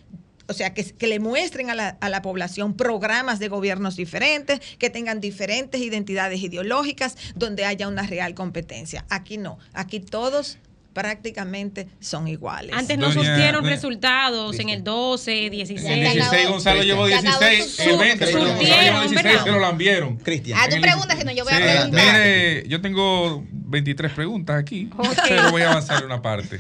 o 0.50 0.54
sea, 0.54 0.74
que, 0.74 0.84
que 0.84 1.08
le 1.08 1.20
muestren 1.20 1.70
a 1.70 1.76
la, 1.76 1.98
a 2.00 2.10
la 2.10 2.22
población 2.22 2.74
programas 2.74 3.38
de 3.38 3.50
gobiernos 3.50 3.98
diferentes, 3.98 4.60
que 4.80 4.90
tengan 4.90 5.20
diferentes 5.20 5.82
identidades 5.82 6.42
ideológicas, 6.42 7.16
donde 7.36 7.66
haya 7.66 7.88
una 7.88 8.04
real 8.04 8.34
competencia. 8.34 9.06
Aquí 9.10 9.38
no, 9.38 9.60
aquí 9.74 10.00
todos 10.00 10.58
prácticamente 10.98 11.88
son 12.00 12.28
iguales. 12.28 12.76
Antes 12.76 12.98
no 12.98 13.12
surtieron 13.12 13.64
resultados 13.64 14.58
en 14.58 14.70
el 14.70 14.84
12, 14.84 15.52
16. 15.52 15.86
En 15.92 16.04
el 16.08 16.14
16 16.14 16.50
Gonzalo 16.50 16.82
llevó 16.82 17.06
16, 17.06 17.80
en 17.82 17.90
el 17.92 17.98
20 18.00 18.26
pero 18.26 18.40
Gonzalo 18.40 18.82
llevó 18.82 19.00
16, 19.02 19.40
se 19.44 19.52
lo 19.52 19.60
lambieron. 19.60 20.18
Cristian. 20.18 20.58
Ah, 20.60 20.68
tú 20.68 20.82
preguntas, 20.82 21.20
si 21.20 21.24
no, 21.24 21.32
yo 21.34 21.44
voy 21.44 21.54
a 21.54 21.58
Sí, 21.58 21.62
preguntar. 21.64 22.14
Mire, 22.14 22.68
yo 22.68 22.82
tengo 22.82 23.46
23 23.52 24.12
preguntas 24.14 24.60
aquí, 24.60 24.90
pero 25.30 25.52
voy 25.52 25.62
a 25.62 25.70
avanzar 25.70 26.04
una 26.04 26.20
parte. 26.24 26.60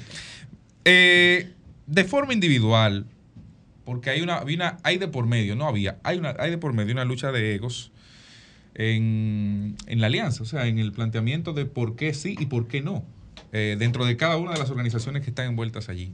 Eh, 0.85 1.49
de 1.87 2.03
forma 2.03 2.31
individual, 2.33 3.07
porque 3.85 4.11
hay 4.11 4.21
una, 4.21 4.43
una- 4.43 4.77
hay 4.83 4.99
de 4.99 5.07
por 5.07 5.25
medio, 5.25 5.55
no 5.55 5.65
había, 5.67 5.97
hay 6.03 6.19
una, 6.19 6.35
hay 6.37 6.51
de 6.51 6.59
por 6.59 6.73
medio 6.73 6.93
una 6.93 7.05
lucha 7.05 7.31
de 7.31 7.55
egos 7.55 7.91
en, 8.75 9.75
en 9.87 9.99
la 9.99 10.05
alianza, 10.07 10.43
o 10.43 10.45
sea, 10.45 10.67
en 10.67 10.77
el 10.77 10.91
planteamiento 10.91 11.53
de 11.53 11.65
por 11.65 11.95
qué 11.95 12.13
sí 12.13 12.35
y 12.39 12.45
por 12.45 12.67
qué 12.67 12.81
no, 12.81 13.03
eh, 13.51 13.75
dentro 13.79 14.05
de 14.05 14.17
cada 14.17 14.37
una 14.37 14.53
de 14.53 14.59
las 14.59 14.69
organizaciones 14.69 15.23
que 15.23 15.29
están 15.29 15.47
envueltas 15.47 15.89
allí. 15.89 16.11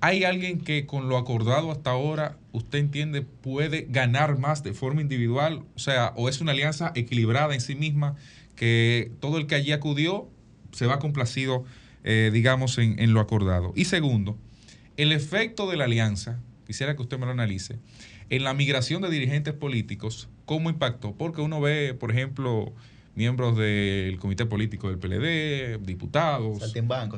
¿Hay 0.00 0.24
alguien 0.24 0.60
que 0.60 0.84
con 0.86 1.08
lo 1.08 1.16
acordado 1.16 1.72
hasta 1.72 1.90
ahora 1.90 2.36
usted 2.52 2.78
entiende 2.78 3.22
puede 3.22 3.86
ganar 3.88 4.38
más 4.38 4.62
de 4.62 4.74
forma 4.74 5.00
individual? 5.00 5.62
O 5.76 5.78
sea, 5.78 6.12
o 6.16 6.28
es 6.28 6.40
una 6.40 6.52
alianza 6.52 6.92
equilibrada 6.94 7.54
en 7.54 7.60
sí 7.60 7.74
misma 7.74 8.16
que 8.54 9.12
todo 9.20 9.38
el 9.38 9.46
que 9.46 9.54
allí 9.54 9.72
acudió 9.72 10.28
se 10.72 10.86
va 10.86 10.98
complacido, 10.98 11.64
eh, 12.02 12.30
digamos, 12.32 12.76
en, 12.78 12.98
en 12.98 13.14
lo 13.14 13.20
acordado. 13.20 13.72
Y 13.74 13.86
segundo, 13.86 14.36
el 14.96 15.10
efecto 15.12 15.70
de 15.70 15.76
la 15.76 15.84
alianza, 15.84 16.38
quisiera 16.66 16.94
que 16.94 17.02
usted 17.02 17.18
me 17.18 17.26
lo 17.26 17.32
analice, 17.32 17.78
en 18.30 18.44
la 18.44 18.54
migración 18.54 19.02
de 19.02 19.10
dirigentes 19.10 19.54
políticos, 19.54 20.28
¿cómo 20.44 20.70
impactó? 20.70 21.14
Porque 21.14 21.40
uno 21.40 21.60
ve, 21.60 21.94
por 21.94 22.10
ejemplo, 22.10 22.72
miembros 23.14 23.56
del 23.56 24.18
comité 24.18 24.46
político 24.46 24.88
del 24.88 24.98
PLD, 24.98 25.78
diputados, 25.84 26.74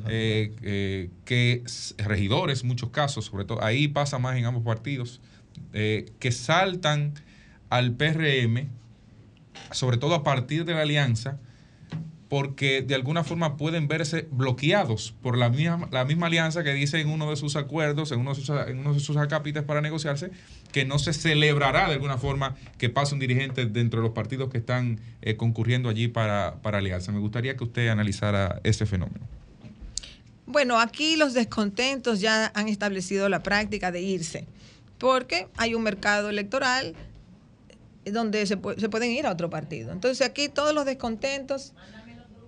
eh, 0.09 0.55
eh, 0.63 1.11
que 1.25 1.65
regidores, 1.99 2.65
muchos 2.65 2.91
casos, 2.91 3.25
sobre 3.25 3.45
todo, 3.45 3.63
ahí 3.63 3.89
pasa 3.89 4.19
más 4.19 4.37
en 4.37 4.45
ambos 4.45 4.63
partidos, 4.63 5.21
eh, 5.73 6.11
que 6.19 6.33
saltan 6.33 7.15
al 7.71 7.93
PRM, 7.93 8.69
sobre 9.71 9.97
todo 9.97 10.15
a 10.15 10.23
partir 10.23 10.65
de 10.65 10.75
la 10.75 10.83
alianza, 10.83 11.41
porque 12.37 12.83
de 12.83 12.95
alguna 12.95 13.25
forma 13.25 13.57
pueden 13.57 13.89
verse 13.89 14.29
bloqueados 14.31 15.15
por 15.23 15.39
la 15.39 15.49
misma, 15.49 15.89
la 15.91 16.05
misma 16.05 16.27
alianza 16.27 16.63
que 16.63 16.75
dice 16.75 17.01
en 17.01 17.09
uno 17.09 17.31
de 17.31 17.37
sus 17.37 17.57
acuerdos, 17.57 18.13
en 18.13 18.21
uno 18.21 18.35
de 18.35 19.01
sus, 19.01 19.17
en 19.17 19.65
para 19.65 19.81
negociarse, 19.81 20.31
que 20.71 20.85
no 20.85 20.99
se 20.99 21.15
celebrará 21.15 21.87
de 21.87 21.95
alguna 21.95 22.19
forma 22.19 22.55
que 22.77 22.91
pase 22.91 23.15
un 23.15 23.21
dirigente 23.21 23.65
dentro 23.65 24.03
de 24.03 24.09
los 24.09 24.15
partidos 24.15 24.51
que 24.51 24.59
están 24.59 25.01
eh, 25.23 25.37
concurriendo 25.39 25.89
allí 25.89 26.09
para, 26.09 26.57
para 26.61 26.77
aliarse. 26.77 27.11
Me 27.11 27.21
gustaría 27.21 27.57
que 27.57 27.65
usted 27.65 27.89
analizara 27.89 28.61
ese 28.65 28.85
fenómeno. 28.85 29.25
Bueno, 30.45 30.79
aquí 30.79 31.17
los 31.17 31.33
descontentos 31.33 32.21
ya 32.21 32.53
han 32.55 32.69
establecido 32.69 33.31
la 33.31 33.43
práctica 33.43 33.91
de 33.93 34.03
irse, 34.03 34.47
porque 34.99 35.49
hay 35.57 35.75
un 35.75 35.83
mercado 35.83 36.29
electoral 36.29 36.95
donde 38.05 38.45
se, 38.45 38.59
se 38.77 38.89
pueden 38.91 39.11
ir 39.11 39.27
a 39.27 39.33
otro 39.33 39.49
partido. 39.49 39.91
Entonces 39.91 40.27
aquí 40.27 40.51
todos 40.51 40.75
los 40.75 40.85
descontentos 40.85 41.73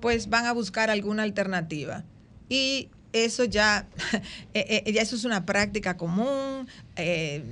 pues 0.00 0.28
van 0.28 0.46
a 0.46 0.52
buscar 0.52 0.90
alguna 0.90 1.22
alternativa. 1.22 2.04
Y 2.48 2.90
eso 3.12 3.44
ya, 3.44 3.88
eh, 4.54 4.82
eh, 4.86 4.92
ya 4.92 5.02
eso 5.02 5.16
es 5.16 5.24
una 5.24 5.46
práctica 5.46 5.96
común, 5.96 6.68
eh, 6.96 7.42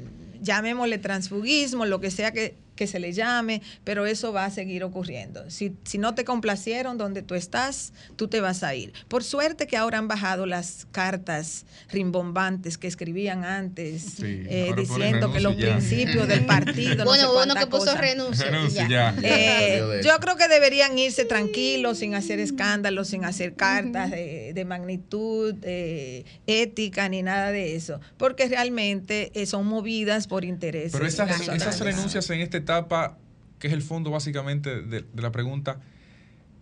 llamémosle 0.41 0.99
transfugismo, 0.99 1.86
lo 1.86 2.00
que 2.00 2.10
sea 2.10 2.33
que, 2.33 2.57
que 2.76 2.86
se 2.86 3.00
le 3.00 3.12
llame, 3.12 3.62
pero 3.84 4.06
eso 4.06 4.32
va 4.32 4.44
a 4.44 4.50
seguir 4.50 4.84
ocurriendo. 4.84 5.50
Si, 5.50 5.72
si 5.84 5.98
no 5.98 6.14
te 6.14 6.24
complacieron 6.24 6.98
donde 6.98 7.22
tú 7.22 7.34
estás, 7.34 7.92
tú 8.16 8.28
te 8.28 8.40
vas 8.40 8.62
a 8.62 8.74
ir. 8.74 8.92
Por 9.08 9.24
suerte 9.24 9.66
que 9.66 9.76
ahora 9.76 9.98
han 9.98 10.08
bajado 10.08 10.46
las 10.46 10.86
cartas 10.92 11.64
rimbombantes 11.90 12.78
que 12.78 12.86
escribían 12.86 13.44
antes, 13.44 14.16
eh, 14.22 14.72
diciendo 14.76 15.32
que 15.32 15.40
los 15.40 15.56
ya. 15.56 15.72
principios 15.76 16.28
del 16.28 16.44
partido... 16.46 16.96
no 16.96 17.05
Bueno, 17.05 17.24
sé 17.24 17.30
hubo 17.30 17.42
uno 17.42 17.55
que 17.55 17.66
puso 17.66 17.86
cosa. 17.86 18.00
renuncia. 18.00 18.46
y 18.46 18.50
Renuncia 18.50 18.88
ya. 18.88 19.14
ya. 19.20 19.20
Eh, 19.22 20.00
yo 20.05 20.16
creo 20.20 20.36
que 20.36 20.48
deberían 20.48 20.98
irse 20.98 21.24
tranquilos, 21.24 21.98
sin 21.98 22.14
hacer 22.14 22.38
escándalos, 22.40 23.08
sin 23.08 23.24
hacer 23.24 23.55
cartas 23.55 24.10
de, 24.10 24.52
de 24.55 24.64
magnitud 24.64 25.55
eh, 25.62 26.24
ética 26.46 27.08
ni 27.08 27.22
nada 27.22 27.50
de 27.52 27.76
eso, 27.76 28.00
porque 28.18 28.48
realmente 28.48 29.30
eh, 29.34 29.46
son 29.46 29.66
movidas 29.66 30.26
por 30.26 30.44
intereses. 30.44 30.92
Pero 30.92 31.06
esas, 31.06 31.40
esas 31.48 31.80
renuncias 31.80 32.28
en 32.30 32.40
esta 32.40 32.56
etapa, 32.67 33.17
que 33.61 33.69
es 33.69 33.73
el 33.73 33.83
fondo 33.83 34.11
básicamente 34.11 34.83
de, 34.83 35.05
la 35.15 35.31
pregunta, 35.33 35.81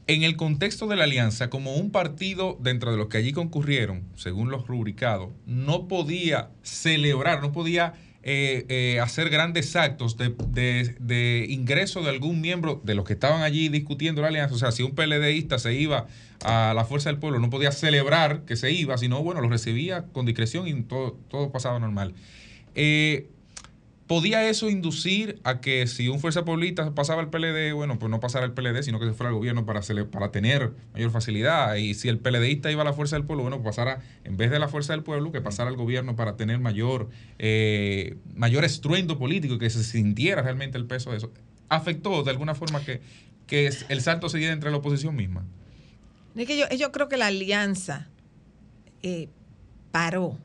en 0.06 0.22
el 0.22 0.36
contexto 0.36 0.86
de 0.86 0.96
la 0.96 1.04
alianza, 1.04 1.48
como 1.48 1.74
un 1.76 1.90
partido 1.90 2.58
dentro 2.60 2.90
de 2.92 2.98
los 2.98 3.08
que 3.08 3.16
allí 3.16 3.32
concurrieron, 3.32 4.02
según 4.16 4.50
los 4.50 4.66
rubricados, 4.66 5.30
no 5.46 5.88
podía 5.88 6.50
celebrar, 6.62 7.40
no 7.40 7.52
podía 7.52 7.94
eh, 8.26 8.64
eh, 8.68 9.00
hacer 9.00 9.28
grandes 9.30 9.76
actos 9.76 10.16
de, 10.16 10.34
de- 10.48 10.94
de 10.98 11.46
ingreso 11.48 12.02
de 12.02 12.10
algún 12.10 12.40
miembro 12.40 12.80
de 12.84 12.94
los 12.94 13.04
que 13.06 13.14
estaban 13.14 13.42
allí 13.42 13.68
discutiendo 13.68 14.22
la 14.22 14.28
alianza. 14.28 14.54
O 14.54 14.58
sea, 14.58 14.72
si 14.72 14.82
un 14.82 14.94
PLDista 14.94 15.58
se 15.58 15.74
iba 15.74 16.06
a 16.44 16.72
la 16.74 16.84
Fuerza 16.86 17.08
del 17.10 17.18
Pueblo, 17.18 17.38
no 17.38 17.48
podía 17.50 17.70
celebrar 17.72 18.42
que 18.46 18.56
se 18.56 18.72
iba, 18.72 18.96
sino, 18.98 19.22
bueno, 19.22 19.40
lo 19.42 19.48
recibía 19.50 20.04
con 20.12 20.24
discreción 20.26 20.68
y 20.68 20.82
todo, 20.84 21.18
todo 21.28 21.50
pasaba 21.50 21.78
normal. 21.78 22.14
Eh, 22.74 23.28
¿Podía 24.06 24.46
eso 24.50 24.68
inducir 24.68 25.40
a 25.44 25.62
que 25.62 25.86
si 25.86 26.08
un 26.08 26.20
fuerza 26.20 26.44
pueblista 26.44 26.94
pasaba 26.94 27.22
al 27.22 27.30
PLD, 27.30 27.72
bueno, 27.72 27.98
pues 27.98 28.10
no 28.10 28.20
pasara 28.20 28.44
al 28.44 28.52
PLD, 28.52 28.82
sino 28.82 29.00
que 29.00 29.06
se 29.06 29.14
fuera 29.14 29.30
al 29.30 29.34
gobierno 29.34 29.64
para, 29.64 29.80
para 30.10 30.30
tener 30.30 30.72
mayor 30.92 31.10
facilidad? 31.10 31.76
Y 31.76 31.94
si 31.94 32.10
el 32.10 32.18
PLDista 32.18 32.70
iba 32.70 32.82
a 32.82 32.84
la 32.84 32.92
fuerza 32.92 33.16
del 33.16 33.24
pueblo, 33.24 33.44
bueno, 33.44 33.62
pues 33.62 33.74
pasara, 33.74 34.02
en 34.24 34.36
vez 34.36 34.50
de 34.50 34.58
la 34.58 34.68
fuerza 34.68 34.92
del 34.92 35.02
pueblo, 35.02 35.32
que 35.32 35.40
pasara 35.40 35.70
al 35.70 35.76
gobierno 35.76 36.16
para 36.16 36.36
tener 36.36 36.60
mayor, 36.60 37.08
eh, 37.38 38.18
mayor 38.34 38.66
estruendo 38.66 39.18
político, 39.18 39.58
que 39.58 39.70
se 39.70 39.82
sintiera 39.82 40.42
realmente 40.42 40.76
el 40.76 40.84
peso 40.84 41.12
de 41.12 41.16
eso. 41.16 41.32
¿Afectó 41.70 42.22
de 42.24 42.30
alguna 42.30 42.54
forma 42.54 42.84
que, 42.84 43.00
que 43.46 43.70
el 43.88 44.02
salto 44.02 44.28
se 44.28 44.36
diera 44.36 44.52
entre 44.52 44.70
la 44.70 44.76
oposición 44.76 45.16
misma? 45.16 45.46
Es 46.36 46.46
que 46.46 46.58
yo, 46.58 46.68
yo 46.76 46.92
creo 46.92 47.08
que 47.08 47.16
la 47.16 47.28
alianza 47.28 48.08
eh, 49.02 49.30
paró 49.92 50.36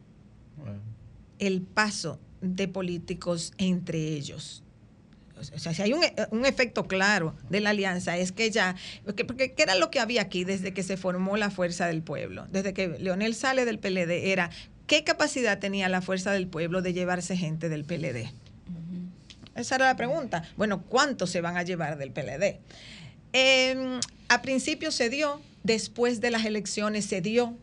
el 1.40 1.62
paso 1.62 2.20
de 2.42 2.68
políticos 2.68 3.54
entre 3.58 4.00
ellos. 4.00 4.64
O 5.40 5.60
sea, 5.60 5.74
si 5.74 5.82
hay 5.82 5.94
un, 5.94 6.02
un 6.32 6.46
efecto 6.46 6.86
claro 6.86 7.34
de 7.50 7.62
la 7.62 7.70
alianza, 7.70 8.18
es 8.18 8.32
que 8.32 8.52
ya, 8.52 8.76
porque, 9.06 9.24
porque 9.24 9.54
¿qué 9.54 9.64
era 9.64 9.76
lo 9.76 9.90
que 9.90 10.00
había 10.00 10.22
aquí 10.24 10.44
desde 10.44 10.74
que 10.74 10.84
se 10.84 10.98
formó 10.98 11.38
la 11.38 11.50
Fuerza 11.50 11.88
del 11.88 12.02
Pueblo? 12.02 12.48
Desde 12.52 12.74
que 12.74 12.90
Leonel 13.00 13.36
sale 13.36 13.64
del 13.64 13.80
PLD, 13.80 14.32
era 14.32 14.50
qué 14.86 15.04
capacidad 15.04 15.60
tenía 15.60 15.88
la 15.88 16.02
Fuerza 16.02 16.32
del 16.32 16.48
Pueblo 16.48 16.82
de 16.82 16.94
llevarse 16.94 17.38
gente 17.38 17.70
del 17.70 17.86
PLD. 17.86 18.32
Esa 19.56 19.76
era 19.76 19.86
la 19.86 19.96
pregunta. 19.96 20.44
Bueno, 20.58 20.84
¿cuántos 20.84 21.30
se 21.30 21.42
van 21.42 21.58
a 21.58 21.64
llevar 21.64 21.98
del 21.98 22.12
PLD? 22.12 22.60
Eh, 23.34 24.00
a 24.28 24.42
principio 24.42 24.92
se 24.92 25.10
dio, 25.10 25.42
después 25.64 26.22
de 26.22 26.32
las 26.32 26.46
elecciones 26.46 27.06
se 27.06 27.22
dio 27.22 27.58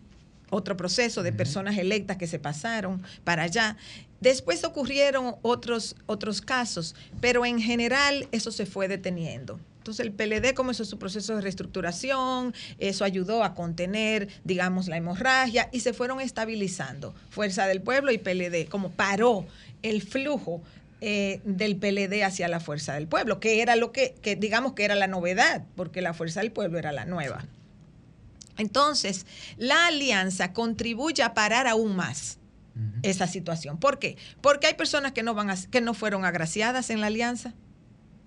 otro 0.50 0.76
proceso 0.76 1.22
de 1.22 1.32
personas 1.32 1.76
electas 1.78 2.16
que 2.16 2.26
se 2.26 2.38
pasaron 2.38 3.02
para 3.24 3.44
allá. 3.44 3.76
Después 4.20 4.64
ocurrieron 4.64 5.36
otros, 5.42 5.96
otros 6.06 6.40
casos, 6.40 6.94
pero 7.20 7.44
en 7.44 7.60
general 7.60 8.28
eso 8.32 8.50
se 8.50 8.66
fue 8.66 8.88
deteniendo. 8.88 9.60
Entonces 9.78 10.04
el 10.04 10.12
PLD 10.12 10.52
comenzó 10.54 10.84
su 10.84 10.98
proceso 10.98 11.36
de 11.36 11.42
reestructuración, 11.42 12.54
eso 12.78 13.04
ayudó 13.04 13.44
a 13.44 13.54
contener, 13.54 14.28
digamos, 14.42 14.88
la 14.88 14.96
hemorragia 14.96 15.68
y 15.70 15.78
se 15.80 15.92
fueron 15.92 16.20
estabilizando. 16.20 17.14
Fuerza 17.30 17.68
del 17.68 17.80
Pueblo 17.80 18.10
y 18.10 18.18
PLD, 18.18 18.68
como 18.68 18.90
paró 18.90 19.46
el 19.82 20.02
flujo 20.02 20.60
eh, 21.00 21.40
del 21.44 21.76
PLD 21.76 22.24
hacia 22.24 22.48
la 22.48 22.58
Fuerza 22.58 22.94
del 22.94 23.06
Pueblo, 23.06 23.38
que 23.38 23.62
era 23.62 23.76
lo 23.76 23.92
que, 23.92 24.14
que 24.22 24.34
digamos 24.34 24.72
que 24.72 24.84
era 24.84 24.96
la 24.96 25.06
novedad, 25.06 25.64
porque 25.76 26.02
la 26.02 26.14
Fuerza 26.14 26.40
del 26.40 26.50
Pueblo 26.50 26.78
era 26.78 26.90
la 26.90 27.04
nueva. 27.04 27.44
Entonces, 28.58 29.26
la 29.56 29.86
alianza 29.86 30.52
contribuye 30.52 31.22
a 31.22 31.34
parar 31.34 31.66
aún 31.66 31.96
más 31.96 32.38
esa 33.02 33.26
situación. 33.26 33.78
¿Por 33.78 33.98
qué? 33.98 34.18
Porque 34.42 34.66
hay 34.66 34.74
personas 34.74 35.12
que 35.12 35.22
no, 35.22 35.32
van 35.32 35.48
a- 35.48 35.56
que 35.70 35.80
no 35.80 35.94
fueron 35.94 36.24
agraciadas 36.26 36.90
en 36.90 37.00
la 37.00 37.06
alianza. 37.06 37.54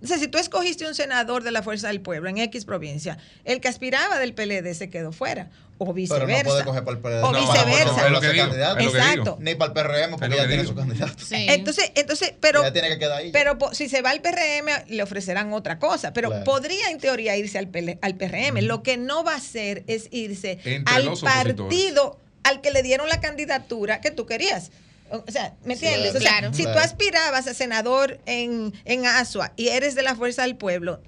O 0.01 0.07
sea, 0.07 0.17
si 0.17 0.27
tú 0.27 0.37
escogiste 0.39 0.87
un 0.87 0.95
senador 0.95 1.43
de 1.43 1.51
la 1.51 1.61
Fuerza 1.61 1.89
del 1.89 2.01
Pueblo 2.01 2.29
en 2.29 2.37
X 2.39 2.65
provincia, 2.65 3.17
el 3.43 3.59
que 3.61 3.67
aspiraba 3.67 4.17
del 4.17 4.33
PLD 4.33 4.73
se 4.73 4.89
quedó 4.89 5.11
fuera. 5.11 5.51
O 5.81 5.85
Pero 5.85 5.93
viceversa. 5.93 6.43
no 6.43 6.49
puede 6.49 6.63
coger 6.65 6.83
para 6.83 6.97
el 6.97 7.01
PLD. 7.01 7.23
O 7.23 7.31
No, 7.31 7.39
viceversa. 7.39 8.35
candidato. 8.35 8.79
Exacto. 8.81 9.37
Ni 9.39 9.55
para 9.55 9.67
el 9.67 9.73
PRM, 9.73 10.17
porque 10.19 10.35
ya 10.35 10.45
tiene 10.47 10.65
su 10.65 10.75
candidato. 10.75 11.13
Entonces, 11.31 11.91
entonces, 11.95 12.33
pero, 12.41 12.61
Ya 12.63 12.73
tiene 12.73 12.89
que 12.89 12.99
quedar 12.99 13.17
ahí. 13.19 13.31
pero 13.31 13.57
po- 13.57 13.73
si 13.73 13.87
se 13.87 14.01
va 14.01 14.09
al 14.09 14.19
PRM, 14.21 14.67
le 14.89 15.01
ofrecerán 15.03 15.53
otra 15.53 15.79
cosa. 15.79 16.11
Pero 16.11 16.29
Claro. 16.29 16.43
podría, 16.43 16.89
en 16.89 16.99
teoría, 16.99 17.37
irse 17.37 17.57
al, 17.57 17.69
PL 17.69 17.97
al 18.01 18.15
PRM. 18.15 18.61
Lo 18.61 18.83
que 18.83 18.97
no 18.97 19.23
va 19.23 19.33
a 19.33 19.37
hacer 19.37 19.83
es 19.87 20.09
irse 20.11 20.59
Entre 20.65 20.93
al 20.93 21.13
partido 21.17 22.19
al 22.43 22.59
que 22.59 22.71
le 22.71 22.83
dieron 22.83 23.07
la 23.07 23.21
candidatura 23.21 24.01
que 24.01 24.11
tú 24.11 24.25
querías. 24.25 24.71
O 25.11 25.23
sea, 25.31 25.53
¿me 25.63 25.73
entiendes? 25.75 26.13
O 26.13 26.19
sea, 26.19 26.29
Claro. 26.39 26.53
si 26.53 26.63
tú 26.63 26.71
Claro. 26.71 26.81
aspirabas 26.81 27.47
a 27.47 27.53
senador 27.53 28.19
en, 28.25 28.73
en 28.85 29.05
Asua 29.05 29.53
y 29.55 29.69
eres 29.69 29.95
de 29.95 30.03
la 30.03 30.13
Fuerza 30.15 30.41
del 30.43 30.55
Pueblo 30.57 31.01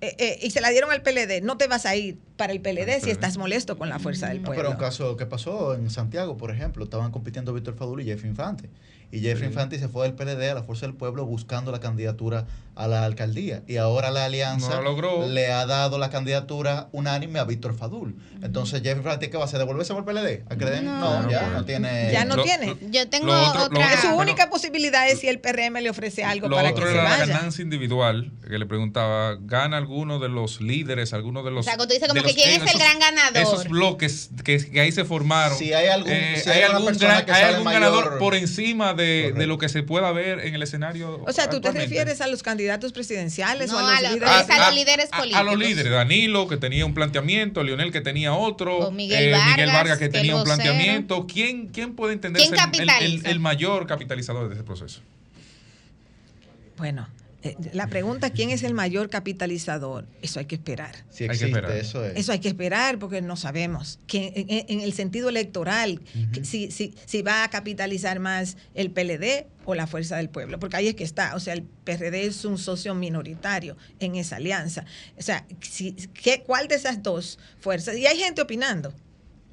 eh, 0.00 0.14
eh, 0.18 0.38
y 0.42 0.50
se 0.50 0.60
la 0.60 0.70
dieron 0.70 0.90
al 0.92 1.02
PLD, 1.02 1.42
no 1.42 1.56
te 1.56 1.66
vas 1.66 1.84
a 1.86 1.96
ir 1.96 2.18
para 2.36 2.52
el 2.52 2.60
PLD 2.60 3.00
si 3.02 3.10
estás 3.10 3.36
molesto 3.36 3.76
con 3.76 3.88
la 3.88 3.98
fuerza 3.98 4.28
del 4.28 4.38
No, 4.42 4.46
pueblo. 4.46 4.62
pero 4.62 4.70
un 4.72 4.78
caso 4.78 5.16
que 5.16 5.26
pasó 5.26 5.74
en 5.74 5.90
Santiago, 5.90 6.36
por 6.36 6.50
ejemplo, 6.52 6.84
estaban 6.84 7.10
compitiendo 7.10 7.52
Víctor 7.52 7.74
Fadul 7.74 8.00
y 8.00 8.04
Jeff 8.04 8.24
Infante. 8.24 8.70
Y 9.10 9.20
Jeff 9.20 9.38
Sí. 9.40 9.46
Infante 9.46 9.78
se 9.78 9.88
fue 9.88 10.06
del 10.06 10.14
PLD 10.14 10.50
a 10.50 10.54
la 10.54 10.62
Fuerza 10.62 10.86
del 10.86 10.94
Pueblo 10.94 11.24
buscando 11.24 11.72
la 11.72 11.80
candidatura 11.80 12.46
a 12.78 12.86
la 12.86 13.04
alcaldía. 13.04 13.62
Y 13.66 13.76
ahora 13.76 14.10
la 14.10 14.24
alianza 14.24 14.68
No 14.70 14.76
lo 14.76 14.82
logró. 14.90 15.26
le 15.28 15.50
ha 15.52 15.66
dado 15.66 15.98
la 15.98 16.10
candidatura 16.10 16.88
unánime 16.92 17.38
a 17.40 17.44
Víctor 17.44 17.74
Fadul. 17.76 18.14
Entonces, 18.40 18.82
Jeff 18.82 18.98
¿qué 19.18 19.36
va 19.36 19.42
a 19.42 19.46
hacer? 19.46 19.58
¿Devolverse 19.58 19.92
por 19.94 20.08
el 20.08 20.14
PLD? 20.14 20.44
¿A 20.48 20.54
den? 20.54 20.84
No. 20.84 21.22
No, 21.22 21.30
ya 21.30 21.48
no 21.48 21.64
tiene. 21.64 22.10
Ya 22.12 22.24
no 22.24 22.40
tiene. 22.42 22.76
Yo 22.90 23.08
tengo 23.08 23.32
otro- 23.32 23.64
otra. 23.64 23.86
otro- 23.86 24.00
Su 24.00 24.06
Bueno, 24.14 24.30
única 24.30 24.48
posibilidad 24.48 25.08
es 25.08 25.18
si 25.18 25.26
el 25.28 25.40
PRM 25.40 25.80
le 25.82 25.90
ofrece 25.90 26.22
algo 26.24 26.48
Lo 26.48 26.54
para 26.56 26.70
otro 26.70 26.84
que 26.84 26.90
se 26.92 26.94
era 26.94 27.04
la 27.04 27.10
vaya. 27.10 27.26
ganancia 27.26 27.62
individual, 27.62 28.30
que 28.48 28.58
le 28.58 28.66
preguntaba, 28.66 29.36
¿gana 29.40 29.76
alguno 29.76 30.20
de 30.20 30.28
los 30.28 30.60
líderes, 30.60 31.12
alguno 31.12 31.42
de 31.42 31.50
los... 31.50 31.60
O 31.60 31.62
sea, 31.64 31.76
cuando 31.76 31.88
tú 31.88 31.94
dices 31.94 32.08
como 32.08 32.20
que 32.22 32.28
los- 32.28 32.36
quién 32.36 32.62
es 32.62 32.72
el 32.74 32.78
gran 32.78 32.98
ganador. 33.00 33.42
Esos 33.42 33.68
bloques 33.68 34.30
que, 34.44 34.58
que 34.70 34.80
ahí 34.80 34.92
se 34.92 35.04
formaron. 35.04 35.58
Si 35.58 35.72
hay 35.72 35.88
algún- 35.88 36.12
eh, 36.12 36.40
si 36.42 36.48
hay 36.48 36.62
algún, 36.62 36.86
persona 36.86 37.14
gran- 37.14 37.26
que 37.26 37.32
hay 37.32 37.40
sale 37.40 37.48
algún 37.54 37.64
mayor- 37.64 37.80
ganador 37.82 38.18
por 38.18 38.36
encima 38.36 38.94
de, 38.94 39.32
de 39.36 39.46
lo 39.48 39.58
que 39.58 39.68
se 39.68 39.82
pueda 39.82 40.12
ver 40.12 40.38
en 40.40 40.54
el 40.54 40.62
escenario 40.62 41.24
O 41.26 41.32
sea, 41.32 41.50
¿tú 41.50 41.60
te 41.60 41.72
refieres 41.72 42.20
a 42.20 42.28
los 42.28 42.42
candidatos 42.44 42.67
presidenciales 42.92 43.70
No, 43.70 43.76
o 43.76 43.78
a 43.80 43.96
a 43.96 44.00
los 44.02 44.12
líderes? 44.12 44.30
es 44.42 44.50
a 44.50 44.66
los 44.66 44.74
líderes 44.74 45.08
a- 45.12 45.16
A, 45.16 45.18
políticos. 45.20 45.44
los 45.46 45.58
líderes, 45.58 45.92
Danilo 45.92 46.48
que 46.48 46.56
tenía 46.56 46.84
un 46.86 46.94
planteamiento, 46.94 47.62
Leonel 47.62 47.90
que 47.92 48.00
tenía 48.00 48.32
otro, 48.34 48.76
O 48.78 48.90
Miguel 48.90 49.24
eh, 49.24 49.30
Vargas, 49.32 49.56
Miguel 49.56 49.70
Vargas 49.72 49.98
que 49.98 50.08
tenía 50.08 50.36
un 50.36 50.44
planteamiento. 50.44 51.26
¿Quién, 51.26 51.68
quién 51.68 51.94
puede 51.94 52.12
entender 52.14 52.42
¿Quién 52.42 52.54
el, 53.00 53.26
el- 53.26 53.40
mayor 53.40 53.86
capitalizador 53.86 54.48
de 54.48 54.54
ese 54.54 54.64
proceso? 54.64 55.00
Bueno, 56.76 57.08
eh, 57.08 57.17
la 57.72 57.86
pregunta, 57.86 58.30
¿quién 58.30 58.50
es 58.50 58.64
el 58.64 58.74
mayor 58.74 59.10
capitalizador? 59.10 60.06
Eso 60.22 60.40
hay 60.40 60.46
que 60.46 60.56
esperar. 60.56 61.04
Hay 61.20 61.28
que 61.28 61.44
esperar. 61.44 61.70
eso 61.72 62.04
es. 62.04 62.16
Eso 62.16 62.32
hay 62.32 62.40
que 62.40 62.48
esperar 62.48 62.98
porque 62.98 63.22
no 63.22 63.36
sabemos 63.36 64.00
que 64.08 64.64
en, 64.68 64.80
el 64.80 64.92
sentido 64.92 65.28
electoral 65.28 66.00
que 66.32 66.44
si, 66.44 66.70
si, 66.72 66.94
si 67.06 67.22
va 67.22 67.44
a 67.44 67.50
capitalizar 67.50 68.18
más 68.18 68.56
el 68.74 68.90
PLD 68.90 69.46
o 69.64 69.74
la 69.74 69.86
Fuerza 69.86 70.16
del 70.16 70.30
Pueblo, 70.30 70.58
porque 70.58 70.76
ahí 70.76 70.88
es 70.88 70.94
que 70.94 71.04
está, 71.04 71.36
o 71.36 71.40
sea, 71.40 71.54
el 71.54 71.62
PRD 71.62 72.24
es 72.24 72.44
un 72.44 72.58
socio 72.58 72.94
minoritario 72.94 73.76
en 74.00 74.16
esa 74.16 74.36
alianza. 74.36 74.84
O 75.16 75.22
sea, 75.22 75.46
si, 75.60 75.92
¿qué, 75.92 76.42
¿cuál 76.42 76.68
de 76.68 76.74
esas 76.74 77.02
dos 77.02 77.38
fuerzas? 77.60 77.96
Y 77.96 78.06
hay 78.06 78.18
gente 78.18 78.42
opinando. 78.42 78.92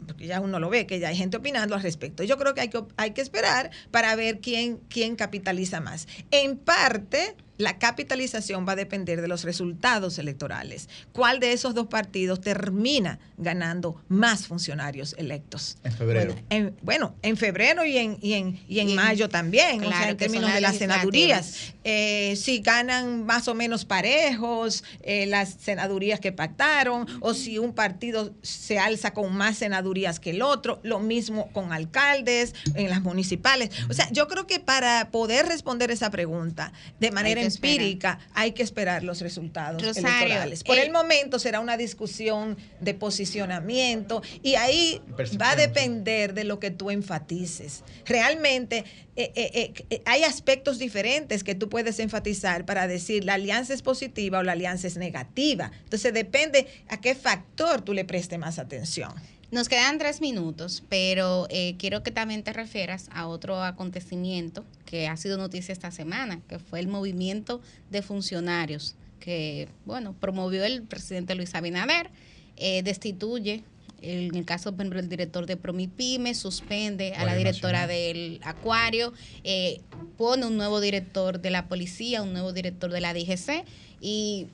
Porque 0.07 0.27
ya 0.27 0.39
uno 0.39 0.59
lo 0.59 0.69
ve, 0.69 0.85
que 0.85 0.99
ya 0.99 1.09
hay 1.09 1.15
gente 1.15 1.37
opinando 1.37 1.75
al 1.75 1.81
respecto. 1.81 2.23
Yo 2.23 2.37
creo 2.37 2.53
que 2.53 2.61
hay 2.61 2.69
que, 2.69 2.83
hay 2.97 3.11
que 3.11 3.21
esperar 3.21 3.71
para 3.91 4.15
ver 4.15 4.39
quién, 4.39 4.77
quién 4.89 5.15
capitaliza 5.15 5.79
más. 5.79 6.07
En 6.31 6.57
parte, 6.57 7.35
la 7.57 7.77
capitalización 7.77 8.67
va 8.67 8.73
a 8.73 8.75
depender 8.75 9.21
de 9.21 9.27
los 9.27 9.43
resultados 9.43 10.19
electorales. 10.19 10.89
¿Cuál 11.13 11.39
de 11.39 11.53
esos 11.53 11.73
dos 11.73 11.87
partidos 11.87 12.41
termina 12.41 13.19
ganando 13.37 14.01
más 14.07 14.47
funcionarios 14.47 15.15
electos? 15.17 15.77
En 15.83 15.93
febrero. 15.93 16.33
Bueno, 16.33 16.45
en, 16.49 16.75
bueno, 16.81 17.15
en 17.21 17.37
febrero 17.37 17.85
y 17.85 17.97
en, 17.97 18.17
y 18.21 18.33
en, 18.33 18.59
y 18.67 18.79
en 18.79 18.89
Y 18.89 18.95
mayo 18.95 19.29
también, 19.29 19.83
o 19.83 19.89
sea, 19.89 20.09
en 20.09 20.17
términos 20.17 20.45
las 20.45 20.55
de 20.55 20.61
las 20.61 20.77
senadurías. 20.77 21.73
Eh, 21.83 22.35
si 22.35 22.59
ganan 22.59 23.25
más 23.25 23.47
o 23.47 23.53
menos 23.53 23.85
parejos 23.85 24.83
eh, 25.01 25.25
las 25.27 25.55
senadurías 25.59 26.19
que 26.19 26.31
pactaron, 26.31 27.07
o 27.21 27.33
si 27.33 27.57
un 27.57 27.73
partido 27.73 28.33
se 28.41 28.79
alza 28.79 29.13
con 29.13 29.35
más 29.35 29.57
senadurías 29.57 30.19
que 30.19 30.31
el 30.31 30.41
otro, 30.41 30.79
lo 30.83 30.99
mismo 30.99 31.49
con 31.53 31.71
alcaldes 31.71 32.53
en 32.73 32.89
las 32.89 33.01
municipales. 33.01 33.69
O 33.89 33.93
sea, 33.93 34.09
yo 34.11 34.27
creo 34.27 34.47
que 34.47 34.59
para 34.59 35.11
poder 35.11 35.45
responder 35.47 35.91
esa 35.91 36.09
pregunta 36.09 36.73
de 36.99 37.11
manera. 37.11 37.44
Empírica 37.45 38.19
hay 38.33 38.51
que 38.53 38.63
esperar 38.63 39.03
los 39.03 39.21
resultados 39.21 39.81
Rosario, 39.81 40.07
electorales. 40.25 40.63
Por 40.63 40.77
el- 40.77 40.85
el 40.85 40.91
momento 40.91 41.39
será 41.39 41.59
una 41.59 41.77
discusión 41.77 42.57
de 42.81 42.93
posicionamiento 42.93 44.21
y 44.43 44.55
ahí 44.55 45.01
va 45.41 45.51
a 45.51 45.55
depender 45.55 46.33
de 46.33 46.43
lo 46.43 46.59
que 46.59 46.71
tú 46.71 46.91
enfatices. 46.91 47.83
Realmente 48.05 48.83
eh, 49.17 49.31
eh, 49.35 49.51
eh, 49.53 49.85
eh, 49.89 50.01
hay 50.05 50.23
aspectos 50.23 50.77
diferentes 50.77 51.43
que 51.45 51.55
tú 51.55 51.69
puedes 51.69 51.99
enfatizar 51.99 52.65
para 52.65 52.85
decir 52.87 53.23
la 53.23 53.35
alianza 53.35 53.73
es 53.73 53.81
positiva 53.81 54.39
o 54.39 54.43
la 54.43 54.51
alianza 54.51 54.87
es 54.87 54.97
negativa. 54.97 55.71
Entonces 55.85 56.13
depende 56.13 56.67
a 56.89 56.99
qué 56.99 57.15
factor 57.15 57.81
tú 57.81 57.93
le 57.93 58.03
prestes 58.03 58.37
más 58.39 58.59
atención. 58.59 59.13
Nos 59.55 59.69
quedan 59.69 59.97
tres 59.99 60.19
minutos, 60.19 60.83
pero 60.89 61.47
eh, 61.49 61.75
quiero 61.79 62.03
que 62.03 62.11
también 62.11 62.43
te 62.43 62.51
refieras 62.51 63.07
a 63.13 63.25
otro 63.25 63.63
acontecimiento 63.63 64.65
que 64.85 65.07
ha 65.07 65.15
sido 65.15 65.37
noticia 65.37 65.71
esta 65.71 65.91
semana, 65.91 66.41
que 66.49 66.59
fue 66.59 66.81
el 66.81 66.89
movimiento 66.89 67.61
de 67.89 68.01
funcionarios 68.01 68.95
que, 69.21 69.69
bueno, 69.85 70.13
promovió 70.19 70.65
el 70.65 70.83
presidente 70.83 71.35
Luis 71.35 71.55
Abinader, 71.55 72.09
eh, 72.57 72.83
destituye, 72.83 73.63
en 74.01 74.35
el 74.35 74.43
caso, 74.43 74.73
por 74.73 74.81
ejemplo, 74.81 74.99
el 74.99 75.07
director 75.07 75.45
de 75.45 75.55
Promipyme, 75.55 76.35
suspende 76.35 77.13
a 77.13 77.23
la 77.23 77.33
directora 77.33 77.87
del 77.87 78.41
Acuario, 78.43 79.13
eh, 79.45 79.79
pone 80.17 80.45
un 80.45 80.57
nuevo 80.57 80.81
director 80.81 81.39
de 81.39 81.49
la 81.49 81.69
policía, 81.69 82.23
un 82.23 82.33
nuevo 82.33 82.51
director 82.51 82.91
de 82.91 82.99
la 82.99 83.13
DGC 83.13 83.63
y 84.01 84.47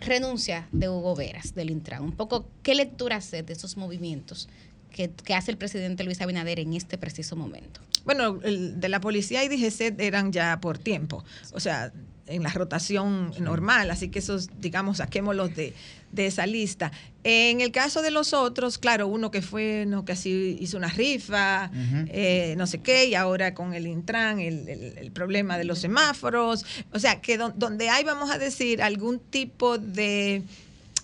renuncia 0.00 0.68
de 0.72 0.88
Hugo 0.88 1.14
Veras 1.14 1.54
del 1.54 1.70
Intran. 1.70 2.02
Un 2.02 2.12
poco, 2.12 2.48
¿qué 2.62 2.74
lectura 2.74 3.16
hace 3.16 3.42
de 3.42 3.52
esos 3.52 3.76
movimientos 3.76 4.48
que, 4.90 5.12
hace 5.34 5.50
el 5.50 5.58
presidente 5.58 6.04
Luis 6.04 6.20
Abinader 6.20 6.60
en 6.60 6.74
este 6.74 6.98
preciso 6.98 7.36
momento? 7.36 7.80
Bueno, 8.04 8.40
el 8.42 8.80
de 8.80 8.88
la 8.88 9.00
policía 9.00 9.44
y 9.44 9.48
DGC 9.48 10.00
eran 10.00 10.32
ya 10.32 10.60
por 10.60 10.78
tiempo, 10.78 11.24
o 11.52 11.60
sea, 11.60 11.92
en 12.28 12.42
la 12.42 12.50
rotación 12.50 13.32
normal, 13.40 13.90
así 13.90 14.08
que 14.08 14.18
esos, 14.20 14.48
digamos, 14.60 14.98
saquémoslos 14.98 15.54
de, 15.56 15.74
de 16.12 16.26
esa 16.26 16.46
lista. 16.46 16.92
En 17.24 17.60
el 17.60 17.72
caso 17.72 18.00
de 18.02 18.10
los 18.10 18.32
otros, 18.32 18.78
claro, 18.78 19.08
uno 19.08 19.30
que 19.30 19.42
fue, 19.42 19.84
no, 19.86 20.04
que 20.04 20.12
así 20.12 20.56
hizo 20.60 20.76
una 20.76 20.88
rifa, 20.88 21.70
eh, 22.08 22.54
no 22.56 22.66
sé 22.66 22.78
qué, 22.78 23.06
y 23.06 23.14
ahora 23.14 23.54
con 23.54 23.74
el 23.74 23.86
Intran, 23.86 24.40
el, 24.40 24.68
el- 24.68 24.98
el 24.98 25.10
problema 25.10 25.58
de 25.58 25.64
los 25.64 25.78
semáforos, 25.80 26.64
o 26.92 26.98
sea, 26.98 27.20
que 27.20 27.36
don- 27.38 27.54
donde 27.56 27.88
hay, 27.90 28.04
vamos 28.04 28.30
a 28.30 28.38
decir, 28.38 28.82
algún 28.82 29.18
tipo 29.18 29.78
de 29.78 30.42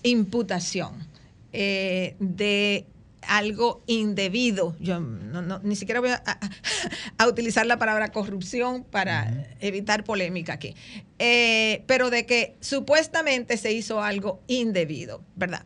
imputación 0.03 0.91
eh, 1.53 2.15
de 2.19 2.85
algo 3.27 3.83
indebido. 3.87 4.75
Yo 4.79 4.99
no, 4.99 5.41
no- 5.41 5.59
ni 5.63 5.75
siquiera 5.75 5.99
voy 5.99 6.09
a, 6.11 6.39
utilizar 7.27 7.65
la 7.65 7.77
palabra 7.77 8.09
corrupción 8.11 8.83
para 8.83 9.47
evitar 9.59 10.03
polémica 10.03 10.53
aquí. 10.53 10.75
Eh, 11.19 11.83
pero 11.87 12.09
de 12.09 12.25
que 12.25 12.55
supuestamente 12.61 13.57
se 13.57 13.71
hizo 13.73 14.01
algo 14.01 14.41
indebido, 14.47 15.23
¿verdad? 15.35 15.65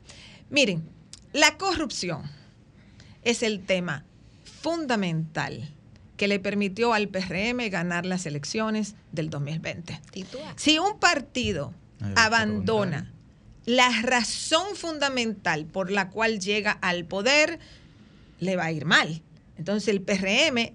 Miren, 0.49 0.83
la 1.33 1.57
corrupción 1.57 2.23
es 3.23 3.43
el 3.43 3.61
tema 3.65 4.05
fundamental 4.61 5.69
que 6.17 6.27
le 6.27 6.39
permitió 6.39 6.93
al 6.93 7.07
PRM 7.07 7.69
ganar 7.69 8.05
las 8.05 8.25
elecciones 8.25 8.95
del 9.11 9.29
2020. 9.29 10.01
Si 10.57 10.77
un 10.77 10.99
partido 10.99 11.73
abandona 12.15 13.11
la 13.65 13.89
razón 14.01 14.75
fundamental 14.75 15.65
por 15.65 15.91
la 15.91 16.09
cual 16.09 16.39
llega 16.39 16.71
al 16.71 17.05
poder, 17.05 17.59
le 18.39 18.55
va 18.55 18.65
a 18.65 18.71
ir 18.71 18.85
mal. 18.85 19.21
Entonces 19.57 19.89
el 19.89 20.01
PRM 20.01 20.73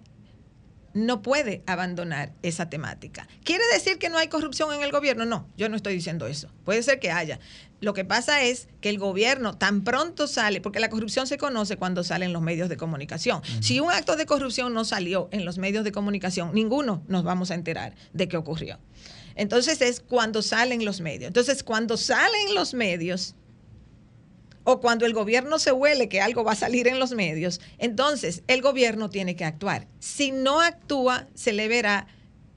no 0.94 1.22
puede 1.22 1.62
abandonar 1.66 2.32
esa 2.42 2.70
temática. 2.70 3.26
¿Quiere 3.42 3.64
decir 3.72 3.98
que 3.98 4.08
no 4.08 4.16
hay 4.16 4.28
corrupción 4.28 4.72
en 4.72 4.82
el 4.82 4.92
gobierno? 4.92 5.26
No, 5.26 5.48
yo 5.56 5.68
no 5.68 5.76
estoy 5.76 5.94
diciendo 5.94 6.26
eso. 6.26 6.48
Puede 6.64 6.82
ser 6.82 7.00
que 7.00 7.10
haya. 7.10 7.40
Lo 7.80 7.92
que 7.92 8.04
pasa 8.04 8.42
es 8.42 8.68
que 8.80 8.88
el 8.88 8.98
gobierno 8.98 9.58
tan 9.58 9.82
pronto 9.82 10.26
sale, 10.26 10.60
porque 10.60 10.80
la 10.80 10.88
corrupción 10.88 11.26
se 11.26 11.36
conoce 11.36 11.76
cuando 11.76 12.04
salen 12.04 12.32
los 12.32 12.42
medios 12.42 12.68
de 12.68 12.76
comunicación. 12.76 13.42
Si 13.60 13.80
un 13.80 13.90
acto 13.90 14.16
de 14.16 14.24
corrupción 14.24 14.72
no 14.72 14.84
salió 14.84 15.28
en 15.32 15.44
los 15.44 15.58
medios 15.58 15.84
de 15.84 15.92
comunicación, 15.92 16.54
ninguno 16.54 17.02
nos 17.08 17.24
vamos 17.24 17.50
a 17.50 17.54
enterar 17.54 17.94
de 18.12 18.28
qué 18.28 18.36
ocurrió. 18.36 18.78
Entonces 19.36 19.80
es 19.80 20.00
cuando 20.00 20.42
salen 20.42 20.84
los 20.84 21.00
medios. 21.00 21.28
Entonces 21.28 21.62
cuando 21.62 21.96
salen 21.96 22.54
los 22.54 22.74
medios, 22.74 23.34
o 24.64 24.80
cuando 24.80 25.04
el 25.04 25.12
gobierno 25.12 25.58
se 25.58 25.72
huele 25.72 26.08
que 26.08 26.20
algo 26.22 26.42
va 26.42 26.52
a 26.52 26.56
salir 26.56 26.88
en 26.88 26.98
los 26.98 27.12
medios, 27.12 27.60
entonces 27.78 28.42
el 28.46 28.62
gobierno 28.62 29.10
tiene 29.10 29.36
que 29.36 29.44
actuar. 29.44 29.86
Si 29.98 30.32
no 30.32 30.60
actúa, 30.60 31.28
se 31.34 31.52
le 31.52 31.68
verá 31.68 32.06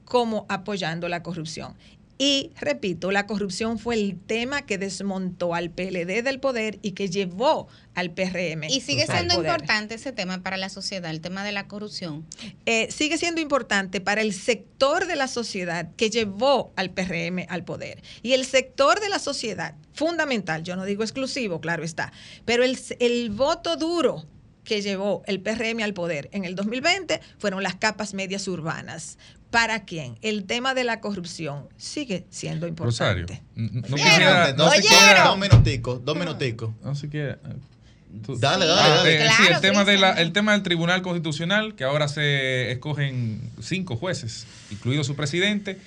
como 0.06 0.46
apoyando 0.48 1.08
la 1.08 1.22
corrupción. 1.22 1.76
Y 2.18 2.50
repito, 2.60 3.12
la 3.12 3.26
corrupción 3.26 3.78
fue 3.78 3.94
el 3.94 4.18
tema 4.18 4.62
que 4.62 4.76
desmontó 4.76 5.54
al 5.54 5.70
PLD 5.70 6.24
del 6.24 6.40
poder 6.40 6.80
y 6.82 6.92
que 6.92 7.08
llevó 7.08 7.68
al 7.94 8.10
PRM. 8.10 8.64
Y 8.64 8.80
sigue 8.80 9.06
siendo 9.06 9.34
importante 9.34 9.94
ese 9.94 10.10
tema 10.10 10.42
para 10.42 10.56
la 10.56 10.68
sociedad, 10.68 11.12
el 11.12 11.20
tema 11.20 11.44
de 11.44 11.52
la 11.52 11.68
corrupción. 11.68 12.26
Eh, 12.66 12.88
sigue 12.90 13.18
siendo 13.18 13.40
importante 13.40 14.00
para 14.00 14.20
el 14.20 14.34
sector 14.34 15.06
de 15.06 15.14
la 15.14 15.28
sociedad 15.28 15.94
que 15.96 16.10
llevó 16.10 16.72
al 16.74 16.90
PRM 16.90 17.46
al 17.48 17.64
poder. 17.64 18.02
Y 18.22 18.32
el 18.32 18.44
sector 18.44 18.98
de 18.98 19.08
la 19.08 19.20
sociedad, 19.20 19.76
fundamental, 19.94 20.64
yo 20.64 20.74
no 20.74 20.84
digo 20.84 21.04
exclusivo, 21.04 21.60
claro 21.60 21.84
está, 21.84 22.12
pero 22.44 22.64
el, 22.64 22.76
el 22.98 23.30
voto 23.30 23.76
duro 23.76 24.26
que 24.68 24.82
llevó 24.82 25.22
el 25.26 25.40
PRM 25.40 25.82
al 25.82 25.94
poder 25.94 26.28
en 26.32 26.44
el 26.44 26.54
2020 26.54 27.22
fueron 27.38 27.62
las 27.62 27.76
capas 27.76 28.12
medias 28.12 28.46
urbanas. 28.48 29.16
¿Para 29.50 29.84
quién? 29.84 30.18
El 30.20 30.44
tema 30.44 30.74
de 30.74 30.84
la 30.84 31.00
corrupción 31.00 31.68
sigue 31.78 32.26
siendo 32.28 32.68
Rosario, 32.76 33.22
importante. 33.22 33.42
n- 33.56 33.82
no 33.88 33.96
quisiera... 33.96 34.52
no 34.52 34.70
se 34.70 34.80
quiera- 34.82 35.24
Dos 35.24 35.38
minuticos, 35.38 36.04
dos 36.04 36.16
minuticos. 36.16 36.70
No 36.82 36.94
sé 36.94 37.08
qué. 37.08 37.36
Tú- 38.24 38.38
Dale, 38.38 38.66
dale, 38.66 38.80
Ah, 38.82 38.88
dale. 38.96 39.14
eh, 39.16 39.28
sí, 39.28 39.36
Claro, 39.36 39.54
el 39.56 39.60
tema, 39.60 39.84
de 39.84 39.98
la- 39.98 40.12
el 40.12 40.32
tema 40.32 40.52
del 40.52 40.62
Tribunal 40.62 41.02
Constitucional, 41.02 41.74
que 41.74 41.84
ahora 41.84 42.08
se 42.08 42.70
escogen 42.72 43.40
cinco 43.60 43.96
jueces, 43.96 44.46
incluido 44.70 45.02
su 45.04 45.14
presidente. 45.14 45.78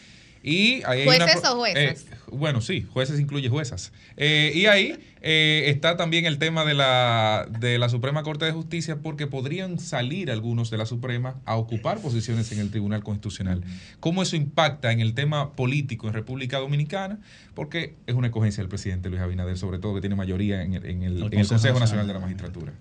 Y 0.44 0.82
ahí 0.86 1.02
hay 1.02 1.08
una 1.08 1.26
¿Jueces 1.28 1.50
o 1.50 1.56
juezas? 1.56 2.06
eh, 2.12 2.16
bueno, 2.32 2.62
sí, 2.62 2.88
jueces 2.92 3.20
incluye 3.20 3.48
juezas. 3.50 3.92
Eh, 4.18 4.52
y 4.56 4.66
ahí 4.66 4.98
eh, 5.22 5.66
está 5.68 5.98
también 5.98 6.26
el 6.26 6.40
tema 6.40 6.66
de 6.66 6.74
la, 6.74 7.48
de 7.60 7.78
la 7.78 7.90
Suprema 7.90 8.24
Corte 8.24 8.46
de 8.46 8.52
Justicia, 8.52 8.98
porque 9.04 9.28
podrían 9.28 9.78
salir 9.80 10.32
algunos 10.32 10.72
de 10.72 10.78
la 10.78 10.86
Suprema 10.88 11.36
a 11.46 11.58
ocupar 11.58 12.00
posiciones 12.00 12.52
en 12.52 12.60
el 12.60 12.72
Tribunal 12.72 13.04
Constitucional. 13.04 13.64
¿Cómo 14.00 14.24
eso 14.24 14.36
impacta 14.36 14.92
en 14.92 15.00
el 15.00 15.14
tema 15.14 15.52
político 15.54 16.08
en 16.08 16.14
República 16.14 16.58
Dominicana? 16.58 17.20
Porque 17.54 17.96
es 18.08 18.16
una 18.16 18.28
escogencia 18.28 18.62
del 18.64 18.70
presidente 18.70 19.10
Luis 19.10 19.22
Abinader, 19.22 19.58
sobre 19.58 19.78
todo 19.78 19.94
que 19.94 20.02
tiene 20.02 20.16
mayoría 20.16 20.64
en 20.64 20.74
el, 20.74 20.86
en 20.86 21.04
el- 21.04 21.18
en 21.24 21.40
el 21.40 21.48
Consejo 21.48 21.80
Nacional 21.80 22.08
de 22.08 22.14
la 22.14 22.20
Magistratura. 22.20 22.74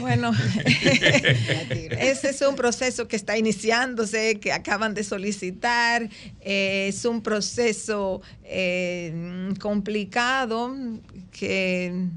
Bueno, 0.00 0.32
ese 0.64 2.30
es 2.30 2.40
un 2.42 2.56
proceso 2.56 3.06
que 3.06 3.16
está 3.16 3.38
iniciándose, 3.38 4.40
que 4.40 4.52
acaban 4.52 4.94
de 4.94 5.04
solicitar. 5.04 6.08
eh, 6.40 6.86
es 6.88 7.04
un 7.04 7.22
proceso 7.22 8.20
eh, 8.44 9.52
complicado 9.60 10.74
que 11.30 12.08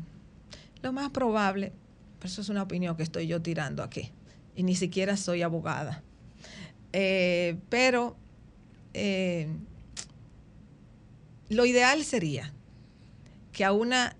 lo 0.81 0.93
más 0.93 1.09
probable, 1.11 1.73
pero 2.19 2.31
eso 2.31 2.41
es 2.41 2.49
una 2.49 2.63
opinión 2.63 2.95
que 2.95 3.03
estoy 3.03 3.27
yo 3.27 3.41
tirando 3.41 3.83
aquí, 3.83 4.11
y 4.55 4.63
ni 4.63 4.75
siquiera 4.75 5.17
soy 5.17 5.41
abogada. 5.41 6.01
Eh, 6.93 7.57
pero 7.69 8.15
eh, 8.93 9.47
lo 11.49 11.65
ideal 11.65 12.03
sería 12.03 12.51
que 13.51 13.63
a 13.63 13.71
una 13.71 14.15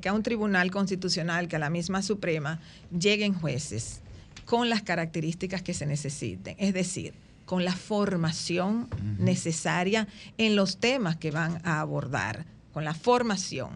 que 0.00 0.08
a 0.08 0.12
un 0.12 0.22
tribunal 0.22 0.70
constitucional, 0.70 1.48
que 1.48 1.56
a 1.56 1.58
la 1.58 1.70
misma 1.70 2.02
Suprema, 2.02 2.60
lleguen 2.96 3.34
jueces 3.34 4.00
con 4.44 4.68
las 4.68 4.82
características 4.82 5.62
que 5.62 5.74
se 5.74 5.86
necesiten, 5.86 6.56
es 6.58 6.74
decir, 6.74 7.14
con 7.44 7.64
la 7.64 7.74
formación 7.74 8.88
necesaria 9.18 10.08
en 10.38 10.56
los 10.56 10.78
temas 10.78 11.16
que 11.16 11.30
van 11.30 11.60
a 11.64 11.80
abordar, 11.80 12.46
con 12.72 12.84
la 12.84 12.94
formación 12.94 13.70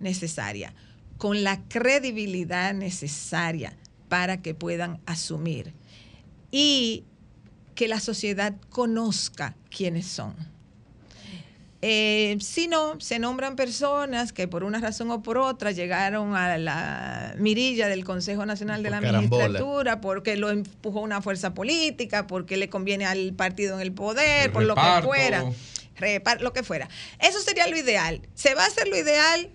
necesaria, 0.00 0.72
con 1.18 1.42
la 1.42 1.60
credibilidad 1.68 2.72
necesaria 2.74 3.76
para 4.08 4.40
que 4.40 4.54
puedan 4.54 5.00
asumir 5.06 5.72
y 6.50 7.04
que 7.74 7.88
la 7.88 8.00
sociedad 8.00 8.56
conozca 8.70 9.54
quiénes 9.70 10.06
son. 10.06 10.34
Eh, 11.80 12.36
si 12.40 12.66
no, 12.66 12.98
se 12.98 13.20
nombran 13.20 13.54
personas 13.54 14.32
que 14.32 14.48
por 14.48 14.64
una 14.64 14.80
razón 14.80 15.10
o 15.12 15.22
por 15.22 15.38
otra 15.38 15.70
llegaron 15.70 16.34
a 16.34 16.58
la 16.58 17.34
mirilla 17.38 17.86
del 17.86 18.04
Consejo 18.04 18.44
Nacional 18.46 18.82
de 18.82 18.88
Por 18.90 18.96
la 19.00 19.06
carambola. 19.06 19.44
Magistratura 19.44 20.00
porque 20.00 20.36
lo 20.36 20.50
empujó 20.50 21.00
una 21.00 21.22
fuerza 21.22 21.54
política, 21.54 22.26
porque 22.26 22.56
le 22.56 22.68
conviene 22.68 23.06
al 23.06 23.32
partido 23.32 23.76
en 23.76 23.80
el 23.82 23.92
poder, 23.92 24.46
El 24.46 24.52
por 24.52 24.64
lo 24.64 24.74
que 24.74 24.80
fuera. 25.04 25.44
Repar- 25.96 26.40
lo 26.40 26.52
que 26.52 26.62
fuera. 26.64 26.88
Eso 27.20 27.40
sería 27.40 27.66
lo 27.68 27.76
ideal. 27.76 28.22
¿Se 28.34 28.54
va 28.54 28.64
a 28.64 28.66
hacer 28.66 28.88
lo 28.88 28.96
ideal? 28.96 29.48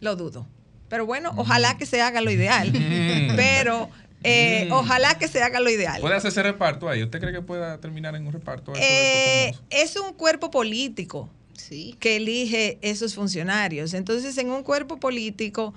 Lo 0.00 0.16
dudo. 0.16 0.46
Pero 0.88 1.06
bueno, 1.06 1.32
ojalá 1.36 1.78
que 1.78 1.86
se 1.86 2.00
haga 2.02 2.20
lo 2.20 2.30
ideal. 2.30 2.68
Mm. 2.70 3.32
Pero 3.36 3.88
eh, 4.24 4.66
Mm. 4.68 4.72
ojalá 4.72 5.18
que 5.18 5.28
se 5.28 5.42
haga 5.42 5.60
lo 5.60 5.70
ideal. 5.70 6.00
¿Puede 6.00 6.14
hacerse 6.16 6.42
reparto 6.42 6.88
ahí? 6.88 7.02
¿Usted 7.02 7.20
cree 7.20 7.32
que 7.32 7.42
pueda 7.42 7.78
terminar 7.80 8.14
en 8.14 8.26
un 8.26 8.32
reparto? 8.32 8.72
eso 8.72 8.80
de 8.80 8.86
Eh, 8.86 9.48
estos 9.70 10.02
es 10.02 10.08
un 10.08 10.14
cuerpo 10.14 10.50
político 10.50 11.28
que 12.00 12.16
elige 12.16 12.78
esos 12.82 13.14
funcionarios. 13.14 13.94
Entonces, 13.94 14.36
en 14.36 14.50
un 14.50 14.62
cuerpo 14.62 14.98
político, 14.98 15.72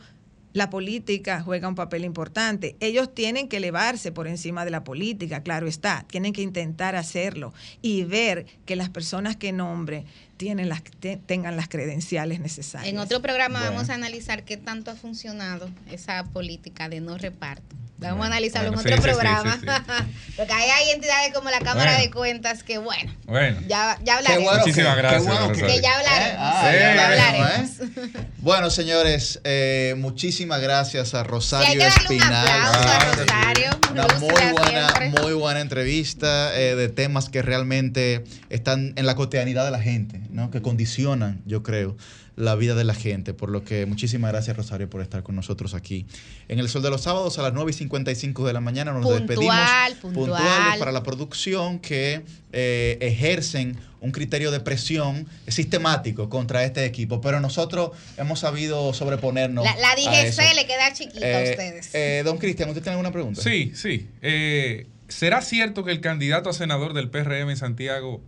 la 0.51 0.69
política 0.69 1.41
juega 1.41 1.67
un 1.67 1.75
papel 1.75 2.05
importante. 2.05 2.75
Ellos 2.79 3.13
tienen 3.13 3.47
que 3.47 3.57
elevarse 3.57 4.11
por 4.11 4.27
encima 4.27 4.65
de 4.65 4.71
la 4.71 4.83
política, 4.83 5.41
claro 5.43 5.67
está. 5.67 6.05
Tienen 6.09 6.33
que 6.33 6.41
intentar 6.41 6.95
hacerlo 6.95 7.53
y 7.81 8.03
ver 8.03 8.45
que 8.65 8.75
las 8.75 8.89
personas 8.89 9.35
que 9.35 9.51
nombre 9.51 10.05
tienen 10.37 10.69
las, 10.69 10.83
te- 10.83 11.17
tengan 11.17 11.55
las 11.57 11.67
credenciales 11.67 12.39
necesarias. 12.39 12.91
En 12.91 12.99
otro 12.99 13.21
programa 13.21 13.59
Bueno. 13.59 13.73
vamos 13.75 13.89
a 13.89 13.93
analizar 13.95 14.43
qué 14.43 14.57
tanto 14.57 14.91
ha 14.91 14.95
funcionado 14.95 15.69
esa 15.91 16.23
política 16.25 16.89
de 16.89 17.01
no 17.01 17.17
reparto. 17.17 17.75
Vamos 17.97 18.17
Bueno, 18.17 18.23
a 18.25 18.27
analizarlo 18.37 18.73
bueno, 18.73 18.89
en 18.89 18.93
otro 18.99 19.03
sí, 19.03 19.09
sí, 19.09 19.15
sí, 19.15 19.21
programa. 19.21 19.57
sí, 19.61 20.33
Porque 20.35 20.51
ahí 20.51 20.69
hay 20.69 20.89
entidades 20.91 21.33
como 21.33 21.49
la 21.49 21.59
Cámara 21.59 21.91
Bueno. 21.91 22.03
de 22.03 22.11
Cuentas 22.11 22.61
que, 22.63 22.77
bueno, 22.77 23.15
Bueno. 23.25 23.61
ya, 23.69 23.97
ya 24.03 24.17
hablaremos. 24.17 24.43
bueno 24.43 24.59
Muchísimas 24.59 24.95
que- 24.95 25.01
gracias. 25.01 25.21
qué 25.21 25.27
bueno 25.29 25.47
Rosario. 25.47 25.67
Que 25.75 25.81
ya 25.81 25.97
hablaremos. 25.97 26.37
Ah, 26.37 26.59
sí, 26.59 26.73
ya 26.73 26.79
ya 26.95 27.03
hablaremos, 27.05 27.79
hablaremos. 27.79 28.25
Bueno, 28.39 28.69
señores, 28.69 29.39
eh, 29.45 29.95
muchísimas 29.97 30.59
gracias 30.61 31.13
a 31.13 31.23
Rosario 31.23 31.79
que 31.79 31.87
Espinal. 31.87 32.33
aplauso 32.47 32.79
a 32.89 32.99
que. 33.15 33.21
Rosario. 33.21 33.69
Una 33.91 34.03
Lúcida 34.03 34.19
muy 34.19 34.51
buena, 34.51 34.89
siempre. 34.89 35.21
muy 35.21 35.33
buena 35.33 35.61
entrevista 35.61 36.59
eh, 36.59 36.75
de 36.75 36.89
temas 36.89 37.29
que 37.29 37.41
realmente 37.41 38.25
están 38.49 38.91
en 38.97 39.05
la 39.05 39.15
cotidianidad 39.15 39.63
de 39.63 39.71
la 39.71 39.79
gente, 39.81 40.19
¿no? 40.35 40.51
que 40.51 40.61
condicionan, 40.61 41.41
yo 41.45 41.63
creo, 41.63 41.95
la 42.35 42.55
vida 42.55 42.75
de 42.75 42.83
la 42.83 42.93
gente. 42.93 43.33
Por 43.33 43.49
lo 43.49 43.63
que 43.63 43.85
muchísimas 43.85 44.31
gracias, 44.31 44.55
Rosario, 44.57 44.89
por 44.89 45.01
estar 45.01 45.23
con 45.23 45.35
nosotros 45.35 45.73
aquí. 45.73 46.05
En 46.49 46.59
el 46.59 46.67
Sol 46.69 46.81
de 46.83 46.89
los 46.89 47.01
Sábados 47.01 47.39
a 47.39 47.41
las 47.41 47.53
9 47.53 47.71
y 47.71 47.73
55 47.73 48.45
de 48.45 48.53
la 48.53 48.59
mañana 48.61 48.91
nos 48.91 49.01
Puntual, 49.03 49.25
despedimos. 49.27 49.55
puntual. 50.01 50.13
Puntuales 50.13 50.79
para 50.79 50.91
la 50.91 51.01
producción 51.03 51.79
que 51.79 52.21
eh, 52.51 52.97
ejercen 53.01 53.77
un 54.01 54.11
criterio 54.11 54.51
de 54.51 54.59
presión 54.59 55.25
sistemático 55.47 56.29
contra 56.29 56.63
este 56.63 56.85
equipo. 56.85 57.21
Pero 57.21 57.39
nosotros 57.39 57.91
hemos 58.17 58.39
sabido 58.39 58.93
sobreponernos. 58.93 59.63
La, 59.65 59.75
la 59.77 59.89
a 59.91 60.21
eso. 60.21 60.41
DGC 60.41 60.53
le 60.55 60.67
queda 60.67 60.93
chiquita 60.93 61.25
a 61.25 61.41
Eh, 61.43 61.49
ustedes. 61.51 61.89
eh, 61.95 62.21
don 62.23 62.37
Cristian, 62.37 62.69
¿usted 62.69 62.81
tiene 62.83 62.93
alguna 62.93 63.11
pregunta? 63.11 63.41
Sí, 63.41 63.71
sí. 63.73 64.07
Eh, 64.21 64.85
¿Será 65.07 65.41
cierto 65.41 65.83
que 65.83 65.91
el 65.91 66.01
candidato 66.01 66.49
a 66.49 66.53
senador 66.53 66.93
del 66.93 67.09
PRM 67.09 67.49
en 67.51 67.57
Santiago 67.57 68.21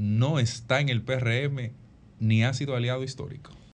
no 0.00 0.38
está 0.38 0.80
en 0.80 0.88
el 0.88 1.02
PRM 1.02 1.72
ni 2.20 2.42
ha 2.42 2.54
sido 2.54 2.74
aliado 2.74 3.04
histórico? 3.04 3.52